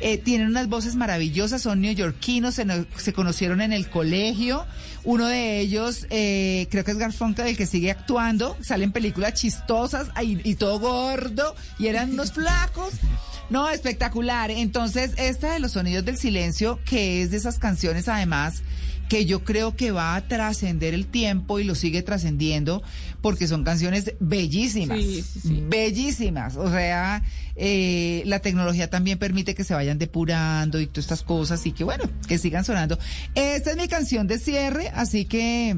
eh, 0.00 0.18
tienen 0.18 0.48
unas 0.48 0.68
voces 0.68 0.94
maravillosas, 0.96 1.62
son 1.62 1.80
neoyorquinos, 1.80 2.54
se, 2.54 2.64
no- 2.64 2.86
se 2.96 3.12
conocieron 3.12 3.60
en 3.60 3.72
el 3.72 3.88
colegio. 3.88 4.64
Uno 5.04 5.26
de 5.26 5.60
ellos, 5.60 6.06
eh, 6.10 6.66
creo 6.70 6.84
que 6.84 6.90
es 6.92 6.98
Garfunkel, 6.98 7.46
el 7.46 7.56
que 7.56 7.66
sigue 7.66 7.90
actuando, 7.90 8.56
salen 8.60 8.92
películas 8.92 9.34
chistosas 9.34 10.08
y 10.22 10.54
todo 10.56 10.78
gordo, 10.80 11.54
y 11.78 11.86
eran 11.86 12.10
unos 12.12 12.32
flacos. 12.32 12.94
No, 13.50 13.70
espectacular. 13.70 14.50
Entonces, 14.50 15.12
esta 15.16 15.52
de 15.54 15.58
los 15.60 15.72
sonidos 15.72 16.04
del 16.04 16.18
silencio, 16.18 16.78
que 16.84 17.22
es 17.22 17.30
de 17.30 17.38
esas 17.38 17.58
canciones 17.58 18.06
además 18.08 18.62
que 19.08 19.24
yo 19.24 19.42
creo 19.42 19.74
que 19.74 19.90
va 19.90 20.16
a 20.16 20.28
trascender 20.28 20.92
el 20.92 21.06
tiempo 21.06 21.58
y 21.58 21.64
lo 21.64 21.74
sigue 21.74 22.02
trascendiendo 22.02 22.82
porque 23.22 23.48
son 23.48 23.64
canciones 23.64 24.12
bellísimas, 24.20 24.98
bellísimas. 25.68 26.56
O 26.56 26.70
sea, 26.70 27.22
eh, 27.60 28.22
la 28.24 28.38
tecnología 28.38 28.88
también 28.88 29.18
permite 29.18 29.56
que 29.56 29.64
se 29.64 29.74
vayan 29.74 29.98
depurando 29.98 30.80
y 30.80 30.86
todas 30.86 31.06
estas 31.06 31.22
cosas 31.24 31.66
y 31.66 31.72
que 31.72 31.82
bueno, 31.82 32.04
que 32.28 32.38
sigan 32.38 32.64
sonando. 32.64 32.98
Esta 33.34 33.72
es 33.72 33.76
mi 33.76 33.88
canción 33.88 34.28
de 34.28 34.38
cierre, 34.38 34.90
así 34.94 35.24
que 35.24 35.76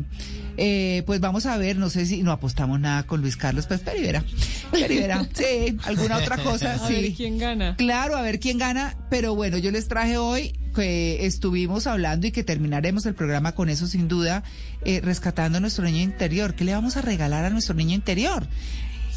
eh, 0.58 1.02
pues 1.06 1.20
vamos 1.20 1.46
a 1.46 1.56
ver, 1.56 1.78
no 1.78 1.88
sé 1.88 2.04
si 2.04 2.22
no 2.22 2.32
apostamos 2.32 2.78
nada 2.78 3.04
con 3.04 3.22
Luis 3.22 3.38
Carlos, 3.38 3.66
pues 3.66 3.80
Perivera, 3.80 4.22
Perivera, 4.70 5.26
sí, 5.34 5.78
alguna 5.84 6.18
otra 6.18 6.36
cosa, 6.36 6.74
A 6.74 6.86
sí. 6.86 6.92
ver 6.92 7.12
quién 7.14 7.38
gana. 7.38 7.76
Claro, 7.76 8.14
a 8.14 8.20
ver 8.20 8.40
quién 8.40 8.58
gana, 8.58 8.98
pero 9.08 9.34
bueno, 9.34 9.56
yo 9.56 9.70
les 9.70 9.88
traje 9.88 10.18
hoy 10.18 10.52
que 10.74 11.24
estuvimos 11.24 11.86
hablando 11.86 12.26
y 12.26 12.30
que 12.30 12.44
terminaremos 12.44 13.06
el 13.06 13.14
programa 13.14 13.52
con 13.52 13.70
eso 13.70 13.86
sin 13.86 14.06
duda, 14.06 14.44
eh, 14.84 15.00
rescatando 15.02 15.58
a 15.58 15.60
nuestro 15.60 15.84
niño 15.84 16.02
interior. 16.02 16.54
¿Qué 16.54 16.64
le 16.64 16.74
vamos 16.74 16.98
a 16.98 17.02
regalar 17.02 17.44
a 17.46 17.50
nuestro 17.50 17.74
niño 17.74 17.94
interior? 17.94 18.46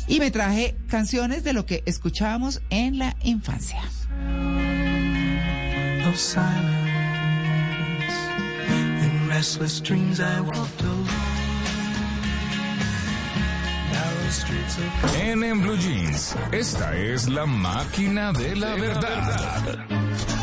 Y 0.07 0.19
me 0.19 0.31
traje 0.31 0.75
canciones 0.87 1.43
de 1.43 1.53
lo 1.53 1.65
que 1.65 1.83
escuchábamos 1.85 2.61
en 2.69 2.99
la 2.99 3.15
infancia. 3.23 3.81
of 6.13 6.19
silence. 6.19 6.53
In 9.05 9.27
restless 9.29 9.79
dreams 9.79 10.19
I 10.19 10.41
walked 10.41 10.81
alone. 10.81 11.07
Narrow 13.91 14.29
streets 14.29 14.77
of 14.77 15.15
En, 15.15 15.43
en 15.43 15.61
Blue 15.61 15.77
Jeans, 15.77 16.35
esta 16.51 16.95
es 16.95 17.29
la 17.29 17.45
máquina 17.45 18.33
de 18.33 18.55
la 18.55 18.75
verdad. 18.75 20.42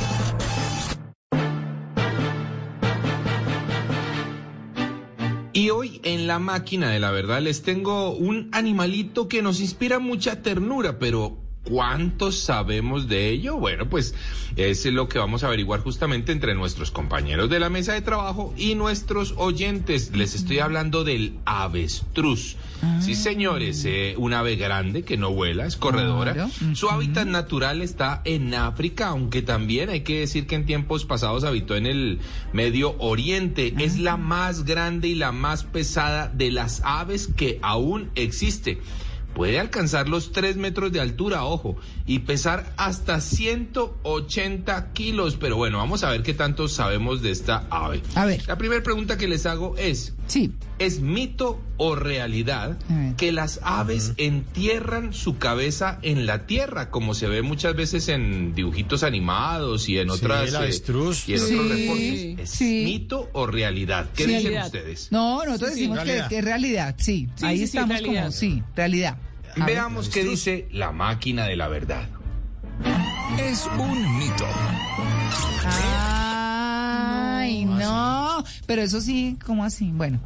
Y 5.52 5.70
hoy 5.70 6.00
en 6.04 6.28
la 6.28 6.38
máquina 6.38 6.90
de 6.90 7.00
la 7.00 7.10
verdad 7.10 7.40
les 7.40 7.62
tengo 7.62 8.12
un 8.12 8.48
animalito 8.52 9.28
que 9.28 9.42
nos 9.42 9.60
inspira 9.60 9.98
mucha 9.98 10.42
ternura, 10.42 11.00
pero 11.00 11.38
¿cuántos 11.64 12.38
sabemos 12.38 13.08
de 13.08 13.30
ello? 13.30 13.56
Bueno, 13.56 13.88
pues 13.88 14.14
es 14.56 14.84
lo 14.86 15.08
que 15.08 15.18
vamos 15.18 15.44
a 15.44 15.48
averiguar 15.48 15.80
justamente 15.80 16.32
entre 16.32 16.54
nuestros 16.54 16.90
compañeros 16.90 17.50
de 17.50 17.60
la 17.60 17.70
mesa 17.70 17.92
de 17.92 18.00
trabajo 18.00 18.54
y 18.56 18.74
nuestros 18.74 19.34
oyentes. 19.36 20.10
Les 20.14 20.34
estoy 20.34 20.58
hablando 20.58 21.04
del 21.04 21.38
avestruz. 21.44 22.56
Sí, 23.00 23.14
señores, 23.14 23.84
eh, 23.84 24.14
un 24.16 24.32
ave 24.32 24.56
grande 24.56 25.02
que 25.02 25.18
no 25.18 25.32
vuela, 25.32 25.66
es 25.66 25.76
corredora. 25.76 26.32
Claro. 26.32 26.50
Su 26.74 26.88
hábitat 26.88 27.26
natural 27.26 27.82
está 27.82 28.22
en 28.24 28.54
África, 28.54 29.08
aunque 29.08 29.42
también 29.42 29.90
hay 29.90 30.00
que 30.00 30.20
decir 30.20 30.46
que 30.46 30.54
en 30.54 30.64
tiempos 30.64 31.04
pasados 31.04 31.44
habitó 31.44 31.76
en 31.76 31.84
el 31.84 32.20
Medio 32.54 32.96
Oriente. 32.98 33.74
Es 33.78 33.98
la 33.98 34.16
más 34.16 34.64
grande 34.64 35.08
y 35.08 35.14
la 35.14 35.30
más 35.30 35.64
pesada 35.64 36.28
de 36.28 36.50
las 36.50 36.80
aves 36.84 37.28
que 37.28 37.58
aún 37.62 38.10
existe. 38.14 38.80
Puede 39.34 39.58
alcanzar 39.58 40.08
los 40.08 40.32
3 40.32 40.56
metros 40.56 40.92
de 40.92 41.00
altura, 41.00 41.44
ojo, 41.44 41.76
y 42.06 42.20
pesar 42.20 42.72
hasta 42.76 43.20
180 43.20 44.92
kilos. 44.92 45.36
Pero 45.36 45.56
bueno, 45.56 45.78
vamos 45.78 46.04
a 46.04 46.10
ver 46.10 46.22
qué 46.22 46.34
tanto 46.34 46.68
sabemos 46.68 47.22
de 47.22 47.30
esta 47.30 47.66
ave. 47.70 48.02
A 48.14 48.24
ver. 48.26 48.46
La 48.46 48.58
primera 48.58 48.82
pregunta 48.82 49.16
que 49.16 49.28
les 49.28 49.46
hago 49.46 49.76
es, 49.78 50.14
Sí. 50.30 50.52
¿es 50.78 51.00
mito 51.00 51.60
o 51.76 51.94
realidad 51.96 52.78
que 53.18 53.32
las 53.32 53.58
aves 53.62 54.12
entierran 54.16 55.12
su 55.12 55.36
cabeza 55.38 55.98
en 56.02 56.24
la 56.24 56.46
tierra, 56.46 56.90
como 56.90 57.14
se 57.14 57.26
ve 57.26 57.42
muchas 57.42 57.74
veces 57.74 58.08
en 58.08 58.54
dibujitos 58.54 59.02
animados 59.02 59.88
y 59.88 59.98
en 59.98 60.08
Sí, 60.08 60.14
otras 60.14 60.48
el 60.48 60.54
eh, 60.54 60.58
avestruz. 60.58 61.28
y 61.28 61.34
en 61.34 61.38
Sí, 61.40 61.54
otros 61.54 61.68
reportes? 61.68 62.38
¿Es 62.38 62.50
sí. 62.50 62.82
mito 62.84 63.28
o 63.32 63.46
realidad? 63.46 64.06
¿Qué 64.14 64.22
Sí. 64.24 64.28
dicen 64.30 64.42
Realidad. 64.52 64.66
ustedes? 64.66 65.08
No, 65.10 65.44
nosotros 65.44 65.70
Sí, 65.70 65.74
sí, 65.74 65.80
decimos 65.88 66.04
que, 66.28 66.36
es 66.38 66.44
realidad, 66.44 66.94
sí. 66.98 67.28
Sí, 67.34 67.44
Ahí 67.46 67.62
estamos 67.64 67.88
realidad. 67.90 68.20
como, 68.22 68.32
sí, 68.32 68.62
realidad. 68.76 69.18
A 69.56 69.64
ver. 69.66 69.74
Veamos 69.74 70.08
qué 70.08 70.22
dice 70.24 70.68
la 70.70 70.92
máquina 70.92 71.44
de 71.46 71.56
la 71.56 71.66
verdad. 71.68 72.08
Es 73.38 73.68
un 73.78 74.18
mito. 74.18 74.46
Ay, 75.66 77.64
no. 77.64 78.19
Pero 78.66 78.82
eso 78.82 79.00
sí, 79.00 79.36
¿cómo 79.44 79.64
así? 79.64 79.90
Bueno. 79.92 80.20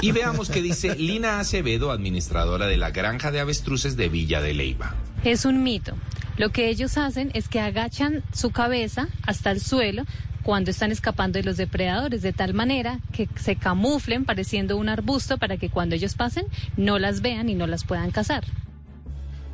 Y 0.00 0.12
veamos 0.12 0.48
qué 0.48 0.62
dice 0.62 0.96
Lina 0.96 1.38
Acevedo, 1.38 1.90
administradora 1.90 2.66
de 2.66 2.76
la 2.76 2.90
granja 2.90 3.30
de 3.30 3.40
avestruces 3.40 3.96
de 3.96 4.08
Villa 4.08 4.40
de 4.40 4.54
Leyva. 4.54 4.94
Es 5.22 5.44
un 5.44 5.62
mito. 5.62 5.94
Lo 6.38 6.50
que 6.50 6.68
ellos 6.68 6.96
hacen 6.96 7.30
es 7.34 7.48
que 7.48 7.60
agachan 7.60 8.22
su 8.32 8.50
cabeza 8.50 9.08
hasta 9.26 9.50
el 9.50 9.60
suelo 9.60 10.04
cuando 10.42 10.70
están 10.70 10.90
escapando 10.90 11.38
de 11.38 11.44
los 11.44 11.56
depredadores, 11.56 12.22
de 12.22 12.32
tal 12.32 12.54
manera 12.54 12.98
que 13.12 13.28
se 13.36 13.56
camuflen 13.56 14.24
pareciendo 14.24 14.76
un 14.76 14.88
arbusto 14.88 15.38
para 15.38 15.56
que 15.56 15.70
cuando 15.70 15.94
ellos 15.94 16.14
pasen 16.14 16.46
no 16.76 16.98
las 16.98 17.20
vean 17.20 17.48
y 17.48 17.54
no 17.54 17.66
las 17.66 17.84
puedan 17.84 18.10
cazar. 18.10 18.44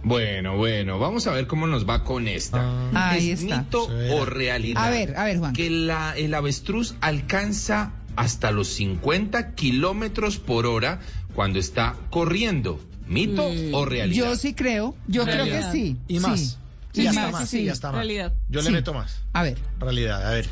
Bueno, 0.02 0.56
bueno, 0.56 0.98
vamos 0.98 1.26
a 1.26 1.32
ver 1.32 1.46
cómo 1.46 1.66
nos 1.66 1.88
va 1.88 2.04
con 2.04 2.28
esta. 2.28 2.60
Ah, 2.94 3.10
Ahí 3.10 3.30
¿Es 3.30 3.42
está. 3.42 3.58
mito 3.62 3.88
o 4.12 4.24
realidad? 4.24 4.84
A 4.84 4.90
ver, 4.90 5.16
a 5.16 5.24
ver, 5.24 5.38
Juan. 5.38 5.52
Que 5.52 5.68
la, 5.70 6.16
el 6.16 6.32
avestruz 6.34 6.94
alcanza 7.00 7.92
hasta 8.16 8.50
los 8.52 8.68
50 8.68 9.54
kilómetros 9.54 10.38
por 10.38 10.66
hora 10.66 11.00
cuando 11.34 11.58
está 11.58 11.96
corriendo. 12.10 12.80
¿Mito 13.06 13.48
o 13.72 13.84
realidad? 13.84 14.26
Yo 14.28 14.36
sí 14.36 14.54
creo, 14.54 14.94
yo 15.06 15.24
creo 15.24 15.44
que 15.46 15.62
sí. 15.72 15.96
Y 16.08 16.20
más. 16.20 16.40
Sí. 16.40 16.56
Y 16.94 17.00
Y 17.00 17.04
ya 17.04 17.10
está 17.10 17.22
más, 17.22 17.32
más. 17.32 17.48
sí. 17.48 17.64
Ya 17.64 17.72
está 17.72 17.88
más. 17.88 17.96
Realidad. 17.96 18.32
Yo 18.48 18.60
le 18.60 18.66
Sí. 18.66 18.72
meto 18.72 18.92
más. 18.94 19.20
A 19.32 19.42
ver. 19.42 19.58
Realidad, 19.78 20.26
a 20.26 20.30
ver. 20.30 20.48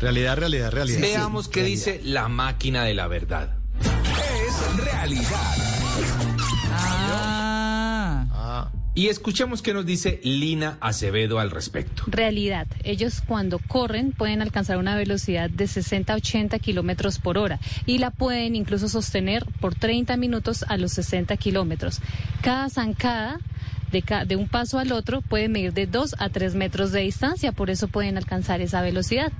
Realidad, 0.00 0.36
realidad, 0.36 0.70
realidad. 0.72 1.00
Veamos 1.00 1.48
qué 1.48 1.62
dice 1.62 2.00
la 2.04 2.28
máquina 2.28 2.84
de 2.84 2.94
la 2.94 3.06
verdad. 3.06 3.56
Es 3.80 4.76
realidad. 4.84 5.56
Y 8.96 9.08
escuchemos 9.08 9.60
qué 9.60 9.74
nos 9.74 9.84
dice 9.84 10.20
Lina 10.22 10.78
Acevedo 10.80 11.40
al 11.40 11.50
respecto. 11.50 12.04
Realidad. 12.06 12.68
Ellos 12.84 13.22
cuando 13.26 13.58
corren 13.58 14.12
pueden 14.12 14.40
alcanzar 14.40 14.76
una 14.76 14.94
velocidad 14.94 15.50
de 15.50 15.66
60 15.66 16.12
a 16.12 16.16
80 16.16 16.58
kilómetros 16.60 17.18
por 17.18 17.36
hora 17.36 17.58
y 17.86 17.98
la 17.98 18.12
pueden 18.12 18.54
incluso 18.54 18.88
sostener 18.88 19.44
por 19.60 19.74
30 19.74 20.16
minutos 20.16 20.64
a 20.68 20.76
los 20.76 20.92
60 20.92 21.36
kilómetros. 21.38 22.00
Cada 22.40 22.70
zancada 22.70 23.40
de, 23.90 24.36
un 24.36 24.48
paso 24.48 24.78
al 24.78 24.92
otro 24.92 25.22
puede 25.22 25.48
medir 25.48 25.72
de 25.72 25.86
2 25.86 26.16
a 26.18 26.28
3 26.28 26.54
metros 26.54 26.92
de 26.92 27.00
distancia, 27.00 27.52
por 27.52 27.70
eso 27.70 27.88
pueden 27.88 28.16
alcanzar 28.16 28.60
esa 28.60 28.80
velocidad. 28.82 29.32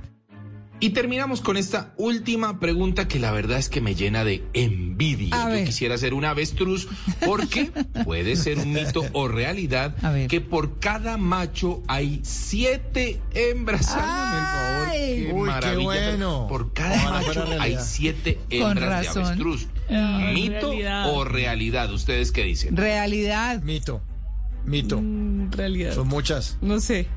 Y 0.81 0.89
terminamos 0.89 1.39
con 1.41 1.55
esta 1.57 1.93
última 1.97 2.59
pregunta 2.59 3.07
que 3.07 3.17
la 3.17 3.31
verdad 3.31 3.57
es 3.57 3.69
que 3.69 3.79
me 3.81 3.95
llena 3.95 4.23
de 4.25 4.43
envidia. 4.53 5.33
A 5.33 5.49
Yo 5.49 5.55
ver. 5.55 5.65
quisiera 5.65 5.97
ser 5.97 6.13
un 6.13 6.25
avestruz 6.25 6.87
porque 7.25 7.71
puede 8.05 8.35
ser 8.35 8.59
un 8.59 8.73
mito 8.73 9.03
o 9.13 9.27
realidad 9.29 9.95
que 10.27 10.41
por 10.41 10.79
cada 10.79 11.17
macho 11.17 11.81
hay 11.87 12.19
siete 12.23 13.21
hembras. 13.33 13.89
Hágame 13.95 14.37
el 14.37 14.45
favor, 14.45 14.87
Ay. 14.89 14.99
qué 14.99 15.33
Uy, 15.33 15.39
qué 15.39 15.51
maravilla. 15.51 15.83
bueno. 15.85 16.45
Por 16.49 16.73
cada 16.73 17.09
macho 17.09 17.45
hay 17.59 17.77
siete 17.81 18.39
hembras 18.49 18.75
de 19.01 19.07
razón. 19.07 19.25
avestruz. 19.25 19.67
Ah, 19.89 20.29
¿Mito 20.33 20.67
realidad. 20.71 21.13
o 21.13 21.23
realidad? 21.23 21.93
¿Ustedes 21.93 22.31
qué 22.31 22.43
dicen? 22.43 22.75
Realidad. 22.75 23.61
mito. 23.63 24.01
Mito. 24.65 24.99
Mm, 25.01 25.51
realidad. 25.51 25.93
Son 25.95 26.07
muchas. 26.07 26.57
No 26.61 26.79
sé. 26.81 27.07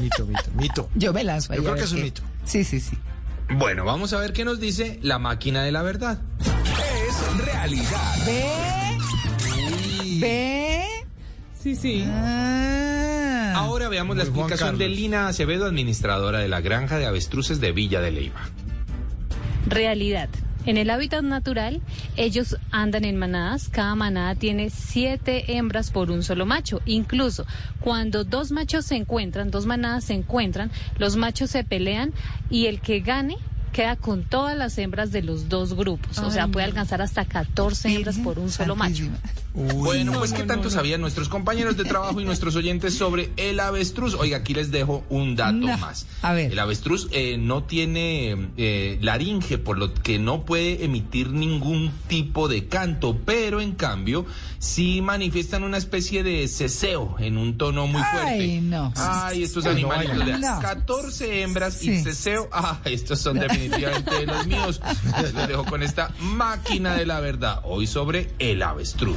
Mito, 0.00 0.26
mito, 0.26 0.50
mito. 0.54 0.88
Yo 0.94 1.12
me 1.12 1.24
ahí 1.50 1.56
Yo 1.58 1.62
a 1.62 1.64
creo 1.64 1.74
que 1.76 1.82
es 1.84 1.92
un 1.92 1.98
qué. 1.98 2.04
mito. 2.04 2.22
Sí, 2.50 2.64
sí, 2.64 2.80
sí. 2.80 2.98
Bueno, 3.48 3.84
vamos 3.84 4.12
a 4.12 4.18
ver 4.18 4.32
qué 4.32 4.44
nos 4.44 4.58
dice 4.58 4.98
la 5.02 5.20
máquina 5.20 5.62
de 5.62 5.70
la 5.70 5.82
verdad. 5.82 6.20
Es 6.40 7.46
realidad. 7.46 8.26
¿Ve? 8.26 8.98
¿Ve? 10.18 10.84
Sí, 11.56 11.76
sí. 11.76 12.04
Ah. 12.08 13.52
Ahora 13.54 13.88
veamos 13.88 14.16
la 14.16 14.24
explicación 14.24 14.78
de. 14.78 14.88
Lina 14.88 15.28
Acevedo, 15.28 15.64
administradora 15.64 16.40
de 16.40 16.48
la 16.48 16.60
granja 16.60 16.98
de 16.98 17.06
avestruces 17.06 17.60
de 17.60 17.70
Villa 17.70 18.00
de 18.00 18.10
Leyva. 18.10 18.40
Realidad. 19.68 20.28
En 20.66 20.76
el 20.76 20.90
hábitat 20.90 21.22
natural, 21.22 21.80
ellos 22.16 22.56
andan 22.70 23.04
en 23.04 23.16
manadas. 23.16 23.68
Cada 23.68 23.94
manada 23.94 24.34
tiene 24.34 24.70
siete 24.70 25.56
hembras 25.56 25.90
por 25.90 26.10
un 26.10 26.22
solo 26.22 26.46
macho. 26.46 26.82
Incluso 26.84 27.46
cuando 27.80 28.24
dos 28.24 28.50
machos 28.50 28.84
se 28.84 28.96
encuentran, 28.96 29.50
dos 29.50 29.66
manadas 29.66 30.04
se 30.04 30.14
encuentran, 30.14 30.70
los 30.98 31.16
machos 31.16 31.50
se 31.50 31.64
pelean 31.64 32.12
y 32.50 32.66
el 32.66 32.80
que 32.80 33.00
gane 33.00 33.36
queda 33.72 33.96
con 33.96 34.24
todas 34.24 34.56
las 34.56 34.76
hembras 34.78 35.12
de 35.12 35.22
los 35.22 35.48
dos 35.48 35.74
grupos. 35.74 36.18
o 36.18 36.30
sea, 36.30 36.48
puede 36.48 36.66
alcanzar 36.66 37.00
hasta 37.02 37.24
14 37.24 37.94
hembras 37.94 38.18
por 38.18 38.38
un 38.38 38.50
solo 38.50 38.76
macho. 38.76 39.04
Bueno, 39.54 40.12
pues 40.12 40.30
no, 40.30 40.36
qué 40.36 40.42
no, 40.44 40.48
tanto 40.48 40.64
no. 40.64 40.70
sabían 40.70 41.00
nuestros 41.00 41.28
compañeros 41.28 41.76
de 41.76 41.84
trabajo 41.84 42.20
y 42.20 42.24
nuestros 42.24 42.54
oyentes 42.56 42.94
sobre 42.94 43.30
el 43.36 43.58
avestruz. 43.58 44.14
Oiga, 44.14 44.38
aquí 44.38 44.54
les 44.54 44.70
dejo 44.70 45.04
un 45.08 45.34
dato 45.34 45.52
No. 45.54 45.76
más. 45.78 46.06
A 46.22 46.32
ver. 46.32 46.52
El 46.52 46.58
avestruz 46.58 47.08
eh, 47.10 47.36
no 47.38 47.64
tiene 47.64 48.50
eh, 48.56 48.98
laringe, 49.00 49.58
por 49.58 49.76
lo 49.78 49.92
que 49.92 50.18
no 50.18 50.44
puede 50.44 50.84
emitir 50.84 51.30
ningún 51.30 51.90
tipo 52.06 52.46
de 52.48 52.68
canto, 52.68 53.18
pero 53.24 53.60
en 53.60 53.72
cambio 53.72 54.24
sí 54.58 55.00
manifiestan 55.02 55.64
una 55.64 55.78
especie 55.78 56.22
de 56.22 56.46
ceseo 56.46 57.16
en 57.18 57.36
un 57.36 57.56
tono 57.58 57.86
muy 57.86 58.02
fuerte. 58.02 58.28
Ay, 58.42 58.60
no. 58.60 58.92
Ay, 58.96 59.42
estos 59.42 59.66
Ay, 59.66 59.82
no, 59.82 59.90
animalitos 59.90 60.26
de 60.26 60.38
no. 60.38 60.60
14 60.60 61.42
hembras 61.42 61.82
y 61.82 62.02
ceseo. 62.02 62.48
Ah, 62.52 62.80
estos 62.84 63.18
son 63.20 63.38
definitivamente 63.38 64.14
de 64.14 64.26
los 64.26 64.46
míos. 64.46 64.80
Les 65.22 65.34
dejo 65.48 65.64
con 65.64 65.82
esta 65.82 66.12
máquina 66.20 66.94
de 66.94 67.06
la 67.06 67.20
verdad. 67.20 67.60
Hoy 67.64 67.86
sobre 67.86 68.30
el 68.38 68.62
avestruz. 68.62 69.16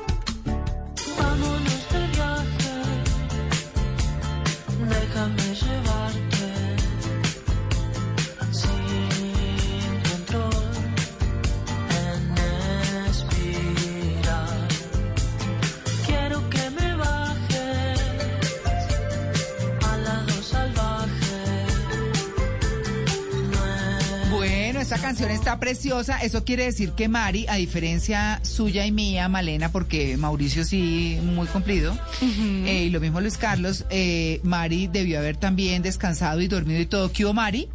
Está 25.51 25.59
preciosa. 25.59 26.17
Eso 26.19 26.45
quiere 26.45 26.63
decir 26.65 26.91
que 26.93 27.07
Mari, 27.09 27.45
a 27.49 27.55
diferencia 27.55 28.39
suya 28.43 28.85
y 28.85 28.91
mía, 28.91 29.27
Malena, 29.27 29.69
porque 29.71 30.15
Mauricio 30.17 30.63
sí, 30.63 31.19
muy 31.23 31.47
cumplido, 31.47 31.97
eh, 32.21 32.85
y 32.87 32.89
lo 32.89 32.99
mismo 33.01 33.19
Luis 33.19 33.37
Carlos, 33.37 33.85
eh, 33.89 34.39
Mari 34.43 34.87
debió 34.87 35.19
haber 35.19 35.35
también 35.37 35.81
descansado 35.81 36.39
y 36.41 36.47
dormido 36.47 36.79
y 36.79 36.85
todo. 36.85 37.11
¿Qué 37.11 37.25
hubo, 37.25 37.33
Mari? 37.33 37.67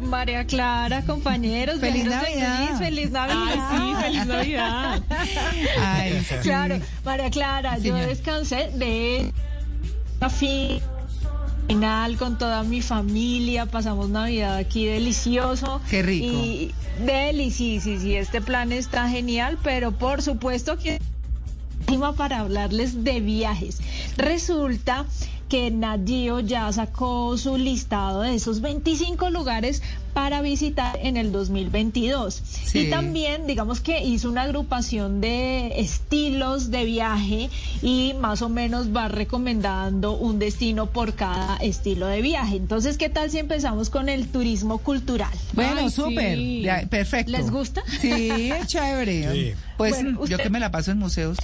María 0.00 0.46
Clara, 0.46 1.02
compañeros. 1.02 1.78
Feliz 1.80 2.04
Navidad. 2.06 2.78
Feliz 2.78 3.10
Navidad. 3.10 3.68
Ay, 3.70 3.78
sí, 3.78 4.02
feliz 4.02 4.26
Navidad. 4.26 5.02
Ay, 5.80 6.24
sí. 6.26 6.34
Claro, 6.42 6.80
María 7.04 7.30
Clara, 7.30 7.78
yo 7.78 7.94
descansé 7.94 8.70
de 8.74 9.30
fin- 10.38 10.80
final 11.68 12.16
con 12.16 12.38
toda 12.38 12.62
mi 12.62 12.82
familia, 12.82 13.66
pasamos 13.66 14.08
Navidad 14.08 14.56
aquí 14.56 14.86
delicioso. 14.86 15.80
Qué 15.88 16.02
rico. 16.02 16.26
Y 16.26 16.74
deli, 17.04 17.50
sí, 17.50 17.80
sí, 17.80 17.98
sí, 17.98 18.14
este 18.14 18.40
plan 18.40 18.72
está 18.72 19.08
genial, 19.08 19.58
pero 19.62 19.92
por 19.92 20.22
supuesto 20.22 20.78
que 20.78 20.98
para 22.16 22.40
hablarles 22.40 23.04
de 23.04 23.20
viajes. 23.20 23.78
Resulta 24.16 25.06
que 25.52 25.70
Nat 25.70 26.00
Geo 26.06 26.40
ya 26.40 26.72
sacó 26.72 27.36
su 27.36 27.58
listado 27.58 28.22
de 28.22 28.34
esos 28.34 28.62
25 28.62 29.28
lugares 29.28 29.82
para 30.14 30.40
visitar 30.40 30.98
en 31.02 31.18
el 31.18 31.30
2022. 31.30 32.42
Sí. 32.42 32.78
Y 32.78 32.90
también, 32.90 33.46
digamos 33.46 33.80
que 33.80 34.02
hizo 34.02 34.30
una 34.30 34.44
agrupación 34.44 35.20
de 35.20 35.78
estilos 35.78 36.70
de 36.70 36.86
viaje 36.86 37.50
y 37.82 38.14
más 38.18 38.40
o 38.40 38.48
menos 38.48 38.96
va 38.96 39.08
recomendando 39.08 40.16
un 40.16 40.38
destino 40.38 40.86
por 40.86 41.12
cada 41.16 41.58
estilo 41.58 42.06
de 42.06 42.22
viaje. 42.22 42.56
Entonces, 42.56 42.96
¿qué 42.96 43.10
tal 43.10 43.30
si 43.30 43.36
empezamos 43.36 43.90
con 43.90 44.08
el 44.08 44.28
turismo 44.28 44.78
cultural? 44.78 45.28
Bueno, 45.52 45.90
súper. 45.90 46.38
sí. 46.38 46.64
Perfecto. 46.88 47.30
¿Les 47.30 47.50
gusta? 47.50 47.82
Sí, 48.00 48.50
chévere. 48.64 49.30
Sí. 49.30 49.52
Pues 49.76 49.92
Bueno, 49.96 50.24
yo 50.24 50.38
que 50.38 50.48
me 50.48 50.60
la 50.60 50.70
paso 50.70 50.92
en 50.92 50.98
museos. 50.98 51.36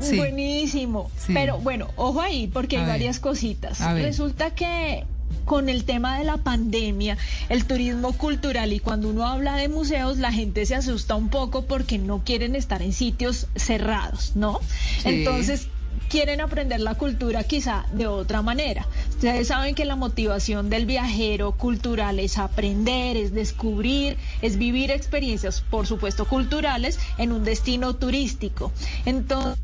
Sí. 0.00 0.16
Buenísimo. 0.16 1.10
Sí. 1.16 1.32
Pero 1.34 1.58
bueno, 1.58 1.88
ojo 1.96 2.20
ahí, 2.20 2.48
porque 2.48 2.76
A 2.76 2.80
hay 2.80 2.86
ver. 2.86 2.94
varias 2.94 3.20
cositas. 3.20 3.80
A 3.80 3.92
ver. 3.92 4.04
Resulta 4.04 4.50
que 4.50 5.04
con 5.44 5.68
el 5.68 5.84
tema 5.84 6.18
de 6.18 6.24
la 6.24 6.38
pandemia, 6.38 7.18
el 7.48 7.66
turismo 7.66 8.12
cultural 8.12 8.72
y 8.72 8.80
cuando 8.80 9.08
uno 9.08 9.26
habla 9.26 9.56
de 9.56 9.68
museos, 9.68 10.18
la 10.18 10.32
gente 10.32 10.64
se 10.66 10.74
asusta 10.74 11.14
un 11.14 11.28
poco 11.28 11.66
porque 11.66 11.98
no 11.98 12.24
quieren 12.24 12.56
estar 12.56 12.82
en 12.82 12.92
sitios 12.92 13.46
cerrados, 13.54 14.32
¿no? 14.36 14.60
Sí. 15.02 15.08
Entonces, 15.08 15.68
quieren 16.08 16.40
aprender 16.40 16.80
la 16.80 16.94
cultura 16.94 17.44
quizá 17.44 17.86
de 17.92 18.06
otra 18.06 18.42
manera. 18.42 18.86
Ustedes 19.10 19.48
saben 19.48 19.74
que 19.74 19.84
la 19.84 19.96
motivación 19.96 20.70
del 20.70 20.86
viajero 20.86 21.52
cultural 21.52 22.18
es 22.20 22.38
aprender, 22.38 23.16
es 23.16 23.32
descubrir, 23.32 24.16
es 24.40 24.56
vivir 24.56 24.90
experiencias, 24.90 25.60
por 25.60 25.86
supuesto, 25.86 26.24
culturales 26.26 26.98
en 27.18 27.32
un 27.32 27.44
destino 27.44 27.94
turístico. 27.94 28.72
Entonces, 29.04 29.58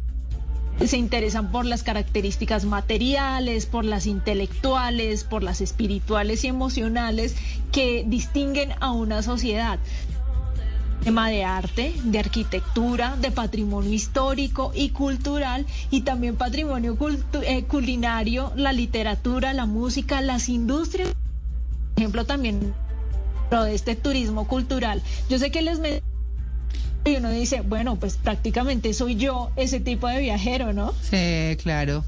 se 0.85 0.97
interesan 0.97 1.53
por 1.53 1.67
las 1.67 1.83
características 1.83 2.65
materiales, 2.65 3.67
por 3.67 3.85
las 3.85 4.07
intelectuales, 4.07 5.25
por 5.25 5.43
las 5.43 5.61
espirituales 5.61 6.45
y 6.45 6.49
emocionales 6.49 7.37
que 7.73 8.05
distinguen 8.07 8.73
a 8.81 8.93
una 8.93 9.23
sociedad 9.23 9.79
tema 11.01 11.29
de 11.31 11.45
arte, 11.45 11.95
de 12.05 12.19
arquitectura, 12.19 13.17
de 13.17 13.31
patrimonio 13.31 13.93
histórico 13.93 14.73
y 14.75 14.91
cultural 14.91 15.67
y 15.91 16.03
también 16.03 16.37
patrimonio 16.37 16.97
eh, 17.43 17.65
culinario, 17.65 18.53
la 18.55 18.73
literatura, 18.73 19.53
la 19.53 19.67
música, 19.67 20.21
las 20.21 20.49
industrias, 20.49 21.09
por 21.95 22.03
ejemplo 22.03 22.27
también 22.27 22.75
de 23.51 23.75
este 23.75 23.97
turismo 23.97 24.47
cultural. 24.47 25.03
Yo 25.29 25.39
sé 25.39 25.51
que 25.51 25.63
les 25.63 25.81
me 25.81 26.03
y 27.05 27.17
uno 27.17 27.31
dice, 27.31 27.63
bueno, 27.63 27.97
pues 27.97 28.17
prácticamente 28.17 28.93
soy 28.93 29.17
yo 29.17 29.51
ese 29.57 29.81
tipo 29.81 30.09
de 30.09 30.21
viajero, 30.21 30.73
¿no? 30.73 30.93
Sí, 31.03 31.57
claro, 31.63 32.05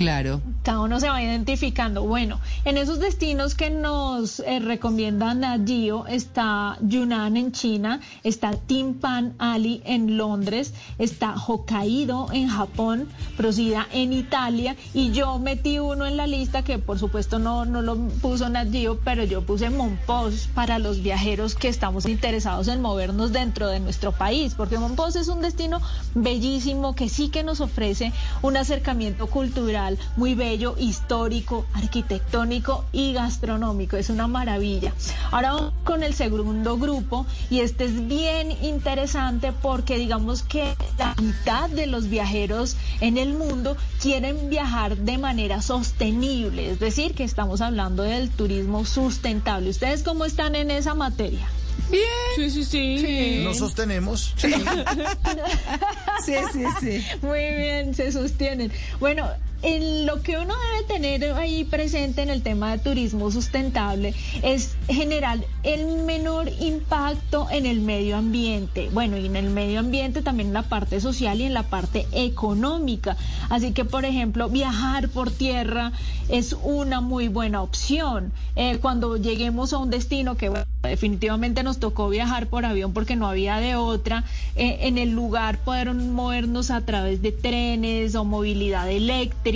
claro. 0.00 0.40
Cada 0.62 0.80
uno 0.80 0.98
se 0.98 1.10
va 1.10 1.22
identificando. 1.22 2.02
Bueno, 2.04 2.40
en 2.64 2.78
esos 2.78 3.00
destinos 3.00 3.54
que 3.54 3.68
nos 3.68 4.40
eh, 4.40 4.58
recomiendan 4.58 5.66
Gio 5.66 6.06
está 6.06 6.78
Yunnan 6.80 7.36
en 7.36 7.52
China, 7.52 8.00
está 8.24 8.52
Timpan 8.52 9.34
Ali 9.38 9.82
en 9.84 10.16
Londres, 10.16 10.72
está 10.98 11.34
Hokkaido 11.34 12.28
en 12.32 12.48
Japón, 12.48 13.08
Procida 13.36 13.86
en 13.92 14.14
Italia 14.14 14.74
y 14.94 15.12
yo 15.12 15.38
metí 15.38 15.78
uno 15.78 16.06
en 16.06 16.16
la 16.16 16.26
lista 16.26 16.62
que 16.62 16.78
por 16.78 16.98
supuesto 16.98 17.38
no, 17.38 17.66
no 17.66 17.82
lo 17.82 17.96
puso 18.22 18.48
Nat 18.48 18.70
Geo, 18.72 19.00
pero 19.04 19.24
yo 19.24 19.42
puse 19.42 19.68
Monpós 19.68 20.48
para 20.54 20.78
los 20.78 21.02
viajeros 21.02 21.54
que 21.54 21.68
estamos 21.68 22.06
interesados 22.06 22.68
en 22.68 22.80
movernos 22.80 23.32
dentro 23.32 23.68
de 23.68 23.80
nuestro 23.80 24.12
país, 24.12 24.54
porque 24.54 24.78
Monpós 24.78 25.16
es 25.16 25.28
un 25.28 25.42
destino 25.42 25.80
bellísimo 26.14 26.94
que 26.94 27.10
sí 27.10 27.28
que 27.28 27.42
nos 27.42 27.60
ofrece 27.60 28.12
un 28.40 28.56
acercamiento 28.56 29.26
cultural 29.26 29.89
muy 30.16 30.34
bello, 30.34 30.74
histórico, 30.78 31.66
arquitectónico 31.74 32.84
y 32.92 33.12
gastronómico. 33.12 33.96
Es 33.96 34.10
una 34.10 34.26
maravilla. 34.26 34.92
Ahora 35.30 35.52
vamos 35.52 35.72
con 35.84 36.02
el 36.02 36.14
segundo 36.14 36.76
grupo 36.78 37.26
y 37.50 37.60
este 37.60 37.84
es 37.84 38.08
bien 38.08 38.52
interesante 38.62 39.52
porque 39.52 39.98
digamos 39.98 40.42
que 40.42 40.74
la 40.98 41.14
mitad 41.20 41.68
de 41.70 41.86
los 41.86 42.08
viajeros 42.08 42.76
en 43.00 43.18
el 43.18 43.34
mundo 43.34 43.76
quieren 44.00 44.50
viajar 44.50 44.96
de 44.96 45.18
manera 45.18 45.62
sostenible, 45.62 46.70
es 46.70 46.80
decir, 46.80 47.14
que 47.14 47.24
estamos 47.24 47.60
hablando 47.60 48.02
del 48.02 48.30
turismo 48.30 48.84
sustentable. 48.84 49.70
¿Ustedes 49.70 50.02
cómo 50.02 50.24
están 50.24 50.54
en 50.54 50.70
esa 50.70 50.94
materia? 50.94 51.48
Bien. 51.90 52.04
Sí, 52.36 52.50
sí, 52.50 52.64
sí. 52.64 53.40
Nos 53.42 53.58
sostenemos. 53.58 54.34
Sí, 54.36 54.52
sí, 56.24 56.34
sí. 56.52 56.64
sí. 56.80 57.06
Muy 57.22 57.38
bien, 57.38 57.94
se 57.94 58.12
sostienen. 58.12 58.70
Bueno, 59.00 59.28
lo 59.62 60.22
que 60.22 60.38
uno 60.38 60.54
debe 60.54 60.86
tener 60.86 61.32
ahí 61.34 61.64
presente 61.64 62.22
en 62.22 62.30
el 62.30 62.42
tema 62.42 62.72
de 62.72 62.78
turismo 62.78 63.30
sustentable 63.30 64.14
es 64.42 64.76
generar 64.88 65.38
el 65.62 66.04
menor 66.04 66.48
impacto 66.60 67.46
en 67.50 67.66
el 67.66 67.80
medio 67.80 68.16
ambiente. 68.16 68.88
Bueno, 68.92 69.18
y 69.18 69.26
en 69.26 69.36
el 69.36 69.50
medio 69.50 69.80
ambiente 69.80 70.22
también 70.22 70.48
en 70.48 70.54
la 70.54 70.62
parte 70.62 71.00
social 71.00 71.40
y 71.40 71.44
en 71.44 71.54
la 71.54 71.64
parte 71.64 72.06
económica. 72.12 73.16
Así 73.50 73.72
que, 73.72 73.84
por 73.84 74.04
ejemplo, 74.04 74.48
viajar 74.48 75.08
por 75.10 75.30
tierra 75.30 75.92
es 76.28 76.56
una 76.62 77.00
muy 77.00 77.28
buena 77.28 77.62
opción. 77.62 78.32
Eh, 78.56 78.78
cuando 78.78 79.16
lleguemos 79.16 79.72
a 79.72 79.78
un 79.78 79.90
destino 79.90 80.36
que 80.36 80.50
definitivamente 80.82 81.62
nos 81.62 81.78
tocó 81.78 82.08
viajar 82.08 82.46
por 82.46 82.64
avión 82.64 82.94
porque 82.94 83.16
no 83.16 83.26
había 83.26 83.56
de 83.56 83.76
otra, 83.76 84.24
eh, 84.56 84.78
en 84.82 84.96
el 84.96 85.10
lugar 85.10 85.58
poder 85.58 85.92
movernos 85.92 86.70
a 86.70 86.80
través 86.80 87.20
de 87.20 87.32
trenes 87.32 88.14
o 88.14 88.24
movilidad 88.24 88.90
eléctrica. 88.90 89.49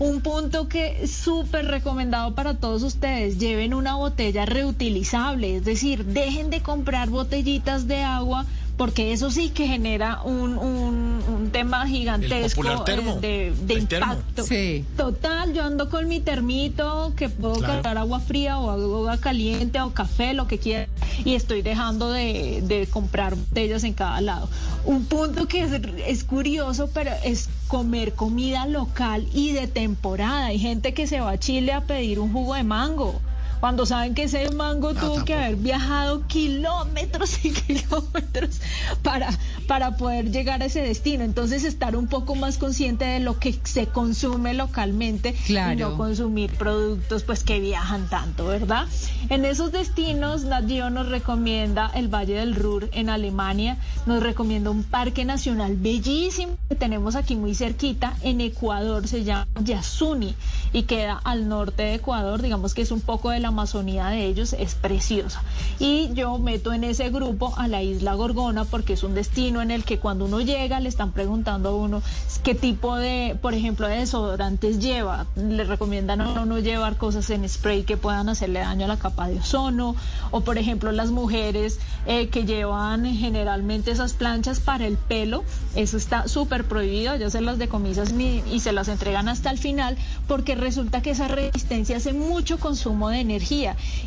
Un 0.00 0.20
punto 0.20 0.68
que 0.68 1.06
súper 1.06 1.66
recomendado 1.66 2.34
para 2.34 2.54
todos 2.54 2.82
ustedes, 2.82 3.38
lleven 3.38 3.72
una 3.72 3.94
botella 3.94 4.46
reutilizable, 4.46 5.56
es 5.56 5.64
decir, 5.64 6.04
dejen 6.04 6.50
de 6.50 6.60
comprar 6.60 7.08
botellitas 7.08 7.86
de 7.86 8.02
agua 8.02 8.46
porque 8.78 9.12
eso 9.12 9.30
sí 9.30 9.50
que 9.50 9.66
genera 9.66 10.22
un, 10.22 10.56
un, 10.56 11.20
un 11.28 11.50
tema 11.50 11.86
gigantesco 11.86 12.84
termo. 12.84 13.18
eh, 13.22 13.52
de, 13.60 13.66
de 13.66 13.74
El 13.80 13.86
termo. 13.88 14.12
impacto. 14.14 14.44
Sí. 14.44 14.84
Total, 14.96 15.52
yo 15.52 15.64
ando 15.64 15.90
con 15.90 16.08
mi 16.08 16.20
termito 16.20 17.12
que 17.16 17.28
puedo 17.28 17.56
Claro. 17.56 17.74
cargar 17.74 17.98
agua 17.98 18.20
fría 18.20 18.58
o 18.58 18.70
agua 18.70 19.18
caliente 19.18 19.80
o 19.82 19.92
café, 19.92 20.32
lo 20.32 20.46
que 20.46 20.58
quiera, 20.58 20.88
y 21.24 21.34
estoy 21.34 21.60
dejando 21.62 22.10
de, 22.10 22.62
de 22.62 22.86
comprar 22.86 23.34
botellas 23.34 23.84
en 23.84 23.92
cada 23.92 24.20
lado. 24.22 24.48
Un 24.86 25.04
punto 25.06 25.46
que 25.48 25.62
es, 25.64 25.72
es 26.06 26.24
curioso, 26.24 26.88
pero 26.94 27.10
es 27.24 27.48
comer 27.66 28.14
comida 28.14 28.64
local 28.66 29.26
y 29.34 29.50
de 29.52 29.66
temporada. 29.66 30.46
Hay 30.46 30.58
gente 30.58 30.94
que 30.94 31.06
se 31.06 31.20
va 31.20 31.32
a 31.32 31.38
Chile 31.38 31.72
a 31.72 31.82
pedir 31.82 32.20
un 32.20 32.32
jugo 32.32 32.54
de 32.54 32.62
mango. 32.62 33.20
Cuando 33.60 33.86
saben 33.86 34.14
que 34.14 34.24
ese 34.24 34.50
mango 34.50 34.94
tuvo 34.94 35.24
que 35.24 35.34
haber 35.34 35.56
viajado 35.56 36.26
kilómetros 36.26 37.44
y 37.44 37.50
kilómetros 37.52 38.60
para, 39.02 39.30
para 39.66 39.96
poder 39.96 40.30
llegar 40.30 40.62
a 40.62 40.66
ese 40.66 40.80
destino. 40.80 41.24
Entonces 41.24 41.64
estar 41.64 41.96
un 41.96 42.06
poco 42.06 42.34
más 42.34 42.58
consciente 42.58 43.04
de 43.04 43.20
lo 43.20 43.38
que 43.38 43.58
se 43.64 43.86
consume 43.86 44.54
localmente 44.54 45.34
y 45.48 45.76
no 45.76 45.96
consumir 45.96 46.50
productos 46.52 47.22
pues 47.22 47.44
que 47.44 47.60
viajan 47.60 48.08
tanto, 48.08 48.46
¿verdad? 48.46 48.86
En 49.28 49.44
esos 49.44 49.72
destinos, 49.72 50.44
Nat 50.44 50.68
Geo 50.68 50.90
nos 50.90 51.08
recomienda 51.08 51.90
el 51.94 52.08
Valle 52.08 52.34
del 52.34 52.54
Ruhr 52.54 52.88
en 52.92 53.10
Alemania, 53.10 53.76
nos 54.06 54.22
recomienda 54.22 54.70
un 54.70 54.84
parque 54.84 55.24
nacional 55.24 55.76
bellísimo 55.76 56.56
que 56.68 56.74
tenemos 56.74 57.16
aquí 57.16 57.36
muy 57.36 57.54
cerquita 57.54 58.14
en 58.22 58.40
Ecuador, 58.40 59.06
se 59.08 59.24
llama 59.24 59.46
Yasuni 59.62 60.34
y 60.72 60.82
queda 60.84 61.20
al 61.24 61.48
norte 61.48 61.82
de 61.82 61.94
Ecuador, 61.94 62.42
digamos 62.42 62.74
que 62.74 62.82
es 62.82 62.90
un 62.90 63.00
poco 63.00 63.30
de 63.30 63.40
la 63.40 63.47
la 63.48 63.52
Amazonía 63.52 64.08
de 64.08 64.26
ellos 64.26 64.52
es 64.52 64.74
preciosa. 64.74 65.42
Y 65.78 66.10
yo 66.12 66.38
meto 66.38 66.72
en 66.74 66.84
ese 66.84 67.08
grupo 67.08 67.54
a 67.56 67.66
la 67.66 67.82
isla 67.82 68.12
Gorgona 68.12 68.66
porque 68.66 68.92
es 68.92 69.02
un 69.02 69.14
destino 69.14 69.62
en 69.62 69.70
el 69.70 69.84
que 69.84 69.98
cuando 69.98 70.26
uno 70.26 70.40
llega 70.42 70.80
le 70.80 70.88
están 70.90 71.12
preguntando 71.12 71.70
a 71.70 71.74
uno 71.74 72.02
qué 72.44 72.54
tipo 72.54 72.96
de, 72.96 73.38
por 73.40 73.54
ejemplo, 73.54 73.88
de 73.88 73.96
desodorantes 73.96 74.80
lleva. 74.80 75.26
Le 75.34 75.64
recomiendan 75.64 76.20
a 76.20 76.30
uno 76.30 76.44
no 76.44 76.58
llevar 76.58 76.98
cosas 76.98 77.30
en 77.30 77.48
spray 77.48 77.84
que 77.84 77.96
puedan 77.96 78.28
hacerle 78.28 78.60
daño 78.60 78.84
a 78.84 78.88
la 78.88 78.98
capa 78.98 79.28
de 79.28 79.38
ozono. 79.38 79.96
O, 80.30 80.42
por 80.42 80.58
ejemplo, 80.58 80.92
las 80.92 81.10
mujeres 81.10 81.78
eh, 82.06 82.28
que 82.28 82.44
llevan 82.44 83.06
generalmente 83.06 83.90
esas 83.92 84.12
planchas 84.12 84.60
para 84.60 84.86
el 84.86 84.98
pelo. 84.98 85.42
Eso 85.74 85.96
está 85.96 86.28
súper 86.28 86.64
prohibido. 86.64 87.16
Ya 87.16 87.30
se 87.30 87.40
las 87.40 87.56
decomisas 87.58 88.12
mi- 88.12 88.42
y 88.52 88.60
se 88.60 88.72
las 88.72 88.88
entregan 88.88 89.26
hasta 89.28 89.50
el 89.50 89.56
final 89.58 89.96
porque 90.26 90.54
resulta 90.54 91.00
que 91.00 91.10
esa 91.12 91.28
resistencia 91.28 91.96
hace 91.96 92.12
mucho 92.12 92.58
consumo 92.58 93.08
de 93.08 93.20
energía 93.20 93.37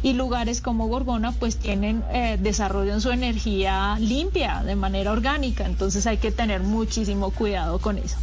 y 0.03 0.13
lugares 0.13 0.61
como 0.61 0.87
Gorgona 0.87 1.31
pues 1.31 1.57
tienen 1.57 2.03
eh, 2.11 2.37
desarrollan 2.39 3.01
su 3.01 3.11
energía 3.11 3.97
limpia 3.99 4.63
de 4.63 4.75
manera 4.75 5.11
orgánica. 5.11 5.65
Entonces 5.65 6.07
hay 6.07 6.17
que 6.17 6.31
tener 6.31 6.61
muchísimo 6.61 7.31
cuidado 7.31 7.79
con 7.79 7.97
eso. 7.97 8.17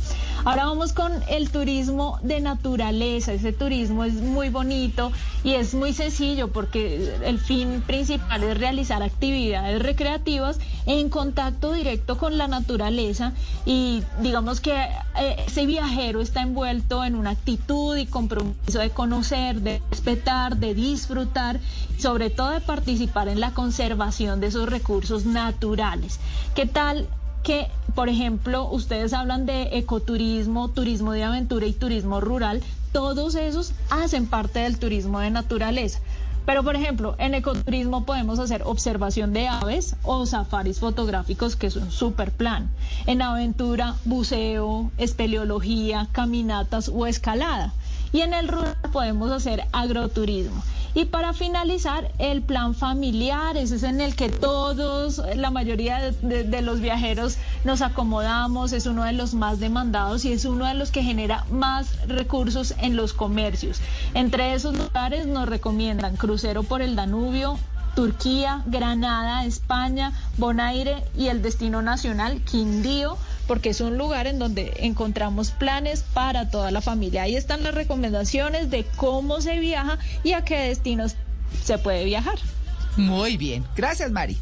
Ahora 0.44 0.66
vamos 0.66 0.92
con 0.92 1.12
el 1.28 1.50
turismo 1.50 2.18
de 2.22 2.40
naturaleza. 2.40 3.32
Ese 3.32 3.52
turismo 3.52 4.04
es 4.04 4.14
muy 4.14 4.50
bonito 4.50 5.10
y 5.42 5.54
es 5.54 5.74
muy 5.74 5.92
sencillo 5.92 6.48
porque 6.48 7.12
el 7.24 7.38
fin 7.38 7.82
principal 7.86 8.44
es 8.44 8.56
realizar 8.56 9.02
actividades 9.02 9.82
recreativas 9.82 10.58
en 10.86 11.08
contacto 11.08 11.72
directo 11.72 12.18
con 12.18 12.38
la 12.38 12.46
naturaleza. 12.46 13.32
Y 13.66 14.02
digamos 14.20 14.60
que 14.60 14.72
eh, 14.74 15.36
ese 15.46 15.66
viajero 15.66 16.20
está 16.20 16.42
envuelto 16.42 17.04
en 17.04 17.16
una 17.16 17.30
actitud 17.30 17.96
y 17.96 18.06
compromiso 18.06 18.78
de 18.78 18.90
conocer, 18.90 19.60
de 19.60 19.82
respetar, 19.90 20.56
de 20.56 20.72
disfrutar, 20.72 20.97
sobre 21.98 22.30
todo 22.30 22.50
de 22.50 22.60
participar 22.60 23.28
en 23.28 23.40
la 23.40 23.52
conservación 23.52 24.40
de 24.40 24.48
esos 24.48 24.68
recursos 24.68 25.24
naturales. 25.26 26.18
¿Qué 26.54 26.66
tal 26.66 27.08
que, 27.42 27.68
por 27.94 28.08
ejemplo, 28.08 28.68
ustedes 28.70 29.12
hablan 29.12 29.46
de 29.46 29.78
ecoturismo, 29.78 30.68
turismo 30.68 31.12
de 31.12 31.24
aventura 31.24 31.66
y 31.66 31.72
turismo 31.72 32.20
rural? 32.20 32.62
Todos 32.92 33.34
esos 33.34 33.72
hacen 33.90 34.26
parte 34.26 34.60
del 34.60 34.78
turismo 34.78 35.20
de 35.20 35.30
naturaleza. 35.30 36.00
Pero, 36.48 36.64
por 36.64 36.76
ejemplo, 36.76 37.14
en 37.18 37.34
ecoturismo 37.34 38.06
podemos 38.06 38.38
hacer 38.38 38.62
observación 38.64 39.34
de 39.34 39.48
aves 39.48 39.96
o 40.02 40.24
safaris 40.24 40.80
fotográficos, 40.80 41.56
que 41.56 41.66
es 41.66 41.76
un 41.76 41.90
super 41.90 42.32
plan. 42.32 42.70
En 43.06 43.20
aventura, 43.20 43.96
buceo, 44.06 44.90
espeleología, 44.96 46.08
caminatas 46.10 46.88
o 46.88 47.06
escalada. 47.06 47.74
Y 48.12 48.20
en 48.22 48.34
el 48.34 48.48
rural 48.48 48.76
podemos 48.92 49.30
hacer 49.30 49.64
agroturismo. 49.72 50.62
Y 50.94 51.04
para 51.04 51.32
finalizar, 51.34 52.10
el 52.18 52.42
plan 52.42 52.74
familiar, 52.74 53.56
ese 53.56 53.76
es 53.76 53.82
en 53.82 54.00
el 54.00 54.16
que 54.16 54.30
todos, 54.30 55.22
la 55.36 55.50
mayoría 55.50 55.98
de, 56.00 56.12
de- 56.12 56.44
de 56.44 56.62
los 56.62 56.80
viajeros 56.80 57.36
nos 57.64 57.82
acomodamos, 57.82 58.72
es 58.72 58.86
uno 58.86 59.04
de 59.04 59.12
los 59.12 59.34
más 59.34 59.60
demandados 59.60 60.24
y 60.24 60.32
es 60.32 60.44
uno 60.46 60.64
de 60.64 60.74
los 60.74 60.90
que 60.90 61.02
genera 61.02 61.44
más 61.50 61.88
recursos 62.08 62.74
en 62.80 62.96
los 62.96 63.12
comercios. 63.12 63.80
Entre 64.14 64.54
esos 64.54 64.76
lugares 64.76 65.26
nos 65.26 65.46
recomiendan 65.48 66.16
crucero 66.16 66.62
por 66.62 66.80
el 66.82 66.96
Danubio, 66.96 67.58
Turquía, 67.94 68.62
Granada, 68.66 69.44
España, 69.44 70.12
Bonaire 70.36 71.04
y 71.16 71.28
el 71.28 71.42
destino 71.42 71.82
nacional, 71.82 72.40
Quindío, 72.42 73.18
porque 73.48 73.70
es 73.70 73.80
un 73.80 73.98
lugar 73.98 74.28
en 74.28 74.38
donde 74.38 74.74
encontramos 74.76 75.50
planes 75.50 76.04
para 76.14 76.50
toda 76.50 76.70
la 76.70 76.82
familia. 76.82 77.22
Ahí 77.22 77.34
están 77.34 77.64
las 77.64 77.74
recomendaciones 77.74 78.70
de 78.70 78.84
cómo 78.96 79.40
se 79.40 79.58
viaja 79.58 79.98
y 80.22 80.34
a 80.34 80.44
qué 80.44 80.56
destinos 80.58 81.16
se 81.64 81.78
puede 81.78 82.04
viajar. 82.04 82.38
Muy 82.96 83.36
bien. 83.36 83.64
Gracias, 83.74 84.12
Mari. 84.12 84.36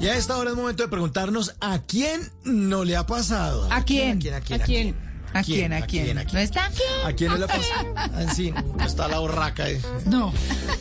Y 0.00 0.06
a 0.06 0.16
esta 0.16 0.36
hora 0.36 0.50
es 0.50 0.56
momento 0.56 0.82
de 0.84 0.88
preguntarnos 0.88 1.54
a 1.60 1.80
quién 1.80 2.20
no 2.44 2.84
le 2.84 2.96
ha 2.96 3.06
pasado. 3.06 3.66
¿A 3.72 3.82
quién? 3.84 4.18
¿A 4.32 4.40
quién? 4.40 4.62
¿A 4.62 4.64
quién? 4.64 4.96
¿A 5.34 5.42
quién? 5.42 5.72
¿A 5.72 5.82
quién? 5.86 6.18
¿A 6.18 6.24
quién? 6.24 6.32
¿No 6.32 6.38
está? 6.38 6.70
¿A 7.04 7.12
quién 7.12 7.30
no 7.32 7.36
le 7.38 7.44
ha 7.44 7.48
pasado? 7.48 7.92
Ah, 7.96 8.32
Sí, 8.34 8.52
no 8.52 8.84
está 8.84 9.08
la 9.08 9.18
borraca. 9.18 9.68
eh. 9.68 9.80
No. 10.06 10.32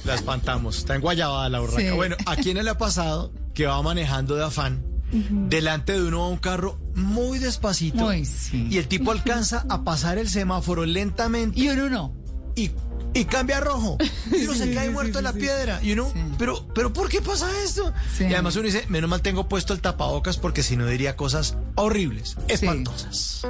La 0.06 0.14
espantamos. 0.16 0.78
Está 0.78 0.96
en 0.96 1.02
Guayabada 1.02 1.50
la 1.50 1.60
borraca. 1.60 1.82
Sí. 1.82 1.90
Bueno, 1.90 2.16
¿a 2.28 2.36
quién 2.36 2.58
no 2.58 2.64
le 2.64 2.70
ha 2.70 2.78
pasado 2.78 3.34
que 3.56 3.66
va 3.66 3.82
manejando 3.82 4.36
de 4.36 4.46
afán? 4.46 4.84
Delante 5.12 5.94
de 5.94 6.04
uno 6.04 6.20
va 6.20 6.28
un 6.28 6.38
carro 6.38 6.78
muy 6.94 7.40
despacito. 7.40 8.08
Uy, 8.08 8.26
sí. 8.26 8.68
Y 8.70 8.78
el 8.78 8.88
tipo 8.88 9.12
alcanza 9.12 9.66
a 9.70 9.84
pasar 9.84 10.18
el 10.18 10.30
semáforo 10.30 10.86
lentamente. 10.86 11.60
Y 11.60 11.70
uno 11.70 11.90
no. 11.90 12.14
Y, 12.56 12.72
y 13.20 13.26
cambia 13.26 13.58
a 13.58 13.62
rojo. 13.62 13.98
Y 14.32 14.44
uno 14.46 14.54
se 14.54 14.66
Sí, 14.68 14.74
cae 14.74 14.88
sí, 14.88 14.94
muerto 14.94 15.14
sí, 15.14 15.18
en 15.20 15.24
la 15.24 15.34
sí. 15.34 15.40
piedra. 15.40 15.80
Y 15.84 15.92
uno, 15.94 16.12
pero, 16.38 16.66
pero 16.74 16.94
¿por 16.94 17.10
qué 17.10 17.22
pasa 17.22 17.50
esto? 17.64 17.94
Sí. 18.18 18.24
Y 18.26 18.34
además 18.34 18.56
uno 18.56 18.66
dice, 18.66 18.86
menos 18.90 19.10
mal 19.10 19.22
tengo 19.22 19.48
puesto 19.48 19.74
el 19.74 19.82
tapabocas 19.82 20.38
porque 20.38 20.64
si 20.64 20.78
no 20.78 20.86
diría 20.88 21.16
cosas 21.16 21.56
horribles, 21.76 22.36
espantosas. 22.48 23.42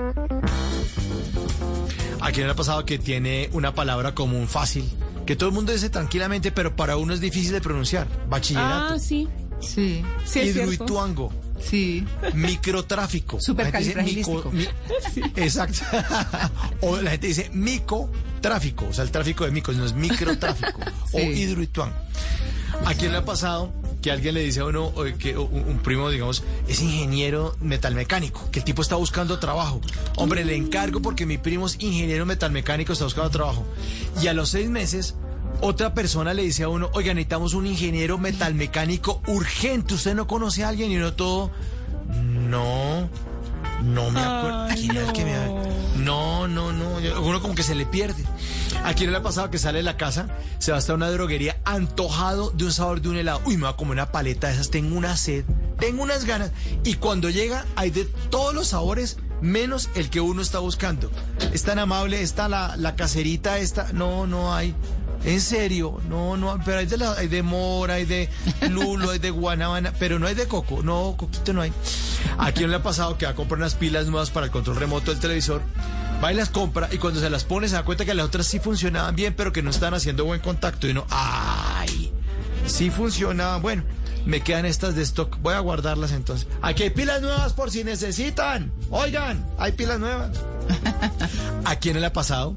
¿A 2.20 2.32
quién 2.32 2.48
le 2.48 2.54
ha 2.54 2.56
pasado 2.56 2.86
que 2.86 2.98
tiene 3.00 3.50
una 3.54 3.74
palabra 3.74 4.14
común 4.16 4.48
fácil? 4.48 4.90
Que 5.26 5.36
todo 5.36 5.50
el 5.50 5.56
mundo 5.56 5.72
dice 5.72 5.90
tranquilamente, 5.90 6.52
pero 6.52 6.76
para 6.76 6.98
uno 6.98 7.14
es 7.14 7.20
difícil 7.22 7.52
de 7.52 7.62
pronunciar. 7.62 8.08
Bachillerato. 8.30 8.94
Ah, 8.96 9.00
sí. 9.00 9.28
Sí. 9.60 10.04
Sí. 10.26 10.40
Hidroituango. 10.42 11.32
Sí. 11.60 12.06
Microtráfico. 12.34 13.40
Supercalifragilístico. 13.42 14.52
La 14.54 14.60
gente 14.62 14.72
dice 15.02 15.20
mico- 15.22 15.34
mi- 15.36 15.44
Exacto. 15.44 15.80
o 16.82 16.98
la 17.02 17.12
gente 17.12 17.28
dice 17.28 17.50
micotráfico, 18.48 18.88
o 18.90 18.94
sea, 18.94 19.04
el 19.04 19.12
tráfico 19.12 19.46
de 19.46 19.52
micos, 19.52 19.76
no 19.76 19.86
es 19.86 19.94
microtráfico. 19.94 20.80
O 21.14 21.20
Sí. 21.20 21.26
hidroituango. 21.26 21.96
¿A 22.86 22.94
quién 22.94 23.12
le 23.12 23.18
ha 23.20 23.26
pasado 23.26 23.74
que 24.02 24.12
alguien 24.12 24.36
le 24.36 24.42
dice 24.42 24.60
a 24.60 24.66
uno, 24.66 24.86
o 24.88 25.04
que 25.18 25.38
un, 25.38 25.80
primo, 25.80 26.10
digamos, 26.10 26.44
es 26.68 26.82
ingeniero 26.82 27.56
metalmecánico, 27.62 28.50
que 28.52 28.60
el 28.60 28.66
tipo 28.66 28.82
está 28.82 28.96
buscando 28.96 29.40
trabajo? 29.40 29.82
Hombre, 30.18 30.44
le 30.46 30.56
encargo 30.56 31.02
porque 31.02 31.26
mi 31.26 31.38
primo 31.38 31.66
es 31.66 31.78
ingeniero 31.80 32.26
metalmecánico, 32.26 32.94
está 32.94 33.06
buscando 33.06 33.30
trabajo. 33.32 33.66
Y 34.22 34.28
a 34.28 34.34
los 34.34 34.50
seis 34.50 34.70
meses, 34.70 35.16
otra 35.62 35.94
persona 35.94 36.34
le 36.34 36.44
dice 36.44 36.64
a 36.64 36.70
uno, 36.70 36.90
oiga, 36.94 37.14
necesitamos 37.14 37.54
un 37.54 37.66
ingeniero 37.66 38.18
metalmecánico 38.18 39.22
urgente. 39.28 39.94
¿Usted 39.96 40.14
no 40.14 40.28
conoce 40.28 40.64
a 40.64 40.70
alguien? 40.70 40.92
Y 40.92 40.98
uno 40.98 41.14
todo, 41.14 41.52
no, 42.50 43.10
no 43.84 44.10
me 44.12 44.20
acuerdo. 44.20 44.62
¿A 44.64 44.74
quién 44.76 44.92
era 44.92 45.06
el 45.08 45.14
que 45.14 45.26
me 45.26 45.34
No, 45.98 46.48
no, 46.48 46.72
no. 46.72 46.98
Uno 47.22 47.42
como 47.42 47.56
que 47.56 47.64
se 47.64 47.76
le 47.76 47.86
pierde. 47.86 48.24
¿A 48.84 48.94
quién 48.94 49.12
le 49.12 49.18
ha 49.18 49.24
pasado 49.24 49.50
que 49.50 49.58
sale 49.58 49.80
de 49.80 49.84
la 49.84 49.98
casa, 49.98 50.28
se 50.60 50.72
va 50.72 50.78
hasta 50.78 50.94
una 50.94 51.10
droguería 51.10 51.58
antojado 51.66 52.52
de 52.52 52.66
un 52.66 52.72
sabor 52.72 53.02
de 53.02 53.10
un 53.10 53.18
helado? 53.18 53.42
Uy, 53.46 53.58
me 53.58 53.64
va 53.64 53.70
a 53.70 53.76
comer 53.76 53.94
una 53.94 54.12
paleta 54.12 54.48
de 54.48 54.54
esas, 54.54 54.70
tengo 54.70 54.96
una 54.96 55.18
sed, 55.18 55.46
tengo 55.80 56.04
unas 56.04 56.26
ganas. 56.26 56.52
Y 56.84 56.96
cuando 56.96 57.30
llega, 57.30 57.66
hay 57.76 57.90
de 57.90 58.06
todos 58.06 58.54
los 58.54 58.68
sabores, 58.68 59.18
menos 59.42 59.90
el 59.96 60.10
que 60.10 60.22
uno 60.22 60.42
está 60.42 60.60
buscando. 60.60 61.12
Es 61.52 61.64
tan 61.64 61.80
amable, 61.80 62.22
está 62.22 62.48
la, 62.48 62.76
la 62.78 62.96
caserita, 62.96 63.58
esta. 63.58 63.92
No, 63.94 64.28
no 64.28 64.54
hay. 64.54 64.76
En 65.24 65.42
serio, 65.42 66.00
no, 66.08 66.38
no, 66.38 66.58
pero 66.64 66.80
hay 66.80 66.86
de, 67.28 67.44
mora, 67.44 67.96
hay 67.96 68.06
de 68.06 68.30
lulo, 68.70 69.12
hay 69.12 69.20
de 69.20 69.30
guanabana, 69.30 69.94
pero 70.00 70.20
no 70.20 70.28
hay 70.28 70.36
de 70.36 70.48
coco, 70.48 70.82
no, 70.84 71.16
coquito 71.18 71.54
no 71.54 71.62
hay. 71.62 71.74
¿A 72.38 72.52
quién 72.52 72.70
le 72.70 72.78
ha 72.78 72.84
pasado 72.84 73.18
que 73.18 73.26
va 73.26 73.32
a 73.32 73.36
comprar 73.36 73.60
unas 73.60 73.76
pilas 73.76 74.08
nuevas 74.08 74.30
para 74.30 74.46
el 74.46 74.52
control 74.52 74.78
remoto 74.78 75.12
del 75.12 75.20
televisor? 75.20 75.62
Va 76.24 76.32
y 76.32 76.36
las 76.36 76.50
compra 76.50 76.90
y 76.92 76.98
cuando 76.98 77.20
se 77.20 77.30
las 77.30 77.44
pone 77.44 77.68
se 77.68 77.76
da 77.76 77.84
cuenta 77.84 78.06
que 78.06 78.14
las 78.14 78.26
otras 78.26 78.48
sí 78.48 78.60
funcionaban 78.60 79.16
bien, 79.16 79.34
pero 79.36 79.52
que 79.52 79.62
no 79.62 79.70
están 79.70 79.94
haciendo 79.94 80.26
buen 80.26 80.40
contacto 80.40 80.88
y 80.88 80.92
uno, 80.92 81.06
¡ay! 81.10 82.12
Sí 82.66 82.90
funcionaban, 82.90 83.62
bueno, 83.62 83.84
me 84.26 84.42
quedan 84.42 84.66
estas 84.66 84.96
de 84.96 85.04
stock, 85.04 85.38
voy 85.42 85.54
a 85.54 85.60
guardarlas 85.60 86.12
entonces. 86.12 86.48
Aquí 86.62 86.84
hay 86.84 86.90
pilas 86.90 87.22
nuevas 87.22 87.54
por 87.54 87.72
si 87.72 87.84
necesitan. 87.84 88.72
Oigan, 88.90 89.46
hay 89.58 89.72
pilas 89.72 90.00
nuevas. 90.00 90.32
¿A 91.66 91.76
quién 91.78 92.00
le 92.00 92.08
ha 92.08 92.14
pasado? 92.14 92.56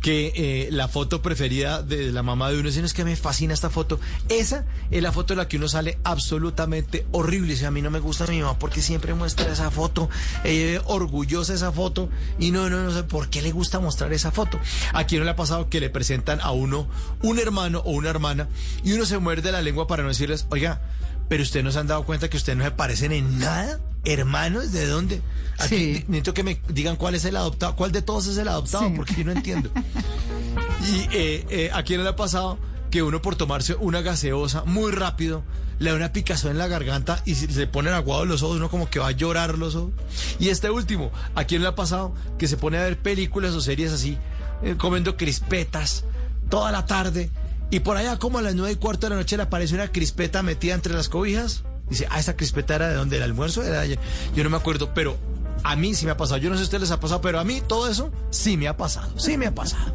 Que 0.00 0.32
eh, 0.36 0.68
la 0.70 0.88
foto 0.88 1.22
preferida 1.22 1.82
de 1.82 2.12
la 2.12 2.22
mamá 2.22 2.50
de 2.50 2.60
uno 2.60 2.70
"No, 2.70 2.84
es 2.86 2.94
que 2.94 3.04
me 3.04 3.16
fascina 3.16 3.54
esta 3.54 3.70
foto. 3.70 3.98
Esa 4.28 4.64
es 4.90 5.02
la 5.02 5.10
foto 5.12 5.32
en 5.32 5.38
la 5.38 5.48
que 5.48 5.56
uno 5.56 5.68
sale 5.68 5.98
absolutamente 6.04 7.06
horrible. 7.12 7.52
Dice, 7.54 7.66
a 7.66 7.70
mí 7.70 7.82
no 7.82 7.90
me 7.90 7.98
gusta 7.98 8.26
mi 8.26 8.40
mamá 8.40 8.58
porque 8.58 8.82
siempre 8.82 9.14
muestra 9.14 9.50
esa 9.52 9.70
foto. 9.70 10.08
Es 10.44 10.80
orgullosa 10.84 11.54
esa 11.54 11.72
foto. 11.72 12.08
Y 12.38 12.50
no, 12.50 12.70
no, 12.70 12.82
no 12.84 12.92
sé 12.92 13.02
por 13.02 13.28
qué 13.30 13.42
le 13.42 13.52
gusta 13.52 13.80
mostrar 13.80 14.12
esa 14.12 14.30
foto. 14.30 14.58
¿A 14.92 15.04
quién 15.04 15.20
no 15.20 15.24
le 15.24 15.30
ha 15.32 15.36
pasado 15.36 15.68
que 15.68 15.80
le 15.80 15.90
presentan 15.90 16.40
a 16.40 16.50
uno 16.52 16.88
un 17.22 17.38
hermano 17.38 17.80
o 17.84 17.90
una 17.92 18.10
hermana 18.10 18.48
y 18.84 18.92
uno 18.92 19.06
se 19.06 19.18
muerde 19.18 19.50
la 19.52 19.62
lengua 19.62 19.86
para 19.86 20.02
no 20.02 20.08
decirles, 20.10 20.46
oiga, 20.50 20.80
pero 21.28 21.42
ustedes 21.42 21.64
no 21.64 21.72
se 21.72 21.78
han 21.80 21.86
dado 21.88 22.04
cuenta 22.04 22.28
que 22.30 22.36
ustedes 22.36 22.56
no 22.58 22.64
se 22.64 22.70
parecen 22.70 23.12
en 23.12 23.38
nada? 23.38 23.80
Hermanos, 24.06 24.72
¿de 24.72 24.86
dónde? 24.86 25.20
Aquí 25.58 25.76
Sí. 25.96 26.04
necesito 26.08 26.34
que 26.34 26.42
me 26.42 26.60
digan 26.68 26.96
cuál 26.96 27.14
es 27.14 27.24
el 27.24 27.36
adoptado, 27.36 27.76
cuál 27.76 27.92
de 27.92 28.02
todos 28.02 28.26
es 28.26 28.36
el 28.38 28.48
adoptado, 28.48 28.88
Sí. 28.88 28.92
porque 28.96 29.14
yo 29.16 29.24
no 29.24 29.32
entiendo. 29.32 29.70
y 30.92 31.00
eh, 31.16 31.46
eh, 31.50 31.70
a 31.72 31.82
quién 31.82 32.02
le 32.02 32.08
ha 32.08 32.16
pasado 32.16 32.58
que 32.90 33.02
uno 33.02 33.20
por 33.20 33.36
tomarse 33.36 33.74
una 33.74 34.00
gaseosa 34.00 34.64
muy 34.64 34.92
rápido 34.92 35.42
le 35.78 35.90
da 35.90 35.96
una 35.96 36.12
picazón 36.12 36.52
en 36.52 36.58
la 36.58 36.68
garganta 36.68 37.20
y 37.26 37.34
se 37.34 37.52
se 37.52 37.66
ponen 37.66 37.92
aguados 37.92 38.26
los 38.26 38.42
ojos, 38.42 38.56
uno 38.56 38.70
como 38.70 38.88
que 38.88 38.98
va 38.98 39.08
a 39.08 39.12
llorar 39.12 39.58
los 39.58 39.74
ojos. 39.74 39.90
Y 40.38 40.48
este 40.48 40.70
último, 40.70 41.10
¿a 41.34 41.44
quién 41.44 41.60
le 41.62 41.68
ha 41.68 41.74
pasado 41.74 42.14
que 42.38 42.48
se 42.48 42.56
pone 42.56 42.78
a 42.78 42.82
ver 42.82 42.98
películas 42.98 43.52
o 43.54 43.60
series 43.60 43.92
así, 43.92 44.16
eh, 44.62 44.76
comiendo 44.78 45.16
crispetas 45.18 46.04
toda 46.48 46.72
la 46.72 46.86
tarde 46.86 47.30
y 47.70 47.80
por 47.80 47.96
allá 47.98 48.18
como 48.18 48.38
a 48.38 48.42
las 48.42 48.54
nueve 48.54 48.72
y 48.72 48.76
cuarto 48.76 49.06
de 49.06 49.10
la 49.10 49.16
noche 49.16 49.36
le 49.36 49.42
aparece 49.42 49.74
una 49.74 49.88
crispeta 49.88 50.42
metida 50.42 50.74
entre 50.74 50.94
las 50.94 51.08
cobijas? 51.10 51.62
Dice, 51.88 52.06
ah, 52.10 52.18
esa 52.18 52.36
crispeta 52.36 52.74
era 52.74 52.88
de 52.88 52.94
donde 52.94 53.16
el 53.16 53.22
almuerzo 53.22 53.62
era 53.62 53.76
de 53.78 53.82
ayer. 53.84 53.98
Yo 54.34 54.42
no 54.44 54.50
me 54.50 54.56
acuerdo, 54.56 54.92
pero 54.94 55.16
a 55.62 55.76
mí 55.76 55.94
sí 55.94 56.04
me 56.04 56.12
ha 56.12 56.16
pasado. 56.16 56.38
Yo 56.38 56.50
no 56.50 56.56
sé 56.56 56.60
si 56.60 56.62
a 56.62 56.66
ustedes 56.66 56.80
les 56.82 56.90
ha 56.90 57.00
pasado, 57.00 57.20
pero 57.20 57.38
a 57.40 57.44
mí 57.44 57.62
todo 57.66 57.88
eso 57.88 58.10
sí 58.30 58.56
me 58.56 58.68
ha 58.68 58.76
pasado. 58.76 59.18
Sí 59.18 59.36
me 59.36 59.46
ha 59.46 59.54
pasado. 59.54 59.94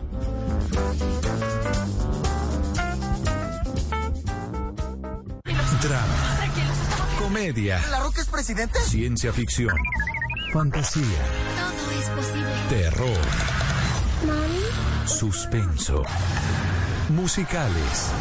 Drama, 5.81 6.37
comedia, 7.17 7.81
¿La 7.89 8.01
Roca 8.01 8.21
es 8.21 8.27
presidente? 8.27 8.79
ciencia 8.81 9.33
ficción, 9.33 9.75
fantasía, 10.53 11.03
Todo 11.03 11.91
es 11.99 12.09
posible. 12.09 12.51
terror, 12.69 13.17
suspenso, 15.07 16.03
musicales. 17.09 18.11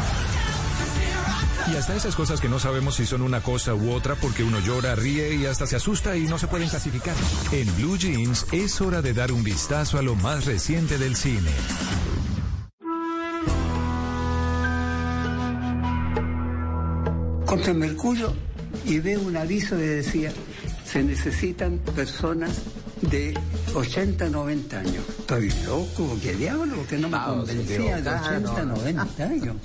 Y 1.69 1.75
hasta 1.75 1.95
esas 1.95 2.15
cosas 2.15 2.39
que 2.41 2.49
no 2.49 2.59
sabemos 2.59 2.95
si 2.95 3.05
son 3.05 3.21
una 3.21 3.41
cosa 3.41 3.75
u 3.75 3.91
otra 3.91 4.15
porque 4.15 4.43
uno 4.43 4.59
llora, 4.59 4.95
ríe 4.95 5.35
y 5.35 5.45
hasta 5.45 5.67
se 5.67 5.75
asusta 5.75 6.15
y 6.17 6.23
no 6.23 6.37
se 6.37 6.47
pueden 6.47 6.69
clasificar. 6.69 7.15
En 7.51 7.75
Blue 7.75 7.97
Jeans 7.97 8.47
es 8.51 8.79
hora 8.81 9.01
de 9.01 9.13
dar 9.13 9.31
un 9.31 9.43
vistazo 9.43 9.97
a 9.97 10.01
lo 10.01 10.15
más 10.15 10.45
reciente 10.45 10.97
del 10.97 11.15
cine. 11.15 11.51
contra 17.51 17.73
Mercurio 17.73 18.33
y 18.85 18.99
veo 18.99 19.19
un 19.19 19.35
aviso 19.35 19.75
que 19.75 19.83
decía, 19.83 20.31
se 20.85 21.03
necesitan 21.03 21.79
personas 21.79 22.61
de 23.01 23.37
80, 23.75 24.29
90 24.29 24.79
años. 24.79 25.03
Estoy 25.19 25.51
loco, 25.65 26.17
¿qué 26.23 26.33
diablo? 26.33 26.87
Que 26.87 26.97
no 26.97 27.09
me 27.09 27.19
convencía 27.19 27.99
de 27.99 28.09
80, 28.09 28.63
90 28.63 29.23
años. 29.23 29.55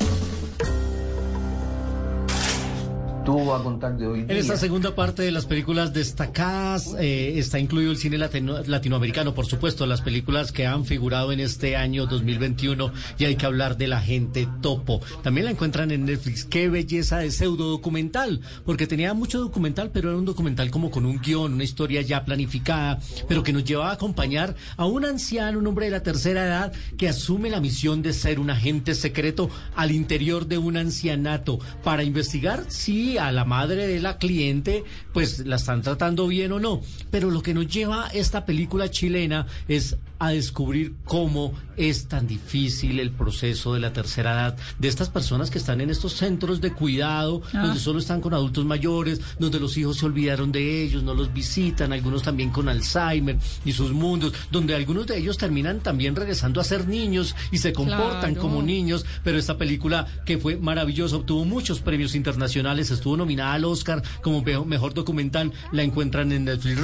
Vas 3.27 3.61
a 3.61 3.65
contar 3.65 3.97
de 3.99 4.07
hoy 4.07 4.21
En 4.21 4.31
esta 4.31 4.57
segunda 4.57 4.95
parte 4.95 5.23
de 5.23 5.31
las 5.33 5.47
películas 5.47 5.93
destacadas 5.93 6.95
eh, 6.99 7.39
está 7.39 7.59
incluido 7.59 7.91
el 7.91 7.97
cine 7.97 8.19
latino- 8.19 8.63
latinoamericano, 8.67 9.35
por 9.35 9.47
supuesto, 9.47 9.85
las 9.87 10.01
películas 10.01 10.53
que 10.53 10.67
han 10.67 10.85
figurado 10.85 11.33
en 11.33 11.41
este 11.41 11.77
año 11.77 12.07
2021 12.07 12.93
y 13.19 13.25
hay 13.25 13.37
que 13.37 13.47
hablar 13.47 13.77
de 13.77 13.89
la 13.89 14.01
gente 14.01 14.49
topo. 14.63 15.01
También 15.23 15.47
la 15.47 15.51
encuentran 15.51 15.91
en 15.91 16.05
Netflix. 16.05 16.45
Qué 16.45 16.69
belleza 16.69 17.19
de 17.19 17.31
pseudo 17.31 17.69
documental, 17.69 18.41
porque 18.65 18.87
tenía 18.87 19.13
mucho 19.15 19.41
documental, 19.41 19.91
pero 19.93 20.11
era 20.11 20.19
un 20.19 20.25
documental 20.25 20.71
como 20.71 20.91
con 20.91 21.05
un 21.05 21.21
guion, 21.21 21.55
una 21.55 21.65
historia 21.65 22.03
ya 22.03 22.25
planificada, 22.25 23.01
pero 23.29 23.43
que 23.43 23.53
nos 23.53 23.65
llevaba 23.65 23.91
a 23.91 23.95
acompañar 23.95 24.55
a 24.77 24.87
un 24.87 25.05
anciano, 25.05 25.59
un 25.59 25.67
hombre 25.67 25.87
de 25.87 25.93
la 25.93 26.03
tercera 26.03 26.45
edad, 26.47 26.73
que 26.97 27.09
asume 27.09 27.51
la 27.51 27.61
misión 27.61 28.03
de 28.03 28.13
ser 28.13 28.39
un 28.39 28.51
agente 28.51 28.95
secreto 28.95 29.51
al 29.75 29.91
interior 29.91 30.47
de 30.47 30.59
un 30.59 30.77
ancianato 30.77 31.59
para 31.83 32.03
investigar 32.05 32.65
si 32.69 33.16
a 33.19 33.33
la 33.33 33.45
madre 33.45 33.87
de 33.87 34.01
la 34.01 34.19
cliente 34.19 34.85
pues 35.13 35.41
la 35.47 35.57
están 35.57 35.83
tratando 35.83 36.27
bien 36.27 36.53
o 36.53 36.61
no. 36.61 36.83
Pero 37.11 37.31
lo 37.31 37.43
que 37.43 37.55
nos 37.55 37.67
lleva 37.67 38.09
esta 38.13 38.45
película 38.45 38.91
chilena 38.91 39.47
es 39.69 39.97
a 40.19 40.31
descubrir 40.31 40.95
cómo 41.05 41.53
es 41.77 42.09
tan 42.09 42.27
difícil 42.27 43.01
el 43.01 43.11
proceso 43.11 43.75
de 43.75 43.81
la 43.81 43.93
tercera 43.93 44.33
edad 44.33 44.57
de 44.79 44.89
estas 44.89 45.11
personas 45.11 45.51
que 45.51 45.59
están 45.59 45.81
en 45.83 45.91
estos 45.91 46.15
centros 46.15 46.61
de 46.63 46.73
cuidado, 46.73 47.43
Ah. 47.53 47.67
donde 47.67 47.81
solo 47.81 47.99
están 47.99 48.21
con 48.23 48.33
adultos 48.33 48.65
mayores, 48.65 49.21
donde 49.39 49.61
los 49.61 49.77
hijos 49.77 49.99
se 49.99 50.07
olvidaron 50.07 50.53
de 50.53 50.83
ellos, 50.85 51.03
no 51.03 51.13
los 51.15 51.33
visitan, 51.35 51.93
algunos 51.93 52.23
también 52.23 52.51
con 52.51 52.69
Alzheimer 52.69 53.37
y 53.65 53.73
sus 53.73 53.93
mundos, 53.93 54.33
donde 54.51 54.75
algunos 54.75 55.07
de 55.07 55.19
ellos 55.19 55.37
terminan 55.37 55.81
también 55.81 56.17
regresando 56.17 56.61
a 56.61 56.65
ser 56.65 56.89
niños 56.89 57.35
y 57.53 57.59
se 57.59 57.73
comportan 57.75 58.33
Claro. 58.35 58.41
como 58.41 58.63
niños, 58.63 59.05
pero 59.23 59.39
esta 59.39 59.59
película 59.59 60.07
que 60.25 60.39
fue 60.39 60.57
maravillosa, 60.57 61.17
obtuvo 61.17 61.45
muchos 61.45 61.81
premios 61.81 62.15
internacionales, 62.15 62.91
estuvo 62.91 63.17
nominada 63.19 63.53
al 63.53 63.65
Oscar 63.67 64.03
como 64.23 64.41
me- 64.43 64.65
mejor 64.65 64.95
documental, 64.95 65.53
la 65.73 65.83
encuentran 65.83 66.33
en 66.33 66.45
Netflix. 66.47 66.81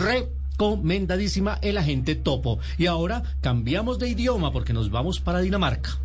Recomendadísima 0.53 1.59
El 1.63 1.79
Agente 1.79 2.15
Topo. 2.15 2.59
Y 2.79 2.87
ahora 2.87 3.23
cambiamos 3.41 3.99
de 3.99 4.09
idioma 4.09 4.53
porque 4.53 4.73
nos 4.73 4.91
vamos 4.91 5.21
para 5.21 5.41
Dinamarca. 5.41 5.99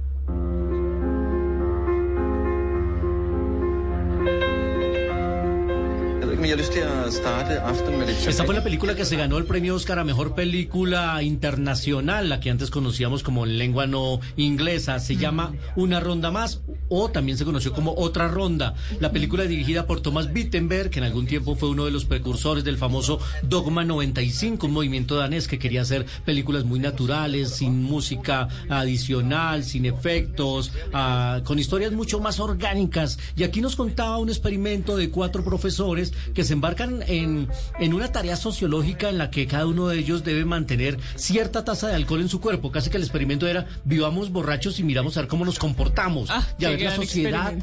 Esta 8.27 8.43
fue 8.43 8.53
la 8.53 8.63
película 8.63 8.95
que 8.95 9.05
se 9.05 9.15
ganó 9.15 9.37
el 9.37 9.45
premio 9.45 9.75
Oscar 9.75 9.99
a 9.99 10.03
Mejor 10.03 10.35
Película 10.35 11.21
Internacional, 11.23 12.29
la 12.29 12.39
que 12.39 12.49
antes 12.49 12.69
conocíamos 12.69 13.23
como 13.23 13.45
en 13.45 13.57
lengua 13.57 13.87
no 13.87 14.19
inglesa. 14.35 14.99
Se 14.99 15.15
llama 15.15 15.53
Una 15.75 15.99
Ronda 15.99 16.31
Más 16.31 16.61
o 16.89 17.09
también 17.09 17.37
se 17.37 17.45
conoció 17.45 17.73
como 17.73 17.93
Otra 17.95 18.27
Ronda. 18.27 18.75
La 18.99 19.11
película 19.11 19.43
dirigida 19.43 19.85
por 19.85 20.01
Thomas 20.01 20.29
Wittenberg, 20.33 20.89
que 20.89 20.99
en 20.99 21.05
algún 21.05 21.25
tiempo 21.25 21.55
fue 21.55 21.69
uno 21.69 21.85
de 21.85 21.91
los 21.91 22.05
precursores 22.05 22.63
del 22.63 22.77
famoso 22.77 23.19
Dogma 23.43 23.83
95, 23.83 24.67
un 24.67 24.73
movimiento 24.73 25.15
danés 25.15 25.47
que 25.47 25.59
quería 25.59 25.81
hacer 25.81 26.05
películas 26.25 26.63
muy 26.65 26.79
naturales, 26.79 27.49
sin 27.49 27.83
música 27.83 28.47
adicional, 28.69 29.63
sin 29.63 29.85
efectos, 29.85 30.71
ah, 30.93 31.41
con 31.43 31.59
historias 31.59 31.91
mucho 31.91 32.19
más 32.19 32.39
orgánicas. 32.39 33.17
Y 33.35 33.43
aquí 33.43 33.61
nos 33.61 33.75
contaba 33.75 34.17
un 34.17 34.29
experimento 34.29 34.97
de 34.97 35.09
cuatro 35.09 35.43
profesores 35.43 36.13
que 36.33 36.43
se 36.43 36.53
embarcan 36.53 37.03
en, 37.07 37.47
en 37.79 37.93
una 37.93 38.11
tarea 38.11 38.35
sociológica 38.35 39.09
en 39.09 39.17
la 39.17 39.29
que 39.31 39.47
cada 39.47 39.65
uno 39.65 39.87
de 39.87 39.99
ellos 39.99 40.23
debe 40.23 40.45
mantener 40.45 40.97
cierta 41.15 41.63
tasa 41.65 41.87
de 41.87 41.95
alcohol 41.95 42.21
en 42.21 42.29
su 42.29 42.39
cuerpo. 42.41 42.71
Casi 42.71 42.89
que 42.89 42.97
el 42.97 43.03
experimento 43.03 43.47
era 43.47 43.65
vivamos 43.83 44.31
borrachos 44.31 44.79
y 44.79 44.83
miramos 44.83 45.17
a 45.17 45.21
ver 45.21 45.27
cómo 45.29 45.45
nos 45.45 45.59
comportamos. 45.59 46.29
y 46.59 46.65
a 46.65 46.69
ver 46.69 46.81
la 46.81 46.95
sociedad, 46.95 47.53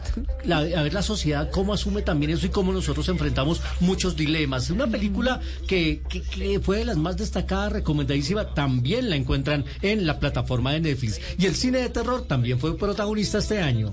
la- 0.44 0.58
a 0.58 0.82
ver 0.82 0.94
la 0.94 1.02
sociedad 1.02 1.50
cómo 1.50 1.72
asume 1.74 2.02
también 2.02 2.30
eso 2.32 2.46
y 2.46 2.50
cómo 2.50 2.72
nosotros 2.72 3.08
enfrentamos 3.08 3.60
muchos 3.80 4.16
dilemas. 4.16 4.70
Una 4.70 4.86
película 4.86 5.40
que, 5.66 6.02
que, 6.08 6.22
que 6.22 6.60
fue 6.60 6.78
de 6.78 6.84
las 6.84 6.96
más 6.96 7.16
destacadas, 7.16 7.72
recomendadísima, 7.72 8.54
también 8.54 9.10
la 9.10 9.16
encuentran 9.16 9.64
en 9.82 10.06
la 10.06 10.18
plataforma 10.18 10.72
de 10.72 10.80
Netflix. 10.80 11.20
Y 11.38 11.46
el 11.46 11.54
cine 11.54 11.78
de 11.78 11.88
terror 11.90 12.26
también 12.26 12.58
fue 12.58 12.76
protagonista 12.76 13.38
este 13.38 13.60
año. 13.62 13.92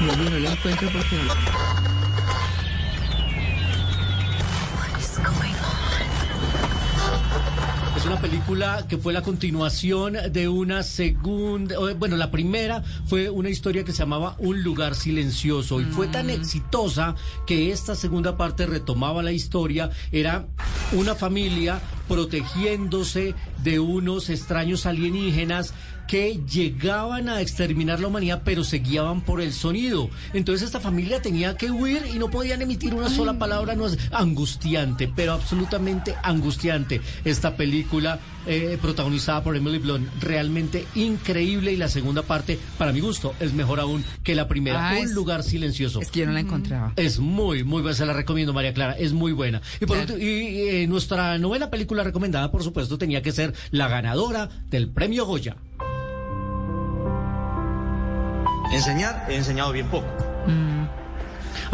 Yo 0.00 0.16
no 0.16 0.38
la 0.38 0.52
encuentro 0.52 0.88
porque... 0.92 1.16
Es 7.96 8.04
una 8.04 8.20
película 8.20 8.86
que 8.88 8.98
fue 8.98 9.12
la 9.12 9.22
continuación 9.22 10.16
de 10.30 10.48
una 10.48 10.82
segunda, 10.82 11.76
bueno, 11.94 12.16
la 12.16 12.30
primera 12.30 12.82
fue 13.06 13.30
una 13.30 13.48
historia 13.48 13.84
que 13.84 13.92
se 13.92 13.98
llamaba 13.98 14.34
Un 14.40 14.62
lugar 14.62 14.94
silencioso 14.94 15.80
y 15.80 15.84
fue 15.84 16.08
tan 16.08 16.28
exitosa 16.28 17.14
que 17.46 17.70
esta 17.70 17.94
segunda 17.94 18.36
parte 18.36 18.66
retomaba 18.66 19.22
la 19.22 19.32
historia, 19.32 19.90
era 20.10 20.46
una 20.92 21.14
familia 21.14 21.80
protegiéndose 22.08 23.34
de 23.62 23.78
unos 23.78 24.28
extraños 24.28 24.86
alienígenas 24.86 25.72
que 26.06 26.40
llegaban 26.50 27.28
a 27.28 27.40
exterminar 27.40 28.00
la 28.00 28.08
humanidad, 28.08 28.42
pero 28.44 28.64
se 28.64 28.78
guiaban 28.78 29.20
por 29.22 29.40
el 29.40 29.52
sonido. 29.52 30.10
Entonces 30.32 30.66
esta 30.66 30.80
familia 30.80 31.22
tenía 31.22 31.56
que 31.56 31.70
huir 31.70 32.02
y 32.14 32.18
no 32.18 32.30
podían 32.30 32.62
emitir 32.62 32.94
una 32.94 33.08
sola 33.08 33.38
palabra. 33.38 33.74
No 33.74 33.86
es 33.86 33.98
angustiante, 34.12 35.10
pero 35.14 35.32
absolutamente 35.32 36.14
angustiante. 36.22 37.00
Esta 37.24 37.56
película 37.56 38.18
eh, 38.46 38.78
protagonizada 38.80 39.42
por 39.42 39.56
Emily 39.56 39.78
Blunt, 39.78 40.06
realmente 40.20 40.86
increíble 40.94 41.72
y 41.72 41.76
la 41.76 41.88
segunda 41.88 42.22
parte, 42.22 42.58
para 42.76 42.92
mi 42.92 43.00
gusto, 43.00 43.34
es 43.40 43.54
mejor 43.54 43.80
aún 43.80 44.04
que 44.22 44.34
la 44.34 44.48
primera. 44.48 44.90
Ah, 44.90 44.92
Un 44.98 45.04
es- 45.06 45.12
lugar 45.12 45.42
silencioso. 45.42 46.00
Es 46.02 46.10
que 46.10 46.20
yo 46.20 46.26
no 46.26 46.32
la 46.32 46.40
encontraba. 46.40 46.92
Es 46.96 47.18
muy, 47.18 47.64
muy 47.64 47.80
buena, 47.80 47.96
se 47.96 48.04
la 48.04 48.12
recomiendo, 48.12 48.52
María 48.52 48.74
Clara, 48.74 48.92
es 48.98 49.12
muy 49.14 49.32
buena. 49.32 49.62
Y, 49.80 49.86
por 49.86 49.96
Claro. 49.96 50.18
y, 50.18 50.24
eh, 50.24 50.86
nuestra 50.86 51.38
novena 51.38 51.70
película 51.70 52.04
recomendada, 52.04 52.50
por 52.52 52.62
supuesto, 52.62 52.98
tenía 52.98 53.22
que 53.22 53.32
ser 53.32 53.54
la 53.70 53.88
ganadora 53.88 54.50
del 54.68 54.90
premio 54.90 55.24
Goya. 55.24 55.56
Enseñar, 58.74 59.24
he 59.28 59.36
enseñado 59.36 59.70
bien 59.70 59.86
poco. 59.88 60.08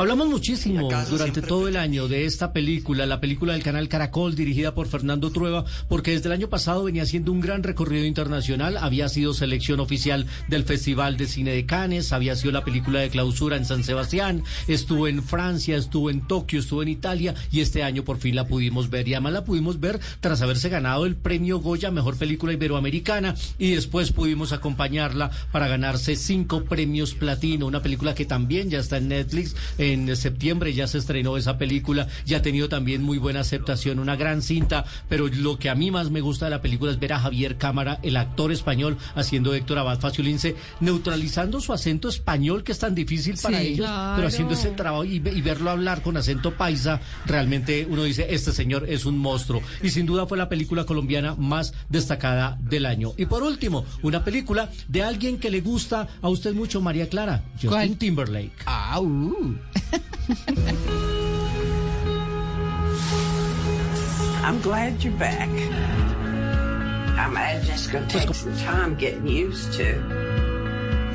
Hablamos 0.01 0.29
muchísimo 0.29 0.89
durante 1.11 1.43
todo 1.43 1.69
el 1.69 1.77
año 1.77 2.09
de 2.09 2.25
esta 2.25 2.55
película, 2.55 3.05
la 3.05 3.21
película 3.21 3.53
del 3.53 3.63
canal 3.63 3.87
Caracol 3.87 4.35
dirigida 4.35 4.75
por 4.75 4.87
Fernando 4.87 5.31
Trueba, 5.31 5.67
porque 5.91 6.13
desde 6.13 6.29
el 6.29 6.33
año 6.33 6.49
pasado 6.49 6.85
venía 6.85 7.03
haciendo 7.03 7.33
un 7.33 7.43
gran 7.43 7.63
recorrido 7.63 8.07
internacional, 8.07 8.79
había 8.79 9.11
sido 9.11 9.35
selección 9.35 9.79
oficial 9.79 10.25
del 10.49 10.65
Festival 10.65 11.19
de 11.19 11.27
Cine 11.27 11.51
de 11.51 11.67
Cannes, 11.67 12.15
había 12.15 12.35
sido 12.35 12.51
la 12.51 12.65
película 12.65 13.01
de 13.01 13.11
clausura 13.11 13.59
en 13.59 13.67
San 13.67 13.85
Sebastián, 13.85 14.43
estuvo 14.69 15.07
en 15.07 15.23
Francia, 15.23 15.77
estuvo 15.77 16.09
en 16.09 16.27
Tokio, 16.27 16.61
estuvo 16.61 16.83
en 16.83 16.89
Italia 16.89 17.35
y 17.53 17.61
este 17.61 17.83
año 17.83 18.03
por 18.03 18.17
fin 18.17 18.35
la 18.35 18.47
pudimos 18.47 18.89
ver. 18.89 19.07
Y 19.07 19.13
además 19.13 19.35
la 19.35 19.45
pudimos 19.45 19.81
ver 19.81 20.01
tras 20.21 20.41
haberse 20.41 20.71
ganado 20.71 21.05
el 21.05 21.15
premio 21.15 21.59
Goya 21.59 21.91
Mejor 21.91 22.17
Película 22.17 22.55
Iberoamericana 22.55 23.35
y 23.59 23.73
después 23.73 24.13
pudimos 24.13 24.53
acompañarla 24.53 25.31
para 25.53 25.69
ganarse 25.69 26.17
cinco 26.17 26.65
premios 26.65 27.15
platino, 27.15 27.67
una 27.67 27.83
película 27.83 28.15
que 28.15 28.25
también 28.25 28.71
ya 28.71 28.79
está 28.79 28.97
en 28.97 29.09
Netflix, 29.09 29.55
en 29.93 30.17
septiembre 30.17 30.73
ya 30.75 30.87
se 30.87 30.99
estrenó 30.99 31.37
esa 31.37 31.59
película, 31.59 32.09
ya 32.27 32.39
ha 32.39 32.43
tenido 32.43 32.69
también 32.69 33.03
muy 33.03 33.19
buena 33.19 33.41
aceptación, 33.41 33.99
una 33.99 34.17
gran 34.17 34.43
cinta, 34.43 34.85
pero 35.09 35.29
lo 35.29 35.59
que 35.59 35.69
a 35.71 35.75
mí 35.75 35.91
más 35.91 36.11
me 36.11 36.21
gusta 36.21 36.47
de 36.47 36.51
la 36.51 36.63
película 36.63 36.91
es 36.93 36.99
ver 36.99 37.13
a 37.13 37.21
Javier 37.21 37.57
Cámara, 37.57 37.99
el 38.03 38.17
actor 38.17 38.53
español, 38.53 38.97
haciendo 39.15 39.55
Héctor 39.55 39.79
Abad 39.79 40.01
Faciolince, 40.01 40.57
neutralizando 40.81 41.61
su 41.61 41.73
acento 41.73 42.09
español 42.09 42.65
que 42.65 42.73
es 42.73 42.79
tan 42.79 42.95
difícil 42.95 43.37
para 43.43 43.61
Sí, 43.61 43.67
ellos, 43.69 43.87
claro. 43.87 44.17
pero 44.17 44.29
haciendo 44.29 44.55
ese 44.55 44.71
trabajo 44.71 45.05
y, 45.05 45.19
ve- 45.19 45.33
y 45.33 45.41
verlo 45.41 45.71
hablar 45.71 46.03
con 46.03 46.17
acento 46.17 46.53
paisa, 46.55 47.01
realmente 47.27 47.87
uno 47.89 48.05
dice, 48.05 48.27
este 48.31 48.53
señor 48.53 48.87
es 48.89 49.05
un 49.05 49.19
monstruo. 49.19 49.63
Y 49.83 49.91
sin 49.91 50.07
duda 50.07 50.27
fue 50.27 50.39
la 50.39 50.49
película 50.49 50.85
colombiana 50.85 51.35
más 51.37 51.73
destacada 51.89 52.59
del 52.61 52.87
año. 52.87 53.13
Y 53.17 53.27
por 53.27 53.43
último, 53.43 53.85
una 54.03 54.25
película 54.25 54.71
de 54.89 55.03
alguien 55.03 55.39
que 55.39 55.51
le 55.51 55.61
gusta 55.61 56.09
a 56.23 56.29
usted 56.29 56.55
mucho, 56.55 56.81
María 56.81 57.09
Clara, 57.09 57.43
Justin 57.55 57.69
¿Cuál? 57.71 57.97
Timberlake. 57.97 58.53
Ah, 58.67 59.01
uh. 59.01 59.57
I'm 64.45 64.61
glad 64.61 65.03
you're 65.05 65.13
back. 65.15 65.49
I 65.49 67.29
imagine 67.29 67.67
just 67.67 67.93
going 67.93 68.09
to 68.09 68.19
take 68.19 68.35
some 68.35 68.57
time 68.59 68.97
getting 68.97 69.27
used 69.27 69.73
to. 69.75 70.50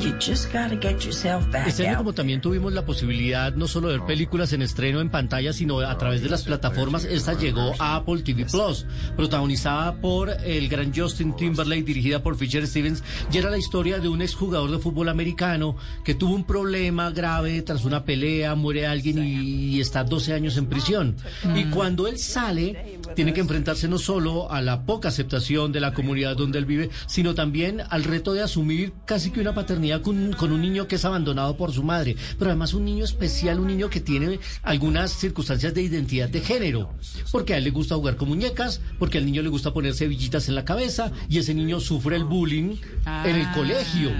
You 0.02 0.12
just 0.20 0.52
got 0.52 0.70
to 0.70 0.76
get 0.76 1.00
yourself 1.06 1.50
back 1.52 1.68
Este 1.68 1.88
año, 1.88 2.00
como 2.00 2.14
también 2.14 2.42
tuvimos 2.42 2.74
la 2.74 2.86
posibilidad 2.86 3.54
no 3.54 3.68
solo 3.68 3.88
de 3.88 3.98
ver 3.98 4.06
películas 4.06 4.52
en 4.52 4.62
estreno 4.62 5.00
en 5.00 5.10
pantalla, 5.10 5.54
sino 5.54 5.80
a 5.80 5.98
través 5.98 6.22
de 6.22 6.30
las 6.30 6.44
plataformas, 6.44 7.06
esta 7.06 7.34
llegó 7.34 7.74
a 7.80 7.96
Apple 7.96 8.22
TV 8.22 8.46
Plus, 8.46 8.86
protagonizada 9.16 9.96
por 9.96 10.30
el 10.44 10.68
gran 10.68 10.94
Justin 10.94 11.36
Timberlake, 11.36 11.84
dirigida 11.84 12.22
por 12.22 12.36
Fisher 12.38 12.68
Stevens, 12.68 13.04
y 13.32 13.38
era 13.38 13.50
la 13.50 13.58
historia 13.58 14.00
de 14.00 14.10
un 14.10 14.22
exjugador 14.22 14.70
de 14.70 14.80
fútbol 14.80 15.08
americano 15.08 15.78
que 16.04 16.14
tuvo 16.14 16.36
un 16.36 16.44
problema 16.44 17.10
grave 17.12 17.62
tras 17.62 17.86
una 17.86 18.04
pelea, 18.04 18.54
muere 18.56 18.86
alguien 18.86 19.24
y, 19.24 19.76
y 19.76 19.80
está 19.80 20.04
12 20.04 20.34
años 20.34 20.58
en 20.58 20.68
prisión. 20.68 21.16
Y 21.56 21.66
cuando 21.66 22.08
él 22.08 22.20
sale, 22.20 23.00
tiene 23.16 23.34
que 23.34 23.40
enfrentarse 23.40 23.88
no 23.88 23.98
solo 23.98 24.52
a 24.52 24.62
la 24.62 24.86
poca 24.86 25.08
aceptación 25.08 25.72
de 25.72 25.80
la 25.80 25.94
comunidad 25.94 26.36
donde 26.36 26.60
él 26.60 26.66
vive, 26.66 26.90
sino 27.08 27.34
también 27.34 27.82
al 27.90 28.04
reto 28.04 28.34
de 28.34 28.42
asumir 28.42 28.94
casi 29.06 29.32
que 29.32 29.40
una 29.40 29.54
paternidad 29.56 29.85
con, 30.02 30.34
con 30.34 30.52
un 30.52 30.62
niño 30.62 30.88
que 30.88 30.96
es 30.96 31.06
abandonado 31.06 31.56
por 31.58 31.72
su 31.72 31.84
madre, 31.84 32.16
pero 32.38 32.52
además 32.52 32.74
un 32.74 32.86
niño 32.86 33.06
especial, 33.06 33.60
un 33.60 33.68
niño 33.68 33.90
que 33.90 34.02
tiene 34.02 34.40
algunas 34.64 35.12
circunstancias 35.12 35.74
de 35.74 35.84
identidad 35.84 36.30
de 36.30 36.42
género, 36.42 36.92
porque 37.32 37.54
a 37.54 37.58
él 37.58 37.64
le 37.64 37.70
gusta 37.72 37.96
jugar 37.96 38.16
con 38.16 38.30
muñecas, 38.30 38.82
porque 39.00 39.18
al 39.18 39.26
niño 39.26 39.42
le 39.42 39.50
gusta 39.50 39.74
ponerse 39.74 40.08
villitas 40.08 40.50
en 40.50 40.56
la 40.56 40.66
cabeza 40.66 41.12
y 41.30 41.40
ese 41.40 41.54
niño 41.54 41.80
sufre 41.80 42.16
el 42.16 42.24
bullying 42.24 42.78
en 43.06 43.36
el 43.36 43.52
colegio. 43.52 44.12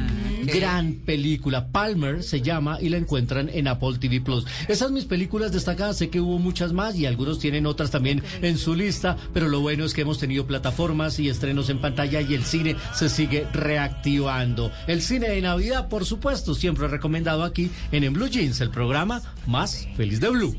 Gran 0.44 0.94
película, 0.94 1.68
Palmer 1.68 2.24
se 2.24 2.42
llama 2.42 2.78
y 2.80 2.90
la 2.90 2.98
encuentran 2.98 3.50
en 3.50 3.68
Apple 3.68 3.98
TV 4.00 4.22
Plus. 4.22 4.46
Esas 4.68 4.92
mis 4.92 5.06
películas 5.06 5.52
destacadas, 5.52 5.98
sé 5.98 6.10
que 6.10 6.22
hubo 6.22 6.38
muchas 6.40 6.74
más 6.74 6.96
y 6.96 7.06
algunos 7.06 7.40
tienen 7.40 7.66
otras 7.66 7.92
también 7.92 8.22
en 8.42 8.58
su 8.58 8.76
lista, 8.76 9.18
pero 9.34 9.48
lo 9.48 9.62
bueno 9.62 9.86
es 9.86 9.94
que 9.94 10.02
hemos 10.02 10.20
tenido 10.20 10.46
plataformas 10.46 11.20
y 11.20 11.30
estrenos 11.30 11.70
en 11.70 11.82
pantalla 11.82 12.22
y 12.22 12.34
el 12.34 12.44
cine 12.44 12.76
se 12.94 13.10
sigue 13.10 13.48
reactivando. 13.54 14.72
El 14.88 15.02
cine 15.02 15.30
de 15.30 15.42
Navidad, 15.56 15.88
por 15.88 16.04
supuesto, 16.04 16.54
siempre 16.54 16.86
recomendado 16.90 17.42
aquí 17.42 17.72
en 17.94 18.04
En 18.04 18.12
Blue 18.12 18.28
Jeans, 18.28 18.60
el 18.60 18.72
programa 18.72 19.22
más 19.48 19.88
feliz 19.96 20.20
de 20.20 20.28
Blue. 20.28 20.54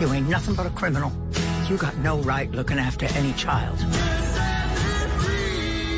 You 0.00 0.12
ain't 0.12 0.28
nothing 0.28 0.56
but 0.56 0.66
a 0.66 0.70
criminal. 0.70 1.12
You 1.70 1.76
got 1.76 1.96
no 1.98 2.18
right 2.18 2.50
looking 2.50 2.80
after 2.80 3.06
any 3.16 3.32
child. 3.34 3.78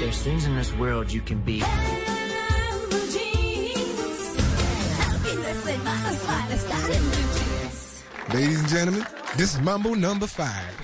There's 0.01 0.23
things 0.23 0.45
in 0.45 0.55
this 0.55 0.71
world 0.77 1.11
you 1.11 1.23
can 1.23 1.41
be. 1.41 1.63
Ladies 8.35 8.61
and 8.61 8.69
gentlemen, 8.69 9.07
this 9.39 9.55
is 9.55 9.61
Mambo 9.63 9.95
number 9.95 10.27
five. 10.27 10.84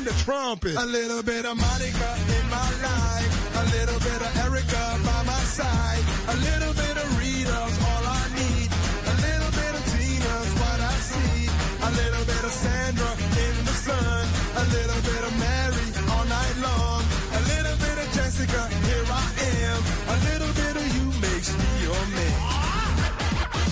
In 0.00 0.06
the 0.06 0.16
trumpet. 0.24 0.76
A 0.76 0.86
little 0.86 1.22
bit 1.22 1.44
of 1.44 1.56
Monica 1.56 2.10
in 2.36 2.44
my 2.48 2.70
life. 2.88 3.32
A 3.62 3.64
little 3.76 4.00
bit 4.00 4.20
of 4.26 4.30
Erica 4.44 4.84
by 5.04 5.20
my 5.28 5.42
side. 5.58 6.02
A 6.32 6.36
little 6.48 6.74
bit 6.82 6.96
of 7.02 7.08
Rita's 7.20 7.76
all 7.88 8.04
I 8.08 8.24
need. 8.40 8.68
A 9.12 9.16
little 9.26 9.52
bit 9.60 9.72
of 9.78 9.82
Tina's 9.92 10.50
what 10.60 10.80
I 10.92 10.96
see. 11.10 11.36
A 11.88 11.90
little 12.00 12.24
bit 12.32 12.42
of 12.48 12.52
Sandra 12.64 13.12
in 13.44 13.54
the 13.68 13.76
sun. 13.86 14.22
A 14.62 14.64
little 14.76 15.00
bit 15.10 15.22
of 15.28 15.32
Mary 15.44 15.86
all 16.12 16.26
night 16.36 16.56
long. 16.64 17.00
A 17.38 17.40
little 17.52 17.76
bit 17.84 17.96
of 18.02 18.08
Jessica, 18.16 18.60
here 18.88 19.06
I 19.20 19.26
am. 19.68 19.80
A 20.14 20.16
little 20.28 20.52
bit 20.60 20.74
of 20.80 20.86
you 20.96 21.06
makes 21.20 21.50
me 21.60 21.68
your 21.84 22.02
man. 22.16 22.40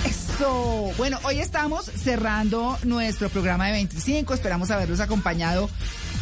Eso. 0.04 0.92
Bueno, 0.98 1.18
hoy 1.24 1.40
estamos 1.40 1.86
cerrando 1.86 2.76
nuestro 2.84 3.30
programa 3.30 3.66
de 3.66 3.72
25. 3.72 4.34
Esperamos 4.34 4.70
haberlos 4.70 5.00
acompañado. 5.00 5.70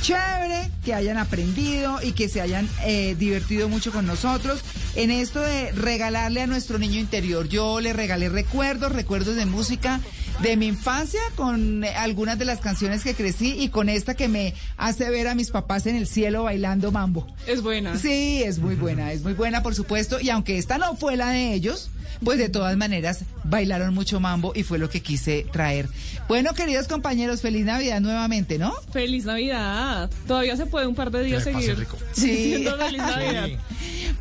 Chévere, 0.00 0.70
que 0.84 0.94
hayan 0.94 1.18
aprendido 1.18 1.98
y 2.02 2.12
que 2.12 2.28
se 2.28 2.40
hayan 2.40 2.68
eh, 2.84 3.14
divertido 3.18 3.68
mucho 3.68 3.92
con 3.92 4.06
nosotros 4.06 4.60
en 4.94 5.10
esto 5.10 5.40
de 5.40 5.72
regalarle 5.72 6.42
a 6.42 6.46
nuestro 6.46 6.78
niño 6.78 6.98
interior. 6.98 7.48
Yo 7.48 7.80
le 7.80 7.92
regalé 7.92 8.28
recuerdos, 8.28 8.92
recuerdos 8.92 9.36
de 9.36 9.46
música 9.46 10.00
de 10.42 10.56
mi 10.56 10.66
infancia 10.66 11.20
con 11.34 11.84
algunas 11.84 12.38
de 12.38 12.44
las 12.44 12.60
canciones 12.60 13.02
que 13.02 13.14
crecí 13.14 13.54
y 13.58 13.68
con 13.70 13.88
esta 13.88 14.14
que 14.14 14.28
me 14.28 14.54
hace 14.76 15.08
ver 15.10 15.28
a 15.28 15.34
mis 15.34 15.50
papás 15.50 15.86
en 15.86 15.96
el 15.96 16.06
cielo 16.06 16.44
bailando 16.44 16.92
mambo. 16.92 17.26
Es 17.46 17.62
buena. 17.62 17.96
Sí, 17.98 18.42
es 18.42 18.58
muy 18.58 18.74
buena, 18.74 19.12
es 19.12 19.22
muy 19.22 19.32
buena, 19.32 19.62
por 19.62 19.74
supuesto. 19.74 20.20
Y 20.20 20.30
aunque 20.30 20.58
esta 20.58 20.78
no 20.78 20.96
fue 20.96 21.16
la 21.16 21.30
de 21.30 21.54
ellos, 21.54 21.90
pues 22.24 22.38
de 22.38 22.48
todas 22.48 22.76
maneras 22.76 23.24
bailaron 23.44 23.94
mucho 23.94 24.20
mambo 24.20 24.52
y 24.54 24.62
fue 24.62 24.78
lo 24.78 24.88
que 24.88 25.02
quise 25.02 25.46
traer. 25.52 25.88
Bueno, 26.28 26.54
queridos 26.54 26.88
compañeros, 26.88 27.40
feliz 27.40 27.64
Navidad 27.64 28.00
nuevamente, 28.00 28.58
¿no? 28.58 28.72
Feliz 28.92 29.24
Navidad. 29.24 30.10
Todavía 30.26 30.56
se 30.56 30.66
puede 30.66 30.86
un 30.86 30.94
par 30.94 31.10
de 31.10 31.22
días 31.22 31.44
seguir 31.44 31.78
rico. 31.78 31.96
feliz 32.14 32.98
Navidad. 32.98 33.48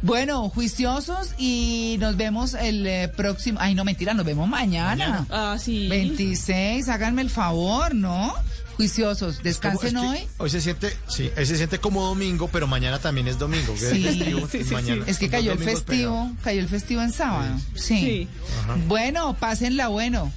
Bueno, 0.02 0.50
juiciosos 0.50 1.34
y 1.38 1.98
nos 2.00 2.16
vemos 2.16 2.54
el 2.54 2.86
eh, 2.86 3.08
próximo. 3.08 3.58
Ay, 3.62 3.74
no, 3.74 3.84
mentira, 3.84 4.14
nos 4.14 4.26
vemos 4.26 4.48
mañana. 4.48 5.26
Ah, 5.32 5.58
sí. 5.60 5.88
26, 5.88 6.88
háganme 6.90 7.24
el 7.24 7.30
favor, 7.30 7.96
¿no? 7.96 8.34
Juiciosos, 8.78 9.42
descansen 9.42 9.95
Es 9.95 10.02
que 10.02 10.08
hoy. 10.08 10.28
Hoy 10.38 10.50
se 10.50 10.62
siente, 10.62 10.95
sí, 11.08 11.32
hoy 11.38 11.45
se 11.45 11.56
siente 11.58 11.80
como 11.80 12.04
domingo, 12.06 12.50
pero 12.52 12.68
mañana 12.68 13.00
también 13.00 13.28
es 13.28 13.40
domingo. 13.40 13.74
que 13.74 13.86
es 13.86 13.90
Sí, 13.92 14.04
festivo, 14.04 14.48
sí, 14.52 14.58
y 14.60 14.64
sí, 14.66 14.74
mañana. 14.74 15.04
Es 15.08 15.18
que 15.18 15.30
cayó 15.30 15.54
el 15.54 15.60
festivo, 15.60 16.32
cayó 16.44 16.60
el 16.60 16.68
festivo 16.68 17.02
en 17.02 17.12
sábado. 17.12 17.58
Sí. 17.76 18.28
Bueno, 18.88 19.36
pásenla 19.40 19.88
bueno. 19.88 20.32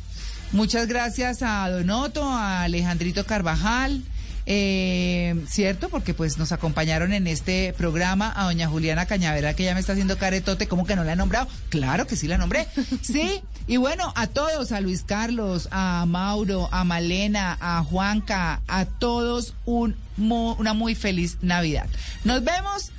Muchas 0.52 0.86
gracias 0.86 1.42
a 1.42 1.68
Donoto, 1.68 2.24
a 2.24 2.62
Alejandrito 2.62 3.26
Carvajal, 3.26 4.02
eh, 4.50 5.44
¿cierto? 5.46 5.90
Porque 5.90 6.14
pues 6.14 6.38
nos 6.38 6.52
acompañaron 6.52 7.12
en 7.12 7.26
este 7.26 7.74
programa 7.76 8.32
a 8.34 8.44
doña 8.44 8.66
Juliana 8.66 9.04
Cañavera, 9.04 9.54
que 9.54 9.64
ya 9.64 9.74
me 9.74 9.80
está 9.80 9.92
haciendo 9.92 10.16
caretote, 10.16 10.66
¿cómo 10.66 10.86
que 10.86 10.96
no 10.96 11.04
la 11.04 11.12
he 11.12 11.16
nombrado? 11.16 11.48
Claro 11.68 12.06
que 12.06 12.16
sí 12.16 12.26
la 12.26 12.38
nombré. 12.38 12.66
Sí, 13.02 13.42
y 13.66 13.76
bueno, 13.76 14.12
a 14.16 14.26
todos, 14.26 14.72
a 14.72 14.80
Luis 14.80 15.02
Carlos, 15.02 15.68
a 15.70 16.04
Mauro, 16.06 16.68
a 16.72 16.84
Malena, 16.84 17.58
a 17.60 17.82
Juanca, 17.84 18.62
a 18.66 18.86
todos 18.86 19.54
un, 19.66 19.96
una 20.16 20.72
muy 20.72 20.94
feliz 20.94 21.36
Navidad. 21.42 21.86
Nos 22.24 22.42
vemos 22.42 22.90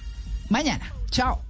mañana. 0.50 0.94
Chao. 1.10 1.49